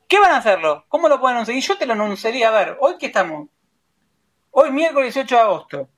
¿Qué 0.09 0.19
van 0.19 0.33
a 0.33 0.39
hacerlo? 0.39 0.85
¿Cómo 0.89 1.09
lo 1.09 1.21
pueden 1.21 1.37
anunciar? 1.37 1.57
Y 1.57 1.61
yo 1.61 1.79
te 1.79 1.87
lo 1.87 1.93
anunciaría, 1.93 2.49
a 2.49 2.51
ver, 2.51 2.77
hoy 2.81 2.99
que 2.99 3.07
estamos, 3.07 3.51
hoy 4.51 4.73
miércoles 4.73 5.15
18 5.15 5.33
de 5.33 5.41
agosto. 5.41 5.89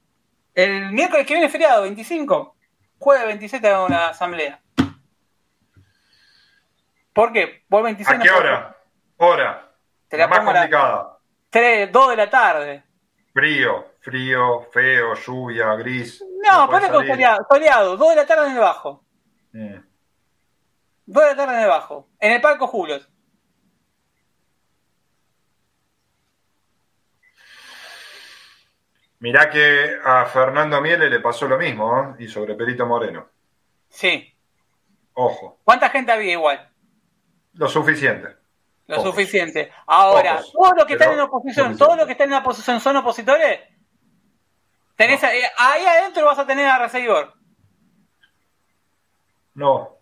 El 0.55 0.93
miércoles 0.93 1.27
que 1.27 1.33
viene 1.33 1.47
es 1.47 1.53
feriado, 1.53 1.85
25. 1.85 2.55
Jueves 2.99 3.27
27 3.29 3.67
hago 3.67 3.89
la 3.89 4.09
asamblea. 4.09 4.61
¿Por 7.15 7.33
qué? 7.33 7.63
Vos 7.71 7.83
26 7.83 8.21
¿A 8.21 8.23
qué 8.23 8.31
hora? 8.31 8.77
Hora. 9.25 9.73
Te 10.09 10.17
la 10.17 10.25
la 10.25 10.29
más 10.29 10.39
pongo 10.41 10.53
complicada. 10.53 11.19
3, 11.51 11.93
2 11.93 12.09
de 12.11 12.17
la 12.17 12.29
tarde. 12.31 12.85
Frío, 13.33 13.87
frío, 14.01 14.63
feo, 14.73 15.15
lluvia, 15.15 15.75
gris. 15.77 16.25
No, 16.43 16.67
puede 16.69 16.89
ponle 16.89 16.97
con 16.97 17.07
soleado, 17.07 17.47
soleado. 17.49 17.97
2 17.97 18.09
de 18.09 18.17
la 18.17 18.27
tarde 18.27 18.47
en 18.49 18.53
el 18.55 18.59
bajo. 18.59 19.05
Mm. 19.53 19.77
2 21.07 21.23
de 21.23 21.31
la 21.31 21.37
tarde 21.37 21.55
en 21.55 21.61
el 21.63 21.69
bajo. 21.69 22.09
En 22.19 22.33
el 22.33 22.41
Palco 22.41 22.67
Julos. 22.67 23.09
Mirá 29.21 29.49
que 29.51 29.99
a 30.05 30.25
Fernando 30.25 30.81
Miele 30.81 31.09
le 31.09 31.21
pasó 31.21 31.47
lo 31.47 31.59
mismo, 31.59 32.17
¿eh? 32.19 32.25
Y 32.25 32.29
sobre 32.29 32.57
Perito 32.57 32.87
Moreno. 32.87 33.29
Sí. 33.89 34.35
Ojo, 35.15 35.61
¿Cuánta 35.63 35.91
gente 35.91 36.11
había 36.11 36.33
igual? 36.33 36.69
lo 37.55 37.69
suficiente. 37.69 38.42
Lo 38.93 39.03
Pocos. 39.03 39.11
suficiente. 39.15 39.73
Ahora, 39.87 40.37
Pocos, 40.37 40.53
todos 40.53 40.73
los 40.77 40.87
que 40.87 40.97
pero 40.97 41.11
están 41.11 41.13
en 41.15 41.21
oposición, 41.21 41.55
suficiente. 41.67 41.85
todos 41.85 41.97
los 41.97 42.07
que 42.07 42.13
están 42.13 42.29
en 42.33 42.39
oposición 42.39 42.81
son 42.81 42.97
opositores. 42.97 43.61
Tenés, 44.97 45.23
eh, 45.25 45.43
ahí 45.59 45.85
adentro 45.85 46.27
vas 46.27 46.39
a 46.39 46.47
tener 46.47 46.67
a 46.69 46.79
Reseguidor. 46.79 47.35
No, 49.55 49.97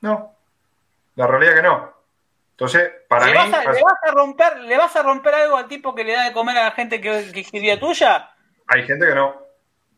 no. 0.00 0.34
La 1.16 1.26
realidad 1.26 1.54
es 1.54 1.60
que 1.60 1.66
no. 1.68 1.92
Entonces, 2.52 2.90
para 3.08 3.26
¿Le 3.26 3.32
mí, 3.32 3.38
vas, 3.38 3.52
a, 3.66 3.72
le 3.72 3.82
vas 3.82 3.98
a 4.02 4.10
romper, 4.12 4.56
¿Le 4.60 4.76
vas 4.78 4.94
a 4.96 5.02
romper 5.02 5.34
algo 5.34 5.56
al 5.56 5.66
tipo 5.68 5.94
que 5.94 6.04
le 6.04 6.12
da 6.12 6.24
de 6.24 6.32
comer 6.32 6.56
a 6.58 6.64
la 6.64 6.70
gente 6.72 7.00
que, 7.00 7.30
que 7.32 7.44
quería 7.44 7.78
tuya? 7.78 8.30
hay 8.68 8.84
gente 8.86 9.06
que 9.06 9.14
no. 9.14 9.42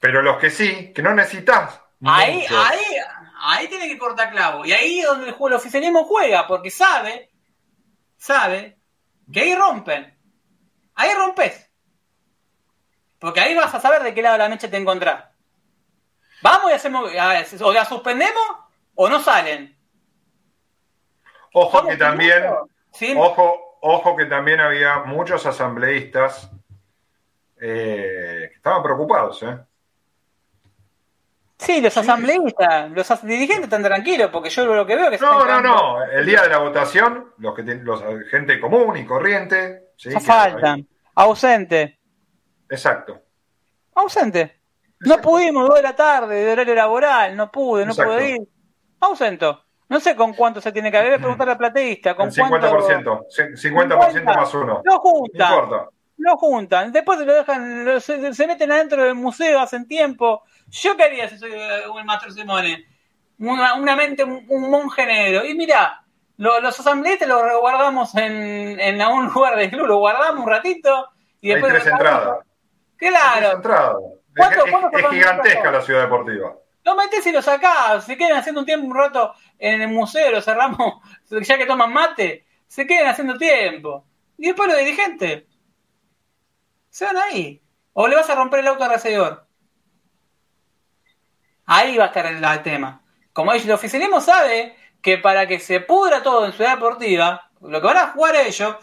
Pero 0.00 0.22
los 0.22 0.38
que 0.38 0.50
sí, 0.50 0.92
que 0.92 1.02
no 1.02 1.14
necesitas. 1.14 1.80
Ahí, 2.04 2.40
muchos. 2.42 2.56
ahí, 2.66 2.80
ahí 3.40 3.68
tiene 3.68 3.88
que 3.88 3.98
cortar 3.98 4.30
clavo. 4.30 4.64
Y 4.64 4.72
ahí 4.72 5.00
es 5.00 5.06
donde 5.06 5.26
el, 5.28 5.32
juego- 5.32 5.48
el 5.48 5.54
oficialismo 5.54 6.04
juega, 6.04 6.46
porque 6.46 6.70
sabe, 6.70 7.30
sabe, 8.16 8.78
que 9.32 9.40
ahí 9.40 9.54
rompen. 9.54 10.16
Ahí 10.94 11.12
rompes. 11.14 11.70
Porque 13.18 13.40
ahí 13.40 13.54
vas 13.54 13.74
a 13.74 13.80
saber 13.80 14.02
de 14.02 14.14
qué 14.14 14.22
lado 14.22 14.34
de 14.34 14.44
la 14.44 14.48
mecha 14.48 14.70
te 14.70 14.76
encontrás. 14.76 15.24
Vamos 16.42 16.70
y 16.70 16.74
hacemos, 16.74 17.14
a 17.14 17.28
ver, 17.28 17.46
o 17.60 17.72
la 17.72 17.84
suspendemos 17.84 18.44
o 18.94 19.08
no 19.08 19.20
salen. 19.20 19.76
Ojo 21.52 21.86
que 21.86 21.96
también. 21.96 22.44
Sí, 22.92 23.14
ojo, 23.16 23.78
ojo 23.80 24.16
que 24.16 24.26
también 24.26 24.60
había 24.60 25.00
muchos 25.00 25.44
asambleístas 25.46 26.50
eh, 27.60 28.48
que 28.50 28.56
estaban 28.56 28.82
preocupados, 28.82 29.42
¿eh? 29.42 29.58
Sí, 31.58 31.80
los 31.80 31.96
asambleístas, 31.96 32.90
los 32.90 33.10
as- 33.10 33.24
dirigentes 33.26 33.64
están 33.64 33.82
tranquilos, 33.82 34.30
porque 34.32 34.50
yo 34.50 34.64
lo 34.66 34.86
que 34.86 34.96
veo 34.96 35.10
es 35.10 35.18
que 35.18 35.24
No, 35.24 35.44
no, 35.44 35.60
no. 35.60 36.04
El 36.04 36.26
día 36.26 36.42
de 36.42 36.48
la 36.48 36.58
votación, 36.58 37.32
los 37.38 37.54
que 37.54 37.62
tienen- 37.62 37.84
los 37.84 38.02
gente 38.30 38.60
común 38.60 38.96
y 38.96 39.04
corriente, 39.06 39.90
sí, 39.96 40.10
Ya 40.10 40.20
faltan. 40.20 40.86
Ausente. 41.14 41.98
Exacto. 42.68 43.20
Ausente. 43.94 44.60
No 45.00 45.18
pudimos, 45.18 45.66
dos 45.68 45.76
de 45.76 45.82
la 45.82 45.94
tarde, 45.96 46.36
de 46.44 46.52
horario 46.52 46.74
laboral, 46.74 47.36
no 47.36 47.50
pude, 47.50 47.84
no 47.84 47.92
Exacto. 47.92 48.12
pude 48.14 48.28
ir. 48.30 48.40
Ausento. 49.00 49.62
No 49.88 50.00
sé 50.00 50.16
con 50.16 50.32
cuánto 50.34 50.60
se 50.60 50.72
tiene 50.72 50.90
que 50.90 50.96
haber, 50.98 51.18
preguntarle 51.20 51.52
al 51.52 51.58
plateísta, 51.58 52.16
con 52.16 52.26
El 52.28 52.32
50%, 52.34 53.04
cuánto. 53.04 53.26
cin- 53.30 53.56
50% 53.56 54.24
más 54.34 54.52
uno. 54.54 54.82
No 54.84 54.98
juntan, 54.98 55.52
importa. 55.54 55.88
Lo 56.18 56.36
juntan. 56.36 56.92
Después 56.92 57.18
lo 57.20 57.34
dejan, 57.34 57.84
lo- 57.84 58.00
se, 58.00 58.32
se 58.34 58.46
meten 58.46 58.72
adentro 58.72 59.02
del 59.04 59.14
museo, 59.14 59.60
hacen 59.60 59.86
tiempo. 59.86 60.42
¿Yo 60.68 60.96
qué 60.96 61.04
haría 61.04 61.28
si 61.28 61.38
soy 61.38 61.52
eh, 61.52 61.80
el 61.84 62.04
maestro 62.04 62.30
Simone? 62.30 62.84
Una, 63.38 63.74
una 63.74 63.96
mente, 63.96 64.24
un, 64.24 64.44
un 64.48 64.70
monje 64.70 65.04
negro. 65.06 65.44
Y 65.44 65.54
mira, 65.54 66.02
lo- 66.38 66.60
los 66.60 66.78
asambleístas 66.80 67.28
los 67.28 67.42
guardamos 67.60 68.14
en, 68.14 68.80
en 68.80 69.00
algún 69.00 69.26
lugar 69.34 69.56
del 69.56 69.70
club, 69.70 69.86
lo 69.86 69.98
guardamos 69.98 70.44
un 70.44 70.50
ratito 70.50 71.08
y 71.40 71.48
Hay 71.50 71.54
después. 71.56 71.72
tres 71.74 71.86
entradas. 71.92 72.38
Hay 72.38 72.44
tres 72.98 73.10
Claro. 73.10 73.56
entradas. 73.56 73.96
¿Cuánto- 74.36 74.64
Es, 74.66 74.70
cuánto 74.72 74.98
es- 74.98 75.08
gigantesca 75.10 75.70
la 75.70 75.80
ciudad 75.82 76.02
deportiva. 76.02 76.54
Lo 76.84 76.94
metés 76.94 77.26
y 77.26 77.32
lo 77.32 77.42
sacás, 77.42 78.04
se 78.04 78.16
quedan 78.16 78.38
haciendo 78.38 78.60
un 78.60 78.66
tiempo 78.66 78.86
un 78.86 78.94
rato 78.94 79.34
en 79.58 79.82
el 79.82 79.88
museo, 79.88 80.30
lo 80.30 80.40
cerramos, 80.40 81.02
ya 81.30 81.58
que 81.58 81.66
toman 81.66 81.92
mate, 81.92 82.46
se 82.68 82.86
quedan 82.86 83.08
haciendo 83.08 83.36
tiempo. 83.36 84.04
Y 84.38 84.46
después 84.46 84.68
los 84.68 84.78
dirigentes 84.78 85.44
se 86.96 87.04
van 87.04 87.18
ahí. 87.18 87.62
O 87.92 88.08
le 88.08 88.16
vas 88.16 88.30
a 88.30 88.34
romper 88.34 88.60
el 88.60 88.68
auto 88.68 88.82
al. 88.84 89.42
Ahí 91.66 91.96
va 91.98 92.04
a 92.04 92.06
estar 92.06 92.24
el, 92.24 92.62
tema. 92.62 93.02
Como 93.34 93.52
el 93.52 93.70
oficialismo 93.70 94.22
sabe 94.22 94.74
que 95.02 95.18
para 95.18 95.46
que 95.46 95.60
se 95.60 95.80
pudra 95.80 96.22
todo 96.22 96.46
en 96.46 96.54
Ciudad 96.54 96.76
Deportiva, 96.76 97.50
lo 97.60 97.80
que 97.82 97.86
van 97.86 97.98
a 97.98 98.12
jugar 98.12 98.36
ellos, 98.36 98.76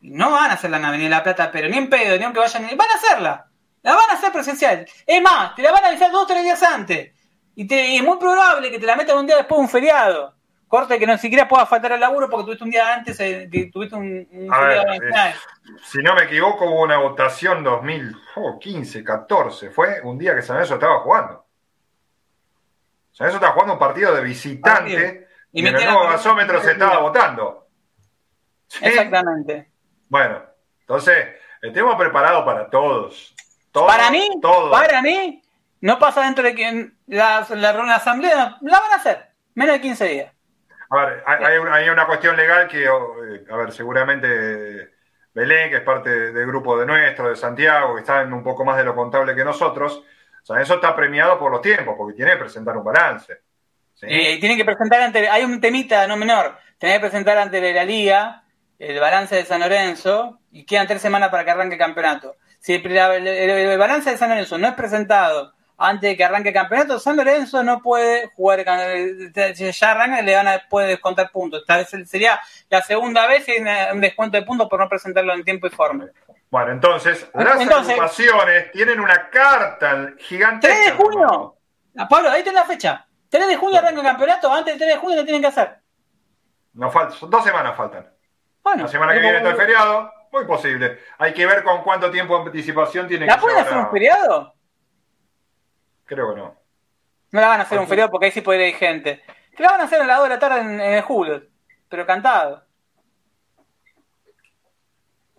no 0.00 0.30
van 0.30 0.50
a 0.50 0.54
hacer 0.54 0.70
la 0.70 0.78
Avenida 0.78 1.10
de 1.10 1.16
la 1.16 1.22
Plata, 1.22 1.50
pero 1.52 1.68
ni 1.68 1.76
en 1.76 1.90
pedo, 1.90 2.16
ni 2.16 2.24
aunque 2.24 2.40
vayan, 2.40 2.62
van 2.78 2.88
a 2.88 2.94
hacerla. 2.94 3.50
La 3.82 3.94
van 3.94 4.08
a 4.08 4.14
hacer 4.14 4.32
presencial. 4.32 4.86
Es 5.06 5.20
más, 5.22 5.54
te 5.54 5.60
la 5.60 5.72
van 5.72 5.84
a 5.84 5.88
avisar 5.88 6.10
dos 6.10 6.22
o 6.22 6.26
tres 6.26 6.42
días 6.42 6.62
antes. 6.62 7.12
Y, 7.56 7.66
te- 7.66 7.88
y 7.88 7.96
es 7.96 8.02
muy 8.02 8.16
probable 8.16 8.70
que 8.70 8.78
te 8.78 8.86
la 8.86 8.96
metan 8.96 9.18
un 9.18 9.26
día 9.26 9.36
después 9.36 9.58
de 9.58 9.62
un 9.64 9.68
feriado. 9.68 10.34
Corte 10.70 11.00
que 11.00 11.06
no 11.06 11.18
siquiera 11.18 11.48
puedas 11.48 11.68
faltar 11.68 11.92
al 11.94 11.98
laburo 11.98 12.30
porque 12.30 12.44
tuviste 12.44 12.62
un 12.62 12.70
día 12.70 12.94
antes, 12.94 13.18
eh, 13.18 13.48
que 13.50 13.66
tuviste 13.72 13.96
un, 13.96 14.28
un 14.30 14.54
A 14.54 14.56
feriado 14.56 14.84
ver, 14.86 15.02
nacional. 15.02 15.34
Si 15.82 15.98
no 15.98 16.14
me 16.14 16.22
equivoco, 16.22 16.64
hubo 16.64 16.82
una 16.82 16.96
votación 16.96 17.64
2015, 17.64 19.02
14. 19.02 19.70
Fue 19.70 20.00
un 20.02 20.16
día 20.16 20.32
que 20.32 20.42
San 20.42 20.54
Lorenzo 20.54 20.74
estaba 20.74 21.00
jugando. 21.00 21.44
San 23.10 23.24
Lorenzo 23.26 23.36
estaba 23.38 23.52
jugando 23.54 23.72
un 23.72 23.78
partido 23.80 24.14
de 24.14 24.22
visitante 24.22 24.70
Partido. 24.96 25.26
y, 25.52 25.60
Y 25.64 25.66
en 25.66 25.74
el 25.76 25.84
nuevo 25.86 26.08
gasómetro 26.08 26.60
se 26.62 26.70
estaba 26.70 26.98
votando. 26.98 27.66
¿Sí? 28.68 28.84
Exactamente. 28.84 29.68
Bueno, 30.08 30.40
entonces, 30.82 31.30
estemos 31.62 31.96
preparados 31.96 32.44
para 32.44 32.70
todos. 32.70 33.34
Todos, 33.72 33.88
Para 33.88 34.08
mí, 34.12 34.28
todos. 34.40 34.70
para 34.70 35.02
mí, 35.02 35.42
no 35.80 35.98
pasa 35.98 36.22
dentro 36.22 36.44
de 36.44 36.54
que 36.54 36.92
la, 37.08 37.44
la, 37.50 37.72
la 37.72 37.94
asamblea 37.96 38.56
la 38.60 38.78
van 38.80 38.92
a 38.92 38.96
hacer. 38.96 39.30
Menos 39.54 39.74
de 39.74 39.80
15 39.80 40.04
días. 40.06 40.32
A 40.90 40.96
ver, 41.06 41.22
hay, 41.26 41.44
hay 41.72 41.88
una- 41.88 42.06
cuestión 42.06 42.36
legal 42.36 42.66
que, 42.68 42.84
eh, 42.84 43.44
a 43.50 43.56
ver, 43.56 43.72
seguramente 43.72 44.90
Belén, 45.32 45.70
que 45.70 45.76
es 45.76 45.82
parte 45.82 46.32
del 46.32 46.46
grupo 46.46 46.76
de 46.78 46.86
nuestro, 46.86 47.28
de 47.28 47.36
Santiago, 47.36 47.94
que 47.94 48.00
está 48.00 48.22
en 48.22 48.32
un 48.32 48.42
poco 48.42 48.64
más 48.64 48.76
de 48.76 48.84
lo 48.84 48.94
contable 48.96 49.34
que 49.36 49.44
nosotros, 49.44 50.02
o 50.42 50.44
sea, 50.46 50.60
eso 50.60 50.74
está 50.74 50.96
premiado 50.96 51.38
por 51.38 51.52
los 51.52 51.62
tiempos, 51.62 51.94
porque 51.96 52.14
tiene 52.16 52.32
que 52.32 52.38
presentar 52.38 52.76
un 52.76 52.82
balance. 52.84 53.40
¿sí? 53.94 54.06
Eh, 54.08 54.38
tienen 54.40 54.58
que 54.58 54.64
presentar 54.64 55.00
ante, 55.02 55.28
hay 55.28 55.44
un 55.44 55.60
temita 55.60 56.06
no 56.08 56.16
menor, 56.16 56.56
tienen 56.78 56.98
que 56.98 57.06
presentar 57.08 57.38
ante 57.38 57.72
la 57.72 57.84
liga 57.84 58.42
el 58.78 58.98
balance 58.98 59.36
de 59.36 59.44
San 59.44 59.60
Lorenzo 59.60 60.40
y 60.50 60.64
quedan 60.64 60.86
tres 60.88 61.02
semanas 61.02 61.28
para 61.28 61.44
que 61.44 61.50
arranque 61.50 61.74
el 61.74 61.78
campeonato. 61.80 62.36
Si 62.58 62.74
el, 62.74 62.84
el- 62.86 63.26
el- 63.28 63.50
el 63.50 63.78
balance 63.78 64.10
de 64.10 64.16
San 64.16 64.30
Lorenzo 64.30 64.58
no 64.58 64.66
es 64.68 64.74
presentado 64.74 65.52
antes 65.82 66.10
de 66.10 66.16
que 66.16 66.24
arranque 66.24 66.50
el 66.50 66.54
campeonato, 66.54 66.98
San 66.98 67.16
Lorenzo 67.16 67.62
no 67.64 67.80
puede 67.80 68.28
jugar, 68.36 68.64
si 69.54 69.72
ya 69.72 69.90
arranca 69.92 70.20
le 70.20 70.34
van 70.36 70.46
a 70.46 70.62
puede 70.68 70.88
descontar 70.88 71.30
puntos. 71.32 71.62
Esta 71.62 71.78
vez 71.78 71.88
sería 72.08 72.38
la 72.68 72.82
segunda 72.82 73.26
vez 73.26 73.48
y 73.48 73.52
un 73.92 74.00
descuento 74.02 74.36
de 74.36 74.44
puntos 74.44 74.68
por 74.68 74.78
no 74.78 74.88
presentarlo 74.90 75.32
en 75.32 75.42
tiempo 75.42 75.66
y 75.66 75.70
forma. 75.70 76.06
Bueno, 76.50 76.72
entonces, 76.72 77.26
las 77.32 77.60
Entonces- 77.60 77.90
agrupaciones 77.94 78.72
tienen 78.72 79.00
una 79.00 79.30
carta 79.30 80.10
gigantesca. 80.18 80.76
3 80.76 80.86
de 80.86 81.02
junio. 81.02 81.56
Ah, 81.96 82.06
Pablo, 82.08 82.30
ahí 82.30 82.42
tenés 82.42 82.60
la 82.60 82.66
fecha. 82.66 83.06
3 83.30 83.48
de 83.48 83.56
junio 83.56 83.78
arranca 83.78 84.00
el 84.00 84.06
campeonato, 84.06 84.52
antes 84.52 84.74
del 84.74 84.78
3 84.78 84.90
de 84.94 84.96
junio 85.00 85.16
lo 85.16 85.24
tienen 85.24 85.40
que 85.40 85.48
hacer. 85.48 85.78
No 86.74 86.90
falta, 86.90 87.14
son 87.14 87.30
dos 87.30 87.42
semanas 87.42 87.74
faltan. 87.76 88.06
Bueno, 88.62 88.82
La 88.82 88.88
semana 88.88 89.14
que 89.14 89.20
viene 89.20 89.38
está 89.38 89.50
el 89.50 89.56
feriado. 89.56 90.12
Muy 90.32 90.44
posible. 90.44 90.98
Hay 91.18 91.32
que 91.32 91.44
ver 91.46 91.64
con 91.64 91.82
cuánto 91.82 92.10
tiempo 92.10 92.38
de 92.38 92.46
anticipación 92.46 93.08
tiene 93.08 93.26
¿La 93.26 93.34
que 93.36 93.40
pueden 93.40 93.58
hacer 93.58 93.76
un 93.78 93.90
feriado? 93.90 94.54
Creo 96.10 96.34
que 96.34 96.40
no. 96.40 96.56
No 97.30 97.40
la 97.40 97.46
van 97.46 97.60
a 97.60 97.62
hacer 97.62 97.78
un 97.78 97.86
feriado 97.86 98.10
porque 98.10 98.26
ahí 98.26 98.32
sí 98.32 98.40
puede 98.40 98.68
ir 98.68 98.74
gente. 98.74 99.22
Que 99.56 99.62
la 99.62 99.70
van 99.70 99.80
a 99.80 99.84
hacer 99.84 100.02
a 100.02 100.04
las 100.06 100.18
2 100.18 100.24
de 100.28 100.34
la 100.34 100.38
tarde 100.40 100.60
en, 100.60 100.80
en 100.80 100.92
el 100.94 101.04
Hulu, 101.08 101.40
pero 101.88 102.04
cantado. 102.04 102.64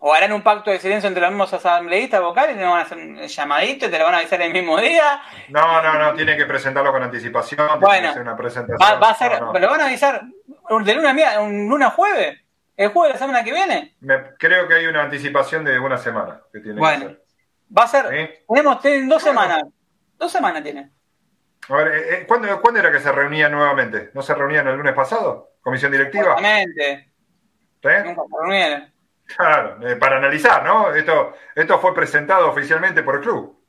O 0.03 0.14
harán 0.14 0.31
un 0.34 0.41
pacto 0.41 0.72
de 0.72 0.80
silencio 0.80 1.07
entre 1.10 1.22
los 1.22 1.30
mismos 1.31 1.53
asambleístas 1.53 2.22
vocales 2.22 2.56
y 2.56 2.60
no 2.60 2.72
van 2.72 2.80
a 2.80 2.84
hacer 2.84 2.98
un 2.98 3.18
llamadito 3.22 3.85
y 3.85 3.89
te 3.91 3.99
lo 3.99 4.06
van 4.06 4.15
a 4.15 4.18
avisar 4.19 4.41
el 4.41 4.53
mismo 4.53 4.80
día. 4.80 5.22
No, 5.49 5.81
no, 5.84 5.93
no, 5.99 6.14
tiene 6.15 6.35
que 6.38 6.45
presentarlo 6.45 6.91
con 6.91 7.03
anticipación. 7.03 7.68
tiene 7.68 7.80
Bueno, 7.81 8.02
que 8.02 8.07
hacer 8.07 8.22
una 8.22 8.35
presentación. 8.38 8.80
Va, 8.81 8.98
va 8.98 9.10
a 9.11 9.15
ser, 9.15 9.39
No, 9.41 9.52
no. 9.53 9.60
¿Lo 9.60 9.69
van 9.69 9.81
a 9.81 9.85
avisar 9.85 10.22
de 10.23 10.95
luna 10.95 11.14
mía- 11.14 11.39
un 11.41 11.68
luna 11.69 11.91
jueves? 11.91 12.39
¿El 12.77 12.89
jueves 12.89 13.10
de 13.10 13.19
la 13.19 13.19
semana 13.27 13.43
que 13.43 13.52
viene? 13.52 13.95
Me- 13.99 14.34
creo 14.39 14.68
que 14.68 14.76
hay 14.76 14.88
una 14.88 15.03
anticipación 15.03 15.64
de 15.65 15.77
una 15.77 15.98
semana 15.98 16.41
que 16.52 16.61
tiene 16.61 16.80
Bueno. 16.80 16.99
que 17.07 17.11
hacer. 17.11 17.22
Va 17.77 17.84
a 17.84 17.88
ser. 17.88 18.07
Sí. 18.10 18.43
Tenemos 18.48 18.81
tienen 18.81 19.07
dos 19.10 19.22
semanas. 19.22 19.64
Dos 20.22 20.31
semanas 20.31 20.61
tienen. 20.61 20.93
A 21.68 21.76
ver, 21.77 21.88
eh, 21.88 22.14
eh, 22.14 22.26
¿cuándo, 22.27 22.61
¿cuándo 22.61 22.80
era 22.80 22.91
que 22.91 22.99
se 22.99 23.11
reunían 23.11 23.52
nuevamente? 23.52 24.11
¿No 24.14 24.22
se 24.22 24.35
reunían 24.35 24.68
el 24.68 24.76
lunes 24.76 24.93
pasado? 24.93 25.53
¿Comisión 25.61 25.91
directiva? 25.91 26.35
Exactamente. 26.35 27.11
¿Sí? 27.81 27.89
Nunca 28.06 28.22
se 28.22 28.38
reunieron. 28.39 28.93
Claro, 29.35 29.88
eh, 29.88 29.95
para 29.95 30.18
analizar, 30.18 30.64
¿no? 30.64 30.93
Esto, 30.93 31.34
esto 31.56 31.80
fue 31.80 31.95
presentado 31.95 32.52
oficialmente 32.52 33.02
por 33.02 33.15
el 33.15 33.22
club. 33.22 33.65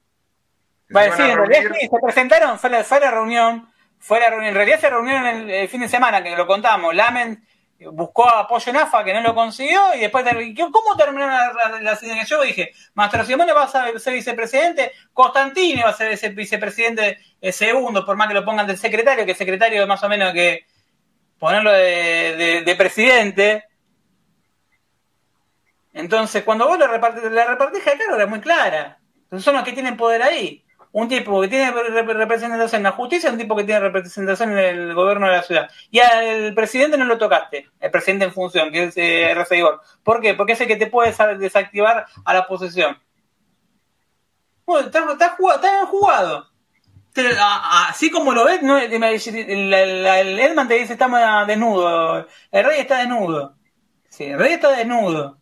Van 0.91 1.11
sí, 1.15 1.23
en 1.23 1.39
realidad 1.39 1.73
sí, 1.81 1.89
se 1.89 1.99
presentaron, 2.03 2.59
fue 2.59 2.69
la, 2.69 2.85
fue 2.85 3.01
la 3.01 3.11
reunión, 3.11 3.73
fue 3.99 4.21
la 4.21 4.29
reunión, 4.29 4.49
en 4.51 4.55
realidad 4.55 4.79
se 4.79 4.91
reunieron 4.91 5.27
el, 5.27 5.51
el 5.51 5.69
fin 5.69 5.81
de 5.81 5.89
semana, 5.89 6.23
que 6.23 6.37
lo 6.37 6.47
contamos, 6.47 6.95
Lamen 6.95 7.47
buscó 7.91 8.29
apoyo 8.29 8.71
en 8.71 8.77
AFA, 8.77 9.03
que 9.05 9.13
no 9.15 9.21
lo 9.21 9.35
consiguió, 9.35 9.95
y 9.95 10.01
después, 10.01 10.25
de- 10.25 10.55
¿cómo 10.71 10.97
terminaron 10.97 11.57
la, 11.57 11.81
la? 11.81 12.25
Yo 12.25 12.43
dije, 12.43 12.73
Mastro 12.95 13.25
Simone 13.25 13.53
va 13.53 13.65
a 13.65 13.99
ser, 13.99 14.13
vicepresidente, 14.15 14.93
Constantini 15.13 15.83
va 15.83 15.91
a 15.91 15.95
ser 15.95 16.13
ese 16.13 16.29
vicepresidente 16.31 17.19
eh, 17.41 17.53
segundo, 17.53 18.05
por 18.07 18.17
más 18.17 18.29
que 18.29 18.35
lo 18.35 18.45
pongan 18.45 18.67
del 18.67 18.79
secretario, 18.79 19.27
que 19.27 19.35
secretario 19.35 19.87
más 19.87 20.03
o 20.03 20.09
menos 20.09 20.33
que 20.33 20.67
ponerlo 21.39 21.73
de, 21.73 22.37
de- 22.37 22.63
de 22.63 22.77
presidente. 22.77 23.65
Entonces, 25.93 26.43
cuando 26.45 26.67
vos 26.67 26.79
le 26.79 26.87
repartís, 26.87 27.25
la 27.31 27.47
repartija 27.47 27.97
cargo 27.99 28.17
era 28.17 28.27
muy 28.27 28.41
clara. 28.41 28.99
Entonces 29.25 29.45
son 29.45 29.55
los 29.55 29.65
que 29.65 29.73
tienen 29.73 29.97
poder 29.97 30.23
ahí. 30.23 30.65
Un 30.93 31.09
tipo 31.09 31.41
que 31.41 31.49
tiene 31.49 31.73
rep- 31.73 32.13
representación 32.15 32.81
en 32.81 32.85
la 32.85 32.93
justicia, 32.93 33.31
un 33.31 33.39
tipo 33.39 33.57
que 33.57 33.65
tiene 33.65 33.81
representación 33.81 34.53
en 34.53 34.59
el 34.59 34.95
gobierno 34.95 35.27
de 35.27 35.33
la 35.37 35.43
ciudad. 35.43 35.71
Y 35.91 36.01
al 36.01 36.53
presidente 36.55 36.99
no 36.99 37.07
lo 37.07 37.17
tocaste, 37.17 37.71
el 37.81 37.91
presidente 37.91 38.27
en 38.27 38.33
función, 38.33 38.71
que 38.71 38.85
es 38.85 38.97
eh, 38.99 39.31
RC 39.31 39.57
Igor. 39.57 39.81
¿Por 40.03 40.21
qué? 40.21 40.35
Porque 40.35 40.53
es 40.53 40.61
el 40.61 40.67
que 40.69 40.77
te 40.77 40.87
puede 40.89 41.13
sa- 41.15 41.35
desactivar 41.35 42.05
a 42.25 42.35
la 42.35 42.47
posesión. 42.47 42.99
Bueno, 44.67 44.87
está, 44.87 45.01
está 45.13 45.31
jugado, 45.31 45.57
está 45.61 45.73
bien 45.73 45.87
jugado. 45.87 46.49
Así 47.89 48.11
como 48.11 48.33
lo 48.33 48.45
ves, 48.45 48.63
no, 48.63 48.79
el, 48.79 48.93
el, 48.93 49.75
el- 49.75 50.07
el 50.07 50.39
Edman 50.41 50.69
te 50.69 50.75
dice 50.75 50.95
está 50.95 51.45
desnudo, 51.47 52.27
el 52.51 52.65
rey 52.65 52.81
está 52.81 52.99
desnudo. 52.99 53.55
Sí, 54.09 54.25
el 54.25 54.39
rey 54.39 54.53
está 54.55 54.71
desnudo. 54.71 55.39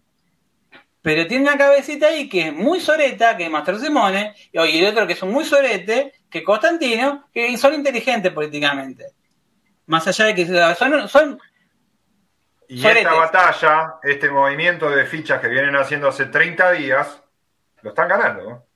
Pero 1.02 1.26
tiene 1.26 1.44
una 1.44 1.56
cabecita 1.56 2.08
ahí 2.08 2.28
que 2.28 2.48
es 2.48 2.52
muy 2.54 2.80
soreta, 2.80 3.36
que 3.36 3.44
es 3.44 3.50
Mastro 3.50 3.78
Simone, 3.78 4.34
y 4.52 4.58
el 4.58 4.86
otro 4.86 5.06
que 5.06 5.14
es 5.14 5.22
un 5.22 5.32
muy 5.32 5.44
sorete, 5.44 6.12
que 6.28 6.38
es 6.40 6.44
Constantino, 6.44 7.28
que 7.32 7.56
son 7.56 7.74
inteligentes 7.74 8.32
políticamente. 8.32 9.06
Más 9.86 10.06
allá 10.06 10.26
de 10.26 10.34
que 10.34 10.46
son, 10.76 11.08
son 11.08 11.40
Y 12.68 12.78
Soretes. 12.78 13.02
esta 13.02 13.14
batalla, 13.14 13.94
este 14.02 14.30
movimiento 14.30 14.90
de 14.90 15.06
fichas 15.06 15.40
que 15.40 15.48
vienen 15.48 15.74
haciendo 15.76 16.08
hace 16.08 16.26
30 16.26 16.72
días, 16.72 17.22
lo 17.82 17.90
están 17.90 18.08
ganando. 18.08 18.66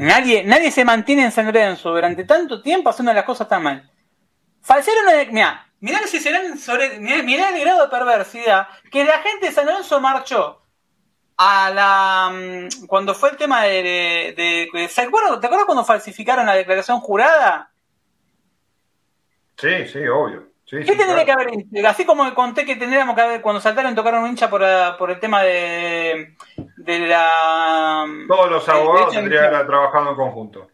nadie, 0.00 0.44
nadie 0.44 0.70
se 0.70 0.84
mantiene 0.84 1.24
en 1.24 1.32
San 1.32 1.46
Lorenzo 1.46 1.90
durante 1.90 2.24
tanto 2.24 2.62
tiempo 2.62 2.90
haciendo 2.90 3.12
las 3.12 3.24
cosas 3.24 3.48
tan 3.48 3.62
mal. 3.62 3.90
Falciano 4.62 5.02
no 5.04 5.10
es. 5.12 5.32
Mirá, 5.32 5.66
mirá 5.80 6.00
si 6.06 6.20
serán 6.20 6.58
sobre. 6.58 6.98
Mirá, 7.00 7.22
mirá 7.22 7.48
el 7.50 7.60
grado 7.60 7.82
de 7.84 7.88
perversidad 7.90 8.68
que 8.90 9.04
la 9.04 9.18
gente 9.20 9.46
de 9.46 9.52
San 9.52 9.66
Lorenzo 9.66 10.00
marchó 10.00 10.62
a 11.36 11.70
la. 11.70 12.30
mm, 12.32 12.86
Cuando 12.86 13.14
fue 13.14 13.30
el 13.30 13.36
tema 13.36 13.62
de. 13.62 13.82
de- 14.36 14.68
de- 14.72 14.88
¿se 14.88 15.02
acuerdan- 15.02 15.40
¿Te 15.40 15.46
acuerdas 15.46 15.66
cuando 15.66 15.84
falsificaron 15.84 16.46
la 16.46 16.54
declaración 16.54 17.00
jurada? 17.00 17.70
Sí, 19.56 19.86
sí, 19.86 19.98
obvio. 20.06 20.48
Sí, 20.64 20.78
¿Qué 20.78 20.92
sí, 20.92 20.98
tendría 20.98 21.24
claro. 21.24 21.46
que 21.46 21.54
haber? 21.72 21.86
Así 21.86 22.04
como 22.04 22.34
conté 22.34 22.64
que 22.64 22.74
tendríamos 22.76 23.14
que 23.14 23.20
haber. 23.20 23.40
Cuando 23.40 23.60
saltaron 23.60 23.94
tocaron 23.94 24.24
un 24.24 24.30
hincha 24.30 24.50
por, 24.50 24.60
la- 24.62 24.96
por 24.98 25.10
el 25.10 25.20
tema 25.20 25.42
de. 25.42 26.34
de 26.76 26.98
la. 27.00 28.04
Todos 28.28 28.50
los 28.50 28.68
abogados 28.68 29.12
tendrían 29.14 29.48
que 29.50 29.54
haber 29.56 29.66
trabajado 29.66 30.10
en 30.10 30.16
conjunto. 30.16 30.68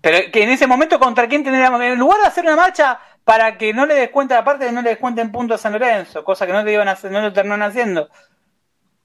Pero 0.00 0.32
que 0.32 0.42
en 0.42 0.50
ese 0.50 0.66
momento, 0.66 0.98
¿contra 0.98 1.28
quién 1.28 1.44
tendríamos 1.44 1.78
que.? 1.80 1.92
En 1.92 1.98
lugar 1.98 2.20
de 2.20 2.26
hacer 2.26 2.44
una 2.44 2.56
marcha 2.56 2.98
para 3.24 3.56
que 3.56 3.72
no 3.72 3.86
le 3.86 3.94
descuenten, 3.94 4.36
aparte 4.36 4.64
de 4.64 4.72
no 4.72 4.82
le 4.82 4.90
descuenten 4.90 5.30
puntos 5.30 5.60
a 5.60 5.62
San 5.62 5.72
Lorenzo, 5.74 6.24
cosa 6.24 6.44
que 6.44 6.52
no, 6.52 6.64
le 6.64 6.72
iban 6.72 6.88
a 6.88 6.92
hacer, 6.92 7.12
no 7.12 7.20
lo 7.20 7.32
terminaron 7.32 7.62
haciendo. 7.62 8.10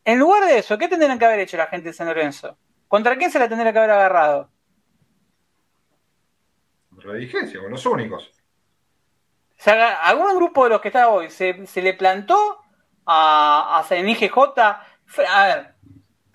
En 0.08 0.20
lugar 0.20 0.46
de 0.46 0.60
eso, 0.60 0.78
¿qué 0.78 0.88
tendrían 0.88 1.20
que 1.20 1.26
haber 1.26 1.42
hecho 1.42 1.58
la 1.58 1.68
gente 1.68 1.90
de 1.90 1.94
San 1.94 2.08
Lorenzo? 2.08 2.58
¿Contra 2.88 3.18
quién 3.18 3.30
se 3.30 3.40
la 3.40 3.50
tendría 3.50 3.74
que 3.74 3.80
haber 3.80 3.92
agarrado? 3.92 4.50
Redigencia, 6.92 7.60
con 7.60 7.72
los 7.72 7.86
únicos. 7.86 8.32
O 9.60 9.62
sea, 9.62 9.96
algún 10.04 10.34
grupo 10.38 10.64
de 10.64 10.70
los 10.70 10.80
que 10.80 10.88
está 10.88 11.10
hoy 11.10 11.30
se, 11.30 11.68
se 11.68 11.82
le 11.82 11.94
plantó 11.94 12.62
a, 13.06 13.80
a 13.80 13.84
San 13.84 14.08
IGJ, 14.08 14.34
a 14.58 15.46
ver, 15.46 15.76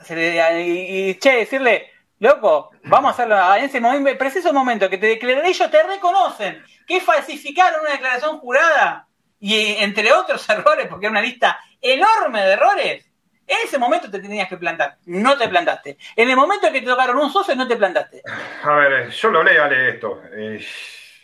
se 0.00 0.16
le- 0.16 0.62
y, 0.66 1.08
y, 1.10 1.14
che, 1.14 1.36
decirle, 1.38 1.86
loco, 2.18 2.72
vamos 2.84 3.08
a 3.08 3.12
hacerlo 3.14 3.54
en 3.56 3.64
ese 3.64 3.80
momento, 3.80 4.18
preciso 4.18 4.52
momento 4.52 4.90
que 4.90 4.98
te 4.98 5.06
declaré, 5.06 5.48
ellos 5.48 5.70
te 5.70 5.82
reconocen 5.82 6.62
que 6.86 7.00
falsificaron 7.00 7.80
una 7.80 7.92
declaración 7.92 8.38
jurada 8.38 9.08
y 9.40 9.76
entre 9.82 10.12
otros 10.12 10.46
errores, 10.50 10.88
porque 10.88 11.06
era 11.06 11.10
una 11.12 11.22
lista 11.22 11.58
enorme 11.80 12.42
de 12.44 12.52
errores. 12.52 13.11
En 13.52 13.66
ese 13.66 13.78
momento 13.78 14.10
te 14.10 14.18
tenías 14.18 14.48
que 14.48 14.56
plantar, 14.56 14.96
no 15.04 15.36
te 15.36 15.46
plantaste. 15.46 15.98
En 16.16 16.30
el 16.30 16.36
momento 16.36 16.72
que 16.72 16.80
te 16.80 16.86
tocaron 16.86 17.18
un 17.18 17.30
socio, 17.30 17.54
no 17.54 17.68
te 17.68 17.76
plantaste. 17.76 18.22
A 18.62 18.74
ver, 18.76 18.92
eh, 18.92 19.10
yo 19.10 19.30
lo 19.30 19.42
leo, 19.42 19.62
Ale, 19.62 19.90
esto. 19.90 20.22
Eh, 20.32 20.58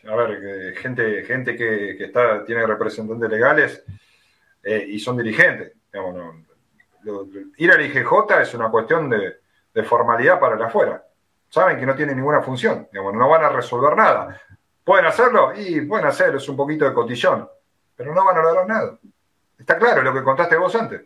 a 0.07 0.15
ver, 0.15 0.75
gente, 0.77 1.25
gente 1.25 1.57
que, 1.57 1.97
está, 2.05 2.45
tiene 2.45 2.67
representantes 2.67 3.31
legales 3.31 3.83
eh, 4.63 4.85
y 4.89 4.99
son 4.99 5.17
dirigentes. 5.17 5.73
ir 7.57 7.73
al 7.73 7.81
IGJ 7.87 8.43
es 8.43 8.53
una 8.53 8.71
cuestión 8.71 9.09
de, 9.09 9.39
formalidad 9.85 10.39
para 10.39 10.57
el 10.57 10.63
afuera. 10.63 11.03
Saben 11.49 11.79
que 11.79 11.87
no 11.87 11.95
tienen 11.95 12.17
ninguna 12.17 12.43
función, 12.43 12.89
no 12.93 13.29
van 13.29 13.45
a 13.45 13.49
resolver 13.49 13.97
nada. 13.97 14.39
¿Pueden 14.85 15.07
hacerlo? 15.07 15.55
Y 15.57 15.81
pueden 15.81 16.05
hacerlo, 16.05 16.37
es 16.37 16.49
un 16.49 16.57
poquito 16.59 16.85
de 16.85 16.93
cotillón, 16.93 17.49
pero 17.97 18.13
no 18.15 18.23
van 18.23 18.37
a 18.37 18.43
lograr 18.43 18.67
nada. 18.67 18.99
Está 19.59 19.79
claro 19.79 20.03
lo 20.03 20.13
que 20.13 20.23
contaste 20.23 20.57
vos 20.57 20.75
antes. 20.75 21.03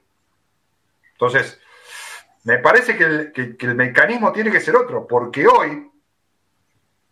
Entonces, 1.22 1.60
me 2.42 2.58
parece 2.58 2.96
que 2.96 3.04
el, 3.04 3.74
mecanismo 3.76 4.32
tiene 4.32 4.50
que 4.50 4.60
ser 4.60 4.74
otro, 4.74 5.06
porque 5.06 5.46
hoy, 5.46 5.88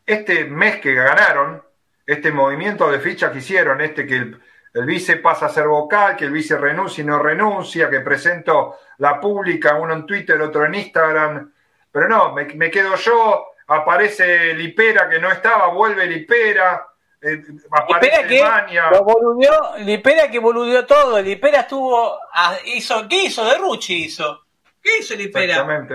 este 0.05 0.47
mes 0.47 0.81
que 0.81 0.95
ganaron, 0.95 1.63
este 2.05 2.33
movimiento 2.33 2.91
de 2.91 2.99
ficha 2.99 3.31
que 3.31 3.39
hicieron, 3.39 3.81
este 3.81 4.09
que 4.09 4.17
el, 4.17 4.41
el 4.75 4.85
vice 4.85 5.19
pasa 5.19 5.47
a 5.47 5.51
ser 5.51 5.69
vocal, 5.69 6.17
que 6.17 6.25
el 6.25 6.33
vice 6.33 6.59
renuncia 6.59 7.03
y 7.03 7.07
no 7.07 7.23
renuncia, 7.23 7.89
que 7.89 8.01
presento 8.01 8.79
la 8.99 9.21
pública, 9.21 9.77
uno 9.77 9.95
en 9.95 10.07
Twitter, 10.07 10.43
otro 10.43 10.67
en 10.67 10.75
Instagram, 10.75 11.53
pero 11.93 12.09
no, 12.09 12.33
me, 12.35 12.47
me 12.47 12.69
quedo 12.69 12.97
yo, 12.97 13.47
aparece 13.69 14.55
Lipera 14.55 15.09
que 15.09 15.21
no 15.21 15.31
estaba, 15.31 15.69
vuelve 15.69 16.05
Lipera, 16.07 16.85
eh, 17.23 17.43
Lipera 17.89 18.27
que 18.27 18.83
lo 18.91 19.05
boludeó, 19.05 19.77
Lipera 19.79 20.31
que 20.31 20.39
boludeó 20.39 20.87
todo, 20.87 21.21
Lipera 21.21 21.61
estuvo, 21.61 22.19
ah, 22.33 22.57
hizo, 22.65 23.07
¿qué 23.09 23.25
hizo? 23.25 23.45
De 23.45 23.59
Ruchi 23.59 24.05
hizo. 24.05 24.45
¿Qué 24.83 24.99
hizo 25.01 25.15
Lipera? 25.15 25.53
Exactamente. 25.53 25.95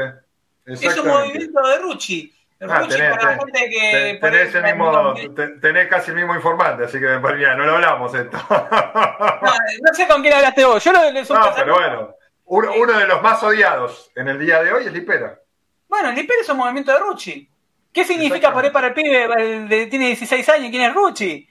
Es 0.66 0.80
un 0.80 0.86
exactamente. 0.86 1.10
movimiento 1.20 1.68
de 1.68 1.78
Ruchi. 1.80 2.32
Ah, 2.62 2.88
tenés, 2.88 3.12
para 3.12 3.24
la 3.36 3.38
tenés, 3.38 3.40
gente 3.40 3.70
que... 3.70 3.92
Ten- 3.92 4.20
tenés, 4.22 4.56
el 4.56 4.64
mismo, 4.64 5.14
te- 5.36 5.48
tenés 5.60 5.88
casi 5.90 6.12
el 6.12 6.18
mismo 6.18 6.36
informante, 6.36 6.86
así 6.86 7.00
que 7.00 7.08
mira, 7.20 7.56
no 7.56 7.66
lo 7.66 7.76
hablamos 7.76 8.16
esto. 8.16 8.38
No, 8.50 9.52
no 9.82 9.94
sé 9.94 10.08
con 10.08 10.22
quién 10.22 10.34
hablaste 10.34 10.64
vos, 10.64 10.84
yo 10.84 10.92
lo 10.94 11.00
No, 11.12 11.54
pero 11.56 11.74
bueno, 11.76 12.16
uno, 12.46 12.72
uno 12.78 12.98
de 12.98 13.08
los 13.08 13.22
más 13.22 13.44
odiados 13.44 14.10
en 14.16 14.30
el 14.30 14.40
día 14.40 14.64
de 14.64 14.72
hoy 14.72 14.86
es 14.86 14.94
Lipera. 14.94 15.40
Bueno, 15.88 16.12
Lipera 16.12 16.42
es 16.42 16.50
un 16.50 16.58
movimiento 16.58 16.94
de 16.94 17.00
Ruchi. 17.00 17.50
¿Qué 17.96 18.04
significa 18.04 18.52
por 18.52 18.62
ahí 18.66 18.72
para 18.72 18.88
el 18.88 18.94
pibe 18.94 19.24
el 19.38 19.70
de- 19.70 19.88
tiene 19.88 20.08
16 20.08 20.50
años? 20.50 20.70
¿Quién 20.70 20.84
es 20.84 20.94
Ruchi? 20.94 21.48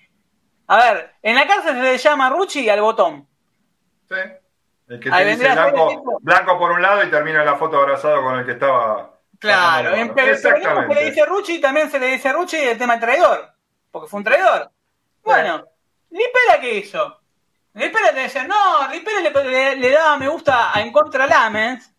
A 0.67 0.77
ver, 0.77 1.15
en 1.23 1.37
la 1.37 1.47
cárcel 1.47 1.75
se 1.75 1.83
le 1.83 1.97
llama 1.97 2.29
Ruchi 2.29 2.69
al 2.69 2.83
botón. 2.83 3.27
Sí. 4.07 4.15
El 4.89 5.01
que 5.01 5.11
te 5.11 5.25
dice 5.25 5.51
blanco, 5.51 6.19
blanco 6.21 6.59
por 6.59 6.73
un 6.73 6.83
lado 6.83 7.03
y 7.03 7.11
termina 7.11 7.43
la 7.43 7.57
foto 7.57 7.79
abrazado 7.79 8.23
con 8.23 8.39
el 8.39 8.45
que 8.45 8.53
estaba. 8.53 9.19
Claro, 9.39 9.95
en 9.95 10.13
Exactamente. 10.19 10.95
se 10.95 11.01
le 11.01 11.11
dice 11.11 11.23
a 11.23 11.27
Rucci 11.27 11.61
también 11.63 11.91
se 11.91 11.99
le 11.99 12.09
dice 12.09 12.29
a 12.29 12.33
Rucci 12.35 12.57
el 12.59 12.77
tema 12.77 12.93
del 12.93 13.01
traidor, 13.01 13.55
porque 13.91 14.09
fue 14.09 14.19
un 14.19 14.25
traidor. 14.25 14.71
Bueno, 15.23 15.65
Lipera 16.11 16.61
qué 16.61 16.75
hizo? 16.77 17.21
Lipera 17.73 18.13
te 18.13 18.21
decía, 18.21 18.47
no, 18.47 18.87
Lipera 18.93 19.21
le, 19.21 19.77
le, 19.77 19.91
daba 19.91 20.19
me 20.19 20.29
gusta 20.29 20.73
en 20.77 20.93
contra 20.93 21.27
Lamens, 21.27 21.91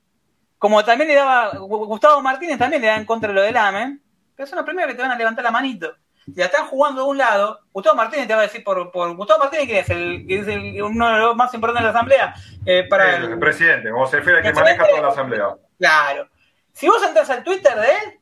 como 0.59 0.85
también 0.85 1.07
le 1.07 1.15
daba, 1.15 1.57
Gustavo 1.57 2.21
Martínez 2.21 2.59
también 2.59 2.83
le 2.83 2.87
da 2.89 2.95
en 2.95 3.05
contra 3.05 3.33
lo 3.33 3.41
de 3.41 3.51
Lamen, 3.51 4.01
pero 4.35 4.47
son 4.47 4.57
los 4.57 4.65
primeros 4.65 4.91
que 4.91 4.95
te 4.95 5.01
van 5.01 5.11
a 5.11 5.17
levantar 5.17 5.43
la 5.43 5.51
manito. 5.51 5.95
Si 6.25 6.33
la 6.33 6.45
están 6.45 6.67
jugando 6.67 7.03
de 7.03 7.07
un 7.07 7.17
lado, 7.17 7.59
Gustavo 7.71 7.95
Martínez 7.95 8.27
te 8.27 8.33
va 8.33 8.39
a 8.39 8.43
decir 8.43 8.63
por, 8.63 8.91
por 8.91 9.15
Gustavo 9.15 9.39
Martínez, 9.39 9.67
que 9.67 9.79
es, 9.79 9.89
el, 9.89 10.25
que 10.27 10.39
es 10.39 10.47
el, 10.47 10.81
uno 10.81 11.13
de 11.13 11.19
los 11.19 11.35
más 11.35 11.53
importantes 11.53 11.83
de 11.83 11.91
la 11.91 11.97
asamblea. 11.97 12.35
Eh, 12.65 12.87
para 12.89 13.17
el, 13.17 13.37
presidente, 13.37 13.91
o 13.91 14.07
se 14.07 14.17
refiere 14.17 14.39
a 14.39 14.41
que 14.41 14.53
maneja 14.53 14.87
toda 14.87 15.01
la 15.01 15.07
asamblea. 15.09 15.55
Claro. 15.77 16.27
Si 16.73 16.87
vos 16.87 17.01
entras 17.03 17.29
al 17.29 17.43
Twitter 17.43 17.75
de 17.75 17.87
él, 17.87 18.19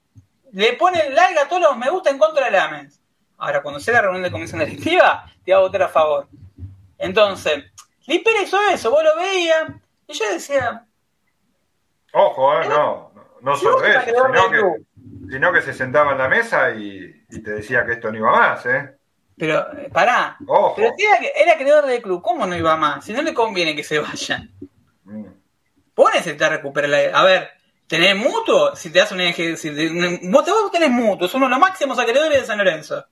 le 0.51 0.73
ponen 0.73 1.15
like 1.15 1.39
a 1.39 1.47
todos 1.47 1.61
los 1.61 1.77
me 1.77 1.89
gusta 1.89 2.09
en 2.09 2.17
contra 2.17 2.45
de 2.45 2.51
Lamens. 2.51 2.99
Ahora, 3.37 3.61
cuando 3.61 3.79
sea 3.79 3.95
la 3.95 4.01
reunión 4.03 4.23
de 4.23 4.31
comisión 4.31 4.59
directiva, 4.59 5.25
te 5.43 5.51
va 5.53 5.59
a 5.59 5.61
votar 5.61 5.83
a 5.83 5.89
favor. 5.89 6.27
Entonces, 6.97 7.63
Liper 8.05 8.33
hizo 8.43 8.57
eso, 8.71 8.91
vos 8.91 9.03
lo 9.03 9.15
veías, 9.15 9.69
y 10.07 10.13
yo 10.13 10.31
decía. 10.31 10.85
Ojo, 12.13 12.61
eh, 12.61 12.67
no, 12.69 13.11
no 13.41 13.55
solo 13.55 13.83
eso, 13.83 14.01
sino 14.05 14.49
que, 14.49 14.83
sino 15.33 15.51
que 15.51 15.63
se 15.63 15.73
sentaba 15.73 16.11
en 16.11 16.19
la 16.19 16.27
mesa 16.27 16.69
y, 16.75 17.25
te 17.27 17.53
decía 17.53 17.83
que 17.83 17.93
esto 17.93 18.11
no 18.11 18.19
iba 18.19 18.31
más, 18.31 18.63
¿eh? 18.67 18.97
Pero, 19.35 19.65
eh, 19.79 19.89
pará. 19.91 20.37
Ojo. 20.45 20.75
Pero 20.75 20.93
si 20.95 21.03
era, 21.03 21.17
era, 21.35 21.57
creador 21.57 21.87
del 21.87 22.03
club, 22.03 22.21
¿cómo 22.21 22.45
no 22.45 22.55
iba 22.55 22.75
más? 22.75 23.03
Si 23.03 23.13
no 23.13 23.23
le 23.23 23.33
conviene 23.33 23.75
que 23.75 23.83
se 23.83 23.97
vayan. 23.97 24.51
Mm. 25.05 25.25
Vos 25.95 26.11
necesitas 26.13 26.51
recuperar 26.51 26.91
la. 26.91 27.19
A 27.19 27.23
ver, 27.23 27.49
¿tenés 27.87 28.15
mutuo? 28.15 28.75
Si 28.75 28.91
te 28.91 28.99
das 28.99 29.11
un 29.11 29.21
eje. 29.21 29.57
Si 29.57 29.71
vos, 30.29 30.45
vos 30.45 30.71
tenés 30.71 30.91
mutuo, 30.91 31.25
es 31.25 31.33
uno 31.33 31.47
de 31.47 31.49
los 31.49 31.59
máximos 31.59 31.97
acreedores 31.97 32.41
de 32.41 32.45
San 32.45 32.59
Lorenzo. 32.59 33.03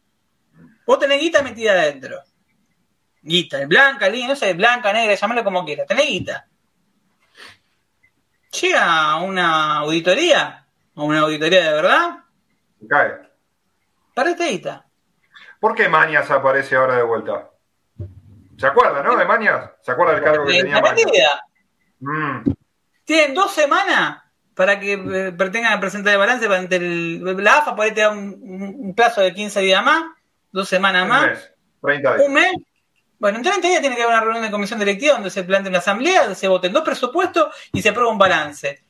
Vos 0.86 1.00
tenés 1.00 1.20
guita 1.20 1.42
metida 1.42 1.72
adentro. 1.72 2.22
Guita, 3.24 3.66
blanca, 3.66 4.08
línea, 4.10 4.28
no 4.28 4.36
sé, 4.36 4.54
blanca, 4.54 4.94
negra, 4.94 5.16
llámalo 5.16 5.44
como 5.44 5.66
quieras. 5.66 5.88
Tenés 5.88 6.06
guita. 6.06 6.48
Llega 8.62 9.16
una 9.16 9.78
auditoría, 9.78 10.61
o 10.96 11.06
una 11.06 11.22
auditoría 11.22 11.64
de 11.64 11.74
verdad. 11.74 12.20
Cae. 12.90 13.30
Perdiste 14.14 14.48
guita. 14.48 14.86
¿Por 15.60 15.76
qué 15.76 15.88
Mañas 15.88 16.30
aparece 16.32 16.76
ahora 16.76 16.98
de 16.98 17.04
vuelta? 17.04 17.50
¿Se 18.58 18.68
acuerda, 18.68 19.04
no? 19.04 19.16
De 19.16 19.26
Mañas. 19.26 19.72
¿Se 19.82 19.92
acuerda 19.92 20.16
del 20.16 20.24
cargo 20.24 20.46
que 20.46 20.54
tenía 20.54 20.82
Mañas? 20.82 21.06
Mm. 22.00 22.52
Tienen 23.06 23.34
dos 23.34 23.54
semanas 23.54 24.24
para 24.56 24.80
que 24.80 24.94
eh, 24.94 25.32
pretengan 25.32 25.80
presentar 25.80 26.14
el 26.14 26.20
balance. 26.20 26.48
la 27.42 27.58
AFA 27.58 27.76
por 27.76 27.86
ahí 27.86 27.92
te 27.92 28.02
da 28.02 28.12
un, 28.12 28.94
plazo 28.96 29.22
de 29.22 29.34
15 29.34 29.62
días 29.62 29.84
más 29.84 30.04
dos 30.52 30.68
semanas 30.68 31.08
más. 31.08 31.52
Un 31.82 32.34
mes. 32.34 32.54
Bueno, 33.18 33.38
en 33.38 33.44
30 33.44 33.68
días 33.68 33.82
tiene 33.82 33.96
que 33.96 34.04
haber 34.04 34.16
una 34.16 34.24
reunión 34.24 34.44
de 34.44 34.52
comisión 34.52 34.80
directiva 34.80 35.14
donde 35.14 35.30
se 35.30 35.44
plantea 35.44 35.70
una 35.70 35.80
asamblea, 35.80 36.22
donde 36.22 36.36
se 36.36 36.48
voten 36.48 36.74
dos 36.74 36.84
presupuestos 36.84 37.54
y 37.72 37.82
se 37.82 37.90
aprueba 37.90 38.12
un 38.12 38.18
balance. 38.18 38.84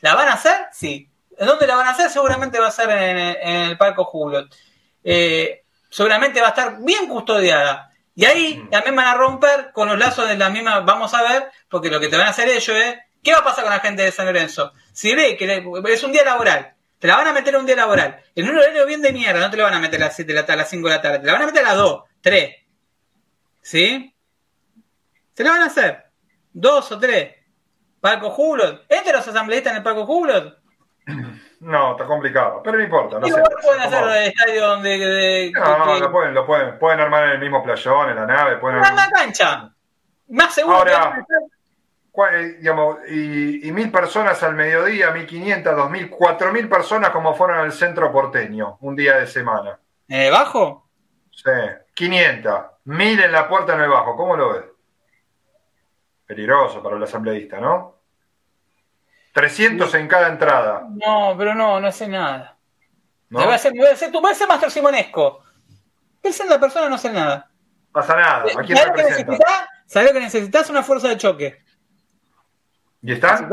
¿La 0.00 0.14
van 0.14 0.28
a 0.28 0.34
hacer? 0.34 0.66
Sí. 0.72 1.10
¿En 1.38 1.46
dónde 1.46 1.66
la 1.66 1.76
van 1.76 1.86
a 1.86 1.90
hacer? 1.90 2.10
Seguramente 2.10 2.58
va 2.58 2.68
a 2.68 2.70
ser 2.70 2.90
en, 2.90 3.68
el 3.70 3.78
Parco 3.78 4.04
Julot. 4.04 4.54
Eh, 5.02 5.64
seguramente 5.90 6.40
va 6.40 6.48
a 6.48 6.50
estar 6.50 6.78
bien 6.80 7.08
custodiada. 7.08 7.90
Y 8.14 8.24
ahí 8.24 8.56
mm. 8.56 8.70
también 8.70 8.96
van 8.96 9.06
a 9.06 9.14
romper 9.14 9.72
con 9.72 9.88
los 9.88 9.98
lazos 9.98 10.28
de 10.28 10.36
la 10.36 10.50
misma, 10.50 10.80
vamos 10.80 11.12
a 11.14 11.22
ver, 11.22 11.50
porque 11.68 11.90
lo 11.90 11.98
que 12.00 12.08
te 12.08 12.16
van 12.16 12.26
a 12.26 12.30
hacer 12.30 12.48
ellos 12.48 12.68
es, 12.68 12.96
¿qué 13.22 13.32
va 13.32 13.38
a 13.38 13.44
pasar 13.44 13.64
con 13.64 13.72
la 13.72 13.80
gente 13.80 14.02
de 14.02 14.12
San 14.12 14.26
Lorenzo? 14.26 14.72
Si 14.92 15.14
ve 15.14 15.36
que 15.36 15.64
es 15.92 16.02
un 16.04 16.12
día 16.12 16.24
laboral 16.24 16.74
te 17.04 17.08
la 17.08 17.16
van 17.16 17.26
a 17.26 17.32
meter 17.34 17.54
un 17.54 17.66
día 17.66 17.76
laboral. 17.76 18.18
En 18.34 18.48
un 18.48 18.56
horario 18.56 18.86
bien 18.86 19.02
de 19.02 19.12
mierda, 19.12 19.38
no 19.38 19.50
te 19.50 19.58
la 19.58 19.64
van 19.64 19.74
a 19.74 19.78
meter 19.78 20.02
a 20.02 20.06
las 20.06 20.16
7 20.16 20.32
de 20.32 20.40
la 20.40 20.46
tarde, 20.46 20.60
a 20.60 20.62
las 20.62 20.70
5 20.70 20.88
de 20.88 20.94
la 20.94 21.02
tarde. 21.02 21.18
Te 21.18 21.26
la 21.26 21.34
van 21.34 21.42
a 21.42 21.46
meter 21.46 21.62
a 21.62 21.68
las 21.68 21.76
2, 21.76 22.02
3. 22.22 22.56
¿Sí? 23.60 24.14
Se 25.34 25.44
la 25.44 25.50
van 25.50 25.60
a 25.60 25.66
hacer. 25.66 26.04
Dos 26.50 26.90
o 26.92 26.98
tres. 26.98 27.34
Palco 28.00 28.30
Julot. 28.30 28.86
¿Entre 28.88 29.12
los 29.12 29.28
asambleístas 29.28 29.72
en 29.72 29.76
el 29.76 29.82
Palco 29.82 30.06
Julot? 30.06 30.62
No, 31.64 31.92
está 31.92 32.04
complicado, 32.04 32.60
pero 32.62 32.76
no 32.76 32.84
importa. 32.84 33.18
No 33.18 33.26
sé. 33.26 33.42
pueden 33.62 33.80
hacer 33.80 34.02
el 34.04 34.24
estadio 34.24 34.66
donde. 34.66 35.50
no, 35.54 35.98
lo 35.98 36.12
pueden, 36.12 36.34
lo 36.34 36.46
pueden. 36.46 36.78
Pueden 36.78 37.00
armar 37.00 37.24
en 37.24 37.30
el 37.30 37.40
mismo 37.40 37.62
playón, 37.62 38.10
en 38.10 38.16
la 38.16 38.26
nave. 38.26 38.58
Pueden 38.58 38.84
en 38.84 38.94
la 38.94 39.08
cancha. 39.08 39.70
Más 40.28 40.54
seguro. 40.54 40.76
Ahora, 40.76 41.24
eh, 42.32 42.56
digamos, 42.58 42.98
y, 43.08 43.72
mil 43.72 43.90
personas 43.90 44.42
al 44.42 44.54
mediodía, 44.54 45.10
mil 45.10 45.26
quinientas, 45.26 45.74
dos 45.74 45.90
mil, 45.90 46.10
cuatro 46.10 46.52
mil 46.52 46.68
personas 46.68 47.10
como 47.10 47.34
fueron 47.34 47.58
al 47.58 47.72
centro 47.72 48.12
porteño, 48.12 48.76
un 48.82 48.94
día 48.94 49.16
de 49.16 49.26
semana. 49.26 49.78
¿Eh, 50.06 50.30
¿Bajo? 50.30 50.86
Sí, 51.30 51.50
quinientas, 51.94 52.66
mil 52.84 53.20
en 53.20 53.32
la 53.32 53.48
puerta 53.48 53.74
en 53.74 53.80
el 53.80 53.88
bajo, 53.88 54.16
¿cómo 54.16 54.36
lo 54.36 54.52
ves? 54.52 54.64
Peligroso 56.26 56.82
para 56.82 56.96
el 56.96 57.02
asambleísta, 57.02 57.58
¿no? 57.58 57.93
300 59.34 59.92
en 59.94 60.06
cada 60.06 60.28
entrada. 60.28 60.86
No, 60.90 61.34
pero 61.36 61.56
no, 61.56 61.80
no 61.80 61.88
hace 61.88 62.06
nada. 62.06 62.56
¿No? 63.28 63.40
Me 63.40 63.44
voy 63.46 63.52
a 63.52 63.56
hacer, 63.56 63.72
me 63.74 63.80
tú, 64.12 64.20
vas 64.20 64.32
a 64.32 64.34
ser 64.36 64.48
Master 64.48 64.70
Simonesco. 64.70 65.42
Pensando 66.22 66.54
en 66.54 66.60
la 66.60 66.64
persona 66.64 66.88
no 66.88 66.94
hace 66.94 67.10
nada. 67.10 67.50
Pasa 67.90 68.14
nada. 68.14 68.44
¿A 68.56 68.62
quién? 68.62 68.78
¿Sabes 69.86 70.08
lo 70.08 70.14
que 70.14 70.20
necesitas? 70.20 70.70
Una 70.70 70.84
fuerza 70.84 71.08
de 71.08 71.18
choque. 71.18 71.64
¿Y 73.02 73.12
estar? 73.12 73.48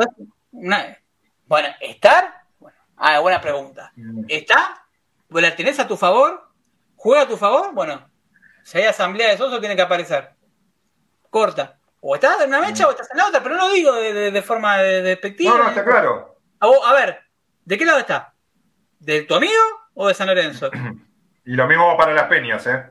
bueno, 0.51 1.67
¿estar? 1.81 2.43
Bueno, 2.59 2.77
ah, 2.97 3.19
buena 3.19 3.41
pregunta. 3.41 3.91
Mm. 3.95 4.25
¿Está? 4.27 4.85
¿La 5.29 5.55
tenés 5.55 5.79
a 5.79 5.87
tu 5.87 5.97
favor? 5.97 6.47
¿Juega 6.95 7.23
a 7.23 7.27
tu 7.27 7.37
favor? 7.37 7.73
Bueno, 7.73 8.07
si 8.63 8.77
hay 8.77 8.83
asamblea 8.85 9.29
de 9.29 9.37
socios, 9.37 9.59
tiene 9.59 9.75
que 9.75 9.81
aparecer. 9.81 10.35
Corta. 11.31 11.79
O 12.01 12.15
estás 12.15 12.41
en 12.41 12.49
una 12.49 12.61
mecha 12.61 12.87
o 12.87 12.91
estás 12.91 13.09
en 13.11 13.17
la 13.17 13.27
otra, 13.27 13.41
pero 13.41 13.55
no 13.55 13.67
lo 13.67 13.73
digo 13.73 13.93
de, 13.93 14.41
forma 14.41 14.77
despectiva. 14.79 15.51
No, 15.51 15.63
no, 15.63 15.69
está 15.69 15.85
claro. 15.85 16.35
A, 16.59 16.93
ver, 16.93 17.21
¿de 17.63 17.77
qué 17.77 17.85
lado 17.85 17.99
está? 17.99 18.33
¿De 18.99 19.21
tu 19.21 19.35
amigo 19.35 19.61
o 19.93 20.07
de 20.07 20.13
San 20.13 20.27
Lorenzo? 20.27 20.69
Y 21.43 21.55
lo 21.55 21.65
mismo 21.65 21.87
va 21.87 21.97
para 21.97 22.13
las 22.13 22.25
peñas, 22.25 22.67
¿eh? 22.67 22.85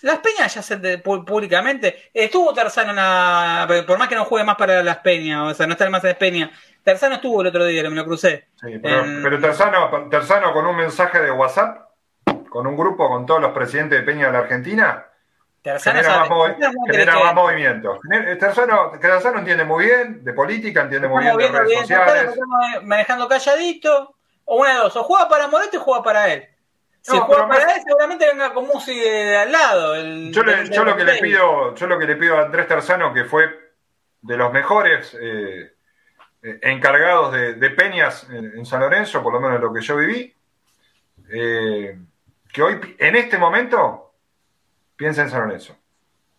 Las 0.00 0.18
Peñas 0.18 0.54
ya 0.54 0.62
se 0.62 0.98
públicamente. 0.98 2.10
Estuvo 2.12 2.52
Tarzano 2.52 2.90
en 2.90 2.96
la, 2.96 3.84
por 3.86 3.98
más 3.98 4.08
que 4.08 4.16
no 4.16 4.24
juegue 4.24 4.44
más 4.44 4.56
para 4.56 4.82
las 4.82 4.98
Peñas, 4.98 5.52
o 5.52 5.54
sea, 5.54 5.66
no 5.66 5.74
está 5.74 5.88
más 5.90 6.02
en 6.02 6.08
las 6.08 6.16
Peñas. 6.16 6.50
Tarzano 6.82 7.16
estuvo 7.16 7.42
el 7.42 7.48
otro 7.48 7.64
día, 7.64 7.88
me 7.88 7.96
lo 7.96 8.04
crucé. 8.04 8.48
Sí, 8.56 8.78
pero, 8.82 9.04
pero 9.22 9.38
Tarzano, 9.40 10.52
con 10.52 10.66
un 10.66 10.76
mensaje 10.76 11.20
de 11.20 11.30
WhatsApp, 11.30 11.90
con 12.48 12.66
un 12.66 12.76
grupo 12.76 13.08
con 13.08 13.26
todos 13.26 13.40
los 13.40 13.52
presidentes 13.52 14.00
de 14.00 14.04
Peña 14.04 14.26
de 14.26 14.32
la 14.32 14.38
Argentina, 14.40 15.06
genera, 15.62 16.18
más, 16.20 17.34
movimiento. 17.34 18.00
Tarzano, 18.38 19.38
entiende 19.38 19.64
muy 19.64 19.84
bien 19.84 20.24
de 20.24 20.32
política, 20.32 20.82
entiende 20.82 21.08
muy 21.08 21.22
bien 21.22 21.36
de 21.36 21.48
redes 21.48 21.78
sociales. 21.80 22.38
manejando 22.82 23.28
calladito, 23.28 24.16
o 24.44 24.56
una 24.56 24.70
de 24.70 24.78
dos, 24.78 24.96
o 24.96 25.04
juega 25.04 25.28
para 25.28 25.48
Moreto 25.48 25.76
y 25.76 25.80
juega 25.80 26.02
para 26.02 26.32
él. 26.32 26.48
Si 27.00 27.16
juega 27.18 27.48
para 27.48 27.74
él, 27.74 27.80
seguramente 27.84 28.26
venga 28.26 28.52
con 28.54 28.66
Musi 28.66 28.98
de 28.98 29.36
al 29.36 29.52
lado. 29.52 29.96
yo, 30.30 30.84
lo 30.84 30.96
que 30.96 31.04
le 31.04 31.18
pido, 31.18 31.74
yo 31.74 31.86
lo 31.86 31.98
que 31.98 32.06
le 32.06 32.16
pido 32.16 32.38
a 32.38 32.42
Andrés 32.42 32.66
Tarzano, 32.66 33.12
que 33.12 33.24
fue 33.24 33.50
de 34.20 34.36
los 34.36 34.52
mejores 34.52 35.16
eh, 35.20 35.74
eh, 36.42 36.58
encargados 36.62 37.32
de, 37.32 37.70
peñas 37.70 38.28
en, 38.30 38.64
San 38.66 38.80
Lorenzo, 38.80 39.22
por 39.22 39.32
lo 39.32 39.40
menos 39.40 39.60
lo 39.60 39.72
que 39.72 39.80
yo 39.80 39.96
viví, 39.96 40.34
eh, 41.32 41.98
que 42.52 42.62
hoy, 42.62 42.96
en 42.98 43.16
este 43.16 43.38
momento, 43.38 44.11
piensa 45.02 45.22
en 45.22 45.30
San 45.30 45.40
Lorenzo. 45.42 45.76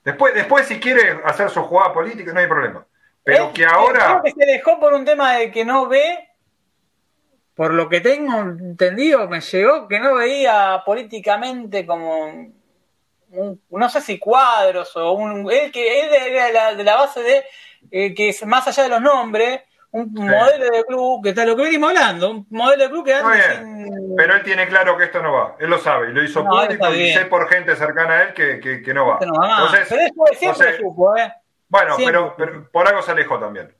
Después, 0.06 0.34
después 0.34 0.66
si 0.68 0.80
quiere 0.80 1.20
hacer 1.26 1.50
su 1.50 1.62
jugada 1.64 1.94
política, 1.94 2.32
no 2.32 2.40
hay 2.40 2.48
problema. 2.48 2.86
Pero 3.24 3.52
que 3.52 3.66
ahora. 3.66 4.22
Creo 4.22 4.24
que 4.24 4.32
se 4.32 4.52
dejó 4.52 4.80
por 4.80 4.94
un 4.94 5.04
tema 5.04 5.34
de 5.34 5.52
que 5.52 5.66
no 5.66 5.88
ve 5.88 6.30
por 7.56 7.74
lo 7.74 7.90
que 7.90 8.00
tengo 8.00 8.40
entendido, 8.40 9.28
me 9.28 9.42
llegó 9.42 9.88
que 9.88 10.00
no 10.00 10.16
veía 10.16 10.82
políticamente 10.86 11.86
como, 11.86 12.52
no 13.70 13.90
sé 13.90 14.02
si 14.02 14.18
cuadros 14.18 14.96
o 14.96 15.12
un, 15.12 15.52
él 15.52 15.72
que 15.72 16.00
él 16.02 16.14
era 16.14 16.74
de 16.74 16.84
la, 16.84 16.96
base 16.96 17.22
de 17.22 17.44
eh, 17.92 18.16
que 18.16 18.30
es 18.30 18.46
más 18.46 18.68
allá 18.68 18.84
de 18.84 18.90
los 18.90 19.02
nombres, 19.02 19.62
un 19.94 20.12
modelo 20.12 20.66
de 20.72 20.84
club 20.86 21.24
que 21.24 21.30
está 21.30 21.46
lo 21.46 21.56
que 21.56 21.64
venimos 21.64 21.90
hablando, 21.92 22.32
un 22.32 22.48
modelo 22.50 22.84
de 22.84 22.90
club 22.90 23.06
que 23.06 23.14
Pero 24.18 24.36
él 24.36 24.44
tiene 24.44 24.68
claro 24.68 24.98
que 24.98 25.06
esto 25.06 25.22
no 25.22 25.32
va, 25.32 25.56
él 25.60 25.70
lo 25.70 25.78
sabe, 25.78 26.10
y 26.10 26.14
lo 26.14 26.24
hizo 26.24 26.44
público 26.44 26.94
y 26.94 27.14
sé 27.14 27.26
por 27.26 27.48
gente 27.48 27.76
cercana 27.76 28.14
a 28.14 28.24
él 28.24 28.34
que, 28.34 28.60
que, 28.60 28.94
no 28.94 29.06
va. 29.06 29.20
Entonces, 29.22 29.88
pero 29.90 30.38
siempre 30.38 30.78
supo, 30.78 31.16
¿eh? 31.16 31.32
Bueno, 31.70 31.96
pero, 31.98 32.70
por 32.72 32.88
algo 32.88 33.02
se 33.04 33.12
alejó 33.12 33.40
también. 33.40 33.74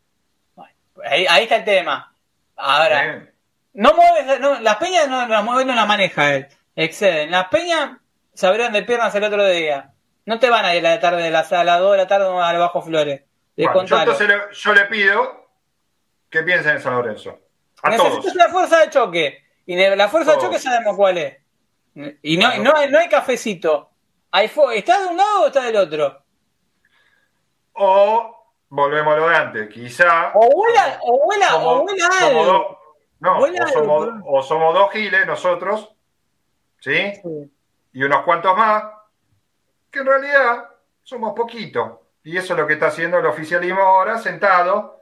ahí, 1.04 1.26
ahí 1.28 1.44
está 1.44 1.58
el 1.58 1.64
tema. 1.64 2.14
Ahora, 2.56 3.28
no 3.74 3.94
mueves, 3.94 4.40
no, 4.40 4.60
las 4.60 4.76
peñas 4.78 5.10
no 5.10 5.28
las 5.28 5.44
mueve, 5.44 5.66
no 5.66 5.74
las 5.74 5.88
maneja 5.88 6.36
él. 6.36 6.48
Exceden. 6.76 7.32
Las 7.32 7.48
peñas 7.48 7.98
se 8.34 8.48
abrieron 8.48 8.74
de 8.74 8.84
piernas 8.84 9.14
el 9.16 9.24
otro 9.24 9.46
día. 9.48 9.92
No 10.26 10.40
te 10.40 10.50
van 10.50 10.66
a 10.66 10.76
ir 10.76 10.86
a 10.86 10.92
la 10.92 11.00
tarde 11.00 11.24
de 11.24 11.32
la 11.32 11.44
sala, 11.44 11.74
a 11.74 11.76
las 11.76 11.80
2 11.80 11.92
de 11.92 11.98
la 11.98 12.08
tarde 12.08 12.28
al 12.28 12.58
Bajo 12.60 12.82
Flores. 12.82 13.24
Bueno, 13.58 13.84
yo 13.84 14.00
entonces 14.00 14.28
le, 14.28 14.36
yo 14.52 14.74
le 14.74 14.86
pido 14.86 15.43
que 16.34 16.42
piensen 16.42 16.78
en 16.78 16.82
San 16.82 16.96
Lorenzo. 16.96 17.40
A 17.84 17.90
Necesitas 17.92 18.22
todos. 18.24 18.36
una 18.36 18.50
fuerza 18.50 18.80
de 18.80 18.90
choque. 18.90 19.44
Y 19.68 19.76
la 19.78 20.10
fuerza 20.10 20.32
de 20.34 20.40
choque 20.40 20.58
sabemos 20.58 20.96
cuál 20.98 21.18
es. 21.20 21.38
Y 22.24 22.38
no, 22.38 22.58
no, 22.58 22.76
hay, 22.76 22.90
no 22.90 22.98
hay 22.98 23.08
cafecito. 23.08 23.92
Hay 24.32 24.52
¿Está 24.74 25.00
de 25.00 25.06
un 25.06 25.18
lado 25.18 25.44
o 25.44 25.48
está 25.48 25.62
del 25.62 25.76
otro? 25.76 26.24
O 27.74 28.48
volvemos 28.70 29.14
a 29.14 29.18
lo 29.18 29.30
de 29.30 29.36
antes. 29.36 29.70
Quizá. 29.70 30.32
O 30.34 30.50
vuela, 30.56 31.00
o 31.04 31.24
vuela, 31.24 31.48
somos- 31.50 31.68
o 31.68 31.84
vuela 31.84 32.06
somos 32.12 32.22
algo. 32.24 32.80
no, 33.20 33.38
o 33.38 33.68
somos, 33.68 34.04
algo. 34.08 34.32
o 34.32 34.42
somos 34.44 34.74
dos 34.74 34.92
giles 34.92 35.28
nosotros, 35.28 35.96
¿sí? 36.80 37.14
Y 37.94 38.04
unos 38.04 38.24
cuantos 38.24 38.58
más, 38.58 38.86
que 39.92 40.00
en 40.00 40.08
realidad 40.08 40.66
somos 41.04 41.34
poquitos. 41.34 41.92
Y 42.24 42.38
eso 42.38 42.54
es 42.54 42.60
lo 42.60 42.66
que 42.66 42.74
está 42.74 42.88
haciendo 42.88 43.20
el 43.20 43.26
oficialismo 43.28 43.82
ahora, 43.82 44.18
sentado, 44.18 44.93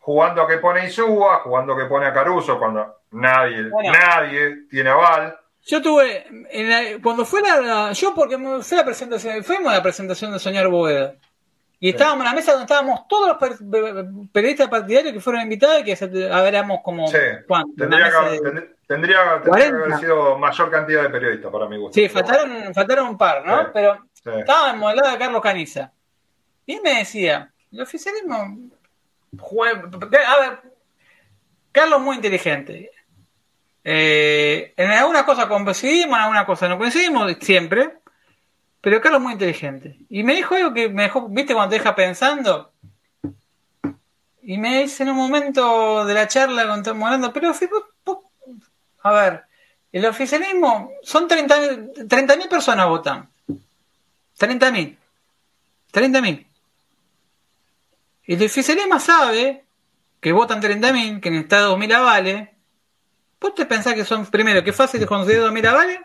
jugando 0.00 0.42
a 0.42 0.48
que 0.48 0.58
pone 0.58 0.84
Insúa, 0.84 1.38
jugando 1.44 1.74
a 1.74 1.78
que 1.78 1.84
pone 1.84 2.06
a 2.06 2.12
Caruso, 2.12 2.58
cuando 2.58 2.96
nadie, 3.12 3.68
Bueno. 3.70 3.92
nadie 3.92 4.64
tiene 4.68 4.90
aval. 4.90 5.36
Yo 5.66 5.80
tuve, 5.82 6.26
en 6.50 6.68
la- 6.70 7.02
cuando 7.02 7.24
fue 7.24 7.42
la, 7.42 7.92
yo 7.92 8.14
porque 8.14 8.34
a 8.36 8.38
la 8.38 8.84
presentación, 8.84 9.44
fuimos 9.44 9.72
a 9.72 9.76
la 9.76 9.82
presentación 9.82 10.32
de 10.32 10.38
Soñar 10.38 10.68
Boeda. 10.68 11.14
Y 11.82 11.90
estábamos 11.90 12.20
en 12.20 12.24
la 12.26 12.34
mesa 12.34 12.52
donde 12.52 12.64
estábamos 12.64 13.08
todos 13.08 13.28
los 13.28 13.36
per- 13.38 13.56
pe- 13.56 14.04
periodistas 14.32 14.68
partidarios 14.68 15.14
que 15.14 15.20
fueron 15.20 15.40
invitados 15.42 15.80
y 15.80 15.84
que 15.84 15.92
éramos 15.92 16.80
como 16.84 17.06
Sí, 17.08 17.16
tendría 17.76 18.10
que, 18.10 18.30
de- 18.30 18.40
tendría, 18.40 18.76
tendría 18.86 19.40
que 19.42 19.48
40. 19.48 19.76
haber 19.84 19.98
sido 19.98 20.36
mayor 20.38 20.70
cantidad 20.70 21.02
de 21.04 21.08
periodistas 21.10 21.50
para 21.50 21.66
mi 21.68 21.78
gusto. 21.78 21.94
Sí, 21.94 22.06
faltaron, 22.10 22.74
faltaron 22.74 23.08
un 23.08 23.16
par, 23.18 23.46
¿no? 23.46 23.62
Sí. 23.64 23.70
Pero 23.72 23.98
estábamos 24.40 24.90
al 24.90 24.96
lado 24.96 25.10
de 25.12 25.18
Carlos 25.18 25.40
Caniza. 25.42 25.90
Y 26.66 26.74
él 26.74 26.80
me 26.84 26.96
decía, 26.98 27.50
el 27.72 27.80
oficialismo. 27.80 28.58
A 29.38 30.40
ver, 30.40 30.60
Carlos 31.72 32.00
muy 32.00 32.16
inteligente. 32.16 32.90
Eh, 33.84 34.74
en 34.76 34.90
algunas 34.90 35.24
cosas 35.24 35.46
coincidimos, 35.46 36.16
en 36.16 36.22
algunas 36.22 36.44
cosas 36.44 36.68
no 36.68 36.78
coincidimos, 36.78 37.32
siempre. 37.40 37.98
Pero 38.80 39.00
Carlos 39.00 39.20
muy 39.20 39.34
inteligente. 39.34 39.98
Y 40.08 40.22
me 40.22 40.34
dijo 40.34 40.54
algo 40.54 40.72
que 40.72 40.88
me 40.88 41.04
dejó, 41.04 41.28
¿viste 41.28 41.54
cuando 41.54 41.74
deja 41.74 41.94
pensando? 41.94 42.72
Y 44.42 44.58
me 44.58 44.82
dice 44.82 45.02
en 45.02 45.10
un 45.10 45.16
momento 45.16 46.04
de 46.04 46.14
la 46.14 46.26
charla 46.26 46.62
cuando 46.62 46.90
estamos 46.90 47.04
hablando, 47.04 47.32
pero 47.32 47.52
a 49.02 49.12
ver, 49.12 49.44
el 49.92 50.06
oficialismo 50.06 50.92
son 51.02 51.28
30.000 51.28 52.08
30.000 52.08 52.48
personas 52.48 52.88
votan. 52.88 53.28
30.000. 54.38 54.96
30.000. 55.92 56.46
El 58.30 58.44
oficialismo 58.46 59.00
sabe 59.00 59.64
que 60.20 60.30
votan 60.32 60.60
30.000, 60.60 61.20
que 61.20 61.30
en 61.30 61.34
Estados 61.34 61.76
2.000 61.76 61.92
avales. 61.92 62.48
¿Vos 63.40 63.54
te 63.56 63.66
pensás 63.66 63.94
que 63.94 64.04
son, 64.04 64.24
primero, 64.26 64.62
que 64.62 64.72
fácil 64.72 65.00
de 65.00 65.06
conseguir 65.06 65.40
2.000 65.40 65.66
avales? 65.66 65.98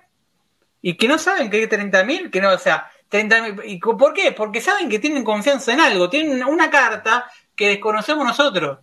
Y 0.82 0.96
que 0.98 1.08
no 1.08 1.20
saben 1.20 1.52
que 1.52 1.58
hay 1.58 1.68
30.000, 1.68 2.32
que 2.32 2.42
no, 2.42 2.52
o 2.52 2.58
sea, 2.58 2.90
30.000. 3.12 3.62
¿Y 3.66 3.78
por 3.80 4.14
qué? 4.14 4.32
Porque 4.32 4.60
saben 4.60 4.90
que 4.90 4.98
tienen 4.98 5.24
confianza 5.24 5.72
en 5.74 5.82
algo, 5.82 6.10
tienen 6.10 6.44
una 6.46 6.72
carta 6.72 7.30
que 7.56 7.68
desconocemos 7.68 8.26
nosotros. 8.26 8.80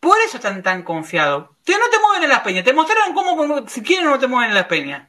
Por 0.00 0.16
eso 0.26 0.38
están 0.38 0.64
tan 0.64 0.82
confiados. 0.82 1.50
Te, 1.62 1.72
no 1.74 1.88
te 1.90 2.00
mueven 2.00 2.24
en 2.24 2.30
las 2.30 2.40
peñas, 2.40 2.64
te 2.64 2.72
mostraron 2.72 3.14
cómo- 3.14 3.68
si 3.68 3.82
quieren 3.82 4.06
no 4.06 4.18
te 4.18 4.26
mueven 4.26 4.48
en 4.50 4.54
las 4.56 4.66
peñas. 4.66 5.08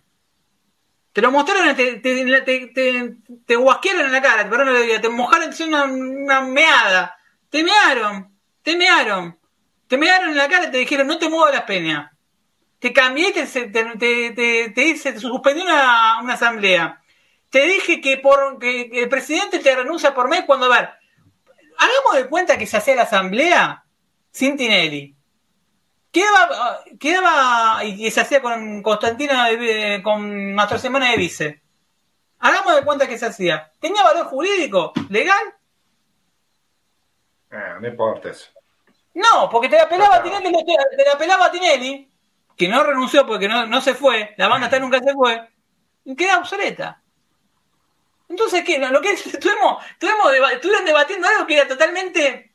Te 1.18 1.23
lo 1.23 1.31
mostraron, 1.31 1.76
te, 1.76 1.95
te, 1.95 2.41
te, 2.44 3.15
te, 3.48 3.56
guasquearon 3.56 4.06
en 4.06 4.11
la 4.11 4.22
cara, 4.22 4.48
te 5.02 5.10
mojaron 5.10 5.49
te 5.49 5.56
hicieron 5.56 5.89
una, 5.89 6.22
una 6.23 6.41
meada. 6.41 7.18
Te 7.49 7.64
mearon, 7.64 8.38
te 8.61 8.77
mearon. 8.77 9.35
Te 9.88 9.98
mearon 9.98 10.30
en 10.30 10.38
la 10.38 10.48
cara 10.48 10.68
y 10.68 10.72
te 10.72 10.77
dijeron, 10.77 11.07
no 11.07 11.18
te 11.18 11.27
muevas 11.27 11.56
las 11.56 11.64
peñas. 11.64 12.11
Te 12.77 12.94
cambié, 12.94 13.31
te, 13.31 13.48
te, 13.48 14.69
te 14.76 15.19
suspendió 15.19 15.64
una, 15.64 16.22
una 16.22 16.34
asamblea. 16.35 17.02
Te 17.49 17.65
dije 17.65 17.99
que 17.99 18.18
por 18.18 18.60
que 18.60 18.88
el 18.94 19.10
presidente 19.10 19.57
te 19.57 19.76
renuncia 19.76 20.14
por 20.14 20.30
mes 20.30 20.44
cuando, 20.45 20.72
a 20.72 20.80
ver, 20.80 20.89
hagamos 21.80 22.14
de 22.14 22.30
cuenta 22.30 22.60
que 22.60 22.68
se 22.68 22.77
hacía 22.77 22.94
la 22.94 23.02
asamblea 23.02 23.85
sin 24.30 24.56
Tinelli. 24.56 25.16
Quedaba, 26.22 26.80
quedaba 26.99 27.84
y 27.84 28.10
se 28.10 28.22
hacía 28.22 28.41
con 28.41 28.81
Constantina, 28.81 29.45
de- 29.49 30.02
con 30.03 30.53
Mastro 30.56 30.80
Semana 30.80 31.11
de 31.11 31.18
Vice. 31.18 31.61
Hagamos 32.39 32.73
de 32.76 32.84
cuenta 32.84 33.07
que 33.07 33.19
se 33.19 33.27
hacía. 33.27 33.72
¿Tenía 33.80 34.03
valor 34.03 34.26
jurídico? 34.26 34.94
¿Legal? 35.10 35.53
Eh, 37.52 37.76
no 37.80 37.88
importa 37.88 38.30
eso. 38.30 38.49
No, 39.14 39.48
porque 39.52 39.69
te 39.69 39.77
la 39.77 39.88
pelaba 39.88 40.18
No. 40.18 40.23
Tinelli, 40.23 40.52
te 40.98 41.06
la 41.06 41.18
pelaba 41.19 41.52
Tinelli, 41.52 42.10
que 42.56 42.68
no 42.68 42.84
renunció 42.84 43.26
porque 43.27 43.48
no, 43.48 43.68
no 43.68 43.80
se 43.81 43.94
fue, 43.94 44.34
la 44.38 44.48
banda 44.48 44.65
hasta 44.65 44.80
nunca 44.80 44.99
se 44.99 45.14
fue, 45.14 45.48
y 46.06 46.15
queda 46.15 46.39
obsoleta. 46.39 46.99
Entonces, 48.30 48.64
¿qué? 48.65 48.80
Lo 48.80 49.02
que 49.02 49.11
estuvimos, 49.14 49.84
estuvimos 49.91 50.31
deba- 50.31 50.52
estuvieron 50.52 50.84
debatiendo 50.85 51.27
algo 51.27 51.45
que 51.45 51.57
era 51.57 51.68
totalmente. 51.68 52.47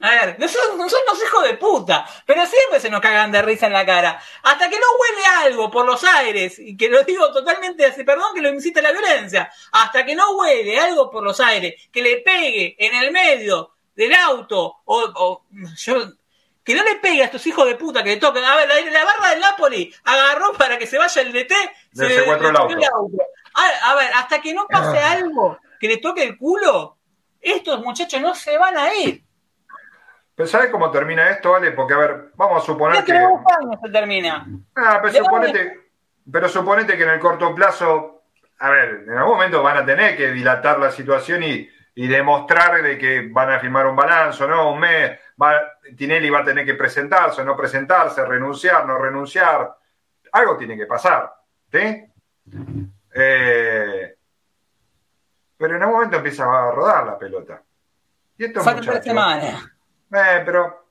A 0.00 0.10
ver, 0.10 0.38
nosotros 0.38 0.76
no 0.76 0.88
son 0.88 1.00
los 1.08 1.22
hijos 1.22 1.44
de 1.44 1.54
puta, 1.54 2.06
pero 2.26 2.44
siempre 2.46 2.80
se 2.80 2.90
nos 2.90 3.00
cagan 3.00 3.32
de 3.32 3.40
risa 3.42 3.66
en 3.66 3.72
la 3.72 3.86
cara. 3.86 4.20
Hasta 4.42 4.68
que 4.68 4.76
no 4.76 4.86
huele 5.00 5.26
algo 5.46 5.70
por 5.70 5.86
los 5.86 6.04
aires, 6.04 6.58
y 6.58 6.76
que 6.76 6.88
lo 6.88 7.02
digo 7.04 7.32
totalmente 7.32 7.86
así, 7.86 8.04
perdón 8.04 8.34
que 8.34 8.42
lo 8.42 8.50
incita 8.50 8.80
a 8.80 8.82
la 8.82 8.92
violencia, 8.92 9.50
hasta 9.72 10.04
que 10.04 10.14
no 10.14 10.36
huele 10.36 10.78
algo 10.78 11.10
por 11.10 11.22
los 11.22 11.40
aires, 11.40 11.74
que 11.90 12.02
le 12.02 12.18
pegue 12.18 12.76
en 12.78 12.94
el 13.02 13.12
medio 13.12 13.74
del 13.94 14.12
auto, 14.14 14.82
o, 14.84 15.04
o 15.14 15.44
yo, 15.76 15.96
que 16.64 16.74
no 16.74 16.82
le 16.82 16.96
pegue 16.96 17.22
a 17.22 17.26
estos 17.26 17.46
hijos 17.46 17.66
de 17.66 17.76
puta 17.76 18.02
que 18.02 18.10
le 18.10 18.16
toquen. 18.16 18.44
A 18.44 18.56
ver, 18.56 18.68
la, 18.68 18.90
la 18.90 19.04
barra 19.04 19.30
del 19.30 19.40
Napoli 19.40 19.94
agarró 20.04 20.52
para 20.54 20.76
que 20.76 20.86
se 20.86 20.98
vaya 20.98 21.22
el 21.22 21.32
DT, 21.32 21.52
Le 21.92 22.08
se 22.08 22.14
secuestró 22.16 22.48
el 22.48 22.54
le 22.54 22.86
tocó 22.86 22.96
auto. 22.96 23.16
A, 23.54 23.90
a 23.90 23.94
ver, 23.94 24.12
hasta 24.14 24.40
que 24.40 24.52
no 24.52 24.66
pase 24.66 24.98
algo 24.98 25.58
que 25.78 25.88
le 25.88 25.98
toque 25.98 26.24
el 26.24 26.36
culo, 26.36 26.96
estos 27.40 27.80
muchachos 27.80 28.20
no 28.20 28.34
se 28.34 28.58
van 28.58 28.76
a 28.76 28.94
ir. 28.94 29.22
Pero 30.34 30.48
¿sabes 30.48 30.70
cómo 30.70 30.90
termina 30.90 31.30
esto, 31.30 31.54
Ale? 31.54 31.72
Porque, 31.72 31.94
a 31.94 31.98
ver, 31.98 32.30
vamos 32.34 32.62
a 32.62 32.66
suponer 32.66 33.04
que. 33.04 33.12
años 33.12 33.40
se 33.82 33.90
termina. 33.90 34.46
Ah, 34.74 34.98
pero 35.00 35.24
suponete, 35.24 35.80
pero 36.30 36.48
suponete 36.48 36.96
que 36.96 37.04
en 37.04 37.10
el 37.10 37.20
corto 37.20 37.54
plazo, 37.54 38.24
a 38.58 38.70
ver, 38.70 39.04
en 39.06 39.16
algún 39.16 39.34
momento 39.34 39.62
van 39.62 39.76
a 39.76 39.86
tener 39.86 40.16
que 40.16 40.32
dilatar 40.32 40.78
la 40.80 40.90
situación 40.90 41.44
y, 41.44 41.68
y 41.94 42.08
demostrar 42.08 42.82
de 42.82 42.98
que 42.98 43.28
van 43.30 43.52
a 43.52 43.60
firmar 43.60 43.86
un 43.86 43.94
balance, 43.94 44.44
¿no? 44.48 44.72
Un 44.72 44.80
mes, 44.80 45.18
va, 45.40 45.54
Tinelli 45.96 46.28
va 46.30 46.40
a 46.40 46.44
tener 46.44 46.64
que 46.64 46.74
presentarse, 46.74 47.44
no 47.44 47.56
presentarse, 47.56 48.24
renunciar, 48.24 48.84
no 48.86 48.98
renunciar. 48.98 49.76
Algo 50.32 50.56
tiene 50.56 50.76
que 50.76 50.86
pasar, 50.86 51.32
¿sí? 51.70 52.04
Eh, 53.14 54.16
pero 55.56 55.76
en 55.76 55.82
algún 55.82 55.96
momento 55.96 56.16
empieza 56.16 56.44
a 56.44 56.72
rodar 56.72 57.06
la 57.06 57.16
pelota. 57.16 57.62
Y 58.36 58.48
Faltan 58.48 58.84
tres 58.84 59.04
semanas. 59.04 59.73
Eh, 60.12 60.42
pero 60.44 60.86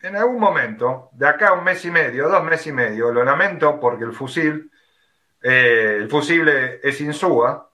en 0.00 0.16
algún 0.16 0.38
momento, 0.38 1.10
de 1.12 1.26
acá 1.26 1.48
a 1.48 1.52
un 1.54 1.64
mes 1.64 1.84
y 1.84 1.90
medio, 1.90 2.28
dos 2.28 2.44
meses 2.44 2.68
y 2.68 2.72
medio, 2.72 3.10
lo 3.10 3.24
lamento 3.24 3.80
porque 3.80 4.04
el 4.04 4.12
fusil, 4.12 4.70
eh, 5.42 5.96
el 5.98 6.08
fusible 6.08 6.80
es 6.82 7.00
insúa, 7.00 7.68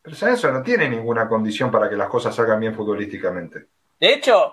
pero 0.00 0.16
San 0.16 0.30
Lorenzo 0.30 0.52
no 0.52 0.62
tiene 0.62 0.88
ninguna 0.88 1.28
condición 1.28 1.70
para 1.70 1.88
que 1.88 1.96
las 1.96 2.08
cosas 2.08 2.34
salgan 2.34 2.60
bien 2.60 2.74
futbolísticamente. 2.74 3.66
De 3.98 4.14
hecho, 4.14 4.52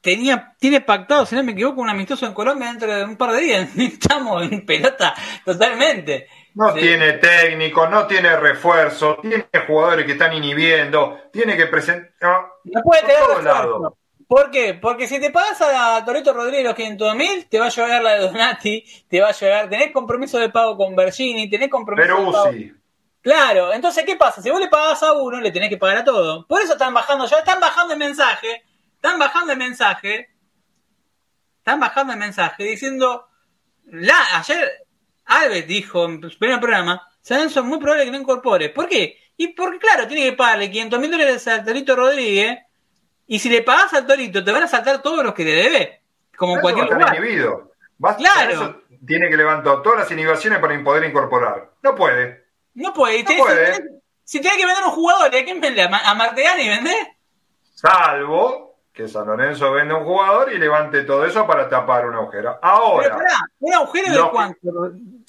tenía, 0.00 0.54
tiene 0.58 0.80
pactado, 0.80 1.26
si 1.26 1.34
no 1.34 1.42
me 1.42 1.52
equivoco, 1.52 1.80
un 1.80 1.88
amistoso 1.88 2.26
en 2.26 2.34
Colombia 2.34 2.68
dentro 2.68 2.94
de 2.94 3.04
un 3.04 3.16
par 3.16 3.32
de 3.32 3.40
días. 3.40 3.70
Estamos 3.76 4.42
en 4.44 4.64
pelota 4.64 5.14
totalmente. 5.44 6.28
No 6.54 6.72
Sí. 6.72 6.80
tiene 6.80 7.14
técnico, 7.14 7.88
no 7.88 8.06
tiene 8.06 8.36
refuerzo, 8.36 9.18
tiene 9.20 9.46
jugadores 9.66 10.06
que 10.06 10.12
están 10.12 10.32
inhibiendo, 10.32 11.20
tiene 11.32 11.56
que 11.56 11.66
presentar... 11.66 12.46
No 12.64 12.80
puede 12.82 13.02
Por 13.02 13.10
tener 13.10 13.26
refuerzo. 13.44 13.98
¿Por 14.28 14.50
qué? 14.50 14.74
Porque 14.74 15.06
si 15.06 15.20
te 15.20 15.30
pagas 15.30 15.60
a 15.60 16.02
Torito 16.04 16.32
Rodríguez 16.32 16.64
los 16.64 16.74
500 16.74 17.14
mil, 17.16 17.46
te 17.48 17.58
va 17.58 17.66
a 17.66 17.70
llegar 17.70 18.02
la 18.02 18.12
de 18.14 18.20
Donati, 18.20 18.84
te 19.08 19.20
va 19.20 19.28
a 19.28 19.32
llegar, 19.32 19.68
tenés 19.68 19.92
compromiso 19.92 20.38
de 20.38 20.48
pago 20.48 20.76
con 20.76 20.96
Bergini, 20.96 21.50
tenés 21.50 21.68
compromiso 21.68 22.08
de 22.08 22.14
pago. 22.32 22.44
Peruzzi. 22.44 22.74
Claro, 23.20 23.72
entonces, 23.72 24.04
¿qué 24.04 24.16
pasa? 24.16 24.40
Si 24.42 24.50
vos 24.50 24.60
le 24.60 24.68
pagás 24.68 25.02
a 25.02 25.12
uno, 25.12 25.40
le 25.40 25.50
tenés 25.50 25.68
que 25.70 25.76
pagar 25.76 25.98
a 25.98 26.04
todo. 26.04 26.46
Por 26.46 26.60
eso 26.60 26.74
están 26.74 26.94
bajando, 26.94 27.26
ya 27.26 27.38
están 27.38 27.58
bajando 27.60 27.94
el 27.94 27.98
mensaje, 27.98 28.64
están 28.96 29.18
bajando 29.18 29.52
el 29.52 29.58
mensaje, 29.58 30.30
están 31.58 31.80
bajando 31.80 32.12
el 32.12 32.18
mensaje 32.18 32.64
diciendo, 32.64 33.26
la, 33.86 34.38
ayer 34.38 34.70
Alves 35.26 35.66
dijo 35.66 36.04
en 36.04 36.30
su 36.30 36.38
primer 36.38 36.60
programa, 36.60 37.06
San 37.20 37.38
Lorenzo 37.38 37.60
es 37.60 37.66
muy 37.66 37.78
probable 37.78 38.04
que 38.04 38.10
no 38.10 38.18
incorpore. 38.18 38.68
¿Por 38.70 38.88
qué? 38.88 39.18
Y 39.36 39.48
porque, 39.48 39.78
claro, 39.78 40.06
tiene 40.06 40.24
que 40.30 40.36
pagarle 40.36 40.70
500 40.70 41.00
mil 41.00 41.10
dólares 41.10 41.48
al 41.48 41.64
Torito 41.64 41.96
Rodríguez, 41.96 42.58
y 43.26 43.38
si 43.38 43.48
le 43.48 43.62
pagás 43.62 43.92
al 43.94 44.06
Torito, 44.06 44.44
te 44.44 44.52
van 44.52 44.62
a 44.64 44.68
saltar 44.68 45.00
todos 45.02 45.24
los 45.24 45.34
que 45.34 45.44
le 45.44 45.52
debe, 45.52 46.02
como 46.36 46.56
a 46.56 46.60
cualquier 46.60 46.86
lugar. 46.90 47.16
inhibido. 47.16 47.72
Va- 48.04 48.16
Claro. 48.16 48.50
Eso 48.52 48.80
tiene 49.06 49.28
que 49.30 49.36
levantar 49.36 49.82
todas 49.82 50.00
las 50.00 50.10
inhibiciones 50.10 50.58
para 50.58 50.82
poder 50.84 51.04
incorporar. 51.04 51.70
No 51.82 51.94
puede. 51.94 52.44
No 52.74 52.92
puede, 52.92 53.22
No 53.22 53.30
puede. 53.44 53.82
Si 54.24 54.40
tenés 54.40 54.56
que 54.56 54.66
vender 54.66 54.84
un 54.84 54.90
jugador, 54.90 55.26
¿a 55.28 55.44
quién 55.44 55.60
vende? 55.60 55.82
¿A 55.82 56.14
Martegani 56.14 56.68
vendés? 56.68 57.08
Salvo 57.74 58.73
que 58.94 59.08
San 59.08 59.26
Lorenzo 59.26 59.72
vende 59.72 59.92
un 59.92 60.04
jugador 60.04 60.52
y 60.52 60.58
levante 60.58 61.02
todo 61.02 61.24
eso 61.24 61.44
para 61.48 61.68
tapar 61.68 62.06
un 62.06 62.14
agujero. 62.14 62.60
Ahora. 62.62 63.18
Pero 63.18 63.28
¿un 63.58 63.74
agujero 63.74 64.12
de 64.12 64.30
cuánto? 64.30 64.58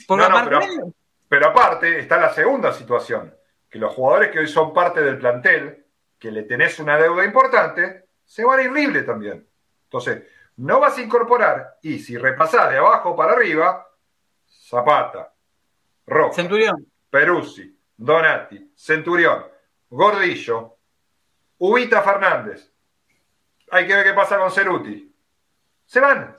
pero, 0.07 0.93
pero 1.27 1.47
aparte 1.47 1.97
está 1.97 2.17
la 2.17 2.31
segunda 2.31 2.71
situación, 2.71 3.35
que 3.67 3.79
los 3.79 3.91
jugadores 3.91 4.29
que 4.29 4.37
hoy 4.37 4.47
son 4.47 4.71
parte 4.71 5.01
del 5.01 5.17
plantel, 5.17 5.83
que 6.19 6.31
le 6.31 6.43
tenés 6.43 6.79
una 6.79 6.95
deuda 6.95 7.25
importante, 7.25 8.05
se 8.23 8.45
van 8.45 8.59
a 8.59 8.61
ir 8.61 8.71
libre 8.71 9.01
también. 9.01 9.47
Entonces, 9.85 10.23
no 10.57 10.79
vas 10.79 10.99
a 10.99 11.01
incorporar 11.01 11.79
y 11.81 11.97
si 11.97 12.17
repasás 12.17 12.69
de 12.69 12.77
abajo 12.77 13.15
para 13.15 13.33
arriba, 13.33 13.87
Zapata, 14.47 15.33
Roca, 16.05 16.35
Centurión. 16.35 16.85
Peruzzi, 17.09 17.75
Donati, 17.97 18.73
Centurión, 18.75 19.47
Gordillo, 19.89 20.77
Ubita 21.57 22.03
Fernández. 22.03 22.74
Hay 23.71 23.87
que 23.87 23.95
ver 23.95 24.05
qué 24.05 24.13
pasa 24.13 24.37
con 24.37 24.51
Ceruti. 24.51 25.11
Se 25.85 25.99
van. 25.99 26.35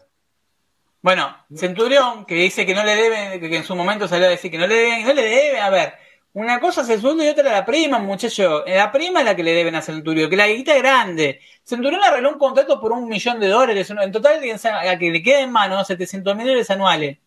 Bueno, 1.03 1.37
Centurión, 1.55 2.25
que 2.25 2.35
dice 2.35 2.67
que 2.67 2.75
no 2.75 2.83
le 2.83 2.97
deben, 2.97 3.41
que 3.41 3.57
en 3.57 3.65
su 3.65 3.77
momento 3.77 4.09
salió 4.09 4.27
a 4.27 4.31
decir 4.31 4.51
que 4.51 4.59
no 4.59 4.67
le 4.67 4.75
deben, 4.75 5.07
no 5.07 5.13
le 5.13 5.23
deben, 5.23 5.63
a 5.63 5.71
ver, 5.71 5.95
una 6.33 6.61
cosa 6.61 6.83
es 6.83 6.91
el 6.91 7.01
sueldo 7.01 7.25
y 7.25 7.29
otra 7.29 7.51
la 7.51 7.65
prima, 7.65 7.99
muchacho. 7.99 8.63
La 8.67 8.93
prima 8.93 9.21
es 9.21 9.25
la 9.25 9.35
que 9.35 9.43
le 9.43 9.55
deben 9.55 9.75
a 9.75 9.81
Centurión, 9.81 10.29
que 10.29 10.37
la 10.37 10.47
guita 10.49 10.75
es 10.77 10.83
grande. 10.83 11.41
Centurión 11.65 12.03
arregló 12.05 12.31
un 12.31 12.39
contrato 12.39 12.79
por 12.79 12.93
un 12.93 13.09
millón 13.09 13.41
de 13.41 13.49
dólares, 13.49 13.89
en 13.89 14.13
total 14.13 14.41
a 14.43 14.99
que 14.99 15.11
le 15.11 15.23
quede 15.23 15.41
en 15.41 15.51
mano 15.51 15.83
700 15.83 16.37
mil 16.37 16.47
dólares 16.47 16.71
anuales. 16.71 17.19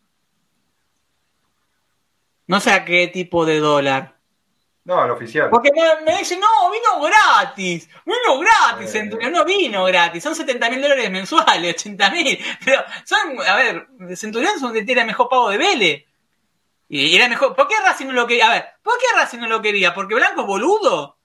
No 2.45 2.59
sé 2.59 2.71
a 2.71 2.85
qué 2.85 3.07
tipo 3.07 3.45
de 3.47 3.59
dólar. 3.59 4.18
No, 4.89 4.99
al 4.99 5.11
oficial. 5.11 5.51
Porque 5.51 5.69
me, 6.03 6.17
dicen, 6.17 6.39
no, 6.39 6.71
vino 6.71 7.07
gratis. 7.07 7.87
Vino 8.03 8.39
gratis, 8.39 8.91
Centurión. 8.91 9.31
No 9.31 9.45
vino 9.45 9.83
gratis. 9.83 10.23
Son 10.23 10.33
70 10.33 10.67
mil 10.71 10.81
dólares 10.81 11.11
mensuales, 11.11 11.75
80 11.75 12.09
mil. 12.09 12.39
Pero 12.65 12.81
son, 13.05 13.39
a 13.47 13.55
ver, 13.55 13.87
Centurión 14.15 14.53
es 14.55 14.61
donde 14.61 14.81
tiene 14.81 15.01
el 15.01 15.07
mejor 15.07 15.29
pago 15.29 15.51
de 15.51 15.59
Vélez. 15.59 16.05
Y 16.87 17.15
era 17.15 17.29
mejor. 17.29 17.55
¿Por 17.55 17.67
qué 17.67 17.75
Racing 17.85 18.07
no 18.07 18.13
lo 18.13 18.25
quería? 18.25 18.47
A 18.47 18.49
ver, 18.51 18.65
¿por 18.81 18.97
qué 18.97 19.05
Racing 19.15 19.37
no 19.37 19.47
lo 19.47 19.61
quería? 19.61 19.93
¿Porque 19.93 20.15
Blanco 20.15 20.41
es 20.41 20.47
boludo? 20.47 21.19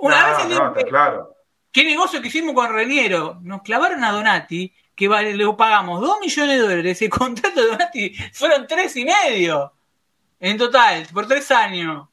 Una 0.00 0.24
vez 0.24 0.46
no, 0.46 0.72
claro. 0.72 1.34
¿Qué 1.72 1.82
negocio 1.82 2.22
que 2.22 2.28
hicimos 2.28 2.54
con 2.54 2.72
Reniero? 2.72 3.38
Nos 3.42 3.62
clavaron 3.62 4.04
a 4.04 4.12
Donati, 4.12 4.72
que 4.94 5.08
le 5.08 5.52
pagamos 5.54 6.00
2 6.00 6.20
millones 6.20 6.60
de 6.60 6.62
dólares. 6.62 7.02
El 7.02 7.10
contrato 7.10 7.60
de 7.60 7.66
Donati 7.70 8.14
fueron 8.32 8.68
tres 8.68 8.94
y 8.94 9.04
medio. 9.04 9.72
En 10.38 10.56
total, 10.56 11.08
por 11.12 11.26
tres 11.26 11.50
años. 11.50 12.11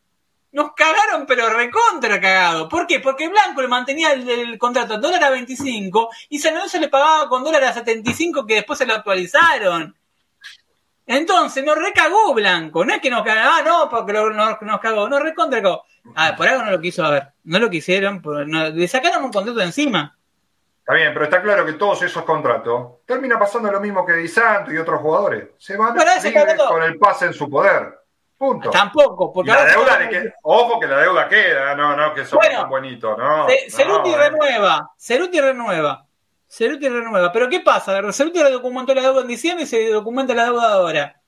Nos 0.51 0.73
cagaron, 0.73 1.26
pero 1.27 1.49
recontra 1.49 2.19
cagado. 2.19 2.67
¿Por 2.67 2.88
qué? 2.88 2.99
Porque 2.99 3.27
Blanco 3.27 3.61
le 3.61 3.67
mantenía 3.67 4.13
el, 4.13 4.57
contrato 4.57 4.95
a 4.95 4.97
dólar 4.97 5.23
a 5.23 5.30
25 5.30 6.09
y 6.30 6.39
San 6.39 6.55
Lorenzo 6.55 6.80
le 6.80 6.89
pagaba 6.89 7.30
con 7.30 7.43
dólar 7.43 7.63
a 7.65 7.73
75 7.73 8.47
que 8.47 8.55
después 8.55 8.80
se 8.80 8.88
lo 8.88 8.95
actualizaron. 8.95 9.95
Entonces 11.05 11.63
nos 11.63 11.77
recagó 11.77 12.34
Blanco. 12.34 12.84
No 12.84 12.93
es 12.93 13.01
que 13.01 13.11
nos 13.11 13.23
cagó, 13.23 13.41
ah, 13.43 13.61
no, 13.63 13.89
porque 13.89 14.13
nos 14.13 14.80
cagó, 14.80 15.07
nos 15.07 15.21
recontra 15.21 15.61
cagó. 15.61 15.84
Ah, 16.15 16.34
por 16.35 16.47
algo 16.47 16.63
no 16.63 16.71
lo 16.71 16.81
quiso, 16.81 17.05
a 17.05 17.11
ver, 17.11 17.27
no 17.43 17.59
lo 17.59 17.69
quisieron, 17.69 18.21
le 18.73 18.88
sacaron 18.88 19.23
un 19.23 19.31
contrato 19.31 19.59
de 19.59 19.65
encima. 19.65 20.17
Está 20.80 20.93
bien, 20.93 21.13
pero 21.13 21.26
está 21.26 21.41
claro 21.41 21.65
que 21.67 21.73
todos 21.73 22.01
esos 22.01 22.23
contratos 22.23 23.05
termina 23.05 23.38
pasando 23.38 23.71
lo 23.71 23.80
mismo 23.80 24.03
que 24.03 24.13
Di 24.13 24.27
Santo 24.27 24.71
y 24.71 24.77
otros 24.77 24.99
jugadores. 25.01 25.49
Se 25.59 25.77
van 25.77 25.95
con 26.67 26.81
el 26.81 26.97
pase 26.97 27.27
en 27.27 27.34
su 27.34 27.47
poder. 27.47 27.98
Punto. 28.40 28.70
Tampoco, 28.70 29.34
porque 29.34 29.52
la 29.52 29.66
deuda 29.66 29.98
de 29.98 30.07
que, 30.07 30.34
ojo 30.44 30.80
que 30.80 30.88
la 30.88 31.02
deuda 31.02 31.28
queda, 31.28 31.76
no, 31.76 31.94
no, 31.94 32.14
que 32.14 32.24
son 32.24 32.40
bueno, 32.40 32.70
bonitos, 32.70 33.18
no. 33.18 33.48
Ceruti 33.68 34.16
renueva, 34.16 34.94
Ceruti 34.98 35.41
renueva, 35.41 36.06
Ceruti 36.48 36.88
renueva. 36.88 37.34
Pero 37.34 37.49
¿qué 37.49 37.60
pasa? 37.60 37.99
Ceruti 38.14 38.40
documentó 38.40 38.95
la 38.95 39.02
deuda 39.02 39.24
en 39.24 39.28
diciembre 39.28 39.66
y 39.66 39.68
se 39.68 39.90
documenta 39.90 40.34
la 40.34 40.45
deuda 40.45 40.72
ahora. 40.72 41.22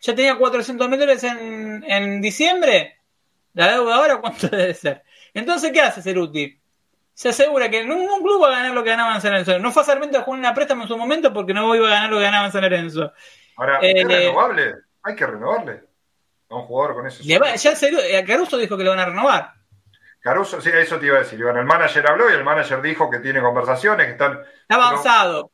Ya 0.00 0.14
tenía 0.14 0.38
400 0.38 0.88
mil 0.88 0.98
dólares 0.98 1.24
en, 1.24 1.84
en 1.86 2.22
diciembre. 2.22 3.00
La 3.52 3.72
deuda 3.72 3.96
ahora, 3.96 4.16
¿cuánto 4.22 4.48
debe 4.50 4.72
ser? 4.72 5.02
Entonces, 5.34 5.70
¿qué 5.72 5.82
hace 5.82 6.00
Ceruti? 6.00 6.58
Se 7.12 7.28
asegura 7.28 7.68
que 7.68 7.84
ningún 7.84 8.22
club 8.22 8.42
va 8.42 8.48
a 8.48 8.52
ganar 8.52 8.72
lo 8.72 8.82
que 8.82 8.90
ganaba 8.90 9.14
en 9.14 9.20
San 9.20 9.32
Lorenzo. 9.32 9.58
No 9.58 9.72
fue 9.72 9.82
a 9.82 9.84
jugar 9.84 10.38
una 10.38 10.54
préstamo 10.54 10.84
en 10.84 10.88
su 10.88 10.96
momento 10.96 11.34
porque 11.34 11.52
no 11.52 11.74
iba 11.74 11.86
a 11.86 11.90
ganar 11.90 12.10
lo 12.10 12.16
que 12.16 12.24
ganaba 12.24 12.46
en 12.46 12.52
San 12.52 12.62
Lorenzo. 12.62 13.12
Ahora, 13.58 13.78
¿es 13.82 13.94
eh, 13.94 14.04
renovable? 14.06 14.74
Hay 15.02 15.14
que 15.14 15.26
renovarle 15.26 15.86
a 16.48 16.54
un 16.54 16.62
jugador 16.62 16.94
con 16.94 17.06
ese 17.06 17.22
ya 17.24 17.36
eh, 17.38 18.24
Caruso 18.24 18.56
dijo 18.56 18.76
que 18.76 18.84
lo 18.84 18.90
van 18.90 19.00
a 19.00 19.06
renovar. 19.06 19.52
Caruso, 20.20 20.60
sí, 20.60 20.70
eso 20.74 20.98
te 20.98 21.06
iba 21.06 21.16
a 21.16 21.20
decir. 21.20 21.40
Bueno, 21.40 21.60
el 21.60 21.66
manager 21.66 22.04
habló 22.10 22.28
y 22.28 22.34
el 22.34 22.42
manager 22.42 22.82
dijo 22.82 23.08
que 23.08 23.20
tiene 23.20 23.40
conversaciones, 23.40 24.06
que 24.06 24.12
están. 24.12 24.40
Está 24.62 24.74
avanzado. 24.74 25.50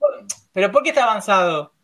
¿Pero 0.53 0.73
por 0.73 0.83
qué 0.83 0.91
está 0.91 1.05
avanzado? 1.05 1.75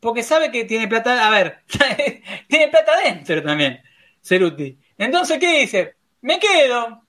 Porque 0.00 0.22
sabe 0.22 0.50
que 0.50 0.64
tiene 0.64 0.88
plata. 0.88 1.26
A 1.26 1.30
ver, 1.30 1.62
tiene 2.48 2.68
plata 2.68 2.92
adentro 2.94 3.40
también, 3.42 3.80
Ceruti. 4.20 4.78
Entonces, 4.98 5.38
¿qué 5.38 5.60
dice? 5.60 5.96
Me 6.22 6.40
quedo. 6.40 7.04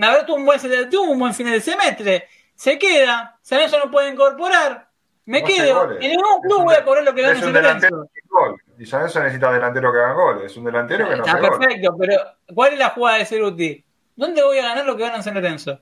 A 0.00 0.10
ver, 0.10 0.24
tuvo 0.24 0.36
un 0.36 0.46
buen, 0.46 0.58
tuvo 0.88 1.10
un 1.10 1.18
buen 1.18 1.34
final 1.34 1.52
de 1.52 1.60
semestre. 1.60 2.28
Se 2.54 2.78
queda. 2.78 3.38
San 3.42 3.60
eso 3.60 3.78
no 3.78 3.90
puede 3.90 4.10
incorporar. 4.10 4.88
Me 5.26 5.44
quedo. 5.44 5.92
En 6.00 6.10
ningún 6.10 6.40
club 6.40 6.64
voy 6.64 6.74
a 6.74 6.84
cobrar 6.84 7.04
lo 7.04 7.14
que 7.14 7.22
gana 7.22 7.38
San 7.38 7.52
Lorenzo. 7.52 8.08
Y 8.82 8.86
Lorenzo 8.90 9.20
necesita 9.20 9.52
delantero 9.52 9.92
que 9.92 9.98
haga 10.00 10.12
goles. 10.12 10.50
Es 10.50 10.56
un 10.56 10.64
delantero 10.64 11.08
que 11.08 11.14
no 11.14 11.24
Está 11.24 11.40
perfecto, 11.40 11.96
pero 11.96 12.16
¿cuál 12.52 12.72
es 12.72 12.78
la 12.80 12.88
jugada 12.88 13.18
de 13.18 13.26
Ceruti? 13.26 13.84
¿Dónde 14.16 14.42
voy 14.42 14.58
a 14.58 14.62
ganar 14.62 14.84
lo 14.84 14.96
que 14.96 15.04
gana 15.04 15.22
San 15.22 15.34
Lorenzo? 15.34 15.78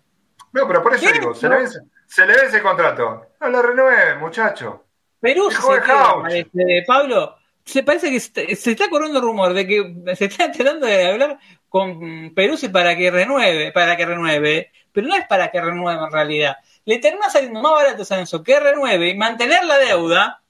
No, 0.52 0.68
pero 0.68 0.82
por 0.82 0.94
eso 0.94 1.10
digo, 1.10 1.34
se 1.34 1.48
le, 1.48 1.56
vence, 1.56 1.78
se 2.06 2.26
le 2.26 2.34
vence 2.34 2.58
el 2.58 2.62
contrato. 2.62 3.28
No 3.40 3.48
lo 3.48 3.62
renueve, 3.62 4.16
muchacho. 4.16 4.84
Perú 5.18 5.50
se 5.50 5.80
queda, 5.80 6.84
Pablo, 6.86 7.36
se 7.64 7.82
parece 7.82 8.10
que 8.10 8.20
se 8.20 8.70
está 8.70 8.90
corriendo 8.90 9.22
rumor 9.22 9.54
de 9.54 9.66
que 9.66 9.94
se 10.14 10.26
está 10.26 10.52
tratando 10.52 10.86
de 10.86 11.10
hablar 11.10 11.38
con 11.70 12.34
Peruzzi 12.34 12.68
para 12.68 12.94
que 12.94 13.10
renueve, 13.10 13.72
para 13.72 13.96
que 13.96 14.04
renueve, 14.04 14.72
pero 14.92 15.06
no 15.06 15.16
es 15.16 15.26
para 15.26 15.50
que 15.50 15.58
renueve 15.58 16.04
en 16.04 16.12
realidad. 16.12 16.56
Le 16.84 16.98
termina 16.98 17.30
saliendo 17.30 17.62
más 17.62 17.72
barato 17.72 18.04
San 18.04 18.18
Lorenzo 18.18 18.42
que 18.42 18.60
renueve 18.60 19.08
y 19.08 19.16
mantener 19.16 19.64
la 19.64 19.78
deuda, 19.78 20.42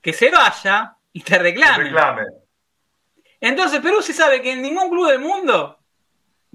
que 0.00 0.12
se 0.12 0.28
vaya 0.32 0.96
y 1.12 1.22
te 1.22 1.38
reclame. 1.38 1.84
reclame. 1.84 2.22
Entonces 3.40 3.80
Peruzzi 3.80 4.12
sabe 4.12 4.42
que 4.42 4.52
en 4.52 4.62
ningún 4.62 4.90
club 4.90 5.08
del 5.08 5.20
mundo 5.20 5.78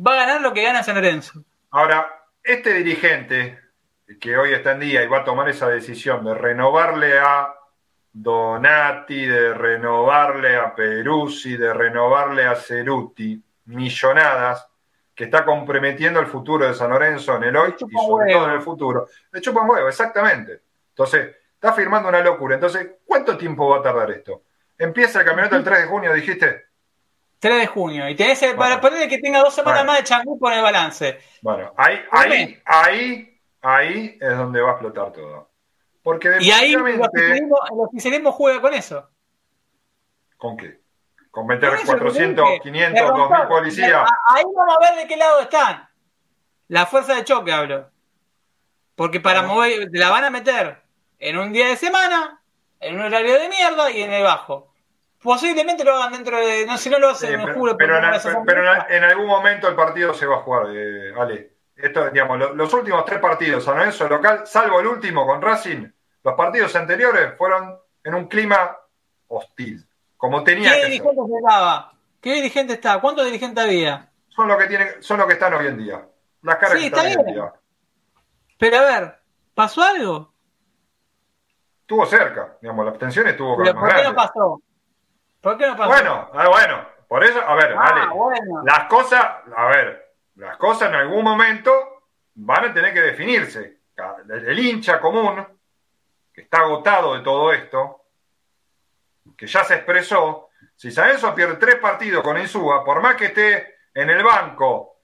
va 0.05 0.13
a 0.13 0.25
ganar 0.25 0.41
lo 0.41 0.53
que 0.53 0.63
gana 0.63 0.83
San 0.83 0.95
Lorenzo. 0.95 1.43
Ahora, 1.71 2.25
este 2.43 2.73
dirigente 2.73 3.59
que 4.19 4.37
hoy 4.37 4.53
está 4.53 4.73
en 4.73 4.81
día 4.81 5.03
y 5.03 5.07
va 5.07 5.19
a 5.19 5.23
tomar 5.23 5.49
esa 5.49 5.67
decisión 5.67 6.23
de 6.23 6.35
renovarle 6.35 7.17
a 7.17 7.53
Donati, 8.13 9.25
de 9.25 9.53
renovarle 9.53 10.55
a 10.55 10.73
Peruzzi, 10.75 11.57
de 11.57 11.73
renovarle 11.73 12.45
a 12.45 12.55
Ceruti, 12.55 13.41
millonadas, 13.65 14.67
que 15.13 15.25
está 15.25 15.43
comprometiendo 15.43 16.19
el 16.19 16.27
futuro 16.27 16.67
de 16.67 16.73
San 16.73 16.91
Lorenzo 16.91 17.35
en 17.37 17.43
el 17.45 17.55
hoy 17.57 17.73
y 17.77 17.97
sobre 17.97 18.31
todo 18.31 18.45
en 18.47 18.53
el 18.53 18.61
futuro. 18.61 19.07
De 19.31 19.39
hecho, 19.39 19.51
huevo, 19.51 19.87
exactamente. 19.87 20.61
Entonces, 20.89 21.35
está 21.55 21.73
firmando 21.73 22.09
una 22.09 22.21
locura. 22.21 22.55
Entonces, 22.55 22.87
¿cuánto 23.05 23.37
tiempo 23.37 23.69
va 23.69 23.79
a 23.79 23.81
tardar 23.81 24.11
esto? 24.11 24.43
Empieza 24.77 25.19
el 25.19 25.25
campeonato 25.25 25.55
el 25.55 25.63
3 25.63 25.79
de 25.79 25.85
junio, 25.87 26.13
dijiste. 26.13 26.65
3 27.39 27.59
de 27.59 27.67
junio. 27.67 28.09
Y 28.09 28.15
tenés 28.15 28.43
para 28.55 28.79
ponerle 28.79 29.07
que 29.07 29.19
tenga 29.19 29.39
dos 29.39 29.53
semanas 29.53 29.85
más 29.85 29.97
de 29.97 30.03
changú 30.03 30.37
con 30.37 30.53
el 30.53 30.61
balance. 30.61 31.19
Bueno, 31.41 31.73
ahí, 31.77 31.99
ahí, 32.11 32.61
ahí, 32.65 33.41
ahí 33.61 34.17
es 34.19 34.37
donde 34.37 34.61
va 34.61 34.69
a 34.69 34.73
explotar 34.73 35.11
todo. 35.11 35.49
Porque 36.03 36.37
y 36.39 36.51
ahí 36.51 36.73
el 36.73 37.01
oficialismo, 37.01 38.31
juega 38.31 38.61
con 38.61 38.73
eso. 38.73 39.09
¿Con 40.37 40.55
qué? 40.57 40.79
¿Con 41.31 41.47
meter 41.47 41.71
400, 41.85 42.59
500, 42.61 43.07
2000 43.09 43.47
policías? 43.47 44.09
Ahí 44.29 44.43
vamos 44.55 44.75
a 44.75 44.79
ver 44.79 45.01
de 45.01 45.07
qué 45.07 45.17
lado 45.17 45.41
están. 45.41 45.89
La 46.67 46.85
fuerza 46.85 47.15
de 47.15 47.23
choque 47.23 47.51
hablo. 47.51 47.89
Porque 48.95 49.19
para 49.19 49.41
mover, 49.41 49.89
la 49.91 50.09
van 50.09 50.25
a 50.25 50.29
meter 50.29 50.84
en 51.19 51.37
un 51.37 51.53
día 51.53 51.67
de 51.67 51.77
semana, 51.77 52.41
en 52.79 52.95
un 52.95 53.01
horario 53.01 53.39
de 53.39 53.49
mierda 53.49 53.91
y 53.91 54.01
en 54.01 54.13
el 54.13 54.23
bajo. 54.23 54.73
Posiblemente 55.21 55.83
lo 55.83 55.95
hagan 55.95 56.13
dentro 56.13 56.37
de. 56.37 56.65
No, 56.67 56.77
si 56.77 56.89
no 56.89 56.99
lo 56.99 57.09
hacen, 57.09 57.43
me 57.43 57.53
juro. 57.53 57.75
Pero, 57.77 57.97
en, 57.97 59.03
algún 59.03 59.25
momento 59.25 59.67
el 59.67 59.75
partido 59.75 60.13
se 60.13 60.27
va 60.27 60.35
a 60.35 60.39
jugar, 60.39 60.67
eh, 60.69 61.13
Ale. 61.17 61.55
Esto, 61.75 62.09
digamos, 62.09 62.55
los, 62.55 62.73
últimos 62.73 63.03
tres 63.05 63.19
partidos 63.19 63.63
San 63.63 63.77
Lorenzo 63.77 64.07
local, 64.07 64.43
salvo 64.45 64.79
el 64.79 64.87
último 64.87 65.25
con 65.25 65.41
Racing, 65.41 65.87
los 66.23 66.33
partidos 66.35 66.73
anteriores 66.75 67.33
fueron 67.37 67.77
en 68.03 68.13
un 68.13 68.27
clima 68.27 68.77
hostil. 69.27 69.85
Como 70.15 70.43
tenía 70.43 70.71
¿Qué 70.71 70.85
dirigente 70.85 71.21
estaba? 71.37 71.93
¿Qué 72.21 72.33
dirigente 72.33 72.73
estaba? 72.73 73.01
¿Cuántos 73.01 73.25
dirigentes 73.25 73.63
había? 73.63 74.09
Son 74.29 74.47
los 74.47 74.57
que 74.57 74.67
tienen, 74.67 74.87
son 75.01 75.17
los 75.17 75.27
que 75.27 75.33
están 75.33 75.53
hoy 75.53 75.67
en 75.67 75.77
día. 75.77 76.07
Las 76.43 76.55
caras 76.57 76.77
que 76.77 76.85
están 76.85 77.05
hoy 77.07 77.13
en 77.13 77.25
día. 77.25 77.53
Pero 78.57 78.77
a 78.77 78.81
ver, 78.83 79.19
¿pasó 79.53 79.81
algo? 79.81 80.34
Estuvo 81.85 82.03
cerca, 82.07 82.57
digamos, 82.59 82.83
la 82.83 82.89
abstención 82.89 83.27
estuvo 83.27 83.57
¿Pero 83.57 83.79
¿Por 83.79 83.93
qué 83.93 84.03
no 84.03 84.15
pasó? 84.15 84.61
¿Por 85.39 85.55
qué 85.55 85.67
no 85.67 85.77
pasó? 85.77 85.89
Bueno, 85.91 86.31
ah, 86.33 86.47
bueno, 86.49 86.83
por 87.07 87.23
eso, 87.23 87.39
a 87.39 87.53
ver, 87.53 87.75
Ah, 87.77 88.09
bueno. 88.11 88.63
Las 88.63 88.85
cosas, 88.85 89.23
a 89.55 89.65
ver, 89.67 90.13
las 90.37 90.57
cosas 90.57 90.89
en 90.89 90.95
algún 90.95 91.23
momento 91.23 91.71
van 92.33 92.65
a 92.65 92.73
tener 92.73 92.91
que 92.91 93.01
definirse. 93.01 93.81
El, 94.27 94.57
hincha 94.57 94.99
común, 94.99 95.45
que 96.33 96.41
está 96.41 96.61
agotado 96.61 97.13
de 97.13 97.21
todo 97.21 97.53
esto, 97.53 98.01
que 99.37 99.45
ya 99.45 99.63
se 99.63 99.75
expresó, 99.75 100.49
si 100.75 100.89
San 100.89 101.05
Lorenzo 101.05 101.35
pierde 101.35 101.57
tres 101.57 101.75
partidos 101.75 102.23
con 102.23 102.35
Insúa, 102.39 102.83
por 102.83 102.99
más 102.99 103.13
que 103.13 103.25
esté 103.25 103.75
en 103.93 104.09
el 104.09 104.23
banco 104.23 105.01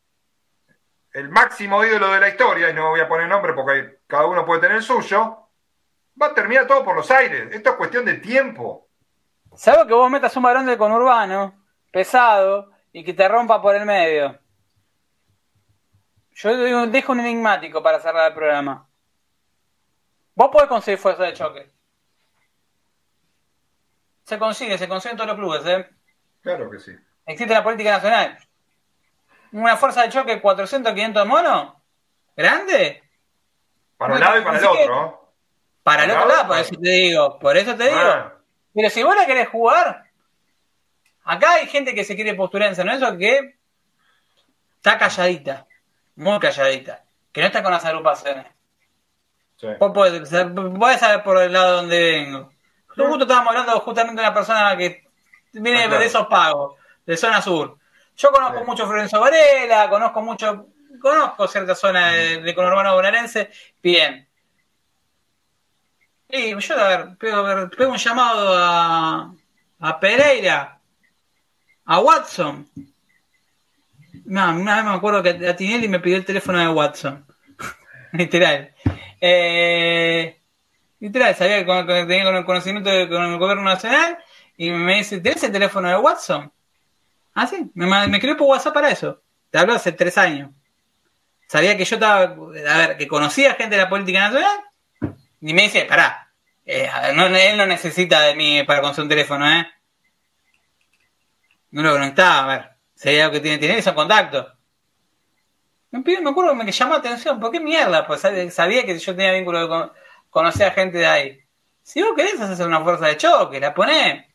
el 1.14 1.30
máximo 1.30 1.85
ídolo 1.85 2.10
de 2.10 2.22
la 2.22 2.30
historia, 2.30 2.72
y 2.72 2.74
no 2.74 2.90
voy 2.90 3.01
a 3.01 3.08
poner 3.08 3.27
nombre 3.27 3.53
porque 3.53 4.00
cada 4.08 4.26
uno 4.26 4.48
puede 4.48 4.61
tener 4.61 4.77
el 4.77 4.84
suyo, 4.84 5.41
va 6.19 6.27
a 6.27 6.33
terminar 6.33 6.67
todo 6.67 6.83
por 6.83 6.95
los 6.95 7.09
aires. 7.11 7.53
Esto 7.53 7.72
es 7.72 7.75
cuestión 7.75 8.06
de 8.06 8.15
tiempo. 8.15 8.88
Salvo 9.56 9.85
que 9.85 9.93
vos 9.93 10.09
metas 10.09 10.35
un 10.38 10.43
varón 10.43 10.65
del 10.65 10.77
conurbano, 10.77 11.65
pesado, 11.91 12.72
y 12.93 13.03
que 13.03 13.14
te 13.14 13.27
rompa 13.27 13.61
por 13.61 13.75
el 13.75 13.85
medio. 13.85 14.40
Yo 16.33 16.88
dejo 16.88 17.11
un 17.11 17.19
enigmático 17.19 17.83
para 17.83 17.99
cerrar 17.99 18.30
el 18.30 18.33
programa. 18.33 18.88
Vos 20.35 20.49
podés 20.51 20.69
conseguir 20.69 20.99
fuerza 20.99 21.23
de 21.23 21.33
choque. 21.33 21.72
Se 24.23 24.40
consigue, 24.40 24.77
se 24.77 24.88
consigue 24.88 25.11
en 25.11 25.17
todos 25.17 25.30
los 25.30 25.38
clubes, 25.38 25.65
¿eh? 25.65 25.90
Claro 26.41 26.69
que 26.69 26.80
sí. 26.80 26.95
Existe 27.25 27.53
la 27.53 27.64
política 27.64 27.91
nacional. 27.91 28.38
Una 29.51 29.75
fuerza 29.75 30.03
de 30.03 30.09
choque 30.09 30.41
400, 30.41 30.93
500 30.93 31.27
monos. 31.27 31.73
¿Grande? 32.35 33.03
Para 33.98 34.14
un 34.15 34.19
lado 34.19 34.40
y 34.40 34.43
para 34.43 34.57
el 34.57 34.65
otro. 34.65 35.20
Para 35.84 36.03
el 36.06 36.11
otro 36.11 36.27
lado, 36.27 36.48
por 36.48 36.58
eso 36.58 36.76
te 36.82 36.90
digo. 36.90 37.40
Por 37.40 37.58
eso 37.58 37.76
te 37.76 37.84
digo. 37.85 37.95
Ah, 38.00 38.34
Pero 38.74 38.90
si 38.90 39.03
vos 39.03 39.16
la 39.16 39.26
querés 39.26 39.50
jugar, 39.50 40.03
acá 41.24 41.53
hay 41.53 41.68
gente 41.68 41.93
que 41.95 42.03
se 42.03 42.16
quiere 42.16 42.34
postular 42.35 42.69
en 42.69 42.76
San 42.76 42.85
Lorenzo 42.85 43.18
que 43.18 43.56
está 44.77 44.98
calladita, 44.98 45.66
muy 46.16 46.40
calladita, 46.40 47.03
que 47.32 47.42
no 47.42 47.48
está 47.48 47.64
con 47.64 47.72
las 47.72 47.85
agrupaciones. 47.85 48.45
sí. 49.58 49.68
Vos 49.80 49.92
podés, 49.93 50.30
podés 50.30 51.00
saber 51.00 51.24
por 51.24 51.38
el 51.42 51.53
lado 51.53 51.77
donde 51.77 52.00
vengo. 52.00 52.51
Nosotros 52.90 53.08
justo 53.10 53.24
estábamos 53.24 53.50
hablando 53.56 53.80
justamente 53.80 54.22
de 54.22 54.27
una 54.27 54.34
persona 54.34 54.76
que 54.77 55.08
viene 55.53 55.84
Ah, 55.84 55.88
de 55.98 56.06
esos 56.06 56.27
pagos, 56.27 56.76
de 57.06 57.16
zona 57.18 57.42
sur. 57.42 57.77
Yo 58.18 58.32
conozco 58.32 58.60
Sí. 58.60 58.66
mucho 58.66 58.85
Florencio 58.88 59.19
Varela, 59.19 59.90
conozco 59.90 60.22
mucho, 60.22 60.68
conozco 61.01 61.48
cierta 61.48 61.74
zona 61.74 62.11
de, 62.11 62.42
de 62.42 62.53
conurbano 62.56 62.93
bonaerense, 62.93 63.50
bien. 63.82 64.27
Yo, 66.32 66.80
a 66.80 66.88
ver, 66.88 67.18
pego, 67.18 67.38
a 67.38 67.56
ver, 67.56 67.69
pego 67.72 67.92
un 67.92 67.98
llamado 67.98 68.53
a, 68.58 69.34
a 69.80 70.00
Pereira, 70.00 70.80
a 71.85 72.00
Watson. 72.00 72.69
No, 74.26 74.51
una 74.56 74.76
vez 74.77 74.85
me 74.85 74.92
acuerdo 74.92 75.24
que 75.24 75.48
a 75.48 75.56
Tinelli 75.56 75.88
me 75.88 76.00
pidió 76.00 76.18
el 76.18 76.26
teléfono 76.26 76.60
de 76.60 76.69
Watson. 76.69 77.26
Literal. 78.14 78.74
Eh, 79.19 80.40
literal, 81.00 81.35
sabía 81.35 81.60
que 81.60 81.66
con- 81.66 81.85
tenía 81.85 82.24
con 82.24 82.35
el 82.35 82.45
conocimiento 82.45 82.90
de- 82.90 83.08
con 83.10 83.24
el 83.24 83.38
gobierno 83.38 83.64
nacional 83.64 84.18
y 84.58 84.72
me 84.72 84.95
dice, 84.98 85.19
¿tenés 85.19 85.43
el 85.43 85.51
teléfono 85.51 85.90
de 85.90 85.98
Watson? 85.98 86.51
Ah, 87.34 87.48
sí, 87.48 87.69
me, 87.74 87.85
me 87.88 88.18
escribió 88.18 88.38
por 88.38 88.48
WhatsApp 88.48 88.74
para 88.74 88.90
eso. 88.90 89.22
Te 89.50 89.58
hablo 89.60 89.74
hace 89.74 89.92
tres 89.92 90.18
años. 90.18 90.50
Sabía 91.48 91.76
que 91.77 91.85
yo 91.85 91.95
estaba, 91.98 92.22
a 92.24 92.77
ver, 92.77 92.98
que 92.98 93.08
conocía 93.08 93.53
gente 93.56 93.76
de 93.76 93.82
la 93.84 93.90
política 93.90 94.19
nacional 94.22 94.60
y 95.42 95.53
me 95.53 95.64
dice, 95.64 95.86
pará, 95.86 96.34
eh, 96.66 96.90
no, 97.16 97.26
él 97.28 97.58
no 97.58 97.66
necesita 97.66 98.22
de 98.22 98.36
mí 98.36 98.64
para 98.64 98.82
conseguir 98.82 99.03
un 99.06 99.10
teléfono, 99.10 99.50
¿eh? 99.50 99.68
No 101.72 101.82
lo 101.82 101.94
conectaba, 101.94 102.44
a 102.44 102.48
ver, 102.56 102.70
sería 102.94 103.26
lo 103.26 103.32
que 103.32 103.40
tiene, 103.40 103.58
tiene 103.58 103.80
esos 103.80 103.94
contactos. 103.95 104.45
Me, 105.92 106.02
pidió- 106.02 106.22
me 106.22 106.30
acuerdo 106.32 106.58
que 106.58 106.64
me 106.64 106.72
llamó 106.72 106.94
la 106.94 107.00
atención, 107.00 107.40
¿por 107.40 107.52
qué 107.52 107.60
mierda? 107.60 108.08
Pues 108.08 108.22
sabía 108.22 108.86
que 108.86 108.98
yo 108.98 109.16
tenía 109.16 109.34
vínculo 109.34 109.68
con 109.68 109.92
conocer 110.30 110.68
a 110.68 110.72
gente 110.72 110.98
de 111.00 111.06
ahí. 111.08 111.40
Si 111.84 112.02
vos 112.02 112.14
querés 112.16 112.40
hacer 112.40 112.68
una 112.68 112.82
fuerza 112.82 113.08
de 113.08 113.18
choque, 113.18 113.60
la 113.60 113.74
ponés. 113.74 114.26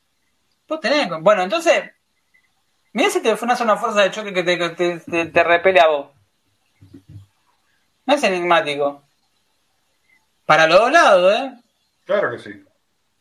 Vos 0.69 0.81
tenés. 0.81 1.09
Bueno, 1.23 1.43
entonces, 1.43 1.85
mirá 2.93 3.11
si 3.11 3.21
te 3.23 3.31
hace 3.31 3.45
una 3.65 3.77
fuerza 3.77 4.03
de 4.03 4.11
choque 4.11 4.35
que 4.35 4.43
te, 4.43 4.57
te, 4.71 4.99
te- 5.01 5.27
te 5.27 5.45
repele 5.45 5.79
a 5.81 5.87
vos. 5.87 6.07
No 8.07 8.15
es 8.15 8.23
enigmático. 8.25 9.06
Para 10.47 10.67
los 10.67 10.79
dos 10.81 10.93
lados, 10.93 11.35
¿eh? 11.35 11.53
Claro 12.05 12.31
que 12.31 12.39
sí. 12.39 12.65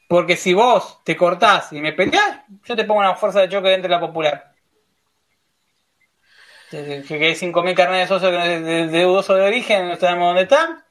Porque 0.08 0.36
si 0.38 0.54
vos 0.54 1.04
te 1.04 1.18
cortás 1.18 1.74
y 1.74 1.82
me 1.82 1.92
peleás, 1.94 2.42
yo 2.64 2.76
te 2.76 2.84
pongo 2.86 3.00
una 3.02 3.16
fuerza 3.16 3.42
de 3.42 3.50
choque 3.50 3.70
dentro 3.70 3.90
de 3.90 3.96
la 3.96 4.00
popular. 4.00 4.52
Que 6.70 7.04
que 7.08 7.14
hay 7.26 7.36
5.000 7.36 7.76
carnes 7.76 8.02
de 8.02 8.08
socio 8.08 8.32
de, 8.32 8.62
de, 8.62 8.88
de 8.88 9.04
dudoso 9.04 9.36
de 9.36 9.44
origen, 9.44 9.88
no 9.88 9.96
sabemos 9.98 10.28
dónde 10.30 10.44
están. 10.44 10.84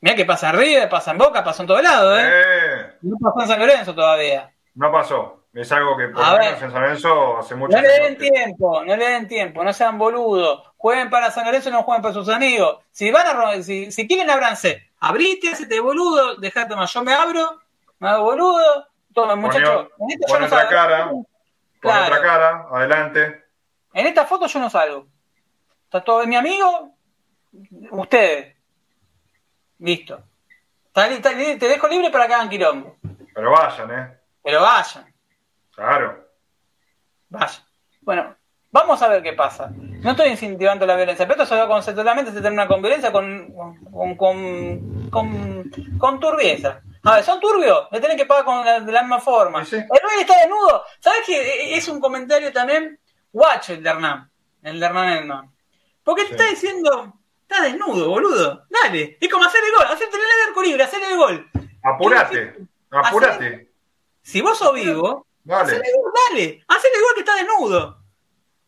Mirá 0.00 0.16
que 0.16 0.24
pasa 0.24 0.50
en 0.50 0.56
River, 0.58 0.88
pasa 0.88 1.12
en 1.12 1.18
Boca, 1.18 1.44
pasa 1.44 1.62
en 1.62 1.66
todo 1.68 1.80
lado, 1.82 2.18
¿eh? 2.18 2.22
Eh, 2.28 2.86
No 3.02 3.16
pasó 3.20 3.40
en 3.42 3.48
San 3.48 3.60
Lorenzo 3.60 3.94
todavía. 3.94 4.50
no 4.74 4.90
pasó. 4.92 5.38
Es 5.54 5.70
algo 5.70 5.98
que 5.98 6.08
por 6.08 6.26
lo 6.26 6.38
menos 6.38 6.62
en 6.62 6.72
San 6.72 6.80
Lorenzo 6.80 7.36
hace 7.38 7.54
mucho 7.54 7.76
No 7.76 7.82
le 7.82 7.88
den 8.00 8.16
que- 8.16 8.30
tiempo, 8.30 8.82
no 8.84 8.96
le 8.96 9.06
den 9.06 9.28
tiempo, 9.28 9.62
no 9.62 9.72
sean 9.74 9.98
boludos. 9.98 10.62
Jueguen 10.78 11.10
para 11.10 11.30
San 11.30 11.44
Lorenzo 11.44 11.68
y 11.68 11.72
no 11.72 11.82
jueguen 11.82 12.00
para 12.02 12.14
sus 12.14 12.28
amigos. 12.30 12.78
Si 12.90 13.10
van 13.10 13.26
a 13.26 13.62
si, 13.62 13.92
si 13.92 14.08
quieren 14.08 14.30
abranse, 14.30 14.90
abrite, 15.02 15.50
hacete 15.50 15.80
boludo, 15.80 16.36
dejate 16.36 16.74
más. 16.76 16.92
Yo 16.92 17.02
me 17.04 17.12
abro, 17.14 17.60
me 17.98 18.08
hago 18.08 18.24
boludo. 18.24 18.88
Toma, 19.12 19.36
muchachos. 19.36 19.88
En 19.98 20.10
esta 20.10 20.26
yo 20.26 20.32
Pon 20.32 20.40
no 20.40 20.46
otra 20.46 20.58
salgo. 20.58 20.70
cara. 20.70 21.10
Claro. 21.80 22.04
otra 22.14 22.22
cara, 22.22 22.66
adelante. 22.70 23.44
En 23.92 24.06
esta 24.06 24.24
foto 24.24 24.46
yo 24.46 24.58
no 24.60 24.70
salgo. 24.70 25.06
Está 25.84 26.02
todo 26.02 26.26
mi 26.26 26.36
amigo, 26.36 26.94
ustedes. 27.90 28.56
Listo. 29.80 30.22
Te 30.94 31.56
dejo 31.58 31.88
libre 31.88 32.10
para 32.10 32.26
que 32.26 32.34
hagan 32.34 32.48
quilombo. 32.48 32.96
Pero 33.34 33.50
vayan, 33.50 33.90
¿eh? 33.90 34.18
Pero 34.42 34.60
vayan, 34.62 35.14
Claro. 35.74 36.28
vayan. 37.28 37.62
Bueno, 38.02 38.36
vamos 38.72 39.00
a 39.02 39.08
ver 39.08 39.22
qué 39.22 39.34
pasa. 39.34 39.70
No 39.76 40.10
estoy 40.10 40.30
incentivando 40.30 40.84
la 40.86 40.96
violencia, 40.96 41.28
pero 41.28 41.42
esto 41.42 41.54
se 41.54 41.60
va 41.60 41.68
conceptualmente, 41.68 42.32
se 42.32 42.40
termina 42.40 42.66
con 42.66 42.82
violencia, 42.82 43.12
con, 43.12 43.52
con, 43.92 44.16
con, 44.16 45.10
con, 45.10 45.70
con 45.98 46.18
turbieza. 46.20 46.80
A 47.04 47.16
ver, 47.16 47.24
¿son 47.24 47.38
turbios? 47.40 47.86
Le 47.92 48.00
tienen 48.00 48.16
que 48.16 48.26
pagar 48.26 48.44
con 48.44 48.64
la, 48.64 48.80
de 48.80 48.90
la 48.92 49.02
misma 49.02 49.20
forma. 49.20 49.64
Sí. 49.64 49.76
El 49.76 49.86
rey 49.88 50.20
está 50.20 50.38
desnudo. 50.38 50.82
¿Sabes 51.00 51.20
qué? 51.26 51.76
Es 51.76 51.86
un 51.88 52.00
comentario 52.00 52.52
también 52.52 52.98
guacho 53.32 53.74
el 53.74 53.82
de 53.82 53.90
Hernán. 53.90 54.30
El 54.62 54.80
de 54.80 54.86
Hernán 54.86 55.08
Edman. 55.10 55.52
Porque 56.04 56.22
te 56.22 56.28
Sí. 56.28 56.34
está 56.34 56.46
diciendo, 56.50 57.12
está 57.42 57.62
desnudo, 57.62 58.08
boludo. 58.08 58.64
Dale. 58.70 59.18
Es 59.20 59.28
como 59.28 59.44
hacer 59.44 59.60
el 59.64 59.72
gol. 59.76 59.86
Hacerte 59.92 60.16
el 60.16 60.48
arco 60.48 60.62
libre, 60.62 60.82
hacer 60.84 61.02
el 61.02 61.16
gol. 61.16 61.50
Apurate. 61.82 62.56
Apurate. 62.90 63.68
Si 64.22 64.40
vos 64.40 64.56
sos 64.58 64.72
vivo, 64.74 65.26
Dale. 65.44 65.62
hacele 65.72 65.88
el 65.88 65.96
gol, 66.00 66.12
dale. 66.30 66.64
Hacele 66.68 66.94
el 66.96 67.02
gol 67.02 67.14
que 67.14 67.20
está 67.20 67.34
desnudo. 67.36 68.01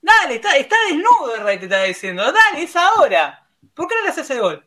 Dale, 0.05 0.35
está, 0.35 0.55
está 0.59 0.77
desnudo 0.87 1.35
el 1.35 1.43
rey, 1.43 1.59
te 1.59 1.65
está 1.65 1.83
diciendo. 1.85 2.23
Dale, 2.31 2.63
es 2.63 2.77
ahora. 2.77 3.49
¿Por 3.73 3.89
qué 3.89 3.95
no 3.95 4.03
le 4.03 4.11
haces 4.11 4.29
el 4.29 4.41
gol? 4.41 4.63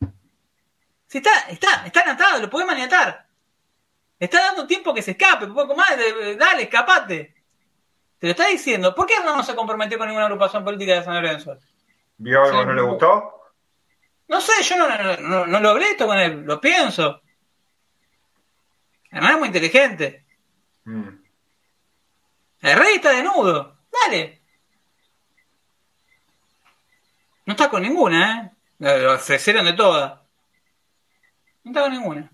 Si 1.06 1.20
está, 1.20 1.30
está, 1.50 1.86
está 1.86 2.02
anotado, 2.02 2.42
lo 2.42 2.50
podés 2.50 2.66
maniatar. 2.66 3.28
Está 4.20 4.42
dando 4.46 4.66
tiempo 4.66 4.96
que 4.96 5.04
se 5.04 5.12
escape, 5.12 5.46
un 5.46 5.54
poco 5.54 5.76
más, 5.76 5.92
dale, 6.38 6.64
escapate. 6.64 7.36
Te 8.18 8.26
lo 8.26 8.32
está 8.32 8.48
diciendo. 8.48 8.96
¿Por 8.96 9.06
qué 9.06 9.14
no 9.24 9.44
se 9.44 9.54
comprometió 9.54 10.00
con 10.00 10.08
ninguna 10.08 10.26
agrupación 10.26 10.64
política 10.64 10.96
de 10.96 11.04
San 11.04 11.14
Lorenzo? 11.14 11.56
¿Vio 12.18 12.42
algo 12.42 12.54
Sí, 12.54 12.60
que 12.60 12.66
no 12.66 12.74
le 12.74 12.82
gustó? 12.82 13.34
No 14.30 14.42
sé, 14.42 14.64
yo 14.64 14.76
no, 14.76 14.88
no, 14.90 15.18
no, 15.18 15.46
no 15.46 15.60
lo 15.60 15.70
hablé 15.70 15.92
esto 15.92 16.08
con 16.08 16.18
él, 16.18 16.42
lo 16.46 16.60
pienso. 16.60 17.22
Hernán 19.12 19.34
es 19.34 19.38
muy 19.38 19.48
inteligente. 19.50 20.26
Mm. 20.86 21.10
El 22.62 22.80
rey 22.80 22.96
está 22.96 23.12
desnudo. 23.12 23.78
Dale. 23.92 24.37
No 27.48 27.54
está 27.54 27.70
con 27.70 27.82
ninguna, 27.82 28.54
¿eh? 28.80 29.00
Lo 29.00 29.14
ofrecieron 29.16 29.66
de 29.66 29.74
todas. 29.74 30.20
No 31.64 31.72
está 31.72 31.82
con 31.82 31.92
ninguna. 31.94 32.32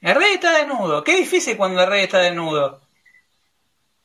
El 0.00 0.14
rey 0.14 0.34
está 0.34 0.52
desnudo. 0.52 1.02
Qué 1.02 1.16
difícil 1.16 1.56
cuando 1.56 1.82
el 1.82 1.88
rey 1.88 2.04
está 2.04 2.18
desnudo. 2.18 2.80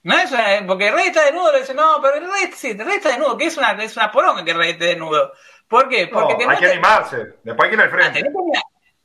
No 0.03 0.17
es 0.17 0.31
una- 0.31 0.65
porque 0.65 0.87
el 0.87 0.93
rey 0.95 1.07
está 1.07 1.25
desnudo, 1.25 1.51
le 1.51 1.59
dice, 1.59 1.73
no, 1.73 1.99
pero 2.01 2.15
el 2.15 2.31
rey, 2.31 2.49
sí, 2.55 2.69
el 2.71 2.79
rey 2.85 2.95
está 2.95 3.09
desnudo, 3.09 3.37
que 3.37 3.45
es 3.45 3.57
una, 3.57 3.71
es 3.83 3.95
una 3.97 4.11
poronga 4.11 4.43
que 4.45 4.51
el 4.51 4.57
rey 4.57 4.71
esté 4.71 4.85
desnudo. 4.85 5.33
¿Por 5.67 5.89
qué? 5.89 6.07
Porque 6.07 6.45
No, 6.45 6.49
hay 6.51 6.57
que 6.57 6.71
animarse. 6.71 7.17
Después 7.43 7.65
hay 7.65 7.69
que 7.69 7.75
ir 7.75 7.81
al 7.81 7.87
Ah, 7.87 7.91
frente. 7.91 8.31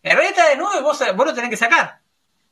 El 0.02 0.16
rey 0.16 0.26
está 0.28 0.48
desnudo 0.48 0.78
y 0.78 0.82
vos, 0.82 1.02
vos 1.16 1.26
lo 1.26 1.34
tenés 1.34 1.50
que 1.50 1.56
sacar. 1.56 1.98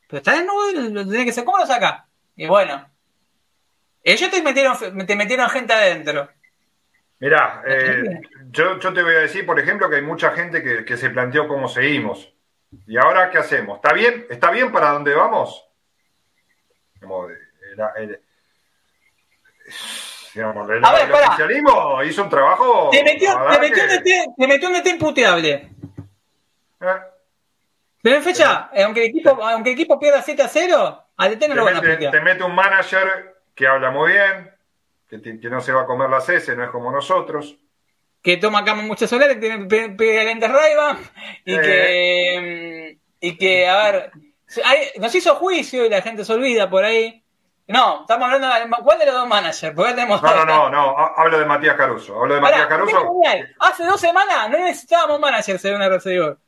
Pero 0.08 0.18
está 0.18 0.32
desnudo 0.32 0.70
y 0.70 0.74
lo 0.90 1.06
tenés 1.06 1.24
que 1.26 1.32
sacar. 1.32 1.44
¿Cómo 1.46 1.58
lo 1.58 1.66
sacás? 1.66 2.02
Y 2.36 2.46
bueno. 2.46 2.86
Ellos 4.02 4.30
te 4.30 4.42
metieron, 4.42 4.76
te 5.06 5.14
metieron 5.16 5.48
gente 5.50 5.72
adentro. 5.72 6.28
Mirá, 7.20 7.62
eh, 7.66 8.20
yo, 8.50 8.78
yo 8.78 8.92
te 8.94 9.02
voy 9.02 9.14
a 9.14 9.18
decir, 9.20 9.44
por 9.44 9.60
ejemplo, 9.60 9.88
que 9.90 9.96
hay 9.96 10.02
mucha 10.02 10.30
gente 10.32 10.62
que, 10.62 10.84
que 10.84 10.96
se 10.96 11.10
planteó 11.10 11.46
cómo 11.46 11.68
seguimos. 11.68 12.32
¿Y 12.86 12.96
ahora 12.96 13.30
qué 13.30 13.38
hacemos? 13.38 13.76
¿Está 13.76 13.92
bien? 13.92 14.26
¿Está 14.30 14.50
bien 14.50 14.72
para 14.72 14.90
dónde 14.92 15.14
vamos? 15.14 15.68
Como, 17.00 17.28
eh, 17.28 17.34
era- 17.74 17.92
era- 17.98 18.18
digamos, 20.34 20.70
el, 20.70 20.76
el 20.76 21.12
oficialismo 21.12 22.02
hizo 22.04 22.22
un 22.22 22.30
trabajo. 22.30 22.88
Te 22.90 23.02
metió, 23.04 23.32
te 23.50 23.58
metió, 23.60 23.74
que... 23.74 23.82
un, 23.82 23.88
DT, 23.88 24.10
te 24.38 24.46
metió 24.46 24.68
un 24.68 24.74
DT 24.74 24.86
imputeable. 24.90 25.52
¿Eh? 26.80 26.86
Pero 28.02 28.22
fecha, 28.22 28.70
aunque 28.82 29.02
el 29.04 29.10
equipo, 29.10 29.30
aunque 29.44 29.70
el 29.70 29.74
equipo 29.74 29.98
pierda 29.98 30.22
7 30.22 30.42
a 30.42 30.48
0, 30.48 31.04
al 31.18 31.30
DT 31.38 31.48
no 31.48 31.54
lo 31.56 31.64
van 31.64 31.76
a. 31.76 31.80
Te 32.10 32.20
mete 32.22 32.42
un 32.44 32.54
manager 32.54 33.36
que 33.54 33.66
habla 33.66 33.90
muy 33.90 34.12
bien, 34.12 34.50
que, 35.10 35.20
que 35.20 35.50
no 35.50 35.60
se 35.60 35.72
va 35.72 35.82
a 35.82 35.86
comer 35.86 36.08
las 36.08 36.28
S, 36.28 36.54
no 36.56 36.64
es 36.64 36.70
como 36.70 36.90
nosotros 36.90 37.58
que 38.22 38.36
toma 38.36 38.60
acá 38.60 38.74
mucho 38.74 39.06
solar, 39.06 39.28
que 39.28 39.36
tiene 39.36 40.24
lentes 40.24 40.52
Raiva 40.52 40.98
y 41.44 41.58
que 41.58 42.96
mm, 42.96 43.00
y 43.20 43.36
que 43.36 43.68
a 43.68 43.90
ver 43.90 44.12
nos 44.98 45.14
hizo 45.14 45.36
juicio 45.36 45.86
y 45.86 45.88
la 45.88 46.02
gente 46.02 46.24
se 46.24 46.32
olvida 46.32 46.68
por 46.68 46.84
ahí. 46.84 47.22
No, 47.68 48.00
estamos 48.00 48.24
hablando 48.24 48.48
de 48.48 48.82
cuál 48.82 48.98
de 48.98 49.06
los 49.06 49.14
dos 49.14 49.28
managers, 49.28 49.76
no, 49.76 50.20
no, 50.20 50.44
no, 50.44 50.70
no, 50.70 50.96
hablo 51.16 51.38
de 51.38 51.44
Matías 51.44 51.76
Caruso, 51.76 52.20
hablo 52.20 52.34
de 52.34 52.40
Matías 52.40 52.66
Caruso. 52.66 53.12
Hace 53.60 53.84
dos 53.84 54.00
semanas 54.00 54.50
no 54.50 54.58
necesitábamos 54.58 55.20
manager 55.20 55.58
según 55.58 55.82
el 55.82 55.90
recibidor. 55.90 56.38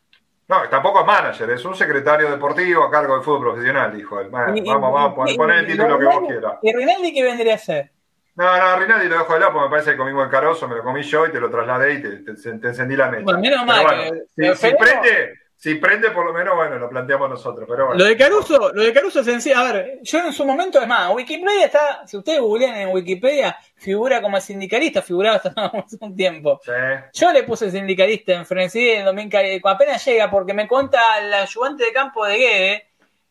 No, 0.49 0.69
tampoco 0.69 1.01
es 1.01 1.07
manager, 1.07 1.51
es 1.51 1.65
un 1.65 1.77
secretario 1.77 2.29
deportivo 2.29 2.83
a 2.83 2.91
cargo 2.91 3.15
del 3.15 3.23
fútbol 3.23 3.53
profesional, 3.53 3.97
dijo 3.97 4.21
él. 4.21 4.31
vamos, 4.31 4.93
vamos, 4.93 5.37
poner 5.37 5.59
el 5.59 5.67
título 5.67 5.97
que 5.97 6.05
vos 6.07 6.27
quieras. 6.27 6.55
¿Y 6.61 6.73
Rinaldi 6.75 7.15
qué 7.15 7.23
vendría 7.23 7.55
a 7.55 7.59
ser? 7.59 7.93
No, 8.35 8.59
no, 8.59 8.81
Rinaldi 8.81 9.09
lo 9.09 9.19
dejo 9.19 9.35
de 9.35 9.41
lado 9.41 9.53
porque 9.53 9.65
me 9.67 9.71
parece 9.71 9.91
que 9.91 9.97
comimos 9.99 10.25
el 10.25 10.31
carozo, 10.31 10.67
me 10.67 10.77
lo 10.77 10.83
comí 10.83 11.03
yo 11.03 11.27
y 11.27 11.33
te 11.33 11.41
lo 11.41 11.51
trasladé 11.51 11.95
y 11.95 12.03
te, 12.03 12.17
te, 12.35 12.69
encendí 12.69 12.97
la 12.97 13.11
mesa. 13.11 13.25
Bueno, 13.25 13.41
menos 13.41 13.67
mal. 13.67 14.25
si, 14.35 14.75
prende, 14.75 15.35
si 15.55 15.75
prende, 15.75 16.11
por 16.13 16.25
lo 16.25 16.33
menos, 16.33 16.55
bueno, 16.55 16.79
lo 16.79 16.89
planteamos 16.89 17.29
nosotros. 17.29 17.69
Pero 17.69 17.89
bueno. 17.89 17.99
Lo 17.99 18.07
de 18.07 18.17
Caruso, 18.17 18.73
lo 18.73 18.83
de 18.83 18.93
Caruso 18.95 19.21
es 19.21 19.27
sencillo. 19.27 19.59
A 19.59 19.71
ver, 19.71 19.99
yo 20.03 20.19
en 20.21 20.33
su 20.33 20.47
momento, 20.47 20.81
es 20.81 20.89
más, 20.89 21.15
Wikipedia 21.15 21.67
está, 21.67 22.07
si 22.07 22.17
ustedes 22.17 22.41
googlean 22.41 22.75
en 22.75 22.89
Wikipedia, 22.89 23.55
figura 23.77 24.23
como 24.23 24.41
sindicalista, 24.41 25.03
figuraba 25.03 25.37
hasta 25.37 25.53
hace 25.85 25.99
un 26.01 26.17
tiempo. 26.17 26.59
Sí. 26.65 26.73
Yo 27.13 27.33
le 27.33 27.43
puse 27.43 27.71
sindicalista 27.71 28.33
en 28.33 28.47
Frenesí 28.47 28.89
en 28.93 29.05
domingo, 29.05 29.39
apenas 29.65 30.03
llega, 30.07 30.31
porque 30.31 30.55
me 30.55 30.67
cuenta 30.67 31.19
el 31.21 31.35
ayudante 31.35 31.85
de 31.85 31.93
campo 31.93 32.25
de 32.25 32.39
Guede, 32.39 32.89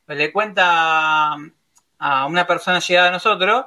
le 0.09 0.31
cuenta 0.31 1.37
a 1.97 2.25
una 2.27 2.45
persona 2.45 2.77
llegada 2.77 3.07
a 3.07 3.11
nosotros 3.11 3.65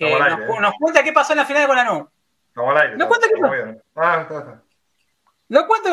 que 0.00 0.60
nos, 0.60 0.72
cuenta 0.78 1.02
qué 1.02 1.12
pasó 1.12 1.34
en 1.34 1.38
la 1.38 1.44
final 1.44 1.66
con 1.66 1.76
la 1.76 1.84
NU. 1.84 2.08
Estamos 2.48 2.70
al 2.70 2.82
aire. 2.82 2.96
Nos 2.96 3.08
cuenta 3.08 3.28
qué 3.28 3.40
pasó. 3.40 3.54
Ah, 3.96 4.18
está, 4.22 4.38
está. 4.38 4.62
No 5.48 5.66
cuenta, 5.66 5.90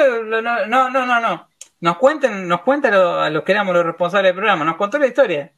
no, 0.68 0.90
no, 0.90 1.06
no, 1.06 1.20
no. 1.20 1.50
Nos 1.80 1.98
cuenten, 1.98 2.48
nos 2.48 2.62
cuenta 2.62 3.26
a 3.26 3.30
los 3.30 3.44
que 3.44 3.52
éramos 3.52 3.76
los 3.76 3.86
responsables 3.86 4.30
del 4.30 4.36
programa, 4.36 4.64
nos 4.64 4.78
contó 4.78 4.98
la 4.98 5.08
historia. 5.08 5.52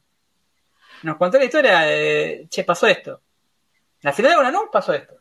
Nos 1.02 1.16
contó 1.16 1.38
la 1.38 1.44
historia 1.44 1.80
de, 1.80 2.46
che, 2.50 2.64
pasó 2.64 2.86
esto. 2.86 3.20
La 4.02 4.12
final 4.12 4.42
la 4.42 4.50
NU 4.50 4.68
pasó 4.70 4.92
esto. 4.92 5.14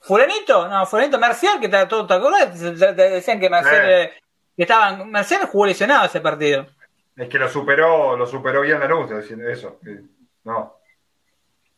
Fulanito, 0.00 0.68
no, 0.68 0.86
Fulanito 0.86 1.18
Marcial, 1.18 1.60
que 1.60 1.66
está 1.66 1.86
todo, 1.86 2.06
¿te 2.06 2.14
acordás? 2.14 2.58
Decían 2.58 3.38
que 3.38 3.50
Marcial, 3.50 3.90
eh, 3.90 4.12
que 4.56 4.62
estaban, 4.62 5.10
Marcial 5.10 5.46
jugó 5.46 5.66
lesionado 5.66 6.06
ese 6.06 6.20
partido. 6.20 6.66
Es 7.16 7.28
que 7.28 7.38
lo 7.38 7.48
superó, 7.48 8.16
lo 8.16 8.26
superó 8.26 8.62
bien 8.62 8.80
la 8.80 8.88
NU, 8.88 9.06
eso. 9.48 9.78
No. 10.44 10.81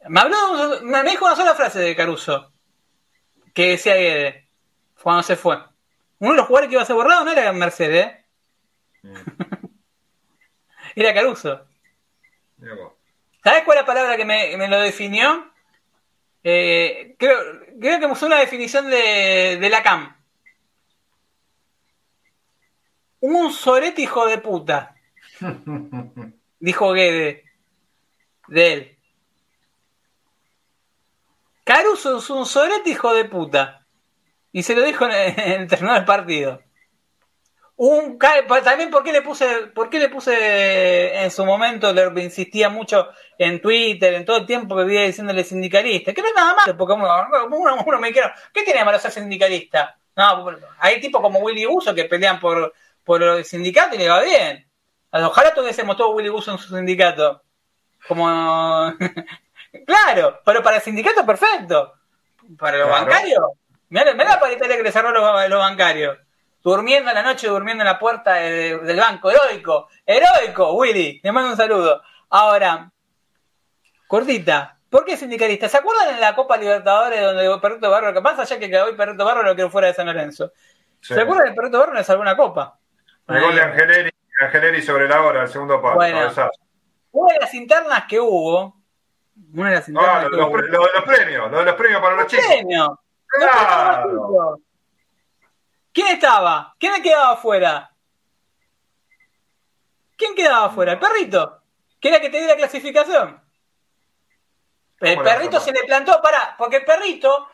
Me 0.08 0.20
habló, 0.20 0.80
me 0.82 1.02
dijo 1.04 1.24
una 1.24 1.36
sola 1.36 1.54
frase 1.54 1.80
de 1.80 1.96
Caruso. 1.96 2.52
Que 3.52 3.70
decía 3.70 3.94
Guede. 3.94 4.48
Cuando 5.02 5.22
se 5.22 5.36
fue. 5.36 5.56
Uno 6.18 6.32
de 6.32 6.36
los 6.38 6.46
jugadores 6.46 6.68
que 6.68 6.74
iba 6.74 6.82
a 6.82 6.86
ser 6.86 6.96
borrado 6.96 7.24
no 7.24 7.32
era 7.32 7.52
Mercedes, 7.52 8.06
¿eh? 8.06 8.24
Mm. 9.02 9.14
era 10.96 11.14
Caruso. 11.14 11.66
¿Sabes 13.42 13.64
cuál 13.64 13.78
es 13.78 13.82
la 13.82 13.86
palabra 13.86 14.16
que 14.16 14.24
me, 14.24 14.68
lo 14.68 14.80
definió? 14.80 15.50
Eh, 16.42 17.14
creo, 17.18 17.38
creo 17.80 18.00
que 18.00 18.06
usó 18.06 18.26
una 18.26 18.38
definición 18.38 18.88
de, 18.88 19.58
de 19.60 19.70
la 19.70 19.82
CAM. 19.82 20.16
Un 23.20 23.52
sorete 23.52 24.02
hijo 24.02 24.26
de 24.26 24.38
puta. 24.38 24.94
dijo 26.58 26.92
Guede. 26.92 27.44
De 28.48 28.72
él. 28.72 28.93
Caruso 31.64 32.18
es 32.18 32.30
un 32.30 32.46
sorete 32.46 32.90
hijo 32.90 33.14
de 33.14 33.24
puta. 33.24 33.86
Y 34.52 34.62
se 34.62 34.74
lo 34.74 34.82
dijo 34.82 35.06
en 35.06 35.60
el 35.62 35.66
terminal 35.68 35.96
del 35.96 36.04
partido. 36.04 36.60
También 38.64 38.90
porque 38.90 39.12
le 39.12 39.22
puse, 39.22 39.46
porque 39.74 39.98
le 39.98 40.08
puse 40.08 41.24
en 41.24 41.30
su 41.30 41.44
momento, 41.44 41.92
le 41.92 42.22
insistía 42.22 42.68
mucho 42.68 43.08
en 43.36 43.60
Twitter, 43.60 44.14
en 44.14 44.24
todo 44.24 44.36
el 44.36 44.46
tiempo 44.46 44.76
que 44.76 44.84
vivía 44.84 45.02
diciéndole 45.02 45.42
sindicalista, 45.42 46.12
que 46.12 46.22
no 46.22 46.28
es 46.28 46.34
nada 46.34 46.54
malo, 46.54 46.76
porque 46.76 46.94
uno, 46.94 47.98
me 47.98 48.08
dijeron, 48.08 48.30
¿qué 48.52 48.62
tiene 48.62 48.84
malo 48.84 48.98
ser 48.98 49.10
sindicalista? 49.10 49.96
No, 50.14 50.46
hay 50.78 51.00
tipos 51.00 51.20
como 51.20 51.40
Willy 51.40 51.66
Buso 51.66 51.92
que 51.92 52.04
pelean 52.04 52.38
por, 52.38 52.72
por 53.02 53.20
el 53.20 53.44
sindicato 53.44 53.96
y 53.96 53.98
le 53.98 54.08
va 54.08 54.22
bien. 54.22 54.68
Ojalá 55.10 55.52
tuviésemos 55.52 55.96
todo 55.96 56.10
Willy 56.10 56.28
Buso 56.28 56.52
en 56.52 56.58
su 56.58 56.74
sindicato. 56.74 57.42
Como 58.06 58.28
Claro, 59.86 60.40
pero 60.44 60.62
para 60.62 60.76
el 60.76 60.82
sindicato 60.82 61.26
perfecto. 61.26 61.94
Para 62.58 62.78
los 62.78 62.88
bancarios. 62.88 63.42
Mira, 63.88 64.12
la 64.12 64.40
paritaria 64.40 64.76
que 64.76 64.82
le 64.82 64.92
cerró 64.92 65.10
los, 65.10 65.48
los, 65.48 65.58
bancarios. 65.58 66.18
Durmiendo 66.62 67.10
en 67.10 67.16
la 67.16 67.22
noche, 67.22 67.48
durmiendo 67.48 67.82
en 67.82 67.86
la 67.86 67.98
puerta 67.98 68.34
del 68.34 68.96
banco. 68.96 69.30
Heroico, 69.30 69.88
heroico, 70.06 70.72
Willy. 70.74 71.20
Le 71.22 71.32
mando 71.32 71.50
un 71.50 71.56
saludo. 71.56 72.02
Ahora, 72.30 72.90
cortita. 74.06 74.78
¿Por 74.88 75.04
qué 75.04 75.16
sindicalista? 75.16 75.68
¿Se 75.68 75.76
acuerdan 75.76 76.14
en 76.14 76.20
la 76.20 76.36
Copa 76.36 76.56
Libertadores 76.56 77.20
donde 77.20 77.58
Perrito 77.60 77.90
Barro, 77.90 78.14
que 78.14 78.22
pasa 78.22 78.44
ya 78.44 78.58
que 78.58 78.80
hoy 78.80 78.94
Perrito 78.94 79.24
Barro 79.24 79.42
lo 79.42 79.54
quiero 79.54 79.70
fuera 79.70 79.88
de 79.88 79.94
San 79.94 80.06
Lorenzo? 80.06 80.52
¿Se 81.00 81.20
acuerdan 81.20 81.48
de 81.48 81.54
Perrito 81.54 81.80
Barro 81.80 81.94
le 81.94 82.04
salvó 82.04 82.22
una 82.22 82.36
copa? 82.36 82.78
El 83.26 83.40
gol 83.40 83.54
de 83.56 83.62
Angeleri, 83.62 84.10
Angeleri 84.40 84.82
sobre 84.82 85.08
la 85.08 85.20
hora, 85.22 85.42
el 85.42 85.48
segundo 85.48 85.82
palo. 85.82 85.96
Bueno, 85.96 86.30
una 87.10 87.34
de 87.34 87.40
las 87.40 87.54
internas 87.54 88.04
que 88.08 88.20
hubo, 88.20 88.83
una 89.54 89.70
de 89.70 89.74
las 89.76 89.88
ah, 89.88 90.28
lo, 90.30 90.50
lo, 90.50 90.62
de 90.62 90.68
los 90.68 91.04
premios, 91.04 91.50
lo 91.50 91.58
de 91.58 91.64
los 91.64 91.74
premios 91.74 92.00
para 92.00 92.16
los, 92.16 92.26
chicos. 92.26 92.46
Premios. 92.46 92.90
Claro. 93.26 94.60
¿Quién 95.92 96.08
estaba? 96.08 96.74
¿Quién 96.78 97.02
quedaba 97.02 97.32
afuera? 97.32 97.90
¿Quién 100.16 100.34
quedaba 100.34 100.66
afuera? 100.66 100.92
El 100.92 100.98
perrito. 100.98 101.62
Que 102.00 102.08
era 102.08 102.20
que 102.20 102.30
te 102.30 102.46
la 102.46 102.56
clasificación. 102.56 103.42
El 105.00 105.18
perrito 105.20 105.60
se 105.60 105.72
le 105.72 105.84
plantó, 105.84 106.20
para, 106.22 106.56
porque 106.56 106.76
el 106.76 106.84
perrito, 106.84 107.48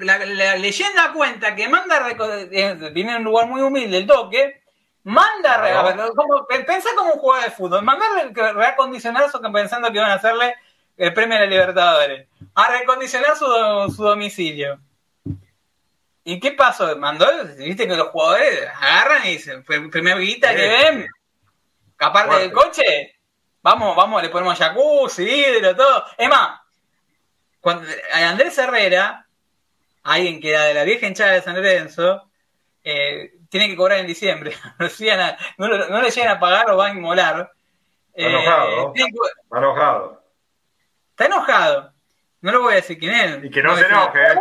la, 0.00 0.56
leyenda 0.56 1.12
cuenta 1.12 1.54
que 1.54 1.68
manda, 1.68 2.08
eh, 2.10 2.90
viene 2.92 3.12
en 3.12 3.18
un 3.18 3.24
lugar 3.24 3.46
muy 3.46 3.60
humilde, 3.60 3.98
el 3.98 4.06
toque, 4.06 4.62
manda, 5.04 5.60
claro. 5.60 6.14
como, 6.14 6.46
pensá 6.46 6.88
como 6.96 7.12
un 7.12 7.18
jugador 7.18 7.44
de 7.44 7.50
fútbol, 7.54 7.82
manda 7.82 8.06
reacondicionar 8.54 9.24
eso 9.24 9.40
pensando 9.52 9.90
que 9.90 9.98
iban 9.98 10.10
a 10.10 10.14
hacerle 10.14 10.56
el 10.98 11.14
premio 11.14 11.38
de 11.38 11.44
la 11.44 11.50
Libertadores, 11.50 12.28
a 12.54 12.78
recondicionar 12.78 13.36
su, 13.36 13.46
su 13.94 14.02
domicilio. 14.02 14.78
¿Y 16.24 16.40
qué 16.40 16.52
pasó? 16.52 16.94
Mandó, 16.98 17.26
viste 17.56 17.88
que 17.88 17.96
los 17.96 18.08
jugadores 18.08 18.68
agarran 18.78 19.26
y 19.26 19.30
dicen, 19.30 19.64
primer 19.64 20.18
guita 20.18 20.54
que 20.54 20.68
ven, 20.68 21.06
aparte 21.98 22.40
del 22.40 22.52
coche, 22.52 23.16
vamos, 23.62 23.96
vamos, 23.96 24.22
le 24.22 24.28
ponemos 24.28 24.58
jacuzzi, 24.58 25.22
hidro, 25.22 25.74
todo. 25.74 26.04
Es 26.18 26.28
más, 26.28 26.60
cuando 27.60 27.88
Andrés 28.12 28.58
Herrera, 28.58 29.26
alguien 30.02 30.40
que 30.40 30.50
era 30.50 30.64
de 30.64 30.74
la 30.74 30.84
vieja 30.84 31.06
hinchada 31.06 31.32
de 31.32 31.42
San 31.42 31.54
Lorenzo, 31.54 32.28
eh, 32.84 33.32
tiene 33.48 33.68
que 33.68 33.76
cobrar 33.76 33.98
en 34.00 34.06
diciembre. 34.06 34.54
no, 34.78 35.68
le 36.02 36.10
llegan 36.10 36.36
a 36.36 36.40
pagar 36.40 36.70
o 36.70 36.76
van 36.76 36.92
a 36.92 36.94
inmolar. 36.94 37.52
enojado. 38.14 38.92
Eh, 38.94 39.04
enojado. 39.50 40.17
Está 41.18 41.26
enojado. 41.26 41.92
No 42.42 42.52
lo 42.52 42.62
voy 42.62 42.74
a 42.74 42.76
decir 42.76 42.96
quién 42.96 43.12
es. 43.12 43.44
Y 43.44 43.50
que 43.50 43.60
no, 43.60 43.76
se 43.76 43.86
enoje. 43.86 44.22
¿eh? 44.22 44.36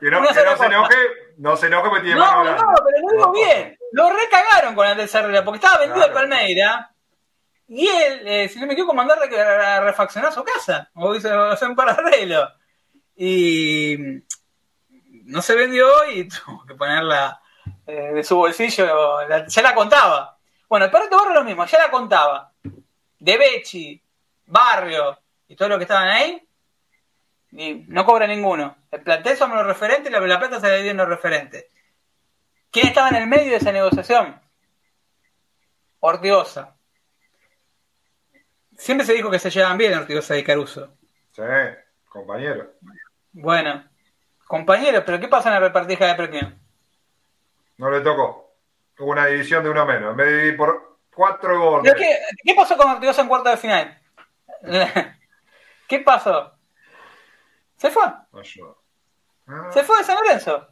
Que 0.00 0.10
no, 0.10 0.24
se 0.32 0.40
enoje, 0.40 0.96
no 1.36 1.54
se 1.54 1.66
enoje 1.66 1.88
porque 1.90 2.04
tiene 2.04 2.18
No, 2.18 2.44
no, 2.44 2.56
pero 2.56 2.98
lo 3.02 3.12
digo 3.12 3.32
bien. 3.32 3.76
Lo 3.92 4.08
recagaron 4.08 4.74
con 4.74 4.86
Andrés 4.86 5.14
Herrera 5.14 5.44
porque 5.44 5.58
estaba 5.58 5.80
vendido 5.80 6.02
al 6.02 6.12
Palmeira. 6.14 6.94
Y 7.66 7.86
él, 7.86 8.22
eh, 8.24 8.48
si 8.48 8.58
no 8.58 8.66
me 8.66 8.72
equivoco, 8.72 8.94
mandarle 8.94 9.38
a 9.38 9.80
refaccionar 9.82 10.32
su 10.32 10.42
casa. 10.42 10.90
O 10.94 11.14
hizo 11.14 11.28
un 11.28 11.80
arreglo. 11.80 12.54
Y 13.14 13.98
no 15.26 15.42
se 15.42 15.54
vendió 15.56 15.90
y 16.10 16.26
tuvo 16.46 16.64
que 16.64 16.74
ponerla 16.74 17.38
eh, 17.86 18.12
de 18.14 18.24
su 18.24 18.34
bolsillo. 18.34 19.28
ya 19.46 19.62
la 19.62 19.74
contaba. 19.74 20.38
Bueno, 20.70 20.86
el 20.86 20.90
perrito 20.90 21.18
barrio 21.18 21.34
lo 21.34 21.44
mismo, 21.44 21.66
ya 21.66 21.78
la 21.78 21.90
contaba. 21.90 22.50
De 23.18 23.36
Bechi, 23.36 24.02
Barrio, 24.46 25.18
y 25.48 25.56
todos 25.56 25.70
los 25.70 25.78
que 25.78 25.84
estaban 25.84 26.08
ahí, 26.08 26.48
y 27.50 27.84
no 27.88 28.04
cobra 28.04 28.26
ninguno. 28.26 28.76
El 28.90 29.02
plantel 29.02 29.36
somos 29.36 29.56
los 29.56 29.66
referentes 29.66 30.10
y 30.10 30.12
la, 30.12 30.20
la 30.20 30.38
plata 30.38 30.60
se 30.60 30.68
le 30.68 30.82
dio 30.82 30.90
en 30.90 30.98
los 30.98 31.08
referentes. 31.08 31.66
¿Quién 32.70 32.88
estaba 32.88 33.08
en 33.08 33.16
el 33.16 33.26
medio 33.26 33.50
de 33.50 33.56
esa 33.56 33.72
negociación? 33.72 34.38
Ortigosa. 36.00 36.76
Siempre 38.76 39.06
se 39.06 39.14
dijo 39.14 39.30
que 39.30 39.38
se 39.38 39.50
llevaban 39.50 39.78
bien 39.78 39.94
Ortigosa 39.94 40.36
y 40.36 40.44
Caruso. 40.44 40.94
Sí. 41.32 41.42
Compañero. 42.08 42.72
Bueno, 43.32 43.84
compañero, 44.46 45.04
pero 45.04 45.20
¿qué 45.20 45.28
pasa 45.28 45.48
en 45.48 45.54
la 45.54 45.60
repartija 45.60 46.06
de 46.06 46.14
premio? 46.14 46.52
No 47.76 47.90
le 47.90 48.00
tocó. 48.00 48.54
Hubo 48.98 49.10
una 49.10 49.26
división 49.26 49.62
de 49.62 49.70
uno 49.70 49.86
menos. 49.86 50.16
Me 50.16 50.24
dividí 50.24 50.56
por 50.56 50.98
cuatro 51.14 51.60
goles. 51.60 51.94
¿Qué, 51.94 52.18
¿Qué, 52.44 52.54
pasó 52.54 52.76
con 52.76 52.90
Ortigosa 52.90 53.22
en 53.22 53.28
cuarto 53.28 53.50
de 53.50 53.56
final? 53.56 53.98
¿Qué 55.88 56.00
pasó? 56.00 56.52
¿Se 57.76 57.90
fue? 57.90 58.04
Ah. 58.04 59.70
Se 59.72 59.82
fue 59.82 59.98
de 59.98 60.04
San 60.04 60.16
Lorenzo. 60.16 60.68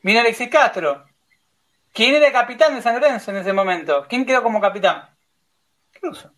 Mira 0.00 0.22
Alexis 0.22 0.48
Castro. 0.48 1.04
¿Quién 1.92 2.14
era 2.14 2.32
capitán 2.32 2.74
de 2.74 2.82
San 2.82 2.94
Lorenzo 2.94 3.30
en 3.30 3.36
ese 3.36 3.52
momento? 3.52 4.06
¿Quién 4.08 4.24
quedó 4.24 4.42
como 4.42 4.60
capitán? 4.60 5.14
Caruso. 5.92 6.32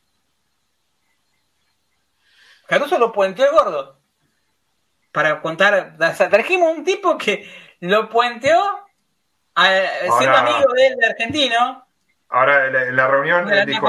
Caruso 2.67 2.99
lo 2.99 3.13
puenteó 3.13 3.47
el 3.47 3.53
gordo. 3.53 4.01
Para 5.13 5.41
contar. 5.41 5.97
O 5.99 6.15
sea, 6.15 6.29
trajimos 6.29 6.77
un 6.77 6.85
tipo 6.85 7.17
que 7.17 7.49
lo 7.81 8.09
puenteó 8.09 8.61
a, 9.55 9.69
siendo 10.19 10.37
amigo 10.37 10.73
de 10.75 10.87
él, 10.89 10.97
de 10.97 11.07
argentino. 11.07 11.86
Ahora, 12.29 12.67
en 12.67 12.97
la 12.97 13.07
reunión 13.07 13.49
él 13.53 13.65
dijo, 13.67 13.89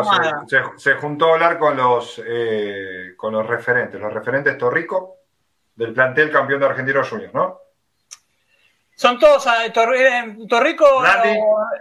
se, 0.77 0.93
juntó 0.95 1.31
a 1.31 1.33
hablar 1.33 1.57
con 1.57 1.75
los, 1.75 2.21
eh, 2.25 3.13
con 3.17 3.33
los 3.33 3.45
referentes, 3.45 3.99
los 3.99 4.13
referentes 4.13 4.57
Torrico 4.57 5.15
del 5.75 5.93
plantel 5.93 6.31
campeón 6.31 6.59
de 6.59 6.65
Argentinos 6.67 7.09
Juniors, 7.09 7.33
¿no? 7.33 7.59
Son 8.95 9.19
todos. 9.19 9.45
ah, 9.47 9.63
Tor- 9.73 9.95
eh, 9.95 10.37
Torrico. 10.49 10.99
Blandi. 11.01 11.37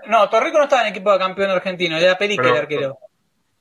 No, 0.06 0.28
Torrico 0.28 0.58
no 0.58 0.64
estaba 0.64 0.82
en 0.82 0.88
el 0.88 0.92
equipo 0.92 1.12
de 1.12 1.18
campeón 1.18 1.50
argentino, 1.50 1.96
era 1.96 2.16
Perique 2.18 2.46
el 2.48 2.56
arquero. 2.56 2.98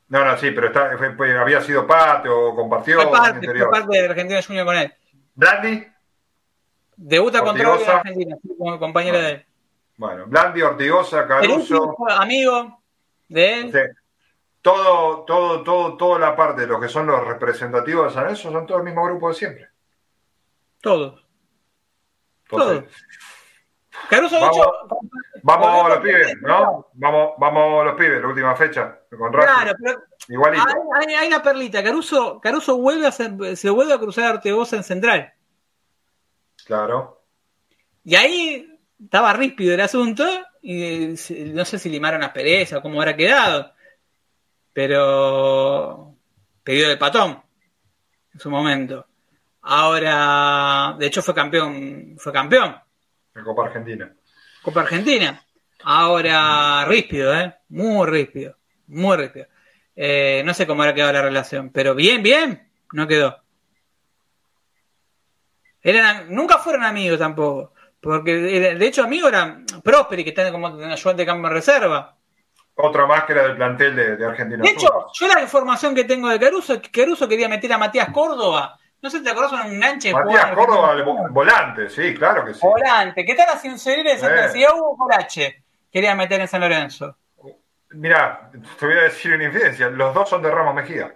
No, 0.10 0.24
no, 0.24 0.38
sí, 0.38 0.52
pero 0.52 0.68
está, 0.68 0.98
fue- 0.98 1.16
fue- 1.16 1.38
había 1.38 1.62
sido 1.62 1.88
parte 1.88 2.30
o 2.30 2.54
compartió 2.56 3.02
Fue 3.02 3.12
parte, 3.12 3.48
fue 3.48 3.72
parte 3.72 3.98
de 4.02 4.06
Argentino 4.10 4.40
Junior 4.46 4.66
con 4.66 4.76
él. 4.78 4.94
Blandi, 5.34 5.88
Debuta 6.98 7.42
contra 7.42 7.74
Argentina, 7.74 8.38
como 8.58 8.80
compañero 8.80 9.20
de 9.22 9.32
él. 9.32 9.46
bueno, 9.98 10.26
Blandi, 10.28 10.62
Ortigosa, 10.62 11.28
Caruso, 11.28 11.82
último 11.82 12.08
amigo 12.10 12.82
de 13.42 13.72
sí. 13.72 14.00
todo, 14.62 15.24
todo, 15.26 15.64
todo, 15.64 15.98
toda 15.98 16.20
la 16.20 16.36
parte 16.36 16.62
de 16.62 16.68
los 16.68 16.80
que 16.82 16.88
son 16.90 17.08
los 17.08 17.26
representativos 17.26 18.06
de 18.08 18.14
San 18.14 18.24
Lorenzo 18.24 18.52
son 18.52 18.66
todo 18.66 18.78
el 18.80 18.84
mismo 18.84 19.04
grupo 19.06 19.30
de 19.30 19.36
siempre. 19.36 19.70
Todos. 20.82 21.24
Entonces, 22.50 22.84
Todos. 22.84 22.94
Caruso, 24.10 24.40
Vamos. 24.40 24.58
hecho. 24.58 24.72
Vamos 25.44 25.68
volvió 25.68 25.90
los 25.96 26.00
pibes, 26.04 26.38
¿no? 26.42 26.88
Vamos, 26.94 27.32
vamos 27.38 27.86
los 27.86 27.96
pibes, 27.96 28.20
la 28.22 28.28
última 28.28 28.56
fecha, 28.56 29.00
con. 29.16 29.32
Claro, 29.32 29.74
pero 29.82 30.02
Igualito. 30.28 30.64
hay, 30.68 31.06
hay- 31.08 31.14
hay 31.16 31.28
una 31.28 31.42
perlita. 31.44 31.84
Caruso, 31.84 32.40
Caruso 32.42 32.78
vuelve 32.78 33.06
a 33.08 33.12
ser- 33.12 33.56
se 33.56 33.70
vuelve 33.70 33.94
a 33.94 34.00
cruzar 34.00 34.26
a 34.26 34.32
Ortegoza 34.36 34.76
en 34.76 34.84
central. 34.84 35.34
Claro. 36.66 37.22
Y 38.04 38.16
ahí 38.16 38.80
estaba 39.04 39.34
ríspido 39.34 39.74
el 39.76 39.82
asunto. 39.82 40.24
Y 40.68 41.14
eh, 41.14 41.16
no 41.54 41.64
sé 41.64 41.78
si 41.78 41.90
limaron 41.90 42.24
aspereza 42.24 42.80
o 42.80 42.82
cómo 42.82 43.00
habrá 43.00 43.16
quedado. 43.16 43.72
Pero. 44.74 46.16
Pedido 46.64 46.90
de 46.90 46.98
patón. 46.98 47.40
En 48.34 48.40
su 48.40 48.50
momento. 48.50 49.06
Ahora. 49.62 50.96
De 50.98 51.06
hecho, 51.06 51.22
fue 51.22 51.36
campeón. 51.36 52.16
Fue 52.18 52.34
campeón. 52.34 52.76
En 53.36 53.44
Copa 53.44 53.68
Argentina. 53.68 54.12
Copa 54.64 54.82
Argentina. 54.82 55.40
Ahora 55.84 56.84
ríspido, 56.86 57.32
¿eh? 57.40 57.54
Muy 57.70 58.08
ríspido. 58.08 58.58
Muy 58.88 59.18
ríspido. 59.18 59.46
Eh, 59.96 60.42
no 60.44 60.56
sé 60.56 60.66
cómo 60.66 60.82
habrá 60.82 60.96
quedado 60.96 61.14
la 61.14 61.22
relación, 61.22 61.70
pero 61.70 61.94
bien, 61.94 62.24
bien, 62.24 62.68
no 62.92 63.08
quedó. 63.08 63.38
Eran, 65.84 66.34
nunca 66.34 66.58
fueron 66.58 66.84
amigos 66.84 67.20
tampoco. 67.20 67.75
Porque 68.06 68.58
era- 68.58 68.76
de 68.78 68.86
hecho 68.88 69.04
amigos 69.04 69.30
eran 69.32 69.66
Prosperi, 69.84 70.24
que 70.24 70.30
está 70.30 70.52
como 70.52 70.68
ayudante 70.68 71.24
de 71.24 71.26
campo 71.26 71.48
en 71.48 71.54
reserva. 71.54 72.16
Otra 72.76 73.06
más 73.08 73.24
que 73.24 73.34
era 73.34 73.44
del 73.44 73.56
plantel 73.56 73.96
de, 73.96 74.16
de 74.16 74.26
Argentina. 74.26 74.62
De 74.64 74.70
hecho, 74.70 75.08
yo 75.14 75.28
la 75.28 75.42
información 75.42 75.96
que 75.96 76.04
tengo 76.04 76.30
de 76.30 76.40
Caruso 76.40 76.80
que 76.82 76.92
Caruso 76.92 77.28
quería 77.28 77.50
meter 77.50 77.74
a 77.74 77.78
Matías 77.80 78.10
Córdoba. 78.10 78.78
No 79.02 79.10
sé 79.10 79.18
si 79.20 79.24
te 79.24 79.32
acordás 79.32 79.54
un 79.54 79.62
enganche. 79.74 80.14
Matías 80.14 80.52
Córdoba, 80.54 80.94
el 80.94 81.04
volante, 81.32 81.90
sí, 81.90 82.14
claro 82.14 82.46
que 82.46 82.54
sí. 82.54 82.60
Volante. 82.62 83.26
¿Qué 83.26 83.34
tal 83.34 83.48
las 83.48 83.64
inferiores 83.66 84.22
de? 84.22 84.60
Y 84.60 84.64
a 84.64 84.74
Hugo 84.74 84.98
Corache 84.98 85.64
quería 85.92 86.14
meter 86.16 86.42
en 86.42 86.48
San 86.48 86.62
Lorenzo. 86.62 87.18
Mirá, 87.92 88.52
te 88.80 88.86
voy 88.86 88.98
a 88.98 89.04
decir 89.04 89.34
una 89.34 89.46
infidencia. 89.46 89.90
Los 89.90 90.14
dos 90.14 90.30
son 90.30 90.42
de 90.42 90.52
Ramos 90.52 90.76
Mejía. 90.76 91.16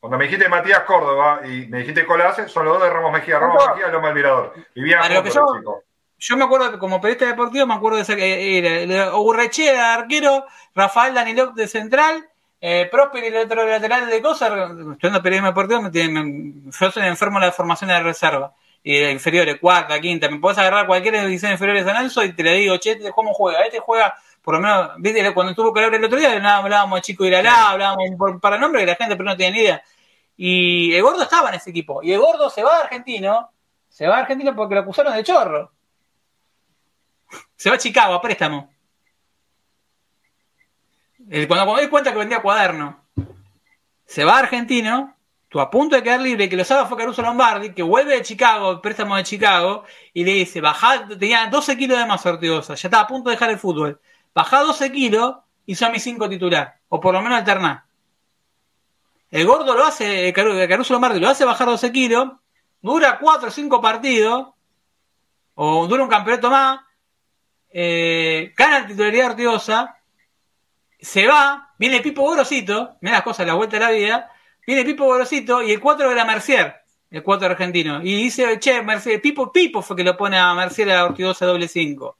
Cuando 0.00 0.18
me 0.18 0.24
dijiste 0.24 0.48
Matías 0.48 0.80
Córdoba 0.80 1.40
y 1.44 1.66
me 1.68 1.78
dijiste 1.78 2.04
Colase, 2.04 2.48
son 2.48 2.64
los 2.64 2.74
dos 2.74 2.82
de 2.82 2.90
Ramos 2.92 3.12
Mejía. 3.12 3.38
Ramos. 3.38 3.64
Mejía, 3.74 3.88
Loma 3.88 4.08
del 4.08 4.16
Mirador. 4.16 4.54
Vivían 4.74 5.02
juntos 5.04 5.34
yo- 5.34 5.44
chicos. 5.56 5.76
Yo 6.18 6.36
me 6.36 6.44
acuerdo 6.44 6.78
como 6.78 7.00
periodista 7.00 7.26
deportivo, 7.26 7.66
me 7.66 7.74
acuerdo 7.74 7.96
de 7.96 8.02
esa 8.02 8.16
que 8.16 8.58
era, 8.58 8.70
era 8.70 9.14
Ogurrechea 9.14 9.72
de 9.72 9.78
arquero, 9.78 10.46
Rafael 10.74 11.12
Danilov 11.14 11.54
de 11.54 11.68
central, 11.68 12.26
eh, 12.60 12.88
Prosper 12.90 13.24
el 13.24 13.36
otro 13.36 13.66
lateral 13.66 14.08
de 14.08 14.22
cosas, 14.22 14.50
estudiando 14.70 15.22
periodismo 15.22 15.48
deportivo, 15.48 15.82
me 15.82 15.90
tiene- 15.90 16.22
me- 16.24 16.70
yo 16.70 16.90
soy 16.90 17.06
enfermo 17.06 17.38
de 17.38 17.46
la 17.46 17.52
formación 17.52 17.88
de 17.90 18.00
reserva. 18.02 18.54
Y 18.82 19.00
de 19.00 19.10
inferiores, 19.10 19.58
cuarta, 19.60 20.00
quinta, 20.00 20.28
me 20.30 20.38
podés 20.38 20.58
agarrar 20.58 20.86
cualquier 20.86 21.20
división 21.20 21.50
inferior 21.50 21.76
de 21.76 21.84
San 21.84 22.28
y 22.28 22.32
te 22.34 22.42
le 22.44 22.52
digo, 22.54 22.76
che, 22.78 22.92
este 22.92 23.10
¿cómo 23.10 23.34
juega? 23.34 23.62
Este 23.62 23.80
juega, 23.80 24.14
por 24.42 24.54
lo 24.54 24.60
menos, 24.60 24.90
viste, 24.98 25.34
cuando 25.34 25.50
estuvo 25.50 25.72
Calabria 25.72 25.98
el 25.98 26.04
otro 26.04 26.16
día, 26.18 26.56
hablábamos 26.56 26.98
de 26.98 27.02
Chico 27.02 27.24
Iralá, 27.24 27.70
hablábamos 27.70 28.04
por, 28.16 28.40
para 28.40 28.58
nombres 28.58 28.84
que 28.84 28.90
la 28.92 28.94
gente 28.94 29.16
pero 29.16 29.28
no 29.28 29.36
tiene 29.36 29.56
ni 29.56 29.62
idea. 29.64 29.82
Y 30.36 30.94
el 30.94 31.02
gordo 31.02 31.22
estaba 31.24 31.48
en 31.48 31.56
ese 31.56 31.70
equipo. 31.70 32.00
Y 32.02 32.12
el 32.12 32.20
gordo 32.20 32.48
se 32.48 32.62
va 32.62 32.76
de 32.76 32.82
argentino, 32.84 33.50
se 33.88 34.06
va 34.06 34.16
de 34.16 34.22
argentino 34.22 34.54
porque 34.54 34.74
lo 34.76 34.82
acusaron 34.82 35.14
de 35.16 35.24
chorro. 35.24 35.72
Se 37.56 37.68
va 37.70 37.76
a 37.76 37.78
Chicago 37.78 38.14
a 38.14 38.20
préstamo. 38.20 38.70
Cuando 41.48 41.74
me 41.74 41.88
cuenta 41.88 42.12
que 42.12 42.18
vendía 42.18 42.40
cuaderno, 42.42 43.04
se 44.04 44.24
va 44.24 44.36
a 44.36 44.38
Argentino, 44.40 45.16
tú 45.48 45.60
a 45.60 45.70
punto 45.70 45.96
de 45.96 46.02
quedar 46.02 46.20
libre, 46.20 46.48
que 46.48 46.56
lo 46.56 46.64
sabe 46.64 46.88
fue 46.88 46.96
Caruso 46.96 47.22
Lombardi, 47.22 47.72
que 47.74 47.82
vuelve 47.82 48.14
de 48.14 48.22
Chicago, 48.22 48.80
préstamo 48.80 49.16
de 49.16 49.24
Chicago, 49.24 49.84
y 50.12 50.24
le 50.24 50.32
dice, 50.32 50.60
bajá, 50.60 51.08
tenía 51.18 51.46
12 51.46 51.76
kilos 51.76 51.98
de 51.98 52.06
más 52.06 52.24
Ortigosa, 52.26 52.74
ya 52.74 52.86
estaba 52.88 53.02
a 53.04 53.06
punto 53.08 53.30
de 53.30 53.36
dejar 53.36 53.50
el 53.50 53.58
fútbol. 53.58 54.00
Bajá 54.34 54.60
12 54.60 54.92
kilos 54.92 55.36
y 55.64 55.74
son 55.74 55.90
mis 55.92 56.02
5 56.04 56.28
titular, 56.28 56.78
o 56.88 57.00
por 57.00 57.12
lo 57.14 57.22
menos 57.22 57.38
alternar. 57.38 57.84
El 59.30 59.46
gordo 59.46 59.74
lo 59.74 59.84
hace, 59.84 60.32
Caru- 60.32 60.68
Caruso 60.68 60.92
Lombardi 60.92 61.18
lo 61.18 61.28
hace 61.28 61.44
bajar 61.44 61.66
12 61.66 61.90
kilos, 61.90 62.28
dura 62.80 63.18
4 63.18 63.48
o 63.48 63.50
5 63.50 63.80
partidos, 63.80 64.48
o 65.54 65.86
dura 65.88 66.04
un 66.04 66.08
campeonato 66.08 66.50
más, 66.50 66.80
eh, 67.78 68.54
gana 68.56 68.80
la 68.80 68.86
titularidad 68.86 69.24
de 69.24 69.30
Ortigosa, 69.32 69.98
se 70.98 71.26
va, 71.26 71.74
viene 71.78 72.00
Pipo 72.00 72.22
Gorosito, 72.22 72.96
mira 73.02 73.16
las 73.16 73.22
cosas, 73.22 73.46
la 73.46 73.52
vuelta 73.52 73.76
de 73.76 73.84
la 73.84 73.90
vida, 73.90 74.32
viene 74.66 74.82
Pipo 74.82 75.04
Gorosito 75.04 75.62
y 75.62 75.72
el 75.72 75.80
4 75.80 76.10
era 76.10 76.24
Mercier, 76.24 76.74
el 77.10 77.22
4 77.22 77.48
argentino, 77.48 78.00
y 78.02 78.16
dice, 78.16 78.58
che, 78.60 78.80
Mercier, 78.80 79.20
Pipo, 79.20 79.52
Pipo 79.52 79.82
fue 79.82 79.94
que 79.94 80.04
lo 80.04 80.16
pone 80.16 80.38
a 80.38 80.54
Mercier 80.54 80.90
a 80.90 81.04
Ortigosa 81.04 81.44
doble 81.44 81.68
5. 81.68 82.16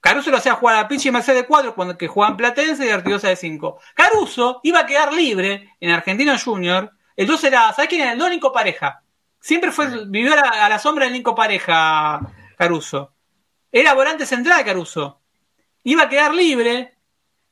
Caruso 0.00 0.32
lo 0.32 0.38
hacía 0.38 0.54
jugar 0.54 0.78
a 0.78 0.88
pinche 0.88 1.12
Mercedes 1.12 1.42
de 1.42 1.46
4 1.46 1.76
cuando 1.76 1.96
que 1.96 2.08
jugaban 2.08 2.36
Platense 2.36 2.84
y 2.84 2.90
Ortigosa 2.90 3.28
de 3.28 3.36
5. 3.36 3.78
Caruso 3.94 4.58
iba 4.64 4.80
a 4.80 4.86
quedar 4.86 5.12
libre 5.12 5.76
en 5.78 5.90
Argentino 5.92 6.36
Junior. 6.36 6.90
El 7.14 7.28
2 7.28 7.44
era, 7.44 7.72
¿sabes 7.72 7.88
quién 7.88 8.00
era? 8.00 8.12
El 8.12 8.18
2 8.18 8.30
Nico 8.30 8.52
Pareja. 8.52 9.00
Siempre 9.38 9.70
fue, 9.70 10.06
vivió 10.08 10.32
a 10.32 10.36
la, 10.36 10.66
a 10.66 10.68
la 10.68 10.80
sombra 10.80 11.04
del 11.04 11.12
Nico 11.12 11.36
Pareja, 11.36 12.20
Caruso. 12.58 13.15
Era 13.78 13.92
volante 13.94 14.24
central 14.24 14.64
Caruso. 14.64 15.20
Iba 15.84 16.04
a 16.04 16.08
quedar 16.08 16.32
libre 16.34 16.94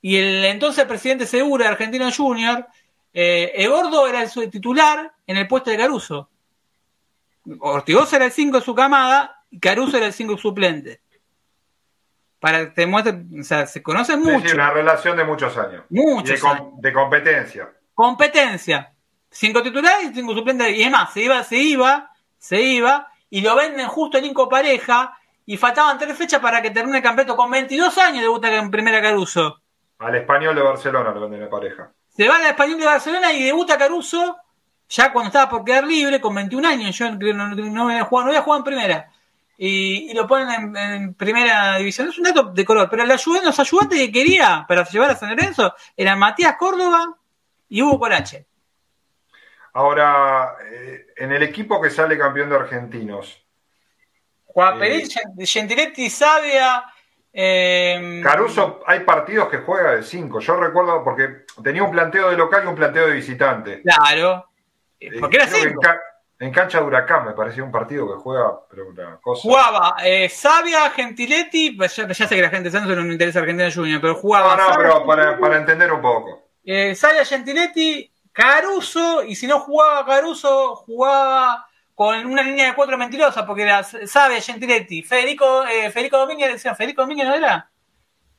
y 0.00 0.16
el 0.16 0.44
entonces 0.46 0.84
presidente 0.86 1.26
seguro 1.26 1.62
de 1.64 1.68
Argentino 1.68 2.10
Junior, 2.10 2.66
eh, 3.12 3.52
el 3.56 3.68
gordo 3.68 4.06
era 4.06 4.22
el 4.22 4.50
titular 4.50 5.12
en 5.26 5.36
el 5.36 5.46
puesto 5.46 5.70
de 5.70 5.76
Caruso. 5.76 6.30
Ortigosa 7.60 8.16
era 8.16 8.24
el 8.24 8.32
5 8.32 8.58
de 8.58 8.64
su 8.64 8.74
camada 8.74 9.42
y 9.50 9.58
Caruso 9.60 9.96
era 9.98 10.06
el 10.06 10.12
5 10.14 10.38
suplente. 10.38 11.02
Para 12.40 12.60
que 12.60 12.66
te 12.72 12.86
muestre, 12.86 13.22
o 13.40 13.44
sea, 13.44 13.66
se 13.66 13.82
conocen 13.82 14.20
Es 14.20 14.24
mucho. 14.24 14.40
decir, 14.44 14.54
una 14.54 14.70
relación 14.70 15.16
de 15.16 15.24
muchos 15.24 15.56
años. 15.58 15.84
Muchos 15.90 16.36
de, 16.36 16.40
com- 16.40 16.50
años. 16.50 16.68
de 16.80 16.92
competencia. 16.92 17.72
competencia. 17.94 18.92
Cinco 19.30 19.62
titulares 19.62 20.10
y 20.10 20.14
cinco 20.14 20.34
suplentes. 20.34 20.74
Y 20.76 20.82
es 20.84 20.90
más, 20.90 21.12
se 21.12 21.22
iba, 21.22 21.42
se 21.44 21.56
iba, 21.56 22.10
se 22.38 22.60
iba, 22.62 23.08
y 23.30 23.40
lo 23.42 23.56
venden 23.56 23.88
justo 23.88 24.16
en 24.18 24.26
Inco 24.26 24.48
Pareja, 24.48 25.18
y 25.46 25.56
faltaban 25.56 25.98
tres 25.98 26.16
fechas 26.16 26.40
para 26.40 26.62
que 26.62 26.70
termine 26.70 26.98
el 26.98 27.02
campeonato. 27.02 27.36
Con 27.36 27.50
22 27.50 27.96
años 27.98 28.22
debuta 28.22 28.54
en 28.54 28.70
primera 28.70 29.00
Caruso. 29.02 29.60
Al 29.98 30.14
español 30.16 30.54
de 30.54 30.62
Barcelona 30.62 31.10
lo 31.12 31.20
venden 31.20 31.40
de 31.40 31.46
pareja. 31.46 31.92
Se 32.08 32.28
va 32.28 32.36
al 32.36 32.46
español 32.46 32.78
de 32.78 32.86
Barcelona 32.86 33.32
y 33.32 33.42
debuta 33.44 33.76
Caruso, 33.78 34.36
ya 34.88 35.12
cuando 35.12 35.28
estaba 35.28 35.48
por 35.50 35.64
quedar 35.64 35.84
libre, 35.86 36.20
con 36.20 36.34
21 36.34 36.66
años. 36.68 36.96
Yo 36.96 37.10
no, 37.10 37.48
no, 37.48 37.54
no 37.54 37.88
había 37.88 38.04
jugado, 38.04 38.26
no 38.26 38.30
había 38.32 38.42
jugado 38.42 38.60
en 38.60 38.64
primera. 38.64 39.10
Y, 39.56 40.10
y 40.10 40.14
lo 40.14 40.26
ponen 40.26 40.50
en, 40.50 40.76
en 40.76 41.14
primera 41.14 41.76
división. 41.78 42.08
Es 42.08 42.18
un 42.18 42.24
dato 42.24 42.44
de 42.44 42.64
color, 42.64 42.88
pero 42.90 43.04
el 43.04 43.10
ayudante- 43.10 43.44
los 43.44 43.58
ayudantes 43.60 43.98
que 43.98 44.10
quería 44.12 44.64
para 44.66 44.84
llevar 44.84 45.10
a 45.12 45.16
San 45.16 45.30
Lorenzo 45.30 45.74
eran 45.96 46.18
Matías 46.18 46.56
Córdoba 46.56 47.16
y 47.68 47.82
Hugo 47.82 47.98
Colache. 48.00 48.46
Ahora, 49.72 50.56
eh, 50.70 51.06
en 51.16 51.32
el 51.32 51.42
equipo 51.42 51.80
que 51.80 51.90
sale 51.90 52.18
campeón 52.18 52.48
de 52.50 52.56
argentinos. 52.56 53.43
Juan 54.54 54.80
eh, 54.84 55.04
Gentiletti, 55.44 56.08
Sabia. 56.08 56.84
Eh, 57.32 58.20
Caruso, 58.22 58.82
hay 58.86 59.00
partidos 59.00 59.48
que 59.48 59.58
juega 59.58 59.96
de 59.96 60.04
5. 60.04 60.38
Yo 60.38 60.56
recuerdo 60.56 61.02
porque 61.02 61.44
tenía 61.60 61.82
un 61.82 61.90
planteo 61.90 62.30
de 62.30 62.36
local 62.36 62.62
y 62.64 62.68
un 62.68 62.76
planteo 62.76 63.08
de 63.08 63.14
visitante. 63.14 63.82
Claro. 63.82 64.48
Porque 65.20 65.36
era 65.36 65.48
5. 65.48 65.80
En, 66.38 66.52
cancha 66.52 66.78
de 66.78 66.84
Huracán 66.84 67.24
me 67.24 67.32
parecía 67.32 67.64
un 67.64 67.72
partido 67.72 68.06
que 68.06 68.22
juega, 68.22 68.60
pero 68.70 68.88
una 68.88 69.16
cosa. 69.16 69.42
Jugaba 69.42 69.96
eh, 70.04 70.28
Sabia, 70.28 70.88
Gentiletti. 70.90 71.72
Pues 71.72 71.96
ya, 71.96 72.14
sé 72.14 72.28
que 72.28 72.42
la 72.42 72.50
gente 72.50 72.70
de 72.70 72.78
Santos 72.78 72.96
no 72.96 73.02
me 73.02 73.12
interesa 73.12 73.40
Argentina 73.40 73.72
Junior, 73.72 74.00
pero 74.00 74.14
jugaba. 74.14 74.56
No, 74.56 74.68
no, 74.68 74.76
pero 74.76 75.04
para, 75.04 75.36
para, 75.36 75.56
entender 75.56 75.92
un 75.92 76.00
poco. 76.00 76.50
Eh, 76.64 76.94
Sabia, 76.94 77.24
Gentiletti, 77.24 78.08
Caruso, 78.30 79.24
y 79.24 79.34
si 79.34 79.48
no 79.48 79.58
jugaba 79.58 80.06
Caruso, 80.06 80.76
jugaba 80.76 81.66
con 81.94 82.26
una 82.26 82.42
línea 82.42 82.66
de 82.66 82.74
cuatro 82.74 82.98
mentirosa, 82.98 83.46
porque 83.46 83.62
era 83.62 83.82
Sabe, 83.84 84.40
Gentiletti, 84.40 85.02
Federico, 85.02 85.64
eh, 85.64 85.90
Federico 85.90 86.18
Domínguez, 86.18 86.62
Federico 86.62 87.02
Domínguez 87.02 87.28
no 87.28 87.34
era. 87.34 87.70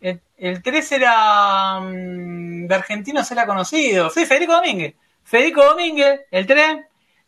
El, 0.02 0.22
el 0.38 0.62
3 0.62 0.92
era 0.92 1.80
mm, 1.80 2.68
de 2.68 2.76
argentinos 2.76 3.32
era 3.32 3.46
conocido. 3.46 4.10
Sí, 4.10 4.26
Federico 4.26 4.54
Domínguez. 4.54 4.96
Federico 5.24 5.64
Domínguez, 5.64 6.22
el 6.32 6.46
3. 6.46 6.78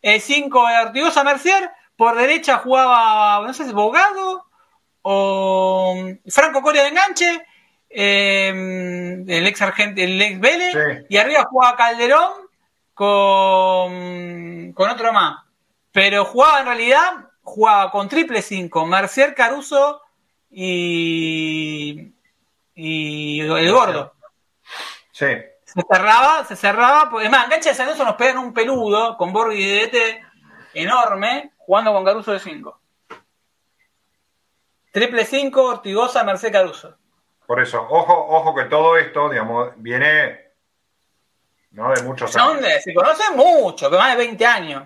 El 0.02 0.20
5 0.20 0.68
era 0.68 0.82
Ortigosa 0.82 1.24
Mercier. 1.24 1.70
Por 1.96 2.14
derecha 2.16 2.58
jugaba, 2.58 3.44
no 3.44 3.52
sé 3.52 3.64
si 3.64 3.72
Bogado 3.72 4.44
o 5.02 5.96
mm, 5.96 6.30
Franco 6.30 6.62
Coria 6.62 6.82
de 6.82 6.88
enganche. 6.88 7.46
Eh, 7.90 9.24
el 9.26 9.46
ex 9.46 9.62
argentino, 9.62 10.06
el 10.06 10.20
ex 10.20 10.40
Vélez. 10.40 11.06
Y 11.08 11.16
arriba 11.16 11.44
jugaba 11.50 11.76
Calderón 11.76 12.32
con, 12.92 14.72
con 14.74 14.90
otro 14.90 15.12
más. 15.12 15.47
Pero 15.92 16.24
jugaba 16.24 16.60
en 16.60 16.66
realidad, 16.66 17.30
jugaba 17.42 17.90
con 17.90 18.08
triple 18.08 18.42
5, 18.42 18.86
Mercier 18.86 19.34
Caruso 19.34 20.02
y, 20.50 22.12
y 22.74 23.40
el 23.40 23.72
gordo. 23.72 24.14
Sí. 25.12 25.26
Se 25.64 25.82
cerraba, 25.90 26.44
se 26.44 26.56
cerraba. 26.56 27.22
Es 27.22 27.30
más, 27.30 27.44
enganche 27.44 27.70
de 27.70 27.74
San 27.74 27.98
nos 27.98 28.14
pegan 28.14 28.38
un 28.38 28.54
peludo 28.54 29.16
con 29.16 29.32
Borghi 29.32 29.64
de 29.64 29.86
DT 29.86 30.26
enorme, 30.74 31.52
jugando 31.58 31.92
con 31.92 32.04
Caruso 32.04 32.32
de 32.32 32.40
5. 32.40 32.80
Triple 34.92 35.24
5, 35.24 35.62
Ortigosa, 35.62 36.24
Merced 36.24 36.52
Caruso. 36.52 36.96
Por 37.46 37.60
eso, 37.60 37.86
ojo, 37.88 38.14
ojo 38.14 38.54
que 38.54 38.64
todo 38.64 38.96
esto, 38.96 39.28
digamos, 39.28 39.70
viene 39.76 40.48
¿no? 41.70 41.92
De 41.92 42.02
muchos 42.02 42.34
años. 42.36 42.64
se 42.82 42.94
conocen 42.94 43.36
mucho, 43.36 43.90
más 43.90 44.12
de 44.12 44.16
20 44.16 44.46
años. 44.46 44.84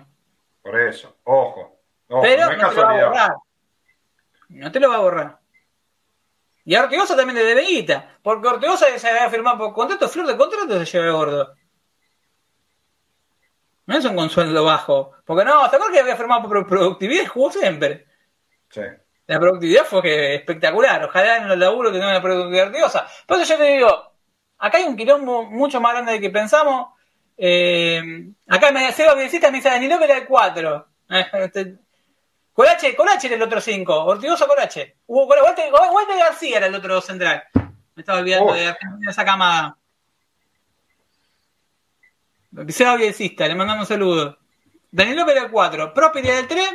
Por 0.63 0.79
eso, 0.79 1.17
ojo. 1.25 1.79
Pero 2.21 2.55
no, 2.55 2.69
te 2.69 2.75
lo 2.75 2.81
va 2.81 2.89
a 2.89 3.05
borrar. 3.05 3.31
No 4.49 4.71
te 4.71 4.79
lo 4.79 4.89
va 4.89 4.95
a 4.95 4.99
borrar. 4.99 5.39
Y 6.65 6.75
a 6.75 6.83
Ortigosa 6.83 7.17
también 7.17 7.37
le 7.37 7.43
debe 7.43 7.63
guita. 7.63 8.17
Porque 8.23 8.47
Ortigosa 8.47 8.97
se 8.97 9.09
había 9.09 9.29
firmado 9.29 9.57
por 9.57 9.73
contrato, 9.73 10.07
flor 10.07 10.25
de 10.27 10.37
contrato 10.37 10.85
se 10.85 10.85
lleva 10.85 11.05
el 11.05 11.13
gordo. 11.13 11.53
No 13.85 13.97
es 13.97 14.05
un 14.05 14.15
consuelo 14.15 14.63
bajo. 14.63 15.11
Porque 15.25 15.43
no, 15.43 15.69
¿te 15.69 15.75
acuerdas 15.75 15.91
que 15.91 15.99
había 15.99 16.15
firmado 16.15 16.47
por 16.47 16.65
productividad 16.65 17.23
y 17.23 17.27
jugó 17.27 17.51
siempre? 17.51 18.05
Sí. 18.69 18.81
La 19.27 19.39
productividad 19.39 19.83
fue 19.83 20.35
espectacular. 20.35 21.03
Ojalá 21.03 21.37
en 21.37 21.49
los 21.49 21.57
laburos 21.57 21.91
tengan 21.91 22.11
una 22.11 22.21
productividad 22.21 22.67
Ortigosa. 22.67 23.07
Por 23.27 23.41
eso 23.41 23.53
yo 23.53 23.59
te 23.59 23.65
digo, 23.65 24.13
acá 24.59 24.77
hay 24.77 24.85
un 24.85 24.95
quilombo 24.95 25.43
mucho 25.43 25.81
más 25.81 25.91
grande 25.91 26.13
de 26.13 26.21
que 26.21 26.29
pensamos. 26.29 26.92
Eh, 27.37 28.29
acá 28.47 28.71
me 28.71 28.91
Seba 28.91 29.15
Bielcita 29.15 29.49
me 29.49 29.57
dice 29.57 29.69
Danilo 29.69 29.97
que 29.97 30.05
era 30.05 30.17
el 30.17 30.27
4. 30.27 30.87
Este, 31.09 31.75
Corache, 32.53 32.95
Corache 32.95 33.27
era 33.27 33.35
el 33.35 33.41
otro 33.43 33.59
5. 33.59 34.05
Ortigoso 34.05 34.47
Corache. 34.47 34.97
Hugo 35.07 35.27
Walter, 35.27 35.71
Walter, 35.71 36.17
García 36.17 36.57
era 36.57 36.67
el 36.67 36.75
otro 36.75 37.01
central. 37.01 37.43
Me 37.95 38.01
estaba 38.01 38.19
olvidando 38.19 38.53
de 38.53 38.75
esa 39.07 39.25
camada. 39.25 39.77
Seba 42.69 42.95
Bielcista, 42.95 43.47
le 43.47 43.55
mandamos 43.55 43.87
saludos. 43.87 44.37
Danilo 44.91 45.25
que 45.25 45.31
era 45.31 45.45
el 45.45 45.51
4. 45.51 45.93
Prosperi 45.93 46.27
era 46.27 46.39
el 46.39 46.47
3. 46.47 46.69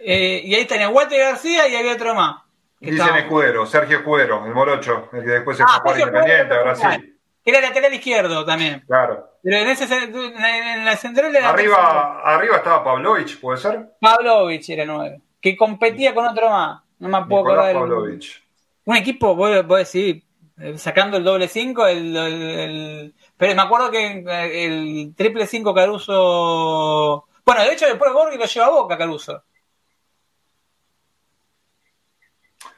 Eh, 0.00 0.42
y 0.44 0.54
ahí 0.54 0.64
tenía 0.64 0.88
Walter 0.88 1.20
García 1.20 1.68
y 1.68 1.76
había 1.76 1.92
otro 1.92 2.14
más. 2.14 2.42
Dicen 2.80 3.16
Escudero, 3.16 3.66
Sergio 3.66 3.98
Escudero, 3.98 4.46
el 4.46 4.54
morocho, 4.54 5.08
el 5.12 5.24
que 5.24 5.30
después 5.30 5.56
se 5.56 5.64
ah, 5.66 5.80
fue 5.82 5.94
a 5.94 5.98
Independiente, 5.98 6.54
ahora 6.54 6.76
sí. 6.76 7.17
Era 7.44 7.60
lateral 7.60 7.94
izquierdo 7.94 8.44
también. 8.44 8.84
Claro. 8.86 9.28
Pero 9.42 9.56
en, 9.56 9.68
ese, 9.68 9.84
en 9.94 10.84
la 10.84 10.96
central 10.96 11.32
de 11.32 11.40
la 11.40 11.50
arriba, 11.50 12.20
arriba 12.22 12.56
estaba 12.56 12.84
Pavlovich, 12.84 13.40
¿puede 13.40 13.58
ser? 13.58 13.94
Pavlovich 14.00 14.68
era 14.70 14.84
nueve. 14.84 15.22
Que 15.40 15.56
competía 15.56 16.14
con 16.14 16.26
otro 16.26 16.50
más. 16.50 16.82
No 16.98 17.08
me 17.08 17.26
puedo 17.26 17.42
acordar. 17.42 17.72
Pavlovich. 17.72 18.42
Un 18.84 18.96
equipo, 18.96 19.34
vos, 19.34 19.66
vos 19.66 19.78
decís, 19.78 20.22
eh, 20.60 20.76
sacando 20.76 21.16
el 21.18 21.24
doble 21.24 21.46
5, 21.46 21.86
el, 21.86 22.16
el, 22.16 23.14
pero 23.36 23.54
me 23.54 23.62
acuerdo 23.62 23.90
que 23.90 24.24
eh, 24.26 24.64
el 24.64 25.14
triple 25.16 25.46
5 25.46 25.72
Caruso. 25.72 27.28
Bueno, 27.44 27.62
de 27.62 27.72
hecho, 27.72 27.86
después 27.86 28.12
Borghi 28.12 28.36
lo 28.36 28.44
lleva 28.44 28.66
a 28.66 28.70
boca 28.70 28.98
Caruso. 28.98 29.44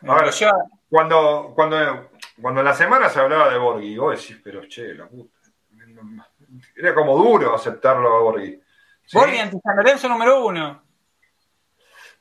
A 0.07 0.15
ver, 0.15 0.31
cuando, 0.89 1.53
cuando, 1.55 2.10
cuando 2.41 2.61
en 2.61 2.67
la 2.67 2.75
semana 2.75 3.09
se 3.09 3.21
hablaba 3.21 3.51
de 3.51 3.59
Borghi, 3.59 3.97
vos 3.97 4.21
decís, 4.21 4.41
pero 4.43 4.63
che, 4.69 4.95
la 4.95 5.07
puta. 5.07 5.39
Era 6.77 6.95
como 6.95 7.17
duro 7.17 7.55
aceptarlo 7.55 8.17
a 8.17 8.21
Borghi. 8.21 8.61
Borghi 9.13 9.39
ante 9.39 9.59
San 9.63 9.77
Lorenzo 9.77 10.09
número 10.09 10.45
uno. 10.45 10.83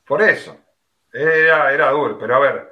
Por 0.05 0.21
eso. 0.21 0.57
Era, 1.11 1.73
era 1.73 1.89
duro, 1.91 2.17
pero 2.17 2.35
a 2.35 2.39
ver. 2.39 2.69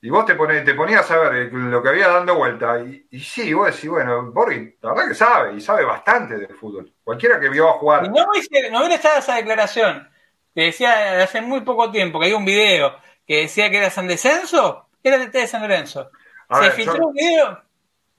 Y 0.00 0.10
vos 0.10 0.24
te, 0.24 0.34
te 0.34 0.74
ponías 0.74 1.10
a 1.10 1.18
ver 1.18 1.52
lo 1.52 1.82
que 1.82 1.88
había 1.88 2.08
dando 2.08 2.36
vuelta. 2.36 2.78
Y, 2.80 3.06
y 3.10 3.20
sí, 3.20 3.52
vos 3.54 3.74
decís, 3.74 3.90
bueno, 3.90 4.30
Borghi, 4.32 4.76
la 4.82 4.90
verdad 4.90 5.08
que 5.08 5.14
sabe, 5.14 5.54
y 5.54 5.60
sabe 5.60 5.84
bastante 5.84 6.36
de 6.36 6.48
fútbol. 6.48 6.92
Cualquiera 7.02 7.40
que 7.40 7.48
vio 7.48 7.68
a 7.68 7.72
jugar. 7.74 8.04
Y 8.04 8.08
no, 8.08 8.24
no 8.24 8.78
hubiera 8.78 8.94
estado 8.94 9.18
esa 9.18 9.36
declaración 9.36 10.08
que 10.54 10.62
decía 10.62 11.22
hace 11.22 11.40
muy 11.42 11.60
poco 11.60 11.90
tiempo, 11.90 12.18
que 12.18 12.26
hay 12.26 12.32
un 12.32 12.44
video 12.44 12.96
que 13.26 13.42
decía 13.42 13.70
que 13.70 13.78
era 13.78 13.90
San 13.90 14.06
Descenso, 14.08 14.88
era 15.02 15.18
de 15.18 15.46
San 15.46 15.60
Lorenzo. 15.60 16.10
¿Se 16.50 16.70
filtró 16.72 17.08
un 17.08 17.14
video? 17.14 17.62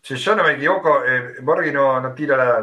Si 0.01 0.15
yo 0.15 0.35
no 0.35 0.43
me 0.43 0.53
equivoco, 0.53 1.03
eh, 1.05 1.35
Borghi 1.41 1.71
no, 1.71 2.13
tira 2.13 2.59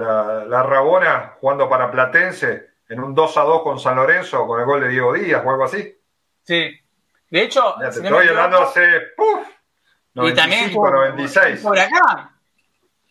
la, 0.46 0.62
rabona 0.62 1.34
jugando 1.40 1.68
para 1.68 1.90
Platense 1.90 2.70
en 2.88 3.00
un 3.00 3.14
2 3.14 3.36
a 3.36 3.42
2 3.42 3.62
con 3.62 3.78
San 3.78 3.96
Lorenzo 3.96 4.46
con 4.46 4.60
el 4.60 4.66
gol 4.66 4.80
de 4.80 4.88
Diego 4.88 5.12
Díaz 5.12 5.42
o 5.44 5.50
algo 5.50 5.64
así. 5.64 5.96
Sí. 6.42 6.80
De 7.30 7.42
hecho, 7.42 7.74
te 7.80 7.88
estoy 7.88 8.28
hablando 8.28 8.62
hace. 8.62 9.00
¡puf! 9.16 9.46
95, 10.14 10.28
y 10.28 10.34
también 10.34 10.72
96. 10.72 11.64
Huracán. 11.64 12.30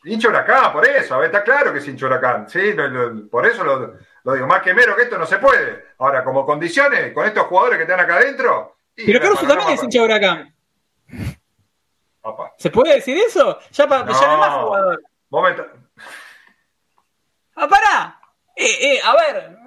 Hincho 0.05 0.29
Huracán, 0.29 0.71
por 0.71 0.85
eso, 0.87 1.21
está 1.23 1.43
claro 1.43 1.71
que 1.71 1.79
es 1.79 1.87
hincho 1.87 2.05
Huracán. 2.05 2.49
Sí, 2.49 2.73
por 3.29 3.45
eso 3.45 3.63
lo, 3.63 3.97
lo, 4.23 4.33
digo. 4.33 4.47
Más 4.47 4.61
que 4.61 4.73
mero 4.73 4.95
que 4.95 5.03
esto 5.03 5.17
no 5.17 5.25
se 5.25 5.37
puede. 5.37 5.85
Ahora, 5.99 6.23
como 6.23 6.45
condiciones, 6.45 7.13
con 7.13 7.25
estos 7.25 7.43
jugadores 7.43 7.77
que 7.77 7.83
están 7.83 7.99
acá 7.99 8.15
adentro, 8.15 8.77
pero 8.95 9.19
Caruso 9.19 9.47
también 9.47 9.69
es 9.71 9.83
hincha 9.83 10.01
de 10.01 10.53
¿Se 12.57 12.69
puede 12.69 12.95
decir 12.95 13.17
eso? 13.17 13.59
Ya, 13.71 13.87
para 13.87 14.05
no, 14.05 14.19
ya 14.19 14.37
más 14.37 14.63
jugador. 14.63 15.03
Momento. 15.29 15.65
Ah, 17.55 17.67
pará. 17.67 18.19
Eh, 18.55 18.93
eh, 18.93 19.01
a 19.03 19.15
ver, 19.15 19.57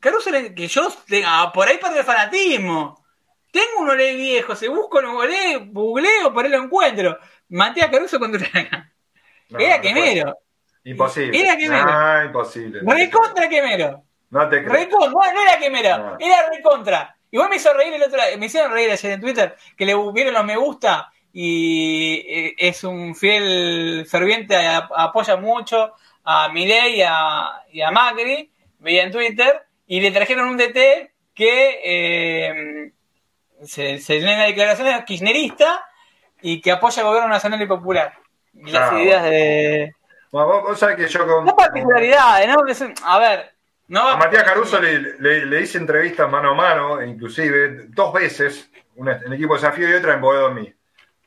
Caruso, 0.00 0.30
que 0.54 0.68
yo 0.68 0.88
tenga, 1.06 1.52
por 1.52 1.68
ahí 1.68 1.78
para 1.78 1.98
el 1.98 2.04
fanatismo. 2.04 3.04
Tengo 3.50 3.80
un 3.80 3.90
olé 3.90 4.14
viejo, 4.14 4.54
se 4.54 4.68
busco 4.68 4.98
un 4.98 5.06
olé, 5.06 5.56
googleo, 5.70 6.32
por 6.32 6.44
ahí 6.44 6.50
lo 6.50 6.62
encuentro. 6.62 7.18
Matías 7.48 7.90
Caruso 7.90 8.18
contra 8.18 8.40
Huracán. 8.40 8.92
No, 9.48 9.58
era 9.58 9.80
quemero. 9.80 10.38
Imposible. 10.84 11.40
Era 11.40 11.56
quemero. 11.56 11.86
Ah, 11.88 12.22
imposible. 12.24 12.80
No 12.82 12.94
recontra 12.94 13.48
quemero. 13.48 14.04
No 14.30 14.48
te 14.48 14.64
creo. 14.64 14.72
Recontra, 14.72 15.10
no, 15.10 15.32
no 15.32 15.42
era 15.42 15.58
quemero, 15.58 16.16
era 16.18 16.48
recontra. 16.50 17.16
Igual 17.30 17.50
me 17.50 17.56
hizo 17.56 17.72
reír 17.72 17.94
el 17.94 18.02
otro 18.02 18.18
me 18.38 18.46
hicieron 18.46 18.72
reír 18.72 18.90
ayer 18.90 19.12
en 19.12 19.20
Twitter, 19.20 19.56
que 19.76 19.86
le 19.86 19.94
vieron 20.12 20.34
los 20.34 20.44
me 20.44 20.56
gusta 20.56 21.10
y 21.38 22.24
eh, 22.26 22.54
es 22.56 22.82
un 22.82 23.14
fiel 23.14 24.06
ferviente, 24.08 24.56
apoya 24.56 25.36
mucho 25.36 25.92
a 26.24 26.48
Milei 26.48 26.96
y 26.96 27.02
a, 27.02 27.62
y 27.70 27.82
a 27.82 27.90
Macri, 27.90 28.50
veía 28.78 29.02
en 29.02 29.12
Twitter, 29.12 29.66
y 29.86 30.00
le 30.00 30.12
trajeron 30.12 30.48
un 30.48 30.56
DT 30.56 31.12
que 31.34 31.80
eh, 31.84 32.90
se, 33.64 33.98
se 33.98 34.14
lee 34.14 34.30
en 34.30 34.38
la 34.38 34.46
declaración 34.46 35.04
kirchnerista 35.04 35.84
y 36.40 36.62
que 36.62 36.72
apoya 36.72 37.02
el 37.02 37.08
gobierno 37.08 37.28
nacional 37.28 37.60
y 37.60 37.66
popular. 37.66 38.14
Y 38.54 38.70
las 38.70 38.94
ideas 38.94 39.24
de... 39.24 39.94
Bueno, 40.32 40.62
vos, 40.62 40.78
sabés 40.78 40.96
que 40.96 41.06
yo 41.06 41.26
con... 41.26 41.44
No 41.44 41.54
particularidades, 41.54 42.48
¿no? 42.48 42.54
A 43.04 43.18
ver, 43.18 43.52
a 43.94 44.16
Matías 44.16 44.42
Caruso 44.42 44.80
le, 44.80 45.60
hice 45.60 45.76
entrevistas 45.76 46.30
mano 46.30 46.52
a 46.52 46.54
mano, 46.54 47.02
inclusive 47.02 47.88
dos 47.88 48.14
veces, 48.14 48.70
una 48.94 49.20
en 49.22 49.34
equipo 49.34 49.54
de 49.54 49.60
desafío 49.60 49.90
y 49.90 49.92
otra 49.92 50.14
en 50.14 50.22
Boedo 50.22 50.50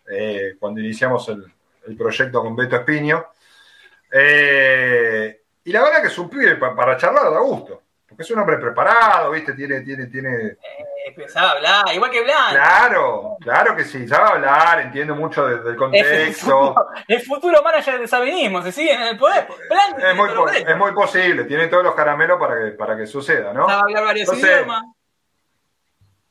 eh, 0.09 0.55
cuando 0.59 0.79
iniciamos 0.79 1.29
el, 1.29 1.45
proyecto 1.97 2.41
con 2.41 2.55
Beto 2.55 2.75
Espiño. 2.75 3.25
Eh, 4.11 5.41
y 5.63 5.71
la 5.71 5.83
verdad 5.83 6.01
que 6.01 6.07
es 6.07 6.17
un 6.17 6.29
pibe 6.29 6.55
para, 6.55 6.97
charlar 6.97 7.31
da 7.31 7.39
gusto. 7.39 7.81
es 8.17 8.29
un 8.31 8.39
hombre 8.39 8.57
preparado, 8.57 9.31
¿viste? 9.31 9.53
Tiene, 9.53 9.81
tiene, 9.81 10.05
tiene. 10.07 10.29
Eh, 10.45 11.27
sabe 11.27 11.57
hablar, 11.57 11.85
igual 11.93 12.11
que 12.11 12.23
Blanco. 12.23 12.51
Claro, 12.51 13.37
claro 13.39 13.75
que 13.75 13.85
sí, 13.85 14.07
sabe 14.07 14.29
hablar, 14.29 14.81
entiende 14.81 15.13
mucho 15.13 15.47
de- 15.47 15.61
del 15.61 15.75
contexto. 15.75 16.15
el, 16.27 16.33
futuro, 16.33 16.75
el 17.07 17.21
futuro 17.21 17.63
manager 17.63 17.99
de 17.99 18.07
Sabinismo, 18.07 18.61
se 18.61 18.71
sigue 18.71 18.93
en 18.93 19.01
el 19.01 19.17
poder. 19.17 19.47
Blanco 19.67 19.99
Es 19.99 20.15
muy, 20.15 20.29
es 20.67 20.77
muy 20.77 20.91
posible, 20.91 21.45
tiene 21.45 21.67
todos 21.67 21.83
los 21.83 21.95
caramelos 21.95 22.39
para 22.39 22.55
que, 22.55 22.71
para 22.71 22.97
que 22.97 23.07
suceda, 23.07 23.51
¿no? 23.51 23.67
Sabe 23.67 23.81
hablar 23.81 24.03
varios 24.05 24.27
Entonces, 24.27 24.57
idiomas. 24.57 24.83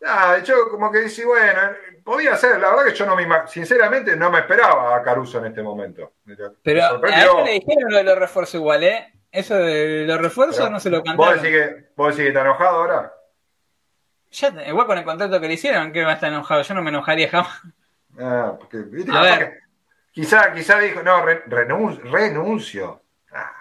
Ah, 0.07 0.39
yo 0.45 0.69
como 0.71 0.93
que 0.93 1.01
dice, 1.01 1.25
bueno, 1.25 1.61
podía 2.05 2.37
ser, 2.37 2.61
la 2.61 2.71
verdad 2.71 2.85
que 2.85 2.95
yo 2.95 3.05
no 3.07 3.17
me 3.17 3.27
sinceramente 3.49 4.15
no 4.17 4.31
me 4.31 4.39
esperaba 4.41 4.97
a 4.97 5.03
Caruso 5.03 5.39
en 5.39 5.47
este 5.47 5.63
momento. 5.63 6.13
Me 6.25 6.37
Pero 6.63 6.85
a 6.85 6.91
él 6.91 7.45
le 7.45 7.53
dijeron 7.55 7.91
lo 7.91 7.97
de 7.97 8.05
los 8.05 8.19
refuerzos 8.19 8.55
igual, 8.55 8.85
¿eh? 8.85 9.13
Eso 9.33 9.57
de 9.57 10.05
los 10.07 10.21
refuerzos 10.21 10.57
Pero, 10.59 10.71
no 10.71 10.81
se 10.81 10.89
lo 10.91 10.99
¿Vos 10.99 11.05
cantaron. 11.05 11.43
decís, 11.43 11.57
que, 11.59 11.89
¿Vos 11.97 12.09
decís 12.09 12.23
que 12.23 12.29
está 12.29 12.41
enojado 12.43 12.77
ahora? 12.79 13.13
Ya, 14.31 14.49
igual 14.69 14.87
con 14.87 14.99
el 14.99 15.05
contrato 15.05 15.41
que 15.41 15.49
le 15.49 15.55
hicieron, 15.55 15.91
que 15.93 16.05
va 16.05 16.11
a 16.13 16.15
estar 16.15 16.31
enojado. 16.33 16.63
Yo 16.63 16.75
no 16.75 16.83
me 16.83 16.91
enojaría 16.91 17.29
jamás. 17.29 17.61
Ah, 18.21 18.55
porque, 18.59 18.79
viste, 18.79 19.11
A 19.13 19.23
ver. 19.23 19.39
que- 19.39 19.59
quizá, 20.13 20.53
quizá 20.53 20.79
dijo, 20.79 21.03
no, 21.03 21.23
re- 21.25 21.45
renun- 21.47 22.01
renuncio. 22.11 23.03
Ah, 23.33 23.53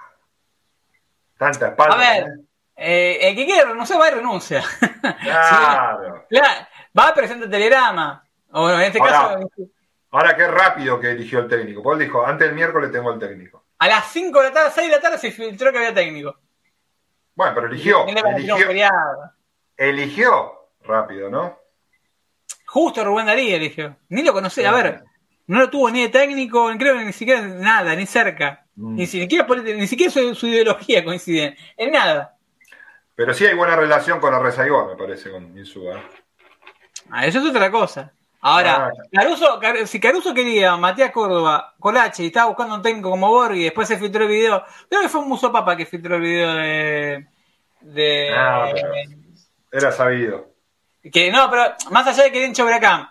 tanta 1.38 1.70
espalda. 1.70 1.96
A 1.96 1.98
ver. 1.98 2.24
¿eh? 2.24 2.47
Eh, 2.78 3.18
el 3.22 3.36
que 3.36 3.46
quiere 3.46 3.66
renunciar 3.66 4.00
va 4.00 4.08
y 4.10 4.14
renuncia. 4.14 4.64
Claro. 5.22 6.26
Claro, 6.30 6.68
va, 6.98 7.14
presenta 7.14 7.50
telegrama. 7.50 8.24
O 8.52 8.62
bueno, 8.62 8.80
en 8.80 8.86
este 8.86 9.00
Ahora. 9.00 9.12
caso, 9.12 9.50
Ahora 10.12 10.36
qué 10.36 10.48
rápido 10.48 11.00
que 11.00 11.12
eligió 11.12 11.40
el 11.40 11.48
técnico. 11.48 11.82
Paul 11.84 12.00
dijo, 12.00 12.26
antes 12.26 12.48
del 12.48 12.56
miércoles 12.56 12.92
tengo 12.92 13.12
el 13.12 13.20
técnico. 13.20 13.66
a 13.80 13.88
las 13.88 14.06
5 14.12 14.38
de 14.40 14.48
la 14.48 14.54
tarde, 14.54 14.72
6 14.74 14.88
de 14.90 14.96
la 14.96 15.02
tarde 15.02 15.18
se 15.18 15.32
filtró 15.32 15.72
que 15.72 15.78
había 15.80 15.94
técnico. 15.94 16.38
Bueno, 17.36 17.54
pero 17.56 17.68
eligió. 17.68 18.06
Eligió, 19.76 20.70
rápido, 20.84 21.30
¿no? 21.30 21.60
Justo 22.66 23.04
Rubén 23.04 23.26
Darío 23.28 23.56
eligió. 23.56 23.96
Ni 24.10 24.24
lo 24.24 24.34
conocía. 24.34 24.70
A 24.70 24.74
ver, 24.74 25.04
no 25.48 25.60
lo 25.60 25.70
tuvo 25.70 25.90
ni 25.90 26.02
de 26.02 26.10
técnico, 26.10 26.70
creo 26.78 26.98
que 26.98 27.06
ni 27.06 27.14
siquiera 27.14 27.42
nada, 27.42 27.96
ni 27.96 28.06
cerca. 28.06 28.66
Mm. 28.76 28.96
Ni 28.96 29.08
siquiera, 29.08 29.46
ni 29.48 29.88
siquiera 29.88 30.12
su, 30.12 30.36
su 30.36 30.48
ideología 30.48 31.04
coincide. 31.04 31.56
En 31.76 31.92
nada. 31.92 32.37
Pero 33.18 33.34
sí 33.34 33.46
hay 33.48 33.56
buena 33.56 33.76
relación 33.76 34.20
con 34.20 34.32
Arrezaigor, 34.34 34.88
me 34.92 34.96
parece, 34.96 35.32
con 35.32 35.58
Insúa. 35.58 36.00
Ah, 37.10 37.26
eso 37.26 37.40
es 37.40 37.46
otra 37.46 37.72
cosa. 37.72 38.14
Ahora, 38.42 38.86
Ah. 38.86 38.92
Caruso, 39.12 39.60
Car- 39.60 39.88
si 39.88 40.00
Caruso 40.00 40.34
quería 40.36 40.78
Matías 40.78 41.12
Córdoba, 41.12 41.74
Colache 41.80 42.24
y 42.24 42.28
estaba 42.28 42.46
buscando 42.50 42.76
un 42.76 42.84
técnico 42.84 43.10
como 43.10 43.28
Borghi 43.32 43.62
y 43.62 43.64
después 43.64 43.88
se 43.88 43.98
filtró 43.98 44.24
el 44.24 44.30
video, 44.30 44.64
creo 44.88 45.02
que 45.02 45.10
fue 45.10 45.22
un 45.22 45.30
Muso 45.30 45.52
Papa 45.52 45.76
que 45.76 45.88
filtró 45.88 46.16
el 46.18 46.22
video 46.22 46.54
de. 46.54 47.28
de 47.82 48.36
Ah, 48.38 48.70
era 49.72 49.92
sabido. 49.92 50.52
que 51.12 51.32
no, 51.32 51.50
pero 51.50 51.74
más 51.90 52.06
allá 52.06 52.24
de 52.26 52.32
que 52.32 52.46
hincha 52.46 52.64
Huracán, 52.64 53.10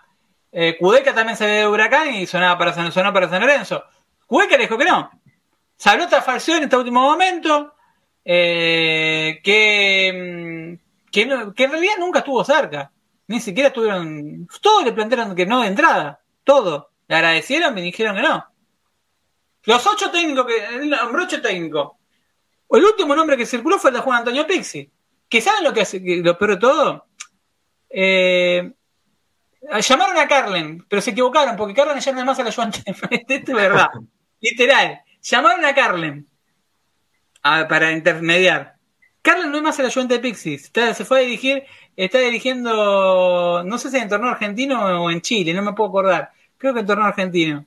eh, 0.53 0.77
Kudelka 0.79 1.13
también 1.13 1.35
se 1.37 1.45
ve 1.45 1.51
de 1.51 1.67
Huracán 1.67 2.13
y 2.15 2.25
sonaba 2.25 2.57
para 2.57 2.71
San, 2.73 2.91
sonó 2.93 3.11
para 3.11 3.27
San 3.27 3.41
Lorenzo. 3.41 3.83
Kudelka 4.25 4.55
le 4.55 4.63
dijo 4.63 4.77
que 4.77 4.85
no. 4.85 5.11
Sablota 5.75 6.21
falseó 6.21 6.55
en 6.55 6.63
este 6.63 6.77
último 6.77 7.01
momento, 7.01 7.75
eh, 8.29 9.39
que, 9.41 10.11
mm, 10.11 11.09
que, 11.09 11.53
que 11.55 11.63
en 11.63 11.71
realidad 11.71 11.93
nunca 11.97 12.19
estuvo 12.19 12.43
cerca. 12.43 12.91
Ni 13.27 13.39
siquiera 13.39 13.69
estuvieron. 13.69 14.47
Todos 14.61 14.83
le 14.83 14.91
plantearon 14.91 15.33
que 15.33 15.45
no 15.45 15.61
de 15.61 15.67
entrada. 15.67 16.19
Todo. 16.43 16.91
Le 17.07 17.15
agradecieron 17.15 17.77
y 17.77 17.81
dijeron 17.81 18.17
que 18.17 18.21
no. 18.21 18.45
Los 19.63 19.87
ocho 19.87 20.11
técnicos 20.11 20.45
que. 20.45 20.91
Ocho 21.13 21.41
técnicos. 21.41 21.93
El 22.69 22.83
último 22.83 23.15
nombre 23.15 23.37
que 23.37 23.45
circuló 23.45 23.79
fue 23.79 23.91
el 23.91 23.95
de 23.95 24.01
Juan 24.01 24.19
Antonio 24.19 24.45
Pixi. 24.45 24.91
Que 25.29 25.39
saben 25.39 25.63
lo 25.63 25.73
que 25.73 25.81
hace, 25.81 26.01
lo 26.01 26.37
peor 26.37 26.51
de 26.51 26.57
todo. 26.57 27.05
Eh, 27.89 28.73
llamaron 29.79 30.17
a 30.17 30.27
Carlen, 30.27 30.85
pero 30.89 31.01
se 31.01 31.11
equivocaron 31.11 31.55
porque 31.55 31.73
Carlen 31.73 31.95
no 31.95 32.19
es 32.19 32.25
más 32.25 32.39
el 32.39 32.47
ayudante. 32.47 32.83
Esto 33.09 33.51
es 33.51 33.57
verdad. 33.57 33.87
Literal. 34.41 35.01
Llamaron 35.21 35.63
a 35.63 35.73
Carlen 35.73 36.26
para 37.69 37.91
intermediar. 37.91 38.75
Carlen 39.21 39.51
no 39.51 39.57
es 39.57 39.63
más 39.63 39.79
el 39.79 39.87
ayudante 39.87 40.15
de 40.15 40.19
Pixis. 40.21 40.65
Está- 40.65 40.93
se 40.93 41.03
fue 41.05 41.19
a 41.19 41.21
dirigir, 41.21 41.63
está 41.95 42.19
dirigiendo, 42.19 43.63
no 43.65 43.77
sé 43.77 43.89
si 43.91 43.97
en 43.97 44.07
torneo 44.09 44.29
argentino 44.29 45.03
o 45.03 45.11
en 45.11 45.21
Chile, 45.21 45.53
no 45.53 45.61
me 45.61 45.73
puedo 45.73 45.89
acordar. 45.89 46.31
Creo 46.57 46.73
que 46.73 46.79
en 46.81 46.85
torneo 46.85 47.07
argentino. 47.07 47.65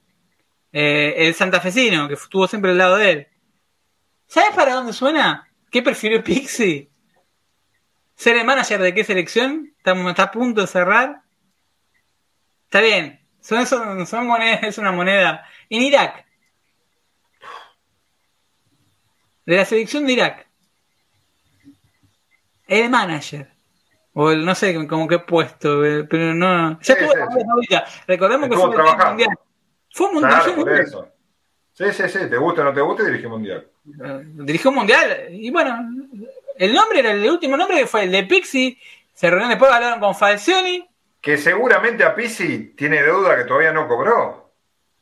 Eh, 0.73 1.15
el 1.19 1.35
santafesino, 1.35 2.09
que 2.09 2.15
estuvo 2.15 2.47
siempre 2.47 2.71
al 2.71 2.79
lado 2.79 2.97
de 2.97 3.11
él. 3.11 3.27
¿Sabes 4.27 4.55
para 4.55 4.75
dónde 4.75 4.93
suena? 4.93 5.49
¿Qué 5.71 5.83
prefirió 5.83 6.23
Pixie? 6.23 6.89
¿Ser 8.15 8.37
el 8.37 8.45
manager 8.47 8.81
de 8.81 8.95
qué 8.95 9.03
selección? 9.05 9.73
Estamos, 9.79 10.09
está 10.11 10.25
a 10.25 10.31
punto 10.31 10.61
de 10.61 10.67
cerrar. 10.67 11.23
Está 12.65 12.81
bien. 12.81 13.21
Son, 13.41 13.67
son, 13.67 14.07
son 14.07 14.27
monedas, 14.27 14.63
es 14.63 14.79
una 14.79 14.93
moneda. 14.93 15.45
En 15.69 15.83
Irak. 15.83 16.27
De 19.51 19.57
la 19.57 19.65
selección 19.65 20.07
de 20.07 20.13
Irak. 20.13 20.47
El 22.69 22.89
manager. 22.89 23.49
O 24.13 24.31
el, 24.31 24.45
no 24.45 24.55
sé 24.55 24.87
como 24.87 25.09
qué 25.09 25.19
puesto, 25.19 25.85
eh, 25.85 26.05
pero 26.05 26.33
no. 26.35 26.79
Ya 26.81 26.95
la 26.95 27.09
Saudita. 27.45 27.85
Recordemos 28.07 28.49
que 28.49 28.55
fue 28.55 28.71
trabajando. 28.71 29.09
mundial. 29.09 29.31
Fue 29.93 30.07
un 30.07 30.15
mundial. 30.15 31.11
Sí, 31.73 31.85
sí, 31.93 32.09
sí, 32.09 32.31
te 32.31 32.37
gusta 32.37 32.61
o 32.61 32.65
no 32.67 32.73
te 32.73 32.81
gusta, 32.81 33.03
dirige 33.03 33.27
mundial. 33.27 33.67
Eh, 33.89 34.23
dirigió 34.25 34.71
un 34.71 34.77
mundial 34.77 35.27
y 35.31 35.51
bueno, 35.51 35.77
el 36.57 36.73
nombre 36.73 37.01
era 37.01 37.11
el 37.11 37.29
último 37.29 37.57
nombre 37.57 37.77
que 37.79 37.87
fue 37.89 38.05
el 38.05 38.13
de 38.13 38.23
Pixie. 38.23 38.79
Se 39.15 39.31
reunieron 39.31 39.51
después, 39.51 39.73
hablaron 39.73 39.99
con 39.99 40.15
Falcioni. 40.15 40.89
Que 41.21 41.37
seguramente 41.37 42.05
a 42.05 42.15
Pisi 42.15 42.77
tiene 42.77 43.03
deuda 43.03 43.37
que 43.37 43.47
todavía 43.47 43.73
no 43.73 43.89
cobró. 43.89 44.50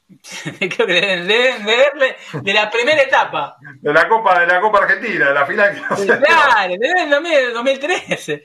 Creo 0.58 0.86
que 0.86 0.94
deben, 0.94 1.28
deben 1.28 1.66
deberle 1.66 2.16
de 2.42 2.52
la 2.54 2.70
primera 2.70 3.02
etapa. 3.02 3.56
De 3.80 3.92
la 3.92 4.08
Copa, 4.08 4.40
de 4.40 4.46
la 4.46 4.60
Copa 4.60 4.78
Argentina, 4.78 5.28
de 5.28 5.34
la 5.34 5.46
final 5.46 5.74
que 5.74 5.80
no 5.80 5.96
se 5.96 6.06
Claro, 6.06 6.74
deben 6.78 7.22
del 7.22 7.52
2013. 7.52 8.44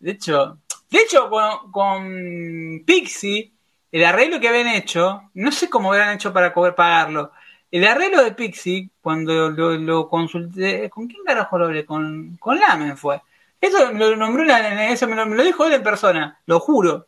De 0.00 0.10
hecho, 0.10 0.58
de 0.90 0.98
hecho 0.98 1.30
con, 1.30 1.70
con 1.70 2.82
Pixie, 2.84 3.52
el 3.92 4.04
arreglo 4.04 4.40
que 4.40 4.48
habían 4.48 4.68
hecho, 4.68 5.30
no 5.34 5.52
sé 5.52 5.70
cómo 5.70 5.92
habían 5.92 6.14
hecho 6.14 6.32
para 6.32 6.52
cobrar, 6.52 6.74
pagarlo. 6.74 7.32
El 7.70 7.86
arreglo 7.86 8.22
de 8.24 8.32
Pixie, 8.32 8.90
cuando 9.00 9.50
lo, 9.50 9.76
lo 9.76 10.08
consulté, 10.08 10.90
¿con 10.90 11.06
quién 11.06 11.22
carajo 11.24 11.58
lo 11.58 11.66
hablé? 11.66 11.86
Con, 11.86 12.36
con 12.38 12.58
Lamen 12.58 12.96
fue. 12.96 13.20
Eso 13.60 13.92
lo 13.92 14.16
nombró, 14.16 14.44
eso 14.44 15.08
me 15.08 15.16
lo, 15.16 15.26
me 15.26 15.36
lo 15.36 15.42
dijo 15.44 15.64
él 15.66 15.72
en 15.74 15.82
persona, 15.82 16.38
lo 16.46 16.60
juro. 16.60 17.06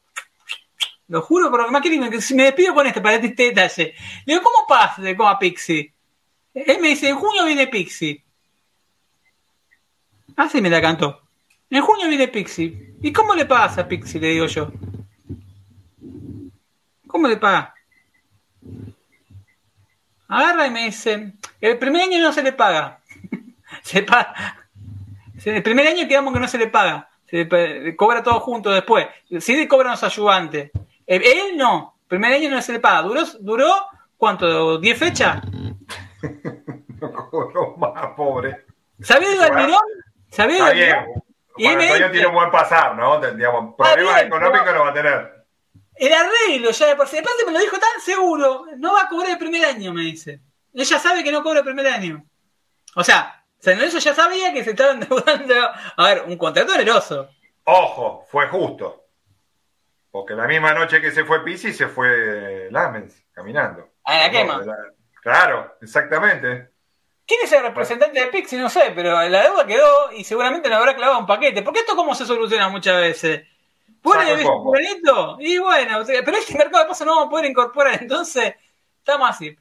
Lo 1.09 1.23
juro, 1.23 1.51
pero 1.51 1.71
más 1.71 1.83
que 1.83 2.11
que 2.11 2.21
si 2.21 2.35
me 2.35 2.45
despido 2.45 2.75
con 2.75 2.87
este 2.87 3.01
para 3.01 3.17
este 3.17 3.31
detalle. 3.31 3.95
Le 4.27 4.35
digo, 4.35 4.43
¿cómo 4.43 4.67
pasa 4.69 5.01
de 5.01 5.17
cómo 5.17 5.29
a 5.29 5.39
Pixie? 5.39 5.93
Él 6.55 6.81
me 6.81 6.89
dice, 6.89 7.09
en 7.09 7.17
junio 7.17 7.47
viene 7.47 7.67
Pixie. 7.67 8.23
Así 10.37 10.61
me 10.61 10.69
la 10.69 10.83
cantó. 10.83 11.23
En 11.71 11.83
junio 11.83 12.09
viene 12.09 12.29
Pixie. 12.29 12.95
¿Y 13.03 13.13
cómo 13.13 13.35
le 13.35 13.47
pagas 13.47 13.79
a 13.79 13.89
Pixie? 13.89 14.21
Le 14.21 14.29
digo 14.29 14.47
yo. 14.47 14.71
¿Cómo 17.07 17.27
le 17.27 17.39
paga? 17.39 17.75
Agarra 20.29 20.67
y 20.67 20.71
me 20.71 20.85
dice, 20.85 21.33
el 21.59 21.79
primer 21.79 22.03
año 22.03 22.19
no 22.19 22.33
se 22.35 22.43
le 22.43 22.53
paga. 22.53 23.01
se 23.83 24.03
paga. 24.03 24.69
El 25.43 25.63
primer 25.63 25.87
año 25.87 26.07
quedamos 26.07 26.35
que 26.35 26.41
no 26.41 26.49
se 26.49 26.59
le 26.59 26.67
paga. 26.67 27.09
Se 27.27 27.45
le 27.45 27.97
cobra 27.97 28.23
todo 28.23 28.41
junto 28.41 28.71
después. 28.71 29.07
Sí 29.41 29.57
le 29.57 29.67
cobran 29.67 29.93
los 29.93 30.05
ayudantes. 30.05 30.71
Él, 31.09 31.23
él 31.25 31.57
no. 31.57 31.97
Primer 32.07 32.33
año 32.35 32.51
no 32.51 32.61
se 32.63 32.73
le 32.73 32.81
paga. 32.81 33.03
¿Duró, 33.03 33.23
duró 33.41 33.73
cuánto? 34.17 34.79
¿10 34.81 34.95
fechas? 34.97 35.43
no 37.01 37.31
cobró 37.31 37.77
más, 37.77 38.07
pobre. 38.17 38.67
¿Sabés 39.01 39.31
de 39.31 39.37
Bueno, 39.39 39.57
Almirón? 39.57 39.81
¿Sabés 40.31 40.59
de. 40.59 40.63
Almirón? 40.65 41.23
Y 41.57 41.67
Antonio 41.67 41.95
dice- 41.95 42.09
tiene 42.11 42.27
un 42.29 42.35
buen 42.35 42.51
pasar, 42.51 42.95
¿no? 42.95 43.21
Digamos, 43.21 43.75
problemas 43.77 44.23
económicos 44.23 44.75
no 44.75 44.81
va 44.81 44.91
a 44.91 44.95
tener. 44.95 45.45
El 45.97 46.13
arreglo 46.13 46.71
ya 46.71 46.87
de 46.87 46.95
por 46.97 47.09
sí. 47.09 47.19
Aparte 47.19 47.45
me 47.47 47.53
lo 47.53 47.59
dijo 47.59 47.77
tan 47.79 48.01
seguro. 48.05 48.67
No 48.77 48.93
va 48.95 49.03
a 49.03 49.09
cobrar 49.09 49.31
el 49.33 49.39
primer 49.39 49.65
año, 49.65 49.93
me 49.93 50.03
dice. 50.03 50.41
Ella 50.73 50.99
sabe 50.99 51.25
que 51.25 51.33
no 51.33 51.43
cobra 51.43 51.61
el 51.61 51.65
primer 51.65 51.87
año. 51.89 52.25
O 52.95 53.03
sea, 53.03 53.45
San 53.59 53.77
Lorenzo 53.77 53.99
ya 53.99 54.15
sabía 54.15 54.53
que 54.53 54.63
se 54.63 54.71
estaba 54.71 54.93
endeudando. 54.93 55.55
A 55.97 56.07
ver, 56.07 56.25
un 56.29 56.37
contrato 56.37 56.75
oneroso. 56.75 57.29
Ojo, 57.65 58.25
fue 58.31 58.47
justo. 58.49 59.07
Porque 60.11 60.35
la 60.35 60.47
misma 60.47 60.73
noche 60.75 61.01
que 61.01 61.11
se 61.11 61.25
fue 61.25 61.45
Pisi 61.45 61.73
se 61.73 61.87
fue 61.89 62.69
Lamens 62.71 63.25
caminando. 63.33 63.89
A 64.05 64.19
la 64.19 64.31
quema. 64.31 64.59
La- 64.65 64.77
Claro, 65.23 65.77
exactamente. 65.83 66.71
¿Quién 67.27 67.41
es 67.43 67.53
el 67.53 67.63
representante 67.63 68.19
de 68.19 68.29
Pixie? 68.29 68.59
No 68.59 68.71
sé, 68.71 68.93
pero 68.95 69.11
la 69.29 69.43
deuda 69.43 69.67
quedó 69.67 70.11
y 70.13 70.25
seguramente 70.25 70.69
le 70.71 70.77
habrá 70.77 70.95
clavado 70.95 71.19
un 71.19 71.27
paquete. 71.27 71.63
Porque 71.63 71.81
esto 71.81 71.95
cómo 71.97 72.15
se 72.15 72.25
soluciona 72.25 72.69
muchas 72.71 72.97
veces. 72.99 73.43
Bueno, 74.01 74.23
Saco 74.23 74.75
y 75.41 75.55
¿y 75.55 75.59
bueno, 75.59 75.99
pero 76.07 76.37
este 76.39 76.57
mercado 76.57 76.85
de 76.85 76.89
paso 76.89 77.05
no 77.05 77.13
vamos 77.17 77.27
a 77.27 77.31
poder 77.31 77.47
incorporar, 77.47 78.01
entonces 78.01 78.55
estamos 78.99 79.29
así. 79.29 79.55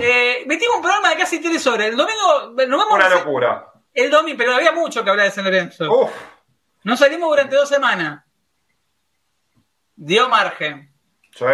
Eh, 0.00 0.44
metimos 0.46 0.76
un 0.76 0.82
programa 0.82 1.10
de 1.10 1.16
casi 1.16 1.40
tres 1.40 1.64
horas. 1.66 1.88
El 1.88 1.96
domingo 1.96 2.46
nos 2.46 2.56
vemos 2.56 2.86
Una 2.90 3.08
locura. 3.08 3.66
el 3.92 4.10
domingo, 4.10 4.38
pero 4.38 4.54
había 4.54 4.72
mucho 4.72 5.04
que 5.04 5.10
hablar 5.10 5.26
de 5.26 5.30
San 5.32 5.44
Lorenzo. 5.44 5.92
Uf, 5.92 6.10
No 6.84 6.96
salimos 6.96 7.28
durante 7.28 7.54
dos 7.54 7.68
semanas. 7.68 8.24
Dio 10.02 10.28
margen. 10.30 10.90
sí, 11.34 11.44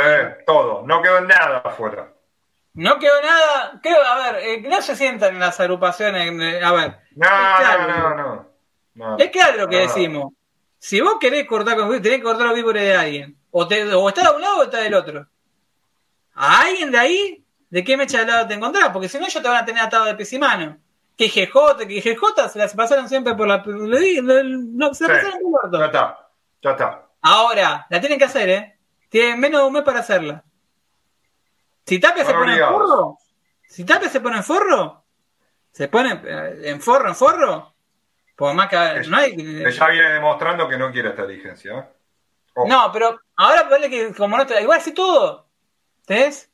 todo. 0.46 0.82
No 0.86 1.02
quedó 1.02 1.20
nada 1.20 1.58
afuera. 1.64 2.12
No 2.74 2.98
quedó 2.98 3.20
nada. 3.22 3.80
Creo, 3.82 4.02
a 4.04 4.18
ver, 4.32 4.36
eh, 4.44 4.60
no 4.60 4.80
se 4.82 4.94
sientan 4.94 5.34
en 5.34 5.40
las 5.40 5.58
agrupaciones. 5.58 6.30
eh, 6.40 6.60
a 6.64 6.72
ver. 6.72 6.98
No, 7.16 7.26
claro, 7.26 8.14
no, 8.16 8.46
no. 8.94 9.16
Es 9.18 9.30
claro 9.30 9.56
lo 9.58 9.68
que 9.68 9.76
No. 9.76 9.82
decimos. 9.82 10.32
Si 10.78 11.00
vos 11.00 11.16
querés 11.18 11.46
cortar 11.48 11.76
con 11.76 11.90
tenés 12.00 12.18
que 12.18 12.22
cortar 12.22 12.46
los 12.46 12.54
víbores 12.54 12.82
de 12.82 12.94
alguien. 12.96 13.36
O, 13.50 13.66
te, 13.66 13.92
o 13.92 14.08
está 14.08 14.30
de 14.30 14.36
un 14.36 14.42
lado 14.42 14.58
o 14.58 14.62
está 14.64 14.78
del 14.78 14.94
otro. 14.94 15.26
A 16.34 16.60
alguien 16.60 16.90
de 16.92 16.98
ahí, 16.98 17.44
¿de 17.70 17.82
qué 17.82 17.96
mecha 17.96 18.20
de 18.20 18.26
lado 18.26 18.46
te 18.46 18.54
encontrás? 18.54 18.90
Porque 18.90 19.08
si 19.08 19.18
no, 19.18 19.26
ellos 19.26 19.42
te 19.42 19.48
van 19.48 19.62
a 19.62 19.64
tener 19.64 19.82
atado 19.82 20.04
de 20.04 20.14
pies 20.14 20.32
y 20.34 20.38
mano. 20.38 20.76
Que 21.16 21.28
GJ, 21.28 21.86
que 21.88 22.00
GJ 22.02 22.48
se 22.50 22.58
las 22.58 22.74
pasaron 22.74 23.08
siempre 23.08 23.34
por 23.34 23.48
la. 23.48 23.62
no, 23.64 24.94
se 24.94 25.08
las 25.08 25.20
Sí. 25.20 25.26
pasaron 25.26 25.50
por 25.50 25.74
el. 25.74 25.80
Ya 25.80 25.86
está, 25.86 26.28
ya 26.62 26.70
está. 26.72 27.05
Ahora, 27.28 27.86
la 27.90 28.00
tienen 28.00 28.18
que 28.18 28.24
hacer, 28.24 28.48
¿eh? 28.48 28.78
Tienen 29.08 29.40
menos 29.40 29.60
de 29.60 29.66
un 29.66 29.72
mes 29.72 29.82
para 29.82 29.98
hacerla. 30.00 30.44
Si 31.84 31.98
Tapia 31.98 32.24
se 32.24 32.32
pone 32.32 32.56
en 32.56 32.68
forro, 32.68 33.18
si 33.68 33.84
Tapia 33.84 34.08
se 34.08 34.20
pone 34.20 34.36
en 34.36 34.44
forro, 34.44 35.04
se 35.72 35.88
pone 35.88 36.20
eh, 36.24 36.70
en 36.70 36.80
forro, 36.80 37.08
en 37.08 37.16
forro, 37.16 37.74
por 38.36 38.54
más 38.54 38.68
que 38.68 38.76
no 39.08 39.16
hay. 39.16 39.32
Ella 39.34 39.88
viene 39.88 40.08
demostrando 40.10 40.68
que 40.68 40.76
no 40.78 40.92
quiere 40.92 41.08
esta 41.10 41.26
dirigencia. 41.26 41.90
Ojo. 42.54 42.68
No, 42.68 42.90
pero 42.92 43.20
ahora 43.36 43.68
ponle 43.68 43.90
que 43.90 44.14
como 44.14 44.36
no 44.36 44.46
te. 44.46 44.60
Igual 44.62 44.80
sí 44.80 44.92
todo. 44.92 45.48
¿Ves? 46.08 46.50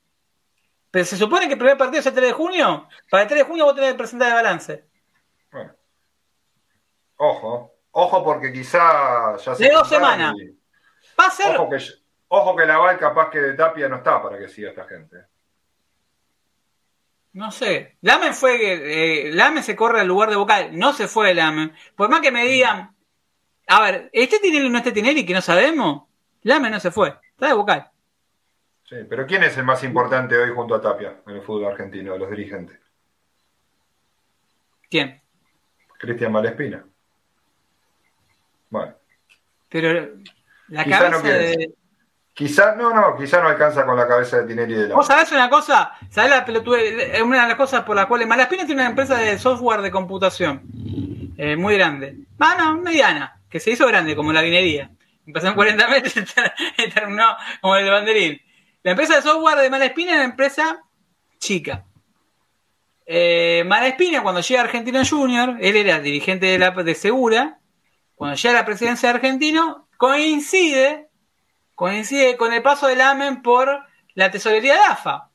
Pero 0.91 1.05
se 1.05 1.17
supone 1.17 1.47
que 1.47 1.53
el 1.53 1.59
primer 1.59 1.77
partido 1.77 2.01
es 2.01 2.07
el 2.07 2.15
3 2.15 2.27
de 2.29 2.33
junio. 2.33 2.89
Para 3.11 3.23
el 3.25 3.29
3 3.29 3.41
de 3.41 3.47
junio 3.47 3.65
vos 3.67 3.75
tenés 3.75 3.93
que 3.93 3.99
presentar 3.99 4.29
el 4.29 4.35
balance. 4.35 4.87
Bueno. 5.51 5.73
Ojo, 7.17 7.75
ojo 7.93 8.25
porque 8.25 8.53
quizá 8.53 9.37
ya 9.37 9.55
se 9.55 9.65
De 9.65 9.71
dos 9.71 9.89
semanas. 9.89 10.35
y- 10.39 10.62
Va 11.19 11.27
a 11.27 11.31
ser. 11.31 11.57
Ojo 11.57 11.71
que, 11.71 11.79
ojo 12.29 12.57
que 12.57 12.67
la 12.67 12.79
Val 12.79 12.99
capaz 12.99 13.31
que 13.31 13.39
de 13.39 13.55
Tapia 13.55 13.89
no 13.89 13.97
está 13.97 14.23
para 14.23 14.39
que 14.39 14.49
siga 14.49 14.71
esta 14.71 14.85
gente. 14.85 15.17
No 17.33 17.51
sé. 17.51 17.97
Lamen 18.03 18.35
fue. 18.35 19.27
Eh, 19.27 19.33
Lamen 19.33 19.63
se 19.63 19.77
corre 19.77 20.01
al 20.01 20.09
lugar 20.09 20.31
de 20.31 20.37
vocal. 20.37 20.79
No 20.79 20.93
se 20.93 21.09
fue 21.09 21.35
Lamen. 21.35 21.73
Por 21.97 22.09
más 22.11 22.21
que 22.21 22.31
me 22.31 22.45
digan. 22.45 22.95
A 23.69 23.81
ver, 23.81 24.11
¿este 24.13 24.39
Tinelli 24.39 24.67
o 24.67 24.71
no 24.71 24.79
este 24.79 24.93
Tinelli 24.93 25.25
que 25.25 25.35
no 25.35 25.41
sabemos? 25.41 26.05
Lamen 26.43 26.73
no 26.73 26.81
se 26.81 26.91
fue. 26.91 27.15
Está 27.31 27.47
de 27.47 27.55
vocal. 27.55 27.91
Sí, 28.85 28.97
pero 29.09 29.27
¿quién 29.27 29.43
es 29.45 29.57
el 29.57 29.65
más 29.65 29.83
importante 29.85 30.37
hoy 30.37 30.51
junto 30.55 30.75
a 30.75 30.81
Tapia 30.81 31.23
en 31.27 31.37
el 31.37 31.43
fútbol 31.43 31.73
argentino, 31.73 32.13
de 32.13 32.19
los 32.19 32.31
dirigentes? 32.31 32.79
¿Quién? 34.91 35.23
Cristian 35.99 36.33
Malespina. 36.33 36.85
Bueno, 38.69 38.95
Pero 39.69 40.15
la 40.73 40.85
Quizá 40.85 40.99
cabeza 40.99 41.19
no 41.19 41.23
de. 41.23 41.75
quizá, 42.33 42.75
no, 42.77 42.95
no, 42.95 43.17
quizá 43.17 43.43
no 43.43 43.49
alcanza 43.49 43.85
con 43.85 43.97
la 43.97 44.09
cabeza 44.09 44.39
de 44.39 44.47
Tinelli 44.47 44.75
de 44.75 44.89
la. 44.89 44.95
¿Vos 44.95 45.07
sabés 45.07 45.31
una 45.33 45.51
cosa? 45.51 45.93
¿Sabés 46.09 46.31
la 46.31 46.45
pelotude? 46.45 47.17
Es 47.17 47.23
una 47.23 47.43
de 47.43 47.49
las 47.49 47.57
cosas 47.57 47.83
por 47.83 47.95
las 47.95 48.07
cuales 48.07 48.27
Malaspina 48.27 48.65
tiene 48.65 48.81
una 48.81 48.91
empresa 48.91 49.17
de 49.17 49.39
software 49.39 49.83
de 49.83 49.91
computación 49.91 50.63
eh, 51.37 51.57
muy 51.57 51.75
grande. 51.75 52.17
Ah, 52.39 52.57
no, 52.59 52.79
mediana, 52.79 53.39
que 53.51 53.61
se 53.61 53.71
hizo 53.71 53.87
grande, 53.87 54.17
como 54.17 54.33
la 54.33 54.41
vinería. 54.41 54.91
Empezó 55.27 55.49
en 55.49 55.55
40 55.55 55.89
metros 55.89 56.15
y 56.79 56.91
terminó 56.91 57.37
como 57.61 57.77
el 57.77 57.91
banderín. 57.91 58.41
La 58.83 58.93
empresa 58.93 59.17
de 59.17 59.23
software 59.23 59.59
de 59.59 59.69
Malaspina 59.71 60.13
es 60.13 60.17
una 60.17 60.25
empresa 60.25 60.83
chica. 61.39 61.85
Eh, 63.05 63.63
Malaspina, 63.67 64.23
cuando 64.23 64.41
llega 64.41 64.63
a 64.63 64.65
Argentina 64.65 65.03
Junior, 65.05 65.59
él 65.61 65.77
era 65.77 66.01
dirigente 66.01 66.47
de, 66.47 66.59
la, 66.59 66.71
de 66.71 66.95
Segura. 66.95 67.59
Cuando 68.15 68.37
llega 68.37 68.55
a 68.55 68.61
la 68.61 68.65
presidencia 68.65 69.11
de 69.11 69.17
Argentino, 69.17 69.89
coincide, 70.03 71.07
coincide 71.77 72.37
con 72.37 72.53
el 72.53 72.61
paso 72.61 72.89
del 72.89 73.01
AMEN 73.01 73.41
por 73.41 73.85
la 74.15 74.33
tesorería 74.33 74.75
de 74.75 74.81
AFA. 74.81 75.29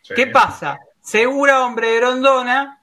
Sí. 0.00 0.14
¿Qué 0.14 0.26
pasa? 0.28 0.78
Segura, 1.02 1.66
hombre 1.66 1.90
de 1.90 2.00
Rondona, 2.00 2.80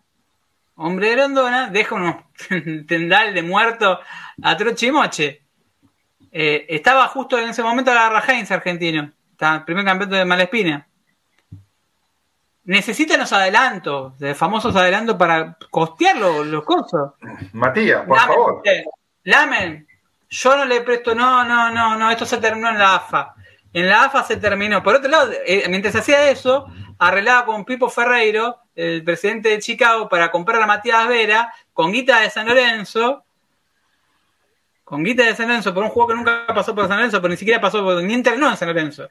hombre 0.75 1.09
de 1.09 1.15
Rondona, 1.15 1.69
deja 1.71 1.95
unos 1.95 2.17
tendal 2.87 3.33
de 3.33 3.41
muerto 3.41 3.99
a 4.43 4.57
Troche 4.57 4.85
y 4.85 4.91
Moche. 4.91 5.41
Eh, 6.31 6.67
estaba 6.69 7.07
justo 7.07 7.39
en 7.39 7.49
ese 7.49 7.63
momento 7.63 7.89
Agarra 7.89 8.23
Heinz 8.27 8.51
argentino, 8.51 9.11
el 9.39 9.63
primer 9.63 9.85
campeonato 9.85 10.15
de 10.15 10.25
Malespina. 10.25 10.87
Necesitan 12.65 13.19
los 13.19 13.33
adelantos, 13.33 14.19
de 14.19 14.35
famosos 14.35 14.75
adelantos 14.75 15.15
para 15.15 15.57
costear 15.71 16.15
los, 16.15 16.45
los 16.45 16.63
costos. 16.63 17.13
Matías, 17.53 18.05
por 18.05 18.17
Lamen, 18.17 18.35
favor. 18.35 18.53
usted. 18.57 18.83
Lamen, 19.23 19.87
yo 20.33 20.57
no 20.57 20.65
le 20.65 20.81
presto, 20.81 21.13
no, 21.13 21.45
no, 21.45 21.69
no, 21.69 21.95
no, 21.95 22.09
esto 22.09 22.25
se 22.25 22.39
terminó 22.39 22.69
en 22.69 22.79
la 22.79 22.95
AFA. 22.95 23.35
En 23.71 23.87
la 23.87 24.05
AFA 24.05 24.23
se 24.23 24.37
terminó. 24.37 24.81
Por 24.81 24.95
otro 24.95 25.07
lado, 25.09 25.31
eh, 25.45 25.65
mientras 25.69 25.95
hacía 25.95 26.29
eso, 26.31 26.65
arreglaba 26.97 27.45
con 27.45 27.65
Pipo 27.65 27.87
Ferreiro, 27.87 28.57
el 28.75 29.03
presidente 29.03 29.49
de 29.49 29.59
Chicago, 29.59 30.09
para 30.09 30.31
comprar 30.31 30.59
a 30.59 30.65
Matías 30.65 31.07
Vera 31.07 31.53
con 31.71 31.91
guita 31.91 32.19
de 32.21 32.31
San 32.31 32.47
Lorenzo. 32.47 33.23
Con 34.83 35.03
guita 35.03 35.23
de 35.23 35.35
San 35.35 35.49
Lorenzo 35.49 35.71
por 35.71 35.83
un 35.83 35.89
juego 35.91 36.09
que 36.09 36.15
nunca 36.15 36.47
pasó 36.47 36.73
por 36.73 36.87
San 36.87 36.97
Lorenzo, 36.97 37.21
pero 37.21 37.31
ni 37.31 37.37
siquiera 37.37 37.61
pasó 37.61 37.83
por, 37.83 38.01
ni 38.01 38.15
entrenó 38.15 38.49
en 38.49 38.57
San 38.57 38.69
Lorenzo. 38.69 39.07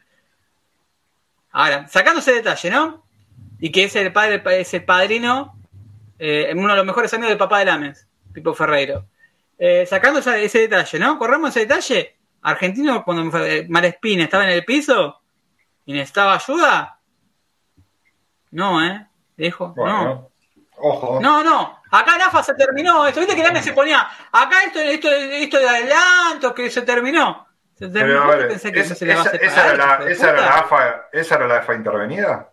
Ahora, 1.52 1.86
sacando 1.86 2.18
ese 2.18 2.32
detalle, 2.32 2.68
¿no? 2.68 3.04
Y 3.60 3.70
que 3.70 3.84
es 3.84 3.94
el 3.94 4.12
padre, 4.12 4.42
es 4.58 4.74
el 4.74 4.84
padrino, 4.84 5.56
eh, 6.18 6.52
uno 6.56 6.70
de 6.70 6.76
los 6.78 6.86
mejores 6.86 7.14
amigos 7.14 7.30
del 7.30 7.38
papá 7.38 7.60
de 7.60 7.66
Lames, 7.66 8.08
Pipo 8.32 8.54
Ferreiro. 8.54 9.06
Eh, 9.58 9.86
sacando 9.86 10.18
esa- 10.20 10.38
ese 10.38 10.60
detalle, 10.60 10.98
¿no? 10.98 11.18
Corremos 11.18 11.50
ese 11.50 11.60
detalle. 11.60 12.16
Argentino, 12.42 13.04
cuando 13.04 13.38
eh, 13.44 13.66
Malespina 13.68 14.24
estaba 14.24 14.44
en 14.44 14.50
el 14.50 14.64
piso 14.64 15.20
y 15.86 15.92
necesitaba 15.92 16.34
ayuda. 16.34 16.98
No, 18.50 18.84
¿eh? 18.84 19.06
Dijo, 19.36 19.72
no. 19.76 20.28
Ojo. 20.76 21.20
No, 21.20 21.44
no. 21.44 21.80
Acá 21.92 22.16
en 22.16 22.22
AFA 22.22 22.42
se 22.42 22.54
terminó 22.54 23.06
esto. 23.06 23.20
Viste 23.20 23.36
que 23.36 23.62
se 23.62 23.72
ponía. 23.72 24.08
Acá 24.32 24.64
esto, 24.66 24.80
esto, 24.80 25.08
esto 25.10 25.58
de 25.58 25.68
adelanto, 25.68 26.52
que 26.54 26.68
se 26.70 26.82
terminó. 26.82 27.46
Se 27.78 27.88
terminó. 27.88 28.26
Pero 28.26 28.38
ver, 28.38 28.48
pensé 28.48 28.72
que 28.72 28.80
es- 28.80 28.86
eso 28.86 28.94
se 28.96 29.06
le 29.06 29.12
esa, 29.12 29.22
hacer 29.22 29.44
esa 29.44 29.66
era 29.74 29.86
la, 29.98 30.04
de 30.04 30.12
esa 30.12 30.30
era 30.30 30.40
la 30.40 30.58
AFA, 30.58 31.08
esa 31.12 31.34
era 31.36 31.46
la 31.46 31.56
AFA 31.58 31.74
intervenida. 31.74 32.52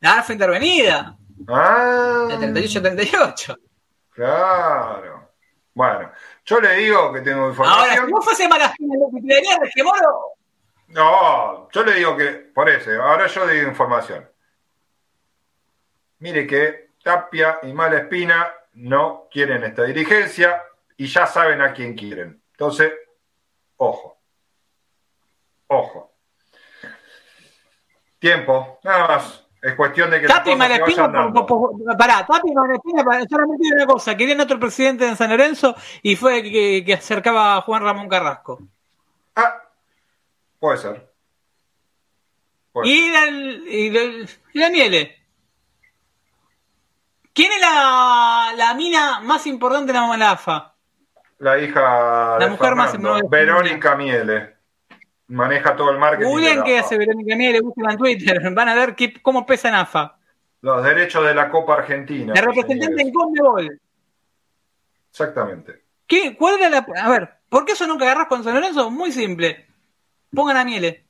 La 0.00 0.18
AFA 0.18 0.32
intervenida. 0.32 1.16
Ah, 1.48 2.28
El 2.30 2.38
38-38. 2.54 3.58
Claro. 4.12 5.30
Bueno, 5.74 6.12
yo 6.44 6.60
le 6.60 6.74
digo 6.76 7.12
que 7.12 7.20
tengo 7.22 7.40
Ahora, 7.44 7.50
información. 7.52 8.06
si 8.06 8.12
no 8.12 8.22
fuese 8.22 8.48
Malaspina 8.48 8.94
lo 8.98 9.10
que 9.14 9.20
tiraría 9.22 9.56
de 9.58 9.70
Gemoro, 9.70 10.20
No, 10.88 11.68
yo 11.70 11.82
le 11.84 11.94
digo 11.94 12.14
que, 12.16 12.28
por 12.54 12.68
eso, 12.68 12.90
ahora 13.02 13.26
yo 13.26 13.46
digo 13.46 13.68
información. 13.68 14.28
Mire 16.18 16.46
que 16.46 16.90
Tapia 17.02 17.58
y 17.62 17.72
Malespina 17.72 18.52
no 18.74 19.28
quieren 19.30 19.64
esta 19.64 19.84
dirigencia 19.84 20.62
y 20.96 21.06
ya 21.06 21.26
saben 21.26 21.62
a 21.62 21.72
quién 21.72 21.94
quieren. 21.96 22.42
Entonces, 22.52 22.92
ojo. 23.78 24.18
Ojo. 25.68 26.12
Tiempo, 28.18 28.78
nada 28.84 29.08
más. 29.08 29.46
Es 29.62 29.74
cuestión 29.76 30.10
de 30.10 30.20
que 30.20 30.26
Tapi 30.26 30.50
por- 31.46 31.96
pará, 31.96 32.26
Tapi 32.26 32.52
para- 32.52 33.24
solamente 33.28 33.68
una 33.72 33.86
cosa, 33.86 34.16
querían 34.16 34.40
otro 34.40 34.58
presidente 34.58 35.06
en 35.06 35.16
San 35.16 35.30
Lorenzo 35.30 35.76
y 36.02 36.16
fue 36.16 36.42
que, 36.42 36.82
que 36.84 36.94
acercaba 36.94 37.56
a 37.56 37.60
Juan 37.62 37.82
Ramón 37.84 38.08
Carrasco. 38.08 38.60
Ah, 39.36 39.62
puede 40.58 40.78
ser. 40.78 41.08
Puede 42.72 42.88
Y 42.88 43.10
la, 43.10 43.26
y 43.28 43.90
la, 43.90 44.26
y 44.52 44.58
la 44.58 44.70
Miele. 44.70 45.18
¿Quién 47.32 47.52
es 47.52 47.60
la, 47.60 48.52
la 48.56 48.74
mina 48.74 49.20
más 49.20 49.46
importante 49.46 49.92
de 49.92 49.98
la 49.98 50.06
Malafa? 50.06 50.74
La 51.38 51.58
hija 51.58 52.36
La 52.38 52.44
de 52.46 52.50
mujer 52.50 52.74
más 52.74 52.94
importante. 52.94 53.28
Verónica 53.30 53.94
Miele. 53.94 54.51
Maneja 55.32 55.74
todo 55.74 55.90
el 55.90 55.98
marketing. 55.98 56.30
Googleen 56.30 56.58
AFA. 56.60 56.80
hace 56.80 56.98
Verónica 56.98 57.36
Miele, 57.36 57.62
búsquenla 57.62 57.92
en 57.92 57.98
Twitter, 57.98 58.50
van 58.54 58.68
a 58.68 58.74
ver 58.74 58.94
qué, 58.94 59.14
cómo 59.22 59.46
pesa 59.46 59.70
en 59.70 59.76
AFA. 59.76 60.18
Los 60.60 60.84
derechos 60.84 61.26
de 61.26 61.34
la 61.34 61.48
Copa 61.48 61.74
Argentina. 61.74 62.34
La 62.34 62.42
representante 62.42 63.00
en 63.00 63.12
Conmebol. 63.12 63.80
Exactamente. 65.10 65.84
¿Qué, 66.06 66.36
¿Cuál 66.36 66.60
era 66.60 66.68
la.? 66.68 66.86
A 67.02 67.08
ver, 67.08 67.30
¿por 67.48 67.64
qué 67.64 67.72
eso 67.72 67.86
nunca 67.86 68.04
agarras 68.04 68.26
con 68.26 68.44
San 68.44 68.54
Lorenzo? 68.54 68.90
Muy 68.90 69.10
simple. 69.10 69.66
Pongan 70.34 70.58
a 70.58 70.64
Miele. 70.64 71.06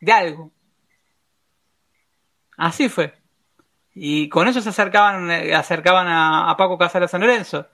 De 0.00 0.12
algo. 0.12 0.50
Así 2.56 2.88
fue. 2.88 3.14
Y 3.94 4.28
con 4.28 4.48
eso 4.48 4.60
se 4.60 4.70
acercaban, 4.70 5.30
eh, 5.30 5.54
acercaban 5.54 6.08
a, 6.08 6.50
a 6.50 6.56
Paco 6.56 6.76
Casal 6.76 7.04
a 7.04 7.08
San 7.08 7.20
Lorenzo. 7.20 7.68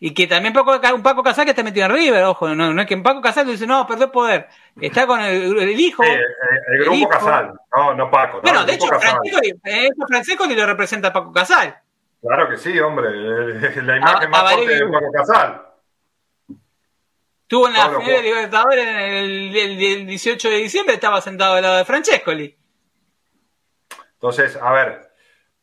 Y 0.00 0.14
que 0.14 0.28
también 0.28 0.54
Paco, 0.54 0.78
un 0.94 1.02
Paco 1.02 1.22
Casal 1.24 1.44
que 1.44 1.50
está 1.50 1.64
metido 1.64 1.86
en 1.86 1.92
River, 1.92 2.24
ojo, 2.24 2.54
no, 2.54 2.72
no 2.72 2.82
es 2.82 2.86
que 2.86 2.96
Paco 2.98 3.20
Casal 3.20 3.46
dice, 3.46 3.66
no, 3.66 3.86
perdió 3.86 4.12
poder. 4.12 4.46
Está 4.80 5.06
con 5.06 5.20
el, 5.20 5.58
el 5.58 5.80
hijo. 5.80 6.04
Sí, 6.04 6.10
el, 6.10 6.84
grupo 6.84 7.08
Casal, 7.08 7.52
no, 7.74 7.94
no 7.94 8.10
Paco. 8.10 8.40
Bueno, 8.40 8.64
de 8.64 8.74
hecho, 8.74 8.86
Francisco, 8.86 9.40
eh, 9.64 9.88
Francisco 10.06 10.46
lo 10.46 10.66
representa 10.66 11.08
a 11.08 11.12
Paco 11.12 11.32
Casal. 11.32 11.76
Claro 12.20 12.48
que 12.48 12.56
sí, 12.56 12.78
hombre. 12.78 13.10
La 13.82 13.96
imagen 13.96 14.30
más 14.30 14.52
fuerte 14.52 14.74
de 14.74 14.86
Paco 14.86 15.12
Casal. 15.12 15.62
Estuvo 17.48 17.66
en 17.66 17.72
la 17.72 17.88
final 17.88 18.04
de 18.04 18.22
Libertadores 18.22 18.86
el, 18.86 20.06
18 20.06 20.50
de 20.50 20.56
diciembre, 20.56 20.94
estaba 20.96 21.18
sentado 21.22 21.54
al 21.54 21.62
lado 21.62 21.78
de 21.78 21.86
Francescoli. 21.86 22.54
Entonces, 24.12 24.54
a 24.60 24.70
ver, 24.70 25.10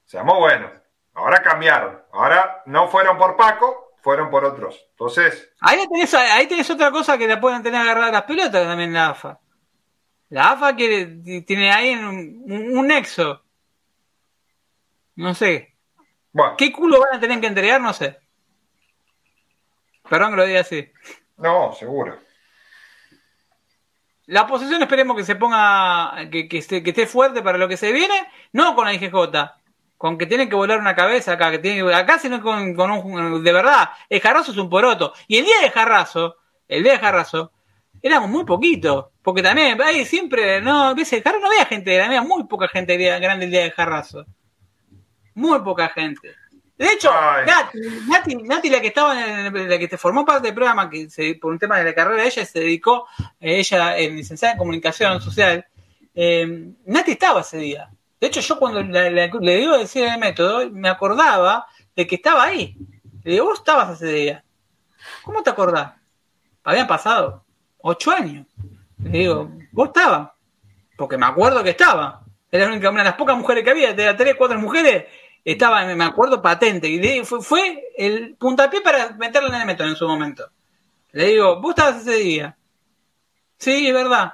seamos 0.03 0.39
buenos. 0.39 0.71
Ahora 1.13 1.43
cambiaron. 1.43 2.01
Ahora 2.11 2.63
no 2.65 2.87
fueron 2.87 3.19
por 3.19 3.37
Paco, 3.37 3.84
fueron 4.05 4.29
por 4.29 4.45
otros. 4.45 4.85
Entonces. 4.91 5.49
Ahí 5.61 5.79
tenés, 5.91 6.13
ahí 6.13 6.45
tenés 6.45 6.69
otra 6.69 6.91
cosa 6.91 7.17
que 7.17 7.27
la 7.27 7.41
pueden 7.41 7.63
tener 7.63 7.81
agarrar 7.81 8.13
las 8.13 8.21
pelotas 8.21 8.63
también 8.63 8.93
la 8.93 9.09
AFA. 9.09 9.39
La 10.29 10.51
AFA 10.51 10.75
quiere, 10.75 11.41
tiene 11.41 11.71
ahí 11.71 11.95
un, 11.95 12.77
un, 12.77 12.85
nexo. 12.85 13.41
No 15.15 15.33
sé. 15.33 15.73
Bueno. 16.31 16.53
¿Qué 16.55 16.71
culo 16.71 16.99
van 16.99 17.15
a 17.15 17.19
tener 17.19 17.41
que 17.41 17.47
entregar? 17.47 17.81
No 17.81 17.93
sé. 17.93 18.19
Perdón 20.07 20.29
que 20.29 20.37
lo 20.37 20.45
diga 20.45 20.59
así. 20.59 20.87
No, 21.37 21.73
seguro. 21.73 22.19
La 24.27 24.43
oposición 24.43 24.83
esperemos 24.83 25.17
que 25.17 25.23
se 25.23 25.35
ponga, 25.35 26.29
que, 26.31 26.47
que, 26.47 26.59
esté, 26.59 26.83
que 26.83 26.91
esté 26.91 27.07
fuerte 27.07 27.41
para 27.41 27.57
lo 27.57 27.67
que 27.67 27.75
se 27.75 27.91
viene, 27.91 28.13
no 28.51 28.75
con 28.75 28.85
la 28.85 28.93
IGJ, 28.93 29.15
con 29.97 30.17
que 30.17 30.25
tienen 30.25 30.49
que 30.49 30.55
volar 30.55 30.79
una 30.79 30.95
cabeza 30.95 31.33
acá, 31.33 31.51
que 31.51 31.59
tiene 31.59 31.93
acá 31.93 32.19
sino 32.19 32.41
con, 32.41 32.75
con 32.75 32.91
un, 32.91 33.43
de 33.43 33.53
verdad, 33.53 33.89
el 34.09 34.19
jarrazo 34.21 34.51
es 34.51 34.57
un 34.57 34.69
poroto. 34.69 35.13
Y 35.27 35.37
el 35.37 35.45
día 35.45 35.59
de 35.61 35.71
jarrazo, 35.71 36.35
el 36.67 36.83
día 36.83 36.93
de 36.93 36.99
jarrazo, 36.99 37.51
éramos 38.01 38.29
muy 38.29 38.45
poquitos, 38.45 39.07
porque 39.21 39.41
también 39.41 39.81
ahí 39.81 40.05
siempre, 40.05 40.61
no, 40.61 40.93
ves, 40.95 41.09
jarrazo 41.09 41.39
no 41.39 41.47
había 41.47 41.65
gente, 41.65 42.01
había 42.01 42.21
muy 42.21 42.45
poca 42.45 42.67
gente 42.67 42.97
grande 42.97 43.45
el 43.45 43.51
día 43.51 43.63
de 43.63 43.71
jarrazo. 43.71 44.25
Muy 45.33 45.59
poca 45.61 45.89
gente. 45.89 46.35
De 46.77 46.87
hecho, 46.91 47.09
Nati, 48.07 48.35
Nati, 48.35 48.69
la 48.69 48.81
que 48.81 48.87
estaba 48.87 49.47
en 49.47 49.69
la 49.69 49.77
que 49.77 49.87
te 49.87 49.97
formó 49.97 50.25
parte 50.25 50.47
del 50.47 50.55
programa, 50.55 50.89
que 50.89 51.09
se, 51.09 51.35
por 51.35 51.53
un 51.53 51.59
tema 51.59 51.77
de 51.77 51.85
la 51.85 51.95
carrera, 51.95 52.25
ella 52.25 52.45
se 52.45 52.59
dedicó, 52.59 53.07
eh, 53.39 53.59
ella 53.59 53.97
es 53.97 54.11
licenciada 54.11 54.53
en 54.53 54.57
comunicación 54.57 55.21
social, 55.21 55.65
eh, 56.13 56.73
Nati 56.85 57.11
estaba 57.11 57.41
ese 57.41 57.59
día. 57.59 57.89
De 58.25 58.29
hecho, 58.29 58.41
yo 58.41 58.57
cuando 58.57 58.81
le 58.81 59.55
digo 59.55 59.77
decir 59.77 60.03
el 60.05 60.17
método, 60.17 60.67
me 60.71 60.89
acordaba 60.89 61.67
de 61.95 62.07
que 62.07 62.15
estaba 62.15 62.45
ahí. 62.45 62.75
Le 63.23 63.33
digo, 63.33 63.45
vos 63.45 63.59
estabas 63.59 64.01
ese 64.01 64.11
día. 64.11 64.43
¿Cómo 65.23 65.43
te 65.43 65.51
acordás? 65.51 65.93
Habían 66.63 66.87
pasado 66.87 67.45
ocho 67.77 68.09
años. 68.09 68.47
Le 68.97 69.11
digo, 69.11 69.51
vos 69.71 69.89
estabas. 69.89 70.31
Porque 70.97 71.19
me 71.19 71.27
acuerdo 71.27 71.63
que 71.63 71.69
estaba. 71.69 72.23
Era 72.49 72.65
una 72.65 72.79
de 72.79 73.03
las 73.03 73.13
pocas 73.13 73.37
mujeres 73.37 73.63
que 73.63 73.69
había, 73.69 73.93
de 73.93 74.11
tres, 74.15 74.33
cuatro 74.35 74.57
mujeres 74.57 75.05
estaba, 75.43 75.85
me 75.85 76.03
acuerdo, 76.03 76.41
patente. 76.41 76.87
Y 76.87 77.23
fue, 77.25 77.43
fue 77.43 77.89
el 77.95 78.35
puntapié 78.37 78.81
para 78.81 79.11
meterlo 79.11 79.49
en 79.49 79.61
el 79.61 79.67
método 79.67 79.87
en 79.87 79.95
su 79.95 80.07
momento. 80.07 80.49
Le 81.11 81.27
digo, 81.27 81.61
vos 81.61 81.75
estabas 81.77 82.01
ese 82.01 82.15
día. 82.15 82.57
Sí, 83.59 83.87
es 83.87 83.93
verdad. 83.93 84.33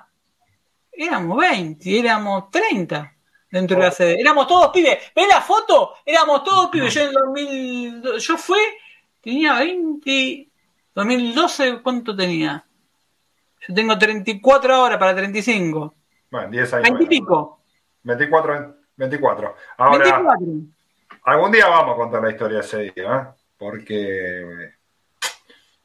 Éramos 0.94 1.38
20, 1.38 2.00
éramos 2.00 2.50
30 2.52 3.18
dentro 3.52 3.78
de 3.78 3.84
la 3.84 3.92
sede. 3.92 4.20
Éramos 4.20 4.48
todos 4.48 4.70
pibes. 4.70 4.98
¿Ves 5.16 5.28
la 5.28 5.42
foto? 5.42 5.96
Éramos 6.06 6.44
todos 6.44 6.70
pibes. 6.70 6.94
Yo 6.94 7.02
en 7.02 7.12
2000, 7.12 8.04
yo 8.18 8.38
fui, 8.38 8.60
tenía 9.22 9.60
20, 9.60 10.48
2012, 10.96 11.82
¿cuánto 11.84 12.16
tenía? 12.16 12.66
Yo 13.68 13.74
tengo 13.76 13.98
34 13.98 14.76
ahora 14.76 14.98
para 14.98 15.16
35. 15.16 15.94
Bueno, 16.32 16.50
10 16.50 16.74
años. 16.74 16.84
20 16.84 17.04
y 17.04 17.08
pico. 17.08 17.60
24, 18.04 18.76
24. 18.96 19.56
Ahora, 19.78 19.98
24. 19.98 20.38
Algún 21.24 21.52
día 21.52 21.68
vamos 21.68 21.94
a 21.94 21.98
contar 21.98 22.24
la 22.24 22.32
historia 22.32 22.58
de 22.58 22.64
ese 22.64 22.78
día, 22.80 22.94
¿eh? 22.96 23.42
porque 23.58 24.72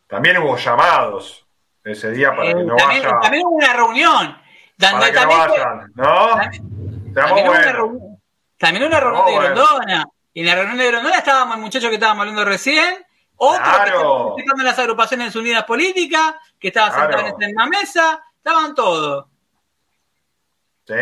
también 0.07 0.39
hubo 0.39 0.57
llamados 0.57 1.47
ese 1.85 2.11
día 2.13 2.31
para 2.31 2.55
que 2.55 2.55
no 2.55 2.75
eh, 2.75 2.79
también, 2.79 3.03
vaya. 3.03 3.19
También 3.21 3.47
hubo 3.47 3.57
una 3.57 3.73
reunión. 3.75 4.39
Donde 4.79 4.99
para 4.99 5.13
que 5.13 5.21
no 5.21 5.29
vayan, 5.29 5.93
¿no? 5.95 6.29
También, 6.29 6.96
también, 7.25 7.49
una 7.49 7.73
reunión, 7.73 8.23
también 8.59 8.85
una 8.87 9.01
reunión 9.01 9.27
de 9.27 9.35
Grondona. 9.35 10.09
Y 10.33 10.41
en 10.41 10.47
la 10.47 10.55
reunión 10.55 10.79
de 10.79 10.87
Grondona 10.89 11.17
estábamos 11.17 11.57
el 11.57 11.63
muchacho 11.63 11.89
que 11.89 11.95
estábamos 11.95 12.23
hablando 12.23 12.45
recién, 12.45 13.05
otro 13.37 13.63
claro. 13.63 13.85
que 13.85 13.91
estaba 13.91 14.25
participando 14.25 14.63
en 14.63 14.67
las 14.67 14.79
agrupaciones 14.79 15.37
unidas 15.37 15.65
políticas, 15.65 16.35
que 16.59 16.69
estaba 16.69 16.91
claro. 16.91 17.13
sentado 17.13 17.37
en 17.41 17.47
misma 17.49 17.67
mesa, 17.67 18.25
estaban 18.37 18.75
todos. 18.75 19.27
¿Sí? 20.87 20.95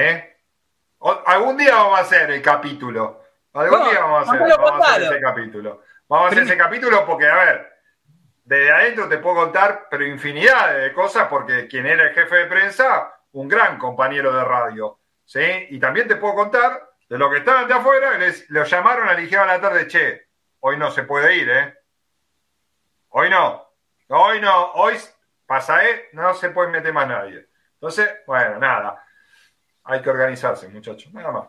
O, 0.98 1.22
algún 1.26 1.56
día 1.56 1.74
vamos 1.74 1.98
a 1.98 2.02
hacer 2.02 2.30
el 2.30 2.40
capítulo 2.40 3.24
Algún 3.54 3.78
no, 3.78 3.90
día 3.90 4.00
vamos 4.00 4.28
a 4.28 4.32
hacer, 4.32 4.56
vamos 4.58 4.86
a 4.86 4.90
hacer 4.90 5.02
ese 5.02 5.20
capítulo. 5.20 5.82
Vamos 6.08 6.26
a 6.26 6.30
hacer 6.30 6.42
ese 6.42 6.56
capítulo 6.56 7.06
porque, 7.06 7.28
a 7.28 7.36
ver, 7.36 7.72
desde 8.44 8.72
adentro 8.72 9.08
te 9.08 9.18
puedo 9.18 9.36
contar, 9.36 9.86
pero 9.88 10.04
infinidad 10.04 10.76
de 10.76 10.92
cosas, 10.92 11.28
porque 11.28 11.68
quien 11.68 11.86
era 11.86 12.08
el 12.08 12.14
jefe 12.14 12.34
de 12.36 12.46
prensa, 12.46 13.14
un 13.32 13.46
gran 13.46 13.78
compañero 13.78 14.32
de 14.34 14.44
radio. 14.44 14.98
¿Sí? 15.24 15.40
Y 15.70 15.78
también 15.78 16.08
te 16.08 16.16
puedo 16.16 16.34
contar 16.34 16.90
de 17.08 17.18
lo 17.18 17.30
que 17.30 17.38
estaban 17.38 17.68
de 17.68 17.74
afuera, 17.74 18.16
les, 18.18 18.48
los 18.50 18.68
llamaron 18.70 19.08
a 19.08 19.14
la 19.14 19.42
a 19.42 19.46
la 19.46 19.60
tarde, 19.60 19.86
che, 19.86 20.28
hoy 20.60 20.76
no 20.76 20.90
se 20.90 21.02
puede 21.04 21.36
ir, 21.36 21.50
¿eh? 21.50 21.74
Hoy 23.10 23.30
no. 23.30 23.68
Hoy 24.08 24.40
no. 24.40 24.72
Hoy 24.72 24.94
pasa, 25.46 25.84
¿eh? 25.84 26.08
No 26.12 26.34
se 26.34 26.50
puede 26.50 26.70
meter 26.70 26.92
más 26.92 27.06
nadie. 27.06 27.46
Entonces, 27.74 28.10
bueno, 28.26 28.58
nada. 28.58 29.04
Hay 29.84 30.00
que 30.02 30.10
organizarse, 30.10 30.68
muchachos. 30.68 31.12
Nada 31.12 31.30
más. 31.30 31.48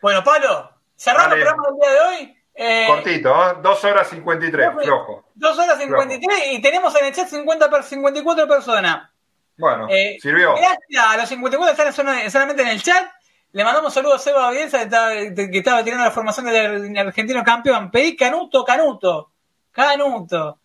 Bueno, 0.00 0.24
Pablo, 0.24 0.72
Cerramos 0.96 1.36
el 1.36 1.42
programa 1.42 1.68
del 1.68 1.76
día 1.78 1.90
de 1.90 2.00
hoy. 2.00 2.38
Eh, 2.54 2.84
Cortito, 2.86 3.50
¿eh? 3.50 3.56
2 3.62 3.84
horas 3.84 4.08
53, 4.08 4.70
flojo. 4.82 5.30
2 5.34 5.58
horas 5.58 5.78
53 5.78 6.20
flojo. 6.20 6.52
y 6.52 6.62
tenemos 6.62 6.94
en 7.00 7.06
el 7.06 7.14
chat 7.14 7.28
50 7.28 7.70
per, 7.70 7.82
54 7.82 8.48
personas. 8.48 9.10
Bueno, 9.56 9.86
eh, 9.90 10.18
sirvió. 10.20 10.54
Gracias 10.54 11.04
a 11.04 11.16
los 11.16 11.28
54 11.28 11.84
que 11.84 11.90
están 11.90 12.30
solamente 12.30 12.62
en 12.62 12.68
el 12.68 12.82
chat. 12.82 13.10
Le 13.52 13.64
mandamos 13.64 13.92
saludos 13.92 14.20
a 14.20 14.24
Seba 14.24 14.48
Audiencia 14.48 14.78
que 14.78 14.84
estaba, 14.86 15.10
que 15.12 15.58
estaba 15.58 15.84
tirando 15.84 16.04
la 16.04 16.10
formación 16.10 16.46
del 16.46 16.96
argentino 16.96 17.44
campeón. 17.44 17.90
Pedí 17.90 18.16
Canuto, 18.16 18.64
Canuto. 18.64 19.30
Canuto. 19.70 20.58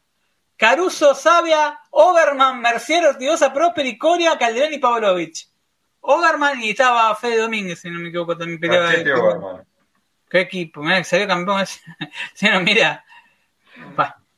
Caruso, 0.56 1.14
Sabia, 1.14 1.80
Oberman, 1.92 2.62
Mercier, 2.62 3.06
Ortigosa, 3.06 3.54
Prosper, 3.54 3.98
Coria, 3.98 4.38
Calderón 4.38 4.74
y 4.74 4.80
Pavlovich. 4.80 5.48
Oberman 6.02 6.60
y 6.62 6.72
estaba 6.72 7.14
Fede 7.16 7.38
Domínguez, 7.38 7.80
si 7.80 7.90
no 7.90 8.00
me 8.00 8.10
equivoco, 8.10 8.38
también 8.38 8.60
peleaba. 8.60 8.92
¿Qué 10.30 10.40
equipo? 10.42 10.82
Mira, 10.82 10.98
que 10.98 11.04
salió 11.04 11.28
campeón 11.28 11.66
sí, 11.66 11.80
no, 12.52 12.62
mira. 12.62 13.06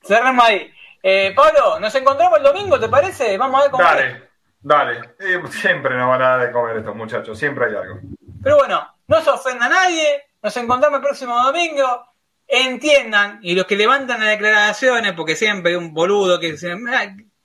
Cerramos 0.03 0.45
ahí. 0.45 0.71
Eh, 1.01 1.33
Pablo, 1.35 1.79
nos 1.79 1.93
encontramos 1.95 2.37
el 2.39 2.43
domingo, 2.43 2.79
¿te 2.79 2.89
parece? 2.89 3.37
Vamos 3.37 3.59
a 3.59 3.63
ver 3.63 3.71
cómo. 3.71 3.83
Dale, 3.83 4.28
dale. 4.61 5.15
Eh, 5.19 5.41
siempre 5.49 5.95
nos 5.95 6.09
van 6.09 6.21
a 6.21 6.29
dar 6.29 6.47
de 6.47 6.51
comer 6.51 6.77
estos 6.77 6.95
muchachos, 6.95 7.38
siempre 7.38 7.65
hay 7.65 7.75
algo. 7.75 7.99
Pero 8.41 8.57
bueno, 8.57 8.88
no 9.07 9.21
se 9.21 9.29
ofenda 9.29 9.65
a 9.65 9.69
nadie. 9.69 10.23
Nos 10.41 10.55
encontramos 10.57 10.99
el 10.99 11.03
próximo 11.03 11.41
domingo. 11.43 12.05
Entiendan, 12.47 13.39
y 13.43 13.53
los 13.53 13.65
que 13.65 13.75
levantan 13.75 14.19
las 14.21 14.29
declaraciones, 14.29 15.13
porque 15.13 15.35
siempre 15.35 15.71
hay 15.71 15.77
un 15.77 15.93
boludo 15.93 16.39
que 16.39 16.53
dice. 16.53 16.75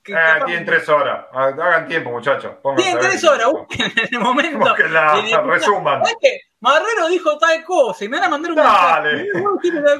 Que, 0.03 0.13
eh, 0.13 0.17
tienen 0.47 0.65
tres 0.65 0.89
horas. 0.89 1.27
Hagan 1.33 1.87
tiempo, 1.87 2.11
muchachos. 2.11 2.57
Tienen 2.77 2.99
tres 2.99 3.23
horas. 3.25 3.49
Busquen 3.51 3.93
en 3.97 4.15
el 4.15 4.21
momento. 4.21 4.75
Que 4.75 4.89
la, 4.89 5.21
resuman. 5.43 6.03
Marrero 6.61 7.09
dijo 7.09 7.37
tal 7.37 7.63
cosa 7.65 8.05
y 8.05 8.09
me 8.09 8.19
van 8.19 8.27
a 8.27 8.31
mandar 8.31 8.53
un 8.53 8.57
Dale. 8.57 9.29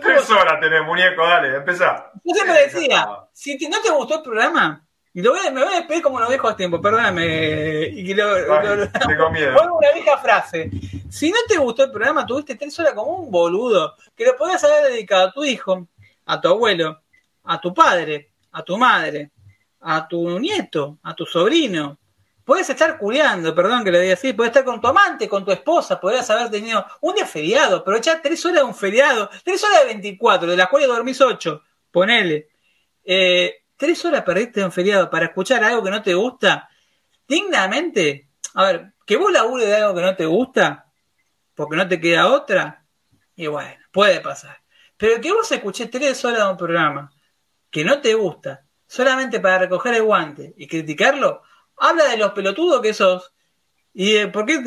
Tres 0.01 0.31
horas 0.31 0.61
tenés, 0.61 0.83
muñeco, 0.83 1.27
dale, 1.27 1.57
empezá. 1.57 2.11
Yo 2.25 2.35
siempre 2.35 2.61
decía, 2.63 3.07
si 3.33 3.69
no 3.69 3.83
te 3.83 3.91
gustó 3.91 4.17
el 4.17 4.23
programa, 4.23 4.84
y 5.15 5.23
lo 5.23 5.31
voy 5.31 5.47
a, 5.47 5.51
me 5.51 5.63
voy 5.65 5.73
a 5.73 5.77
despedir 5.77 6.03
como 6.03 6.21
lo 6.21 6.29
dijo 6.29 6.49
a 6.49 6.57
tiempo, 6.57 6.81
perdóname. 6.83 7.87
Y 7.87 8.05
que 8.05 8.15
lo, 8.15 8.35
Ay, 8.35 8.77
lo, 8.77 8.91
tengo 8.91 9.31
miedo. 9.31 9.57
Pongo 9.57 9.79
una 9.79 9.93
vieja 9.93 10.19
frase. 10.19 10.71
Si 11.09 11.31
no 11.31 11.39
te 11.49 11.57
gustó 11.57 11.85
el 11.85 11.93
programa, 11.93 12.27
tuviste 12.27 12.57
tres 12.57 12.79
horas 12.81 12.95
como 12.95 13.17
un 13.17 13.31
boludo, 13.31 13.95
que 14.17 14.27
lo 14.27 14.37
podías 14.37 14.63
haber 14.65 14.93
dedicado 14.93 15.29
a 15.29 15.33
tu 15.33 15.45
hijo, 15.45 15.87
a 16.27 16.41
tu 16.41 16.49
abuelo, 16.49 17.01
a 17.45 17.61
tu 17.61 17.73
padre, 17.73 18.33
a 18.53 18.63
tu 18.63 18.77
madre, 18.77 19.31
a 19.81 20.07
tu 20.09 20.39
nieto, 20.39 20.99
a 21.03 21.15
tu 21.15 21.25
sobrino, 21.25 21.99
Puedes 22.45 22.69
estar 22.69 22.99
culiando, 22.99 23.55
perdón 23.55 23.85
que 23.85 23.91
lo 23.91 23.99
diga 23.99 24.13
así, 24.13 24.35
puedes 24.35 24.51
estar 24.51 24.65
con 24.65 24.79
tu 24.79 24.87
amante, 24.87 25.29
con 25.29 25.47
tu 25.47 25.51
esposa, 25.51 25.99
podrías 25.99 26.29
haber 26.29 26.51
tenido 26.51 26.85
un 27.01 27.15
día 27.15 27.27
feriado, 27.27 27.83
pero 27.83 27.99
ya 27.99 28.21
tres 28.21 28.45
horas 28.45 28.59
de 28.59 28.65
un 28.65 28.75
feriado, 28.75 29.31
tres 29.43 29.65
horas 29.65 29.81
de 29.81 29.87
24, 29.87 30.51
de 30.51 30.57
las 30.57 30.69
cuales 30.69 30.89
dormís 30.89 31.21
ocho, 31.23 31.63
ponele. 31.91 32.49
Eh, 33.03 33.64
tres 33.77 34.05
horas 34.05 34.23
perdiste 34.23 34.61
en 34.61 34.73
feriado 34.73 35.11
para 35.11 35.27
escuchar 35.27 35.63
algo 35.65 35.83
que 35.83 35.91
no 35.91 36.03
te 36.03 36.15
gusta, 36.15 36.69
dignamente, 37.27 38.31
a 38.55 38.65
ver, 38.65 38.93
que 39.07 39.17
vos 39.17 39.33
labures 39.33 39.67
de 39.67 39.77
algo 39.77 39.95
que 39.95 40.03
no 40.03 40.17
te 40.17 40.27
gusta, 40.27 40.93
porque 41.55 41.77
no 41.77 41.87
te 41.89 42.01
queda 42.01 42.29
otra, 42.29 42.85
y 43.37 43.47
bueno, 43.47 43.77
puede 43.93 44.21
pasar. 44.21 44.63
Pero 44.97 45.21
que 45.21 45.33
vos 45.33 45.51
escuches 45.51 45.91
tres 45.91 46.25
horas 46.25 46.41
de 46.41 46.51
un 46.51 46.57
programa, 46.57 47.13
que 47.71 47.85
no 47.85 48.01
te 48.01 48.15
gusta 48.15 48.65
solamente 48.87 49.41
para 49.41 49.59
recoger 49.59 49.95
el 49.95 50.05
guante 50.05 50.55
y 50.57 50.69
criticarlo, 50.69 51.43
habla 51.77 52.05
de 52.05 52.17
los 52.17 52.33
pelotudos 52.33 52.81
que 52.81 52.95
sos 52.95 53.34
¿Y 53.97 54.27
por 54.27 54.45
qué 54.45 54.59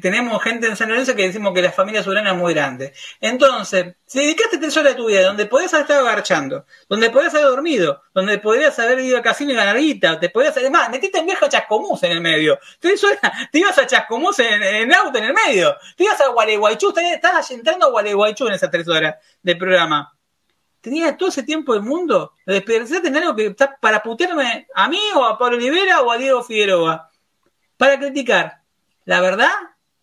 tenemos 0.00 0.42
gente 0.42 0.66
en 0.66 0.74
San 0.74 0.88
Lorenzo 0.88 1.14
que 1.14 1.26
decimos 1.26 1.52
que 1.52 1.60
la 1.60 1.70
familia 1.70 2.02
surana 2.02 2.30
es 2.30 2.36
muy 2.36 2.54
grande? 2.54 2.94
Entonces, 3.20 3.94
si 4.06 4.20
dedicaste 4.20 4.56
tres 4.56 4.74
horas 4.78 4.94
de 4.94 4.96
tu 4.96 5.06
vida 5.06 5.22
donde 5.22 5.44
podías 5.44 5.74
haber 5.74 5.82
estado 5.84 6.08
agarchando, 6.08 6.64
donde 6.88 7.10
podías 7.10 7.34
haber 7.34 7.48
dormido, 7.48 8.00
donde 8.14 8.38
podrías 8.38 8.78
haber 8.78 9.00
ido 9.00 9.18
al 9.18 9.22
casino 9.22 9.52
y 9.52 9.54
ganar 9.54 9.76
guita, 9.76 10.18
te 10.18 10.30
podías, 10.30 10.56
además, 10.56 10.88
metiste 10.88 11.18
en 11.18 11.26
viejo 11.26 11.46
Chascomús 11.46 12.02
en 12.04 12.12
el 12.12 12.22
medio. 12.22 12.58
Tres 12.80 13.04
te 13.52 13.58
ibas 13.58 13.76
a 13.76 13.86
Chascomús 13.86 14.38
en, 14.38 14.62
en, 14.62 14.94
auto 14.94 15.18
en 15.18 15.24
el 15.24 15.34
medio. 15.34 15.76
Te 15.94 16.04
ibas 16.04 16.22
a 16.22 16.28
Gualeguaychú, 16.30 16.94
estabas 16.96 17.50
entrando 17.50 17.84
a 17.84 17.90
Gualeguaychú 17.90 18.46
en 18.46 18.54
esas 18.54 18.70
tres 18.70 18.88
horas 18.88 19.16
de 19.42 19.56
programa. 19.56 20.16
Tenías 20.80 21.18
todo 21.18 21.28
ese 21.28 21.42
tiempo 21.42 21.74
del 21.74 21.82
mundo, 21.82 22.32
desperdiciaste 22.46 23.08
en 23.08 23.16
algo 23.18 23.36
que 23.36 23.46
está 23.46 23.76
para 23.78 24.02
putearme 24.02 24.68
a 24.74 24.88
mí 24.88 25.00
o 25.14 25.22
a 25.22 25.36
Pablo 25.36 25.58
Olivera 25.58 26.00
o 26.00 26.10
a 26.10 26.16
Diego 26.16 26.42
Figueroa 26.42 27.10
para 27.76 27.98
criticar. 27.98 28.62
La 29.04 29.20
verdad, 29.20 29.52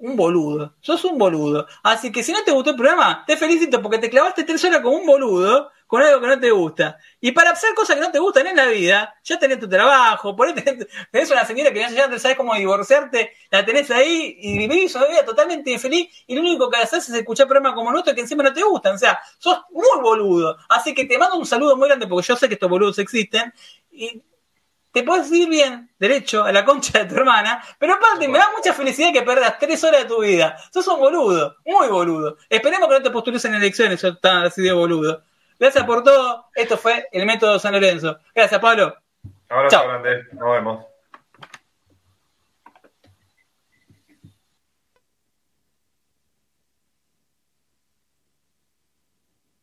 un 0.02 0.16
boludo. 0.16 0.76
Sos 0.82 1.04
un 1.06 1.18
boludo. 1.18 1.68
Así 1.84 2.12
que 2.12 2.24
si 2.24 2.32
no 2.32 2.44
te 2.44 2.52
gustó 2.52 2.72
el 2.72 2.76
programa, 2.76 3.24
te 3.26 3.38
felicito 3.38 3.82
porque 3.82 4.00
te 4.00 4.10
clavaste 4.10 4.44
tres 4.44 4.64
horas 4.66 4.82
como 4.82 4.98
un 4.98 5.06
boludo 5.06 5.72
con 5.92 6.02
algo 6.02 6.22
que 6.22 6.28
no 6.28 6.40
te 6.40 6.50
gusta. 6.52 6.98
Y 7.20 7.34
para 7.34 7.52
hacer 7.52 7.74
cosas 7.76 7.98
que 7.98 8.02
no 8.02 8.12
te 8.12 8.20
gustan 8.20 8.48
en 8.48 8.56
la 8.56 8.66
vida, 8.66 9.14
ya 9.24 9.38
tenés 9.38 9.60
tu 9.60 9.68
trabajo, 9.68 10.36
por 10.36 10.48
ahí 10.48 10.54
tenés, 11.12 11.30
una 11.30 11.46
señora 11.46 11.74
que 11.74 11.82
ya 11.82 12.18
sabes 12.18 12.38
cómo 12.38 12.56
divorciarte, 12.56 13.34
la 13.50 13.66
tenés 13.66 13.92
ahí 13.92 14.38
y 14.40 14.58
vivís 14.58 14.96
una 14.96 15.08
vida 15.08 15.26
totalmente 15.26 15.70
infeliz 15.70 16.08
y 16.28 16.36
lo 16.36 16.42
único 16.42 16.70
que 16.70 16.78
haces 16.78 17.10
es 17.10 17.16
escuchar 17.16 17.46
programas 17.46 17.76
como 17.76 17.92
nuestro 17.92 18.16
que 18.16 18.22
encima 18.22 18.42
no 18.42 18.54
te 18.54 18.64
gustan. 18.64 18.96
O 18.96 18.98
sea, 18.98 19.20
sos 19.38 19.60
muy 19.70 20.02
boludo. 20.02 20.58
Así 20.70 20.94
que 20.94 21.06
te 21.06 21.18
mando 21.18 21.36
un 21.36 21.46
saludo 21.46 21.76
muy 21.76 21.90
grande 21.90 22.08
porque 22.08 22.26
yo 22.26 22.36
sé 22.38 22.48
que 22.48 22.54
estos 22.54 22.70
boludos 22.70 22.98
existen. 22.98 23.54
Y 23.92 24.24
te 24.92 25.04
puedes 25.04 25.32
ir 25.32 25.48
bien, 25.50 25.90
derecho, 26.00 26.44
a 26.44 26.52
la 26.52 26.66
concha 26.66 27.00
de 27.00 27.06
tu 27.06 27.16
hermana, 27.16 27.64
pero 27.80 27.94
aparte 27.94 28.28
me 28.28 28.38
da 28.38 28.50
mucha 28.56 28.74
felicidad 28.74 29.14
que 29.14 29.22
perdas 29.22 29.58
tres 29.60 29.84
horas 29.84 30.04
de 30.04 30.08
tu 30.08 30.22
vida. 30.22 30.58
Sos 30.72 30.88
un 30.88 31.00
boludo, 31.00 31.56
muy 31.66 31.88
boludo. 31.88 32.38
Esperemos 32.50 32.88
que 32.90 32.96
no 32.96 33.02
te 33.02 33.10
postules 33.10 33.44
en 33.46 33.56
elecciones, 33.56 34.02
yo 34.02 34.18
tan 34.18 34.44
así 34.44 34.62
de 34.62 34.74
boludo. 34.74 35.24
Gracias 35.60 35.86
por 35.86 36.04
todo. 36.04 36.48
Esto 36.56 36.78
fue 36.78 37.08
el 37.12 37.26
método 37.26 37.60
San 37.60 37.74
Lorenzo. 37.74 38.18
Gracias, 38.34 38.60
Pablo. 38.60 38.96
Abrazo 39.48 39.84
grande. 39.84 40.24
Nos 40.34 40.52
vemos. 40.52 40.91